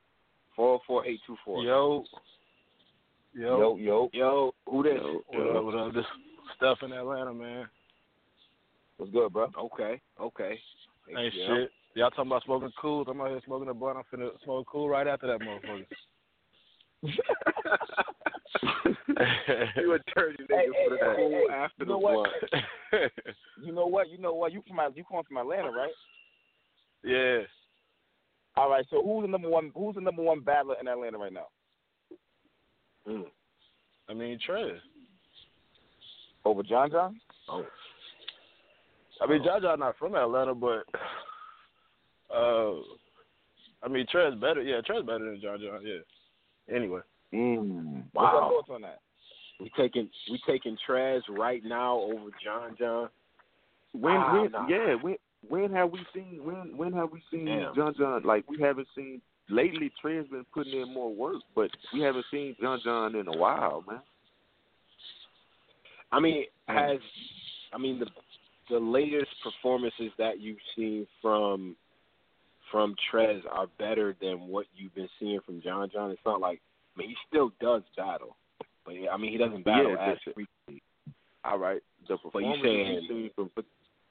Four 0.56 0.80
four 0.86 1.06
eight 1.06 1.20
two 1.26 1.36
four. 1.44 1.62
Yo. 1.62 2.04
Yo. 3.34 3.58
Yo, 3.58 3.76
yo. 3.76 4.10
Yo, 4.12 4.54
who 4.68 4.82
this? 4.82 4.94
Yo, 5.00 5.22
What 5.28 5.56
up, 5.56 5.64
what 5.64 5.74
up? 5.74 5.94
This 5.94 6.04
stuff 6.58 6.78
in 6.82 6.92
Atlanta, 6.92 7.32
man. 7.32 7.66
What's 8.98 9.12
good, 9.12 9.32
bro? 9.32 9.48
Okay, 9.56 10.00
okay. 10.20 10.60
Ain't 11.16 11.34
Yeah. 11.34 11.46
shit. 11.46 11.72
Y'all 11.94 12.10
talking 12.10 12.26
about 12.30 12.44
smoking 12.44 12.72
cool? 12.80 13.08
I'm 13.08 13.20
out 13.20 13.30
here 13.30 13.40
smoking 13.44 13.68
a 13.68 13.74
blunt. 13.74 13.98
I'm 13.98 14.04
finna 14.12 14.30
smoke 14.42 14.66
cool 14.66 14.88
right 14.88 15.06
after 15.06 15.26
that 15.28 15.40
motherfucker. 15.40 15.86
you 19.76 19.94
a 19.94 19.98
dirty 20.14 20.44
nigga 20.44 20.48
Hey, 20.50 20.66
for 20.84 20.90
the 20.90 20.98
hey, 21.00 21.14
cool 21.16 21.30
hey, 21.30 21.44
hey, 21.48 21.54
after 21.54 21.74
you 21.78 21.84
the 21.86 21.92
know 21.92 21.98
what? 21.98 22.30
blunt. 22.92 23.12
You 23.60 23.72
know 23.72 23.86
what? 23.86 24.08
You 24.08 24.18
know 24.18 24.34
what? 24.34 24.52
You 24.52 24.62
from 24.66 24.78
you 24.94 25.04
come 25.10 25.22
from 25.24 25.36
Atlanta, 25.36 25.70
right? 25.70 25.92
yeah. 27.04 27.40
All 28.56 28.70
right. 28.70 28.86
So 28.90 29.02
who's 29.02 29.22
the 29.22 29.28
number 29.28 29.48
one? 29.48 29.72
Who's 29.74 29.94
the 29.96 30.00
number 30.00 30.22
one 30.22 30.40
battler 30.40 30.76
in 30.80 30.88
Atlanta 30.88 31.18
right 31.18 31.32
now? 31.32 31.48
Mm. 33.06 33.24
I 34.08 34.14
mean, 34.14 34.38
Trez. 34.48 34.78
Over 36.48 36.62
John 36.62 36.90
John? 36.90 37.20
Oh. 37.48 37.64
I 39.20 39.26
mean, 39.26 39.42
John 39.44 39.60
John 39.60 39.80
not 39.80 39.98
from 39.98 40.14
Atlanta, 40.14 40.54
but 40.54 40.84
uh, 42.34 42.72
I 43.82 43.88
mean, 43.90 44.06
Trez 44.12 44.40
better. 44.40 44.62
Yeah, 44.62 44.80
Trez 44.80 45.04
better 45.06 45.26
than 45.30 45.40
John 45.42 45.58
John. 45.60 45.80
Yeah. 45.84 46.74
Anyway. 46.74 47.00
Mm. 47.34 48.04
What's 48.12 48.14
Wow. 48.14 48.32
your 48.32 48.50
thoughts 48.62 48.70
on 48.74 48.80
that? 48.82 49.00
We 49.60 49.70
taking 49.76 50.08
we 50.30 50.40
taking 50.46 50.76
Trez 50.88 51.20
right 51.28 51.62
now 51.64 51.98
over 51.98 52.30
John 52.42 52.76
John. 52.78 53.08
When, 53.92 54.14
Ah, 54.16 54.40
when, 54.40 54.50
nah. 54.52 54.68
yeah, 54.68 54.94
when, 54.94 55.16
when 55.48 55.70
have 55.72 55.90
we 55.90 56.00
seen, 56.14 56.40
when, 56.44 56.76
when 56.76 56.92
have 56.92 57.10
we 57.10 57.22
seen 57.30 57.46
Damn. 57.46 57.74
John 57.74 57.94
John? 57.98 58.22
Like 58.22 58.48
we 58.48 58.58
haven't 58.60 58.88
seen 58.96 59.20
lately. 59.50 59.90
Trey's 60.00 60.26
been 60.28 60.46
putting 60.54 60.80
in 60.80 60.94
more 60.94 61.12
work, 61.14 61.42
but 61.54 61.70
we 61.92 62.00
haven't 62.00 62.24
seen 62.30 62.56
John 62.60 62.80
John 62.84 63.14
in 63.16 63.26
a 63.28 63.36
while, 63.36 63.84
man. 63.86 64.00
I 66.12 66.20
mean, 66.20 66.44
has 66.66 66.98
I 67.72 67.78
mean 67.78 67.98
the 68.00 68.06
the 68.70 68.78
latest 68.78 69.30
performances 69.42 70.10
that 70.18 70.40
you've 70.40 70.58
seen 70.76 71.06
from 71.22 71.76
from 72.70 72.94
Trez 73.10 73.40
are 73.50 73.66
better 73.78 74.14
than 74.20 74.46
what 74.48 74.66
you've 74.76 74.94
been 74.94 75.08
seeing 75.18 75.40
from 75.44 75.62
John 75.62 75.88
John. 75.92 76.10
It's 76.10 76.20
not 76.24 76.40
like 76.40 76.60
I 76.96 77.00
mean 77.00 77.08
he 77.10 77.16
still 77.28 77.50
does 77.60 77.82
battle, 77.96 78.36
but 78.84 78.94
I 79.10 79.16
mean 79.16 79.32
he 79.32 79.38
doesn't 79.38 79.64
battle 79.64 79.92
Yeah, 79.92 80.12
as 80.12 80.18
frequently. 80.34 80.82
All 81.44 81.58
right, 81.58 81.80
the 82.08 82.16
But 82.32 82.40
you 82.40 82.52
performance 82.52 82.62
saying- 82.62 83.30
from 83.34 83.50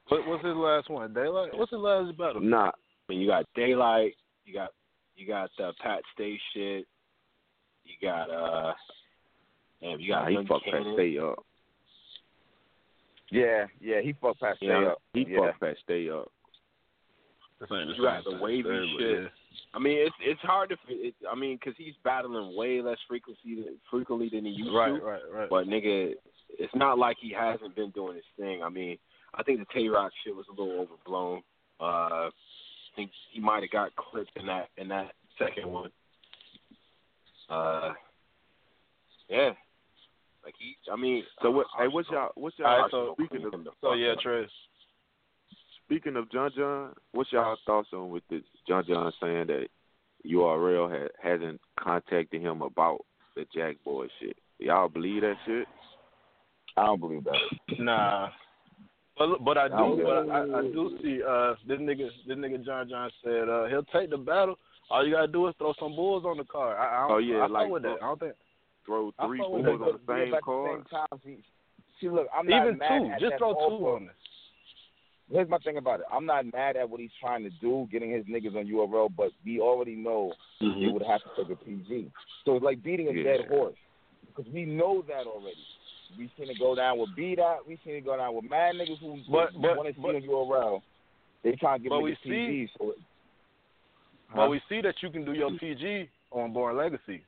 What, 0.08 0.28
what's 0.28 0.46
his 0.46 0.56
last 0.56 0.90
one? 0.90 1.14
Daylyt. 1.14 1.56
What's 1.58 1.72
his 1.72 1.80
last 1.80 2.18
battle? 2.18 2.42
nah, 2.42 2.70
I 2.70 2.72
mean 3.10 3.20
you 3.22 3.28
got 3.28 3.46
Daylyt, 3.56 4.14
you 4.46 4.54
got 4.54 4.70
you 5.16 5.28
got 5.28 5.50
uh, 5.62 5.72
Pat 5.82 6.02
Stay 6.14 6.40
shit, 6.54 6.86
you 7.86 7.94
got 8.02 8.30
uh, 8.30 8.74
damn, 9.82 10.00
you 10.00 10.12
nah, 10.12 10.24
got 10.24 10.32
he 10.32 10.38
fucked 10.48 10.66
Pat 10.66 10.84
Stay 10.94 11.18
up. 11.20 11.44
Yeah, 13.30 13.66
yeah, 13.82 14.02
he 14.02 14.14
fucked 14.22 14.40
Pat 14.40 14.58
Stay 14.58 14.68
Yeah, 14.68 14.88
up. 14.92 15.02
He 15.14 15.26
yeah. 15.28 15.40
fucked 15.40 15.60
Pat 15.60 15.76
Stay 15.84 16.10
up. 16.10 16.32
You 17.60 17.94
got 18.04 18.24
the 18.24 18.38
wavy 18.40 18.96
shit. 19.00 19.32
I 19.74 19.80
mean, 19.80 19.98
it's 19.98 20.16
it's 20.22 20.42
hard 20.42 20.70
to. 20.70 20.78
It, 20.88 21.16
I 21.30 21.36
mean, 21.36 21.58
because 21.60 21.74
he's 21.78 21.96
battling 22.04 22.56
way 22.56 22.82
less 22.82 23.00
frequency 23.08 23.56
than 23.56 23.78
frequently 23.90 24.30
than 24.30 24.46
he 24.46 24.52
used 24.52 24.74
Right, 24.76 24.90
to. 24.90 25.04
right, 25.04 25.22
right. 25.34 25.50
But 25.50 25.66
nigga, 25.68 26.14
it's 26.60 26.76
not 26.76 27.00
like 27.00 27.18
he 27.20 27.34
hasn't 27.34 27.76
been 27.76 27.90
doing 27.92 28.16
his 28.16 28.24
thing. 28.38 28.62
I 28.64 28.70
mean, 28.70 28.98
I 29.34 29.44
think 29.44 29.60
the 29.60 29.66
Tay 29.74 29.88
Roc 29.88 30.12
shit 30.24 30.36
was 30.36 30.46
a 30.50 30.52
little 30.62 30.80
overblown. 30.82 31.42
Uh, 31.80 31.84
I 31.84 32.30
think 32.96 33.12
he 33.32 33.40
might 33.40 33.64
have 33.64 33.72
got 33.72 33.96
clipped 33.96 34.38
in 34.38 34.46
that 34.46 34.70
in 34.78 34.88
that 34.90 35.14
second 35.40 35.68
one. 35.70 35.90
Uh, 37.50 37.94
yeah, 39.30 39.52
like 40.48 40.56
he. 40.58 40.76
I 40.92 40.96
mean, 40.96 41.24
So 41.42 41.52
what? 41.52 41.68
Hey, 41.78 41.88
what's 41.88 42.10
y'all? 42.10 42.32
What's 42.36 42.58
y'all? 42.58 42.68
All 42.70 42.82
right, 42.84 42.92
so- 42.92 43.16
speaking 43.20 43.46
of 43.46 43.54
So 43.82 43.94
yeah, 43.94 44.16
Trez. 44.26 44.48
speaking 45.86 46.16
of 46.16 46.32
John 46.32 46.52
John, 46.58 46.94
what's 47.12 47.32
y'all 47.34 47.58
thoughts 47.66 47.90
on 47.94 48.10
with 48.10 48.24
this 48.30 48.44
John 48.68 48.86
John 48.88 49.12
saying 49.22 49.48
that 49.48 49.68
URL 50.26 50.90
ha- 50.90 51.10
hasn't 51.22 51.60
contacted 51.80 52.42
him 52.42 52.62
about 52.62 53.00
the 53.36 53.46
Jack 53.54 53.76
Boy 53.84 54.08
shit? 54.22 54.38
Y'all 54.60 54.88
believe 54.88 55.22
that 55.22 55.36
shit? 55.46 55.68
I 56.78 56.86
don't 56.86 57.02
believe 57.02 57.26
that. 57.26 57.80
Nah. 57.80 58.30
But 59.18 59.44
but 59.44 59.58
I 59.58 59.68
do 59.68 60.02
but 60.04 60.30
I, 60.30 60.44
I 60.60 60.62
do 60.62 60.98
see 61.02 61.22
uh 61.28 61.56
this 61.68 61.80
nigga 61.80 62.08
this 62.28 62.38
nigga 62.38 62.64
John 62.64 62.88
John 62.88 63.10
said 63.24 63.50
uh 63.50 63.66
he'll 63.66 63.84
take 63.92 64.12
the 64.12 64.18
battle. 64.18 64.58
All 64.90 65.06
you 65.06 65.14
gotta 65.16 65.28
do 65.28 65.48
is 65.48 65.56
throw 65.58 65.74
some 65.80 65.96
bulls 65.96 66.24
on 66.26 66.38
the 66.38 66.46
card. 66.46 66.78
I, 66.78 66.84
I 66.86 67.08
don't, 67.08 67.12
Oh, 67.12 67.18
yeah, 67.18 67.40
I 67.40 67.42
fuck 67.48 67.52
like, 67.52 67.70
with 67.70 67.84
that. 67.84 67.98
I 68.02 68.06
don't 68.06 68.20
think 68.20 68.34
Throw 68.88 69.12
I 69.20 69.28
three 69.28 69.38
fuck 69.40 69.50
with 69.52 69.66
bulls 69.66 69.80
that. 69.80 69.86
on 69.86 69.92
the 69.94 70.00
same 70.24 70.32
but 70.32 70.38
at 70.38 70.44
card. 70.44 70.86
the 70.90 71.08
same 71.22 71.38
see, 71.38 71.44
see, 72.02 72.10
look, 72.10 72.28
I'm 72.36 72.48
not 72.48 72.66
even 72.66 72.78
mad 72.80 73.00
two. 73.00 73.12
at 73.12 73.20
Just 73.20 73.38
throw 73.38 73.52
offer. 73.52 73.78
two 73.78 73.88
on 73.90 74.06
this. 74.08 74.16
Here's 75.30 75.50
my 75.50 75.58
thing 75.60 75.76
about 75.78 76.00
it. 76.00 76.06
I'm 76.12 76.26
not 76.26 76.46
mad 76.54 76.78
at 76.78 76.90
what 76.90 77.02
he's 77.02 77.12
trying 77.20 77.44
to 77.44 77.50
do, 77.60 77.86
getting 77.92 78.10
his 78.12 78.24
niggas 78.26 78.56
on 78.56 78.66
URL, 78.66 79.10
but 79.16 79.32
we 79.46 79.60
already 79.60 79.96
know 79.96 80.32
mm-hmm. 80.62 80.80
he 80.80 80.88
would 80.90 81.04
have 81.04 81.20
to 81.22 81.44
take 81.44 81.52
a 81.52 81.56
PG. 81.66 82.10
So 82.46 82.56
it's 82.56 82.64
like 82.64 82.82
beating 82.82 83.10
a 83.10 83.12
Yeah. 83.12 83.24
dead 83.24 83.48
horse 83.50 83.76
because 84.26 84.50
we 84.54 84.64
know 84.66 85.04
that 85.10 85.28
already. 85.28 85.58
We 86.18 86.32
seen 86.38 86.50
it 86.50 86.58
go 86.58 86.74
down 86.76 86.98
with 86.98 87.10
B 87.14 87.36
dot. 87.36 87.68
We 87.68 87.78
seen 87.84 87.96
it 87.96 88.06
go 88.06 88.16
down 88.16 88.36
with 88.36 88.50
mad 88.50 88.76
niggas 88.76 89.00
who 89.00 89.20
But- 89.30 89.52
but- 89.62 89.76
want 89.76 89.90
to 89.90 89.96
see 89.96 90.02
but- 90.02 90.16
on 90.16 90.22
URL. 90.22 90.82
They 91.44 91.56
trying 91.58 91.80
to 91.80 91.84
get 91.84 91.90
but 91.90 91.98
niggas 91.98 92.04
we 92.04 92.16
PG. 92.32 92.70
So 92.78 92.92
it, 92.92 92.98
But 94.34 94.50
we 94.50 94.62
see 94.70 94.80
that 94.82 94.96
you 95.04 95.10
can 95.10 95.26
do 95.26 95.34
your 95.34 95.52
PG 95.52 96.10
on 96.32 96.54
Born 96.54 96.78
Legacy. 96.78 97.22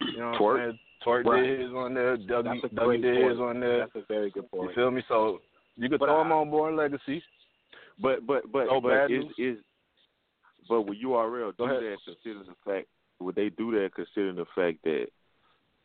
You 0.00 0.18
know 0.18 0.30
what 0.30 0.38
Twork. 0.38 0.60
I'm 0.60 0.70
saying? 0.70 0.78
Twork 1.04 1.24
Right. 1.24 1.42
did 1.42 1.60
his 1.60 1.70
on 1.72 1.94
there. 1.94 2.16
Dougie, 2.16 2.60
That's 2.62 2.72
a 2.72 2.76
Dougie 2.76 2.84
great 2.84 3.02
did 3.02 3.30
his 3.30 3.40
on 3.40 3.60
there. 3.60 3.78
That's 3.78 3.96
a 3.96 4.02
very 4.08 4.30
good 4.30 4.50
point. 4.50 4.70
You 4.70 4.74
feel 4.74 4.90
me? 4.90 5.02
So 5.08 5.40
you 5.76 5.88
could 5.88 5.98
But 6.00 6.06
throw 6.06 6.18
I- 6.18 6.22
him 6.22 6.32
on 6.32 6.50
Born 6.50 6.76
Legacy. 6.76 7.22
But 7.98 8.26
but 8.26 8.50
but 8.52 8.68
Oh, 8.70 8.80
but 8.80 9.10
is 9.10 9.24
is 9.38 9.58
but 10.68 10.82
with 10.82 10.98
URL 10.98 11.52
do 11.56 11.64
ahead. 11.64 11.82
that 11.82 11.98
considering 12.04 12.46
the 12.46 12.54
fact 12.64 12.88
would 13.18 13.34
they 13.34 13.50
do 13.50 13.70
that 13.72 13.94
considering 13.94 14.36
the 14.36 14.46
fact 14.54 14.82
that 14.84 15.08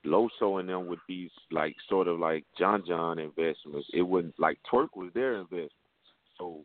Loso 0.06 0.60
and 0.60 0.70
them 0.70 0.86
would 0.88 1.00
be 1.08 1.30
like 1.52 1.76
sort 1.90 2.08
of 2.08 2.20
like 2.20 2.46
John 2.58 2.84
John 2.86 3.18
investments. 3.20 3.90
It 3.94 4.04
wouldn't 4.04 4.40
like 4.40 4.60
Twork 4.72 4.96
was 4.96 5.12
their 5.14 5.34
investment. 5.36 5.72
So 6.38 6.64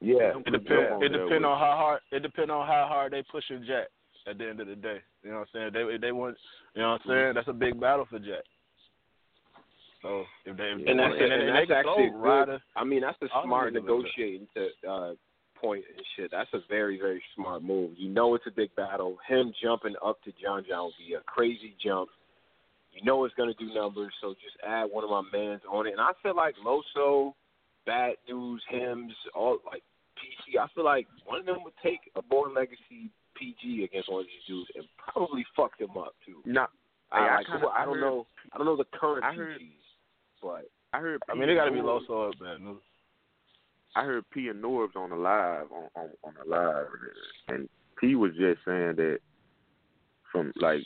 yeah, 0.00 0.36
It 0.36 0.44
put 0.44 0.52
depend. 0.52 1.02
It 1.04 1.12
there 1.12 1.24
depend 1.24 1.46
on 1.46 1.58
how 1.58 1.76
hard. 1.76 2.00
It 2.10 2.20
depend 2.20 2.50
on 2.50 2.66
how 2.66 2.86
hard 2.88 3.12
they 3.12 3.22
pushing 3.22 3.64
Jack. 3.64 3.88
At 4.28 4.38
the 4.38 4.48
end 4.48 4.60
of 4.60 4.66
the 4.66 4.76
day, 4.76 4.98
you 5.22 5.30
know 5.30 5.38
what 5.40 5.48
I'm 5.54 5.72
saying. 5.72 5.88
They 5.88 5.96
they 5.96 6.12
want. 6.12 6.36
You 6.74 6.82
know 6.82 6.92
what 6.92 7.00
I'm 7.04 7.08
saying. 7.08 7.32
That's 7.34 7.48
a 7.48 7.52
big 7.52 7.80
battle 7.80 8.06
for 8.08 8.18
Jack. 8.18 8.44
So 10.02 10.24
if 10.46 10.56
they 10.56 10.70
and 10.70 10.98
that's, 10.98 11.14
and, 11.18 11.32
and 11.32 11.56
they 11.56 11.66
that's 11.66 11.86
actually 11.86 12.10
Ryder. 12.10 12.60
I 12.76 12.84
mean, 12.84 13.02
that's 13.02 13.20
a 13.22 13.28
smart 13.44 13.72
the 13.72 13.80
niggas 13.80 13.82
are 13.82 13.86
good. 13.86 13.96
negotiating 13.96 14.46
to, 14.54 14.90
uh, 14.90 15.12
point 15.60 15.84
and 15.94 16.04
shit. 16.16 16.30
That's 16.30 16.48
a 16.54 16.60
very 16.68 16.98
very 16.98 17.22
smart 17.34 17.62
move. 17.62 17.92
You 17.96 18.08
know 18.08 18.34
it's 18.34 18.46
a 18.46 18.50
big 18.50 18.74
battle. 18.76 19.18
Him 19.28 19.52
jumping 19.62 19.94
up 20.04 20.22
to 20.24 20.32
John 20.42 20.64
John 20.68 20.84
would 20.84 20.94
be 21.06 21.14
a 21.14 21.20
crazy 21.20 21.74
jump. 21.84 22.08
You 22.92 23.04
know 23.04 23.24
it's 23.24 23.34
gonna 23.34 23.54
do 23.58 23.72
numbers, 23.74 24.12
so 24.20 24.34
just 24.34 24.56
add 24.66 24.84
one 24.90 25.04
of 25.04 25.10
my 25.10 25.22
mans 25.32 25.62
on 25.70 25.86
it. 25.86 25.92
And 25.92 26.00
I 26.00 26.10
feel 26.22 26.34
like 26.34 26.54
Loso, 26.64 27.34
Bad 27.86 28.14
News, 28.28 28.62
Hims, 28.70 29.12
all 29.34 29.58
like 29.70 29.82
PC. 30.16 30.58
I 30.58 30.66
feel 30.74 30.84
like 30.84 31.06
one 31.24 31.40
of 31.40 31.46
them 31.46 31.62
would 31.62 31.74
take 31.82 32.00
a 32.16 32.22
Born 32.22 32.54
Legacy 32.54 33.10
PG 33.40 33.84
against 33.84 34.10
one 34.12 34.20
of 34.20 34.26
these 34.26 34.44
dudes 34.46 34.68
and 34.76 34.84
probably 34.98 35.44
fuck 35.56 35.76
them 35.78 35.96
up 35.98 36.14
too. 36.26 36.42
Nah, 36.44 36.66
I, 37.10 37.18
I 37.18 37.36
like, 37.36 37.46
kinda- 37.46 37.66
I, 37.68 37.82
I 37.82 37.84
don't 37.86 37.94
heard- 37.94 38.00
know. 38.02 38.26
I 38.52 38.58
don't 38.58 38.66
know 38.66 38.76
the 38.76 38.84
current 38.92 39.24
I 39.24 39.32
heard- 39.34 39.58
PGs, 39.58 40.42
but 40.42 40.70
I 40.92 40.98
heard 41.00 41.20
I 41.28 41.34
mean, 41.34 41.48
they 41.48 41.54
got 41.54 41.64
to 41.64 41.72
be 41.72 41.80
low 41.80 42.00
so 42.06 42.28
up, 42.28 42.34
Bad 42.38 42.58
I 43.96 44.04
heard 44.04 44.24
P 44.30 44.46
and 44.48 44.62
Norbs 44.62 44.94
on 44.94 45.10
the 45.10 45.16
live 45.16 45.66
on 45.72 45.88
on, 45.96 46.10
on 46.22 46.34
the 46.38 46.48
live, 46.48 46.86
and 47.48 47.68
P 48.00 48.14
was 48.14 48.30
just 48.38 48.60
saying 48.64 48.94
that 48.96 49.18
from 50.30 50.52
like 50.56 50.82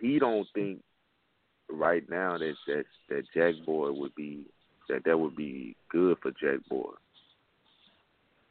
he 0.00 0.18
don't 0.20 0.46
think 0.54 0.80
right 1.68 2.08
now 2.08 2.38
that 2.38 2.54
that 2.68 2.84
that 3.08 3.22
Jack 3.34 3.54
Boy 3.66 3.90
would 3.92 4.14
be 4.14 4.44
that 4.88 5.02
that 5.04 5.18
would 5.18 5.34
be 5.36 5.74
good 5.90 6.18
for 6.22 6.30
Jack 6.32 6.60
Boy. 6.68 6.92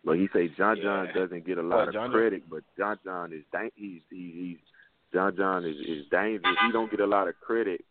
But 0.06 0.14
he 0.18 0.28
say 0.34 0.48
John 0.58 0.78
John 0.82 1.08
Yeah. 1.08 1.14
doesn't 1.22 1.46
get 1.46 1.58
a 1.58 1.62
lot 1.62 1.88
of 1.88 1.94
John 1.94 2.06
John. 2.10 2.12
credit, 2.20 2.44
but 2.50 2.64
John 2.78 2.98
John 3.04 3.34
is 3.34 3.44
dang, 3.52 3.72
he's 3.76 4.02
he, 4.10 4.32
he's 4.34 4.58
John 5.14 5.36
John 5.36 5.66
is 5.66 5.76
is 5.78 6.06
dangerous. 6.10 6.56
He 6.66 6.72
don't 6.72 6.90
get 6.92 7.00
a 7.02 7.06
lot 7.08 7.28
of 7.28 7.40
credit, 7.42 7.84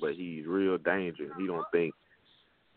but 0.00 0.14
he's 0.14 0.46
real 0.46 0.76
dangerous. 0.78 1.30
He 1.38 1.46
don't 1.46 1.64
think 1.72 1.94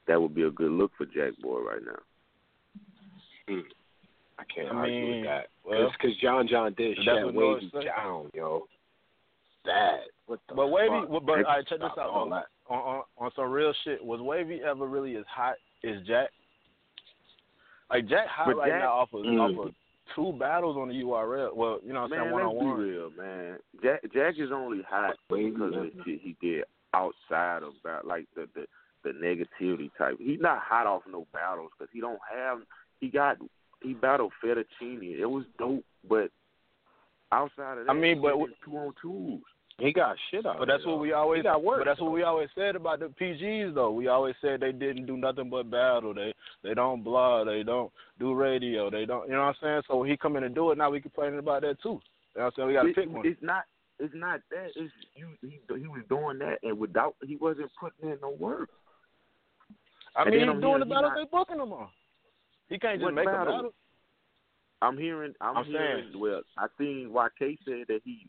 that 0.08 0.22
would 0.22 0.36
be 0.36 0.44
a 0.44 0.52
good 0.52 0.72
look 0.72 0.92
for 0.98 1.06
Jack 1.06 1.34
Boy 1.42 1.60
right 1.62 1.82
now. 1.84 3.54
mm, 3.56 3.64
I 4.38 4.44
can't 4.54 4.68
I 4.72 4.76
argue 4.76 4.94
mean, 5.02 5.16
with 5.22 5.26
that. 5.26 5.48
well, 5.64 5.92
Because 5.92 6.16
John 6.18 6.48
John 6.48 6.74
did 6.78 6.98
shut 7.04 7.34
Wavy 7.34 7.72
down, 7.86 8.30
yo. 8.34 8.68
Bad. 9.66 10.02
What 10.28 10.40
the 10.48 10.54
But 10.56 10.68
Wavy, 10.68 10.90
fuck? 10.90 11.10
well, 11.10 11.20
but 11.22 11.38
all 11.38 11.44
right, 11.44 11.68
check 11.68 11.80
this 11.80 11.90
out 11.98 12.10
all 12.10 12.32
On, 12.32 12.44
on 12.70 13.04
on 13.18 13.32
some 13.36 13.50
real 13.50 13.74
shit, 13.84 14.04
was 14.04 14.22
Wavy 14.22 14.62
ever 14.62 14.86
really 14.88 15.16
as 15.16 15.26
hot 15.28 15.56
as 15.84 16.02
Jack? 16.06 16.30
Like 17.90 18.08
Jack 18.08 18.28
hot 18.28 18.48
But 18.48 18.58
right 18.58 18.70
Jack- 18.72 18.82
now 18.82 18.94
off 18.94 19.14
of 19.14 19.22
Mm. 19.22 19.40
off 19.60 19.68
of 19.68 19.76
two 20.16 20.34
battles 20.40 20.78
on 20.78 20.88
the 20.90 20.96
URL. 20.96 21.54
Well, 21.56 21.80
you 21.84 21.94
know 21.94 22.02
what 22.04 22.14
I'm 22.14 22.20
saying, 22.20 22.32
one 22.32 22.42
on 22.44 22.56
one. 22.56 22.78
real, 22.80 23.10
man. 23.12 23.60
Jack 23.84 24.02
Jack 24.14 24.36
is 24.38 24.52
only 24.52 24.82
hot 24.84 25.16
because 25.30 25.74
of 25.76 25.84
the 25.84 25.92
shit 26.04 26.22
he 26.22 26.36
did 26.42 26.66
outside 26.94 27.64
of 27.64 27.74
that, 27.84 28.06
like 28.06 28.26
the 28.36 28.48
the 28.56 28.66
the 29.04 29.12
negativity 29.12 29.92
type. 29.98 30.18
He's 30.20 30.40
not 30.40 30.60
hot 30.62 30.88
off 30.88 31.04
no 31.08 31.28
battles 31.32 31.72
because 31.78 31.92
he 31.94 32.02
don't 32.02 32.20
have. 32.34 32.62
He 33.00 33.10
got 33.10 33.38
he 33.82 33.94
battled 33.94 34.34
Fettuccine. 34.44 35.20
It 35.20 35.26
was 35.28 35.46
dope, 35.60 35.84
but 36.10 36.32
outside 37.32 37.78
of 37.78 37.86
that, 37.86 37.92
I 37.92 37.94
mean, 37.94 38.20
but 38.22 38.34
two 38.64 38.78
on 38.78 38.94
twos. 39.00 39.42
He 39.78 39.92
got 39.92 40.16
shit 40.32 40.46
out 40.46 40.58
But 40.58 40.70
that's 40.70 40.86
what 40.86 41.00
we 41.00 41.12
always. 41.12 41.44
Got 41.44 41.62
work. 41.64 41.80
But 41.80 41.86
that's 41.86 42.00
what 42.00 42.14
we 42.14 42.24
always 42.24 42.48
said 42.56 42.78
about 42.78 43.00
the 43.00 43.08
PGs 43.08 43.74
though. 43.76 43.92
We 43.92 44.08
always 44.08 44.36
said 44.42 44.62
they 44.62 44.72
didn't 44.72 45.06
do 45.06 45.18
nothing 45.18 45.50
but 45.50 45.70
battle. 45.70 46.14
They 46.14 46.34
they 46.64 46.74
don't 46.74 47.04
blog. 47.04 47.48
They 47.48 47.64
don't 47.64 47.92
do 48.18 48.34
radio. 48.34 48.90
They 48.90 49.06
don't. 49.06 49.28
You 49.28 49.34
know 49.34 49.42
what 49.42 49.48
I'm 49.48 49.56
saying? 49.62 49.82
So 49.88 50.04
he 50.04 50.16
come 50.16 50.38
in 50.38 50.44
and 50.46 50.56
do 50.56 50.72
it. 50.72 50.78
Now 50.78 50.90
we 50.92 51.02
complaining 51.02 51.40
about 51.40 51.64
that 51.64 51.82
too. 51.84 52.00
You 52.36 52.42
know 52.42 52.44
what 52.44 52.46
I'm 52.46 52.52
saying? 52.56 52.68
We 52.70 52.74
got 52.74 52.84
to 52.84 52.94
pick 52.94 53.10
one. 53.12 53.28
It's 53.28 53.42
not. 53.42 53.64
It's 54.00 54.14
not 54.16 54.40
that. 54.52 54.68
It's 54.78 54.94
you. 55.16 55.28
He, 55.42 55.60
he 55.68 55.88
was 55.88 56.04
doing 56.08 56.40
that, 56.40 56.60
and 56.64 56.80
without 56.80 57.16
he 57.26 57.36
wasn't 57.36 57.70
putting 57.78 58.10
in 58.12 58.18
no 58.22 58.30
work. 58.32 58.70
I 60.16 60.22
and 60.22 60.32
mean, 60.32 60.40
he's 60.40 60.50
I'm 60.50 60.62
doing 60.62 60.80
the 60.80 60.86
hearing 60.86 60.88
he 60.88 60.94
battles 60.94 61.12
not- 61.16 61.18
they 61.18 61.38
booking 61.38 61.62
him 61.62 61.74
on. 61.74 61.88
He 62.70 62.80
can't 62.80 63.02
just 63.02 63.14
make 63.14 63.28
a 63.28 63.32
battle? 63.32 63.54
battle. 63.56 63.74
I'm 64.82 64.98
hearing. 64.98 65.34
I'm, 65.42 65.58
I'm 65.58 65.66
hearing. 65.66 66.04
saying- 66.12 66.20
Well, 66.22 66.42
I 66.58 66.68
seen 66.78 67.10
YK 67.14 67.58
said 67.66 67.88
that 67.90 68.00
he. 68.06 68.26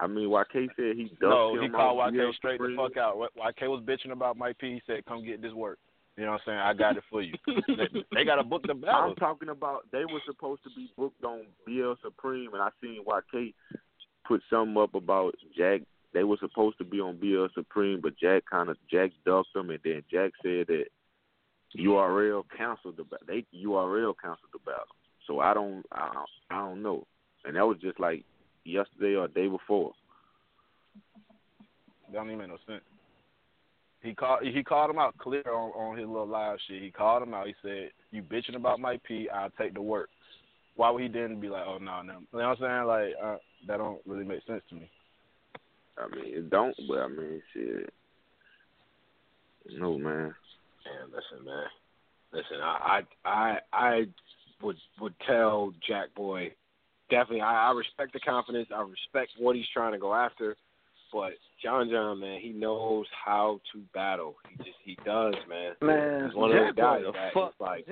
I 0.00 0.06
mean, 0.06 0.28
YK 0.28 0.68
said 0.76 0.96
he 0.96 1.12
dumped 1.20 1.22
No, 1.22 1.54
him 1.54 1.62
he 1.62 1.68
called 1.68 1.98
YK 1.98 2.34
straight 2.34 2.60
the 2.60 2.74
fuck 2.76 2.96
out. 2.96 3.16
YK 3.16 3.68
was 3.68 3.82
bitching 3.84 4.12
about 4.12 4.36
Mike 4.36 4.58
P. 4.58 4.74
He 4.74 4.82
said, 4.86 5.04
"Come 5.04 5.24
get 5.24 5.42
this 5.42 5.52
work." 5.52 5.78
You 6.16 6.24
know 6.24 6.32
what 6.32 6.42
I'm 6.46 6.52
saying? 6.52 6.58
I 6.58 6.74
got 6.74 6.96
it 6.96 7.04
for 7.10 7.22
you. 7.22 7.34
they, 7.46 8.04
they 8.14 8.24
got 8.24 8.36
to 8.36 8.42
book 8.42 8.66
the 8.66 8.74
battle. 8.74 9.10
I'm 9.10 9.16
talking 9.16 9.48
about 9.48 9.86
they 9.92 10.04
were 10.04 10.20
supposed 10.26 10.62
to 10.64 10.70
be 10.76 10.90
booked 10.96 11.24
on 11.24 11.46
BL 11.66 11.92
Supreme, 12.02 12.52
and 12.52 12.62
I 12.62 12.70
seen 12.82 13.04
YK 13.04 13.54
put 14.26 14.42
something 14.50 14.76
up 14.76 14.94
about 14.94 15.34
Jack. 15.56 15.82
They 16.12 16.24
were 16.24 16.38
supposed 16.40 16.78
to 16.78 16.84
be 16.84 17.00
on 17.00 17.18
BL 17.18 17.46
Supreme, 17.54 18.00
but 18.00 18.18
Jack 18.18 18.44
kind 18.50 18.68
of 18.68 18.76
Jack 18.90 19.10
ducked 19.24 19.54
them, 19.54 19.70
and 19.70 19.80
then 19.84 20.02
Jack 20.10 20.32
said 20.42 20.66
that 20.66 20.86
URL 21.78 22.44
canceled 22.56 22.96
the 22.96 23.04
they 23.26 23.44
URL 23.56 24.14
canceled 24.20 24.50
the 24.52 24.58
battle. 24.64 24.84
So 25.26 25.40
I 25.40 25.54
don't 25.54 25.84
I 25.92 26.10
don't, 26.12 26.28
I 26.50 26.56
don't 26.56 26.82
know, 26.82 27.06
and 27.44 27.56
that 27.56 27.66
was 27.66 27.78
just 27.80 28.00
like 28.00 28.24
yesterday 28.64 29.16
or 29.16 29.28
day 29.28 29.48
before. 29.48 29.92
That 32.06 32.14
don't 32.14 32.26
even 32.26 32.38
make 32.38 32.48
no 32.48 32.58
sense. 32.66 32.84
He 34.02 34.14
called 34.14 34.40
he 34.42 34.62
called 34.62 34.90
him 34.90 34.98
out 34.98 35.16
clear 35.18 35.44
on, 35.46 35.70
on 35.72 35.98
his 35.98 36.06
little 36.06 36.26
live 36.26 36.58
shit. 36.66 36.82
He 36.82 36.90
called 36.90 37.22
him 37.22 37.34
out. 37.34 37.46
He 37.46 37.54
said, 37.62 37.90
"You 38.10 38.22
bitching 38.22 38.56
about 38.56 38.80
my 38.80 38.98
P? 39.06 39.28
I'll 39.28 39.50
take 39.50 39.74
the 39.74 39.82
work." 39.82 40.08
Why 40.76 40.90
would 40.90 41.02
he 41.02 41.08
then 41.08 41.38
be 41.38 41.48
like, 41.48 41.64
"Oh 41.66 41.78
no, 41.78 42.00
no"? 42.00 42.14
You 42.32 42.38
know 42.38 42.48
what 42.48 42.62
I'm 42.62 42.86
saying? 42.86 42.86
Like 42.86 43.12
uh, 43.22 43.36
that 43.66 43.76
don't 43.76 44.00
really 44.06 44.24
make 44.24 44.44
sense 44.46 44.62
to 44.70 44.74
me. 44.76 44.90
I 45.98 46.08
mean, 46.16 46.34
it 46.34 46.50
don't, 46.50 46.74
but 46.88 46.98
I 46.98 47.08
mean, 47.08 47.42
shit. 47.52 47.92
No 49.78 49.98
man. 49.98 50.34
Man, 50.84 51.06
listen, 51.06 51.44
man. 51.44 51.66
Listen, 52.32 52.56
I 52.62 53.02
I 53.24 53.28
I, 53.28 53.58
I 53.72 54.06
would 54.62 54.76
would 54.98 55.14
tell 55.26 55.74
Jack 55.86 56.14
Boy 56.14 56.52
definitely, 57.10 57.42
I, 57.42 57.68
I 57.68 57.72
respect 57.72 58.12
the 58.12 58.20
confidence. 58.20 58.68
I 58.74 58.82
respect 58.82 59.32
what 59.38 59.56
he's 59.56 59.68
trying 59.72 59.92
to 59.92 59.98
go 59.98 60.14
after. 60.14 60.56
But 61.12 61.32
John 61.62 61.90
John, 61.90 62.20
man, 62.20 62.40
he 62.40 62.50
knows 62.50 63.06
how 63.24 63.60
to 63.72 63.80
battle. 63.92 64.36
He 64.48 64.56
just 64.58 64.76
he 64.84 64.96
does, 65.04 65.34
man. 65.48 65.72
Man, 65.82 66.26
he's 66.26 66.34
one 66.36 66.52
of 66.52 66.56
those 66.56 66.74
guys 66.74 67.02
that 67.34 67.50
like. 67.60 67.86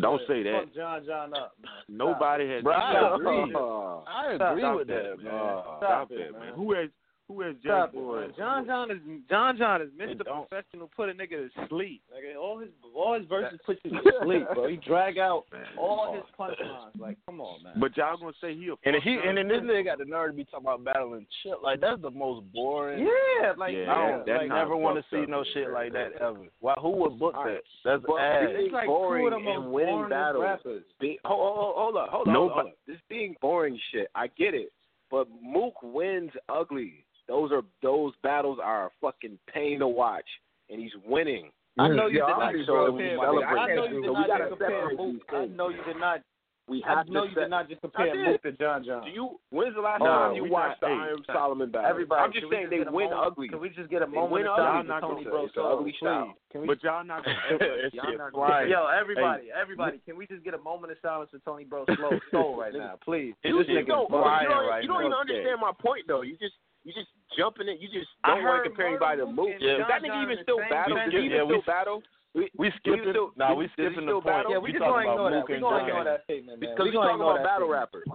Don't 0.00 0.20
say 0.26 0.42
that. 0.42 0.60
Fuck 0.64 0.74
John 0.74 1.06
John 1.06 1.34
up. 1.34 1.54
Nobody 1.88 2.48
has. 2.48 2.62
Bro, 2.62 2.74
I 2.74 3.14
agree. 3.14 3.54
I 3.54 4.32
agree 4.32 4.76
with 4.76 4.88
that, 4.88 5.02
that 5.16 5.22
man. 5.22 5.32
Stop, 5.32 5.78
Stop 5.78 6.10
it, 6.10 6.32
man. 6.32 6.52
Who 6.54 6.74
has 6.74 6.90
who 7.28 7.42
is 7.42 7.56
Jack 7.62 7.92
Boy? 7.92 8.28
John 8.38 8.64
John 8.64 8.90
is 8.90 8.98
John 9.28 9.58
John 9.58 9.82
is 9.82 9.90
Mr. 9.90 10.24
Professional. 10.24 10.90
Put 10.96 11.10
a 11.10 11.12
nigga 11.12 11.28
to 11.28 11.68
sleep. 11.68 12.02
Like 12.10 12.24
all 12.40 12.58
his 12.58 12.70
all 12.96 13.18
his 13.18 13.28
verses 13.28 13.60
put 13.66 13.78
you 13.84 13.90
to 13.90 14.00
sleep, 14.24 14.44
bro. 14.54 14.66
He 14.66 14.76
drag 14.76 15.18
out 15.18 15.44
man, 15.52 15.64
all 15.78 16.14
his 16.14 16.24
punchlines. 16.38 16.98
Like, 16.98 17.18
come 17.26 17.42
on, 17.42 17.62
man. 17.62 17.74
But 17.78 17.94
y'all 17.98 18.16
gonna 18.16 18.32
say 18.40 18.54
he 18.54 18.68
a 18.68 18.74
and 18.88 18.96
he 19.02 19.18
and 19.22 19.36
then 19.36 19.46
this 19.46 19.60
nigga 19.60 19.84
got 19.84 19.98
the 19.98 20.06
nerve 20.06 20.30
to 20.30 20.36
be 20.36 20.44
talking 20.44 20.66
about 20.66 20.84
battling 20.84 21.26
shit. 21.42 21.56
Like 21.62 21.82
that's 21.82 22.00
the 22.00 22.10
most 22.10 22.50
boring. 22.50 23.06
Yeah, 23.06 23.52
like 23.58 23.74
yeah, 23.74 23.92
I 23.92 24.10
don't 24.10 24.26
like, 24.26 24.48
never 24.48 24.74
want 24.74 24.96
to 24.96 25.04
see 25.14 25.30
no 25.30 25.44
shit 25.52 25.70
like 25.70 25.92
that 25.92 26.12
ever. 26.22 26.46
Why? 26.60 26.74
Who 26.80 26.92
would 26.92 27.18
book 27.18 27.34
that? 27.34 27.60
That's 27.84 28.02
but, 28.06 28.16
ass. 28.16 28.44
It's 28.48 28.72
like 28.72 28.86
boring 28.86 29.30
two 29.30 29.36
of 29.36 29.42
the 29.42 29.50
and 29.50 29.70
winning 29.70 30.08
battles. 30.08 30.60
Be, 30.98 31.18
hold, 31.26 31.58
hold, 31.58 31.74
hold 31.76 31.96
up, 31.96 32.08
hold 32.08 32.28
up, 32.28 32.34
hold 32.34 32.52
up. 32.52 32.72
This 32.86 32.96
being 33.10 33.36
boring 33.42 33.78
shit, 33.92 34.08
I 34.14 34.28
get 34.28 34.54
it. 34.54 34.72
But 35.10 35.28
Mook 35.42 35.74
wins 35.82 36.30
ugly. 36.48 37.04
Those 37.28 37.52
are 37.52 37.62
those 37.82 38.14
battles 38.22 38.58
are 38.62 38.86
a 38.86 38.90
fucking 39.00 39.38
pain 39.52 39.80
to 39.80 39.88
watch, 39.88 40.24
and 40.70 40.80
he's 40.80 40.92
winning. 41.06 41.50
Yeah. 41.76 41.84
I 41.84 41.88
know 41.88 42.06
you 42.06 42.18
yeah, 42.18 42.26
did 42.26 42.40
not 42.40 42.66
show 42.66 42.96
him. 42.96 43.20
I 43.20 43.74
know 43.74 43.84
you 43.84 44.02
did 44.02 44.12
not 44.12 44.48
compare 44.48 44.90
Mook. 44.96 45.22
I 45.30 45.46
know 45.46 45.68
you 45.68 45.84
did 45.86 46.00
not. 46.00 46.20
We 46.68 46.84
have 46.86 46.98
I 46.98 47.02
know 47.08 47.24
you 47.24 47.34
did 47.34 47.48
not 47.48 47.68
just 47.68 47.80
compare 47.80 48.12
Mook 48.12 48.42
to 48.42 48.52
John 48.52 48.84
John. 48.84 49.04
Do 49.04 49.10
you? 49.10 49.40
When's 49.50 49.74
the 49.74 49.80
last 49.80 50.00
no, 50.00 50.06
time 50.06 50.34
you 50.36 50.50
watched 50.50 50.82
not, 50.82 50.88
the 50.88 50.94
Iron 50.94 51.22
hey, 51.26 51.32
Solomon 51.32 51.70
battle? 51.70 51.88
Everybody, 51.88 52.20
I'm 52.20 52.32
just 52.32 52.46
saying 52.50 52.68
just 52.68 52.84
they 52.84 52.90
win 52.90 53.08
moment, 53.12 53.20
ugly. 53.24 53.48
Can 53.48 53.60
we 53.60 53.68
just 53.70 53.88
get 53.88 54.02
a 54.02 54.06
moment 54.06 54.48
of 54.48 54.56
silence 54.56 54.88
for 54.88 55.00
Tony 55.00 55.24
Brosaw? 55.24 55.78
Ugly 55.78 55.94
style. 55.96 56.34
Can 56.52 56.60
we, 56.62 56.66
but 56.66 56.82
y'all 56.82 57.04
not 57.04 57.24
going 57.24 57.36
Yo, 58.68 58.88
everybody, 58.88 59.48
everybody, 59.52 60.00
can 60.04 60.16
we 60.16 60.26
just 60.26 60.44
get 60.44 60.54
a 60.54 60.60
moment 60.60 60.92
of 60.92 60.98
silence 61.00 61.30
for 61.30 61.40
Tony 61.44 61.64
Bro 61.64 61.84
Slow 61.96 62.18
Soul 62.32 62.58
right 62.58 62.72
now, 62.76 62.98
please? 63.04 63.34
You, 63.44 63.60
just 63.60 63.68
you, 63.68 63.78
you 63.80 63.86
don't 63.86 64.08
even 64.08 65.12
understand 65.12 65.60
my 65.60 65.72
point 65.78 66.08
though. 66.08 66.22
You 66.22 66.36
just 66.36 66.56
you 66.88 66.94
just 66.96 67.12
jumping 67.36 67.68
it. 67.68 67.84
You 67.84 67.92
just 67.92 68.08
don't 68.24 68.40
want 68.40 68.64
to 68.64 68.70
compare 68.72 68.88
anybody 68.88 69.20
to 69.20 69.28
Mook. 69.28 69.60
Yeah. 69.60 69.84
That 69.84 70.00
nigga 70.00 70.24
even 70.24 70.40
still 70.40 70.56
battle. 70.72 70.96
Did 70.96 71.12
he 71.12 71.28
even 71.28 71.44
still 71.44 71.62
battle? 71.68 72.00
We, 72.32 72.48
we 72.56 72.72
skipping. 72.80 73.12
No, 73.12 73.32
nah, 73.36 73.52
we 73.52 73.68
skipping 73.76 74.08
the 74.08 74.12
point. 74.12 74.24
Battle? 74.24 74.52
Yeah, 74.52 74.58
we, 74.58 74.72
we 74.72 74.78
just 74.78 74.88
talking 74.88 75.12
about 75.12 75.32
Mook 75.36 75.50
and 75.52 75.60
John. 75.60 75.84
Ignore 75.84 76.04
that 76.04 76.24
statement, 76.24 76.60
man. 76.60 76.72
Because 76.72 76.88
we, 76.88 76.96
we 76.96 76.96
talking 76.96 77.20
about 77.20 77.44
battle 77.44 77.68
rappers. 77.68 78.08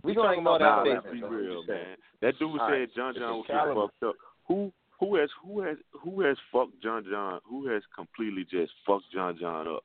We 0.00 0.14
talking 0.14 0.40
about 0.40 0.64
that 0.64 0.80
statement. 0.80 1.12
Be 1.12 1.28
real, 1.28 1.60
man. 1.68 2.00
That 2.24 2.38
dude 2.40 2.56
said 2.72 2.88
John 2.96 3.12
John 3.12 3.44
was 3.44 3.90
fucked 3.92 4.00
up. 4.00 4.16
Who 4.48 4.72
who 4.96 5.16
has 5.20 5.28
who 5.44 5.60
has 5.60 5.76
who 5.92 6.22
has 6.24 6.38
fucked 6.50 6.80
John 6.82 7.04
John? 7.04 7.40
Who 7.44 7.68
has 7.68 7.82
completely 7.94 8.48
just 8.48 8.72
fucked 8.86 9.12
John 9.12 9.36
John 9.38 9.68
up? 9.68 9.84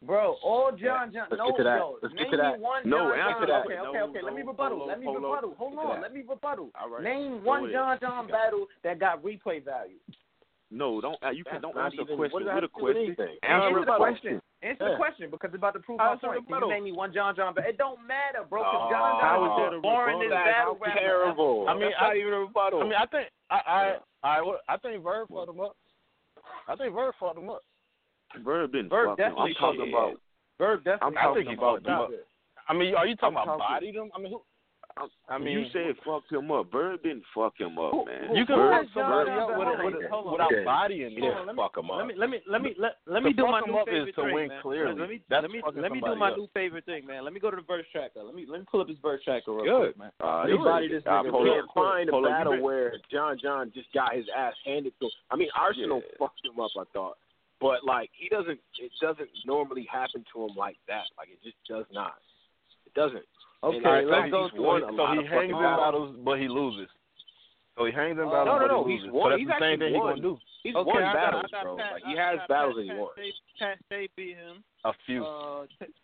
Bro, 0.00 0.36
all 0.44 0.70
John 0.70 1.12
John. 1.12 1.26
Let's 1.30 1.42
no, 1.42 1.50
get 1.50 1.56
to 1.58 1.64
that. 1.64 1.82
Let's 2.02 2.14
get 2.14 2.30
to 2.30 2.36
that. 2.36 2.60
No, 2.86 3.10
John 3.10 3.18
answer 3.18 3.46
John. 3.46 3.66
that. 3.66 3.66
Okay, 3.66 3.78
okay, 3.82 3.98
okay. 3.98 4.20
No, 4.22 4.26
let 4.26 4.34
me 4.34 4.42
rebuttal. 4.42 4.78
Polo, 4.78 4.86
let 4.86 5.00
me 5.00 5.06
polo. 5.06 5.18
rebuttal. 5.18 5.54
Hold 5.58 5.78
on. 5.78 6.02
Let 6.02 6.14
me 6.14 6.22
rebuttal. 6.28 6.70
All 6.78 6.90
right. 6.90 7.02
Name 7.02 7.42
one 7.42 7.70
John 7.72 7.98
John 8.00 8.28
battle 8.28 8.66
that 8.84 9.00
got 9.00 9.24
replay 9.24 9.64
value. 9.64 9.98
No, 10.70 11.00
don't. 11.00 11.16
Uh, 11.24 11.30
you 11.30 11.44
can, 11.44 11.62
don't 11.62 11.76
answer 11.76 12.04
the 12.04 12.14
question 12.14 12.44
with 12.44 12.62
a 12.62 12.68
question. 12.68 13.16
Answer 13.42 13.80
the 13.80 13.96
question. 13.96 14.40
Answer 14.62 14.90
the 14.90 14.96
question 14.96 15.30
because 15.30 15.48
it's 15.48 15.58
about 15.58 15.72
to 15.74 15.80
prove 15.80 15.98
my 15.98 16.14
point. 16.14 16.46
Can 16.46 16.60
you 16.60 16.68
name 16.68 16.84
me 16.84 16.92
one 16.92 17.12
John 17.12 17.34
John 17.34 17.54
battle? 17.54 17.70
It 17.70 17.78
don't 17.78 18.06
matter, 18.06 18.46
bro. 18.48 18.62
Because 18.62 18.86
oh, 18.86 18.92
John 18.92 19.18
John 19.18 19.40
was 19.40 19.82
born 19.82 20.30
battle. 20.30 20.78
Terrible. 20.94 21.66
I 21.68 21.74
mean, 21.74 21.90
not 21.98 22.16
even 22.16 22.34
a 22.34 22.40
rebuttal. 22.40 22.82
I 22.82 22.84
mean, 22.84 22.94
I 22.94 23.06
think 23.06 23.28
I 23.50 23.58
I 23.66 23.98
I, 24.22 24.56
I 24.68 24.76
think 24.76 25.02
Verb 25.02 25.28
fought 25.28 25.48
him 25.48 25.60
up. 25.60 25.74
I 26.68 26.76
think 26.76 26.94
Verb 26.94 27.14
fought 27.18 27.36
him 27.36 27.48
up. 27.48 27.62
Verb 28.44 28.72
didn't. 28.72 28.90
Verb 28.90 29.16
definitely. 29.16 29.54
I'm 29.58 29.76
talking 29.76 29.88
about. 29.92 30.20
Verb 30.58 30.84
definitely. 30.84 31.16
I'm 31.18 31.34
talking 31.34 31.54
about. 31.54 31.78
about 31.82 32.10
I 32.68 32.74
mean, 32.74 32.94
are 32.94 33.06
you 33.06 33.16
talking 33.16 33.38
I'm 33.38 33.42
about 33.44 33.58
talking, 33.58 33.74
bodied 33.74 33.94
him? 33.94 34.10
I 34.14 34.20
mean, 34.20 34.32
who? 34.32 34.42
I 35.28 35.38
mean, 35.38 35.52
you 35.52 35.64
said 35.72 35.94
fucked 36.04 36.32
him 36.32 36.50
up. 36.50 36.70
Bird 36.72 37.02
didn't 37.02 37.22
fuck 37.34 37.54
him 37.58 37.78
up, 37.78 37.92
man. 38.06 38.34
You 38.34 38.44
can 38.44 38.56
Bird, 38.56 38.86
fuck 38.86 38.94
somebody 38.94 39.30
up 39.30 39.54
with, 39.54 39.94
with, 39.94 40.32
without 40.32 40.50
bodying 40.64 41.14
him? 41.14 41.22
Yeah. 41.22 41.44
Fuck 41.54 41.76
him 41.76 41.90
up. 41.90 41.98
Let 41.98 42.06
me 42.06 42.14
let 42.16 42.30
me 42.30 42.38
let 42.50 42.62
me 42.62 42.74
let, 43.06 43.22
me 43.22 43.32
do 43.32 43.46
my 43.46 43.60
new 43.60 43.78
favorite 43.86 44.14
thing, 44.16 44.34
man. 44.34 44.98
Let 44.98 45.08
me 45.08 45.22
let 45.30 45.50
me 45.50 45.62
let 45.76 45.92
me 45.92 46.00
do 46.00 46.14
my 46.16 46.30
new 46.34 46.48
favorite 46.52 46.84
thing, 46.86 47.06
man. 47.06 47.24
Let 47.24 47.32
me 47.32 47.40
go 47.40 47.50
to 47.50 47.56
the 47.56 47.62
verse 47.62 47.86
tracker. 47.92 48.22
Let 48.22 48.34
me 48.34 48.46
let 48.48 48.60
me 48.60 48.66
pull 48.70 48.80
up 48.80 48.88
his 48.88 48.98
verse 49.00 49.22
tracker 49.24 49.52
real 49.52 49.64
Good. 49.64 49.94
quick, 49.94 49.98
man. 49.98 50.10
Uh, 50.20 50.40
let 50.40 50.50
me 50.50 50.56
body 50.58 50.88
this 50.88 51.02
uh, 51.06 51.22
nigga. 51.22 51.34
Uh, 51.34 51.44
you 51.44 51.52
can't 51.52 51.70
find 51.74 52.08
a 52.08 52.22
battle 52.22 52.60
where 52.60 52.94
John 53.12 53.38
John 53.40 53.70
just 53.74 53.92
got 53.92 54.16
his 54.16 54.26
ass 54.36 54.54
handed 54.64 54.94
to. 55.00 55.08
I 55.30 55.36
mean, 55.36 55.48
Arsonal 55.56 56.02
fucked 56.18 56.44
him 56.44 56.58
up. 56.58 56.70
I 56.76 56.84
thought. 56.92 57.16
But 57.60 57.84
like 57.84 58.10
he 58.12 58.28
doesn't, 58.28 58.60
it 58.78 58.92
doesn't 59.00 59.28
normally 59.44 59.86
happen 59.90 60.24
to 60.32 60.44
him 60.44 60.56
like 60.56 60.76
that. 60.86 61.04
Like 61.16 61.28
it 61.28 61.38
just 61.42 61.56
does 61.68 61.86
not. 61.92 62.14
It 62.86 62.94
doesn't. 62.94 63.26
Okay, 63.64 63.82
I, 63.84 64.02
let's 64.02 64.30
go 64.30 64.48
through. 64.54 64.86
So 64.96 65.06
he 65.18 65.26
hangs 65.26 65.50
in 65.50 65.58
battles, 65.58 66.16
but 66.24 66.38
he 66.38 66.46
loses. 66.46 66.88
So 67.76 67.84
he 67.84 67.92
hangs 67.92 68.18
in 68.18 68.26
uh, 68.26 68.30
battles, 68.30 68.62
uh, 68.62 68.66
no, 68.66 68.66
no, 68.66 68.66
no, 68.66 68.82
but 68.82 68.90
he 68.90 68.94
he's 68.94 69.02
loses. 69.02 69.14
Won. 69.14 69.24
So 69.24 69.30
that's 69.30 69.40
he's 69.40 69.48
the 69.48 69.58
same 69.58 69.78
thing 69.78 69.94
he's 69.94 70.02
gonna 70.02 70.22
do. 70.22 70.38
He's 70.62 70.74
okay, 70.74 70.86
won 70.86 71.02
I 71.02 71.14
battles, 71.14 71.50
got, 71.50 71.62
bro. 71.62 71.76
Pat, 71.76 71.92
like 71.92 72.02
he 72.06 72.14
has 72.16 72.38
battles 72.48 72.74
Pat, 72.74 72.86
that 72.86 72.94
he 72.94 73.00
won. 73.00 73.10
Pat 73.58 73.78
Stay 73.86 74.08
beat 74.14 74.36
him. 74.38 74.62
A 74.84 74.92
few. 75.06 75.24
Uh, 75.26 75.66
t- 75.78 75.94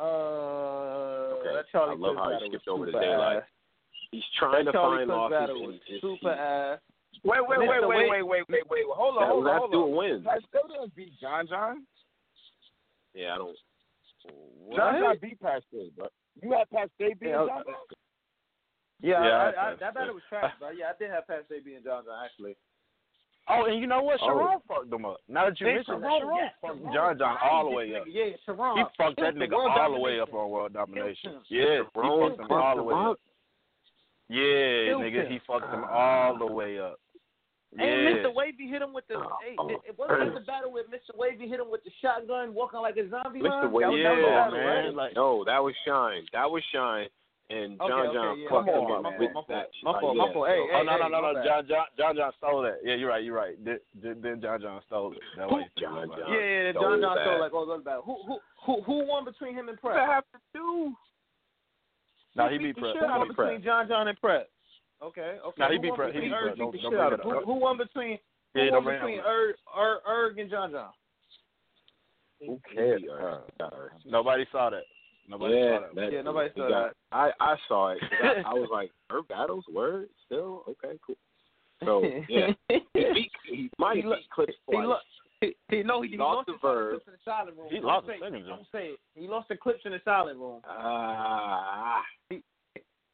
uh, 0.00 0.04
okay. 1.40 1.64
I 1.74 1.94
love 1.96 2.16
how 2.16 2.38
he 2.40 2.48
skipped 2.48 2.68
over 2.68 2.86
the 2.86 2.92
Daylyt. 2.92 3.42
He's 4.10 4.24
trying 4.38 4.64
to 4.64 4.72
find 4.72 5.08
losses. 5.08 5.50
And 5.52 5.80
he's, 5.86 6.00
super 6.00 6.30
ass. 6.32 6.80
Wait, 7.22 7.40
wait, 7.46 7.58
wait, 7.58 7.68
wait, 7.68 8.08
wait, 8.08 8.22
wait, 8.22 8.48
wait, 8.48 8.64
wait. 8.70 8.84
Hold 8.88 9.18
on, 9.18 9.28
hold 9.28 9.46
on, 9.46 9.58
hold 9.58 9.74
on. 9.74 9.96
Wins. 9.96 10.24
That 10.24 10.40
still 10.48 10.68
didn't 10.68 10.94
beat 10.96 11.12
John 11.20 11.46
John. 11.46 11.84
Yeah, 13.14 13.34
I 13.34 13.38
don't. 13.38 13.56
What? 14.64 14.76
John 14.76 15.00
John 15.00 15.16
beat 15.20 15.40
Pache, 15.40 15.90
but 15.98 16.12
you 16.40 16.52
had 16.52 16.70
Pache 16.70 16.90
beating 16.98 17.28
yeah, 17.28 17.46
John 17.46 17.62
John. 17.66 17.74
Yeah, 19.02 19.24
yeah, 19.24 19.30
I, 19.30 19.50
I, 19.50 19.70
I, 19.70 19.72
I 19.72 19.92
thought 19.92 20.08
it 20.08 20.14
was 20.14 20.22
trash, 20.28 20.52
but 20.60 20.76
Yeah, 20.76 20.92
I 20.94 20.98
did 20.98 21.10
have 21.10 21.26
Pache 21.26 21.60
beating 21.64 21.82
John 21.84 22.04
John 22.04 22.24
actually. 22.24 22.56
Oh, 23.48 23.64
and 23.64 23.80
you 23.80 23.86
know 23.86 24.02
what? 24.02 24.20
Oh. 24.22 24.26
Sharon 24.26 24.60
oh. 24.60 24.62
fucked 24.68 24.90
them 24.90 25.04
up. 25.04 25.18
Now 25.28 25.46
that 25.46 25.60
you 25.60 25.66
hey, 25.66 25.74
mentioned 25.74 26.02
Sharon, 26.02 26.20
Sharon 26.20 26.36
yes, 26.36 26.52
fucked 26.60 26.78
Sharon. 26.78 26.94
John 26.94 27.18
John 27.18 27.36
all 27.42 27.64
the 27.64 27.76
way 27.76 27.96
up. 27.96 28.04
Yeah, 28.08 28.24
Sharon. 28.46 28.78
He 28.78 28.84
fucked 28.96 29.20
that 29.20 29.34
nigga 29.34 29.56
all 29.56 29.92
the 29.92 29.98
way 30.00 30.20
up 30.20 30.32
on 30.32 30.50
world 30.50 30.72
domination. 30.72 31.40
Yeah, 31.48 31.64
he 31.64 31.82
fucked 31.94 32.40
him 32.40 32.50
all 32.50 32.76
the 32.76 32.82
way 32.82 32.94
up. 32.94 33.18
Yeah, 34.30 34.94
Stupid. 34.94 35.12
nigga, 35.12 35.28
he 35.28 35.40
fucked 35.44 35.74
him 35.74 35.82
all 35.90 36.38
the 36.38 36.46
way 36.46 36.78
up. 36.78 37.00
Yeah. 37.76 37.84
And 37.84 38.18
Mr. 38.18 38.34
Wavy 38.34 38.68
hit 38.68 38.82
him 38.82 38.92
with 38.92 39.06
the. 39.08 39.18
Hey, 39.42 39.54
oh, 39.58 39.68
it 39.68 39.98
wasn't 39.98 40.34
the 40.34 40.40
battle 40.40 40.72
with 40.72 40.86
Mr. 40.86 41.16
Wavy 41.18 41.48
hit 41.48 41.58
him 41.58 41.70
with 41.70 41.82
the 41.84 41.90
shotgun, 42.00 42.54
walking 42.54 42.80
like 42.80 42.96
a 42.96 43.08
zombie. 43.10 43.40
Mr. 43.40 43.70
Wavy, 43.70 44.02
yeah, 44.02 44.14
battle, 44.14 44.58
man. 44.58 44.66
Right? 44.66 44.94
Like, 44.94 45.14
no, 45.14 45.44
that 45.44 45.58
was 45.58 45.74
Shine. 45.86 46.26
That 46.32 46.50
was 46.50 46.62
Shine. 46.72 47.06
And 47.50 47.78
John 47.78 47.90
okay, 47.90 48.14
John 48.14 48.26
okay, 48.28 48.40
yeah. 48.42 48.50
fucked 48.50 48.68
him 48.70 49.06
up 49.06 49.18
with 49.18 49.30
that. 49.48 49.66
My 49.82 49.98
fault, 49.98 50.16
my 50.16 50.32
fault. 50.32 50.46
Hey, 50.46 50.62
oh, 50.62 50.78
hey, 50.78 50.86
no, 50.86 50.96
no, 50.98 51.08
no, 51.08 51.32
no. 51.32 51.42
John 51.42 51.66
John 51.66 51.86
John 51.98 52.14
John 52.14 52.32
stole 52.38 52.62
that. 52.62 52.78
Yeah, 52.84 52.94
you're 52.94 53.08
right, 53.08 53.24
you're 53.24 53.34
right. 53.34 53.58
Then, 53.64 53.78
then 53.98 54.40
John 54.40 54.62
John 54.62 54.80
stole 54.86 55.12
it. 55.12 55.18
That 55.36 55.50
was 55.50 55.66
John 55.76 56.06
John. 56.14 56.30
Yeah, 56.30 56.70
yeah, 56.70 56.72
John 56.72 57.00
John 57.00 57.18
stole 57.22 57.40
like 57.40 57.52
all 57.52 57.66
those 57.66 57.82
battles. 57.82 58.04
Who 58.06 58.22
who 58.22 58.38
who 58.66 58.82
who 58.82 59.06
won 59.06 59.24
between 59.24 59.54
him 59.54 59.68
and 59.68 59.80
Press? 59.80 59.96
What 59.98 60.08
have 60.08 60.24
to 60.30 60.38
do? 60.54 60.94
Now 62.36 62.48
he 62.48 62.58
beat 62.58 62.76
Prep. 62.76 62.96
Who 62.98 63.06
won 63.06 63.28
between. 63.28 63.62
John 63.62 63.88
John 63.88 64.08
and 64.08 64.20
Prep? 64.20 64.48
Okay, 65.02 65.38
okay. 65.44 65.56
Now 65.58 65.70
he 65.70 65.78
beat 65.78 65.94
Prep. 65.94 66.14
He 66.14 66.20
beat 66.20 66.30
Prep. 66.30 66.56
Don't. 66.56 67.44
Who, 67.44 67.54
won 67.54 67.78
between? 67.78 68.18
Who 68.54 68.60
yeah, 68.60 68.72
won 68.72 68.84
between 68.84 69.20
Erg, 69.20 69.54
Erg, 69.78 69.98
Erg 70.08 70.38
and 70.38 70.50
John 70.50 70.72
John? 70.72 70.90
Who 72.46 72.60
cares? 72.74 73.02
Nobody 74.06 74.46
saw 74.52 74.70
that. 74.70 74.82
Nobody 75.28 75.54
yeah, 75.54 75.78
saw 75.78 75.80
that. 75.80 75.94
that 75.94 76.12
yeah, 76.12 76.22
nobody 76.22 76.50
saw 76.56 76.68
got, 76.68 76.88
that. 76.88 76.94
I 77.12 77.30
I 77.40 77.56
saw 77.68 77.88
it. 77.90 77.98
I, 78.22 78.50
I 78.50 78.54
was 78.54 78.68
like, 78.72 78.90
Erg 79.12 79.28
battles 79.28 79.64
were 79.72 80.06
still 80.26 80.64
okay, 80.68 80.98
cool. 81.06 81.16
So 81.84 82.02
yeah, 82.28 82.48
he, 82.68 82.80
he, 82.94 83.30
he 83.44 83.70
might 83.78 83.96
he, 83.96 84.02
he, 84.02 84.08
clips 84.34 84.52
twice. 84.70 84.86
He, 84.86 84.94
he, 85.40 85.54
he 85.70 85.82
know 85.82 86.02
he, 86.02 86.08
He 86.08 86.12
he 86.14 86.18
lost 86.18 86.36
lost 86.36 86.46
the 86.48 86.52
the 86.52 86.58
Verb. 86.60 86.90
clips 87.00 87.06
in 87.08 87.12
the 87.14 87.18
silent 87.24 87.56
room. 87.56 87.68
He 87.70 87.76
Don't 87.76 87.84
lost 87.86 88.06
the 88.06 88.12
say, 88.12 88.18
second 88.20 88.46
Don't 88.46 88.66
say 88.72 88.84
it. 88.92 88.98
He 89.14 89.26
lost 89.28 89.48
the 89.48 89.56
clips 89.56 89.80
in 89.86 89.92
the 89.92 90.00
silent 90.04 90.38
room. 90.38 90.60
Ah, 90.68 92.02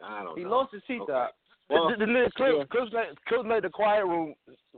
I 0.05 0.23
don't 0.25 0.37
He 0.39 0.45
know. 0.45 0.51
lost 0.51 0.73
the 0.73 0.81
cheetah. 0.87 1.03
Okay. 1.05 1.27
Well, 1.71 1.91
the, 1.91 1.97
the, 1.99 2.07
the 2.07 2.31
Clips, 2.37 2.55
yeah. 2.59 2.65
Clips, 2.71 2.93
made, 2.95 3.11
Clips 3.27 3.47
made 3.49 3.63
the 3.65 3.71
quiet 3.71 4.07
room 4.07 4.35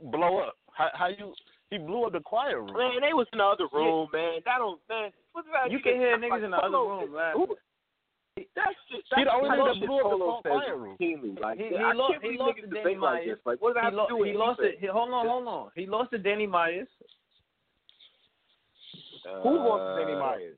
blow 0.09 0.39
up. 0.39 0.57
How, 0.73 0.89
how 0.93 1.07
you? 1.07 1.33
He 1.69 1.77
blew 1.77 2.05
up 2.05 2.13
the 2.13 2.19
quiet 2.19 2.57
room. 2.57 2.73
Man, 2.73 2.97
they 3.01 3.13
was 3.13 3.27
in 3.31 3.37
the 3.37 3.45
other 3.45 3.69
room, 3.71 4.09
man. 4.11 4.41
That 4.45 4.57
don't, 4.57 4.81
man. 4.89 5.11
What's 5.33 5.47
that? 5.53 5.69
You 5.69 5.79
can 5.85 6.01
hear 6.01 6.17
niggas 6.17 6.29
like, 6.41 6.43
in 6.43 6.51
the 6.51 6.57
other 6.57 6.77
room 6.81 7.03
is- 7.05 7.13
laughing. 7.13 7.45
who- 7.45 7.57
That's 8.57 8.73
shit. 8.89 9.05
He 9.17 9.23
the 9.23 9.33
only 9.33 9.49
type 9.53 9.59
that 9.69 9.85
blew 9.85 10.01
up 10.01 10.09
the 10.09 10.17
Polo 10.17 10.41
quiet 10.41 10.73
room. 10.77 10.97
routinely. 10.97 11.37
Like, 11.39 11.57
He, 11.61 11.69
he 11.69 11.77
I 11.77 11.93
lost. 11.93 12.13
can't 12.17 12.23
He 12.25 12.37
lost 12.41 12.57
niggas 12.57 12.61
to 12.61 12.67
Danny 12.73 12.81
debate 12.81 12.99
like 12.99 13.21
Myers. 13.25 13.39
Like, 13.45 13.61
what 13.61 13.69
does 13.69 13.75
that 13.77 13.81
he 13.81 13.85
have 13.85 13.93
lost. 13.93 14.09
to 14.09 14.13
do 14.15 14.17
with 14.17 14.29
He 14.29 14.33
lost 14.33 14.59
it. 14.65 14.89
Hold 14.89 15.13
on, 15.13 15.27
hold 15.29 15.47
on. 15.47 15.69
He 15.75 15.85
lost 15.85 16.09
to 16.09 16.17
Danny 16.17 16.47
Myers. 16.47 16.89
Who 19.43 19.57
lost 19.57 19.81
to 19.81 19.91
uh, 19.93 19.99
Danny 19.99 20.19
Myers? 20.19 20.57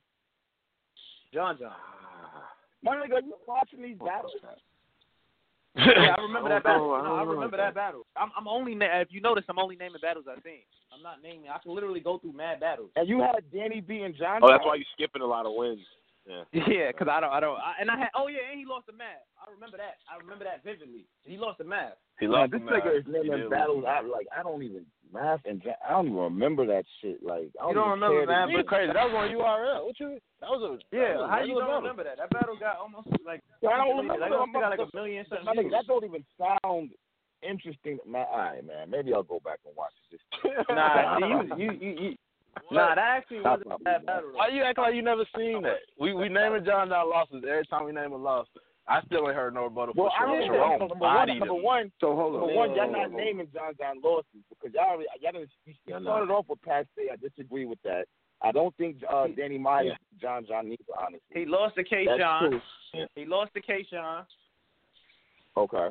John 1.33 1.57
John. 1.59 1.71
My 2.83 2.95
nigga, 2.95 3.23
you 3.23 3.35
watching 3.47 3.81
these 3.81 3.97
battles? 3.97 4.33
yeah, 5.75 6.15
I 6.17 6.21
remember 6.21 6.49
that 6.49 6.61
oh, 6.65 6.67
battle. 6.67 6.93
I 6.93 7.03
No, 7.03 7.15
I 7.15 7.23
remember 7.23 7.57
that 7.57 7.75
battle. 7.75 8.05
I'm, 8.17 8.29
I'm 8.35 8.47
only 8.47 8.75
na- 8.75 8.99
if 8.99 9.07
you 9.11 9.21
notice, 9.21 9.45
I'm 9.47 9.59
only 9.59 9.77
naming 9.77 10.01
battles 10.01 10.25
I've 10.29 10.43
seen. 10.43 10.67
I'm 10.91 11.01
not 11.01 11.23
naming. 11.23 11.47
I 11.47 11.59
can 11.59 11.73
literally 11.73 12.01
go 12.01 12.17
through 12.17 12.33
mad 12.33 12.59
battles. 12.59 12.89
And 12.97 13.07
you 13.07 13.21
had 13.21 13.47
Danny 13.53 13.79
B 13.79 14.01
and 14.01 14.15
John. 14.17 14.41
Oh, 14.43 14.49
that's 14.49 14.65
why 14.65 14.75
you're 14.75 14.91
skipping 14.93 15.21
a 15.21 15.25
lot 15.25 15.45
of 15.45 15.53
wins. 15.55 15.79
Yeah. 16.27 16.43
Yeah, 16.67 16.91
because 16.91 17.07
I 17.09 17.19
don't, 17.19 17.31
I 17.31 17.39
don't, 17.39 17.57
I, 17.57 17.73
and 17.79 17.89
I 17.89 17.97
had, 17.97 18.09
oh 18.15 18.27
yeah, 18.27 18.51
and 18.51 18.59
he 18.59 18.65
lost 18.65 18.85
the 18.85 18.93
math. 18.93 19.25
I 19.41 19.49
remember 19.49 19.77
that. 19.77 19.97
I 20.05 20.19
remember 20.19 20.45
that 20.45 20.63
vividly. 20.63 21.05
He 21.23 21.37
lost 21.37 21.57
the 21.57 21.63
math. 21.63 21.97
He 22.19 22.27
Man, 22.27 22.51
lost 22.51 22.51
this 22.51 22.61
the 22.61 22.65
match. 22.65 22.83
nigga 22.83 22.99
is 22.99 23.05
naming 23.07 23.49
battles. 23.49 23.81
lose. 23.81 23.89
I 23.89 24.01
like. 24.01 24.27
I 24.29 24.43
don't 24.43 24.61
even 24.61 24.85
math 25.13 25.41
and 25.45 25.61
I 25.87 25.91
don't 25.93 26.07
even 26.07 26.17
remember 26.17 26.65
that 26.67 26.85
shit. 27.01 27.21
Like 27.23 27.51
I 27.59 27.63
don't, 27.63 27.69
You 27.69 27.75
don't 27.75 27.89
remember, 27.91 28.25
care 28.25 28.27
man, 28.27 28.47
to 28.47 28.51
You 28.51 28.57
but- 28.59 28.67
crazy. 28.67 28.93
That 28.93 29.05
was 29.05 29.15
on 29.15 29.29
URL. 29.35 29.85
What 29.85 29.99
you? 29.99 30.17
That 30.41 30.49
was 30.49 30.61
a 30.63 30.95
Yeah, 30.95 31.15
was 31.17 31.25
a 31.25 31.31
how 31.31 31.35
you 31.43 31.53
regular 31.55 31.61
don't 31.61 31.67
battle. 31.67 31.81
remember 31.81 32.03
that? 32.03 32.17
That 32.17 32.29
battle 32.31 32.55
got 32.59 32.77
almost 32.77 33.07
like. 33.25 33.41
I 33.61 33.77
don't 33.77 33.97
remember. 33.97 34.19
Like, 34.19 34.29
that. 34.31 34.39
almost 34.39 34.53
got 34.61 34.69
like 34.71 34.79
a 34.81 34.95
million 34.95 35.25
My 35.29 35.37
something. 35.45 35.69
that 35.69 35.85
don't 35.87 36.05
even 36.05 36.23
sound 36.39 36.89
interesting. 37.43 37.99
Man, 38.07 38.25
all 38.31 38.37
right, 38.37 38.65
man. 38.65 38.89
Maybe 38.89 39.13
I'll 39.13 39.23
go 39.23 39.39
back 39.43 39.59
and 39.65 39.75
watch 39.75 39.93
this. 40.11 40.21
Nah, 40.69 41.17
see, 41.17 41.25
you, 41.25 41.39
you, 41.57 41.71
you, 41.79 41.91
you. 41.99 42.15
Nah, 42.69 42.95
that 42.95 42.97
actually 42.97 43.41
wasn't 43.41 43.69
that, 43.69 43.83
bad 43.83 44.05
battle. 44.05 44.31
Why 44.33 44.49
you 44.49 44.61
acting 44.63 44.83
like 44.83 44.95
you 44.95 45.01
never 45.01 45.23
seen 45.37 45.61
that? 45.63 45.77
We 45.99 46.13
we 46.13 46.27
naming 46.29 46.65
John 46.65 46.89
John 46.89 47.09
losses 47.09 47.43
every 47.47 47.65
time 47.67 47.85
we 47.85 47.91
name 47.91 48.11
a 48.11 48.17
loss. 48.17 48.47
I 48.91 49.01
still 49.05 49.27
ain't 49.27 49.35
heard 49.37 49.53
no 49.53 49.63
rebuttal 49.63 49.93
Well, 49.95 50.11
for 50.17 50.23
I 50.23 50.25
don't 50.27 50.45
sure. 50.47 50.57
know. 50.57 50.77
Number 50.77 50.85
one, 50.95 50.99
bodied 50.99 51.39
number 51.39 51.53
one, 51.53 51.91
So 52.01 52.13
hold 52.15 52.33
number 52.33 52.47
on. 52.47 52.55
one, 52.55 52.75
y'all 52.75 52.91
not 52.91 53.11
naming 53.11 53.47
John 53.53 53.73
John 53.79 54.01
losses 54.03 54.43
because 54.49 54.73
y'all 54.75 54.91
already, 54.91 55.07
y'all 55.21 55.31
didn't, 55.31 55.49
you 55.65 55.73
you 55.87 55.93
Yeah, 55.93 56.01
started 56.01 56.29
off 56.31 56.45
with 56.49 56.61
Pat 56.61 56.87
Stay. 56.93 57.07
I 57.11 57.15
disagree 57.15 57.65
with 57.65 57.81
that. 57.83 58.05
I 58.41 58.51
don't 58.51 58.75
think 58.75 58.97
uh, 59.09 59.27
Danny 59.37 59.57
Myers, 59.57 59.93
John 60.19 60.45
John 60.45 60.67
neither, 60.67 60.83
honestly. 60.99 61.21
He 61.33 61.45
lost 61.45 61.75
to 61.75 61.83
K. 61.83 62.05
That's 62.05 62.19
Sean. 62.19 62.49
true. 62.49 63.05
He 63.15 63.25
lost 63.25 63.53
to 63.53 63.61
K 63.61 63.85
Shine. 63.89 64.23
Okay. 65.55 65.87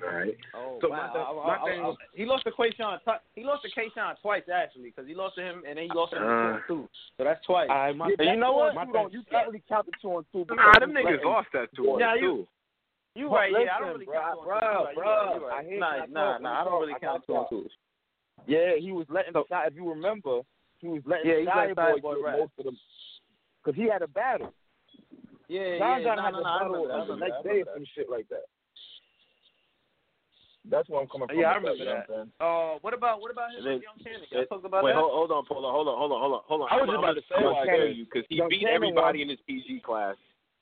All 0.00 0.08
right. 0.08 0.36
Oh 0.54 0.78
So 0.80 0.88
wow! 0.88 1.12
my- 1.12 1.20
I- 1.20 1.24
I- 1.24 1.46
my 1.46 1.56
I- 1.62 1.68
thing 1.70 1.80
I- 1.84 1.86
was- 1.88 1.96
he 2.14 2.24
lost 2.24 2.44
to 2.44 2.52
K 2.52 2.70
Shine. 2.72 2.98
T- 3.04 3.12
he 3.34 3.44
lost 3.44 3.62
to 3.62 3.70
K 3.70 3.90
Shine 3.94 4.16
twice 4.22 4.48
actually, 4.48 4.84
because 4.84 5.06
he 5.06 5.14
lost 5.14 5.34
to 5.36 5.42
him 5.42 5.62
and 5.68 5.76
then 5.76 5.84
he 5.84 5.90
lost 5.92 6.12
to 6.12 6.18
him 6.18 6.24
Uh. 6.24 6.56
in 6.56 6.62
two. 6.66 6.88
So 7.18 7.24
that's 7.24 7.44
twice. 7.44 7.68
All 7.68 7.76
right, 7.76 7.96
my, 7.96 8.06
And 8.18 8.28
you 8.28 8.36
know 8.36 8.52
what? 8.54 8.72
You, 8.74 8.92
don't, 8.92 9.12
you 9.12 9.22
can't 9.30 9.46
really 9.48 9.62
count 9.68 9.86
the 9.86 9.92
two 10.00 10.16
and 10.16 10.26
two. 10.32 10.46
Nah, 10.48 10.56
because 10.56 10.80
them 10.80 10.92
niggas 10.92 11.04
letting- 11.04 11.26
lost 11.28 11.48
that 11.52 11.68
two 11.74 11.96
Yeah, 11.98 12.12
on 12.12 12.18
you- 12.18 12.22
two. 12.22 12.48
You 13.14 13.28
But 13.28 13.34
right? 13.36 13.52
Yeah, 13.52 13.58
I 13.76 13.80
don't 13.80 13.98
listen, 13.98 14.00
really 14.00 14.06
count 14.06 14.40
two 14.40 14.48
bruh, 14.48 14.54
on 14.54 14.60
twos. 14.62 14.96
You 14.96 15.02
right, 15.02 15.04
you 15.04 15.04
right, 15.04 15.36
you 15.36 15.40
bruh, 15.42 15.48
right. 15.50 15.52
I 15.52 15.62
hear 15.68 15.78
Nah, 15.78 15.94
you. 15.96 16.06
nah, 16.08 16.38
nah. 16.38 16.60
I 16.60 16.64
don't 16.64 16.80
really 16.80 16.94
count 16.98 17.26
two 17.26 17.36
on 17.36 17.46
y'all. 17.50 17.64
Yeah, 18.46 18.74
he 18.76 18.92
was 18.92 19.06
letting 19.10 19.34
the 19.34 19.44
shot. 19.46 19.66
If 19.68 19.74
you 19.74 19.86
remember, 19.90 20.40
he 20.78 20.88
was 20.88 21.02
letting 21.04 21.30
Yeah, 21.30 21.38
he 21.40 21.44
Shy 21.44 21.66
let 21.66 21.76
Shy 21.76 21.92
Boy 21.92 22.00
Boy 22.00 22.14
do 22.14 22.22
most 22.22 22.52
of 22.58 22.64
them 22.64 22.78
because 23.62 23.76
he 23.76 23.86
had 23.86 24.00
a 24.00 24.08
battle. 24.08 24.54
Yeah, 25.48 25.76
John 25.78 26.00
yeah. 26.00 26.04
John 26.08 26.16
No, 26.16 26.22
had 26.22 26.32
no, 26.32 26.38
a 26.38 26.40
no. 26.40 26.44
Battle 26.44 26.72
remember 26.72 26.88
that. 26.88 26.94
I 26.94 27.00
on 27.00 27.08
the 27.08 27.16
next 27.28 27.42
day 27.44 27.60
or 27.60 27.74
some 27.74 27.84
shit 27.94 28.08
like 28.08 28.28
that. 28.28 28.44
That's 30.70 30.88
where 30.88 31.00
I'm 31.02 31.08
coming 31.08 31.26
from. 31.28 31.38
Yeah, 31.38 31.50
I 31.50 31.54
remember 31.58 31.74
you 31.76 31.84
that. 31.86 32.08
what 32.08 32.28
Uh, 32.38 32.78
what 32.82 32.94
about 32.94 33.20
what 33.20 33.30
about 33.32 33.50
him 33.50 33.58
And 33.58 33.66
then- 33.66 33.74
with 33.74 33.82
Young 33.82 33.98
Cannon? 34.04 34.26
Y'all 34.30 34.42
it- 34.42 34.64
about 34.64 34.84
Wait, 34.84 34.92
that. 34.92 34.98
hold, 35.00 35.10
hold 35.12 35.30
on, 35.32 35.44
hold 35.46 35.64
on, 35.64 35.72
hold 35.74 35.88
on, 35.88 35.98
hold 35.98 36.12
on, 36.12 36.18
hold 36.20 36.32
on, 36.32 36.40
hold 36.46 36.60
on. 36.62 36.68
I 36.70 36.74
was 36.76 36.82
I'm 36.82 36.86
just 36.86 36.98
I'm 36.98 37.04
about 37.04 37.14
to 37.14 37.22
say 37.22 37.34
gonna 37.34 37.52
why 37.52 37.66
tell 37.66 37.76
Cannon- 37.76 37.96
you 37.96 38.04
because 38.04 38.26
he 38.28 38.36
Young 38.36 38.48
beat 38.48 38.60
Cannon 38.60 38.74
everybody 38.76 39.18
won. 39.18 39.22
in 39.22 39.28
his 39.30 39.40
PG 39.46 39.80
class. 39.80 40.16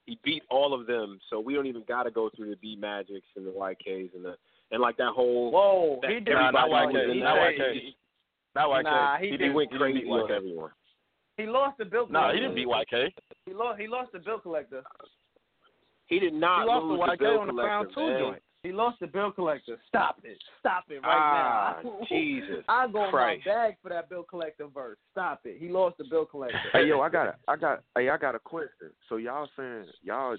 He 0.07 0.19
beat 0.25 0.43
all 0.49 0.73
of 0.73 0.87
them, 0.87 1.20
so 1.29 1.39
we 1.39 1.55
don't 1.55 1.67
even 1.67 1.83
got 1.85 2.05
to 2.05 2.11
go 2.11 2.31
through 2.31 2.49
the 2.51 2.57
B 2.57 2.77
Magics 2.77 3.27
and 3.37 3.47
the 3.47 3.53
YKs 3.53 4.15
and 4.15 4.25
the 4.25 4.37
and 4.73 4.81
like 4.81 4.97
that 4.97 5.12
whole. 5.12 5.51
Whoa, 5.53 5.99
that 6.03 6.11
he 6.11 6.20
did 6.20 6.33
not 6.33 6.55
YK. 6.55 7.20
Not. 7.20 7.37
YK. 7.37 7.95
Not 8.55 8.69
YK. 8.70 8.83
Nah, 8.85 9.17
he 9.19 9.31
He, 9.31 9.37
did. 9.37 9.55
went 9.55 9.70
crazy 9.70 10.01
beat 10.01 10.09
with 10.09 10.31
everyone. 10.31 10.70
He 11.37 11.45
lost 11.47 11.77
the 11.79 11.85
bill. 11.85 12.07
No, 12.09 12.20
collector. 12.20 12.35
he 12.35 12.41
didn't 12.41 12.55
beat 12.57 12.67
YK. 12.69 13.12
He 13.47 13.53
lost. 13.53 13.79
He 13.81 13.87
lost 13.87 14.12
the 14.12 14.19
bill 14.19 14.39
collector. 14.41 14.83
He 16.07 16.19
did 16.19 16.35
not 16.35 16.62
He 16.62 16.67
lost 16.69 16.85
lose 16.87 17.01
to 17.01 17.07
the 17.07 17.12
YK 17.12 17.19
bill 17.19 17.39
on 17.41 17.47
the 17.47 17.53
collector, 17.53 17.69
round 17.69 17.89
two 17.95 18.01
man. 18.01 18.19
joint. 18.19 18.43
He 18.63 18.73
lost 18.73 19.01
the 19.01 19.07
bill 19.07 19.33
collector. 19.33 19.79
Stop 19.89 20.19
it. 20.23 20.37
Stop 20.61 20.85
it 20.91 20.97
right 20.97 21.03
Ah, 21.05 21.81
now. 21.83 21.99
Jesus 22.11 22.63
I 22.69 22.87
go 22.89 23.07
in 23.07 23.13
my 23.13 23.39
bag 23.45 23.77
for 23.83 23.89
that 23.89 24.11
bill 24.11 24.23
collector 24.23 24.67
verse. 24.73 24.99
Stop 25.13 25.41
it. 25.45 25.57
He 25.59 25.69
lost 25.71 25.97
the 25.97 26.05
bill 26.05 26.27
collector. 26.27 26.59
Hey 26.73 26.87
yo, 26.87 27.01
I 27.01 27.09
got 27.09 27.29
a, 27.29 27.35
I 27.49 27.57
got, 27.57 27.83
hey, 27.97 28.11
I 28.11 28.19
got 28.19 28.35
a 28.35 28.39
question. 28.39 28.91
So 29.09 29.17
y'all 29.17 29.49
saying 29.57 29.87
y'all 30.03 30.37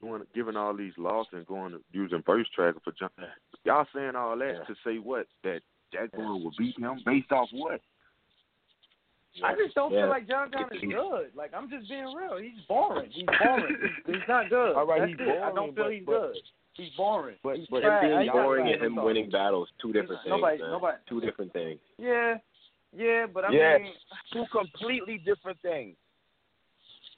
doing 0.00 0.22
giving 0.34 0.56
all 0.56 0.74
these 0.74 0.94
losses 0.96 1.32
and 1.34 1.46
going 1.46 1.72
to 1.72 1.80
using 1.92 2.22
verse 2.24 2.46
tracker 2.54 2.80
for 2.82 2.92
John? 2.98 3.10
Y'all 3.64 3.86
saying 3.94 4.16
all 4.16 4.38
that 4.38 4.54
Yeah. 4.60 4.64
to 4.64 4.74
say 4.82 4.96
what? 4.98 5.26
That 5.44 5.60
Jack 5.92 6.12
Boy 6.12 6.22
will 6.22 6.52
beat 6.56 6.78
him 6.78 7.00
based 7.04 7.30
off 7.30 7.48
what? 7.52 7.82
I 9.44 9.54
just 9.54 9.74
don't 9.74 9.92
Yeah. 9.92 10.02
feel 10.04 10.08
like 10.08 10.26
John 10.28 10.50
John 10.50 10.68
is 10.72 10.80
good. 10.80 11.30
Like 11.36 11.52
I'm 11.54 11.68
just 11.68 11.90
being 11.90 12.06
real. 12.16 12.38
He's 12.38 12.64
boring. 12.66 13.10
He's 13.12 13.26
boring. 13.38 13.76
he's, 14.06 14.14
he's 14.14 14.28
not 14.28 14.48
good. 14.48 14.74
All 14.76 14.86
right, 14.86 15.00
That's 15.00 15.12
he's 15.12 15.20
it. 15.20 15.28
I 15.42 15.50
boring, 15.50 15.54
don't 15.56 15.74
feel 15.74 15.84
but- 15.84 15.92
he's 15.92 16.06
but- 16.06 16.12
good. 16.32 16.36
He's 16.80 16.90
boring. 16.96 17.36
But 17.42 17.56
He's 17.56 17.66
but 17.70 17.80
trash. 17.82 18.04
Him 18.04 18.18
being 18.20 18.32
boring 18.32 18.72
and 18.72 18.82
him 18.82 18.94
talk. 18.96 19.04
winning 19.04 19.30
battles, 19.30 19.68
two 19.80 19.92
different 19.92 20.22
things. 20.22 20.30
Nobody- 20.30 20.58
man. 20.62 20.70
nobody- 20.70 20.98
Two 21.08 21.20
different 21.20 21.52
things. 21.52 21.78
Yeah, 21.98 22.38
yeah, 22.96 23.26
but 23.26 23.44
I 23.44 23.50
Yeah. 23.52 23.78
mean, 23.78 23.92
Two 24.32 24.46
completely 24.50 25.18
different 25.18 25.60
things. 25.60 25.96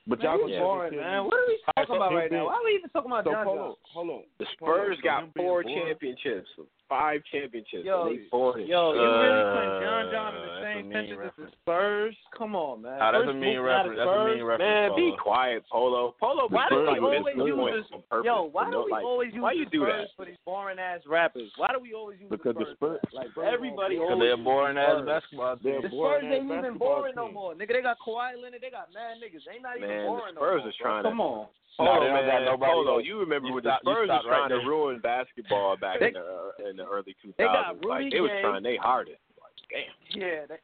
but 0.06 0.18
man, 0.18 0.38
y'all 0.38 0.46
he's 0.48 0.58
boring, 0.58 0.96
man. 0.96 1.24
What 1.24 1.34
are 1.34 1.46
we 1.46 1.52
Alright, 1.54 1.64
talking 1.76 1.86
so 1.86 1.94
about 1.94 2.10
him 2.12 2.18
right 2.18 2.32
now? 2.32 2.46
Why 2.46 2.54
are 2.54 2.64
we 2.64 2.70
even 2.74 2.90
talking 2.90 3.10
about 3.12 3.24
So 3.24 3.30
John 3.30 3.46
hold 3.46 3.58
on, 3.58 3.74
hold 3.92 4.10
on. 4.10 4.22
The 4.38 4.46
Spurs 4.52 4.98
got 5.00 5.22
him 5.24 5.30
being 5.34 5.46
four 5.46 5.62
boring- 5.62 5.78
championships, 5.86 6.50
five 6.88 7.22
championships. 7.30 7.84
Yo, 7.84 8.06
and 8.06 8.18
they 8.18 8.22
boring. 8.30 8.66
Yo, 8.66 8.92
you 8.92 9.00
really 9.00 9.42
Uh, 9.42 9.54
putting 9.54 9.74
John 9.80 10.02
John 10.12 10.30
in 10.36 10.42
the 10.42 10.54
same 10.62 10.88
mean 10.88 10.92
sentence 11.08 11.32
as 11.38 11.44
the. 11.44 11.50
Spurs? 11.62 12.16
Come 12.36 12.54
on, 12.56 12.82
man. 12.82 12.98
Ah, 13.00 13.12
that's 13.12 13.24
First 13.24 13.30
a 13.30 13.40
mean 13.40 13.60
reference. 13.60 13.96
That's 13.98 14.10
a 14.10 14.24
mean 14.28 14.42
reference. 14.44 14.68
Man, 14.68 14.96
be 14.96 15.16
quiet, 15.16 15.62
Polo. 15.70 16.14
Polo, 16.20 16.48
Why 16.48 16.68
do 16.68 16.80
we 16.82 16.98
always 16.98 17.36
this 17.36 17.86
use 17.88 17.92
this? 17.92 18.24
Yo, 18.24 18.50
why 18.52 18.70
do 18.70 18.84
we 18.84 18.92
always 18.92 19.32
use 19.32 19.42
why 19.42 19.52
you 19.52 19.64
do 19.66 19.82
Spurs 19.86 20.08
that? 20.08 20.16
for 20.16 20.24
these 20.26 20.36
boring 20.44 20.78
ass 20.78 21.00
rappers? 21.06 21.50
Why 21.56 21.72
do 21.72 21.78
we 21.80 21.94
always 21.94 22.20
use 22.20 22.28
Because 22.30 22.54
the 22.58 22.64
the 22.64 22.72
Spurs? 22.74 23.00
Spurs- 23.06 23.14
like 23.14 23.30
Spurs 23.30 23.48
everybody 23.52 23.96
Because 23.96 24.18
they're 24.18 24.36
boring 24.36 24.76
ass 24.76 25.00
Spurs. 25.00 25.06
basketball 25.06 25.56
The 25.62 25.88
Spurs 25.88 26.24
ain't 26.24 26.44
even 26.50 26.78
boring 26.78 27.14
no 27.16 27.30
more. 27.30 27.54
Nigga, 27.54 27.72
they 27.72 27.82
got 27.82 27.96
Kawhi 28.04 28.36
Leonard. 28.36 28.60
They 28.60 28.70
got 28.70 28.92
mad 28.92 29.16
niggas. 29.22 29.44
They 29.46 29.58
not 29.62 29.76
even 29.76 29.88
Man, 29.88 30.02
the 30.04 30.08
boring 30.08 30.34
Spurs 30.34 30.60
no 30.60 30.60
more. 30.62 30.68
is 30.68 30.76
trying 30.76 31.02
to- 31.04 31.08
Come 31.10 31.20
on. 31.20 31.46
Nah, 31.78 31.86
Polo, 31.86 32.00
they 32.00 32.06
don't 32.12 32.26
got 32.26 32.34
man, 32.34 32.44
nobody 32.44 32.72
Polo, 32.72 32.98
you 32.98 33.18
remember 33.18 33.48
You 33.48 33.54
when 33.54 33.64
stop- 33.64 33.80
the 33.82 33.90
Spurs 33.90 34.06
stop 34.08 34.24
was 34.24 34.28
trying 34.28 34.50
right 34.50 34.60
to 34.60 34.68
ruin 34.68 34.98
basketball 35.00 35.76
back 35.76 35.98
They- 36.00 36.08
in, 36.08 36.12
the, 36.14 36.20
uh, 36.20 36.68
in 36.70 36.76
the 36.76 36.86
early 36.86 37.16
2000s. 37.24 37.34
They 37.38 37.44
got 37.44 37.76
like, 37.82 38.04
Rudy 38.04 38.10
they 38.10 38.20
was 38.20 38.30
trying 38.42 38.62
they 38.62 38.76
hardest. 38.76 39.20
Like, 39.40 39.56
damn. 39.72 40.20
Yeah, 40.20 40.46
they, 40.46 40.58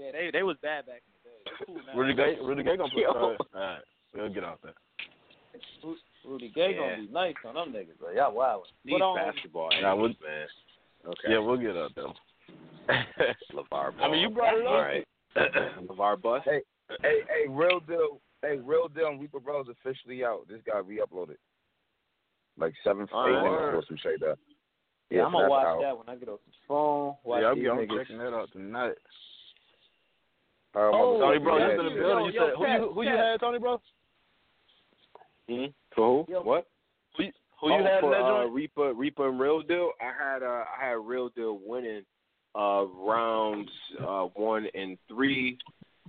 yeah, 0.00 0.10
they 0.12 0.30
they 0.32 0.42
was 0.42 0.56
bad 0.62 0.86
back 0.86 1.02
in 1.04 1.12
the 1.12 1.20
day. 1.28 1.64
Cool. 1.66 1.80
Rudy 1.94 2.14
Gay, 2.14 2.38
Rudy 2.42 2.62
Gay 2.62 2.76
gonna 2.76 2.90
put 2.90 3.02
Yo. 3.02 3.08
All 3.12 3.36
right, 3.54 3.78
we'll 4.14 4.28
get 4.32 4.44
off 4.44 4.58
that. 4.64 4.74
Rudy 6.24 6.48
Gay 6.54 6.72
Yeah. 6.72 6.78
gonna 6.78 7.06
be 7.06 7.12
nice 7.12 7.34
on 7.44 7.54
them 7.54 7.72
niggas, 7.72 7.98
bro. 7.98 8.10
Y'all 8.10 8.32
wild. 8.32 8.66
These 8.84 8.98
But, 8.98 9.04
um, 9.04 9.16
basketball 9.16 9.70
Nah, 9.80 9.94
we'll- 9.94 10.08
man. 10.22 10.48
Okay. 11.06 11.28
Yeah, 11.32 11.38
we'll 11.38 11.56
get 11.56 11.76
up 11.76 11.92
though. 11.94 12.14
LeVar 13.52 13.68
Ball. 13.70 13.92
I 14.00 14.08
mean, 14.10 14.20
you 14.20 14.30
brought 14.30 14.54
it 14.56 14.66
up. 14.66 14.72
All 14.72 14.80
right. 14.80 15.06
LeVar 15.88 16.20
Bus. 16.22 16.42
Hey, 16.44 16.62
hey, 17.02 17.20
hey, 17.28 17.48
real 17.48 17.80
deal. 17.80 18.20
Hey, 18.42 18.58
real 18.62 18.88
deal. 18.88 19.08
and 19.08 19.20
Reaper 19.20 19.40
Brothers 19.40 19.74
officially 19.80 20.24
out. 20.24 20.46
This 20.48 20.60
got 20.64 20.86
re-uploaded. 20.86 21.36
Like 22.58 22.74
seven, 22.84 23.04
eight 23.04 23.12
All 23.12 23.26
minutes 23.26 23.46
right. 23.46 23.68
ago, 23.70 23.82
some 23.88 23.98
shit 24.02 24.20
that. 24.20 24.36
Yeah, 25.10 25.24
I'm 25.24 25.32
gonna 25.32 25.48
watch 25.48 25.66
out. 25.66 25.80
that 25.80 25.96
when 25.96 26.08
I 26.08 26.18
get 26.18 26.28
off 26.28 26.40
the 26.46 26.52
phone. 26.66 27.14
Watch 27.24 27.40
yeah, 27.42 27.48
I'm, 27.48 27.58
these 27.58 27.68
I'm 27.70 27.98
checking 27.98 28.18
that 28.18 28.34
out 28.34 28.52
tonight. 28.52 28.92
Uh, 30.74 30.90
Oh, 30.92 31.18
Tony, 31.20 31.38
bro, 31.38 31.58
yeah, 31.58 31.72
you 31.72 31.80
in 31.80 31.86
the 31.86 31.90
shit. 31.90 31.98
building. 32.00 32.24
You 32.26 32.32
Yo, 32.32 32.46
said 32.46 32.54
who 32.58 32.64
Cat, 32.64 32.80
you 32.80 32.92
who 32.92 33.02
you 33.02 33.16
had, 33.16 33.40
Tony, 33.40 33.58
bro? 33.58 33.80
Hmm? 35.48 35.64
For 35.94 36.24
who? 36.26 36.32
Yo. 36.32 36.42
What? 36.42 36.66
Who 37.16 37.24
you, 37.24 37.32
who 37.60 37.68
you 37.68 37.74
oh, 37.74 37.84
had 37.84 38.00
for, 38.00 38.14
in 38.14 38.22
that 38.22 38.28
uh. 38.28 38.46
Reaper, 38.48 38.92
Reaper 38.92 39.28
and 39.28 39.40
Real 39.40 39.62
Deal. 39.62 39.92
I 40.00 40.12
had 40.22 40.42
uh, 40.42 40.64
I 40.78 40.88
had 40.88 40.96
Real 41.02 41.30
Deal 41.30 41.58
winning 41.64 42.02
uh, 42.54 42.84
rounds 42.94 43.70
uh, 44.06 44.24
one 44.34 44.66
and 44.74 44.98
three, 45.08 45.58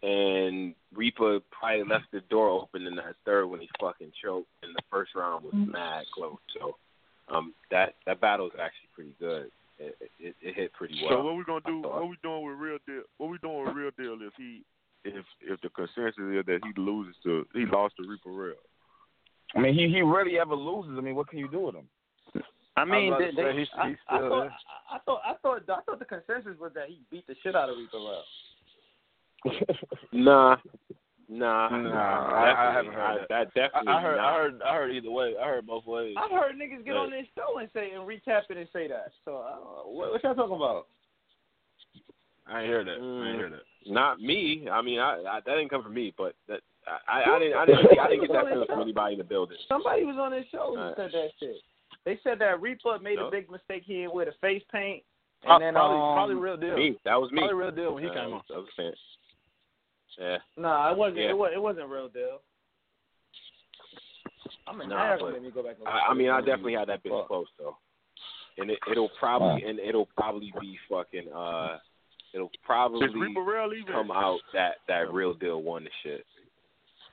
and 0.03 0.75
Reaper 0.95 1.39
probably 1.51 1.83
left 1.83 2.05
the 2.11 2.21
door 2.29 2.49
open 2.49 2.85
in 2.85 2.95
that 2.95 3.15
third 3.25 3.47
when 3.47 3.59
he 3.59 3.69
fucking 3.79 4.11
choked, 4.23 4.49
and 4.63 4.75
the 4.75 4.81
first 4.89 5.15
round 5.15 5.43
was 5.43 5.53
mad 5.53 6.05
close. 6.13 6.37
So 6.59 6.75
um, 7.33 7.53
that 7.71 7.95
that 8.05 8.21
battle 8.21 8.47
is 8.47 8.53
actually 8.59 8.89
pretty 8.95 9.15
good. 9.19 9.51
It, 9.77 9.97
it, 10.19 10.35
it 10.41 10.55
hit 10.55 10.73
pretty 10.73 10.99
well. 11.01 11.19
So 11.19 11.23
what 11.23 11.37
we 11.37 11.43
gonna 11.45 11.61
do? 11.65 11.81
What 11.81 12.09
we 12.09 12.17
doing 12.21 12.45
with 12.45 12.57
real 12.57 12.77
deal? 12.85 13.03
What 13.17 13.29
we 13.29 13.37
doing 13.37 13.65
with 13.65 13.75
real 13.75 13.91
deal 13.97 14.17
if 14.27 14.33
he, 14.37 14.63
if 15.05 15.25
if 15.41 15.61
the 15.61 15.69
consensus 15.69 16.19
is 16.19 16.45
that 16.45 16.59
he 16.63 16.81
loses 16.81 17.15
to 17.23 17.45
he 17.53 17.65
lost 17.65 17.95
to 17.97 18.03
Reaper 18.07 18.29
Real? 18.31 18.55
I 19.55 19.59
mean, 19.59 19.73
he 19.73 19.87
he 19.87 20.01
really 20.01 20.37
ever 20.37 20.55
loses. 20.55 20.97
I 20.97 21.01
mean, 21.01 21.15
what 21.15 21.29
can 21.29 21.39
you 21.39 21.49
do 21.49 21.61
with 21.61 21.75
him? 21.75 21.87
I 22.77 22.85
mean, 22.85 23.11
I 23.13 23.17
was 23.17 23.19
they, 23.19 23.29
about 23.29 23.31
to 23.31 23.35
say, 23.35 23.43
they, 23.43 23.57
he's- 23.57 23.75
I, 23.77 23.87
he's 23.89 23.97
I 24.07 24.17
thought. 24.19 24.47
I, 24.47 24.95
I 24.95 24.99
thought, 25.05 25.21
I 25.25 25.33
thought, 25.41 25.61
I 25.67 25.81
thought 25.83 25.99
the 25.99 26.05
consensus 26.05 26.59
was 26.59 26.71
that 26.75 26.87
he 26.87 26.99
beat 27.11 27.27
the 27.27 27.35
shit 27.43 27.55
out 27.55 27.69
of 27.69 27.77
Reaper 27.77 27.97
Rel. 27.97 28.23
Nah, 30.11 30.57
nah, 31.29 31.69
Nah, 31.69 32.33
I- 32.33 32.69
I 32.69 32.73
haven't 32.73 32.93
heard 32.93 33.01
I- 33.01 33.17
that. 33.19 33.29
that. 33.29 33.53
definitely 33.53 33.87
I, 33.93 33.97
I 33.97 34.01
heard, 34.01 34.17
not. 34.17 34.25
I 34.25 34.37
heard, 34.37 34.61
I 34.63 34.73
heard 34.75 34.91
either 34.91 35.11
way. 35.11 35.35
I 35.41 35.45
heard 35.47 35.67
both 35.67 35.85
ways. 35.85 36.15
I've 36.17 36.31
heard 36.31 36.55
niggas 36.55 36.83
get 36.85 36.95
Yeah. 36.95 36.99
on 37.01 37.11
this 37.11 37.27
show 37.35 37.57
and 37.59 37.69
say 37.73 37.91
and 37.91 38.03
recap 38.07 38.43
it 38.49 38.57
and 38.57 38.67
say 38.73 38.87
that. 38.87 39.11
So 39.25 39.37
I 39.37 39.53
what, 39.87 40.11
what 40.11 40.23
y'all 40.23 40.35
talking 40.35 40.55
about? 40.55 40.87
I 42.47 42.61
ain't 42.61 42.67
hear 42.67 42.83
that. 42.83 42.91
I 42.97 42.99
Mm. 42.99 43.27
ain't 43.27 43.37
hear 43.37 43.49
that. 43.49 43.63
Not 43.85 44.19
me. 44.19 44.67
I 44.69 44.81
mean, 44.81 44.99
I, 44.99 45.21
I 45.21 45.39
that 45.39 45.45
didn't 45.45 45.69
come 45.69 45.83
from 45.83 45.93
me, 45.93 46.13
but 46.17 46.35
that 46.47 46.61
I, 46.87 47.21
I, 47.21 47.35
I 47.35 47.39
didn't 47.39 47.57
I 47.57 47.65
didn't 47.65 47.99
I 47.99 48.07
didn't 48.07 48.21
get 48.21 48.31
that 48.33 48.45
feeling 48.49 48.67
from 48.67 48.81
anybody 48.81 49.13
in 49.13 49.17
the 49.19 49.23
building. 49.23 49.57
Somebody 49.67 50.03
was 50.05 50.17
on 50.17 50.31
his 50.31 50.45
show 50.51 50.73
who 50.73 50.79
Alright. 50.81 50.95
said 50.97 51.11
that 51.13 51.29
shit. 51.39 51.55
They 52.05 52.19
said 52.23 52.39
that 52.39 52.59
Reaper 52.61 52.97
made 52.99 53.17
No. 53.17 53.27
a 53.27 53.31
big 53.31 53.49
mistake. 53.51 53.83
He 53.85 53.93
didn't 54.01 54.15
wear 54.15 54.25
the 54.25 54.31
face 54.41 54.63
paint. 54.71 55.03
And 55.43 55.47
Pro- 55.47 55.59
then, 55.59 55.73
probably, 55.73 55.97
um, 55.97 56.15
probably 56.15 56.35
real 56.35 56.57
deal. 56.57 56.75
Me, 56.75 56.97
that 57.05 57.15
was 57.15 57.31
me. 57.31 57.39
Probably 57.39 57.55
real 57.55 57.71
deal 57.71 57.93
when 57.93 58.03
he 58.03 58.09
Uh, 58.09 58.13
came 58.13 58.33
on. 58.33 58.41
That 58.49 58.57
was 58.57 58.67
fair. 58.75 58.93
Yeah. 60.19 60.37
Nah, 60.57 60.91
it 60.91 60.97
wasn't. 60.97 61.17
Yeah. 61.19 61.29
It, 61.29 61.37
was, 61.37 61.51
it 61.55 61.61
wasn't 61.61 61.89
real 61.89 62.09
deal. 62.09 62.41
I'm 64.67 64.77
Nah, 64.77 64.83
embarrassed. 64.83 65.23
but 65.23 65.33
Let 65.33 65.43
me 65.43 65.51
go 65.51 65.63
back. 65.63 65.75
And 65.79 65.87
I, 65.87 66.11
I 66.11 66.13
mean. 66.13 66.29
I 66.29 66.39
definitely 66.41 66.73
had 66.73 66.89
that 66.89 67.03
bitch 67.03 67.27
close 67.27 67.47
though, 67.57 67.77
and 68.57 68.69
it, 68.69 68.79
it'll 68.91 69.09
probably 69.19 69.63
and 69.63 69.79
it'll 69.79 70.07
probably 70.17 70.53
be 70.59 70.77
fucking 70.89 71.31
uh, 71.35 71.77
it'll 72.33 72.51
probably 72.63 73.07
Real 73.07 73.71
come 73.91 74.11
out 74.11 74.39
that 74.53 74.75
that 74.87 75.11
real 75.11 75.33
deal 75.33 75.63
won 75.63 75.85
the 75.85 75.89
shit. 76.03 76.25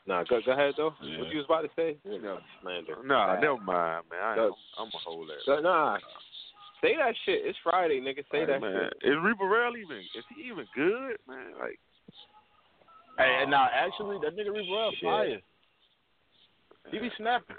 Nah, 0.07 0.25
go 0.29 0.41
go 0.45 0.53
ahead 0.53 0.75
though. 0.77 0.95
What 1.01 1.31
you 1.31 1.39
was 1.39 1.47
about 1.47 1.63
to 1.63 1.71
say? 1.77 1.97
No, 2.05 2.39
slander. 2.63 2.97
Nah, 3.05 3.41
never 3.41 3.59
mind, 3.59 4.05
man. 4.11 4.23
I, 4.23 4.37
Go- 4.37 4.57
I'm 4.79 4.87
gonna 4.91 5.05
hold 5.05 5.29
that. 5.29 5.47
Go- 5.47 5.61
Nah, 5.61 5.99
say 6.83 6.95
that 6.97 7.15
shit. 7.25 7.41
It's 7.45 7.59
Friday, 7.63 8.01
nigga. 8.01 8.23
Say 8.31 8.41
Like, 8.41 8.47
that 8.49 8.61
man, 8.61 8.91
shit. 9.03 9.11
Is 9.11 9.17
Reaper 9.23 9.49
Real 9.49 9.77
even? 9.77 9.99
Is 9.99 10.25
he 10.37 10.49
even 10.49 10.67
good, 10.75 11.17
man? 11.27 11.53
Like, 11.59 11.81
Hey, 13.19 13.39
and 13.43 13.51
now 13.51 13.69
actually, 13.73 14.19
that 14.23 14.37
nigga 14.37 14.53
Reaper 14.53 14.73
Real 14.73 14.91
Shit. 14.93 15.03
fire. 15.03 15.41
He 16.91 16.99
be 16.99 17.11
snapping. 17.17 17.57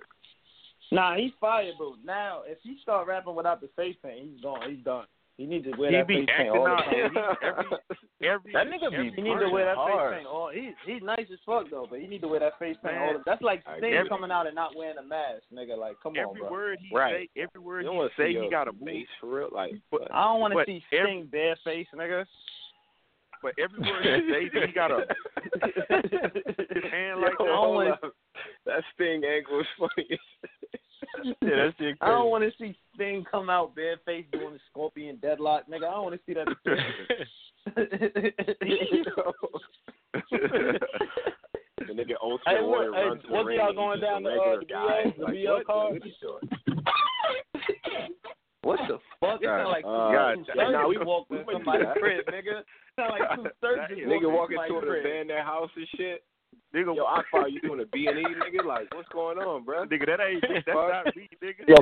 Nah, 0.92 1.16
he's 1.18 1.32
fired, 1.42 1.74
bro. 1.78 1.96
Now, 2.06 2.44
if 2.46 2.60
he 2.64 2.78
start 2.82 3.08
rapping 3.08 3.36
without 3.36 3.60
the 3.60 3.68
face 3.76 3.96
paint, 4.02 4.30
he's 4.32 4.42
gone. 4.42 4.62
He's 4.74 4.84
done. 4.86 5.06
He 5.36 5.46
needs 5.46 5.66
to 5.66 5.78
wear 5.78 5.92
He 5.92 5.98
that 5.98 6.08
be 6.08 6.16
face 6.26 6.30
paint 6.38 6.50
all 6.50 6.64
the 6.64 6.70
time. 6.70 6.88
every, 7.44 7.68
every, 8.24 8.54
That 8.54 8.68
nigga 8.68 8.92
every 8.92 9.10
be 9.12 9.16
He 9.18 9.22
needs 9.22 9.40
to 9.42 9.50
wear 9.50 9.66
that 9.66 9.76
hard. 9.76 10.14
face 10.14 10.18
paint. 10.20 10.28
All 10.28 10.50
he's 10.52 10.74
he's 10.86 11.04
nice 11.04 11.28
as 11.32 11.38
fuck 11.46 11.70
though, 11.70 11.86
but 11.90 12.00
he 12.00 12.08
need 12.08 12.22
to 12.22 12.28
wear 12.28 12.40
that 12.40 12.58
face 12.58 12.78
paint. 12.82 12.96
Man, 12.96 13.04
All 13.04 13.14
the, 13.14 13.24
that's 13.26 13.42
like 13.44 13.62
I 13.68 13.78
Sting 13.80 13.92
get 13.92 14.10
coming 14.10 14.32
out 14.32 14.48
and 14.48 14.56
not 14.56 14.76
wearing 14.76 14.98
a 14.98 15.04
mask, 15.04 15.44
nigga. 15.54 15.78
Like, 15.78 15.98
come 16.02 16.14
on, 16.14 16.20
every 16.30 16.40
bro. 16.42 16.50
word 16.52 16.80
he 16.82 16.96
Right. 16.96 17.30
say, 17.36 17.42
every 17.44 17.60
word 17.62 17.82
You 17.82 17.88
don't 17.88 17.96
he 17.96 18.00
want 18.00 18.12
to 18.16 18.22
say, 18.24 18.34
see 18.34 18.40
he 18.42 18.50
got 18.50 18.68
a 18.70 18.72
move. 18.72 18.84
face 18.86 19.08
for 19.20 19.28
real, 19.28 19.50
like. 19.52 19.74
But 19.92 20.08
I 20.12 20.24
don't 20.24 20.40
want 20.40 20.54
to 20.58 20.64
see 20.66 20.82
every- 20.98 21.24
bare 21.24 21.58
face, 21.64 21.88
nigga. 21.94 22.26
But 23.42 23.54
every 23.60 23.80
word 23.80 24.04
he 24.04 24.10
say, 24.32 24.50
he 24.68 24.74
got 24.74 24.92
a 24.92 24.98
his 26.74 26.84
hand 26.92 27.22
like 27.22 27.34
Yo, 27.40 27.46
that. 27.46 27.56
hold 27.56 27.76
wanna- 27.76 28.00
That 28.66 28.84
Sting 28.96 29.24
angle 29.24 29.60
is 29.62 29.68
funny. 29.80 30.20
Yeah, 31.24 31.34
that 31.42 31.74
shit 31.80 31.96
I 32.02 32.08
don't 32.10 32.30
want 32.32 32.44
to 32.44 32.52
see 32.60 32.76
Sting 32.96 33.24
come 33.30 33.50
out 33.50 33.76
bareface 33.76 34.26
doing 34.32 34.54
the 34.54 34.60
scorpion 34.70 35.18
deadlock, 35.22 35.64
nigga. 35.70 35.86
I 35.88 35.92
don't 35.92 36.04
want 36.04 36.16
to 36.16 36.22
see 36.26 36.34
that. 36.34 36.48
The 41.78 41.94
nigga 41.94 42.16
Ultimate 42.22 42.58
Hey, 42.58 42.62
Warrior 42.64 42.92
hey, 42.94 43.04
runs 43.06 43.22
to 43.22 43.28
the 43.28 43.34
what 43.34 43.46
ring 43.46 43.58
y'all 43.60 43.74
going 43.74 44.00
down 44.02 44.24
the, 44.24 44.30
uh, 44.32 44.60
the 44.60 44.66
guy. 44.66 45.04
BL 45.04 45.12
the 45.18 45.24
Like, 45.24 45.34
BL 45.34 45.54
what? 45.54 45.66
card? 45.66 46.04
What 48.68 48.80
he 48.84 48.88
doing? 48.88 49.00
what 49.24 49.40
the 49.40 49.40
fuck? 49.40 49.40
It 49.42 49.48
sound 49.48 49.72
like 49.72 49.84
two, 49.88 49.90
Uh, 49.90 50.12
God, 50.12 50.36
surgeons 50.44 50.72
nah, 50.76 50.88
we- 50.88 50.98
walked 51.08 51.32
we 51.32 51.38
in 51.40 51.46
do 51.48 51.52
somebody's 51.56 51.88
crib, 51.96 52.26
nigga. 52.28 52.56
Sound 53.00 53.12
like 53.16 53.26
two 53.40 53.48
surgeons 53.64 54.04
Nigga 54.12 54.28
walking 54.28 54.58
in 54.60 54.68
to 54.68 54.78
an 54.78 55.00
abandoned 55.00 55.46
house 55.48 55.72
and 55.76 55.88
shit. 55.96 56.24
Nigga, 56.78 56.94
Yo, 56.96 57.04
I 57.06 57.24
thought 57.32 57.52
you 57.52 57.60
doing 57.60 57.80
a 57.80 57.86
B 57.88 58.06
and 58.06 58.20
E, 58.20 58.24
nigga. 58.24 58.64
Like, 58.64 58.94
what's 58.94 59.10
going 59.10 59.40
on, 59.40 59.64
bro? 59.64 59.86
nigga, 59.86 60.06
that 60.06 60.20
ain't 60.22 60.44
that's 60.48 60.64
Fuck. 60.68 60.92
not 60.92 61.16
me, 61.16 61.28
nigga. 61.42 61.68
Yo, 61.68 61.76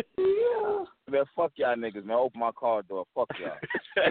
man, 1.11 1.25
fuck 1.35 1.51
y'all 1.57 1.75
niggas, 1.75 2.05
man. 2.05 2.15
Open 2.15 2.39
my 2.39 2.51
car 2.57 2.81
door. 2.81 3.03
Fuck 3.13 3.27
y'all. 3.37 3.57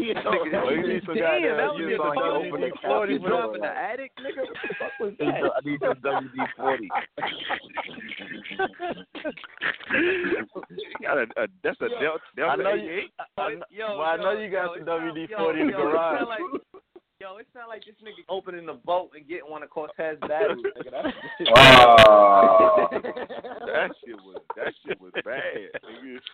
Nigga, 0.00 0.24
Well, 0.64 0.72
you 0.74 0.86
need 0.88 1.02
some 1.04 1.14
Damn, 1.14 1.56
that 1.58 1.72
was 1.72 1.80
you 1.80 1.90
the 1.90 1.96
saw 1.96 2.12
him 2.12 2.16
fucking 2.16 2.32
open 2.48 2.60
the 2.62 2.66
you 2.68 2.72
forty 2.82 3.12
you 3.14 3.20
for 3.20 3.58
the 3.58 3.66
attic, 3.66 4.12
nigga. 4.16 4.42
What 4.48 4.56
the 4.62 4.68
fuck 4.78 4.92
was 4.98 5.12
that? 5.18 5.28
I 5.28 5.60
need 5.68 5.80
some 5.80 6.00
WD 6.00 6.36
forty. 6.56 6.88
Got 11.02 11.18
a, 11.18 11.22
a 11.36 11.46
that's 11.62 11.80
a 11.80 11.88
Delta, 12.00 12.20
I 12.48 12.56
know 12.56 12.72
you. 12.74 12.90
88. 12.90 13.10
I, 13.36 13.60
Yo, 13.70 13.98
well, 13.98 14.08
I 14.08 14.16
know 14.16 14.32
you 14.32 14.48
got 14.50 14.72
yo, 14.72 14.78
some 14.78 14.86
WD 14.86 15.28
forty 15.36 15.60
in 15.60 15.66
the 15.66 15.72
garage. 15.74 16.24
Sound 17.20 17.34
like- 17.36 17.36
Yo, 17.36 17.36
it 17.38 17.46
sound 17.54 17.68
like 17.68 17.84
this 17.84 17.94
nigga 18.02 18.24
opening 18.28 18.66
the 18.66 18.74
boat 18.74 19.10
and 19.14 19.26
getting 19.28 19.50
one 19.50 19.62
of 19.62 19.70
Cortez 19.70 20.18
batteries, 20.20 20.64
nigga. 20.76 20.90
That's 20.90 21.16
Oh. 21.56 22.86
That 22.92 23.90
shit 24.04 24.16
was 24.24 24.40
that 24.56 24.72
shit 24.86 25.00
was 25.00 25.12
bad. 25.24 25.80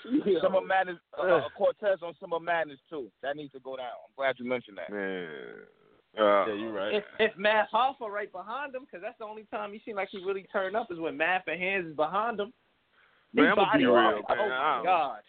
Nigga. 0.07 0.41
Summer 0.41 0.61
Madness, 0.61 0.97
uh, 1.19 1.23
uh, 1.23 1.49
Cortez 1.57 1.99
on 2.03 2.15
Summer 2.21 2.41
Madness 2.41 2.79
too. 2.89 3.11
That 3.23 3.37
needs 3.37 3.53
to 3.53 3.61
go 3.61 3.77
down. 3.77 3.87
I'm 4.07 4.13
glad 4.17 4.37
you 4.39 4.47
mentioned 4.49 4.79
that. 4.79 4.91
Man. 4.93 5.29
Uh, 6.17 6.47
Yeah, 6.47 6.55
you're 6.55 6.73
right. 6.73 6.95
if 6.95 7.05
if 7.19 7.37
Math 7.37 7.69
Hoffa 7.75 8.09
right 8.09 8.31
behind 8.31 8.75
him, 8.75 8.83
because 8.85 9.03
that's 9.03 9.19
the 9.19 9.25
only 9.25 9.45
time 9.51 9.73
he 9.73 9.81
seemed 9.85 9.97
like 9.97 10.09
he 10.13 10.19
really 10.25 10.47
turned 10.53 10.77
up 10.77 10.89
is 10.93 10.99
when 11.01 11.17
Math 11.17 11.43
and 11.49 11.61
Hands 11.61 11.87
is 11.87 11.97
behind 11.97 12.39
him. 12.39 12.53
He 13.33 13.41
Man, 13.41 13.51
I'ma 13.53 13.65
body 13.65 13.79
be 13.81 13.87
real, 13.87 13.95
pressed. 13.95 14.29
man. 14.29 14.39
Oh 14.39 14.49
my 14.49 14.75
don't- 14.77 14.85
gosh, 14.85 15.23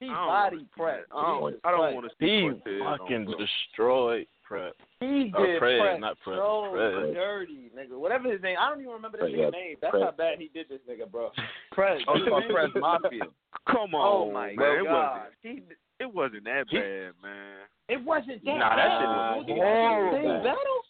he 0.00 0.06
I 0.06 0.08
don't 0.08 0.26
body 0.26 0.56
wanna 0.56 0.66
see 0.66 0.68
pressed. 0.76 1.06
I 1.14 1.22
don't, 1.22 1.56
I 1.64 1.70
don't 1.70 1.94
want 1.94 2.06
to 2.10 2.14
see 2.18 2.70
He 2.70 2.78
fucking 2.80 3.34
destroyed 3.38 4.26
Prep. 4.46 4.74
He 5.00 5.32
Or 5.36 5.44
did 5.46 5.58
Prez, 5.58 5.80
press 5.80 6.00
not 6.00 6.16
Prez, 6.22 6.38
so 6.38 6.68
Prez. 6.72 7.14
dirty, 7.14 7.70
nigga. 7.76 7.98
Whatever 7.98 8.30
his 8.30 8.40
name, 8.42 8.56
I 8.60 8.68
don't 8.70 8.80
even 8.80 8.92
remember 8.92 9.18
this 9.18 9.26
nigga's 9.30 9.52
name. 9.52 9.76
That's 9.82 9.90
Prez. 9.90 10.04
how 10.04 10.12
bad 10.12 10.38
he 10.38 10.50
did 10.54 10.68
this 10.68 10.78
nigga, 10.88 11.10
bro. 11.10 11.30
Prez. 11.72 12.00
Oh, 12.06 12.16
you 12.16 12.26
call 12.28 12.42
Prez 12.48 12.70
Mafia. 12.76 13.24
Come 13.68 13.94
oh 13.94 13.98
on, 13.98 14.28
Oh 14.28 14.32
my 14.32 14.46
man. 14.54 14.78
It 14.80 14.84
god. 14.84 14.92
wasn't 14.92 15.32
He, 15.42 15.62
it 16.04 16.14
wasn't 16.14 16.44
that 16.44 16.64
He- 16.70 16.78
bad, 16.78 17.10
man. 17.22 17.58
it 17.88 18.04
wasn't 18.04 18.44
that 18.44 18.56
Nah, 18.58 18.76
that 18.76 19.00
shit 19.00 19.08
was 19.08 19.46
horrible. 19.48 20.42
Battle? 20.44 20.80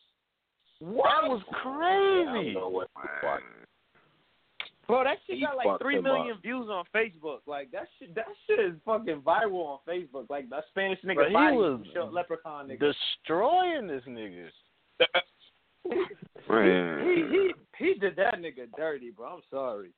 What? 0.81 1.23
That 1.23 1.28
was 1.31 1.43
I 1.49 1.62
crazy. 1.62 2.52
don't 2.52 2.60
know 2.62 2.68
what 2.68 2.89
the 2.94 3.09
fuck. 3.23 3.41
Bro, 4.86 5.05
that 5.05 5.18
shit 5.26 5.36
He 5.36 5.44
got 5.44 5.56
like 5.56 5.81
three 5.81 6.00
million 6.00 6.36
million 6.36 6.39
views 6.42 6.68
on 6.70 6.84
Facebook. 6.94 7.39
Like 7.47 7.70
that 7.73 7.89
shit, 7.98 8.15
that 8.15 8.26
shit 8.47 8.60
is 8.60 8.74
fucking 8.84 9.20
viral 9.23 9.66
on 9.66 9.78
Facebook. 9.89 10.31
Like 10.31 10.48
that 10.50 10.65
Spanish 10.70 11.00
nigga 11.02 11.15
Bro, 11.15 11.28
he 11.28 11.56
was 11.56 11.86
short 11.92 12.12
leprechaun 12.12 12.68
nigga. 12.68 12.92
Destroying 12.92 13.86
this 13.89 14.02
nigga. 14.08 14.48
Man. 16.48 17.06
He 17.06 17.15
he 17.31 17.52
he 17.78 17.94
did 17.98 18.16
that 18.16 18.34
nigga 18.39 18.66
dirty, 18.76 19.10
bro. 19.10 19.34
I'm 19.36 19.42
sorry. 19.50 19.90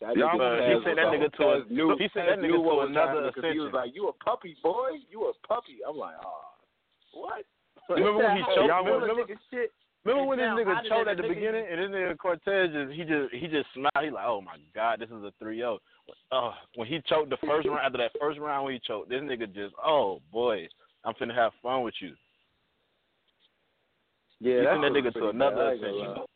That 0.00 0.16
Y'all 0.16 0.32
he 0.36 0.84
sent 0.84 0.96
that 0.96 1.06
nigga 1.06 1.32
to 1.32 1.44
a- 1.48 1.72
knew, 1.72 1.96
he 1.96 2.08
sent 2.12 2.26
that 2.28 2.38
nigga 2.38 2.60
to 2.60 2.80
another 2.80 3.30
happening 3.30 3.32
'cause 3.32 3.52
He 3.52 3.60
was 3.60 3.72
like, 3.72 3.94
"You 3.94 4.08
a 4.08 4.12
puppy, 4.12 4.56
boy? 4.62 5.00
You 5.08 5.32
a 5.32 5.46
puppy?" 5.46 5.78
I'm 5.86 5.96
like, 5.96 6.16
"Oh, 6.24 6.44
what?" 7.12 7.44
Remember 7.88 8.18
when 8.24 8.36
he 8.36 8.42
choked? 8.54 8.58
Remember, 8.58 9.00
remember, 9.00 9.24
nigga 9.24 9.38
shit. 9.50 9.72
Remember 10.04 10.28
when 10.28 10.38
this 10.38 10.48
nigga 10.52 10.88
choked 10.88 11.08
at 11.08 11.16
the 11.16 11.22
the 11.22 11.28
beginning, 11.28 11.64
and 11.70 11.80
this 11.80 11.90
nigga 11.90 12.18
Cortez 12.18 12.70
just 12.72 12.92
he 12.92 13.04
just 13.04 13.34
he 13.34 13.46
just 13.46 13.68
smiled. 13.74 14.04
He 14.04 14.10
like, 14.10 14.26
oh 14.26 14.40
my 14.40 14.56
god, 14.74 15.00
this 15.00 15.08
is 15.08 15.24
a 15.24 15.32
3-0. 15.42 15.78
Uh, 16.30 16.52
when 16.76 16.86
he 16.86 17.00
choked 17.08 17.30
the 17.30 17.38
first 17.46 17.66
round 17.66 17.80
after 17.84 17.98
that 17.98 18.12
first 18.20 18.38
round 18.38 18.64
when 18.64 18.74
he 18.74 18.80
choked, 18.86 19.08
this 19.08 19.20
nigga 19.20 19.52
just 19.54 19.74
oh 19.84 20.20
boy, 20.32 20.68
I'm 21.04 21.14
finna 21.14 21.34
have 21.34 21.52
fun 21.62 21.82
with 21.82 21.94
you. 22.00 22.12
Yeah, 24.40 24.58
he 24.58 24.64
that 24.64 24.80
that 24.82 24.92
nigga 24.92 25.12
to 25.14 25.28
another 25.28 25.56
bad, 25.56 25.66
I 25.66 25.72
ain't 25.72 25.80
gonna 25.80 25.92
ascension. 25.94 26.26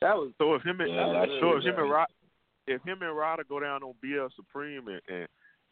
That 0.00 0.16
was 0.16 0.30
So 0.38 0.54
if 0.54 0.62
him 0.62 0.80
and 0.80 0.90
Yeah, 0.90 1.12
that 1.12 1.28
so 1.40 1.56
if 1.56 1.64
him 1.64 1.78
and 1.78 1.90
Rod, 1.90 2.06
if 2.66 2.82
him 2.82 3.02
and 3.02 3.16
Ryder 3.16 3.44
go 3.48 3.58
down 3.58 3.82
on 3.82 3.94
BL 4.02 4.26
Supreme 4.36 4.88
and 4.88 5.00
and, 5.08 5.28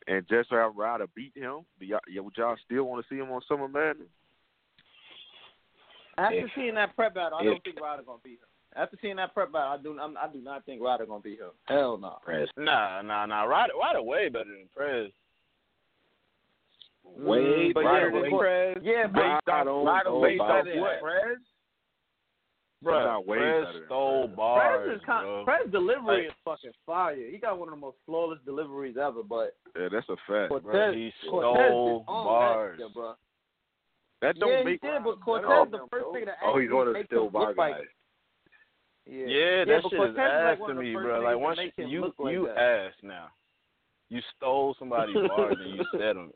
and 0.08 0.28
just 0.28 0.50
have 0.50 0.74
Ryder 0.74 1.06
beat 1.14 1.32
him, 1.36 1.60
do 1.78 1.86
y'all, 1.86 2.00
yeah, 2.08 2.20
would 2.20 2.34
y'all 2.36 2.56
still 2.64 2.84
want 2.84 3.04
to 3.04 3.14
see 3.14 3.20
him 3.20 3.30
on 3.30 3.40
Summer 3.46 3.68
Madness? 3.68 4.08
After 6.18 6.36
If- 6.46 6.50
seeing 6.54 6.74
that 6.74 6.94
prep 6.94 7.14
battle, 7.14 7.38
I 7.38 7.42
if- 7.42 7.46
don't 7.50 7.64
think 7.64 7.80
Ryder 7.80 8.02
gonna 8.02 8.18
beat 8.22 8.38
him. 8.40 8.48
After 8.74 8.96
seeing 9.02 9.16
that 9.16 9.34
prep 9.34 9.52
battle, 9.52 9.72
I 9.72 9.76
do 9.76 9.98
I'm, 9.98 10.16
I 10.16 10.28
do 10.32 10.40
not 10.40 10.64
think 10.64 10.82
Ryder 10.82 11.06
gonna 11.06 11.20
beat 11.20 11.38
him. 11.40 11.50
Hell 11.66 11.96
no. 11.98 12.18
Prez 12.22 12.48
Nah, 12.56 13.02
nah, 13.02 13.26
nah. 13.26 13.42
Ryder, 13.44 13.74
Ryder 13.78 14.02
way 14.02 14.28
better 14.28 14.44
than 14.50 14.68
Prez. 14.74 15.10
way 17.04 17.38
Mm, 17.38 17.74
but 17.74 17.84
better 17.84 18.06
yeah, 18.08 18.20
than 18.22 18.30
but- 18.30 18.38
Prez. 18.38 18.78
Yeah, 18.82 19.06
but 19.08 19.52
I 19.52 19.64
don't 19.64 19.84
Ryder 19.86 20.14
way 20.14 20.38
better 20.38 20.64
than 20.64 20.80
that. 20.82 21.00
Prez. 21.00 21.38
Bro, 22.82 23.04
not 23.04 23.26
Prez 23.26 23.84
stole 23.86 24.24
Prez. 24.26 24.36
bars, 24.36 24.84
Prez 24.86 24.98
is 24.98 25.04
con- 25.06 25.24
bro. 25.24 25.44
Prez 25.44 25.70
delivery 25.70 26.22
Like- 26.22 26.26
is 26.32 26.34
fucking 26.44 26.72
fire. 26.84 27.14
He 27.30 27.38
got 27.38 27.56
one 27.58 27.68
of 27.68 27.74
the 27.74 27.80
most 27.80 27.96
flawless 28.06 28.40
deliveries 28.44 28.96
ever. 28.96 29.22
But 29.22 29.54
Yeah, 29.76 29.88
that's 29.88 30.08
a 30.08 30.16
fact. 30.26 30.48
Cortez, 30.48 30.62
Bro, 30.64 30.92
he 30.92 31.12
Cortez 31.28 31.66
stole 31.68 32.00
is 32.00 32.04
on 32.08 32.24
bars. 32.24 32.78
that, 32.78 32.84
nigga, 32.88 32.92
bro. 32.94 33.14
That 34.22 34.38
don't 34.38 34.50
yeah, 34.50 34.58
he 34.60 34.64
make 34.64 34.80
did, 34.80 35.02
but 35.04 35.20
Cortez 35.20 35.46
Oh, 35.50 35.66
the 35.70 35.78
first 35.90 36.06
nigga 36.06 36.24
to 36.26 36.32
Oh, 36.44 36.58
he's 36.58 36.68
actually 36.70 36.74
one 36.76 36.86
of 36.88 36.92
the 36.94 36.98
make 37.00 37.06
still 37.06 37.26
him 37.26 37.32
bar 37.32 37.48
look 37.48 37.58
like 37.58 37.74
guys. 37.74 37.84
Yeah, 39.04 39.26
Yeah, 39.26 39.64
that 39.64 39.82
but 39.82 39.90
shit 39.90 39.98
Cortez 39.98 40.12
is 40.12 40.16
like 40.16 40.30
ass 40.30 40.58
one 40.60 40.68
to 40.68 40.72
of 40.72 40.76
the 40.76 40.82
me, 40.82 40.94
first 40.94 41.04
bro. 41.04 41.20
niggas 41.20 41.24
Like 41.24 41.32
to 41.34 41.38
once 41.38 41.56
make 41.58 41.76
him 41.76 41.88
you 41.90 42.00
look 42.02 42.14
like 42.18 42.32
you 42.32 42.46
that. 42.46 42.58
ass 42.58 42.92
now, 43.02 43.26
you 44.08 44.20
stole 44.36 44.76
somebody's 44.78 45.16
bars 45.28 45.56
and 45.60 45.74
you 45.74 45.84
said 45.98 46.14
them, 46.16 46.30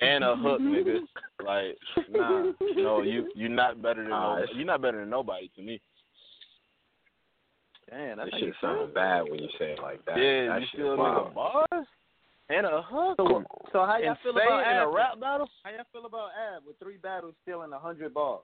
and 0.00 0.24
a 0.24 0.34
hook, 0.36 0.60
nigga. 0.62 1.00
Like 1.44 1.76
nah, 2.10 2.50
no, 2.76 3.02
you 3.02 3.28
you're 3.34 3.50
not 3.50 3.82
better 3.82 4.00
than 4.02 4.10
Nah, 4.10 4.36
no, 4.36 4.42
it's- 4.42 4.56
you're 4.56 4.66
not 4.66 4.80
better 4.80 5.00
than 5.00 5.10
nobody 5.10 5.50
to 5.56 5.62
me. 5.62 5.80
Damn, 7.90 8.16
that's 8.18 8.26
This 8.30 8.32
how 8.32 8.38
shit 8.38 8.46
you 8.48 8.54
sounds 8.60 8.94
bad 8.94 9.22
when 9.30 9.38
you 9.42 9.48
say 9.58 9.72
it 9.72 9.78
like 9.82 10.04
that. 10.06 10.16
yeah, 10.18 10.48
that 10.48 10.60
you 10.60 10.66
shit 10.66 10.80
still 10.80 10.96
wild. 10.96 11.28
nigga 11.28 11.34
bars. 11.34 11.86
And 12.50 12.66
a 12.66 12.82
hook. 12.82 13.16
So, 13.18 13.44
so 13.72 13.78
how 13.84 13.98
y'all 13.98 14.10
and 14.10 14.18
feel 14.22 14.34
say 14.34 14.46
about 14.46 14.70
in 14.70 14.76
a 14.78 14.88
Ab? 14.88 14.94
rap 14.94 15.20
battle? 15.20 15.48
How 15.62 15.70
y'all 15.70 15.84
feel 15.92 16.06
about 16.06 16.30
Ab 16.54 16.62
with 16.66 16.78
three 16.78 16.96
battles 16.96 17.34
stealing 17.42 17.72
a 17.72 17.78
hundred 17.78 18.14
bars? 18.14 18.40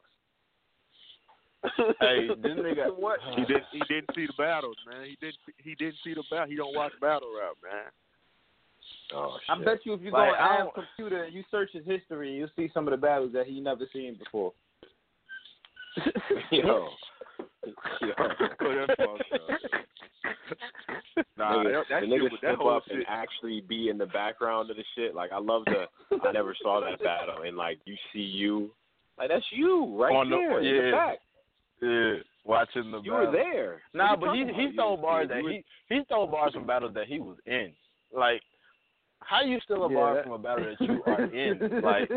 hey, 2.00 2.28
this 2.42 2.52
nigga. 2.52 2.97
what? 2.99 3.20
He 3.36 3.44
didn't. 3.44 3.65
He 3.73 3.81
didn't 3.89 4.10
see 4.15 4.26
the 4.26 4.34
battles, 4.36 4.76
man. 4.86 5.05
He 5.05 5.16
didn't. 5.20 5.39
He 5.58 5.74
didn't 5.74 5.97
see 6.05 6.15
the 6.15 6.24
battle. 6.31 6.49
He 6.49 6.57
don't 6.57 6.74
watch 6.74 6.92
battle 7.00 7.28
rap, 7.41 7.57
man. 7.62 7.91
Oh 9.15 9.36
I 9.49 9.62
bet 9.62 9.81
you 9.84 9.94
if 9.94 10.00
you 10.02 10.10
go 10.10 10.16
Like, 10.18 10.31
on 10.31 10.34
I 10.39 10.60
Ab's 10.60 10.70
computer 10.74 11.24
and 11.24 11.34
you 11.34 11.42
search 11.50 11.70
his 11.73 11.84
history, 11.86 12.34
you'll 12.36 12.49
see 12.57 12.70
some 12.73 12.86
of 12.86 12.91
the 12.91 12.97
battles 12.97 13.33
that 13.33 13.47
he 13.47 13.60
never 13.60 13.84
seen 13.92 14.16
before. 14.23 14.52
Yo. 16.50 16.89
Yo. 18.00 18.12
Oh, 18.18 18.86
that's 18.86 18.94
fucked 18.98 19.32
up. 19.32 19.60
Nah, 21.36 21.56
Niggas- 21.64 21.72
that, 21.72 21.84
that 21.90 22.00
the 22.00 22.06
shit 22.06 22.22
niggas 22.22 22.40
that 22.42 22.54
whole 22.56 22.76
up 22.76 22.82
shit. 22.86 22.96
and 22.96 23.04
actually 23.08 23.60
be 23.68 23.88
in 23.88 23.98
the 23.98 24.06
background 24.06 24.70
of 24.70 24.76
the 24.76 24.84
shit. 24.96 25.14
Like 25.14 25.32
I 25.32 25.38
love 25.38 25.62
the 25.66 25.84
I 26.24 26.32
never 26.32 26.54
saw 26.62 26.80
that 26.80 27.02
battle 27.02 27.42
and 27.46 27.56
like 27.56 27.78
you 27.84 27.96
see 28.12 28.20
you 28.20 28.70
like 29.18 29.28
that's 29.28 29.44
you 29.50 29.96
right 30.00 30.14
On 30.14 30.30
the- 30.30 30.36
there 30.36 30.58
in 30.60 30.64
the 30.64 30.82
yeah. 30.90 30.92
back. 30.92 31.18
Yeah, 31.82 32.14
watching 32.44 32.90
the 32.90 33.00
You 33.02 33.10
battle. 33.12 33.26
were 33.26 33.32
there. 33.32 33.82
Nah, 33.92 34.16
but 34.16 34.34
he 34.34 34.44
he 34.44 34.64
about? 34.66 34.72
stole 34.74 34.96
bars 34.96 35.28
that 35.28 35.40
he 35.42 35.64
he 35.88 36.02
stole 36.06 36.26
bars 36.26 36.52
from 36.54 36.66
battles 36.66 36.94
that 36.94 37.06
he 37.06 37.18
was 37.18 37.36
in. 37.46 37.72
Like, 38.16 38.42
how 39.26 39.42
you 39.42 39.58
still 39.60 39.84
a 39.84 39.88
Yeah, 39.90 39.94
bar 39.96 40.14
that- 40.14 40.24
from 40.24 40.32
a 40.32 40.38
battle 40.38 40.64
that 40.64 40.80
you 40.80 41.02
are 41.06 41.22
in? 41.42 41.80
Like, 41.82 42.10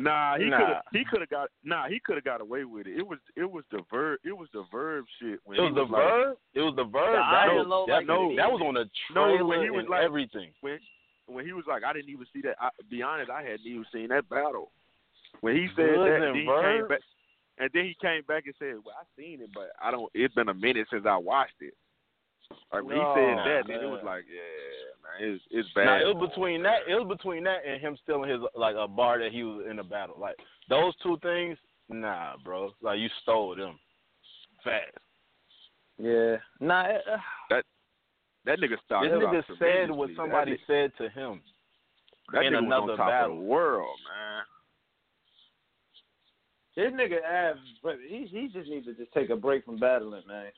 Nah, 0.00 0.38
he 0.38 0.44
Nah. 0.50 0.58
could 0.58 0.68
have. 0.68 0.82
He 0.92 1.04
could 1.04 1.20
have 1.20 1.30
got. 1.30 1.48
Nah, 1.64 1.88
he 1.88 1.98
could 2.00 2.16
have 2.16 2.24
got 2.24 2.40
away 2.40 2.64
with 2.64 2.86
it. 2.86 2.98
It 2.98 3.06
was. 3.06 3.18
It 3.36 3.50
was 3.50 3.64
the 3.70 3.80
verb. 3.90 4.18
It 4.24 4.36
was 4.36 4.48
the 4.52 4.64
verb 4.70 5.04
shit. 5.20 5.40
When 5.44 5.58
it 5.58 5.62
he 5.62 5.70
was 5.72 5.74
the 5.74 5.82
like- 5.92 6.02
verb. 6.02 6.36
It 6.54 6.60
was 6.60 6.74
the 6.76 6.84
verb. 6.84 7.12
The 7.12 7.22
that, 7.22 7.48
iron 7.48 7.56
was, 7.56 7.66
low 7.66 7.84
that, 7.86 7.92
like 7.94 8.06
no, 8.06 8.30
the 8.30 8.36
that 8.36 8.50
was 8.52 8.60
on 8.64 8.74
the 8.74 8.88
No, 9.14 9.24
trailer 9.26 9.44
when 9.46 9.62
he 9.62 9.70
was 9.70 9.80
and 9.80 9.88
like 9.90 10.04
everything. 10.04 10.50
when 10.60 10.78
when 11.26 11.44
he 11.44 11.52
was 11.52 11.64
like, 11.66 11.82
I 11.84 11.92
didn't 11.92 12.10
even 12.10 12.26
see 12.32 12.40
that. 12.42 12.56
I, 12.60 12.70
be 12.88 13.02
honest, 13.02 13.30
I 13.30 13.42
hadn't 13.42 13.66
even 13.66 13.84
seen 13.92 14.08
that 14.08 14.28
battle. 14.28 14.70
When 15.40 15.56
he 15.56 15.66
said 15.76 15.88
Goods 15.94 15.98
that, 15.98 16.14
and 16.14 16.22
then 16.22 16.34
he 16.34 16.46
came 16.46 16.88
back, 16.88 17.00
and 17.58 17.70
then 17.74 17.84
he 17.84 17.96
came 18.00 18.22
back 18.28 18.44
and 18.46 18.54
said, 18.58 18.76
"Well, 18.84 18.94
I 18.98 19.04
seen 19.20 19.40
it, 19.40 19.50
but 19.54 19.70
I 19.82 19.90
don't. 19.90 20.10
It's 20.14 20.34
been 20.34 20.48
a 20.48 20.54
minute 20.54 20.86
since 20.90 21.04
I 21.06 21.16
watched 21.16 21.60
it." 21.60 21.74
Like 22.72 22.84
when 22.84 22.96
No, 22.96 23.14
he 23.14 23.20
said 23.20 23.38
that, 23.38 23.62
then 23.66 23.84
it 23.84 23.88
was 23.88 24.02
like, 24.04 24.24
yeah, 24.28 25.26
man, 25.26 25.34
it's 25.34 25.44
it's 25.50 25.68
bad. 25.74 25.84
Nah, 25.86 25.98
it 26.10 26.14
was 26.16 26.28
between 26.28 26.62
that. 26.62 26.80
It 26.88 26.94
was 26.94 27.08
between 27.08 27.44
that 27.44 27.64
and 27.66 27.80
him 27.80 27.96
stealing 28.02 28.30
his 28.30 28.40
like 28.54 28.76
a 28.78 28.86
bar 28.88 29.18
that 29.18 29.32
he 29.32 29.42
was 29.42 29.66
in 29.70 29.78
a 29.78 29.84
battle. 29.84 30.16
Like 30.18 30.36
those 30.68 30.94
two 31.02 31.18
things. 31.22 31.58
Nah, 31.88 32.34
bro. 32.44 32.72
Like 32.82 32.98
you 32.98 33.08
stole 33.22 33.54
them 33.56 33.78
fast. 34.64 34.90
Yeah. 35.98 36.36
Nah. 36.60 36.84
It, 36.86 37.02
uh, 37.10 37.16
that 37.50 37.64
that 38.44 38.58
nigga 38.58 38.76
stock 38.84 39.02
This 39.04 39.12
nigga 39.12 39.42
said 39.58 39.90
what 39.90 40.10
somebody 40.16 40.52
that, 40.52 40.60
said 40.66 40.92
to 40.98 41.08
him 41.10 41.40
nigga- 41.40 42.32
that 42.32 42.44
in 42.46 42.52
nigga 42.52 42.56
was 42.56 42.64
another 42.66 42.92
on 42.92 42.98
top 42.98 43.08
battle. 43.08 43.32
of 43.32 43.38
the 43.38 43.44
world, 43.44 43.96
man. 44.08 44.42
this 46.76 46.92
nigga 46.92 47.22
Ab, 47.24 47.56
but 47.82 47.96
he 48.06 48.26
he 48.26 48.48
just 48.52 48.68
needs 48.68 48.86
to 48.86 48.94
just 48.94 49.12
take 49.12 49.30
a 49.30 49.36
break 49.36 49.64
from 49.64 49.78
battling, 49.78 50.22
man. 50.28 50.50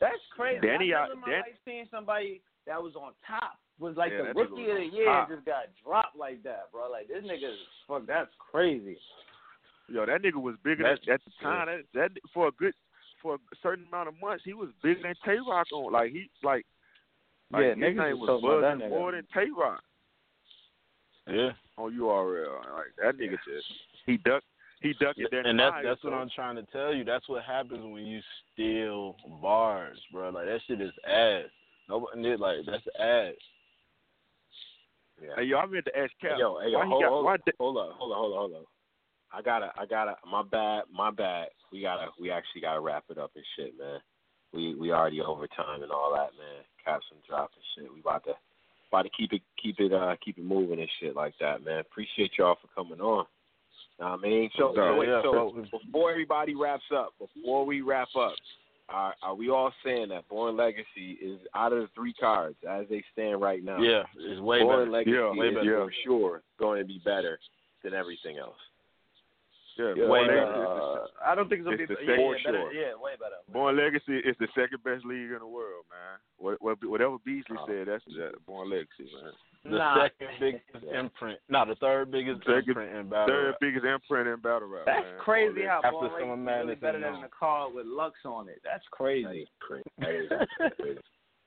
That's 0.00 0.20
crazy. 0.34 0.66
Danny, 0.66 0.94
I 0.94 1.02
uh, 1.02 1.04
I- 1.04 1.08
never 1.08 1.12
in 1.14 1.20
my 1.20 1.28
Dan- 1.30 1.40
life 1.46 1.58
seen 1.64 1.86
somebody 1.90 2.40
that 2.66 2.82
was 2.82 2.94
on 2.96 3.12
top 3.26 3.58
was 3.78 3.96
like 3.96 4.12
Yeah, 4.12 4.32
the 4.32 4.34
rookie 4.34 4.68
of 4.70 4.76
the 4.76 4.96
year 4.96 5.06
top. 5.06 5.28
just 5.28 5.44
got 5.46 5.64
dropped 5.84 6.16
like 6.16 6.42
that, 6.42 6.70
bro. 6.72 6.90
Like 6.90 7.08
this 7.08 7.24
nigga, 7.24 7.52
fuck, 7.88 8.06
that's 8.06 8.30
crazy. 8.38 8.98
Yo, 9.88 10.06
that 10.06 10.22
nigga 10.22 10.40
was 10.40 10.54
bigger 10.62 10.84
That's- 10.84 11.00
than, 11.06 11.14
at 11.14 11.20
the 11.24 11.32
time. 11.42 11.66
That, 11.66 11.84
that 11.94 12.10
for 12.32 12.48
a 12.48 12.52
good 12.52 12.74
for 13.22 13.34
a 13.34 13.38
certain 13.62 13.84
amount 13.88 14.08
of 14.08 14.14
months, 14.20 14.44
he 14.44 14.54
was 14.54 14.68
bigger 14.82 15.02
than 15.02 15.14
Tay 15.24 15.36
Roc 15.46 15.66
on. 15.72 15.92
Like 15.92 16.12
he 16.12 16.30
like, 16.42 16.64
like 17.52 17.62
Yeah, 17.62 17.68
his 17.70 17.76
niggas 17.78 17.96
name 17.96 18.18
was 18.20 18.28
was 18.28 18.40
talking 18.40 18.48
about 18.48 18.60
that 18.60 18.74
buzzing 18.78 18.86
nigga. 18.86 18.98
more 19.00 19.12
than 19.12 19.26
Tay 19.34 19.48
Roc 19.56 19.82
Yeah. 21.26 21.50
on 21.76 21.92
URL. 21.92 22.56
Like 22.72 22.92
that 23.02 23.16
nigga 23.18 23.36
just 23.44 23.66
he 24.06 24.16
ducked 24.18 24.46
he 24.80 24.94
ducked 24.94 25.18
it 25.18 25.28
there. 25.30 25.46
and 25.46 25.58
that's 25.58 25.76
that's 25.84 26.02
what 26.04 26.14
I'm 26.14 26.30
trying 26.34 26.56
to 26.56 26.64
tell 26.72 26.94
you. 26.94 27.04
That's 27.04 27.28
what 27.28 27.44
happens 27.44 27.84
when 27.84 28.06
you 28.06 28.20
steal 28.52 29.16
bars, 29.42 29.98
bro. 30.12 30.30
Like 30.30 30.46
that 30.46 30.60
shit 30.66 30.80
is 30.80 30.92
ass. 31.06 31.44
Nobody 31.88 32.36
like 32.36 32.58
that's 32.66 32.86
ass. 32.98 33.34
Yeah. 35.20 35.28
Hey 35.36 35.44
yo, 35.44 35.58
I 35.58 35.66
meant 35.66 35.84
to 35.84 35.98
ask 35.98 36.12
Cap. 36.20 36.32
Hey, 36.32 36.40
yo, 36.40 36.58
hey, 36.60 36.70
yo, 36.70 36.78
why 36.78 36.86
hold, 36.86 37.02
got 37.02 37.08
hold, 37.10 37.24
why 37.24 37.36
hold 37.58 37.76
up, 37.76 37.92
hold 37.98 38.12
up, 38.12 38.18
hold 38.18 38.32
up, 38.32 38.38
hold 38.38 38.54
up. 38.54 38.64
I 39.32 39.42
gotta, 39.42 39.70
I 39.78 39.86
gotta. 39.86 40.16
My 40.28 40.42
bad, 40.42 40.84
my 40.92 41.10
bad. 41.10 41.48
We 41.72 41.82
gotta, 41.82 42.08
we 42.20 42.30
actually 42.30 42.62
gotta 42.62 42.80
wrap 42.80 43.04
it 43.10 43.18
up 43.18 43.32
and 43.36 43.44
shit, 43.56 43.78
man. 43.78 44.00
We 44.52 44.74
we 44.74 44.92
already 44.92 45.20
overtime 45.20 45.82
and 45.82 45.92
all 45.92 46.12
that, 46.14 46.30
man. 46.36 46.64
Caps 46.84 47.04
and 47.12 47.20
drop 47.28 47.50
and 47.54 47.84
shit. 47.84 47.92
We 47.92 48.00
about 48.00 48.24
to, 48.24 48.32
about 48.90 49.02
to 49.02 49.10
keep 49.10 49.32
it, 49.32 49.42
keep 49.62 49.78
it, 49.78 49.92
uh, 49.92 50.16
keep 50.24 50.38
it 50.38 50.44
moving 50.44 50.80
and 50.80 50.90
shit 50.98 51.14
like 51.14 51.34
that, 51.38 51.62
man. 51.62 51.78
Appreciate 51.78 52.32
y'all 52.38 52.56
for 52.60 52.68
coming 52.74 53.00
on. 53.00 53.26
Know 54.00 54.06
what 54.12 54.18
I 54.20 54.22
mean, 54.22 54.50
so, 54.56 54.72
so, 54.74 54.96
wait, 54.96 55.08
Yeah, 55.08 55.20
so 55.22 55.54
before 55.84 56.10
everybody 56.10 56.54
wraps 56.54 56.84
up, 56.94 57.12
before 57.18 57.66
we 57.66 57.82
wrap 57.82 58.08
up, 58.18 58.32
are, 58.88 59.14
are 59.22 59.34
we 59.34 59.50
all 59.50 59.70
saying 59.84 60.08
that 60.08 60.26
Born 60.28 60.56
Legacy 60.56 61.18
is 61.22 61.38
out 61.54 61.72
of 61.74 61.80
the 61.82 61.88
three 61.94 62.14
cards 62.14 62.56
as 62.68 62.86
they 62.88 63.04
stand 63.12 63.40
right 63.42 63.62
now? 63.62 63.78
Yeah, 63.78 64.02
it's 64.18 64.40
way 64.40 64.62
Born 64.62 64.78
better. 64.86 64.90
Legacy 64.90 65.10
Yeah, 65.16 65.30
way 65.36 65.48
is 65.48 65.54
better. 65.54 65.84
for 65.84 65.92
sure 66.04 66.42
going 66.58 66.80
to 66.80 66.86
be 66.86 67.00
better 67.04 67.38
than 67.84 67.92
everything 67.94 68.38
else. 68.38 68.56
yeah, 69.78 69.92
Yeah, 69.94 70.06
Born 70.06 70.10
way 70.10 70.20
Legacy 70.22 70.36
better. 70.48 70.62
is 70.62 70.64
the- 70.64 71.00
Uh, 71.02 71.06
I 71.26 71.34
don't 71.34 71.48
think 71.48 71.58
it's 71.60 71.64
gonna 71.66 71.76
be 71.76 71.84
the 71.86 71.94
yeah, 72.00 72.06
second- 72.08 72.20
yeah, 72.24 72.44
better, 72.44 72.58
sure. 72.58 72.72
yeah, 72.72 72.94
way 72.96 73.12
better. 73.20 73.36
Born 73.52 73.76
Legacy 73.76 74.16
is 74.18 74.36
the 74.38 74.48
second 74.54 74.82
best 74.82 75.04
league 75.04 75.30
in 75.30 75.38
the 75.40 75.46
world, 75.46 75.84
man. 75.90 76.18
What, 76.38 76.60
what, 76.62 76.82
whatever 76.84 77.18
Beasley 77.24 77.56
Oh. 77.60 77.66
said, 77.68 77.86
that's 77.86 78.04
that 78.16 78.32
Born 78.46 78.70
Legacy, 78.70 79.12
man. 79.12 79.32
The 79.64 79.70
Nah. 79.76 80.02
second 80.08 80.28
biggest 80.40 80.84
imprint. 80.90 81.38
No, 81.50 81.64
the 81.66 81.74
third 81.76 82.10
biggest 82.10 82.40
Second- 82.44 82.68
imprint 82.68 82.96
in 82.96 83.08
battle. 83.10 83.26
Third 83.28 83.46
rap. 83.50 83.56
biggest 83.60 83.84
imprint 83.84 84.28
in 84.28 84.36
battle 84.40 84.68
rap. 84.68 84.86
That's 84.86 85.04
man. 85.04 85.18
crazy 85.18 85.62
how 85.66 85.78
After 85.84 85.90
Born 85.90 86.04
Summer 86.10 86.12
Legacy 86.14 86.22
is 86.24 86.28
really 86.30 86.42
Madness 86.44 86.78
better 86.80 87.00
than 87.00 87.14
all. 87.16 87.24
a 87.24 87.28
card 87.28 87.74
with 87.74 87.86
Lux 87.86 88.18
on 88.24 88.48
it. 88.48 88.60
That's 88.64 88.86
crazy. 88.90 89.24
That 89.26 89.36
is 89.36 89.48
crazy. 89.60 89.84
That 89.98 90.10
is 90.14 90.28
crazy. 90.80 91.00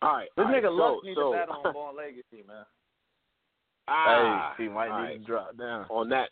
All 0.03 0.13
right, 0.13 0.29
This 0.37 0.45
all 0.45 0.51
right, 0.51 0.63
nigga 0.63 0.67
so, 0.67 0.73
Lux 0.75 1.03
needs 1.05 1.17
so, 1.17 1.31
to 1.31 1.37
battle 1.39 1.61
on 1.65 1.73
Born 1.73 1.95
Legacy, 1.95 2.43
man. 2.47 2.65
ah, 3.87 4.53
hey, 4.57 4.63
he 4.63 4.69
might 4.69 4.89
all 4.89 5.01
need 5.01 5.07
right. 5.07 5.19
to 5.19 5.25
drop 5.25 5.57
down. 5.57 5.85
on 5.89 6.09
that 6.09 6.29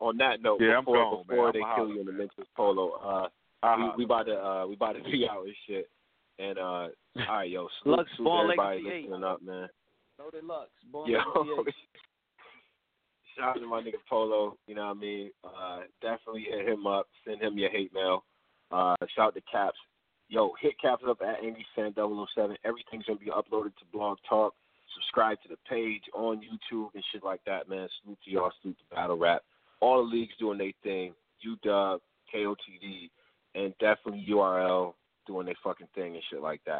on 0.00 0.16
that 0.16 0.40
note, 0.40 0.60
Yeah, 0.60 0.80
before 0.80 0.96
gone, 0.96 1.24
before 1.28 1.52
they 1.52 1.60
kill 1.76 1.88
you 1.88 2.00
in 2.00 2.06
the 2.06 2.12
man. 2.12 2.18
Memphis 2.36 2.46
Polo, 2.56 2.92
uh, 3.02 3.28
Uh-huh. 3.62 3.92
we 3.96 3.98
we 3.98 4.04
about 4.04 4.26
to 4.26 4.34
uh 4.36 4.66
we 4.66 4.74
about 4.74 4.92
to 4.94 5.02
be 5.10 5.28
out 5.28 5.44
and 5.44 5.54
shit. 5.66 5.90
And 6.38 6.58
uh, 6.58 6.62
all 6.62 6.88
right, 7.28 7.50
yo, 7.50 7.68
salute, 7.82 7.98
Lux, 7.98 8.10
salute 8.16 8.40
everybody 8.44 8.82
Legacy 8.82 9.02
listening 9.02 9.24
up, 9.24 9.42
man. 9.42 9.68
Loaded 10.22 10.44
Lux. 10.44 10.68
Born 10.92 11.10
Yo, 11.10 11.18
shout 13.36 13.48
out 13.48 13.54
to 13.54 13.66
my 13.66 13.80
nigga 13.80 13.94
Polo. 14.08 14.56
You 14.66 14.74
know 14.74 14.86
what 14.88 14.96
I 14.96 15.00
mean? 15.00 15.30
Uh, 15.42 15.80
definitely 16.02 16.46
hit 16.50 16.68
him 16.68 16.86
up. 16.86 17.06
Send 17.26 17.40
him 17.40 17.56
your 17.56 17.70
hate 17.70 17.92
mail. 17.94 18.24
Uh, 18.70 18.96
shout 19.16 19.28
out 19.28 19.34
to 19.34 19.40
Caps. 19.50 19.78
Yo, 20.28 20.52
hit 20.60 20.74
Caps 20.80 21.02
up 21.08 21.20
at 21.22 21.42
Andy 21.44 21.64
Fan 21.74 21.94
007. 21.96 22.56
Everything's 22.64 23.04
gonna 23.06 23.18
be 23.18 23.26
uploaded 23.26 23.74
to 23.78 23.84
Blog 23.92 24.18
Talk. 24.28 24.54
Subscribe 24.94 25.40
to 25.42 25.48
the 25.48 25.56
page 25.68 26.02
on 26.14 26.40
YouTube 26.40 26.90
and 26.94 27.04
shit 27.12 27.24
like 27.24 27.40
that, 27.46 27.68
man. 27.68 27.88
Salute 28.02 28.18
to 28.24 28.30
y'all. 28.30 28.52
Salute 28.60 28.76
to 28.78 28.94
Battle 28.94 29.16
Rap. 29.16 29.42
All 29.80 30.04
the 30.04 30.16
leagues 30.16 30.34
doing 30.38 30.58
their 30.58 30.72
thing. 30.82 31.14
UW, 31.46 31.98
KOTD, 32.34 33.10
and 33.54 33.72
definitely 33.80 34.26
URL 34.28 34.94
doing 35.26 35.46
their 35.46 35.54
fucking 35.64 35.88
thing 35.94 36.14
and 36.14 36.22
shit 36.30 36.42
like 36.42 36.60
that. 36.66 36.78